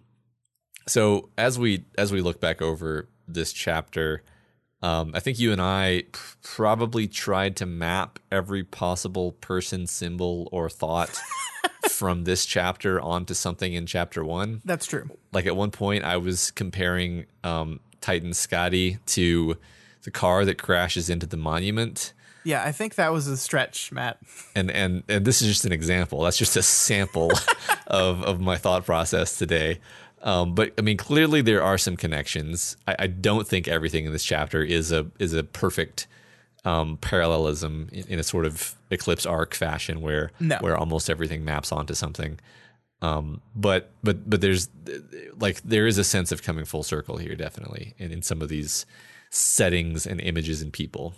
so 0.87 1.31
as 1.37 1.59
we 1.59 1.85
as 1.99 2.13
we 2.13 2.21
look 2.21 2.41
back 2.41 2.63
over 2.63 3.09
this 3.27 3.53
chapter, 3.53 4.23
um, 4.85 5.13
I 5.15 5.21
think 5.21 5.39
you 5.39 5.51
and 5.51 5.63
I 5.63 6.03
p- 6.13 6.19
probably 6.43 7.09
tried 7.09 7.57
to 7.57 7.65
map 7.67 8.19
every 8.31 8.63
possible 8.63 9.33
person, 9.33 9.87
symbol, 9.87 10.47
or 10.53 10.69
thought 10.69 11.19
from 11.89 12.25
this 12.25 12.45
chapter 12.45 13.01
onto 13.01 13.33
something 13.33 13.73
in 13.73 13.87
chapter 13.87 14.23
one. 14.23 14.61
That's 14.63 14.85
true. 14.85 15.09
Like 15.33 15.47
at 15.47 15.57
one 15.57 15.71
point, 15.71 16.05
I 16.05 16.19
was 16.19 16.51
comparing 16.51 17.25
um, 17.43 17.81
Titan 18.03 18.35
Scotty 18.35 18.99
to 19.07 19.57
the 20.03 20.11
car 20.11 20.45
that 20.45 20.59
crashes 20.59 21.09
into 21.09 21.27
the 21.27 21.39
monument. 21.39 22.13
Yeah, 22.45 22.63
I 22.63 22.73
think 22.73 22.97
that 22.97 23.11
was 23.11 23.27
a 23.27 23.39
stretch, 23.39 23.91
Matt. 23.91 24.19
and 24.55 24.71
and 24.71 25.03
and 25.09 25.25
this 25.25 25.41
is 25.41 25.49
just 25.49 25.65
an 25.65 25.73
example. 25.73 26.21
That's 26.21 26.37
just 26.37 26.59
a 26.59 26.63
sample 26.63 27.33
of 27.87 28.23
of 28.23 28.39
my 28.39 28.59
thought 28.59 28.85
process 28.85 29.39
today. 29.39 29.81
Um, 30.25 30.55
but 30.55 30.73
I 30.79 30.81
mean, 30.81 30.97
clearly 30.97 31.43
there 31.43 31.63
are 31.63 31.77
some 31.79 31.97
connections. 31.97 32.77
I, 32.89 32.97
I 33.01 33.07
don't 33.09 33.47
think 33.47 33.69
everything 33.69 34.07
in 34.07 34.13
this 34.13 34.25
chapter 34.25 34.63
is 34.63 34.91
a 34.91 35.07
is 35.19 35.35
a 35.35 35.45
perfect 35.45 36.07
um, 36.65 36.97
parallelism 36.97 37.91
in, 37.93 38.05
in 38.09 38.19
a 38.19 38.23
sort 38.23 38.47
of 38.47 38.75
eclipse 38.91 39.27
arc 39.27 39.55
fashion, 39.55 40.01
where 40.01 40.31
No. 40.41 40.57
where 40.61 40.77
almost 40.77 41.11
everything 41.11 41.45
maps 41.45 41.71
onto 41.73 41.93
something. 41.95 42.41
Um, 43.03 43.43
but 43.55 43.91
but 44.03 44.29
but 44.31 44.41
there's 44.41 44.69
like 45.39 45.61
there 45.63 45.87
is 45.87 45.99
a 45.99 46.05
sense 46.05 46.33
of 46.33 46.43
coming 46.43 46.65
full 46.65 46.83
circle 46.83 47.19
here, 47.19 47.35
definitely, 47.35 47.95
in, 47.99 48.11
in 48.11 48.23
some 48.23 48.41
of 48.41 48.49
these 48.49 48.87
settings 49.31 50.07
and 50.07 50.21
images 50.23 50.63
and 50.63 50.73
people. 50.73 51.13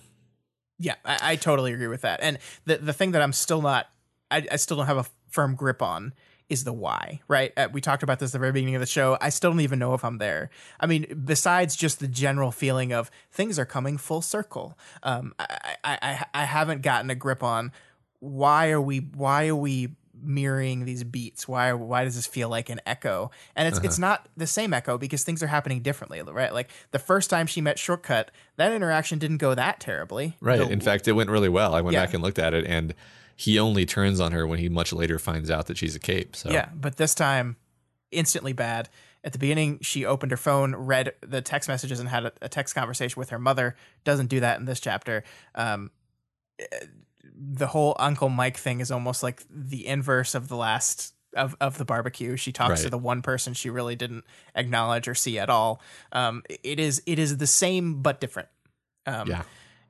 Yeah, 0.78 0.96
I, 1.04 1.18
I 1.32 1.36
totally 1.36 1.72
agree 1.72 1.86
with 1.86 2.00
that. 2.00 2.18
And 2.22 2.38
the 2.64 2.78
the 2.78 2.92
thing 2.92 3.12
that 3.12 3.22
I'm 3.22 3.32
still 3.32 3.62
not, 3.62 3.86
I, 4.32 4.44
I 4.50 4.56
still 4.56 4.76
don't 4.78 4.86
have 4.86 4.96
a 4.98 5.06
firm 5.30 5.54
grip 5.54 5.80
on 5.80 6.12
is 6.48 6.64
the 6.64 6.72
why, 6.72 7.20
right? 7.28 7.52
Uh, 7.56 7.68
we 7.72 7.80
talked 7.80 8.02
about 8.02 8.18
this 8.20 8.30
at 8.30 8.32
the 8.34 8.38
very 8.38 8.52
beginning 8.52 8.76
of 8.76 8.80
the 8.80 8.86
show. 8.86 9.18
I 9.20 9.30
still 9.30 9.50
don't 9.50 9.60
even 9.60 9.78
know 9.78 9.94
if 9.94 10.04
I'm 10.04 10.18
there. 10.18 10.50
I 10.78 10.86
mean, 10.86 11.22
besides 11.24 11.74
just 11.74 11.98
the 11.98 12.06
general 12.08 12.52
feeling 12.52 12.92
of 12.92 13.10
things 13.32 13.58
are 13.58 13.64
coming 13.64 13.98
full 13.98 14.22
circle, 14.22 14.78
um, 15.02 15.34
I, 15.40 15.76
I, 15.84 15.98
I, 16.02 16.26
I 16.34 16.44
haven't 16.44 16.82
gotten 16.82 17.10
a 17.10 17.14
grip 17.16 17.42
on 17.42 17.72
why 18.20 18.70
are 18.70 18.80
we 18.80 18.98
why 18.98 19.48
are 19.48 19.56
we 19.56 19.88
mirroring 20.22 20.86
these 20.86 21.04
beats 21.04 21.46
why 21.46 21.74
why 21.74 22.02
does 22.02 22.16
this 22.16 22.26
feel 22.26 22.48
like 22.48 22.70
an 22.70 22.80
echo 22.86 23.30
and 23.54 23.68
it's 23.68 23.78
it's 23.84 23.98
not 23.98 24.26
the 24.34 24.46
same 24.46 24.72
echo 24.72 24.96
because 24.96 25.22
things 25.22 25.42
are 25.42 25.46
happening 25.46 25.82
differently 25.82 26.22
right 26.22 26.54
like 26.54 26.70
the 26.90 26.98
first 26.98 27.28
time 27.28 27.46
she 27.46 27.60
met 27.60 27.78
shortcut 27.78 28.30
that 28.56 28.72
interaction 28.72 29.18
didn't 29.18 29.36
go 29.36 29.54
that 29.54 29.78
terribly 29.78 30.34
Right. 30.40 30.58
The- 30.58 30.70
In 30.72 30.80
fact, 30.80 31.06
it 31.06 31.12
went 31.12 31.28
really 31.28 31.50
well. 31.50 31.74
I 31.74 31.82
went 31.82 31.92
Yeah. 31.92 32.06
back 32.06 32.14
and 32.14 32.22
looked 32.22 32.38
at 32.38 32.54
it, 32.54 32.64
and 32.66 32.94
he 33.36 33.58
only 33.58 33.84
turns 33.84 34.18
on 34.18 34.32
her 34.32 34.46
when 34.46 34.58
he 34.58 34.68
much 34.68 34.92
later 34.92 35.18
finds 35.18 35.50
out 35.50 35.66
that 35.66 35.76
she's 35.76 35.94
a 35.94 36.00
cape. 36.00 36.34
So 36.34 36.50
Yeah, 36.50 36.70
but 36.74 36.96
this 36.96 37.14
time, 37.14 37.56
instantly 38.10 38.52
bad. 38.52 38.88
At 39.22 39.32
the 39.32 39.38
beginning, 39.38 39.80
she 39.82 40.04
opened 40.04 40.30
her 40.30 40.36
phone, 40.36 40.74
read 40.74 41.12
the 41.20 41.42
text 41.42 41.68
messages, 41.68 42.00
and 42.00 42.08
had 42.08 42.26
a, 42.26 42.32
a 42.42 42.48
text 42.48 42.74
conversation 42.74 43.18
with 43.18 43.30
her 43.30 43.38
mother. 43.38 43.76
Doesn't 44.04 44.28
do 44.28 44.40
that 44.40 44.58
in 44.58 44.64
this 44.64 44.80
chapter. 44.80 45.24
Um, 45.54 45.90
eh, 46.58 46.64
the 47.24 47.66
whole 47.66 47.94
Uncle 47.98 48.28
Mike 48.28 48.56
thing 48.56 48.80
is 48.80 48.90
almost 48.90 49.22
like 49.22 49.42
the 49.50 49.86
inverse 49.86 50.34
of 50.34 50.48
the 50.48 50.56
last 50.56 51.12
of, 51.34 51.54
of 51.60 51.76
the 51.76 51.84
barbecue. 51.84 52.36
She 52.36 52.52
talks 52.52 52.82
to 52.82 52.90
the 52.90 52.98
one 52.98 53.20
person 53.20 53.52
she 53.52 53.68
really 53.68 53.96
didn't 53.96 54.24
acknowledge 54.54 55.06
or 55.06 55.14
see 55.14 55.38
at 55.38 55.50
all. 55.50 55.82
Um, 56.12 56.42
it 56.62 56.80
is 56.80 57.02
it 57.04 57.18
is 57.18 57.36
the 57.36 57.46
same 57.46 58.00
but 58.00 58.20
different. 58.20 58.48
Um, 59.06 59.28
yeah. 59.28 59.42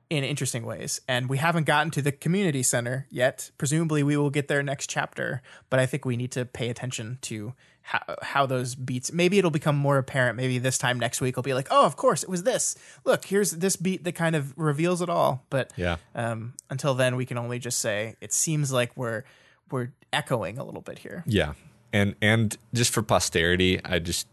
In 0.09 0.23
interesting 0.23 0.65
ways. 0.65 1.01
And 1.07 1.27
we 1.29 1.37
haven't 1.37 1.65
gotten 1.65 1.91
to 1.91 2.01
the 2.01 2.11
community 2.11 2.63
center 2.63 3.07
yet. 3.09 3.51
Presumably, 3.57 4.03
we 4.03 4.15
will 4.17 4.29
get 4.29 4.47
there 4.47 4.63
next 4.63 4.89
chapter. 4.89 5.41
But 5.69 5.79
I 5.79 5.85
think 5.85 6.05
we 6.05 6.15
need 6.17 6.31
to 6.31 6.45
pay 6.45 6.69
attention 6.69 7.17
to 7.23 7.53
how, 7.81 8.15
how 8.21 8.45
those 8.45 8.75
beats. 8.75 9.11
Maybe 9.13 9.37
it'll 9.37 9.51
become 9.51 9.75
more 9.77 9.97
apparent. 9.97 10.35
Maybe 10.37 10.57
this 10.59 10.77
time 10.77 10.99
next 10.99 11.21
week, 11.21 11.35
will 11.35 11.43
be 11.43 11.53
like, 11.53 11.67
oh, 11.71 11.85
of 11.85 11.95
course, 11.95 12.23
it 12.23 12.29
was 12.29 12.43
this. 12.43 12.75
Look, 13.05 13.25
here's 13.25 13.51
this 13.51 13.75
beat 13.75 14.03
that 14.03 14.13
kind 14.15 14.35
of 14.35 14.53
reveals 14.57 15.01
it 15.01 15.09
all. 15.09 15.45
But 15.49 15.71
Yeah. 15.77 15.97
um, 16.15 16.53
until 16.69 16.93
then, 16.95 17.15
we 17.15 17.25
can 17.25 17.37
only 17.37 17.59
just 17.59 17.79
say 17.79 18.15
it 18.21 18.33
seems 18.33 18.71
like 18.71 18.95
we're 18.95 19.23
we're 19.71 19.91
echoing 20.13 20.57
a 20.57 20.63
little 20.63 20.81
bit 20.81 20.99
here. 20.99 21.23
Yeah. 21.27 21.53
And 21.93 22.15
and 22.21 22.57
just 22.73 22.93
for 22.93 23.01
posterity, 23.01 23.83
I 23.83 23.99
just 23.99 24.27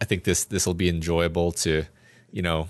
I 0.00 0.04
think 0.04 0.24
this 0.24 0.44
this 0.44 0.66
will 0.66 0.74
be 0.74 0.88
enjoyable 0.88 1.52
to, 1.52 1.84
you 2.30 2.42
know, 2.42 2.68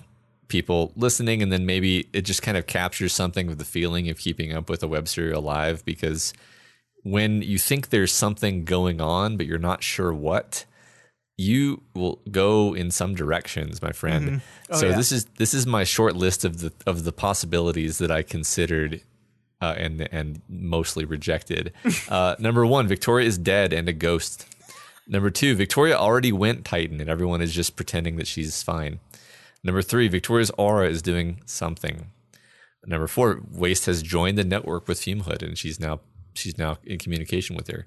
people 0.48 0.93
listening 0.97 1.43
and 1.43 1.52
then 1.52 1.66
maybe 1.66 2.09
it 2.12 2.23
just 2.23 2.43
kind 2.43 2.56
of 2.56 2.66
captures 2.66 3.12
something 3.12 3.48
of 3.48 3.59
the 3.59 3.64
feeling 3.64 4.09
of 4.09 4.18
keeping 4.18 4.52
up 4.52 4.68
with 4.68 4.82
a 4.82 4.89
web 4.89 5.09
serial 5.09 5.43
live 5.43 5.85
because 5.85 6.32
when 7.02 7.43
you 7.43 7.59
think 7.59 7.89
there's 7.89 8.12
something 8.12 8.64
going 8.64 9.01
on 9.01 9.36
but 9.36 9.47
you're 9.47 9.59
not 9.59 9.82
sure 9.82 10.12
what 10.12 10.64
you 11.36 11.82
will 11.94 12.20
go 12.31 12.74
in 12.74 12.90
some 12.90 13.14
directions 13.14 13.82
my 13.82 13.93
friend. 13.93 14.40
Oh, 14.70 14.77
so 14.78 14.89
yeah. 14.89 14.97
this 14.97 15.12
is 15.12 15.27
this 15.36 15.52
is 15.52 15.66
my 15.66 15.85
short 15.85 16.16
list 16.16 16.44
of 16.44 16.60
the 16.60 16.73
of 16.86 17.05
the 17.05 17.12
possibilities 17.12 17.98
that 17.98 18.10
i 18.10 18.23
considered 18.23 19.02
uh, 19.60 19.74
and 19.77 20.09
and 20.12 20.43
mostly 20.48 21.05
rejected. 21.05 21.73
Uh, 22.09 22.36
number 22.39 22.64
one 22.64 22.86
victoria 22.86 23.27
is 23.27 23.36
dead 23.36 23.73
and 23.73 23.89
a 23.89 23.93
ghost. 23.93 24.47
Number 25.09 25.31
two 25.31 25.55
victoria 25.55 25.97
already 25.97 26.32
went 26.32 26.64
titan 26.64 27.01
and 27.01 27.10
everyone 27.10 27.43
is 27.43 27.55
just 27.55 27.77
pretending 27.77 28.16
that 28.16 28.27
she's 28.27 28.62
fine 28.62 29.01
number 29.64 29.82
three 29.82 30.08
victoria's 30.08 30.50
aura 30.58 30.88
is 30.88 31.02
doing 31.02 31.40
something 31.44 32.10
Number 32.86 33.08
four, 33.08 33.42
Waste 33.50 33.86
has 33.86 34.00
joined 34.02 34.38
the 34.38 34.44
network 34.44 34.86
with 34.86 35.00
Fume 35.00 35.20
Hood, 35.20 35.42
and 35.42 35.58
she's 35.58 35.80
now 35.80 36.00
she's 36.34 36.56
now 36.56 36.78
in 36.84 36.98
communication 36.98 37.56
with 37.56 37.66
her. 37.68 37.84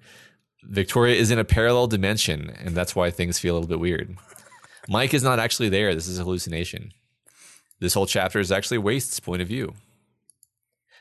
Victoria 0.63 1.15
is 1.15 1.31
in 1.31 1.39
a 1.39 1.45
parallel 1.45 1.87
dimension, 1.87 2.49
and 2.49 2.75
that's 2.75 2.95
why 2.95 3.09
things 3.09 3.39
feel 3.39 3.53
a 3.53 3.55
little 3.55 3.69
bit 3.69 3.79
weird. 3.79 4.17
Mike 4.89 5.13
is 5.13 5.23
not 5.23 5.39
actually 5.39 5.69
there. 5.69 5.95
This 5.95 6.07
is 6.07 6.19
a 6.19 6.23
hallucination. 6.23 6.91
This 7.79 7.93
whole 7.93 8.05
chapter 8.05 8.39
is 8.39 8.51
actually 8.51 8.79
Waste's 8.79 9.21
point 9.21 9.41
of 9.41 9.47
view. 9.47 9.73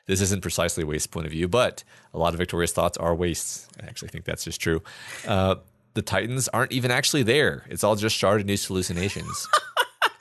This 0.07 0.21
isn't 0.21 0.43
precisely 0.43 0.85
Waste's 0.85 1.09
point 1.09 1.27
of 1.27 1.33
view, 1.33 1.49
but 1.49 1.83
a 2.15 2.19
lot 2.19 2.35
of 2.35 2.39
Victoria's 2.39 2.73
thoughts 2.73 2.97
are 2.99 3.15
Waste's. 3.15 3.67
I 3.83 3.87
actually 3.87 4.09
think 4.09 4.25
that's 4.25 4.45
just 4.45 4.61
true. 4.61 4.81
Uh, 5.27 5.57
the 5.95 6.03
Titans 6.03 6.47
aren't 6.49 6.71
even 6.71 6.93
actually 6.93 7.25
there. 7.25 7.65
It's 7.69 7.83
all 7.83 7.97
just 7.97 8.17
Chardonnay's 8.17 8.65
hallucinations. 8.65 9.49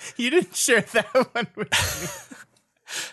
You 0.18 0.30
didn't 0.30 0.56
share 0.56 0.82
that 0.82 1.06
one 1.34 1.48
with 1.56 1.70
me. 1.72 2.38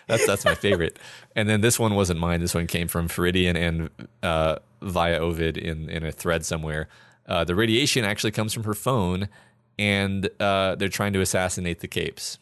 That's 0.07 0.25
that's 0.25 0.45
my 0.45 0.55
favorite. 0.55 0.97
And 1.35 1.49
then 1.49 1.61
this 1.61 1.77
one 1.77 1.95
wasn't 1.95 2.19
mine. 2.19 2.39
This 2.39 2.55
one 2.55 2.65
came 2.67 2.87
from 2.87 3.09
Feridian 3.09 3.55
and 3.57 3.89
uh, 4.23 4.57
via 4.81 5.17
Ovid 5.19 5.57
in 5.57 5.89
in 5.89 6.05
a 6.05 6.11
thread 6.11 6.45
somewhere. 6.45 6.87
Uh, 7.27 7.43
the 7.43 7.55
radiation 7.55 8.05
actually 8.05 8.31
comes 8.31 8.53
from 8.53 8.63
her 8.63 8.73
phone, 8.73 9.27
and 9.77 10.29
uh, 10.39 10.75
they're 10.75 10.87
trying 10.89 11.11
to 11.13 11.21
assassinate 11.21 11.79
the 11.81 11.87
capes. 11.87 12.37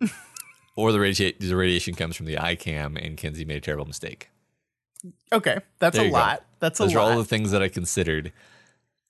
or 0.76 0.92
the 0.92 1.00
radiation 1.00 1.36
the 1.40 1.56
radiation 1.56 1.94
comes 1.94 2.14
from 2.14 2.26
the 2.26 2.36
iCam, 2.36 3.04
and 3.04 3.16
Kenzie 3.16 3.44
made 3.44 3.56
a 3.56 3.60
terrible 3.60 3.86
mistake. 3.86 4.30
Okay, 5.32 5.58
that's 5.80 5.96
There 5.96 6.04
a 6.04 6.08
you 6.08 6.12
go. 6.12 6.18
lot. 6.18 6.44
That's 6.60 6.78
a 6.78 6.82
lot. 6.84 6.86
Those 6.88 6.96
are 6.96 7.00
all 7.00 7.16
the 7.18 7.24
things 7.24 7.50
that 7.50 7.62
I 7.62 7.68
considered. 7.68 8.32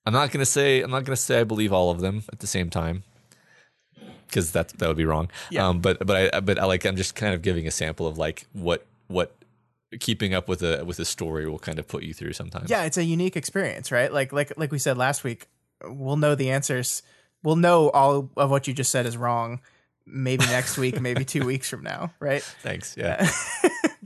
I'm 0.07 0.13
not 0.15 0.31
gonna 0.31 0.47
say 0.47 0.81
I'm 0.81 0.91
not 0.91 1.05
gonna 1.05 1.17
say 1.17 1.41
I 1.41 1.45
believe 1.45 1.73
all 1.73 1.91
of 1.91 2.01
them 2.01 2.23
at 2.33 2.39
the 2.39 2.47
same 2.47 2.71
time 2.71 3.05
because 4.29 4.53
that 4.53 4.69
that 4.79 4.87
would 4.87 4.97
be 4.97 5.05
wrong. 5.05 5.29
Yeah. 5.51 5.67
Um, 5.67 5.81
but 5.81 6.05
but 6.07 6.35
I 6.35 6.41
but 6.41 6.59
I 6.59 6.65
like 6.67 6.85
I'm 6.85 6.97
just 6.97 7.15
kind 7.15 7.35
of 7.35 7.43
giving 7.43 7.67
a 7.67 7.71
sample 7.71 8.07
of 8.07 8.17
like 8.19 8.47
what 8.53 8.87
what 9.09 9.35
keeping 10.01 10.35
up 10.35 10.49
with 10.49 10.63
a 10.63 10.85
with 10.85 10.99
a 10.99 11.05
story 11.05 11.49
will 11.49 11.59
kind 11.59 11.79
of 11.79 11.89
put 11.89 12.03
you 12.03 12.13
through 12.15 12.35
sometimes. 12.35 12.71
yeah, 12.71 12.85
it's 12.85 12.97
a 12.99 13.05
unique 13.05 13.37
experience, 13.37 13.91
right? 13.91 14.13
Like 14.13 14.33
like 14.33 14.53
like 14.57 14.71
we 14.71 14.79
said 14.79 14.97
last 14.99 15.25
week, 15.25 15.49
we'll 15.85 16.17
know 16.17 16.35
the 16.35 16.51
answers. 16.51 17.03
We'll 17.43 17.57
know 17.57 17.91
all 17.91 18.31
of 18.37 18.51
what 18.51 18.67
you 18.69 18.75
just 18.75 18.91
said 18.91 19.07
is 19.07 19.17
wrong. 19.17 19.61
Maybe 20.11 20.45
next 20.47 20.79
week, 20.79 21.01
maybe 21.01 21.25
two 21.25 21.45
weeks 21.53 21.69
from 21.69 21.83
now, 21.83 22.13
right? 22.21 22.43
Thanks. 22.43 22.97
Yeah. 22.99 23.31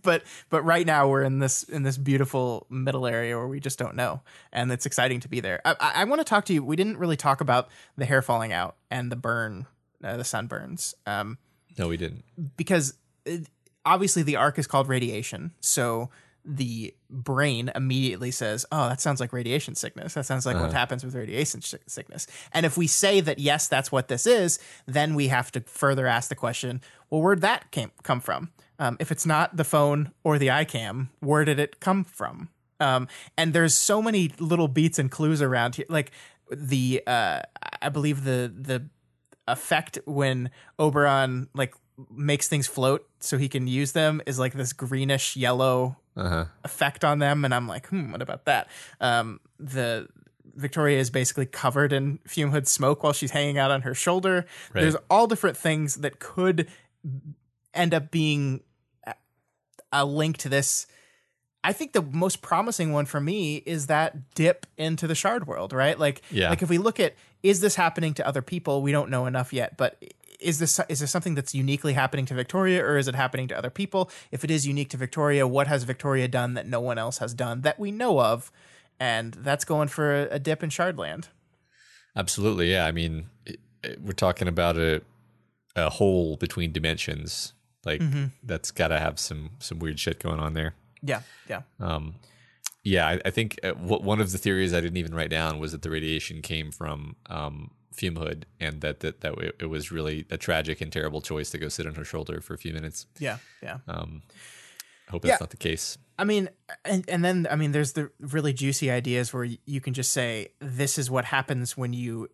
but 0.02 0.24
but 0.50 0.62
right 0.62 0.84
now 0.84 1.08
we're 1.08 1.22
in 1.22 1.38
this 1.38 1.62
in 1.62 1.84
this 1.84 1.96
beautiful 1.96 2.66
middle 2.68 3.06
area 3.06 3.36
where 3.38 3.46
we 3.46 3.60
just 3.60 3.78
don't 3.78 3.94
know, 3.94 4.20
and 4.52 4.70
it's 4.72 4.84
exciting 4.84 5.20
to 5.20 5.28
be 5.28 5.38
there. 5.40 5.60
I, 5.64 5.76
I, 5.78 5.92
I 6.02 6.04
want 6.04 6.20
to 6.20 6.24
talk 6.24 6.44
to 6.46 6.52
you. 6.52 6.64
We 6.64 6.74
didn't 6.76 6.98
really 6.98 7.16
talk 7.16 7.40
about 7.40 7.68
the 7.96 8.04
hair 8.04 8.20
falling 8.20 8.52
out 8.52 8.74
and 8.90 9.12
the 9.12 9.16
burn, 9.16 9.66
uh, 10.02 10.16
the 10.16 10.22
sunburns. 10.24 10.94
Um, 11.06 11.38
No, 11.78 11.88
we 11.88 11.96
didn't. 11.96 12.24
because 12.56 12.94
it, 13.24 13.46
obviously 13.84 14.22
the 14.22 14.36
arc 14.36 14.58
is 14.58 14.66
called 14.66 14.88
radiation. 14.88 15.52
So 15.60 16.10
the 16.44 16.92
brain 17.08 17.70
immediately 17.76 18.32
says 18.32 18.66
oh 18.72 18.88
that 18.88 19.00
sounds 19.00 19.20
like 19.20 19.32
radiation 19.32 19.76
sickness. 19.76 20.14
That 20.14 20.26
sounds 20.26 20.44
like 20.44 20.56
what 20.56 20.72
happens 20.72 21.04
with 21.04 21.14
radiation 21.14 21.62
si- 21.62 21.78
sickness. 21.86 22.26
And 22.52 22.66
if 22.66 22.76
we 22.76 22.88
say 22.88 23.20
that 23.20 23.38
yes 23.38 23.68
that's 23.68 23.92
what 23.92 24.08
this 24.08 24.26
is 24.26 24.58
then 24.86 25.14
we 25.14 25.28
have 25.28 25.52
to 25.52 25.60
further 25.60 26.08
ask 26.08 26.28
the 26.28 26.34
question 26.34 26.80
well 27.10 27.20
where'd 27.22 27.42
that 27.42 27.70
came 27.70 27.92
come 28.02 28.20
from? 28.20 28.50
Um, 28.80 28.96
if 28.98 29.12
it's 29.12 29.24
not 29.24 29.56
the 29.56 29.62
phone 29.62 30.10
or 30.24 30.36
the 30.36 30.48
icam 30.48 31.10
where 31.20 31.44
did 31.44 31.60
it 31.60 31.78
come 31.78 32.02
from? 32.02 32.48
Um, 32.80 33.06
and 33.38 33.52
there's 33.52 33.76
so 33.76 34.02
many 34.02 34.32
little 34.40 34.66
beats 34.66 34.98
and 34.98 35.08
clues 35.12 35.40
around 35.40 35.76
here 35.76 35.86
like 35.88 36.10
the 36.50 37.02
uh, 37.06 37.42
i 37.80 37.88
believe 37.88 38.24
the 38.24 38.52
the 38.52 38.82
effect 39.48 39.98
when 40.06 40.50
Oberon 40.78 41.48
like 41.54 41.74
makes 42.10 42.48
things 42.48 42.66
float 42.66 43.06
so 43.20 43.36
he 43.38 43.48
can 43.48 43.66
use 43.66 43.92
them 43.92 44.22
is 44.26 44.38
like 44.38 44.54
this 44.54 44.72
greenish 44.72 45.36
yellow 45.36 45.96
Uh 46.16 46.28
huh. 46.28 46.44
effect 46.64 47.04
on 47.04 47.18
them 47.18 47.44
and 47.44 47.54
I'm 47.54 47.66
like, 47.68 47.88
hmm, 47.88 48.12
what 48.12 48.22
about 48.22 48.44
that? 48.46 48.68
Um 49.00 49.40
the 49.58 50.08
Victoria 50.54 50.98
is 50.98 51.08
basically 51.10 51.46
covered 51.46 51.92
in 51.92 52.18
fume 52.26 52.50
hood 52.50 52.68
smoke 52.68 53.02
while 53.02 53.12
she's 53.14 53.30
hanging 53.30 53.56
out 53.58 53.70
on 53.70 53.82
her 53.82 53.94
shoulder. 53.94 54.44
Right. 54.74 54.82
There's 54.82 54.96
all 55.08 55.26
different 55.26 55.56
things 55.56 55.96
that 55.96 56.18
could 56.18 56.68
end 57.74 57.94
up 57.94 58.10
being 58.10 58.60
a- 59.06 59.14
a 59.92 60.04
link 60.04 60.36
to 60.38 60.48
this. 60.48 60.86
I 61.64 61.72
think 61.72 61.92
the 61.92 62.02
most 62.02 62.42
promising 62.42 62.92
one 62.92 63.06
for 63.06 63.20
me 63.20 63.56
is 63.64 63.86
that 63.86 64.34
dip 64.34 64.66
into 64.76 65.06
the 65.06 65.14
shard 65.14 65.46
world, 65.46 65.72
right? 65.72 65.98
Like, 65.98 66.20
Yeah. 66.30 66.50
like 66.50 66.60
if 66.62 66.68
we 66.68 66.76
look 66.78 66.98
at 67.00 67.14
is 67.42 67.60
this 67.60 67.74
happening 67.76 68.14
to 68.14 68.26
other 68.26 68.42
people? 68.42 68.82
We 68.82 68.92
don't 68.92 69.10
know 69.10 69.26
enough 69.26 69.52
yet, 69.52 69.76
but 69.76 70.02
is 70.40 70.58
this 70.58 70.80
is 70.88 70.98
there 71.00 71.08
something 71.08 71.34
that's 71.34 71.54
uniquely 71.54 71.92
happening 71.92 72.26
to 72.26 72.34
Victoria, 72.34 72.84
or 72.84 72.96
is 72.98 73.06
it 73.08 73.14
happening 73.14 73.48
to 73.48 73.56
other 73.58 73.70
people? 73.70 74.10
If 74.30 74.42
it 74.44 74.50
is 74.50 74.66
unique 74.66 74.90
to 74.90 74.96
Victoria, 74.96 75.46
what 75.46 75.66
has 75.68 75.84
Victoria 75.84 76.28
done 76.28 76.54
that 76.54 76.66
no 76.66 76.80
one 76.80 76.98
else 76.98 77.18
has 77.18 77.32
done 77.34 77.60
that 77.62 77.78
we 77.78 77.90
know 77.92 78.20
of? 78.20 78.50
And 79.00 79.34
that's 79.34 79.64
going 79.64 79.88
for 79.88 80.22
a, 80.22 80.34
a 80.34 80.38
dip 80.38 80.62
in 80.62 80.70
Shardland. 80.70 81.28
Absolutely. 82.16 82.70
Yeah. 82.72 82.86
I 82.86 82.92
mean, 82.92 83.26
it, 83.46 83.58
it- 83.82 84.00
we're 84.02 84.12
talking 84.12 84.48
about 84.48 84.76
a 84.76 85.02
a 85.74 85.88
hole 85.90 86.36
between 86.36 86.72
dimensions. 86.72 87.52
Like 87.84 88.00
Mm-hmm. 88.00 88.26
that's 88.44 88.70
got 88.70 88.88
to 88.88 88.98
have 89.00 89.18
some 89.18 89.50
some 89.58 89.78
weird 89.80 89.98
shit 89.98 90.20
going 90.20 90.38
on 90.38 90.54
there. 90.54 90.74
Yeah, 91.02 91.22
yeah, 91.48 91.62
Um, 91.80 92.14
yeah, 92.84 93.06
I, 93.08 93.20
I 93.24 93.30
think 93.30 93.58
uh, 93.62 93.72
what, 93.72 94.02
one 94.02 94.20
of 94.20 94.32
the 94.32 94.38
theories 94.38 94.72
I 94.74 94.80
didn't 94.80 94.96
even 94.96 95.14
write 95.14 95.30
down 95.30 95.58
was 95.58 95.72
that 95.72 95.82
the 95.82 95.90
radiation 95.90 96.42
came 96.42 96.70
from 96.72 97.16
um, 97.26 97.70
fume 97.92 98.16
hood, 98.16 98.46
and 98.60 98.80
that 98.80 99.00
that 99.00 99.20
that 99.20 99.34
it, 99.38 99.56
it 99.60 99.66
was 99.66 99.92
really 99.92 100.26
a 100.30 100.36
tragic 100.36 100.80
and 100.80 100.92
terrible 100.92 101.20
choice 101.20 101.50
to 101.50 101.58
go 101.58 101.68
sit 101.68 101.86
on 101.86 101.94
her 101.94 102.04
shoulder 102.04 102.40
for 102.40 102.54
a 102.54 102.58
few 102.58 102.72
minutes. 102.72 103.06
Yeah, 103.18 103.38
yeah. 103.62 103.78
Um, 103.88 104.22
I 105.08 105.12
hope 105.12 105.22
that's 105.22 105.32
Yeah. 105.32 105.36
not 105.40 105.50
the 105.50 105.56
case. 105.56 105.98
I 106.18 106.24
mean, 106.24 106.48
and 106.84 107.04
and 107.08 107.24
then 107.24 107.46
I 107.50 107.56
mean, 107.56 107.72
there's 107.72 107.92
the 107.92 108.10
really 108.20 108.52
juicy 108.52 108.90
ideas 108.90 109.32
where 109.32 109.44
you 109.44 109.80
can 109.80 109.94
just 109.94 110.12
say 110.12 110.48
this 110.60 110.98
is 110.98 111.10
what 111.10 111.24
happens 111.24 111.76
when 111.76 111.92
you 111.92 112.28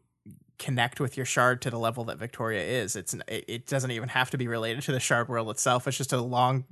connect 0.59 1.01
with 1.01 1.16
your 1.16 1.26
shard 1.26 1.62
to 1.62 1.70
the 1.70 1.78
level 1.78 2.05
that 2.05 2.18
Victoria 2.18 2.62
is. 2.62 2.97
It's 2.97 3.14
it, 3.28 3.66
doesn't 3.66 3.90
even 3.90 4.09
have 4.10 4.30
to 4.30 4.39
be 4.39 4.48
related 4.48 4.82
to 4.85 4.93
the 4.93 5.01
shard 5.01 5.28
world 5.28 5.48
itself. 5.51 5.86
It's 5.86 5.97
just 5.97 6.12
a 6.12 6.20
long 6.20 6.64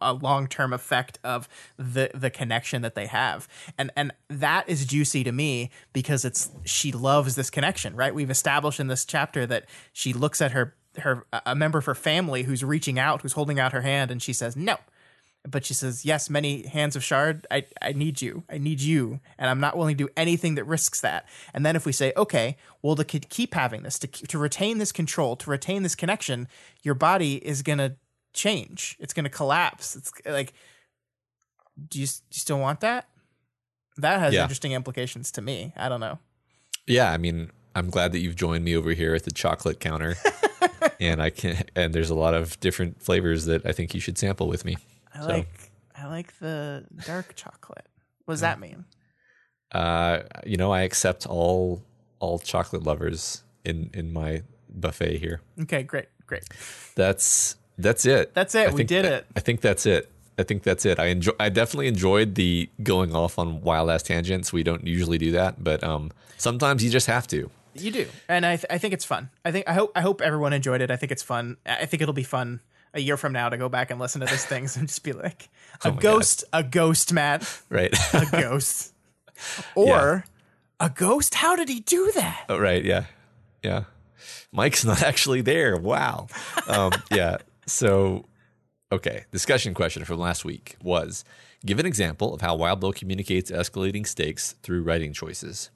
a 0.00 0.12
long 0.12 0.46
term 0.46 0.72
effect 0.72 1.18
of 1.22 1.48
the 1.76 2.10
the 2.14 2.30
connection 2.30 2.82
that 2.82 2.94
they 2.94 3.06
have, 3.06 3.46
and 3.76 3.90
and 3.96 4.12
that 4.28 4.68
is 4.68 4.86
juicy 4.86 5.24
to 5.24 5.32
me 5.32 5.70
because 5.92 6.24
it's 6.24 6.50
she 6.64 6.90
loves 6.92 7.36
this 7.36 7.50
connection. 7.50 7.94
Right? 7.94 8.14
We've 8.14 8.30
established 8.30 8.80
in 8.80 8.88
this 8.88 9.04
chapter 9.04 9.46
that 9.46 9.66
she 9.92 10.12
looks 10.12 10.40
at 10.40 10.52
her 10.52 10.74
her 10.98 11.26
a 11.44 11.54
member 11.54 11.78
of 11.78 11.84
her 11.86 11.94
family 11.94 12.44
who's 12.44 12.64
reaching 12.64 12.98
out, 12.98 13.22
who's 13.22 13.32
holding 13.32 13.58
out 13.58 13.72
her 13.72 13.82
hand, 13.82 14.10
and 14.10 14.22
she 14.22 14.32
says 14.32 14.56
no 14.56 14.78
but 15.48 15.64
she 15.64 15.74
says, 15.74 16.04
"Yes, 16.04 16.30
many 16.30 16.66
hands 16.66 16.96
of 16.96 17.04
shard. 17.04 17.46
I 17.50 17.66
I 17.82 17.92
need 17.92 18.22
you. 18.22 18.44
I 18.48 18.58
need 18.58 18.80
you, 18.80 19.20
and 19.38 19.50
I'm 19.50 19.60
not 19.60 19.76
willing 19.76 19.96
to 19.96 20.04
do 20.04 20.10
anything 20.16 20.54
that 20.54 20.64
risks 20.64 21.00
that." 21.02 21.26
And 21.52 21.64
then 21.66 21.76
if 21.76 21.84
we 21.86 21.92
say, 21.92 22.12
"Okay, 22.16 22.56
well, 22.82 22.96
to 22.96 23.04
keep 23.04 23.54
having 23.54 23.82
this, 23.82 23.98
to 24.00 24.06
to 24.06 24.38
retain 24.38 24.78
this 24.78 24.92
control, 24.92 25.36
to 25.36 25.50
retain 25.50 25.82
this 25.82 25.94
connection, 25.94 26.48
your 26.82 26.94
body 26.94 27.36
is 27.46 27.62
gonna 27.62 27.96
change. 28.32 28.96
It's 28.98 29.12
gonna 29.12 29.28
collapse. 29.28 29.94
It's 29.96 30.10
like, 30.26 30.54
do 31.88 32.00
you, 32.00 32.06
do 32.06 32.12
you 32.30 32.38
still 32.38 32.58
want 32.58 32.80
that? 32.80 33.08
That 33.96 34.18
has 34.20 34.34
Yeah. 34.34 34.42
interesting 34.42 34.72
implications 34.72 35.30
to 35.32 35.42
me. 35.42 35.72
I 35.76 35.88
don't 35.88 36.00
know. 36.00 36.18
Yeah, 36.86 37.12
I 37.12 37.16
mean, 37.16 37.50
I'm 37.76 37.90
glad 37.90 38.12
that 38.12 38.18
you've 38.20 38.36
joined 38.36 38.64
me 38.64 38.76
over 38.76 38.90
here 38.92 39.14
at 39.14 39.22
the 39.24 39.30
chocolate 39.30 39.78
counter, 39.80 40.16
and 41.00 41.20
I 41.22 41.30
can. 41.30 41.62
And 41.76 41.94
there's 41.94 42.10
a 42.10 42.14
lot 42.14 42.34
of 42.34 42.58
different 42.60 43.02
flavors 43.02 43.44
that 43.46 43.64
I 43.66 43.72
think 43.72 43.94
you 43.94 44.00
should 44.00 44.18
sample 44.18 44.48
with 44.48 44.64
me. 44.64 44.76
I 45.14 45.20
So- 45.20 45.26
like 45.28 45.70
I 45.96 46.06
like 46.06 46.38
the 46.40 46.84
dark 47.06 47.34
chocolate. 47.36 47.86
What 48.24 48.34
does 48.34 48.40
that 48.40 48.58
mean? 48.58 48.84
Uh, 49.72 50.20
you 50.46 50.56
know, 50.56 50.72
I 50.72 50.82
accept 50.82 51.26
all 51.26 51.82
all 52.20 52.38
chocolate 52.38 52.82
lovers 52.82 53.42
in 53.64 53.90
in 53.94 54.12
my 54.12 54.42
buffet 54.68 55.18
here. 55.18 55.40
Okay, 55.62 55.82
great, 55.82 56.06
great. 56.26 56.44
That's 56.94 57.56
that's 57.78 58.06
it. 58.06 58.34
That's 58.34 58.54
it. 58.54 58.68
I 58.68 58.70
We 58.70 58.78
think 58.78 58.88
did 58.88 59.04
it. 59.04 59.26
I 59.36 59.40
think 59.40 59.60
that's 59.60 59.86
it. 59.86 60.10
I 60.38 60.42
think 60.42 60.62
that's 60.64 60.84
it. 60.84 60.98
I 60.98 61.06
enjoy. 61.06 61.32
I 61.38 61.48
definitely 61.48 61.86
enjoyed 61.88 62.34
the 62.34 62.68
going 62.82 63.14
off 63.14 63.38
on 63.38 63.60
wild 63.62 63.90
ass 63.90 64.02
tangents. 64.02 64.52
We 64.52 64.62
don't 64.64 64.84
usually 64.86 65.18
do 65.18 65.30
that, 65.32 65.62
but 65.62 65.82
um, 65.84 66.10
sometimes 66.38 66.82
you 66.82 66.90
just 66.90 67.06
have 67.06 67.26
to. 67.28 67.50
You 67.76 67.90
do, 67.90 68.06
and 68.28 68.46
I 68.46 68.56
th- 68.56 68.66
I 68.70 68.78
think 68.78 68.94
it's 68.94 69.04
fun. 69.04 69.30
I 69.44 69.50
think 69.52 69.68
I 69.68 69.74
hope 69.74 69.92
I 69.96 70.00
hope 70.00 70.20
everyone 70.20 70.52
enjoyed 70.52 70.80
it. 70.80 70.90
I 70.90 70.96
think 70.96 71.10
it's 71.12 71.22
fun. 71.22 71.56
I 71.66 71.86
think 71.86 72.00
it'll 72.02 72.14
be 72.14 72.22
fun 72.24 72.60
a 72.94 73.00
year 73.00 73.16
from 73.16 73.32
now 73.32 73.48
to 73.48 73.56
go 73.58 73.68
back 73.68 73.90
and 73.90 74.00
listen 74.00 74.20
to 74.20 74.26
these 74.26 74.44
things 74.46 74.76
and 74.78 74.88
just 74.88 75.02
be 75.04 75.12
like 75.12 75.48
a 75.84 75.88
Oh 75.88 75.92
ghost, 75.92 76.44
a 76.52 76.62
ghost, 76.62 77.12
Matt, 77.12 77.60
Right. 77.68 77.94
a 78.14 78.26
ghost, 78.32 78.92
or 79.74 80.24
a 80.80 80.88
ghost. 80.90 81.34
How 81.34 81.56
did 81.56 81.68
he 81.68 81.80
do 81.80 82.12
that? 82.14 82.44
Oh, 82.48 82.58
right. 82.58 82.84
Yeah. 82.84 83.04
Yeah. 83.62 83.84
Mike's 84.52 84.84
not 84.84 85.02
actually 85.10 85.40
there. 85.40 85.76
Wow. 85.76 86.28
Um, 86.68 86.92
yeah. 87.10 87.38
So, 87.66 88.24
okay. 88.92 89.24
Discussion 89.32 89.74
question 89.74 90.04
from 90.04 90.18
last 90.18 90.44
week 90.44 90.76
was 90.82 91.24
give 91.66 91.78
an 91.78 91.86
example 91.86 92.32
of 92.34 92.40
how 92.40 92.56
Wildbow 92.56 92.94
communicates 92.94 93.50
escalating 93.50 94.06
stakes 94.06 94.54
through 94.62 94.82
writing 94.82 95.12
choices. 95.12 95.70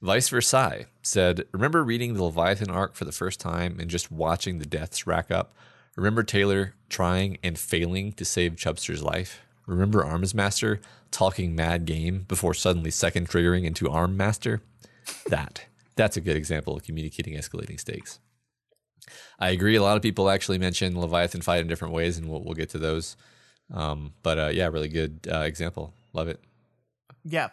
Vice 0.00 0.28
versa 0.28 0.86
said, 1.02 1.44
Remember 1.50 1.82
reading 1.82 2.14
the 2.14 2.22
Leviathan 2.22 2.70
arc 2.70 2.94
for 2.94 3.04
the 3.04 3.10
first 3.12 3.40
time 3.40 3.78
and 3.80 3.90
just 3.90 4.12
watching 4.12 4.58
the 4.60 4.66
deaths 4.66 5.06
rack 5.08 5.30
up? 5.30 5.54
Remember 5.98 6.22
Taylor 6.22 6.74
trying 6.88 7.38
and 7.42 7.58
failing 7.58 8.12
to 8.12 8.24
save 8.24 8.54
Chubster's 8.54 9.02
life? 9.02 9.40
Remember 9.66 10.04
Armsmaster 10.04 10.78
talking 11.10 11.56
mad 11.56 11.86
game 11.86 12.24
before 12.28 12.54
suddenly 12.54 12.92
second 12.92 13.28
triggering 13.28 13.64
into 13.64 13.90
Arm 13.90 14.16
Master? 14.16 14.62
That. 15.26 15.64
That's 15.96 16.16
a 16.16 16.20
good 16.20 16.36
example 16.36 16.76
of 16.76 16.84
communicating 16.84 17.34
escalating 17.34 17.80
stakes. 17.80 18.20
I 19.40 19.48
agree. 19.48 19.74
A 19.74 19.82
lot 19.82 19.96
of 19.96 20.02
people 20.04 20.30
actually 20.30 20.58
mention 20.58 21.00
Leviathan 21.00 21.40
fight 21.40 21.62
in 21.62 21.66
different 21.66 21.92
ways, 21.92 22.16
and 22.16 22.30
we'll, 22.30 22.44
we'll 22.44 22.54
get 22.54 22.70
to 22.70 22.78
those. 22.78 23.16
Um, 23.74 24.12
but 24.22 24.38
uh, 24.38 24.50
yeah, 24.52 24.68
really 24.68 24.88
good 24.88 25.26
uh, 25.28 25.40
example. 25.40 25.94
Love 26.12 26.28
it. 26.28 26.40
Yeah. 27.24 27.48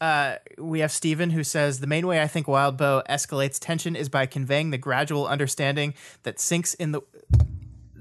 Uh, 0.00 0.36
we 0.56 0.80
have 0.80 0.90
Steven 0.90 1.28
who 1.28 1.44
says 1.44 1.80
the 1.80 1.86
main 1.86 2.06
way 2.06 2.22
I 2.22 2.28
think 2.28 2.46
Wildbow 2.46 3.06
escalates 3.10 3.58
tension 3.58 3.94
is 3.94 4.08
by 4.08 4.24
conveying 4.24 4.70
the 4.70 4.78
gradual 4.78 5.26
understanding 5.26 5.92
that 6.22 6.40
sinks 6.40 6.72
in 6.72 6.92
the 6.92 7.02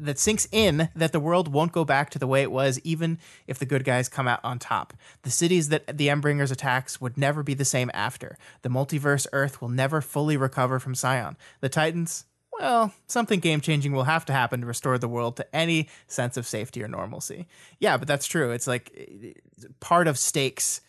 that 0.06 0.20
sinks 0.20 0.48
in 0.52 0.90
that 0.96 1.12
the 1.12 1.20
world 1.20 1.52
won't 1.52 1.72
go 1.72 1.84
back 1.86 2.10
to 2.12 2.20
the 2.20 2.28
way 2.28 2.42
it 2.42 2.52
was 2.52 2.80
even 2.84 3.18
if 3.48 3.60
the 3.60 3.66
good 3.66 3.84
guys 3.84 4.10
come 4.10 4.28
out 4.28 4.40
on 4.44 4.60
top. 4.60 4.94
The 5.24 5.30
cities 5.32 5.70
that 5.70 5.98
the 5.98 6.08
Endbringers 6.08 6.52
attacks 6.52 7.00
would 7.02 7.18
never 7.18 7.44
be 7.44 7.54
the 7.54 7.66
same 7.66 7.92
after. 7.94 8.38
The 8.62 8.70
multiverse 8.70 9.28
Earth 9.34 9.62
will 9.62 9.70
never 9.70 10.02
fully 10.02 10.38
recover 10.38 10.80
from 10.80 10.96
Scion. 10.96 11.38
The 11.62 11.70
Titans, 11.70 12.26
well, 12.60 12.94
something 13.08 13.40
game 13.40 13.62
changing 13.62 13.92
will 13.94 14.04
have 14.04 14.26
to 14.26 14.34
happen 14.34 14.62
to 14.62 14.68
restore 14.68 14.98
the 14.98 15.08
world 15.08 15.36
to 15.38 15.56
any 15.56 15.88
sense 16.08 16.36
of 16.38 16.46
safety 16.48 16.84
or 16.84 16.88
normalcy. 16.88 17.48
Yeah, 17.80 17.98
but 17.98 18.08
that's 18.08 18.28
true. 18.28 18.52
It's 18.52 18.68
like 18.68 19.38
part 19.80 20.08
of 20.08 20.18
stakes 20.18 20.82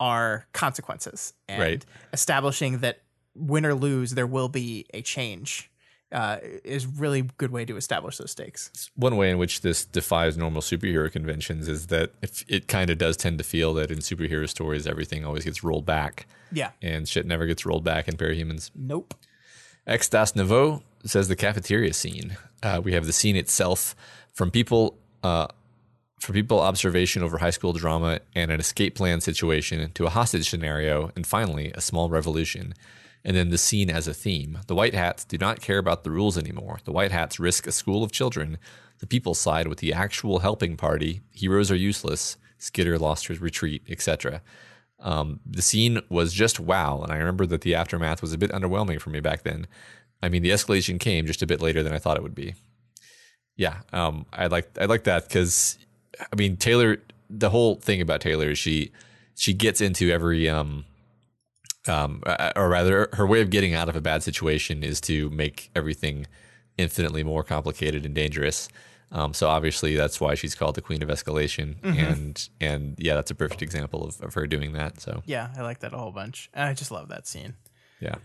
are 0.00 0.46
consequences 0.52 1.32
and 1.48 1.60
Right. 1.60 1.86
establishing 2.12 2.78
that 2.78 3.00
win 3.34 3.66
or 3.66 3.74
lose 3.74 4.12
there 4.12 4.26
will 4.26 4.48
be 4.48 4.86
a 4.94 5.02
change 5.02 5.70
uh, 6.10 6.38
is 6.64 6.86
really 6.86 7.22
good 7.36 7.50
way 7.50 7.64
to 7.64 7.76
establish 7.76 8.16
those 8.16 8.30
stakes 8.30 8.90
One 8.96 9.16
way 9.16 9.30
in 9.30 9.38
which 9.38 9.60
this 9.60 9.84
defies 9.84 10.36
normal 10.36 10.62
superhero 10.62 11.10
conventions 11.12 11.68
is 11.68 11.88
that 11.88 12.12
if 12.22 12.44
it 12.48 12.68
kind 12.68 12.90
of 12.90 12.98
does 12.98 13.16
tend 13.16 13.38
to 13.38 13.44
feel 13.44 13.74
that 13.74 13.90
in 13.90 13.98
superhero 13.98 14.48
stories 14.48 14.86
everything 14.86 15.24
always 15.24 15.44
gets 15.44 15.62
rolled 15.62 15.86
back, 15.86 16.26
yeah 16.52 16.70
and 16.82 17.08
shit 17.08 17.26
never 17.26 17.46
gets 17.46 17.66
rolled 17.66 17.84
back 17.84 18.08
in 18.08 18.16
Parahumans. 18.16 18.70
nope 18.74 19.14
X 19.88 20.08
Das 20.10 20.36
Nouveau 20.36 20.82
says 21.04 21.28
the 21.28 21.36
cafeteria 21.36 21.94
scene. 21.94 22.36
Uh, 22.62 22.80
we 22.82 22.92
have 22.92 23.06
the 23.06 23.12
scene 23.12 23.36
itself 23.36 23.96
from 24.34 24.50
people, 24.50 24.98
uh, 25.22 25.46
from 26.20 26.34
people 26.34 26.60
observation 26.60 27.22
over 27.22 27.38
high 27.38 27.50
school 27.50 27.72
drama 27.72 28.20
and 28.34 28.50
an 28.50 28.60
escape 28.60 28.94
plan 28.94 29.20
situation 29.20 29.90
to 29.94 30.04
a 30.04 30.10
hostage 30.10 30.50
scenario, 30.50 31.10
and 31.16 31.26
finally 31.26 31.72
a 31.74 31.80
small 31.80 32.10
revolution. 32.10 32.74
And 33.28 33.36
then 33.36 33.50
the 33.50 33.58
scene 33.58 33.90
as 33.90 34.08
a 34.08 34.14
theme. 34.14 34.60
The 34.68 34.74
White 34.74 34.94
Hats 34.94 35.22
do 35.22 35.36
not 35.36 35.60
care 35.60 35.76
about 35.76 36.02
the 36.02 36.10
rules 36.10 36.38
anymore. 36.38 36.78
The 36.84 36.92
White 36.92 37.12
Hats 37.12 37.38
risk 37.38 37.66
a 37.66 37.72
school 37.72 38.02
of 38.02 38.10
children. 38.10 38.56
The 39.00 39.06
people 39.06 39.34
side 39.34 39.68
with 39.68 39.80
the 39.80 39.92
actual 39.92 40.38
helping 40.38 40.78
party. 40.78 41.20
Heroes 41.30 41.70
are 41.70 41.76
useless. 41.76 42.38
Skidder 42.56 42.98
lost 42.98 43.26
his 43.26 43.38
retreat, 43.38 43.82
etc. 43.86 44.40
Um, 44.98 45.40
the 45.44 45.60
scene 45.60 46.00
was 46.08 46.32
just 46.32 46.58
wow, 46.58 47.02
and 47.02 47.12
I 47.12 47.18
remember 47.18 47.44
that 47.44 47.60
the 47.60 47.74
aftermath 47.74 48.22
was 48.22 48.32
a 48.32 48.38
bit 48.38 48.50
underwhelming 48.50 48.98
for 48.98 49.10
me 49.10 49.20
back 49.20 49.42
then. 49.42 49.66
I 50.22 50.30
mean, 50.30 50.42
the 50.42 50.48
escalation 50.48 50.98
came 50.98 51.26
just 51.26 51.42
a 51.42 51.46
bit 51.46 51.60
later 51.60 51.82
than 51.82 51.92
I 51.92 51.98
thought 51.98 52.16
it 52.16 52.22
would 52.22 52.34
be. 52.34 52.54
Yeah, 53.56 53.80
um, 53.92 54.24
I 54.32 54.46
like 54.46 54.70
I 54.80 54.86
like 54.86 55.04
that 55.04 55.28
because 55.28 55.76
I 56.18 56.34
mean 56.34 56.56
Taylor. 56.56 57.02
The 57.28 57.50
whole 57.50 57.74
thing 57.74 58.00
about 58.00 58.22
Taylor 58.22 58.52
is 58.52 58.58
she 58.58 58.90
she 59.34 59.52
gets 59.52 59.82
into 59.82 60.10
every 60.10 60.48
um 60.48 60.86
um 61.88 62.22
uh, 62.26 62.52
or 62.56 62.68
rather 62.68 63.08
her 63.14 63.26
way 63.26 63.40
of 63.40 63.50
getting 63.50 63.74
out 63.74 63.88
of 63.88 63.96
a 63.96 64.00
bad 64.00 64.22
situation 64.22 64.82
is 64.82 65.00
to 65.02 65.30
make 65.30 65.70
everything 65.74 66.26
infinitely 66.76 67.24
more 67.24 67.42
complicated 67.42 68.06
and 68.06 68.14
dangerous. 68.14 68.68
Um, 69.10 69.32
so 69.32 69.48
obviously 69.48 69.96
that's 69.96 70.20
why 70.20 70.34
she's 70.34 70.54
called 70.54 70.74
the 70.74 70.82
queen 70.82 71.02
of 71.02 71.08
escalation, 71.08 71.76
and 71.82 72.48
and 72.60 72.94
yeah, 72.98 73.14
that's 73.14 73.30
a 73.30 73.34
perfect 73.34 73.62
example 73.62 74.04
of, 74.04 74.20
of 74.20 74.34
her 74.34 74.46
doing 74.46 74.72
that. 74.74 75.00
So 75.00 75.22
yeah 75.24 75.48
i 75.56 75.62
like 75.62 75.78
that 75.80 75.94
a 75.94 75.96
whole 75.98 76.12
bunch. 76.12 76.50
And 76.52 76.68
i 76.68 76.74
just 76.74 76.90
love 76.90 77.08
that 77.08 77.26
scene. 77.26 77.54
Yeah, 78.00 78.16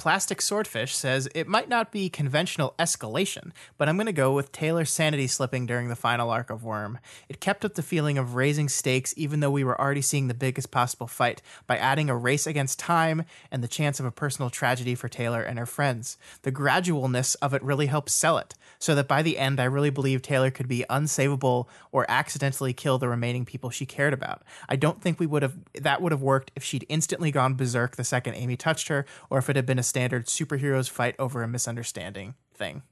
Plastic 0.00 0.40
Swordfish 0.40 0.96
says 0.96 1.28
it 1.34 1.46
might 1.46 1.68
not 1.68 1.92
be 1.92 2.08
conventional 2.08 2.74
escalation, 2.78 3.52
but 3.76 3.86
I'm 3.86 3.98
going 3.98 4.06
to 4.06 4.12
go 4.12 4.32
with 4.32 4.50
Taylor's 4.50 4.88
sanity 4.88 5.26
slipping 5.26 5.66
during 5.66 5.88
the 5.88 5.94
final 5.94 6.30
arc 6.30 6.48
of 6.48 6.64
Worm. 6.64 6.98
It 7.28 7.38
kept 7.38 7.66
up 7.66 7.74
the 7.74 7.82
feeling 7.82 8.16
of 8.16 8.34
raising 8.34 8.70
stakes 8.70 9.12
even 9.18 9.40
though 9.40 9.50
we 9.50 9.62
were 9.62 9.78
already 9.78 10.00
seeing 10.00 10.28
the 10.28 10.32
biggest 10.32 10.70
possible 10.70 11.06
fight 11.06 11.42
by 11.66 11.76
adding 11.76 12.08
a 12.08 12.16
race 12.16 12.46
against 12.46 12.78
time 12.78 13.26
and 13.50 13.62
the 13.62 13.68
chance 13.68 14.00
of 14.00 14.06
a 14.06 14.10
personal 14.10 14.48
tragedy 14.48 14.94
for 14.94 15.10
Taylor 15.10 15.42
and 15.42 15.58
her 15.58 15.66
friends. 15.66 16.16
The 16.44 16.50
gradualness 16.50 17.36
of 17.42 17.52
it 17.52 17.62
really 17.62 17.88
helped 17.88 18.08
sell 18.08 18.38
it, 18.38 18.54
so 18.78 18.94
that 18.94 19.06
by 19.06 19.20
the 19.20 19.36
end 19.36 19.60
I 19.60 19.64
really 19.64 19.90
believe 19.90 20.22
Taylor 20.22 20.50
could 20.50 20.66
be 20.66 20.82
unsavable 20.88 21.66
or 21.92 22.10
accidentally 22.10 22.72
kill 22.72 22.96
the 22.96 23.10
remaining 23.10 23.44
people 23.44 23.68
she 23.68 23.84
cared 23.84 24.14
about. 24.14 24.40
I 24.66 24.76
don't 24.76 25.02
think 25.02 25.20
we 25.20 25.26
would 25.26 25.42
have 25.42 25.58
that 25.74 26.00
would 26.00 26.12
have 26.12 26.22
worked 26.22 26.52
if 26.56 26.64
she'd 26.64 26.86
instantly 26.88 27.30
gone 27.30 27.52
berserk 27.52 27.96
the 27.96 28.04
second 28.04 28.32
Amy 28.36 28.56
touched 28.56 28.88
her, 28.88 29.04
or 29.28 29.36
if 29.36 29.50
it 29.50 29.56
had 29.56 29.66
been 29.66 29.78
a 29.78 29.89
standard 29.90 30.26
superheroes 30.26 30.88
fight 30.88 31.14
over 31.18 31.42
a 31.42 31.48
misunderstanding 31.48 32.34
thing. 32.54 32.82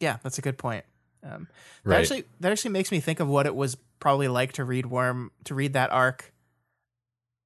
Yeah, 0.00 0.16
that's 0.22 0.38
a 0.38 0.42
good 0.42 0.58
point. 0.58 0.84
Um, 1.22 1.46
that 1.84 1.90
Right. 1.90 2.00
actually 2.00 2.24
that 2.40 2.50
actually 2.50 2.70
makes 2.72 2.90
me 2.90 2.98
think 2.98 3.20
of 3.20 3.28
what 3.28 3.46
it 3.46 3.54
was 3.54 3.76
probably 4.00 4.26
like 4.28 4.52
to 4.54 4.64
read 4.64 4.86
Worm 4.86 5.30
to 5.44 5.54
read 5.54 5.74
that 5.74 5.90
arc 5.92 6.32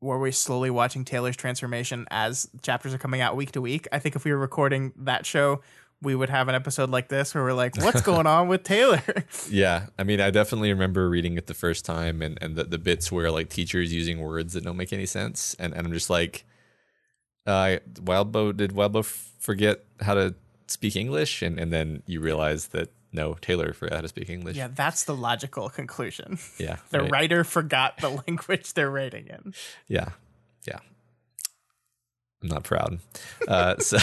where 0.00 0.18
we're 0.18 0.30
slowly 0.32 0.70
watching 0.70 1.04
Taylor's 1.04 1.36
transformation 1.36 2.06
as 2.10 2.48
chapters 2.62 2.92
are 2.94 2.98
coming 2.98 3.20
out 3.20 3.36
week 3.36 3.52
to 3.52 3.60
week. 3.60 3.88
I 3.90 3.98
think 3.98 4.14
if 4.16 4.24
we 4.24 4.30
were 4.32 4.38
recording 4.38 4.92
that 4.96 5.24
show, 5.26 5.62
we 6.02 6.14
would 6.14 6.28
have 6.28 6.48
an 6.48 6.54
episode 6.54 6.90
like 6.90 7.08
this 7.08 7.34
where 7.34 7.42
we're 7.42 7.54
like, 7.54 7.74
what's 7.78 8.02
going 8.12 8.26
on 8.26 8.46
with 8.48 8.62
Taylor? 8.62 9.02
Yeah, 9.50 9.86
I 9.98 10.04
mean, 10.04 10.20
I 10.20 10.30
definitely 10.30 10.70
remember 10.72 11.08
reading 11.08 11.36
it 11.36 11.46
the 11.46 11.54
first 11.54 11.84
time, 11.84 12.22
and 12.22 12.38
and 12.42 12.54
the, 12.56 12.64
the 12.64 12.78
bits 12.78 13.10
where 13.10 13.30
like 13.30 13.48
teachers 13.50 13.92
using 13.92 14.20
words 14.20 14.52
that 14.52 14.62
don't 14.64 14.76
make 14.76 14.92
any 14.92 15.06
sense, 15.06 15.54
and, 15.58 15.72
and 15.74 15.86
I'm 15.86 15.92
just 15.92 16.10
like, 16.10 16.44
uh, 17.46 17.78
Wildbow 17.94 18.56
did 18.56 18.72
Wildbow 18.72 19.04
forget 19.04 19.84
how 20.00 20.14
to 20.14 20.34
speak 20.66 20.96
English, 20.96 21.42
and 21.42 21.58
and 21.58 21.72
then 21.72 22.02
you 22.06 22.20
realize 22.20 22.68
that 22.68 22.90
no, 23.12 23.34
Taylor 23.40 23.72
forgot 23.72 23.94
how 23.96 24.00
to 24.00 24.08
speak 24.08 24.28
English. 24.28 24.56
yeah, 24.56 24.68
that's 24.68 25.04
the 25.04 25.14
logical 25.14 25.70
conclusion. 25.70 26.38
yeah, 26.58 26.78
The 26.90 27.02
right. 27.02 27.10
writer 27.10 27.44
forgot 27.44 27.98
the 27.98 28.08
language 28.26 28.74
they're 28.74 28.90
writing 28.90 29.28
in. 29.28 29.54
Yeah, 29.86 30.10
yeah. 30.66 30.80
I'm 32.42 32.48
not 32.48 32.64
proud. 32.64 32.98
Uh, 33.46 33.76
so, 33.78 33.98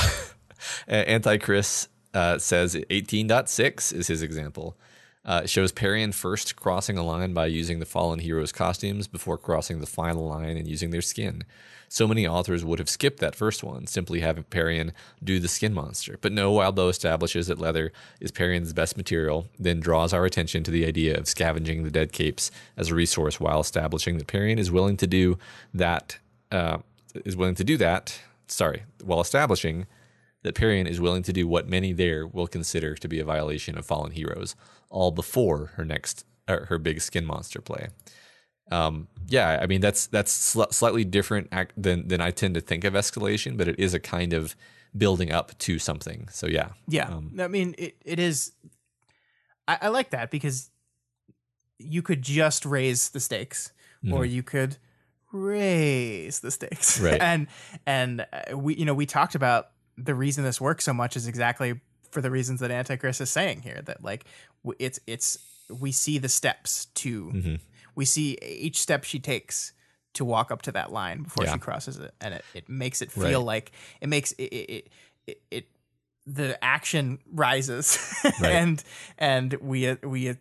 Anti-Chris 0.88 1.89
uh, 2.13 2.38
says 2.38 2.76
18.6 2.76 3.93
is 3.93 4.07
his 4.07 4.22
example. 4.22 4.77
Uh, 5.23 5.41
it 5.43 5.49
shows 5.49 5.72
Parian 5.72 6.11
first 6.11 6.55
crossing 6.55 6.97
a 6.97 7.03
line 7.03 7.34
by 7.34 7.45
using 7.45 7.80
the 7.80 7.85
fallen 7.85 8.19
heroes' 8.19 8.51
costumes 8.51 9.07
before 9.07 9.38
crossing 9.38 9.80
the 9.80 9.85
final 9.85 10.27
line 10.27 10.57
and 10.57 10.68
using 10.68 10.89
their 10.89 11.01
skin. 11.01 11.43
So 11.91 12.07
many 12.07 12.26
authors 12.26 12.63
would 12.63 12.80
have 12.80 12.89
skipped 12.89 13.19
that 13.19 13.35
first 13.35 13.65
one, 13.65 13.85
simply 13.85 14.22
having 14.22 14.45
Parian 14.45 14.93
do 15.22 15.41
the 15.41 15.49
skin 15.49 15.73
monster. 15.73 16.18
But 16.22 16.31
no, 16.31 16.53
Wildbow 16.53 16.89
establishes 16.89 17.47
that 17.47 17.59
leather 17.59 17.91
is 18.22 18.31
Parian's 18.31 18.72
best 18.72 18.95
material, 18.95 19.47
then 19.59 19.81
draws 19.81 20.13
our 20.13 20.23
attention 20.23 20.63
to 20.63 20.72
the 20.72 20.85
idea 20.85 21.18
of 21.18 21.27
scavenging 21.27 21.84
the 21.84 21.91
dead 21.91 22.13
capes 22.13 22.49
as 22.77 22.88
a 22.88 22.95
resource 22.95 23.41
while 23.41 23.59
establishing 23.59 24.18
that 24.19 24.27
Parian 24.27 24.57
is 24.57 24.72
willing 24.72 24.95
to 24.95 25.05
do 25.05 25.38
that. 25.73 26.18
Uh, 26.49 26.77
is 27.26 27.35
willing 27.35 27.55
to 27.55 27.63
do 27.65 27.76
that. 27.76 28.22
Sorry, 28.47 28.84
while 29.03 29.19
establishing 29.19 29.85
that 30.43 30.55
Parian 30.55 30.88
is 30.88 31.01
willing 31.01 31.23
to 31.23 31.34
do 31.34 31.45
what 31.45 31.68
many 31.68 31.91
there 31.91 32.26
will 32.26 32.47
consider 32.47 32.95
to 32.95 33.07
be 33.09 33.19
a 33.19 33.26
violation 33.26 33.77
of 33.77 33.85
fallen 33.85 34.11
heroes, 34.11 34.55
all 34.89 35.11
before 35.11 35.72
her 35.76 35.84
next 35.84 36.26
uh, 36.47 36.68
her 36.68 36.77
big 36.77 37.01
skin 37.01 37.26
monster 37.26 37.59
play. 37.59 37.89
Um, 38.72 39.07
yeah, 39.27 39.60
I 39.61 39.68
mean 39.68 39.81
that's 39.81 40.07
that's 40.07 40.31
sl- 40.31 40.72
slightly 40.72 41.03
different 41.03 41.49
ac- 41.53 41.72
than 41.77 42.07
than 42.07 42.22
I 42.22 42.31
tend 42.31 42.56
to 42.56 42.61
think 42.61 42.84
of 42.84 42.93
escalation, 42.93 43.57
but 43.57 43.68
it 43.68 43.80
is 43.80 43.93
a 43.93 43.99
kind 43.99 44.34
of 44.34 44.56
building 44.98 45.31
up 45.31 45.57
to 45.60 45.80
something. 45.80 46.27
So 46.31 46.48
yeah, 46.48 46.69
Yeah, 46.88 47.07
Um, 47.10 47.34
I 47.39 47.48
mean 47.48 47.76
it. 47.77 47.95
It 48.06 48.19
is. 48.19 48.52
I, 49.68 49.77
I 49.84 49.88
like 49.89 50.10
that 50.11 50.31
because 50.31 50.69
you 51.80 52.02
could 52.02 52.22
just 52.22 52.65
raise 52.65 53.10
the 53.10 53.19
stakes, 53.19 53.72
or 54.11 54.26
you 54.26 54.43
could 54.43 54.77
raise 55.31 56.39
the 56.39 56.52
stakes, 56.52 56.98
Mm-hmm. 56.98 57.06
Right. 57.06 57.22
and 57.31 57.48
and 57.85 58.26
uh, 58.34 58.57
we 58.57 58.76
you 58.76 58.85
know 58.85 58.93
we 58.93 59.06
talked 59.06 59.35
about 59.35 59.69
the 59.98 60.15
reason 60.15 60.43
this 60.43 60.60
works 60.61 60.84
so 60.85 60.93
much 60.93 61.15
is 61.15 61.27
exactly 61.27 61.80
for 62.11 62.22
the 62.22 62.31
reasons 62.31 62.60
that 62.60 62.72
Antichrist 62.72 63.22
is 63.22 63.30
saying 63.30 63.61
here 63.61 63.81
that 63.85 64.03
like 64.03 64.26
it's 64.80 64.99
it's 65.07 65.38
we 65.80 65.91
see 65.91 66.18
the 66.18 66.30
steps 66.30 66.85
to 66.95 67.26
Mm-hmm. 67.34 67.56
We 67.95 68.05
see 68.05 68.38
each 68.41 68.80
step 68.80 69.03
she 69.03 69.19
takes 69.19 69.73
to 70.13 70.26
walk 70.26 70.51
up 70.51 70.61
to 70.63 70.72
that 70.73 70.91
line 70.91 71.23
before 71.23 71.45
Yeah. 71.45 71.53
she 71.53 71.59
crosses 71.59 71.97
it 71.97 72.13
and 72.19 72.34
it, 72.34 72.45
it 72.53 72.69
makes 72.69 73.01
it 73.01 73.11
feel 73.11 73.39
Right. 73.41 73.45
like 73.45 73.72
it 74.01 74.09
makes 74.09 74.31
it 74.34 74.43
it, 74.43 74.88
it, 75.27 75.41
it 75.51 75.68
the 76.27 76.61
action 76.63 77.19
rises 77.31 77.97
Right. 78.41 78.51
and 78.51 78.84
and 79.18 79.53
we 79.55 79.93
we 80.03 80.35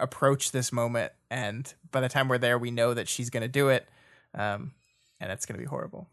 approach 0.00 0.52
this 0.52 0.72
moment 0.72 1.12
and 1.30 1.72
by 1.90 2.00
the 2.00 2.08
time 2.08 2.28
we're 2.28 2.38
there 2.38 2.58
we 2.58 2.70
know 2.70 2.94
that 2.94 3.08
she's 3.08 3.28
going 3.30 3.42
to 3.42 3.48
do 3.48 3.68
it 3.68 3.88
um 4.34 4.72
and 5.20 5.32
it's 5.32 5.44
going 5.46 5.58
to 5.58 5.62
be 5.62 5.68
horrible 5.68 6.08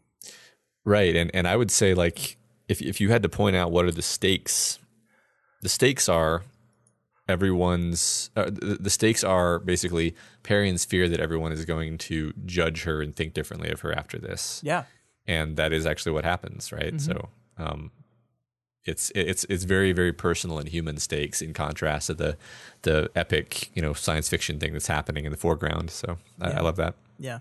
Right, 0.84 1.16
and 1.16 1.32
and 1.34 1.48
I 1.48 1.56
would 1.56 1.72
say 1.72 1.94
like 1.94 2.36
if 2.68 2.80
if 2.80 3.00
you 3.00 3.10
had 3.10 3.22
to 3.24 3.28
point 3.28 3.56
out 3.56 3.72
what 3.72 3.84
are 3.86 3.90
the 3.90 4.02
stakes, 4.02 4.78
the 5.60 5.68
stakes 5.68 6.08
are 6.08 6.42
everyone's 7.28 8.30
uh, 8.36 8.44
the, 8.44 8.78
the 8.80 8.90
stakes 8.90 9.24
are 9.24 9.58
basically 9.58 10.14
Parian's 10.42 10.84
fear 10.84 11.08
that 11.08 11.20
everyone 11.20 11.52
is 11.52 11.64
going 11.64 11.98
to 11.98 12.32
judge 12.44 12.84
her 12.84 13.02
and 13.02 13.14
think 13.14 13.34
differently 13.34 13.70
of 13.70 13.80
her 13.80 13.92
after 13.92 14.18
this, 14.18 14.60
yeah 14.64 14.84
and 15.26 15.56
that 15.56 15.72
is 15.72 15.86
actually 15.86 16.12
what 16.12 16.24
happens, 16.24 16.72
right? 16.72 16.94
Mm-hmm. 16.94 16.98
So, 16.98 17.28
um, 17.58 17.90
it's 18.84 19.10
it's 19.16 19.44
it's 19.48 19.64
very 19.64 19.90
very 19.90 20.12
personal 20.12 20.58
and 20.58 20.68
human 20.68 20.98
stakes 20.98 21.42
in 21.42 21.52
contrast 21.52 22.06
to 22.06 22.14
the 22.14 22.36
the 22.82 23.10
epic 23.16 23.70
you 23.74 23.82
know 23.82 23.92
science 23.92 24.28
fiction 24.28 24.60
thing 24.60 24.72
that's 24.72 24.86
happening 24.86 25.24
in 25.24 25.32
the 25.32 25.36
foreground. 25.36 25.90
So 25.90 26.18
I, 26.40 26.52
I 26.52 26.60
love 26.60 26.76
that. 26.76 26.94
Yeah. 27.18 27.40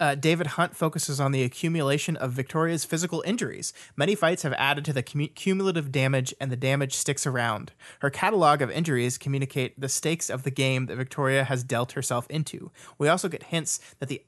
Uh, 0.00 0.14
David 0.14 0.48
Hunt 0.48 0.76
focuses 0.76 1.18
on 1.18 1.32
the 1.32 1.42
accumulation 1.42 2.16
of 2.16 2.32
Victoria's 2.32 2.84
physical 2.84 3.22
injuries. 3.26 3.72
Many 3.96 4.14
fights 4.14 4.42
have 4.42 4.52
added 4.52 4.84
to 4.84 4.92
the 4.92 5.02
cum- 5.02 5.28
cumulative 5.34 5.90
damage, 5.90 6.32
and 6.40 6.52
the 6.52 6.56
damage 6.56 6.94
sticks 6.94 7.26
around. 7.26 7.72
Her 8.00 8.10
catalog 8.10 8.62
of 8.62 8.70
injuries 8.70 9.18
communicate 9.18 9.78
the 9.80 9.88
stakes 9.88 10.30
of 10.30 10.44
the 10.44 10.50
game 10.52 10.86
that 10.86 10.96
Victoria 10.96 11.44
has 11.44 11.64
dealt 11.64 11.92
herself 11.92 12.26
into. 12.30 12.70
We 12.96 13.08
also 13.08 13.28
get 13.28 13.44
hints 13.44 13.80
that 13.98 14.08
the 14.08 14.22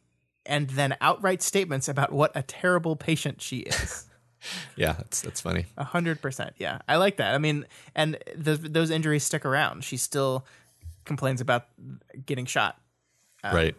and 0.46 0.70
then 0.70 0.96
outright 1.00 1.42
statements 1.42 1.86
about 1.88 2.12
what 2.12 2.32
a 2.34 2.42
terrible 2.42 2.96
patient 2.96 3.40
she 3.40 3.58
is. 3.60 4.06
Yeah, 4.74 4.94
that's 4.94 5.20
that's 5.20 5.42
funny. 5.42 5.66
A 5.76 5.84
hundred 5.84 6.22
percent. 6.22 6.54
Yeah, 6.56 6.78
I 6.88 6.96
like 6.96 7.18
that. 7.18 7.34
I 7.34 7.38
mean, 7.38 7.66
and 7.94 8.16
th- 8.42 8.60
those 8.62 8.88
injuries 8.88 9.22
stick 9.22 9.44
around. 9.44 9.84
She 9.84 9.98
still 9.98 10.46
complains 11.04 11.42
about 11.42 11.66
getting 12.24 12.46
shot. 12.46 12.80
right. 13.44 13.76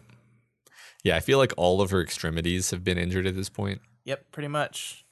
Yeah, 1.04 1.16
I 1.16 1.20
feel 1.20 1.38
like 1.38 1.52
all 1.56 1.80
of 1.80 1.90
her 1.90 2.00
extremities 2.00 2.70
have 2.70 2.84
been 2.84 2.98
injured 2.98 3.26
at 3.26 3.34
this 3.34 3.48
point. 3.48 3.80
Yep, 4.04 4.30
pretty 4.32 4.48
much. 4.48 5.04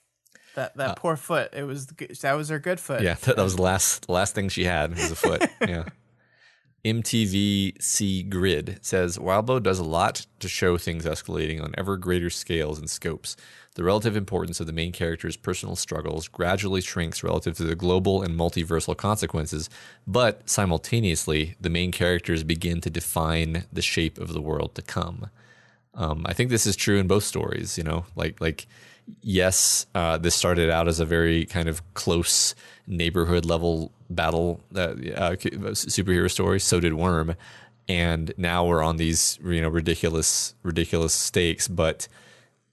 That 0.55 0.77
that 0.77 0.97
poor 0.97 1.17
foot. 1.17 1.53
It 1.53 1.65
was 1.65 1.87
that 1.87 2.35
was 2.35 2.49
her 2.49 2.59
good 2.59 2.81
foot. 2.81 3.01
Uh, 3.01 3.05
Yeah, 3.05 3.15
that, 3.15 3.37
that 3.37 3.43
was 3.43 3.57
the 3.57 3.63
last 3.63 4.07
the 4.07 4.13
last 4.13 4.35
thing 4.35 4.49
she 4.49 4.65
had 4.65 4.91
was 4.91 5.11
a 5.11 5.17
foot. 5.17 5.49
yeah. 5.67 5.85
MTVC 6.85 8.31
Grid 8.31 8.79
says 8.81 9.19
Wildbow 9.19 9.63
does 9.63 9.79
a 9.79 9.85
lot 9.85 10.27
to 10.39 10.49
show 10.49 10.79
things 10.79 11.05
escalating 11.05 11.63
on 11.63 11.75
ever 11.77 11.99
greater 11.99 12.31
scales 12.31 12.79
and 12.79 12.89
scopes. 12.89 13.37
The 13.75 13.85
relative 13.85 14.17
importance 14.17 14.61
of 14.61 14.67
the 14.67 14.73
main 14.73 14.91
character's 14.91 15.37
personal 15.37 15.77
struggles 15.77 16.27
gradually 16.27 16.81
shrinks 16.81 17.23
relative 17.23 17.57
to 17.59 17.65
the 17.65 17.77
global 17.77 18.23
and 18.23 18.39
multiversal 18.39 18.97
consequences, 18.97 19.69
but 20.07 20.49
simultaneously, 20.49 21.55
the 21.61 21.71
main 21.71 21.93
characters 21.93 22.45
begin 22.45 22.81
to 22.81 22.91
define 22.91 23.67
the 23.73 23.83
shape 23.83 24.19
of 24.19 24.33
the 24.33 24.41
world 24.41 24.75
to 24.75 24.83
come. 24.83 25.31
Um, 25.95 26.23
I 26.27 26.33
think 26.35 26.51
this 26.51 26.67
is 26.67 26.77
true 26.77 26.99
in 26.99 27.07
both 27.07 27.25
stories. 27.25 27.77
You 27.79 27.85
know, 27.85 28.05
like 28.17 28.41
like 28.41 28.67
yes, 29.23 29.87
uh, 29.95 30.19
this 30.19 30.35
started 30.35 30.71
out 30.71 30.89
as 30.89 31.01
a 31.01 31.05
very 31.05 31.45
kind 31.47 31.69
of 31.69 31.83
close 31.95 32.55
neighborhood 32.87 33.45
level 33.45 33.93
battle 34.09 34.61
uh, 34.75 34.81
uh, 34.81 35.37
superhero 35.37 36.31
story. 36.31 36.61
So 36.61 36.81
did 36.81 36.95
Worm, 36.95 37.35
and 37.89 38.33
now 38.37 38.65
we're 38.65 38.83
on 38.83 38.97
these 38.97 39.39
you 39.45 39.61
know 39.61 39.69
ridiculous 39.69 40.55
ridiculous 40.63 41.13
stakes, 41.15 41.69
but 41.69 42.09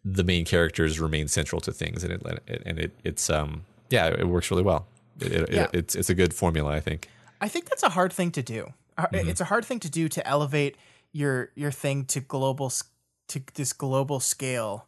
the 0.05 0.23
main 0.23 0.45
characters 0.45 0.99
remain 0.99 1.27
central 1.27 1.59
to 1.61 1.71
things, 1.71 2.03
and 2.03 2.13
it 2.13 2.61
and 2.65 2.79
it 2.79 2.91
it's 3.03 3.29
um 3.29 3.65
yeah 3.89 4.07
it 4.07 4.27
works 4.27 4.49
really 4.51 4.63
well. 4.63 4.85
It, 5.19 5.31
it, 5.33 5.49
Yeah. 5.51 5.67
it's 5.73 5.95
it's 5.95 6.09
a 6.09 6.15
good 6.15 6.33
formula, 6.33 6.71
I 6.71 6.79
think. 6.79 7.09
I 7.41 7.47
think 7.49 7.65
that's 7.65 7.83
a 7.83 7.89
hard 7.89 8.13
thing 8.13 8.31
to 8.31 8.43
do. 8.43 8.73
Uh, 8.97 9.05
It's 9.11 9.41
a 9.41 9.45
hard 9.45 9.63
thing 9.65 9.79
to 9.81 9.89
do 9.89 10.07
to 10.09 10.27
elevate 10.27 10.75
your 11.13 11.49
your 11.55 11.71
thing 11.71 12.05
to 12.05 12.19
global 12.19 12.67
s- 12.67 12.83
to 13.27 13.41
this 13.55 13.73
global 13.73 14.19
scale 14.19 14.87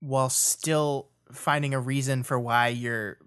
while 0.00 0.28
still 0.28 1.08
finding 1.30 1.74
a 1.74 1.80
reason 1.80 2.22
for 2.22 2.38
why 2.38 2.68
your 2.68 3.18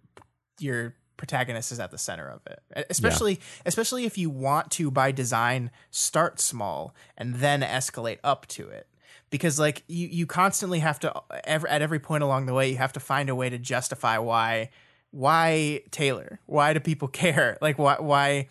your 0.59 0.95
protagonist 1.17 1.71
is 1.71 1.79
at 1.79 1.91
the 1.91 1.97
center 1.97 2.29
of 2.29 2.41
it. 2.45 2.85
Especially 2.89 3.39
especially 3.65 4.05
if 4.05 4.17
you 4.17 4.29
want 4.29 4.71
to 4.71 4.91
by 4.91 5.11
design 5.11 5.71
start 5.89 6.39
small 6.39 6.93
and 7.17 7.35
then 7.35 7.61
escalate 7.61 8.19
up 8.23 8.45
to 8.47 8.67
it. 8.69 8.87
Because 9.29 9.59
like 9.59 9.83
you 9.87 10.07
you 10.07 10.25
constantly 10.25 10.79
have 10.79 10.99
to 10.99 11.13
ever 11.43 11.67
at 11.67 11.81
every 11.81 11.99
point 11.99 12.23
along 12.23 12.45
the 12.45 12.53
way 12.53 12.69
you 12.69 12.77
have 12.77 12.93
to 12.93 12.99
find 12.99 13.29
a 13.29 13.35
way 13.35 13.49
to 13.49 13.57
justify 13.57 14.17
why 14.17 14.69
why 15.11 15.81
Taylor? 15.91 16.39
Why 16.45 16.73
do 16.73 16.79
people 16.79 17.07
care? 17.23 17.57
Like 17.61 17.79
why 17.79 17.95
why 17.99 18.49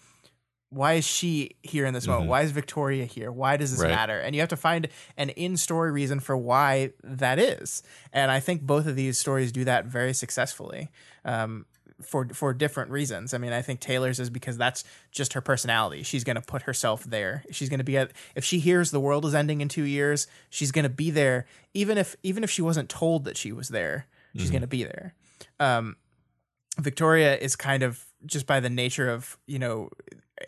why 0.74 0.94
is 0.94 1.04
she 1.06 1.56
here 1.62 1.86
in 1.86 1.94
this 1.94 2.06
moment? 2.06 2.28
Why 2.28 2.42
is 2.42 2.50
Victoria 2.50 3.04
here? 3.04 3.30
Why 3.30 3.56
does 3.56 3.70
this 3.70 3.80
Right. 3.80 3.90
matter? 3.90 4.18
And 4.18 4.34
you 4.34 4.40
have 4.40 4.48
to 4.50 4.56
find 4.56 4.88
an 5.16 5.30
in-story 5.30 5.92
reason 5.92 6.20
for 6.20 6.36
why 6.36 6.90
that 7.02 7.38
is. 7.38 7.82
And 8.12 8.30
I 8.30 8.40
think 8.40 8.62
both 8.62 8.86
of 8.86 8.96
these 8.96 9.18
stories 9.18 9.52
do 9.52 9.64
that 9.64 9.86
very 9.86 10.12
successfully. 10.12 10.90
Um, 11.24 11.66
for 12.02 12.26
for 12.34 12.52
different 12.52 12.90
reasons. 12.90 13.32
I 13.32 13.38
mean, 13.38 13.52
I 13.52 13.62
think 13.62 13.78
Taylor's 13.78 14.18
is 14.18 14.28
because 14.28 14.58
that's 14.58 14.82
just 15.12 15.32
her 15.34 15.40
personality. 15.40 16.02
She's 16.02 16.24
going 16.24 16.34
to 16.34 16.42
put 16.42 16.62
herself 16.62 17.04
there. 17.04 17.44
She's 17.52 17.68
going 17.68 17.78
to 17.78 17.84
be 17.84 17.96
at 17.96 18.10
if 18.34 18.44
she 18.44 18.58
hears 18.58 18.90
the 18.90 18.98
world 19.00 19.24
is 19.24 19.34
ending 19.34 19.60
in 19.60 19.68
2 19.68 19.84
years, 19.84 20.26
she's 20.50 20.72
going 20.72 20.82
to 20.82 20.88
be 20.90 21.10
there 21.12 21.46
even 21.72 21.96
if 21.96 22.16
even 22.24 22.42
if 22.42 22.50
she 22.50 22.62
wasn't 22.62 22.88
told 22.88 23.24
that 23.24 23.36
she 23.36 23.52
was 23.52 23.68
there. 23.68 24.06
She's 24.36 24.50
going 24.50 24.62
to 24.62 24.66
be 24.66 24.82
there. 24.82 25.14
Um, 25.60 25.94
Victoria 26.80 27.36
is 27.36 27.54
kind 27.54 27.84
of 27.84 28.04
just 28.26 28.46
by 28.46 28.58
the 28.58 28.70
nature 28.70 29.08
of 29.08 29.38
you 29.46 29.60
know 29.60 29.90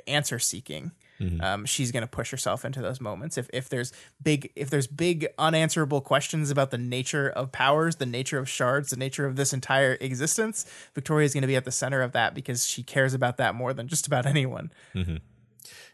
answer 0.08 0.38
seeking. 0.38 0.92
um, 1.40 1.64
she's 1.64 1.92
going 1.92 2.02
to 2.02 2.06
push 2.06 2.30
herself 2.30 2.64
into 2.64 2.82
those 2.82 3.00
moments. 3.00 3.38
If 3.38 3.48
if 3.52 3.68
there's 3.70 3.92
big 4.22 4.52
if 4.54 4.68
there's 4.68 4.86
big 4.86 5.28
unanswerable 5.38 6.02
questions 6.02 6.50
about 6.50 6.70
the 6.70 6.78
nature 6.78 7.28
of 7.30 7.52
powers, 7.52 7.96
the 7.96 8.06
nature 8.06 8.38
of 8.38 8.48
shards, 8.48 8.90
the 8.90 8.96
nature 8.96 9.24
of 9.24 9.36
this 9.36 9.54
entire 9.54 9.96
existence, 10.00 10.66
Victoria 10.94 11.24
is 11.24 11.32
going 11.32 11.42
to 11.42 11.46
be 11.46 11.56
at 11.56 11.64
the 11.64 11.72
center 11.72 12.02
of 12.02 12.12
that 12.12 12.34
because 12.34 12.66
she 12.66 12.82
cares 12.82 13.14
about 13.14 13.38
that 13.38 13.54
more 13.54 13.72
than 13.72 13.88
just 13.88 14.06
about 14.06 14.26
anyone. 14.34 14.70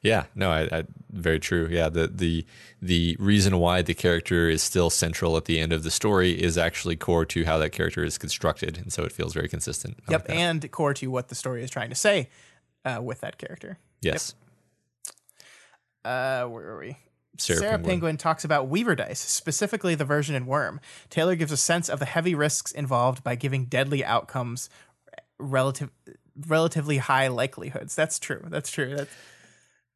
Yeah, 0.02 0.24
no, 0.34 0.50
I, 0.50 0.62
I, 0.78 0.84
very 1.10 1.38
true. 1.38 1.68
Yeah, 1.70 1.88
the 1.88 2.08
the 2.08 2.44
the 2.80 3.16
reason 3.20 3.58
why 3.58 3.82
the 3.82 3.94
character 3.94 4.48
is 4.48 4.60
still 4.60 4.90
central 4.90 5.36
at 5.36 5.44
the 5.44 5.60
end 5.60 5.72
of 5.72 5.84
the 5.84 5.92
story 5.92 6.32
is 6.32 6.58
actually 6.58 6.96
core 6.96 7.24
to 7.26 7.44
how 7.44 7.58
that 7.58 7.70
character 7.70 8.02
is 8.04 8.18
constructed, 8.18 8.78
and 8.78 8.92
so 8.92 9.04
it 9.04 9.12
feels 9.12 9.32
very 9.32 9.48
consistent. 9.48 9.98
I 10.08 10.12
Yep, 10.12 10.28
like 10.28 10.38
and 10.38 10.70
core 10.72 10.94
to 10.94 11.06
what 11.08 11.28
the 11.28 11.36
story 11.36 11.62
is 11.62 11.70
trying 11.70 11.90
to 11.90 11.94
say 11.94 12.28
uh, 12.84 13.00
with 13.00 13.20
that 13.20 13.38
character. 13.38 13.78
Yes, 14.02 14.34
Uh, 16.04 16.44
where 16.46 16.66
are 16.70 16.78
we? 16.78 16.96
Sarah 17.38 17.58
Sarah, 17.58 17.72
Penguin. 17.78 17.90
Penguin. 17.90 18.16
talks 18.18 18.44
about 18.44 18.68
Weaver 18.68 18.94
dice, 18.94 19.18
specifically 19.20 19.94
the 19.94 20.04
version 20.04 20.34
in 20.34 20.46
Worm. 20.46 20.80
Taylor 21.08 21.34
gives 21.34 21.50
a 21.52 21.56
sense 21.56 21.88
of 21.88 21.98
the 21.98 22.04
heavy 22.04 22.34
risks 22.34 22.72
involved 22.72 23.24
by 23.24 23.36
giving 23.36 23.64
deadly 23.66 24.04
outcomes 24.04 24.68
relative 25.38 25.90
relatively 26.46 26.98
high 26.98 27.28
likelihoods. 27.28 27.94
That's 27.94 28.18
true. 28.18 28.42
That's 28.48 28.70
true. 28.70 28.94
That's, 28.96 29.10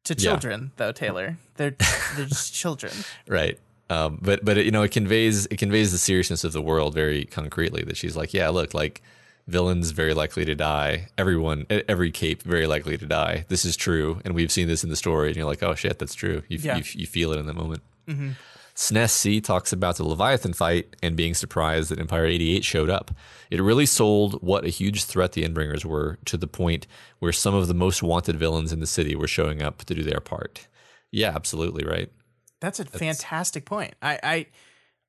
to 0.05 0.13
Yeah. 0.13 0.31
children, 0.31 0.71
though, 0.77 0.91
Taylor, 0.91 1.37
they're 1.57 1.75
they're 2.15 2.25
just 2.25 2.53
children. 2.63 2.93
right. 3.27 3.59
Um, 3.89 4.19
but 4.21 4.43
but 4.43 4.57
it, 4.57 4.65
you 4.65 4.71
know 4.71 4.83
it 4.83 4.91
conveys 4.91 5.45
it 5.45 5.57
conveys 5.57 5.91
the 5.91 5.97
seriousness 5.97 6.43
of 6.43 6.53
the 6.53 6.61
world 6.61 6.93
very 6.93 7.23
concretely. 7.25 7.83
That 7.83 7.95
she's 7.97 8.17
like, 8.17 8.33
yeah, 8.33 8.49
look, 8.49 8.73
like 8.73 9.01
villains 9.47 9.91
very 9.91 10.13
likely 10.13 10.45
to 10.45 10.55
die. 10.55 11.07
Everyone, 11.17 11.65
every 11.69 12.11
cape 12.11 12.43
very 12.43 12.67
likely 12.67 12.97
to 12.97 13.05
die. 13.05 13.45
This 13.47 13.65
is 13.65 13.75
true, 13.75 14.21
and 14.25 14.35
we've 14.35 14.51
seen 14.51 14.67
this 14.67 14.83
in 14.83 14.89
the 14.89 14.95
story. 14.95 15.27
And 15.29 15.37
you're 15.37 15.45
like, 15.45 15.63
oh 15.63 15.75
shit, 15.75 15.99
that's 15.99 16.15
true. 16.15 16.43
You 16.49 16.59
Yeah. 16.61 16.77
you, 16.77 16.83
you 16.95 17.07
feel 17.07 17.31
it 17.31 17.39
in 17.39 17.45
the 17.45 17.53
moment. 17.53 17.81
Mm-hmm. 18.07 18.31
SNES 18.75 19.09
C 19.09 19.41
talks 19.41 19.73
about 19.73 19.95
the 19.97 20.03
Leviathan 20.03 20.53
fight 20.53 20.95
and 21.01 21.15
being 21.17 21.33
surprised 21.33 21.89
that 21.89 21.97
Empire 21.99 22.25
88 22.25 22.63
showed 22.63 22.91
up. 22.91 23.09
It 23.49 23.59
really 23.59 23.87
sold 23.87 24.39
what 24.43 24.65
a 24.65 24.69
huge 24.69 25.05
threat 25.05 25.31
the 25.31 25.43
Endbringers 25.43 25.83
were 25.83 26.19
to 26.25 26.37
the 26.37 26.45
point 26.45 26.85
where 27.17 27.31
some 27.31 27.55
of 27.55 27.67
the 27.67 27.73
most 27.73 28.03
wanted 28.03 28.35
villains 28.37 28.71
in 28.71 28.79
the 28.79 28.85
city 28.85 29.15
were 29.15 29.27
showing 29.27 29.63
up 29.63 29.83
to 29.85 29.95
do 29.95 30.03
their 30.03 30.19
part. 30.19 30.67
Yeah, 31.11 31.29
absolutely 31.33 31.85
right. 31.85 32.11
That's 32.59 32.79
a 32.79 32.85
fantastic 32.85 33.65
point. 33.65 33.95
I, 34.01 34.19
I 34.21 34.45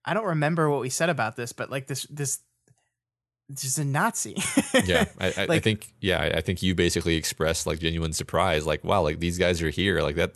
I 0.07 0.15
don't 0.15 0.25
remember 0.26 0.70
what 0.70 0.81
we 0.81 0.89
said 0.89 1.10
about 1.10 1.36
this, 1.36 1.52
but 1.52 1.70
like 1.70 1.89
this 1.89 2.05
this 2.05 2.39
is 3.65 3.78
a 3.78 3.85
Nazi. 3.85 4.36
Yeah, 4.85 5.07
I, 5.20 5.27
I, 5.36 5.47
I 5.51 5.59
think 5.59 5.93
yeah, 6.01 6.33
I 6.35 6.41
think 6.41 6.62
you 6.62 6.75
basically 6.75 7.17
expressed 7.17 7.67
like 7.67 7.78
genuine 7.78 8.12
surprise, 8.12 8.67
like 8.67 8.85
wow, 8.85 9.02
like 9.02 9.20
these 9.20 9.39
guys 9.39 9.62
are 9.62 9.70
here, 9.70 10.01
like 10.01 10.17
that. 10.17 10.33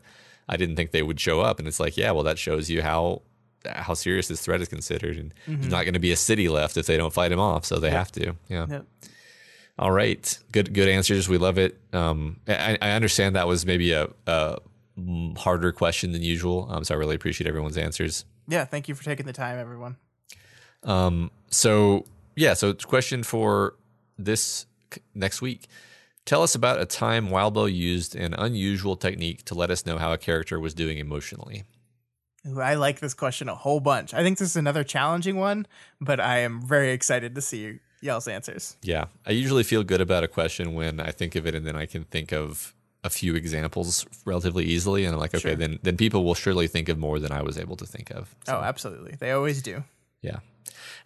I 0.48 0.56
didn't 0.56 0.76
think 0.76 0.90
they 0.90 1.02
would 1.02 1.20
show 1.20 1.40
up, 1.40 1.58
and 1.58 1.68
it's 1.68 1.78
like 1.80 1.96
yeah, 1.96 2.10
well 2.10 2.24
that 2.24 2.38
shows 2.38 2.70
you 2.70 2.82
how 2.82 3.22
how 3.64 3.94
serious 3.94 4.28
this 4.28 4.40
threat 4.40 4.60
is 4.60 4.68
considered, 4.68 5.16
and 5.16 5.34
there's 5.46 5.70
not 5.70 5.84
going 5.84 5.94
to 5.94 6.00
be 6.00 6.12
a 6.12 6.16
city 6.16 6.48
left 6.48 6.76
if 6.76 6.86
they 6.86 6.96
don't 6.96 7.12
fight 7.12 7.30
him 7.32 7.38
off, 7.40 7.64
so 7.64 7.78
they 7.78 7.90
have 7.90 8.10
to. 8.12 8.34
Yeah. 8.48 8.66
Yep. 8.68 8.86
All 9.78 9.92
right, 9.92 10.38
good 10.52 10.74
good 10.74 10.88
answers. 10.88 11.28
We 11.28 11.38
love 11.38 11.58
it. 11.58 11.78
Um, 11.92 12.40
I, 12.48 12.76
I 12.80 12.90
understand 12.92 13.36
that 13.36 13.46
was 13.46 13.64
maybe 13.64 13.92
a, 13.92 14.08
a 14.26 14.58
harder 15.38 15.72
question 15.72 16.12
than 16.12 16.22
usual, 16.22 16.68
um, 16.70 16.84
so 16.84 16.94
I 16.94 16.98
really 16.98 17.14
appreciate 17.14 17.48
everyone's 17.48 17.78
answers. 17.78 18.24
yeah, 18.48 18.64
thank 18.64 18.88
you 18.88 18.94
for 18.94 19.04
taking 19.04 19.26
the 19.26 19.32
time, 19.32 19.58
everyone. 19.58 19.96
Um, 20.82 21.30
so 21.50 22.04
yeah, 22.36 22.54
so 22.54 22.70
it's 22.70 22.84
a 22.84 22.86
question 22.88 23.22
for 23.22 23.74
this 24.18 24.66
next 25.14 25.40
week. 25.42 25.66
Tell 26.24 26.42
us 26.42 26.54
about 26.54 26.80
a 26.80 26.86
time 26.86 27.28
Wildbow 27.28 27.72
used 27.72 28.14
an 28.14 28.34
unusual 28.34 28.96
technique 28.96 29.44
to 29.46 29.54
let 29.54 29.70
us 29.70 29.84
know 29.86 29.98
how 29.98 30.12
a 30.12 30.18
character 30.18 30.60
was 30.60 30.72
doing 30.74 30.98
emotionally. 30.98 31.64
Ooh, 32.46 32.60
I 32.60 32.74
like 32.74 33.00
this 33.00 33.14
question 33.14 33.48
a 33.48 33.54
whole 33.54 33.80
bunch. 33.80 34.14
I 34.14 34.22
think 34.22 34.38
this 34.38 34.50
is 34.50 34.56
another 34.56 34.84
challenging 34.84 35.36
one, 35.36 35.66
but 36.00 36.20
I 36.20 36.38
am 36.38 36.60
very 36.62 36.90
excited 36.92 37.34
to 37.34 37.40
see 37.40 37.78
y'all's 38.00 38.28
answers. 38.28 38.76
Yeah, 38.82 39.06
I 39.26 39.30
usually 39.32 39.62
feel 39.64 39.82
good 39.84 40.00
about 40.00 40.24
a 40.24 40.28
question 40.28 40.74
when 40.74 41.00
I 41.00 41.10
think 41.10 41.34
of 41.36 41.46
it 41.46 41.54
and 41.54 41.66
then 41.66 41.76
I 41.76 41.86
can 41.86 42.04
think 42.04 42.32
of 42.32 42.74
a 43.04 43.10
few 43.10 43.34
examples 43.34 44.06
relatively 44.24 44.64
easily, 44.64 45.04
and 45.04 45.14
I'm 45.14 45.20
like, 45.20 45.34
okay, 45.34 45.40
Sure. 45.50 45.56
then 45.56 45.80
then 45.82 45.96
people 45.96 46.24
will 46.24 46.34
surely 46.36 46.68
think 46.68 46.88
of 46.88 46.98
more 46.98 47.18
than 47.18 47.32
I 47.32 47.42
was 47.42 47.58
able 47.58 47.74
to 47.76 47.86
think 47.86 48.10
of. 48.12 48.32
Oh, 48.42 48.52
so, 48.52 48.56
Oh, 48.58 48.60
absolutely. 48.62 49.16
They 49.18 49.32
always 49.32 49.60
do. 49.60 49.82
Yeah. 50.22 50.38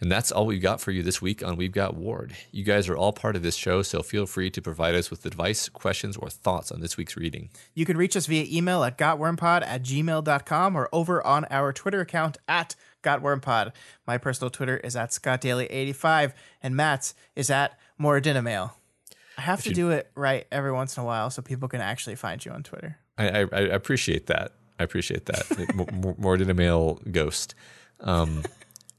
And 0.01 0.12
that's 0.12 0.31
all 0.31 0.47
we've 0.47 0.62
got 0.62 0.81
for 0.81 0.91
you 0.91 1.03
this 1.03 1.23
week 1.23 1.43
on 1.43 1.57
We've 1.57 1.73
Got 1.73 1.97
Ward. 1.97 2.36
You 2.53 2.65
guys 2.65 2.89
are 2.89 2.97
all 2.97 3.12
part 3.12 3.36
of 3.36 3.43
this 3.43 3.57
show, 3.57 3.83
so 3.83 4.03
feel 4.03 4.27
free 4.27 4.51
to 4.51 4.61
provide 4.61 4.95
us 4.95 5.11
with 5.11 5.25
advice, 5.25 5.69
questions, 5.69 6.17
or 6.17 6.28
thoughts 6.28 6.70
on 6.70 6.81
this 6.81 6.97
week's 6.97 7.17
reading. 7.17 7.51
You 7.75 7.86
can 7.86 7.97
reach 7.97 8.17
us 8.17 8.27
via 8.27 8.45
email 8.49 8.85
at 8.85 8.99
gotwormpod 8.99 9.67
at 9.67 9.83
gmail.com 9.83 10.77
or 10.77 10.89
over 10.93 11.27
on 11.27 11.47
our 11.51 11.73
Twitter 11.73 12.01
account 12.01 12.36
at 12.47 12.75
gotwormpod. 13.03 13.73
My 14.07 14.19
personal 14.19 14.51
Twitter 14.51 14.77
is 14.77 14.97
at 14.97 15.11
scottdaily85 15.11 16.33
and 16.62 16.77
Matt's 16.77 17.15
is 17.35 17.51
at 17.51 17.78
moradinamail. 18.01 18.73
I 19.39 19.43
have 19.43 19.62
to 19.65 19.73
do 19.73 19.91
it 19.91 20.11
right 20.15 20.47
every 20.51 20.73
once 20.73 20.97
in 20.97 21.03
a 21.03 21.07
while 21.07 21.31
so 21.31 21.43
people 21.43 21.69
can 21.69 21.81
actually 21.81 22.17
find 22.17 22.43
you 22.45 22.53
on 22.53 22.62
Twitter. 22.62 22.99
I, 23.19 23.28
I, 23.28 23.41
I 23.53 23.61
appreciate 23.61 24.27
that. 24.27 24.53
I 24.78 24.85
appreciate 24.85 25.27
that. 25.27 25.75
more, 25.75 26.15
more 26.19 26.36
than 26.36 26.51
a 26.51 26.55
male 26.55 27.01
ghost. 27.11 27.55
Um, 28.01 28.43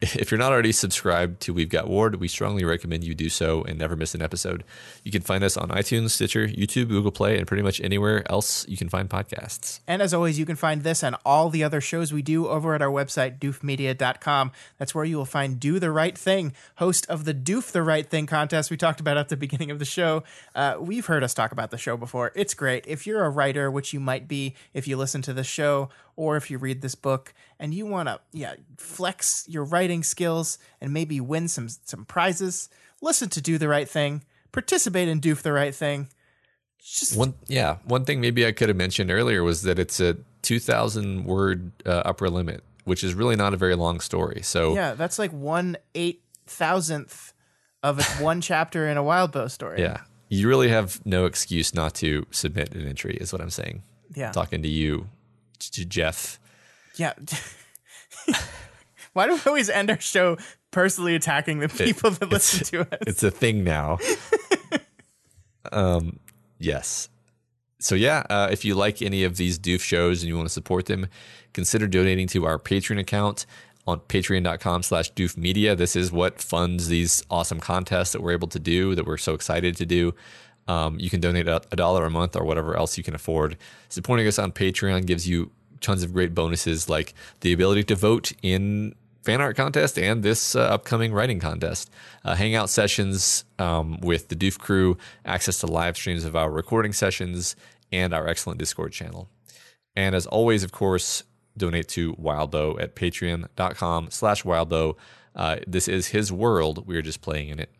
if 0.01 0.29
you're 0.29 0.37
not 0.37 0.51
already 0.51 0.71
subscribed 0.71 1.41
to 1.41 1.53
We've 1.53 1.69
Got 1.69 1.87
Ward, 1.87 2.17
we 2.17 2.27
strongly 2.27 2.63
recommend 2.63 3.03
you 3.03 3.15
do 3.15 3.29
so 3.29 3.63
and 3.63 3.79
never 3.79 3.95
miss 3.95 4.13
an 4.13 4.21
episode. 4.21 4.63
You 5.03 5.11
can 5.11 5.23
find 5.23 5.43
us 5.43 5.57
on 5.57 5.69
iTunes, 5.69 6.11
Stitcher, 6.11 6.47
YouTube, 6.47 6.89
Google 6.89 7.11
Play, 7.11 7.37
and 7.37 7.47
pretty 7.47 7.63
much 7.63 7.81
anywhere 7.81 8.23
else 8.31 8.67
you 8.67 8.77
can 8.77 8.89
find 8.89 9.09
podcasts. 9.09 9.79
And 9.87 10.03
as 10.03 10.13
always, 10.13 10.37
you 10.37 10.45
can 10.45 10.55
find 10.55 10.83
this 10.83 11.03
and 11.03 11.15
all 11.25 11.49
the 11.49 11.63
other 11.63 11.81
shows 11.81 12.13
we 12.13 12.21
do 12.21 12.47
over 12.47 12.75
at 12.75 12.81
our 12.83 12.91
website, 12.91 13.39
doofmedia.com. 13.39 14.51
That's 14.77 14.93
where 14.93 15.05
you 15.05 15.17
will 15.17 15.25
find 15.25 15.59
Do 15.59 15.79
the 15.79 15.89
Right 15.89 16.15
Thing, 16.15 16.53
host 16.75 17.07
of 17.09 17.25
the 17.25 17.33
Doof 17.33 17.71
the 17.71 17.81
Right 17.81 18.07
Thing 18.07 18.27
contest 18.27 18.69
we 18.69 18.77
talked 18.77 18.99
about 18.99 19.17
at 19.17 19.29
the 19.29 19.37
beginning 19.37 19.71
of 19.71 19.79
the 19.79 19.85
show. 19.85 20.23
Uh, 20.53 20.75
we've 20.79 21.07
heard 21.07 21.23
us 21.23 21.33
talk 21.33 21.51
about 21.51 21.71
the 21.71 21.77
show 21.77 21.97
before. 21.97 22.31
It's 22.35 22.53
great. 22.53 22.85
If 22.85 23.07
you're 23.07 23.25
a 23.25 23.31
writer, 23.31 23.71
which 23.71 23.93
you 23.93 23.99
might 23.99 24.27
be 24.27 24.53
if 24.75 24.87
you 24.87 24.95
listen 24.95 25.23
to 25.23 25.33
the 25.33 25.43
show 25.43 25.89
or 26.17 26.35
if 26.35 26.51
you 26.51 26.57
read 26.57 26.81
this 26.81 26.95
book, 26.95 27.33
and 27.59 27.73
you 27.73 27.85
want 27.85 28.09
to 28.09 28.19
yeah, 28.33 28.55
flex 28.77 29.45
your 29.47 29.63
writing 29.63 30.03
skills 30.03 30.57
and 30.81 30.91
maybe 30.91 31.21
win 31.21 31.47
some, 31.47 31.69
some 31.69 32.03
prizes, 32.03 32.67
listen 33.01 33.29
to 33.29 33.41
Do 33.41 33.57
the 33.57 33.69
Right 33.69 33.87
Thing, 33.87 34.23
participate 34.51 35.07
in 35.07 35.21
Do 35.21 35.33
the 35.35 35.53
Right 35.53 35.73
Thing. 35.73 36.09
Just 36.79 37.15
One, 37.17 37.35
yeah, 37.47 37.77
one 37.85 38.03
thing 38.03 38.19
maybe 38.19 38.45
I 38.45 38.51
could 38.51 38.67
have 38.67 38.77
mentioned 38.77 39.11
earlier 39.11 39.43
was 39.43 39.61
that 39.63 39.79
it's 39.79 39.99
a 39.99 40.17
2,000 40.41 41.25
word 41.25 41.71
uh, 41.85 42.01
upper 42.05 42.29
limit, 42.29 42.63
which 42.83 43.03
is 43.03 43.13
really 43.13 43.35
not 43.35 43.53
a 43.53 43.57
very 43.57 43.75
long 43.75 43.99
story. 43.99 44.41
So 44.43 44.73
Yeah, 44.73 44.93
that's 44.93 45.19
like 45.19 45.31
one 45.31 45.77
eight 45.95 46.21
thousandth 46.45 47.33
of 47.83 47.99
a, 47.99 48.03
one 48.23 48.41
chapter 48.41 48.87
in 48.87 48.97
a 48.97 49.03
Wildbow 49.03 49.51
story. 49.51 49.81
Yeah. 49.81 50.01
You 50.29 50.47
really 50.47 50.69
have 50.69 51.05
no 51.05 51.25
excuse 51.25 51.73
not 51.73 51.93
to 51.95 52.25
submit 52.31 52.73
an 52.73 52.87
entry, 52.87 53.17
is 53.19 53.31
what 53.31 53.41
I'm 53.41 53.49
saying. 53.49 53.83
Yeah. 54.13 54.31
Talking 54.31 54.61
to 54.63 54.67
you, 54.67 55.07
to 55.59 55.85
Jeff. 55.85 56.39
Yeah. 56.95 57.13
Why 59.13 59.27
do 59.27 59.33
we 59.33 59.41
always 59.45 59.69
end 59.69 59.89
our 59.89 59.99
show 59.99 60.37
personally 60.71 61.15
attacking 61.15 61.59
the 61.59 61.69
people 61.69 62.11
that 62.11 62.29
listen 62.29 62.65
to 62.65 62.81
us? 62.81 62.99
It's 63.07 63.23
a 63.23 63.31
thing 63.31 63.63
now. 63.63 63.97
um, 65.71 66.19
yes. 66.59 67.09
So 67.79 67.95
yeah, 67.95 68.23
uh, 68.29 68.49
if 68.51 68.65
you 68.65 68.75
like 68.75 69.01
any 69.01 69.23
of 69.23 69.37
these 69.37 69.59
doof 69.59 69.81
shows 69.81 70.21
and 70.21 70.29
you 70.29 70.35
want 70.35 70.47
to 70.47 70.53
support 70.53 70.85
them, 70.85 71.07
consider 71.53 71.87
donating 71.87 72.27
to 72.27 72.45
our 72.45 72.57
Patreon 72.57 72.99
account 72.99 73.45
on 73.87 73.99
patreon.com 74.01 74.83
slash 74.83 75.11
doof 75.13 75.37
media. 75.37 75.75
This 75.75 75.95
is 75.95 76.11
what 76.11 76.41
funds 76.41 76.89
these 76.89 77.23
awesome 77.31 77.59
contests 77.59 78.11
that 78.11 78.21
we're 78.21 78.33
able 78.33 78.49
to 78.49 78.59
do, 78.59 78.95
that 78.95 79.05
we're 79.05 79.17
so 79.17 79.33
excited 79.33 79.77
to 79.77 79.85
do. 79.85 80.13
Um, 80.67 80.99
you 80.99 81.09
can 81.09 81.21
donate 81.21 81.47
a, 81.47 81.61
a 81.71 81.75
dollar 81.75 82.05
a 82.05 82.09
month 82.09 82.35
or 82.35 82.43
whatever 82.43 82.75
else 82.75 82.97
you 82.97 83.03
can 83.03 83.15
afford. 83.15 83.57
Supporting 83.89 84.27
us 84.27 84.37
on 84.37 84.51
Patreon 84.51 85.05
gives 85.05 85.27
you 85.27 85.51
tons 85.81 86.03
of 86.03 86.13
great 86.13 86.33
bonuses 86.33 86.89
like 86.89 87.13
the 87.41 87.53
ability 87.53 87.83
to 87.85 87.95
vote 87.95 88.31
in 88.41 88.95
fan 89.23 89.41
art 89.41 89.57
contest 89.57 89.99
and 89.99 90.23
this 90.23 90.55
uh, 90.55 90.61
upcoming 90.61 91.13
writing 91.13 91.39
contest. 91.39 91.91
Uh, 92.23 92.35
hangout 92.35 92.69
sessions 92.69 93.43
um, 93.59 93.99
with 93.99 94.29
the 94.29 94.35
Doof 94.35 94.57
crew, 94.57 94.97
access 95.25 95.59
to 95.59 95.67
live 95.67 95.97
streams 95.97 96.23
of 96.23 96.35
our 96.35 96.49
recording 96.49 96.93
sessions, 96.93 97.55
and 97.91 98.13
our 98.13 98.27
excellent 98.27 98.59
Discord 98.59 98.91
channel. 98.91 99.29
And 99.95 100.15
as 100.15 100.27
always, 100.27 100.63
of 100.63 100.71
course, 100.71 101.23
donate 101.57 101.87
to 101.89 102.13
Wildbow 102.15 102.81
at 102.81 102.95
patreon.com 102.95 104.11
slash 104.11 104.43
Wildbow. 104.43 104.95
Uh, 105.35 105.57
this 105.67 105.87
is 105.87 106.07
his 106.07 106.31
world. 106.31 106.87
We 106.87 106.95
are 106.97 107.01
just 107.01 107.21
playing 107.21 107.49
in 107.49 107.59
it. 107.59 107.71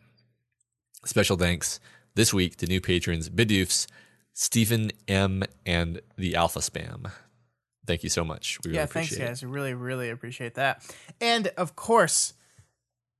Special 1.04 1.36
thanks 1.36 1.80
this 2.18 2.34
week 2.34 2.56
to 2.56 2.66
new 2.66 2.80
patrons 2.80 3.30
Bidoofs, 3.30 3.86
Stephen 4.32 4.90
M, 5.06 5.44
and 5.64 6.00
the 6.16 6.34
Alpha 6.34 6.58
Spam. 6.58 7.12
Thank 7.86 8.02
you 8.02 8.10
so 8.10 8.24
much. 8.24 8.58
We 8.64 8.70
really 8.70 8.80
yeah, 8.80 8.86
thanks, 8.86 9.10
appreciate 9.10 9.24
it. 9.24 9.28
guys. 9.28 9.42
We 9.44 9.48
really, 9.48 9.72
really 9.72 10.10
appreciate 10.10 10.54
that. 10.56 10.82
And 11.20 11.46
of 11.56 11.76
course, 11.76 12.34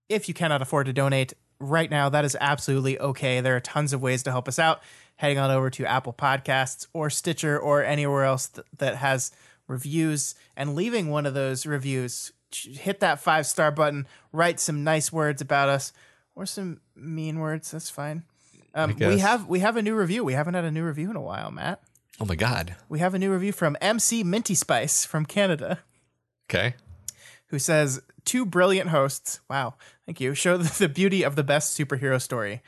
if 0.09 0.27
you 0.27 0.35
cannot 0.35 0.63
afford 0.63 0.87
to 0.87 0.93
donate, 0.93 1.35
right 1.61 1.89
now, 1.89 2.09
that 2.09 2.25
is 2.25 2.37
absolutely 2.41 2.99
okay. 2.99 3.41
There 3.41 3.55
are 3.55 3.61
tons 3.61 3.93
of 3.93 4.03
ways 4.03 4.25
to 4.25 4.33
help 4.33 4.49
us 4.49 4.59
out. 4.59 4.83
Heading 5.15 5.39
on 5.39 5.53
over 5.53 5.71
to 5.71 5.87
Apple 5.87 6.13
Podcasts 6.13 6.89
or 6.93 7.09
Stitcher 7.09 7.57
or 7.59 7.85
anywhere 7.85 8.25
else 8.25 8.49
th- 8.49 8.67
that 8.79 8.97
has 8.97 9.31
reviews 9.69 10.35
and 10.57 10.75
leaving 10.75 11.09
one 11.09 11.25
of 11.25 11.35
those 11.35 11.67
reviews. 11.67 12.33
Hit 12.53 12.99
that 12.99 13.21
five 13.21 13.47
star 13.47 13.71
button, 13.71 14.09
write 14.33 14.59
some 14.59 14.83
nice 14.83 15.13
words 15.13 15.41
about 15.41 15.69
us 15.69 15.93
or 16.35 16.47
some 16.47 16.81
mean 16.97 17.39
words. 17.39 17.71
That's 17.71 17.91
fine. 17.91 18.25
Um, 18.79 18.95
we 18.99 19.19
have 19.19 19.49
we 19.49 19.59
have 19.61 19.77
a 19.77 19.83
new 19.83 19.97
review. 19.97 20.23
We 20.25 20.35
haven't 20.35 20.55
had 20.55 20.65
a 20.65 20.71
new 20.71 20.85
review 20.85 21.11
in 21.11 21.17
a 21.17 21.21
while, 21.21 21.51
Matt. 21.51 21.81
Oh 22.21 22.25
my 22.25 22.35
God. 22.37 22.75
We 22.89 22.99
have 22.99 23.15
a 23.15 23.19
new 23.19 23.33
review 23.33 23.53
from 23.53 23.77
MC 23.81 24.23
Minty 24.25 24.55
Spice 24.55 25.05
from 25.05 25.25
Canada 25.25 25.81
Okay. 26.51 26.75
who 27.49 27.59
says 27.59 28.01
two 28.25 28.45
brilliant 28.45 28.91
hosts 28.91 29.41
wow 29.49 29.75
thank 30.07 30.21
you 30.21 30.35
show 30.35 30.57
the 30.59 30.89
beauty 30.89 31.23
of 31.23 31.35
the 31.37 31.45
best 31.45 31.79
superhero 31.79 32.21
story 32.21 32.63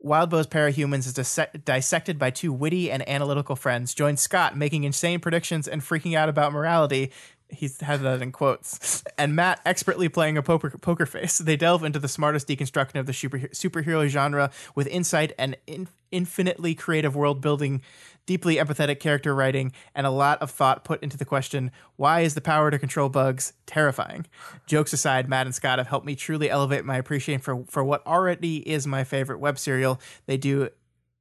Wild 0.00 0.32
wildbow's 0.32 0.46
parahumans 0.48 1.06
is 1.06 1.14
disse- 1.14 1.64
dissected 1.64 2.18
by 2.18 2.30
two 2.30 2.52
witty 2.52 2.90
and 2.90 3.08
analytical 3.08 3.54
friends 3.56 3.94
join 3.94 4.16
scott 4.16 4.56
making 4.56 4.84
insane 4.84 5.20
predictions 5.20 5.68
and 5.68 5.80
freaking 5.82 6.16
out 6.16 6.28
about 6.28 6.52
morality 6.52 7.12
he 7.52 7.68
has 7.80 8.00
that 8.00 8.22
in 8.22 8.32
quotes 8.32 9.02
and 9.18 9.36
matt 9.36 9.60
expertly 9.64 10.08
playing 10.08 10.36
a 10.36 10.42
poker, 10.42 10.70
poker 10.70 11.06
face 11.06 11.38
they 11.38 11.56
delve 11.56 11.84
into 11.84 11.98
the 11.98 12.08
smartest 12.08 12.48
deconstruction 12.48 12.98
of 12.98 13.06
the 13.06 13.12
super, 13.12 13.38
superhero 13.38 14.06
genre 14.08 14.50
with 14.74 14.86
insight 14.88 15.32
and 15.38 15.56
in, 15.66 15.88
infinitely 16.10 16.74
creative 16.74 17.16
world 17.16 17.40
building 17.40 17.82
deeply 18.26 18.56
empathetic 18.56 19.00
character 19.00 19.34
writing, 19.34 19.72
and 19.94 20.06
a 20.06 20.10
lot 20.10 20.40
of 20.40 20.50
thought 20.50 20.84
put 20.84 21.02
into 21.02 21.16
the 21.16 21.24
question 21.24 21.70
why 21.96 22.20
is 22.20 22.34
the 22.34 22.40
power 22.40 22.70
to 22.70 22.78
control 22.78 23.08
bugs 23.08 23.52
terrifying? 23.66 24.26
Jokes 24.66 24.92
aside, 24.92 25.28
Matt 25.28 25.46
and 25.46 25.54
Scott 25.54 25.78
have 25.78 25.88
helped 25.88 26.06
me 26.06 26.14
truly 26.14 26.50
elevate 26.50 26.84
my 26.84 26.96
appreciation 26.96 27.40
for, 27.40 27.64
for 27.68 27.82
what 27.84 28.06
already 28.06 28.58
is 28.68 28.86
my 28.86 29.04
favorite 29.04 29.40
web 29.40 29.58
serial. 29.58 30.00
They 30.26 30.36
do 30.36 30.68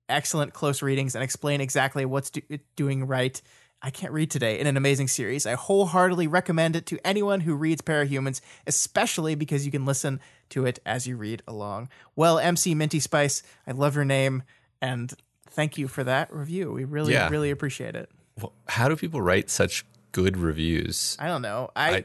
excellent 0.10 0.53
close 0.53 0.82
readings 0.82 1.16
and 1.16 1.24
explain 1.24 1.61
exactly 1.61 2.06
what's 2.06 2.30
do- 2.30 2.60
doing 2.76 3.08
right. 3.08 3.42
I 3.84 3.90
can't 3.90 4.14
read 4.14 4.30
today 4.30 4.60
in 4.60 4.68
an 4.68 4.77
amazing 4.77 5.08
series. 5.08 5.45
I 5.48 5.53
wholeheartedly 5.53 6.27
recommend 6.27 6.76
it 6.76 6.85
to 6.88 7.00
anyone 7.06 7.42
who 7.42 7.56
reads 7.56 7.82
Parahumans, 7.82 8.40
especially 8.68 9.34
because 9.35 9.66
you 9.66 9.72
can 9.72 9.85
listen 9.85 10.19
to 10.50 10.66
it 10.66 10.80
as 10.85 11.08
you 11.08 11.18
read 11.18 11.42
along. 11.48 11.90
Well, 12.16 12.38
MC 12.38 12.76
Minty 12.76 13.00
Spice, 13.00 13.42
I 13.66 13.72
love 13.72 13.95
your 13.95 14.06
name 14.06 14.43
and 14.82 15.11
thank 15.50 15.77
you 15.77 15.88
for 15.88 16.03
that 16.03 16.32
review. 16.34 16.72
We 16.72 16.84
really, 16.85 17.14
Yeah. 17.14 17.30
really 17.30 17.50
appreciate 17.50 17.95
it. 17.95 18.10
Well, 18.40 18.53
how 18.68 18.88
do 18.88 18.95
people 18.95 19.22
write 19.22 19.50
such 19.50 19.84
good 20.11 20.38
reviews? 20.38 21.18
I 21.19 21.27
don't 21.27 21.42
know. 21.42 21.72
I, 21.76 21.90
I- 21.98 22.03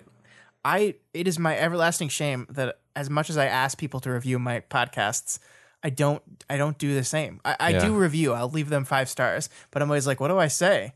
I, 0.68 0.94
it 1.14 1.28
is 1.28 1.38
my 1.38 1.56
everlasting 1.56 2.08
shame 2.08 2.44
that 2.50 2.80
as 2.96 3.08
much 3.08 3.30
as 3.30 3.36
I 3.38 3.46
ask 3.46 3.78
people 3.78 4.00
to 4.00 4.10
review 4.10 4.40
my 4.40 4.60
podcasts, 4.68 5.38
I 5.84 5.90
don't, 5.90 6.20
I 6.50 6.56
don't 6.56 6.76
do 6.76 6.92
the 6.92 7.04
same. 7.04 7.40
I, 7.44 7.56
I 7.60 7.68
Yeah. 7.70 7.84
do 7.86 7.94
review. 7.96 8.32
I'll 8.32 8.48
leave 8.50 8.68
them 8.68 8.84
five 8.84 9.08
stars, 9.08 9.48
but 9.70 9.80
I'm 9.80 9.88
always 9.88 10.08
like, 10.08 10.18
what 10.18 10.26
do 10.26 10.38
I 10.38 10.48
say? 10.48 10.92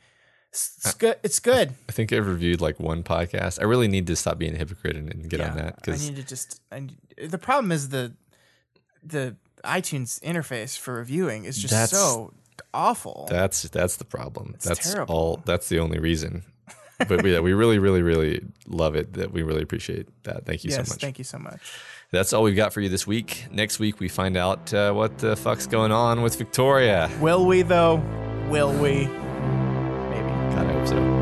It's, 0.50 0.76
it's 0.78 0.94
good. 0.94 1.16
It's 1.22 1.38
good. 1.38 1.74
I 1.88 1.92
think 1.92 2.12
I've 2.12 2.26
reviewed 2.26 2.60
like 2.60 2.80
one 2.80 3.04
podcast. 3.04 3.60
I 3.60 3.64
really 3.64 3.86
need 3.86 4.08
to 4.08 4.16
stop 4.16 4.36
being 4.36 4.54
a 4.54 4.58
hypocrite 4.58 4.96
and, 4.96 5.08
and 5.08 5.30
get 5.30 5.40
on 5.40 5.56
that 5.56 5.76
because 5.76 6.04
I 6.04 6.10
need 6.10 6.16
to 6.16 6.26
just. 6.26 6.60
I 6.72 6.88
the 7.24 7.38
problem 7.38 7.70
is 7.70 7.90
the, 7.90 8.12
the 9.02 9.36
iTunes 9.64 10.20
interface 10.20 10.76
for 10.76 10.94
reviewing 10.94 11.44
is 11.44 11.56
just 11.56 11.90
so 11.90 12.32
awful. 12.74 13.26
that's 13.30 13.62
that's 13.62 13.96
the 13.96 14.04
problem. 14.04 14.56
that's 14.62 14.92
terrible. 14.92 15.14
all. 15.14 15.42
That's 15.44 15.68
the 15.68 15.78
only 15.78 16.00
reason. 16.00 16.42
but 17.08 17.24
yeah, 17.24 17.40
we 17.40 17.52
really, 17.52 17.78
really, 17.78 18.02
really 18.02 18.44
love 18.66 18.96
it. 18.96 19.14
That 19.14 19.32
we 19.32 19.42
really 19.42 19.62
appreciate 19.62 20.08
that. 20.24 20.46
Thank 20.46 20.64
you 20.64 20.70
yes, 20.70 20.88
so 20.88 20.92
much. 20.92 21.00
thank 21.00 21.18
you 21.18 21.24
so 21.24 21.38
much. 21.38 21.60
That's 22.10 22.32
all 22.32 22.42
we've 22.42 22.56
got 22.56 22.72
for 22.72 22.80
you 22.80 22.88
this 22.88 23.06
week. 23.06 23.46
Next 23.52 23.78
week 23.78 24.00
we 24.00 24.08
find 24.08 24.36
out 24.36 24.74
uh, 24.74 24.92
what 24.92 25.18
the 25.18 25.36
fuck's 25.36 25.68
going 25.68 25.92
on 25.92 26.22
with 26.22 26.36
Victoria. 26.36 27.08
Will 27.20 27.46
we 27.46 27.62
though? 27.62 28.02
Will 28.48 28.72
we? 28.72 29.08
I 30.56 30.64
hope 30.64 30.88
so. 30.88 31.19